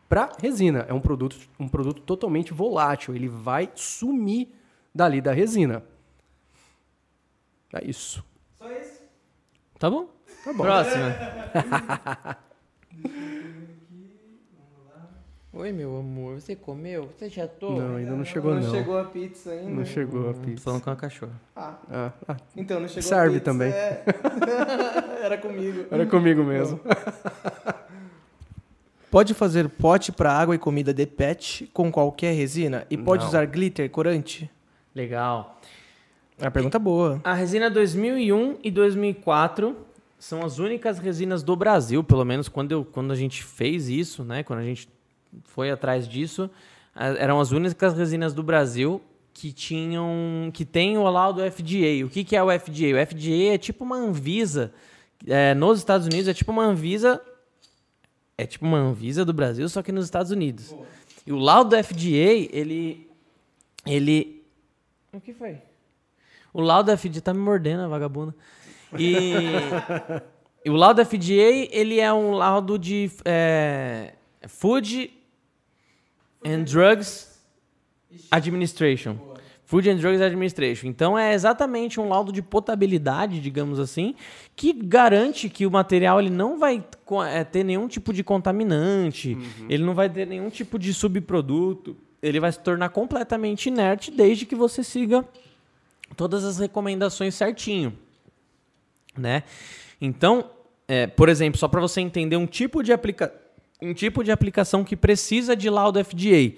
para 0.07 0.31
resina. 0.39 0.85
É 0.89 0.93
um 0.93 0.99
produto, 0.99 1.37
um 1.59 1.67
produto 1.67 2.01
totalmente 2.01 2.53
volátil. 2.53 3.15
Ele 3.15 3.27
vai 3.27 3.69
sumir 3.75 4.49
dali 4.93 5.21
da 5.21 5.31
resina. 5.31 5.83
É 7.73 7.85
isso. 7.85 8.23
Só 8.57 8.69
isso? 8.71 9.03
Tá 9.77 9.89
bom? 9.89 10.09
Tá 10.43 10.53
bom. 10.53 10.63
Próxima. 10.63 11.15
Oi, 15.51 15.71
meu 15.71 15.97
amor, 15.97 16.39
você 16.39 16.55
comeu? 16.55 17.09
Você 17.17 17.27
já 17.27 17.47
tô? 17.47 17.71
Não, 17.71 17.95
ainda 17.95 18.11
não 18.11 18.23
chegou 18.23 18.53
não. 18.53 18.61
Não 18.61 18.69
chegou 18.69 18.99
a 18.99 19.05
pizza 19.05 19.49
ainda? 19.49 19.71
Não 19.71 19.83
chegou 19.83 20.29
a 20.29 20.33
pizza. 20.35 20.63
Falando 20.63 20.83
com 20.83 20.91
a 20.91 20.95
cachorra. 20.95 21.41
Ah. 21.55 21.73
ah. 21.91 22.11
ah. 22.27 22.37
Então 22.55 22.79
não 22.79 22.87
chegou 22.87 23.01
Serve 23.01 23.37
a 23.37 23.39
pizza. 23.39 23.45
também. 23.45 23.71
É. 23.71 24.03
Era 25.25 25.39
comigo. 25.39 25.85
Era 25.89 26.05
comigo 26.05 26.43
mesmo. 26.43 26.79
Pode 29.09 29.33
fazer 29.33 29.67
pote 29.69 30.11
para 30.11 30.31
água 30.31 30.53
e 30.53 30.59
comida 30.59 30.93
de 30.93 31.07
pet 31.07 31.67
com 31.73 31.91
qualquer 31.91 32.31
resina? 32.35 32.85
E 32.91 32.95
pode 32.95 33.23
não. 33.23 33.29
usar 33.29 33.43
glitter 33.47 33.89
corante? 33.89 34.47
Legal. 34.93 35.59
É 36.37 36.45
uma 36.45 36.51
pergunta 36.51 36.77
boa. 36.77 37.19
A 37.23 37.33
resina 37.33 37.71
2001 37.71 38.59
e 38.63 38.69
2004 38.69 39.75
são 40.19 40.45
as 40.45 40.59
únicas 40.59 40.99
resinas 40.99 41.41
do 41.41 41.55
Brasil, 41.55 42.03
pelo 42.03 42.23
menos 42.23 42.47
quando, 42.47 42.71
eu, 42.71 42.85
quando 42.85 43.11
a 43.11 43.15
gente 43.15 43.43
fez 43.43 43.89
isso, 43.89 44.23
né? 44.23 44.43
Quando 44.43 44.59
a 44.59 44.63
gente 44.63 44.87
foi 45.43 45.71
atrás 45.71 46.07
disso. 46.07 46.49
Eram 46.95 47.39
as 47.39 47.51
únicas 47.51 47.93
resinas 47.93 48.33
do 48.33 48.43
Brasil 48.43 49.01
que 49.33 49.53
tinham 49.53 50.51
que 50.53 50.65
tem 50.65 50.97
o 50.97 51.03
laudo 51.09 51.41
FDA. 51.49 52.05
O 52.05 52.09
que, 52.09 52.23
que 52.23 52.35
é 52.35 52.43
o 52.43 52.47
FDA? 52.47 52.93
O 52.93 53.07
FDA 53.07 53.53
é 53.53 53.57
tipo 53.57 53.83
uma 53.83 53.95
Anvisa. 53.95 54.73
É, 55.25 55.53
nos 55.53 55.79
Estados 55.79 56.07
Unidos 56.07 56.27
é 56.27 56.33
tipo 56.33 56.51
uma 56.51 56.65
Anvisa. 56.65 57.21
É 58.37 58.45
tipo 58.45 58.65
uma 58.65 58.77
Anvisa 58.77 59.23
do 59.23 59.33
Brasil, 59.33 59.67
só 59.69 59.81
que 59.81 59.91
nos 59.91 60.05
Estados 60.05 60.31
Unidos. 60.31 60.71
Boa. 60.71 60.85
E 61.25 61.31
o 61.31 61.37
laudo 61.37 61.75
FDA, 61.81 62.49
ele. 62.51 63.09
Ele. 63.85 64.43
O 65.13 65.21
que 65.21 65.33
foi? 65.33 65.57
O 66.53 66.61
laudo 66.61 66.95
FDA 66.97 67.21
tá 67.21 67.33
me 67.33 67.39
mordendo, 67.39 67.83
a 67.83 67.87
vagabunda. 67.87 68.35
E. 68.97 69.33
e 70.65 70.69
o 70.69 70.73
laudo 70.73 71.05
FDA, 71.05 71.67
ele 71.71 71.99
é 71.99 72.11
um 72.11 72.31
laudo 72.31 72.79
de. 72.79 73.11
É, 73.23 74.13
food 74.47 75.18
and 76.45 76.63
Drugs 76.63 77.39
Administration. 78.31 79.17
Food 79.69 79.87
and 79.87 79.97
Drugs 79.97 80.19
Administration. 80.19 80.87
Então 80.87 81.17
é 81.17 81.31
exatamente 81.31 81.99
um 81.99 82.09
laudo 82.09 82.31
de 82.31 82.41
potabilidade, 82.41 83.39
digamos 83.39 83.79
assim, 83.79 84.15
que 84.55 84.73
garante 84.73 85.47
que 85.47 85.63
o 85.63 85.69
material 85.69 86.19
ele 86.19 86.31
não 86.31 86.57
vai 86.57 86.83
é, 87.31 87.43
ter 87.43 87.63
nenhum 87.63 87.87
tipo 87.87 88.11
de 88.11 88.23
contaminante, 88.23 89.35
uhum. 89.35 89.67
ele 89.69 89.83
não 89.83 89.93
vai 89.93 90.09
ter 90.09 90.25
nenhum 90.25 90.49
tipo 90.49 90.79
de 90.79 90.91
subproduto, 90.91 91.95
ele 92.19 92.39
vai 92.39 92.51
se 92.51 92.59
tornar 92.59 92.89
completamente 92.89 93.67
inerte 93.67 94.09
desde 94.09 94.43
que 94.47 94.55
você 94.55 94.83
siga 94.83 95.23
todas 96.17 96.43
as 96.43 96.57
recomendações 96.57 97.35
certinho, 97.35 97.93
né? 99.15 99.43
Então, 100.01 100.49
é, 100.87 101.05
por 101.05 101.29
exemplo, 101.29 101.59
só 101.59 101.67
para 101.67 101.79
você 101.79 102.01
entender 102.01 102.37
um 102.37 102.47
tipo 102.47 102.81
de 102.81 102.91
aplicação 102.91 103.37
um 103.81 103.93
tipo 103.93 104.23
de 104.23 104.31
aplicação 104.31 104.83
que 104.83 104.95
precisa 104.95 105.55
de 105.55 105.69
laudo 105.69 106.03
FDA. 106.03 106.53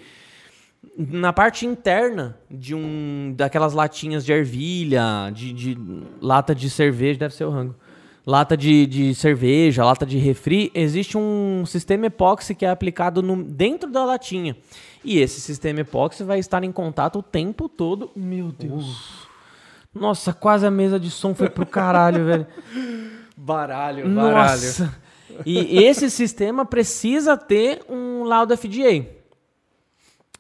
Na 0.98 1.32
parte 1.32 1.66
interna 1.66 2.38
de 2.50 2.74
um 2.74 3.34
daquelas 3.36 3.74
latinhas 3.74 4.26
de 4.26 4.34
ervilha, 4.34 5.32
de, 5.32 5.54
de 5.54 5.78
lata 6.20 6.56
de 6.56 6.70
cerveja, 6.70 7.20
deve 7.20 7.36
ser 7.36 7.46
o 7.46 7.52
rango. 7.52 7.76
Lata 8.26 8.56
de, 8.56 8.86
de 8.86 9.16
cerveja, 9.16 9.84
lata 9.84 10.06
de 10.06 10.18
refri, 10.18 10.72
existe 10.76 11.18
um 11.18 11.66
sistema 11.66 12.08
epóxi 12.08 12.54
que 12.54 12.66
é 12.66 12.70
aplicado 12.70 13.22
no, 13.22 13.44
dentro 13.44 13.90
da 13.90 14.04
latinha. 14.04 14.56
E 15.04 15.20
esse 15.20 15.42
sistema 15.42 15.82
epóxi 15.82 16.24
vai 16.24 16.40
estar 16.40 16.64
em 16.64 16.72
contato 16.72 17.20
o 17.20 17.24
tempo 17.24 17.68
todo. 17.68 18.12
Meu 18.16 18.52
Deus. 18.52 19.28
Nossa, 19.94 20.34
quase 20.34 20.66
a 20.66 20.72
mesa 20.72 21.00
de 21.00 21.10
som 21.10 21.34
foi 21.34 21.50
pro 21.50 21.66
caralho, 21.66 22.26
velho. 22.26 22.48
Baralho, 23.36 24.08
baralho. 24.14 24.62
Nossa. 24.62 25.11
E 25.46 25.84
esse 25.84 26.10
sistema 26.10 26.66
precisa 26.66 27.38
ter 27.38 27.84
um 27.90 28.24
laudo 28.24 28.56
FDA. 28.56 29.06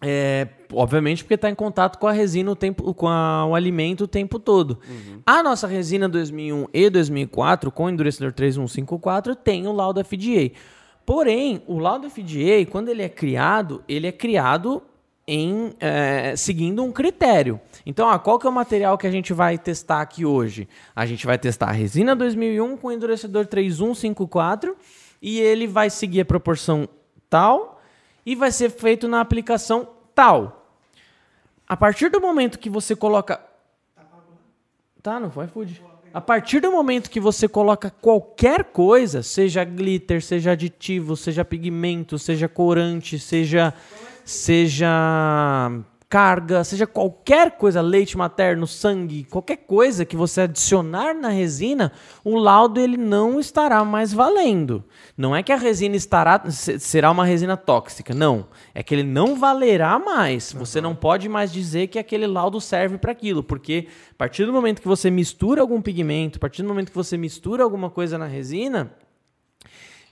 É, 0.03 0.47
obviamente 0.73 1.23
porque 1.23 1.35
está 1.35 1.47
em 1.47 1.53
contato 1.53 1.99
com 1.99 2.07
a 2.07 2.11
resina 2.11 2.49
o 2.49 2.55
tempo, 2.55 2.91
com 2.95 3.07
a, 3.07 3.45
o 3.45 3.53
alimento 3.53 4.05
o 4.05 4.07
tempo 4.07 4.39
todo. 4.39 4.80
Uhum. 4.89 5.21
A 5.23 5.43
nossa 5.43 5.67
resina 5.67 6.09
2001 6.09 6.67
e 6.73 6.89
2004 6.89 7.71
com 7.71 7.85
o 7.85 7.89
endurecedor 7.89 8.31
3154 8.33 9.35
tem 9.35 9.67
o 9.67 9.71
laudo 9.71 10.03
FDA. 10.03 10.51
Porém, 11.05 11.61
o 11.67 11.77
laudo 11.77 12.09
FDA, 12.09 12.65
quando 12.69 12.89
ele 12.89 13.03
é 13.03 13.09
criado, 13.09 13.83
ele 13.88 14.07
é 14.07 14.11
criado 14.11 14.81
em 15.27 15.74
é, 15.80 16.35
seguindo 16.35 16.83
um 16.83 16.91
critério. 16.91 17.59
Então, 17.85 18.09
ah, 18.09 18.19
qual 18.19 18.40
que 18.40 18.45
é 18.45 18.50
o 18.50 18.53
material 18.53 18.98
que 18.98 19.08
a 19.08 19.11
gente 19.11 19.33
vai 19.33 19.58
testar 19.58 20.01
aqui 20.01 20.25
hoje? 20.25 20.67
A 20.95 21.06
gente 21.06 21.25
vai 21.25 21.38
testar 21.38 21.67
a 21.67 21.72
resina 21.72 22.16
2001 22.16 22.77
com 22.77 22.91
endurecedor 22.91 23.45
3154 23.45 24.75
e 25.22 25.40
ele 25.40 25.67
vai 25.67 25.90
seguir 25.90 26.22
a 26.22 26.25
proporção 26.25 26.88
tal 27.30 27.82
e 28.25 28.35
vai 28.35 28.51
ser 28.51 28.69
feito 28.69 29.08
na 29.08 29.22
aplicação 29.22 29.88
tal. 30.14 30.67
A 31.67 31.77
partir 31.77 32.09
do 32.09 32.19
momento 32.19 32.59
que 32.59 32.69
você 32.69 32.95
coloca. 32.95 33.41
Tá, 35.01 35.19
não 35.19 35.32
foi 35.32 35.48
food. 35.48 35.82
A 36.14 36.19
partir 36.19 36.59
do 36.59 36.69
momento 36.69 37.09
que 37.09 37.22
você 37.22 37.48
coloca 37.48 37.90
qualquer 37.90 38.66
coisa, 38.66 39.24
seja 39.24 39.64
glitter, 39.64 40.22
seja 40.22 40.51
aditivo, 40.51 41.16
seja 41.16 41.45
pigmento, 41.45 42.19
seja 42.19 42.50
corante, 42.50 43.17
seja 43.17 43.74
seja 44.24 44.90
carga, 46.11 46.61
seja 46.66 46.85
qualquer 46.85 47.51
coisa, 47.51 47.80
leite 47.80 48.17
materno, 48.17 48.67
sangue, 48.67 49.24
qualquer 49.24 49.56
coisa 49.56 50.03
que 50.03 50.17
você 50.17 50.41
adicionar 50.41 51.14
na 51.14 51.30
resina, 51.30 51.93
o 52.22 52.38
laudo 52.38 52.82
ele 52.82 52.98
não 52.98 53.40
estará 53.40 53.85
mais 53.85 54.11
valendo. 54.11 54.83
Não 55.17 55.33
é 55.33 55.41
que 55.41 55.53
a 55.53 55.56
resina 55.56 55.95
estará 55.95 56.43
será 56.50 57.09
uma 57.09 57.24
resina 57.24 57.56
tóxica, 57.56 58.14
não. 58.14 58.48
É 58.75 58.83
que 58.83 58.93
ele 58.93 59.03
não 59.03 59.38
valerá 59.38 59.98
mais. 59.98 60.53
Uhum. 60.53 60.59
Você 60.59 60.82
não 60.82 60.93
pode 60.93 61.30
mais 61.30 61.50
dizer 61.50 61.88
que 61.88 61.98
aquele 61.98 62.27
laudo 62.27 62.59
serve 62.59 62.98
para 62.98 63.14
aquilo, 63.14 63.41
porque 63.41 63.88
a 64.11 64.16
partir 64.17 64.45
do 64.45 64.51
momento 64.51 64.82
que 64.82 64.90
você 64.90 65.09
mistura 65.09 65.61
algum 65.61 65.82
pigmento, 65.82 66.40
a 66.40 66.41
partir 66.41 66.61
do 66.61 66.67
momento 66.67 66.90
que 66.90 66.98
você 66.98 67.16
mistura 67.16 67.64
alguma 67.64 67.90
coisa 67.90 68.17
na 68.17 68.25
resina, 68.25 68.91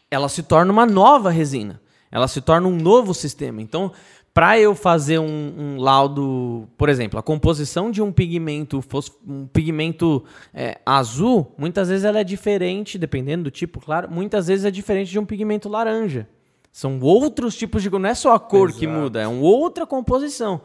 ela 0.09 0.29
se 0.29 0.43
torna 0.43 0.71
uma 0.71 0.85
nova 0.85 1.29
resina. 1.29 1.81
Ela 2.11 2.27
se 2.27 2.41
torna 2.41 2.67
um 2.67 2.75
novo 2.75 3.13
sistema. 3.13 3.61
Então, 3.61 3.91
para 4.33 4.59
eu 4.59 4.73
fazer 4.75 5.19
um, 5.19 5.25
um, 5.57 5.77
laudo, 5.77 6.67
por 6.77 6.88
exemplo, 6.88 7.19
a 7.19 7.23
composição 7.23 7.91
de 7.91 8.01
um 8.01 8.11
pigmento, 8.11 8.83
um 9.27 9.45
pigmento 9.47 10.23
é, 10.53 10.79
azul, 10.85 11.53
muitas 11.57 11.89
vezes 11.89 12.05
ela 12.05 12.19
é 12.19 12.23
diferente, 12.23 12.97
dependendo 12.97 13.43
do 13.45 13.51
tipo, 13.51 13.79
claro, 13.79 14.09
muitas 14.09 14.47
vezes 14.47 14.65
é 14.65 14.71
diferente 14.71 15.11
de 15.11 15.19
um 15.19 15.25
pigmento 15.25 15.67
laranja. 15.67 16.27
São 16.71 16.99
outros 16.99 17.57
tipos 17.57 17.81
de. 17.81 17.89
Não 17.89 18.07
é 18.07 18.13
só 18.13 18.33
a 18.33 18.39
cor 18.39 18.69
Exato. 18.69 18.79
que 18.79 18.88
muda, 18.88 19.21
é 19.21 19.27
uma 19.27 19.41
outra 19.41 19.85
composição. 19.88 20.61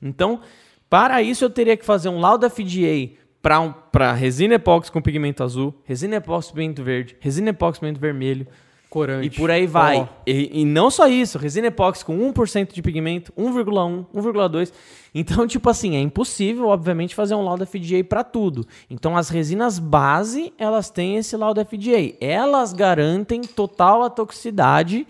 Então, 0.00 0.40
para 0.88 1.22
isso, 1.22 1.44
eu 1.44 1.50
teria 1.50 1.76
que 1.76 1.84
fazer 1.84 2.08
um 2.08 2.18
laudo 2.18 2.48
FDA 2.48 3.10
para 3.40 3.60
um, 3.60 3.74
resina 4.16 4.54
epóxi 4.54 4.90
com 4.90 5.02
pigmento 5.02 5.42
azul, 5.44 5.74
resina 5.84 6.16
epóxi 6.16 6.48
com 6.48 6.56
pigmento 6.56 6.82
verde, 6.82 7.16
resina 7.20 7.50
epóxi 7.50 7.78
com 7.78 7.86
pigmento 7.86 8.00
vermelho 8.00 8.46
Corante. 8.92 9.26
E 9.26 9.30
por 9.30 9.50
aí 9.50 9.66
vai. 9.66 10.02
Oh. 10.02 10.08
E, 10.26 10.60
e, 10.60 10.64
não 10.66 10.90
só 10.90 11.08
isso, 11.08 11.38
resina 11.38 11.68
epóxi 11.68 12.04
com 12.04 12.30
1% 12.30 12.74
de 12.74 12.82
pigmento, 12.82 13.32
1,1, 13.32 14.04
1,2. 14.14 14.70
Então, 15.14 15.46
tipo 15.46 15.70
assim, 15.70 15.96
é 15.96 16.00
impossível, 16.00 16.66
obviamente, 16.66 17.14
fazer 17.14 17.34
um 17.34 17.42
laudo 17.42 17.64
FDA 17.64 18.04
para 18.06 18.22
tudo. 18.22 18.66
Então, 18.90 19.16
as 19.16 19.30
resinas 19.30 19.78
base, 19.78 20.52
elas 20.58 20.90
têm 20.90 21.16
esse 21.16 21.34
laudo 21.38 21.64
FDA. 21.64 22.14
Elas 22.20 22.74
garantem 22.74 23.40
total 23.40 24.02
atoxicidade 24.02 25.06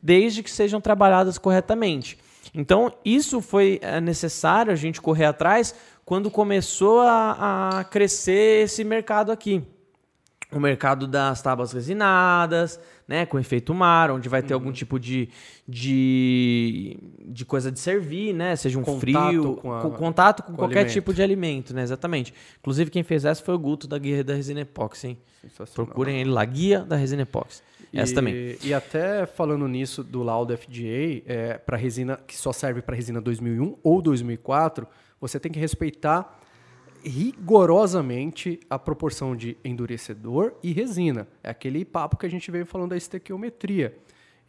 desde 0.00 0.44
que 0.44 0.50
sejam 0.50 0.80
trabalhadas 0.80 1.36
corretamente. 1.36 2.16
Então, 2.54 2.92
isso 3.04 3.40
foi 3.40 3.80
é, 3.82 4.00
necessário 4.00 4.72
a 4.72 4.76
gente 4.76 5.00
correr 5.00 5.24
atrás 5.24 5.74
quando 6.04 6.30
começou 6.30 7.00
a, 7.00 7.80
a 7.80 7.84
crescer 7.84 8.66
esse 8.66 8.84
mercado 8.84 9.32
aqui. 9.32 9.64
O 10.52 10.58
mercado 10.58 11.06
das 11.06 11.40
tábuas 11.40 11.72
resinadas, 11.72 12.80
né, 13.06 13.24
com 13.24 13.38
efeito 13.38 13.72
mar, 13.72 14.10
onde 14.10 14.28
vai 14.28 14.42
ter 14.42 14.54
uhum. 14.54 14.60
algum 14.60 14.72
tipo 14.72 14.98
de, 14.98 15.28
de, 15.66 16.96
de 17.26 17.44
coisa 17.44 17.70
de 17.70 17.78
servir, 17.78 18.32
né, 18.32 18.56
seja 18.56 18.78
um 18.78 18.82
contato 18.82 19.00
frio, 19.00 19.56
com, 19.56 19.72
a, 19.72 19.90
contato 19.90 20.42
com, 20.42 20.52
com 20.52 20.58
qualquer 20.58 20.80
alimento. 20.80 20.92
tipo 20.92 21.14
de 21.14 21.22
alimento, 21.22 21.74
né, 21.74 21.82
exatamente. 21.82 22.34
Inclusive 22.58 22.90
quem 22.90 23.02
fez 23.02 23.24
essa 23.24 23.42
foi 23.42 23.54
o 23.54 23.58
Guto 23.58 23.86
da 23.86 23.98
Guia 23.98 24.24
da 24.24 24.34
Resina 24.34 24.60
Epoxy, 24.60 25.08
hein? 25.08 25.18
Procurem 25.74 26.20
ele 26.20 26.30
lá, 26.30 26.44
Guia 26.44 26.80
da 26.80 26.96
Resina 26.96 27.22
Epoxy. 27.22 27.62
Essa 27.92 28.12
e, 28.12 28.14
também. 28.14 28.56
E 28.62 28.72
até 28.72 29.26
falando 29.26 29.66
nisso 29.66 30.04
do 30.04 30.22
laudo 30.22 30.56
FDA, 30.56 31.22
é, 31.26 31.58
para 31.58 31.76
resina 31.76 32.18
que 32.26 32.36
só 32.36 32.52
serve 32.52 32.80
para 32.82 32.94
resina 32.94 33.20
2001 33.20 33.76
ou 33.82 34.00
2004, 34.00 34.86
você 35.20 35.40
tem 35.40 35.50
que 35.50 35.58
respeitar 35.58 36.39
rigorosamente 37.04 38.60
a 38.68 38.78
proporção 38.78 39.34
de 39.34 39.56
endurecedor 39.64 40.54
e 40.62 40.72
resina. 40.72 41.26
É 41.42 41.50
aquele 41.50 41.84
papo 41.84 42.16
que 42.16 42.26
a 42.26 42.30
gente 42.30 42.50
veio 42.50 42.66
falando 42.66 42.90
da 42.90 42.96
estequiometria. 42.96 43.96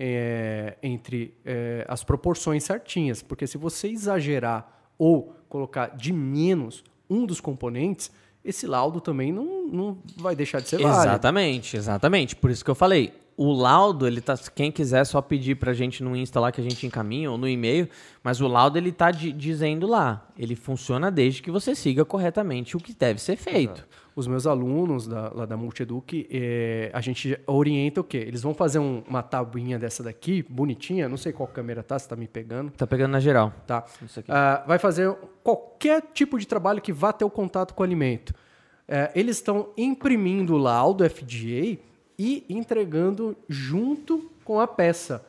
É, 0.04 0.78
entre 0.82 1.32
é, 1.46 1.86
as 1.88 2.04
proporções 2.04 2.64
certinhas, 2.64 3.22
porque 3.22 3.46
se 3.46 3.56
você 3.56 3.88
exagerar 3.88 4.90
ou 4.98 5.36
colocar 5.48 5.96
de 5.96 6.12
menos 6.12 6.84
um 7.08 7.24
dos 7.24 7.40
componentes, 7.40 8.10
esse 8.44 8.66
laudo 8.66 9.00
também 9.00 9.32
não, 9.32 9.68
não 9.68 9.98
vai 10.18 10.36
deixar 10.36 10.60
de 10.60 10.70
ser 10.70 10.80
válido. 10.80 11.02
Exatamente, 11.02 11.78
exatamente. 11.78 12.36
Por 12.36 12.50
isso 12.50 12.66
que 12.66 12.72
eu 12.72 12.76
falei, 12.76 13.14
o 13.44 13.52
laudo, 13.52 14.06
ele 14.06 14.22
tá. 14.22 14.36
Quem 14.54 14.72
quiser 14.72 15.04
só 15.04 15.20
pedir 15.20 15.56
pra 15.56 15.74
gente 15.74 16.04
no 16.04 16.16
Insta 16.16 16.40
lá 16.40 16.52
que 16.52 16.62
a 16.62 16.64
gente 16.64 16.86
encaminha 16.86 17.32
ou 17.32 17.40
no 17.40 17.50
e-mail, 17.50 17.90
mas 18.24 18.40
o 18.40 18.48
laudo 18.48 18.78
ele 18.78 18.92
tá 18.92 19.10
dizendo 19.10 19.88
lá. 19.88 20.28
Ele 20.38 20.56
funciona 20.56 21.10
desde 21.10 21.42
que 21.42 21.50
você 21.50 21.74
siga 21.74 22.06
corretamente 22.06 22.78
o 22.78 22.80
que 22.80 22.94
deve 22.94 23.20
ser 23.20 23.38
feito. 23.38 23.80
Exato. 23.80 24.02
Os 24.16 24.28
meus 24.28 24.46
alunos 24.46 25.08
da, 25.08 25.32
lá 25.34 25.46
da 25.48 25.58
Multieduc, 25.58 26.28
é, 26.30 26.92
a 26.94 27.02
gente 27.02 27.40
orienta 27.48 28.02
o 28.02 28.04
quê? 28.04 28.18
Eles 28.18 28.44
vão 28.44 28.54
fazer 28.54 28.78
um, 28.78 29.02
uma 29.08 29.24
tabuinha 29.24 29.80
dessa 29.80 30.04
daqui, 30.04 30.46
bonitinha, 30.48 31.10
não 31.10 31.18
sei 31.18 31.32
qual 31.32 31.48
câmera 31.48 31.82
tá, 31.82 31.98
se 31.98 32.08
tá 32.08 32.16
me 32.16 32.28
pegando. 32.28 32.72
Tá 32.72 32.86
pegando 32.86 33.14
na 33.14 33.20
geral. 33.20 33.52
Tá. 33.66 33.86
Uh, 34.04 34.68
vai 34.68 34.78
fazer 34.78 35.16
qualquer 35.44 36.04
tipo 36.14 36.38
de 36.38 36.46
trabalho 36.46 36.80
que 36.80 36.94
vá 36.94 37.12
ter 37.12 37.26
o 37.26 37.30
contato 37.30 37.74
com 37.74 37.82
o 37.82 37.86
alimento. 37.86 38.30
Uh, 38.30 39.10
eles 39.16 39.38
estão 39.38 39.70
imprimindo 39.76 40.54
o 40.54 40.58
laudo 40.58 41.10
FDA 41.10 41.80
e 42.22 42.46
entregando 42.48 43.36
junto 43.50 44.30
com 44.46 44.60
a 44.60 44.68
peça. 44.68 45.26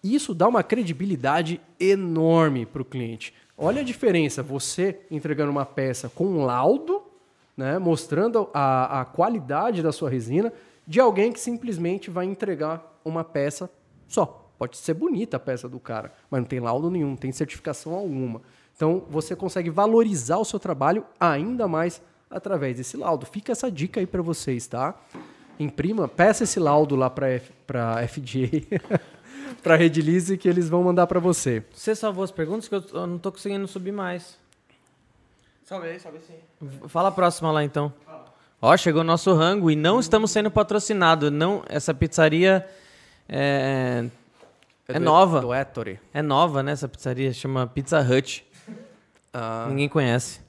Isso 0.00 0.32
dá 0.32 0.46
uma 0.46 0.62
credibilidade 0.62 1.60
enorme 1.80 2.64
para 2.64 2.82
o 2.82 2.84
cliente. 2.84 3.34
Olha 3.58 3.80
a 3.80 3.84
diferença, 3.84 4.44
você 4.44 5.00
entregando 5.10 5.50
uma 5.50 5.66
peça 5.66 6.08
com 6.08 6.24
um 6.24 6.44
laudo, 6.44 7.02
né, 7.56 7.80
mostrando 7.80 8.48
a, 8.54 9.00
a 9.00 9.04
qualidade 9.04 9.82
da 9.82 9.90
sua 9.90 10.08
resina, 10.08 10.52
de 10.86 11.00
alguém 11.00 11.32
que 11.32 11.40
simplesmente 11.40 12.10
vai 12.10 12.26
entregar 12.26 12.96
uma 13.04 13.24
peça 13.24 13.68
só. 14.06 14.48
Pode 14.56 14.76
ser 14.76 14.94
bonita 14.94 15.38
a 15.38 15.40
peça 15.40 15.68
do 15.68 15.80
cara, 15.80 16.12
mas 16.30 16.42
não 16.42 16.46
tem 16.46 16.60
laudo 16.60 16.88
nenhum, 16.88 17.08
não 17.08 17.16
tem 17.16 17.32
certificação 17.32 17.92
alguma. 17.92 18.40
Então 18.76 19.02
você 19.10 19.34
consegue 19.34 19.68
valorizar 19.68 20.36
o 20.36 20.44
seu 20.44 20.60
trabalho 20.60 21.04
ainda 21.18 21.66
mais 21.66 22.00
através 22.30 22.76
desse 22.76 22.96
laudo. 22.96 23.26
Fica 23.26 23.50
essa 23.50 23.68
dica 23.68 23.98
aí 23.98 24.06
para 24.06 24.22
vocês, 24.22 24.68
tá? 24.68 24.94
Imprima, 25.58 26.08
peça 26.08 26.44
esse 26.44 26.58
laudo 26.58 26.96
lá 26.96 27.10
para 27.10 27.40
para 27.66 28.06
FDA, 28.06 29.00
para 29.62 29.76
Redilize 29.76 30.36
que 30.36 30.48
eles 30.48 30.68
vão 30.68 30.82
mandar 30.82 31.06
para 31.06 31.18
você. 31.18 31.64
Você 31.72 31.94
salvou 31.94 32.22
as 32.24 32.30
perguntas 32.30 32.68
que 32.68 32.74
eu, 32.74 33.06
não 33.06 33.18
tô 33.18 33.32
conseguindo 33.32 33.66
subir 33.66 33.92
mais. 33.92 34.38
Salvei, 35.64 35.98
salvei 35.98 36.20
sim. 36.20 36.68
Fala 36.88 37.08
a 37.08 37.12
próxima 37.12 37.50
lá 37.50 37.64
então. 37.64 37.92
Ó, 38.62 38.76
chegou 38.76 39.02
o 39.02 39.04
nosso 39.04 39.34
rango 39.34 39.70
e 39.70 39.76
não 39.76 40.00
estamos 40.00 40.30
sendo 40.30 40.50
patrocinados. 40.50 41.30
Não, 41.30 41.62
essa 41.68 41.92
pizzaria 41.92 42.66
é, 43.28 44.08
é, 44.88 44.96
é 44.96 44.98
nova. 44.98 45.40
Do 45.40 45.54
Ettore. 45.54 46.00
É 46.14 46.22
nova, 46.22 46.62
né? 46.62 46.72
Essa 46.72 46.88
pizzaria 46.88 47.32
chama 47.32 47.66
Pizza 47.66 48.00
Hut. 48.00 48.46
Uh, 49.34 49.68
Ninguém 49.68 49.88
conhece. 49.88 50.40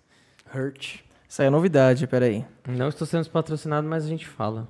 Hurt. 0.53 1.00
Isso 1.27 1.42
aí 1.42 1.48
é 1.48 1.52
novidade, 1.52 2.08
peraí. 2.08 2.45
Não 2.68 2.88
estou 2.88 3.06
sendo 3.06 3.30
patrocinado, 3.30 3.88
mas 3.88 4.06
a 4.06 4.08
gente 4.08 4.26
fala. 4.26 4.68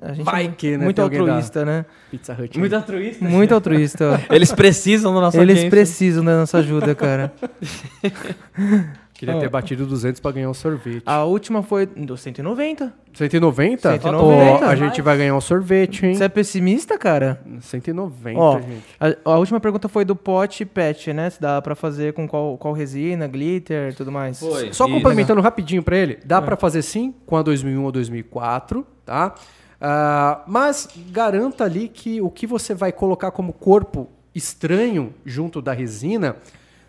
A 0.00 0.12
gente 0.12 0.24
Vai 0.24 0.46
é 0.46 0.48
que, 0.48 0.76
né? 0.76 0.84
Muito 0.84 1.02
altruísta, 1.02 1.64
né? 1.64 1.84
Pizza 2.10 2.36
Hut. 2.38 2.58
Muito 2.58 2.74
altruísta? 2.76 3.24
Muito 3.24 3.54
altruísta. 3.54 4.24
Eles 4.30 4.52
precisam 4.52 5.14
da 5.14 5.20
nossa 5.20 5.36
Eles 5.38 5.56
audiência. 5.56 5.70
precisam 5.70 6.24
da 6.24 6.36
nossa 6.38 6.58
ajuda, 6.58 6.94
cara. 6.94 7.32
Queria 9.24 9.40
ter 9.40 9.48
batido 9.48 9.86
200 9.86 10.20
para 10.20 10.32
ganhar 10.32 10.50
um 10.50 10.54
sorvete. 10.54 11.02
A 11.06 11.24
última 11.24 11.62
foi 11.62 11.86
do 11.86 12.16
190. 12.16 12.92
190? 13.12 13.92
190. 13.92 14.66
a 14.66 14.76
gente 14.76 15.00
vai 15.00 15.16
ganhar 15.16 15.36
um 15.36 15.40
sorvete, 15.40 16.06
hein? 16.06 16.14
Você 16.14 16.24
é 16.24 16.28
pessimista, 16.28 16.98
cara? 16.98 17.40
190, 17.60 18.38
Ó, 18.38 18.60
gente. 18.60 18.84
A, 18.98 19.32
a, 19.32 19.38
última 19.38 19.60
pergunta 19.60 19.88
foi 19.88 20.04
do 20.04 20.16
pote 20.16 20.64
pet, 20.64 21.12
né? 21.12 21.30
Se 21.30 21.40
dá 21.40 21.62
para 21.62 21.74
fazer 21.74 22.12
com 22.12 22.26
qual, 22.26 22.58
qual 22.58 22.74
resina, 22.74 23.26
glitter 23.26 23.92
e 23.92 23.94
tudo 23.94 24.10
mais. 24.10 24.40
Foi. 24.40 24.72
Só 24.72 24.88
complementando 24.88 25.40
rapidinho 25.40 25.82
para 25.82 25.96
ele. 25.96 26.18
Dá 26.24 26.38
é. 26.38 26.40
para 26.40 26.56
fazer 26.56 26.82
sim 26.82 27.14
com 27.24 27.36
a 27.36 27.42
2001 27.42 27.84
ou 27.84 27.92
2004, 27.92 28.86
tá? 29.04 29.34
Uh, 29.74 30.40
mas 30.46 30.88
garanta 31.10 31.64
ali 31.64 31.88
que 31.88 32.20
o 32.20 32.30
que 32.30 32.46
você 32.46 32.74
vai 32.74 32.90
colocar 32.90 33.30
como 33.30 33.52
corpo 33.52 34.08
estranho 34.34 35.14
junto 35.24 35.60
da 35.60 35.72
resina 35.72 36.36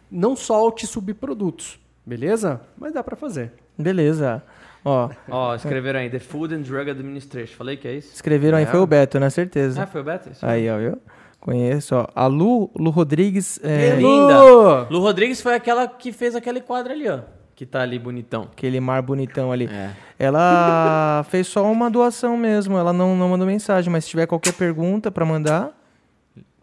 não 0.09 0.35
solte 0.35 0.87
subprodutos. 0.87 1.79
Beleza? 2.05 2.61
Mas 2.77 2.93
dá 2.93 3.03
para 3.03 3.15
fazer. 3.15 3.51
Beleza. 3.77 4.43
Ó, 4.83 5.09
Ó, 5.29 5.55
escreveram 5.55 5.99
aí, 5.99 6.09
The 6.09 6.19
Food 6.19 6.53
and 6.53 6.61
Drug 6.61 6.91
Administration. 6.91 7.55
Falei 7.57 7.75
que 7.75 7.87
é 7.87 7.93
isso? 7.95 8.13
Escreveram 8.13 8.57
aí, 8.57 8.65
foi 8.67 8.79
o 8.79 8.85
Beto, 8.85 9.19
né? 9.19 9.29
Certeza. 9.31 9.81
Ah, 9.81 9.87
foi 9.87 10.01
o 10.01 10.03
Beto? 10.03 10.29
Isso 10.31 10.45
aí, 10.45 10.69
ó, 10.69 10.77
viu? 10.77 10.97
Conheço, 11.39 11.95
ó. 11.95 12.07
A 12.15 12.27
Lu, 12.27 12.69
Lu 12.75 12.91
Rodrigues. 12.91 13.59
É... 13.63 13.95
Linda! 13.95 14.87
Lu 14.89 14.99
Rodrigues 14.99 15.41
foi 15.41 15.55
aquela 15.55 15.87
que 15.87 16.11
fez 16.11 16.35
aquele 16.35 16.61
quadro 16.61 16.93
ali, 16.93 17.09
ó. 17.09 17.19
que 17.55 17.65
tá 17.65 17.81
ali 17.81 17.97
bonitão. 17.97 18.43
Aquele 18.51 18.79
mar 18.79 19.01
bonitão 19.01 19.51
ali. 19.51 19.65
É. 19.65 19.91
Ela 20.19 21.25
fez 21.29 21.47
só 21.47 21.69
uma 21.71 21.89
doação 21.89 22.37
mesmo, 22.37 22.77
ela 22.77 22.93
não, 22.93 23.15
não 23.15 23.29
mandou 23.29 23.47
mensagem, 23.47 23.91
mas 23.91 24.03
se 24.05 24.11
tiver 24.11 24.27
qualquer 24.27 24.53
pergunta 24.53 25.11
pra 25.11 25.25
mandar, 25.25 25.71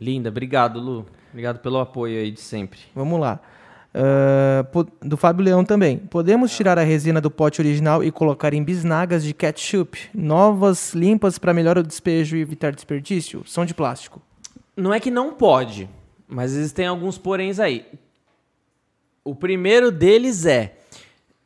Linda, 0.01 0.29
obrigado, 0.31 0.79
Lu. 0.81 1.07
Obrigado 1.31 1.59
pelo 1.61 1.79
apoio 1.79 2.19
aí 2.21 2.31
de 2.31 2.41
sempre. 2.41 2.81
vamos 2.95 3.19
lá. 3.21 3.41
Ah, 3.95 4.65
do 5.01 5.17
Fábio 5.17 5.45
Leão 5.45 5.65
também. 5.65 5.99
Podemos 5.99 6.55
tirar 6.55 6.79
a 6.79 6.83
resina 6.83 7.21
do 7.21 7.31
pote 7.31 7.61
original 7.61 8.03
e 8.03 8.11
colocar 8.11 8.55
em 8.55 8.63
bisnagas 8.63 9.23
de 9.23 9.35
ketchup, 9.35 10.11
novas, 10.15 10.95
limpas 10.95 11.39
para 11.39 11.53
melhor 11.53 11.77
o 11.79 11.83
despejo 11.83 12.37
e 12.37 12.41
evitar 12.41 12.73
desperdício? 12.73 13.43
São 13.47 13.65
de 13.65 13.75
plástico. 13.75 14.21
Não 14.77 14.93
é 14.95 14.99
que 14.99 15.11
não 15.11 15.35
pode, 15.35 15.89
mas 16.27 16.53
existem 16.53 16.87
alguns 16.87 17.19
poréns 17.19 17.61
aí. 17.61 17.85
O 19.25 19.35
primeiro 19.35 19.93
deles 19.93 20.47
é 20.47 20.79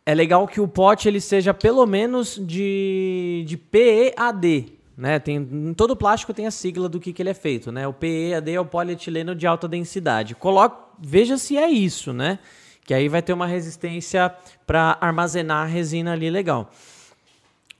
é 0.09 0.15
legal 0.15 0.47
que 0.47 0.61
o 0.61 0.69
pote 0.69 1.09
ele 1.09 1.21
seja 1.21 1.53
pelo 1.53 1.85
menos 1.85 2.41
de, 2.41 3.45
de 3.45 3.57
PEAD, 3.57 4.73
né? 4.97 5.19
Tem, 5.19 5.37
em 5.37 5.75
todo 5.75 5.97
plástico 5.97 6.33
tem 6.33 6.47
a 6.47 6.51
sigla 6.53 6.89
do 6.89 7.01
que, 7.01 7.13
que 7.13 7.21
ele 7.21 7.31
é 7.31 7.35
feito, 7.35 7.73
né? 7.73 7.89
O 7.89 7.93
PEAD 7.93 8.53
é 8.53 8.61
o 8.61 8.65
polietileno 8.65 9.35
de 9.35 9.49
alta 9.49 9.67
densidade. 9.67 10.37
Coloque, 10.37 10.86
veja 10.99 11.39
se 11.39 11.57
é 11.57 11.69
isso, 11.69 12.13
né? 12.13 12.39
Que 12.85 12.95
aí 12.95 13.09
vai 13.09 13.23
ter 13.23 13.33
uma 13.33 13.47
resistência 13.47 14.35
para 14.67 14.97
armazenar 15.01 15.65
a 15.65 15.67
resina 15.67 16.13
ali 16.13 16.31
legal. 16.31 16.71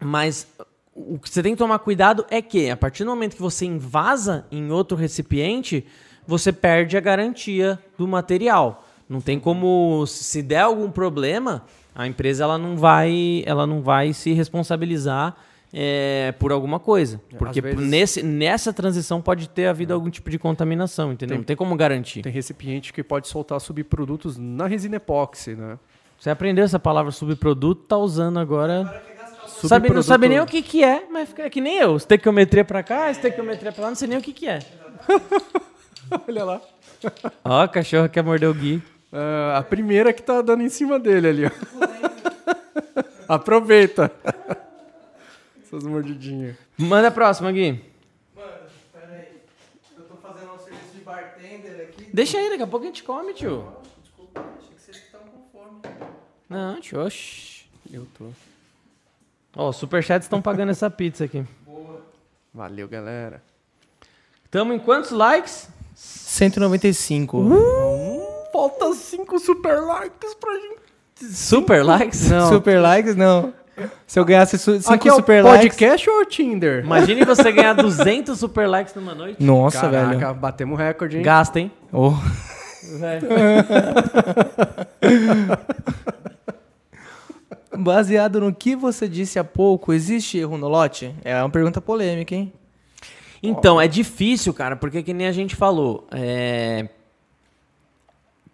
Mas 0.01 0.47
o 0.95 1.19
que 1.19 1.29
você 1.29 1.43
tem 1.43 1.53
que 1.53 1.59
tomar 1.59 1.79
cuidado 1.79 2.25
é 2.31 2.41
que, 2.41 2.71
a 2.71 2.77
partir 2.77 3.05
do 3.05 3.11
momento 3.11 3.37
que 3.37 3.43
você 3.43 3.67
invasa 3.67 4.47
em 4.51 4.71
outro 4.71 4.97
recipiente, 4.97 5.87
você 6.27 6.53
perde 6.53 6.97
a 6.97 7.01
garantia 7.01 7.79
do 7.97 8.09
material. 8.09 8.85
Não 9.09 9.21
tem 9.21 9.39
como, 9.39 10.05
se 10.07 10.43
der 10.43 10.63
algum 10.63 10.91
problema, 10.91 11.65
a 11.95 12.07
empresa 12.07 12.45
ela 12.45 12.59
não 12.59 12.77
vai, 12.77 13.43
ela 13.47 13.67
não 13.67 13.83
vai 13.83 14.13
se 14.13 14.33
responsabilizar 14.33 15.37
é, 15.73 16.33
por 16.39 16.53
alguma 16.53 16.79
coisa. 16.81 17.21
Porque 17.39 17.61
vezes- 17.61 17.81
nesse, 17.81 18.23
nessa 18.23 18.73
transição 18.73 19.21
pode 19.21 19.49
ter 19.49 19.67
havido 19.67 19.93
algum 19.93 20.09
tipo 20.11 20.31
de 20.31 20.39
contaminação, 20.39 21.13
entendeu? 21.13 21.35
Tem- 21.35 21.39
não 21.39 21.45
tem 21.45 21.57
como 21.57 21.75
garantir. 21.77 22.23
Tem 22.23 22.33
recipiente 22.33 22.93
que 22.93 23.03
pode 23.03 23.29
soltar 23.29 23.61
subprodutos 23.61 24.37
na 24.37 24.67
resina 24.67 24.97
epóxi, 24.97 25.55
né? 25.55 25.79
Você 26.19 26.31
aprendeu 26.31 26.65
essa 26.65 26.79
palavra 26.79 27.13
subproduto, 27.13 27.83
tá 27.83 27.97
usando 27.99 28.39
agora. 28.39 29.03
Sabe, 29.47 29.91
não 29.91 30.03
sabe 30.03 30.29
nem 30.29 30.41
o 30.41 30.47
que, 30.47 30.61
que 30.63 30.83
é, 30.85 31.05
mas 31.11 31.29
fica 31.29 31.49
que 31.49 31.61
nem 31.61 31.79
eu. 31.79 31.97
Estequiometria 31.97 32.65
pra 32.65 32.83
cá, 32.83 33.11
estequiometria 33.11 33.73
pra 33.73 33.83
lá, 33.85 33.89
não 33.91 33.95
sei 33.97 34.09
nem 34.09 34.19
o 34.19 34.23
que, 34.23 34.33
que 34.33 34.47
é. 34.49 34.59
Olha 36.29 36.45
lá. 36.45 36.61
Ó, 37.45 37.65
o 37.65 37.69
cachorro 37.69 38.09
quer 38.09 38.23
morder 38.23 38.49
o 38.49 38.55
Gui. 38.55 38.83
Ah, 39.13 39.59
a 39.59 39.63
primeira 39.63 40.13
que 40.13 40.23
tá 40.23 40.41
dando 40.43 40.63
em 40.63 40.69
cima 40.69 40.99
dele 40.99 41.29
ali, 41.29 41.47
ó. 41.47 41.51
Aproveita. 43.35 44.11
Essas 45.77 45.87
mordidinhas. 45.87 46.57
Manda 46.79 47.09
a 47.09 47.11
próxima, 47.11 47.53
Gui. 47.53 47.85
Mano, 48.35 48.49
peraí. 48.95 49.43
Eu 49.95 50.05
tô 50.05 50.17
fazendo 50.17 50.55
um 50.55 50.59
serviço 50.59 50.95
de 50.95 51.01
bartender 51.01 51.89
aqui. 51.89 52.09
Deixa 52.15 52.39
aí, 52.39 52.49
daqui 52.49 52.63
a 52.63 52.67
pouco 52.67 52.85
a 52.85 52.89
gente 52.89 53.03
come, 53.03 53.35
tio. 53.35 53.67
Desculpa, 54.03 54.41
achei 54.59 54.75
que 54.75 54.81
vocês 54.81 54.97
estão 54.97 55.21
com 55.21 55.43
fome. 55.53 55.83
Não, 56.49 56.81
tio, 56.81 57.05
oxi. 57.05 57.67
Eu 57.93 58.07
tô. 58.17 58.31
Ó, 59.55 59.69
os 59.69 59.77
superchats 59.77 60.25
estão 60.25 60.41
pagando 60.41 60.71
essa 60.71 60.89
pizza 60.89 61.27
aqui. 61.27 61.45
Valeu, 62.55 62.89
galera. 62.89 63.43
Tamo 64.51 64.73
em 64.73 64.79
quantos 64.79 65.11
likes? 65.11 65.69
195. 65.95 67.45
Falta 68.51 68.95
cinco 68.95 69.39
super 69.39 69.79
likes 69.83 70.35
pra 70.37 70.55
gente. 70.55 71.35
Super 71.35 71.85
likes? 71.85 72.31
Não. 72.31 72.49
Super 72.49 72.81
likes, 72.81 73.15
não. 73.15 73.53
Se 74.07 74.19
eu 74.19 74.25
ganhasse 74.25 74.59
5 74.59 74.93
Aqui 74.93 75.09
é 75.09 75.13
o 75.13 75.17
super 75.17 75.45
likes. 75.45 75.67
podcast 75.67 76.09
ou 76.11 76.21
o 76.21 76.25
Tinder? 76.25 76.83
Imagine 76.85 77.25
você 77.27 77.53
ganhar 77.53 77.75
200 77.75 78.39
super 78.39 78.67
likes 78.69 78.95
numa 78.95 79.15
noite. 79.15 79.43
Nossa, 79.43 79.83
Caraca, 79.83 80.17
velho. 80.17 80.35
batemos 80.35 80.79
recorde, 80.79 81.19
hein? 81.19 81.23
Gasta, 81.23 81.61
hein? 81.61 81.71
Oh. 81.93 82.13
Velho. 82.99 83.29
Baseado 87.77 88.41
no 88.41 88.55
que 88.55 88.75
você 88.75 89.07
disse 89.07 89.39
há 89.39 89.45
pouco, 89.45 89.93
existe 89.93 90.39
erro 90.39 90.57
no 90.57 90.69
lote? 90.69 91.15
É 91.23 91.39
uma 91.43 91.51
pergunta 91.51 91.81
polêmica, 91.81 92.35
hein? 92.35 92.53
Então, 93.43 93.79
é 93.81 93.87
difícil, 93.87 94.55
cara, 94.55 94.77
porque 94.77 95.03
que 95.03 95.13
nem 95.13 95.27
a 95.27 95.33
gente 95.33 95.55
falou. 95.55 96.07
é, 96.11 96.89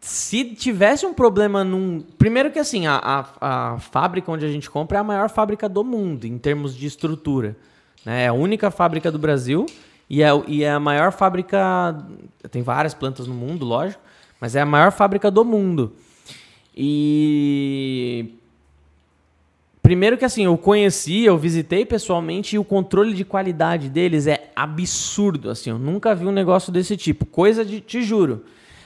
Se 0.03 0.45
tivesse 0.45 1.07
um 1.07 1.15
problema 1.15 1.63
num. 1.63 2.01
Primeiro 2.19 2.51
que 2.51 2.59
assim, 2.59 2.89
a, 2.89 2.97
a, 2.97 3.75
a 3.75 3.79
fábrica 3.79 4.33
onde 4.33 4.45
a 4.45 4.49
gente 4.49 4.69
compra 4.69 4.99
é 4.99 5.01
a 5.01 5.05
maior 5.05 5.31
fábrica 5.31 5.69
do 5.69 5.85
mundo, 5.85 6.25
em 6.25 6.37
termos 6.39 6.77
de 6.77 6.87
estrutura. 6.87 7.57
né? 8.05 8.25
É 8.25 8.27
a 8.27 8.33
única 8.33 8.69
fábrica 8.69 9.13
do 9.13 9.19
Brasil 9.19 9.65
e 10.11 10.21
é, 10.21 10.29
e 10.49 10.65
é 10.65 10.73
a 10.73 10.81
maior 10.81 11.13
fábrica. 11.13 12.05
Tem 12.51 12.63
várias 12.63 12.95
plantas 12.95 13.29
no 13.29 13.35
mundo, 13.35 13.65
lógico, 13.65 14.03
mas 14.41 14.57
é 14.57 14.61
a 14.61 14.67
maior 14.67 14.91
fábrica 14.91 15.31
do 15.31 15.45
mundo. 15.45 15.93
E 16.77 18.35
Primeiro 19.81 20.19
que 20.19 20.25
assim, 20.25 20.47
eu 20.47 20.59
conheci, 20.59 21.23
eu 21.23 21.39
visitei 21.39 21.87
pessoalmente 21.87 22.57
e 22.57 22.59
o 22.59 22.65
controle 22.65 23.15
de 23.15 23.25
qualidade 23.25 23.89
deles 23.89 24.27
é 24.27 24.51
absurdo, 24.57 25.49
assim, 25.49 25.71
eu 25.71 25.79
nunca 25.79 26.13
vi 26.13 26.27
um 26.27 26.33
negócio 26.33 26.73
desse 26.73 26.97
tipo. 26.97 27.25
Coisa 27.25 27.65
de, 27.65 27.81
te 27.81 28.03
juro. 28.03 28.45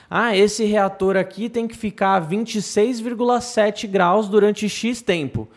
Ah, 0.09 0.35
esse 0.35 0.63
reator 0.63 1.17
aqui 1.17 1.49
tem 1.49 1.67
que 1.67 1.75
ficar 1.75 2.15
a 2.15 2.21
26,7 2.21 3.87
graus 3.87 4.27
durante 4.29 4.67
X 4.69 5.01
tempo. 5.01 5.47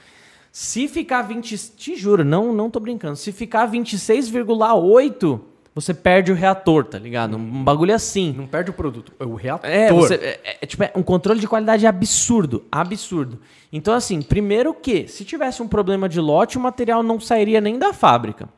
Se 0.53 0.89
ficar 0.89 1.23
20, 1.23 1.57
te 1.77 1.95
juro, 1.95 2.25
não, 2.25 2.53
não 2.53 2.69
tô 2.69 2.81
brincando. 2.81 3.15
Se 3.17 3.31
ficar 3.31 3.71
26,8, 3.71 5.41
você 5.73 5.95
perde 5.95 6.33
o 6.33 6.35
reator, 6.35 6.85
tá 6.85 6.99
ligado? 6.99 7.37
Um 7.37 7.63
bagulho 7.63 7.95
assim. 7.95 8.35
Não 8.37 8.49
perde 8.49 8.71
o 8.71 8.73
produto, 8.73 9.13
é 9.21 9.25
o 9.25 9.37
reator. 9.37 9.71
É, 9.71 9.93
você- 9.93 10.15
é, 10.17 10.57
é, 10.63 10.67
tipo, 10.67 10.83
é 10.83 10.91
um 10.97 11.03
controle 11.03 11.39
de 11.39 11.47
qualidade 11.47 11.87
absurdo, 11.87 12.65
absurdo. 12.73 13.39
Então, 13.73 13.95
assim, 13.95 14.21
primeiro 14.21 14.75
que, 14.75 15.07
se 15.07 15.25
tivesse 15.25 15.63
um 15.63 15.69
problema 15.69 16.09
de 16.09 16.19
lote, 16.21 16.59
o 16.59 16.61
material 16.61 17.03
não 17.05 17.21
sairia 17.21 17.61
nem 17.61 17.79
da 17.79 17.93
fábrica. 17.93 18.49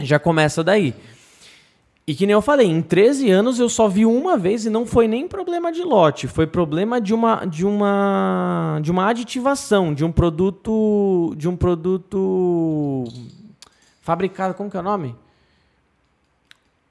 Já 0.00 0.18
começa 0.18 0.64
daí. 0.64 0.94
E 2.08 2.14
que 2.14 2.24
nem 2.26 2.32
eu 2.32 2.40
falei, 2.40 2.66
em 2.66 2.80
13 2.80 3.30
anos 3.30 3.58
eu 3.60 3.68
só 3.68 3.86
vi 3.86 4.06
uma 4.06 4.34
vez 4.38 4.64
e 4.64 4.70
não 4.70 4.86
foi 4.86 5.06
nem 5.06 5.28
problema 5.28 5.70
de 5.70 5.82
lote, 5.82 6.26
foi 6.26 6.46
problema 6.46 6.98
de 7.02 7.12
uma 7.12 7.44
de 7.44 7.66
uma 7.66 8.78
de 8.82 8.90
uma 8.90 9.06
aditivação, 9.10 9.92
de 9.92 10.06
um 10.06 10.10
produto 10.10 11.34
de 11.36 11.46
um 11.46 11.54
produto 11.54 13.04
fabricado, 14.00 14.54
como 14.54 14.70
que 14.70 14.76
é 14.78 14.80
o 14.80 14.82
nome? 14.82 15.14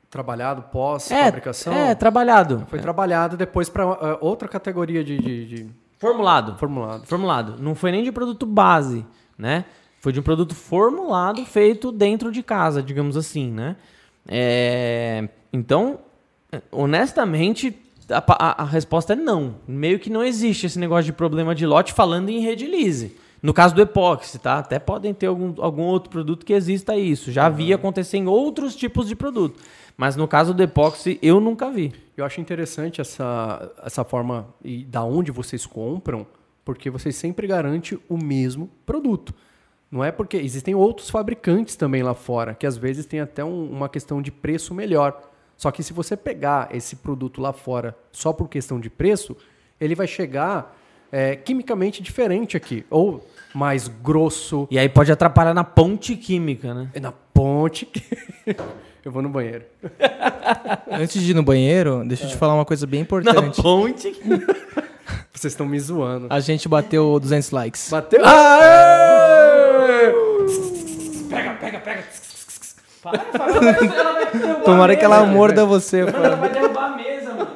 Trabalhado 0.07 0.61
pós-fabricação. 0.71 1.73
É, 1.73 1.89
é, 1.89 1.95
trabalhado. 1.95 2.65
Foi 2.67 2.77
trabalhado 2.79 3.35
depois 3.35 3.69
para 3.69 4.17
outra 4.21 4.47
categoria 4.47 5.03
de, 5.03 5.17
de- 5.17 5.45
de 5.47 5.69
Formulado. 5.97 6.55
formulado. 6.59 7.07
Formulado. 7.07 7.55
Não 7.59 7.73
foi 7.73 7.91
nem 7.91 8.03
de 8.03 8.11
produto 8.11 8.45
base, 8.45 9.03
né? 9.35 9.65
Foi 9.99 10.13
de 10.13 10.19
um 10.19 10.23
produto 10.23 10.53
formulado 10.53 11.43
feito 11.43 11.91
dentro 11.91 12.31
de 12.31 12.43
casa, 12.43 12.83
digamos 12.83 13.17
assim, 13.17 13.51
né? 13.51 13.75
É, 14.27 15.27
Então, 15.53 15.99
honestamente, 16.71 17.75
a, 18.09 18.23
a- 18.27 18.61
a 18.63 18.65
resposta 18.65 19.13
é 19.13 19.15
não. 19.15 19.55
Meio 19.67 19.99
que 19.99 20.09
não 20.09 20.23
existe 20.23 20.65
esse 20.65 20.79
negócio 20.79 21.05
de 21.05 21.13
problema 21.13 21.53
de 21.55 21.65
lote 21.65 21.93
falando 21.93 22.29
em 22.29 22.39
rede 22.39 22.65
lise. 22.65 23.15
No 23.41 23.53
caso 23.53 23.75
do 23.75 23.81
epóxi, 23.81 24.39
tá? 24.39 24.57
Até 24.57 24.79
podem 24.79 25.13
ter 25.13 25.27
algum, 25.27 25.53
algum 25.61 25.83
outro 25.83 26.09
produto 26.09 26.45
que 26.45 26.53
exista 26.53 26.95
isso. 26.95 27.31
Já 27.31 27.49
vi 27.49 27.71
acontecer 27.71 28.17
em 28.17 28.27
outros 28.27 28.75
tipos 28.75 29.07
de 29.07 29.15
produto. 29.15 29.61
Mas 29.95 30.15
no 30.15 30.27
caso 30.27 30.53
do 30.53 30.63
epóxi, 30.63 31.19
eu 31.21 31.39
nunca 31.39 31.69
vi. 31.69 31.93
Eu 32.15 32.25
acho 32.25 32.41
interessante 32.41 32.99
essa, 32.99 33.71
essa 33.83 34.03
forma 34.03 34.47
e 34.63 34.83
da 34.83 35.03
onde 35.03 35.31
vocês 35.31 35.65
compram, 35.65 36.25
porque 36.65 36.89
vocês 36.89 37.15
sempre 37.15 37.45
garantem 37.47 37.97
o 38.09 38.17
mesmo 38.17 38.69
produto. 38.85 39.33
Não 39.91 40.03
é 40.03 40.11
porque 40.11 40.35
existem 40.37 40.75
outros 40.75 41.09
fabricantes 41.09 41.75
também 41.75 42.03
lá 42.03 42.13
fora, 42.13 42.53
que 42.53 42.67
às 42.67 42.75
vezes 42.77 43.05
tem 43.05 43.19
até 43.21 43.43
um- 43.43 43.69
uma 43.71 43.87
questão 43.87 44.21
de 44.21 44.31
preço 44.31 44.73
melhor. 44.73 45.21
Só 45.55 45.71
que 45.71 45.81
se 45.81 45.93
você 45.93 46.15
pegar 46.17 46.69
esse 46.71 46.97
produto 46.97 47.41
lá 47.41 47.51
fora 47.53 47.95
só 48.11 48.31
por 48.33 48.47
questão 48.49 48.79
de 48.79 48.89
preço, 48.89 49.35
ele 49.79 49.95
vai 49.95 50.07
chegar 50.07 50.75
é, 51.09 51.37
quimicamente 51.37 52.03
diferente 52.03 52.57
aqui. 52.57 52.85
Ou 52.89 53.25
mais 53.55 53.87
grosso, 53.87 54.67
E 54.69 54.77
aí 54.77 54.89
pode 54.89 55.09
atrapalhar 55.09 55.53
na 55.53 55.63
ponte 55.63 56.17
química, 56.17 56.73
né? 56.73 56.89
é 56.93 56.99
na 56.99 57.13
ponte. 57.13 57.87
Eu 59.05 59.09
vou 59.13 59.21
no 59.21 59.29
banheiro. 59.29 59.63
Antes 60.91 61.21
de 61.23 61.31
ir 61.31 61.33
no 61.33 61.43
banheiro, 61.43 62.03
deixa 62.05 62.25
eu 62.25 62.29
te 62.29 62.35
falar 62.35 62.55
uma 62.55 62.65
coisa 62.65 62.85
bem 62.85 62.99
Na 62.99 63.03
importante. 63.05 63.61
ponte 63.61 64.11
química. 64.11 64.53
Vocês 65.31 65.53
estão 65.53 65.65
me 65.65 65.79
zoando. 65.79 66.27
A 66.29 66.41
gente 66.41 66.67
bateu 66.67 67.17
200 67.21 67.51
likes. 67.51 67.89
Bateu. 67.89 68.19
Aê! 68.25 69.26
Para, 73.11 73.19
para, 73.19 73.51
ela 73.51 73.61
vai- 73.73 73.97
ela 73.99 74.13
vai 74.13 74.25
derrubar 74.31 74.63
Tomara 74.63 74.95
que 74.95 75.05
ela 75.05 75.25
morda 75.25 75.65
você. 75.65 76.03
Mano, 76.03 76.17
ela 76.25 76.35
vai 76.35 76.49
derrubar 76.49 76.93
a 76.93 76.95
mesa, 76.95 77.33
mano. 77.33 77.47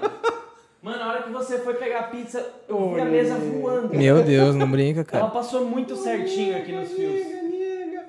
Mano, 0.82 1.04
a 1.04 1.08
hora 1.10 1.22
que 1.24 1.30
você 1.32 1.60
foi 1.60 1.74
pegar 1.76 2.00
a 2.00 2.04
pizza, 2.04 2.44
eu 2.68 2.94
vi 2.96 3.02
a 3.02 3.06
mesa 3.06 3.36
voando. 3.36 3.96
Meu 3.96 4.24
Deus, 4.24 4.56
não 4.56 4.70
brinca, 4.70 5.04
cara. 5.04 5.24
Ela 5.24 5.32
passou 5.32 5.66
muito 5.66 5.96
certinho 5.96 6.58
aqui 6.58 6.72
nos 6.72 6.90
fios. 6.92 7.42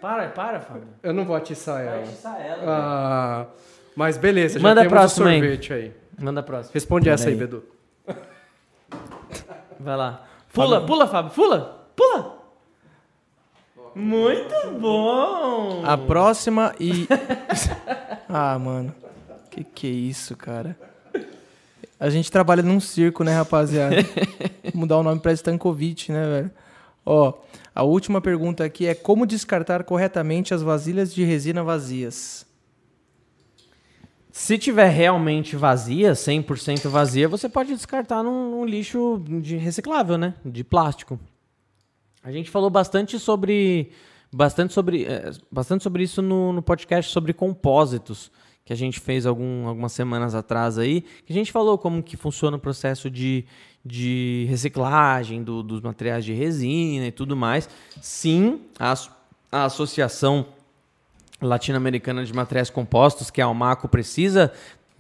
Para, 0.00 0.28
para, 0.30 0.60
Fábio. 0.60 0.88
Eu 1.02 1.12
não 1.12 1.24
vou 1.24 1.36
atiçar 1.36 1.76
Vai 1.76 1.86
ela. 1.86 2.02
atiçar 2.02 2.40
ela. 2.44 2.62
Ah, 2.66 3.46
mas 3.94 4.16
beleza, 4.16 4.58
já 4.58 4.62
Manda 4.68 4.80
a 4.80 4.84
temos 4.84 4.98
próxima 4.98 5.26
o 5.26 5.28
aí. 5.28 5.38
sorvete 5.38 5.72
aí. 5.72 5.92
Manda 6.18 6.40
a 6.40 6.42
próxima. 6.42 6.70
Responde 6.74 7.08
essa 7.08 7.28
aí, 7.28 7.34
aí. 7.34 7.38
Bedu. 7.38 7.62
Vai 9.78 9.96
lá. 9.96 10.24
Pula, 10.52 10.84
pula, 10.86 11.06
Fábio. 11.06 11.30
Pula, 11.32 11.86
pula. 11.94 12.41
Muito 13.94 14.78
bom. 14.80 15.82
A 15.84 15.96
próxima 15.96 16.74
e. 16.80 17.06
ah, 18.28 18.58
mano. 18.58 18.94
Que 19.50 19.62
que 19.62 19.86
é 19.86 19.90
isso, 19.90 20.34
cara? 20.36 20.76
A 22.00 22.10
gente 22.10 22.32
trabalha 22.32 22.62
num 22.62 22.80
circo, 22.80 23.22
né, 23.22 23.32
rapaziada? 23.32 23.96
Mudar 24.74 24.98
o 24.98 25.02
nome 25.02 25.20
pra 25.20 25.32
Stankovic, 25.32 26.10
né, 26.10 26.26
velho? 26.26 26.50
Ó, 27.04 27.34
a 27.74 27.82
última 27.82 28.20
pergunta 28.20 28.64
aqui 28.64 28.86
é 28.86 28.94
como 28.94 29.26
descartar 29.26 29.84
corretamente 29.84 30.54
as 30.54 30.62
vasilhas 30.62 31.14
de 31.14 31.22
resina 31.22 31.62
vazias? 31.62 32.46
Se 34.32 34.56
tiver 34.56 34.88
realmente 34.88 35.54
vazia, 35.54 36.12
100% 36.12 36.88
vazia, 36.88 37.28
você 37.28 37.48
pode 37.48 37.74
descartar 37.74 38.22
num, 38.22 38.50
num 38.50 38.64
lixo 38.64 39.22
de 39.40 39.56
reciclável, 39.56 40.16
né? 40.16 40.34
De 40.44 40.64
plástico. 40.64 41.20
A 42.22 42.30
gente 42.30 42.50
falou 42.50 42.70
bastante 42.70 43.18
sobre 43.18 43.90
bastante 44.34 44.72
sobre, 44.72 45.04
eh, 45.04 45.30
bastante 45.50 45.82
sobre 45.82 46.02
isso 46.04 46.22
no, 46.22 46.52
no 46.54 46.62
podcast 46.62 47.10
sobre 47.12 47.32
compósitos 47.34 48.30
que 48.64 48.72
a 48.72 48.76
gente 48.76 48.98
fez 49.00 49.26
algum, 49.26 49.66
algumas 49.66 49.92
semanas 49.92 50.34
atrás 50.34 50.78
aí. 50.78 51.02
Que 51.26 51.32
a 51.32 51.34
gente 51.34 51.50
falou 51.52 51.76
como 51.76 52.02
que 52.02 52.16
funciona 52.16 52.56
o 52.56 52.60
processo 52.60 53.10
de, 53.10 53.44
de 53.84 54.46
reciclagem 54.48 55.42
do- 55.42 55.62
dos 55.62 55.80
materiais 55.80 56.24
de 56.24 56.32
resina 56.32 57.06
e 57.06 57.10
tudo 57.12 57.36
mais. 57.36 57.68
Sim, 58.00 58.60
a, 58.78 58.94
a 59.50 59.64
associação 59.64 60.46
latino-americana 61.40 62.24
de 62.24 62.32
materiais 62.32 62.70
compostos, 62.70 63.30
que 63.30 63.40
é 63.40 63.44
a 63.44 63.48
Almaco, 63.48 63.88
precisa 63.88 64.52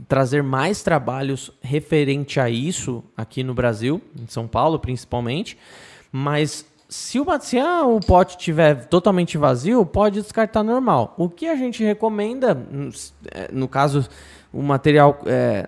trazer 0.08 0.42
mais 0.42 0.82
trabalhos 0.82 1.52
referente 1.62 2.40
a 2.40 2.50
isso 2.50 3.04
aqui 3.16 3.44
no 3.44 3.54
Brasil, 3.54 4.02
em 4.20 4.26
São 4.26 4.48
Paulo 4.48 4.78
principalmente. 4.78 5.56
Mas 6.10 6.66
se 6.92 7.18
o, 7.18 7.26
se 7.40 7.58
a- 7.58 7.84
o 7.86 7.98
pote 8.00 8.36
estiver 8.36 8.84
totalmente 8.86 9.38
vazio, 9.38 9.84
pode 9.86 10.20
descartar 10.20 10.62
normal. 10.62 11.14
O 11.16 11.28
que 11.28 11.48
a 11.48 11.56
gente 11.56 11.82
recomenda, 11.82 12.56
é, 13.30 13.50
no 13.50 13.66
caso, 13.66 14.06
o 14.52 14.62
material 14.62 15.18
é, 15.24 15.66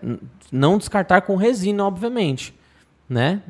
não 0.52 0.76
descartar 0.76 1.22
com 1.22 1.34
resina, 1.36 1.84
obviamente, 1.84 2.54
né? 3.08 3.40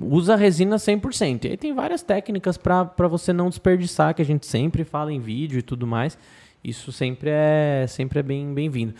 Usa 0.00 0.36
resina 0.36 0.76
100%. 0.76 1.46
E 1.46 1.48
aí 1.48 1.56
tem 1.56 1.72
várias 1.74 2.02
técnicas 2.02 2.56
para 2.56 3.08
você 3.08 3.32
não 3.32 3.48
desperdiçar, 3.48 4.14
que 4.14 4.22
a 4.22 4.24
gente 4.24 4.46
sempre 4.46 4.84
fala 4.84 5.12
em 5.12 5.18
vídeo 5.18 5.58
e 5.58 5.62
tudo 5.62 5.86
mais. 5.86 6.16
Isso 6.62 6.92
sempre 6.92 7.30
é, 7.32 7.86
sempre 7.88 8.20
é 8.20 8.22
bem 8.22 8.52
bem-vindo. 8.52 8.94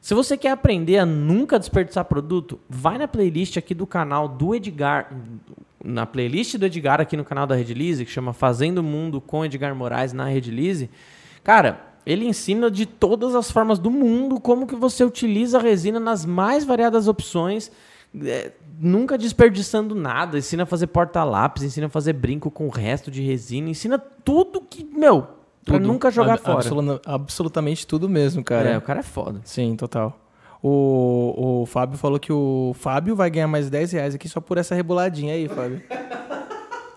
Se 0.00 0.14
você 0.14 0.36
quer 0.36 0.52
aprender 0.52 0.98
a 0.98 1.04
nunca 1.06 1.58
desperdiçar 1.58 2.04
produto, 2.04 2.60
vai 2.68 2.98
na 2.98 3.08
playlist 3.08 3.56
aqui 3.56 3.74
do 3.74 3.86
canal 3.86 4.28
do 4.28 4.54
Edgar, 4.54 5.10
na 5.84 6.04
playlist 6.06 6.56
do 6.56 6.66
Edgar 6.66 7.00
aqui 7.00 7.16
no 7.16 7.24
canal 7.24 7.46
da 7.46 7.54
Redilize, 7.54 8.04
que 8.04 8.10
chama 8.10 8.32
Fazendo 8.32 8.78
o 8.78 8.82
Mundo 8.82 9.20
com 9.20 9.44
Edgar 9.44 9.74
Moraes 9.74 10.12
na 10.12 10.24
Redilize. 10.26 10.90
Cara, 11.44 11.80
ele 12.04 12.26
ensina 12.26 12.70
de 12.70 12.84
todas 12.86 13.34
as 13.34 13.50
formas 13.50 13.78
do 13.78 13.90
mundo 13.90 14.40
como 14.40 14.66
que 14.66 14.74
você 14.74 15.04
utiliza 15.04 15.58
a 15.58 15.62
resina 15.62 16.00
nas 16.00 16.24
mais 16.24 16.64
variadas 16.64 17.06
opções, 17.06 17.70
é, 18.24 18.52
nunca 18.80 19.16
desperdiçando 19.18 19.94
nada. 19.94 20.38
Ensina 20.38 20.62
a 20.62 20.66
fazer 20.66 20.86
porta-lápis, 20.88 21.62
ensina 21.62 21.86
a 21.86 21.90
fazer 21.90 22.14
brinco 22.14 22.50
com 22.50 22.66
o 22.66 22.70
resto 22.70 23.10
de 23.10 23.22
resina, 23.22 23.68
ensina 23.70 23.98
tudo 23.98 24.60
que, 24.60 24.82
meu, 24.84 25.22
pra 25.64 25.76
Tudo. 25.76 25.86
nunca 25.86 26.10
jogar 26.10 26.34
Ab- 26.34 26.42
fora. 26.64 27.00
absolutamente 27.04 27.86
tudo 27.86 28.08
mesmo, 28.08 28.42
cara. 28.42 28.70
É, 28.70 28.78
o 28.78 28.82
cara 28.82 29.00
é 29.00 29.02
foda. 29.02 29.40
Sim, 29.44 29.76
total. 29.76 30.18
O, 30.62 31.62
o 31.62 31.66
Fábio 31.66 31.96
falou 31.96 32.18
que 32.18 32.32
o 32.32 32.74
Fábio 32.78 33.14
vai 33.14 33.30
ganhar 33.30 33.46
mais 33.46 33.70
10 33.70 33.92
reais 33.92 34.14
aqui 34.14 34.28
só 34.28 34.40
por 34.40 34.58
essa 34.58 34.74
reboladinha 34.74 35.34
aí, 35.34 35.46
Fábio. 35.48 35.80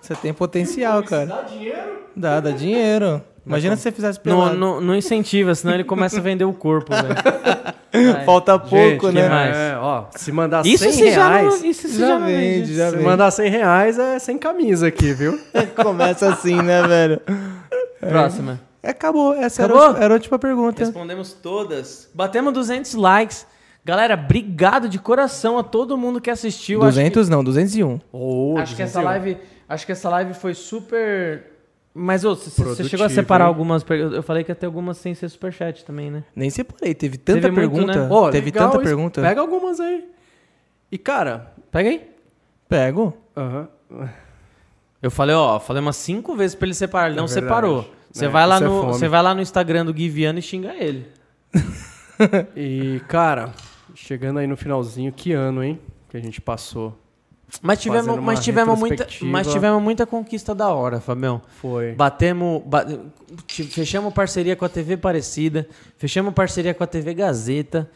Você 0.02 0.16
tem 0.16 0.34
potencial, 0.34 1.04
cara. 1.04 1.26
Dá 1.28 1.42
dinheiro? 1.44 2.00
Dá, 2.16 2.40
dá 2.40 2.52
dinheiro. 2.52 3.22
Imagina 3.46 3.76
se 3.76 3.84
você 3.84 3.92
fizesse 3.92 4.20
Não, 4.24 4.24
pelado. 4.38 4.58
não, 4.58 4.82
não 4.82 4.96
incentiva, 4.96 5.54
senão 5.56 5.74
ele 5.74 5.84
começa 5.84 6.18
a 6.18 6.22
vender 6.22 6.44
o 6.46 6.54
corpo, 6.54 6.92
velho. 6.94 7.16
Falta 8.26 8.58
pouco, 8.58 9.08
Gente, 9.08 9.14
né? 9.16 9.72
É, 9.74 9.78
ó, 9.78 10.06
se 10.16 10.32
mandar 10.32 10.66
Isso 10.66 10.84
100 10.84 10.92
você 10.94 11.12
já 11.12 11.28
reais... 11.30 11.62
não, 11.62 11.66
isso 11.70 11.88
Já 11.90 12.08
já 12.08 12.20
não 12.20 12.26
vende, 12.28 12.76
já 12.76 12.86
Se 12.90 12.92
vende. 12.96 13.04
mandar 13.04 13.32
100 13.32 13.50
reais 13.50 14.00
é 14.00 14.18
sem 14.20 14.38
camisa 14.38 14.88
aqui, 14.88 15.14
viu? 15.14 15.38
Começa 15.76 16.30
assim, 16.30 16.56
né, 16.62 16.82
velho? 16.88 17.22
Próxima. 18.00 18.60
É, 18.82 18.90
Acabou. 18.92 19.34
Essa 19.34 19.66
Acabou? 19.66 19.84
Era, 19.90 20.00
a- 20.00 20.04
era 20.06 20.14
a 20.14 20.16
última 20.16 20.40
pergunta. 20.40 20.84
Respondemos 20.84 21.34
todas. 21.34 22.10
Batemos 22.14 22.54
200 22.54 22.94
likes. 22.96 23.46
Galera, 23.84 24.14
obrigado 24.14 24.88
de 24.88 25.00
coração 25.00 25.58
a 25.58 25.64
todo 25.64 25.98
mundo 25.98 26.22
que 26.22 26.30
assistiu. 26.30 26.80
Acho 26.84 26.90
que- 26.98 27.04
200 27.04 27.30
não, 27.30 27.44
201. 27.44 28.00
Oh, 28.12 28.56
Acho 28.58 28.76
que 28.76 28.84
essa 28.84 29.00
201. 29.02 29.04
live, 29.06 29.38
acho 29.68 29.86
que 29.86 29.92
essa 29.92 30.10
live 30.10 30.34
foi 30.36 30.54
super. 30.54 31.48
Mas 31.94 32.24
ô, 32.24 32.36
você- 32.36 32.84
chegou 32.88 33.06
a 33.06 33.10
separar 33.10 33.46
algumas 33.46 33.84
perguntas. 33.84 34.16
Eu 34.16 34.24
falei 34.24 34.44
que 34.44 34.52
ia 34.52 34.56
ter 34.56 34.66
algumas 34.68 34.98
sem 34.98 35.14
ser 35.16 35.28
superchat 35.30 35.84
também, 35.84 36.10
né? 36.12 36.24
Nem 36.36 36.50
separei. 36.50 36.94
Teve 36.94 37.18
tanta 37.18 37.42
Teve 37.42 37.56
muito, 37.56 37.70
pergunta. 37.72 38.00
né? 38.04 38.08
Ó, 38.10 38.30
Teve 38.30 38.46
legal 38.46 38.70
tanta 38.70 38.78
isso. 38.84 38.86
pergunta. 38.96 39.22
Pega 39.22 39.42
algumas 39.42 39.80
aí. 39.80 40.06
E, 40.92 40.98
cara... 40.98 41.52
Pega 41.72 41.90
aí. 41.90 42.08
Pego. 42.70 43.14
aham. 43.36 43.68
Eu 45.02 45.10
falei, 45.10 45.36
ó, 45.36 45.60
falei 45.60 45.82
umas 45.82 45.96
cinco 45.98 46.36
vezes 46.36 46.54
pra 46.56 46.68
ele 46.68 46.76
separar. 46.76 47.08
Ele 47.08 47.16
não 47.18 47.24
É 47.24 47.28
verdade. 47.28 47.46
separou. 47.46 47.90
Você 48.12 48.26
É, 48.26 48.30
vai 48.30 48.46
lá 48.46 48.58
é 48.58 48.60
no, 48.60 48.84
você 48.88 49.08
vai 49.08 49.22
lá 49.24 49.34
no 49.34 49.42
Instagram 49.42 49.84
do 49.86 49.94
Guiviano 49.94 50.38
e 50.38 50.42
xinga 50.42 50.74
ele. 50.76 51.08
E, 52.56 53.02
cara, 53.08 53.50
chegando 54.06 54.40
aí 54.40 54.48
no 54.48 54.58
finalzinho, 54.58 55.12
que 55.12 55.32
ano, 55.34 55.64
hein? 55.64 55.80
Que 56.10 56.18
a 56.18 56.20
gente 56.22 56.42
passou. 56.42 56.98
Mas 57.62 57.82
tivemos, 57.82 58.18
mas 58.20 58.40
tivemos 58.42 58.80
muita, 58.80 59.08
mas 59.24 59.48
tivemos 59.52 59.82
muita 59.84 60.06
conquista 60.06 60.56
da 60.56 60.70
hora, 60.70 61.02
Fabião. 61.02 61.42
Foi. 61.62 61.92
Batemos, 61.94 62.62
ba- 62.66 62.86
ti- 63.46 63.64
fechamos 63.66 64.14
parceria 64.14 64.56
com 64.56 64.64
a 64.64 64.70
TV 64.70 64.96
Parecida, 64.96 65.68
fechamos 65.98 66.34
parceria 66.34 66.74
com 66.74 66.82
a 66.82 66.88
TV 66.88 67.14
Gazeta, 67.14 67.90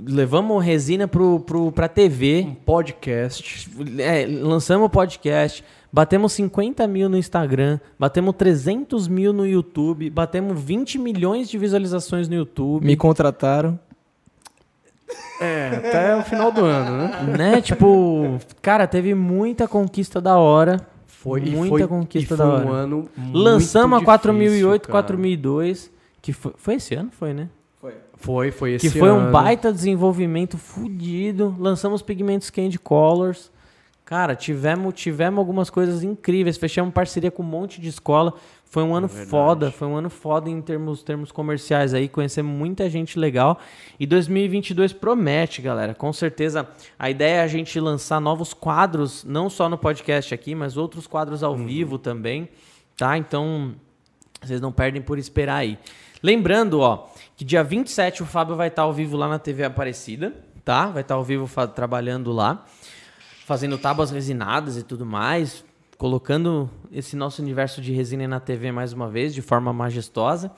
levamos 0.00 0.64
resina 0.64 1.06
pro, 1.06 1.40
pro, 1.40 1.70
pra 1.72 1.88
TV, 1.88 2.46
Um 2.48 2.54
podcast. 2.54 3.68
é, 3.98 4.26
lançamos 4.26 4.86
o 4.86 4.90
podcast, 4.90 5.62
batemos 5.92 6.32
50 6.32 6.86
mil 6.86 7.10
no 7.10 7.18
Instagram, 7.18 7.78
batemos 7.98 8.34
300 8.34 9.08
mil 9.08 9.30
no 9.30 9.46
YouTube, 9.46 10.08
batemos 10.08 10.58
20 10.58 10.98
milhões 10.98 11.50
de 11.50 11.58
visualizações 11.58 12.28
no 12.30 12.34
YouTube. 12.34 12.82
Me 12.86 12.96
contrataram. 12.96 13.78
É, 15.40 15.70
até 15.76 16.16
o 16.16 16.22
final 16.22 16.50
do 16.50 16.64
ano, 16.64 16.96
né? 16.96 17.36
Né? 17.36 17.60
Tipo, 17.60 18.38
cara, 18.60 18.86
teve 18.86 19.14
muita 19.14 19.68
conquista 19.68 20.20
da 20.20 20.36
hora. 20.38 20.86
Foi, 21.06 21.42
e 21.42 21.50
muita 21.50 21.78
foi, 21.78 21.88
conquista 21.88 22.34
e 22.34 22.36
da 22.36 22.44
foi 22.44 22.54
hora. 22.54 22.66
um 22.66 22.72
ano 22.72 23.08
muito 23.16 23.38
Lançamos 23.38 23.96
a 23.96 24.00
difícil, 24.00 24.04
4008, 24.04 24.82
cara. 24.82 24.92
4002, 24.92 25.90
que 26.22 26.32
foi, 26.32 26.52
foi 26.56 26.74
esse 26.74 26.94
ano, 26.94 27.10
foi, 27.10 27.32
né? 27.32 27.48
Foi, 28.16 28.50
foi 28.50 28.72
esse 28.72 28.90
que 28.90 28.98
foi 28.98 29.10
um 29.10 29.18
ano. 29.18 29.30
baita 29.30 29.72
desenvolvimento 29.72 30.56
fudido. 30.56 31.54
Lançamos 31.58 32.02
pigmentos 32.02 32.50
Candy 32.50 32.78
Colors. 32.78 33.50
Cara, 34.04 34.34
tivemos, 34.34 34.94
tivemos 34.94 35.38
algumas 35.38 35.68
coisas 35.68 36.02
incríveis. 36.02 36.56
Fechamos 36.56 36.94
parceria 36.94 37.30
com 37.30 37.42
um 37.42 37.46
monte 37.46 37.80
de 37.80 37.88
escola. 37.88 38.32
Foi 38.76 38.82
um 38.82 38.94
ano 38.94 39.08
verdade. 39.08 39.30
foda. 39.30 39.70
Foi 39.70 39.88
um 39.88 39.96
ano 39.96 40.10
foda 40.10 40.50
em 40.50 40.60
termos, 40.60 41.02
termos 41.02 41.32
comerciais 41.32 41.94
aí. 41.94 42.10
Conhecemos 42.10 42.54
muita 42.54 42.90
gente 42.90 43.18
legal. 43.18 43.58
E 43.98 44.06
2022 44.06 44.92
promete, 44.92 45.62
galera. 45.62 45.94
Com 45.94 46.12
certeza 46.12 46.68
a 46.98 47.08
ideia 47.08 47.36
é 47.36 47.40
a 47.40 47.46
gente 47.46 47.80
lançar 47.80 48.20
novos 48.20 48.52
quadros, 48.52 49.24
não 49.24 49.48
só 49.48 49.66
no 49.66 49.78
podcast 49.78 50.34
aqui, 50.34 50.54
mas 50.54 50.76
outros 50.76 51.06
quadros 51.06 51.42
ao 51.42 51.56
vivo 51.56 51.96
também. 51.98 52.50
Tá? 52.98 53.16
Então, 53.16 53.74
vocês 54.42 54.60
não 54.60 54.70
perdem 54.70 55.00
por 55.00 55.18
esperar 55.18 55.56
aí. 55.56 55.78
Lembrando, 56.22 56.80
ó, 56.80 57.08
que 57.34 57.46
dia 57.46 57.64
27 57.64 58.24
o 58.24 58.26
Fábio 58.26 58.56
vai 58.56 58.68
estar 58.68 58.82
ao 58.82 58.92
vivo 58.92 59.16
lá 59.16 59.26
na 59.26 59.38
TV 59.38 59.64
Aparecida, 59.64 60.34
tá? 60.62 60.88
Vai 60.88 61.00
estar 61.00 61.14
ao 61.14 61.24
vivo 61.24 61.48
trabalhando 61.68 62.30
lá, 62.30 62.62
fazendo 63.46 63.78
tábuas 63.78 64.10
resinadas 64.10 64.76
e 64.76 64.82
tudo 64.82 65.06
mais, 65.06 65.64
colocando 65.98 66.70
esse 66.92 67.16
nosso 67.16 67.40
universo 67.42 67.80
de 67.80 67.92
resina 67.92 68.24
aí 68.24 68.28
na 68.28 68.40
TV 68.40 68.70
mais 68.70 68.92
uma 68.92 69.08
vez, 69.08 69.34
de 69.34 69.42
forma 69.42 69.72
majestosa. 69.72 70.50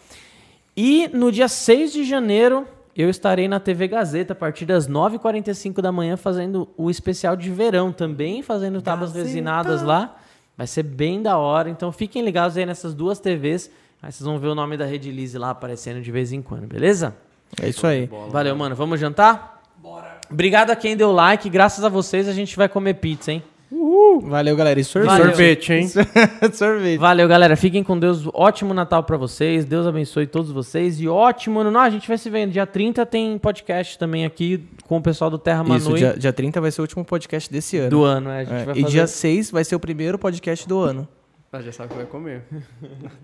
E 0.76 1.08
no 1.12 1.33
dia 1.33 1.49
6 1.49 1.92
de 1.92 2.05
janeiro, 2.05 2.67
eu 2.97 3.08
estarei 3.08 3.47
na 3.47 3.60
TV 3.60 3.89
Gazeta 3.89 4.33
a 4.33 4.36
partir 4.36 4.65
das 4.65 4.89
9h45 4.89 5.81
da 5.81 5.92
manhã 5.92 6.17
fazendo 6.17 6.68
o 6.76 6.91
especial 6.91 7.36
de 7.36 7.50
verão 7.50 7.92
também, 7.92 8.42
fazendo 8.42 8.83
tábuas 8.83 9.15
resinadas 9.15 9.83
lá. 9.83 10.17
Vai 10.57 10.67
ser 10.67 10.83
bem 10.83 11.23
da 11.23 11.39
hora, 11.39 11.70
então 11.70 11.92
fiquem 11.92 12.25
ligados 12.25 12.57
aí 12.57 12.67
nessas 12.67 12.94
duas 12.94 13.20
TVs. 13.20 13.70
Aí 14.02 14.10
vocês 14.10 14.26
vão 14.26 14.39
ver 14.39 14.49
o 14.49 14.55
nome 14.55 14.76
da 14.76 14.84
Rede 14.84 15.10
Lise 15.10 15.39
lá 15.39 15.50
aparecendo 15.50 16.00
de 16.00 16.10
vez 16.10 16.33
em 16.33 16.42
quando, 16.42 16.67
beleza? 16.67 17.17
É 17.60 17.68
isso 17.68 17.86
aí. 17.86 18.08
Valeu, 18.31 18.55
mano. 18.57 18.75
Vamos 18.75 18.99
jantar? 18.99 19.62
Bora. 19.76 20.18
Obrigado 20.31 20.70
a 20.70 20.76
quem 20.76 20.97
deu 20.97 21.12
like. 21.12 21.49
Graças 21.49 21.84
a 21.84 21.89
vocês 21.89 22.28
a 22.28 22.33
gente 22.33 22.57
vai 22.57 22.68
comer 22.68 22.94
pizza, 22.94 23.33
hein? 23.33 23.42
Uhul. 23.71 24.21
Valeu, 24.23 24.57
galera. 24.57 24.81
E 24.81 24.85
sorvete. 24.85 25.11
Valeu. 25.11 25.27
Sorvete, 25.27 25.73
hein? 25.75 25.89
sorvete. 26.53 26.99
Valeu, 26.99 27.29
galera. 27.29 27.55
Fiquem 27.57 27.83
com 27.85 27.99
Deus. 27.99 28.27
Ótimo 28.33 28.73
Natal 28.73 29.03
pra 29.03 29.17
vocês. 29.17 29.65
Deus 29.65 29.87
abençoe 29.87 30.27
todos 30.27 30.51
vocês. 30.51 31.01
E 31.01 31.07
ótimo 31.09 31.61
ano. 31.61 31.71
Não, 31.71 31.81
a 31.81 31.91
gente 31.91 32.09
vai 32.09 32.17
se 32.17 32.31
vendo. 32.31 32.51
Dia 32.53 32.67
30 32.67 33.05
tem 33.05 33.37
podcast 33.39 33.99
também 33.99 34.25
aqui 34.25 34.65
com 34.87 34.97
o 34.97 35.03
pessoal 35.03 35.31
do 35.31 35.39
Terra 35.39 35.63
Isso, 35.63 35.85
Manui. 35.87 35.99
dia, 35.99 36.15
dia 36.19 36.33
30 36.33 36.61
vai 36.61 36.71
ser 36.71 36.81
o 36.81 36.85
último 36.85 37.05
podcast 37.05 37.53
desse 37.53 37.77
ano. 37.77 37.91
Do 37.91 38.05
ano, 38.05 38.31
é. 38.31 38.41
A 38.41 38.45
gente 38.45 38.55
É, 38.55 38.65
vai 38.65 38.75
e 38.79 38.81
fazer... 38.83 38.93
dia 38.93 39.07
6 39.07 39.51
vai 39.51 39.65
ser 39.65 39.77
o 39.77 39.81
primeiro 39.81 40.19
podcast 40.19 40.67
do 40.67 40.79
ano. 40.81 41.07
Ah, 41.53 41.61
já 41.61 41.73
sabe 41.73 41.89
o 41.89 41.91
que 41.91 41.97
vai 41.97 42.07
comer. 42.07 42.43
tá 42.51 42.59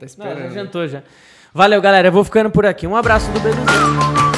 Não, 0.00 0.06
esperando. 0.06 0.38
já 0.42 0.48
jantou 0.50 0.86
já. 0.88 1.02
Valeu, 1.54 1.80
galera. 1.80 2.08
Eu 2.08 2.12
vou 2.12 2.24
ficando 2.24 2.50
por 2.50 2.66
aqui. 2.66 2.86
Um 2.86 2.96
abraço 2.96 3.30
do 3.32 3.40
Beduzinho. 3.40 4.33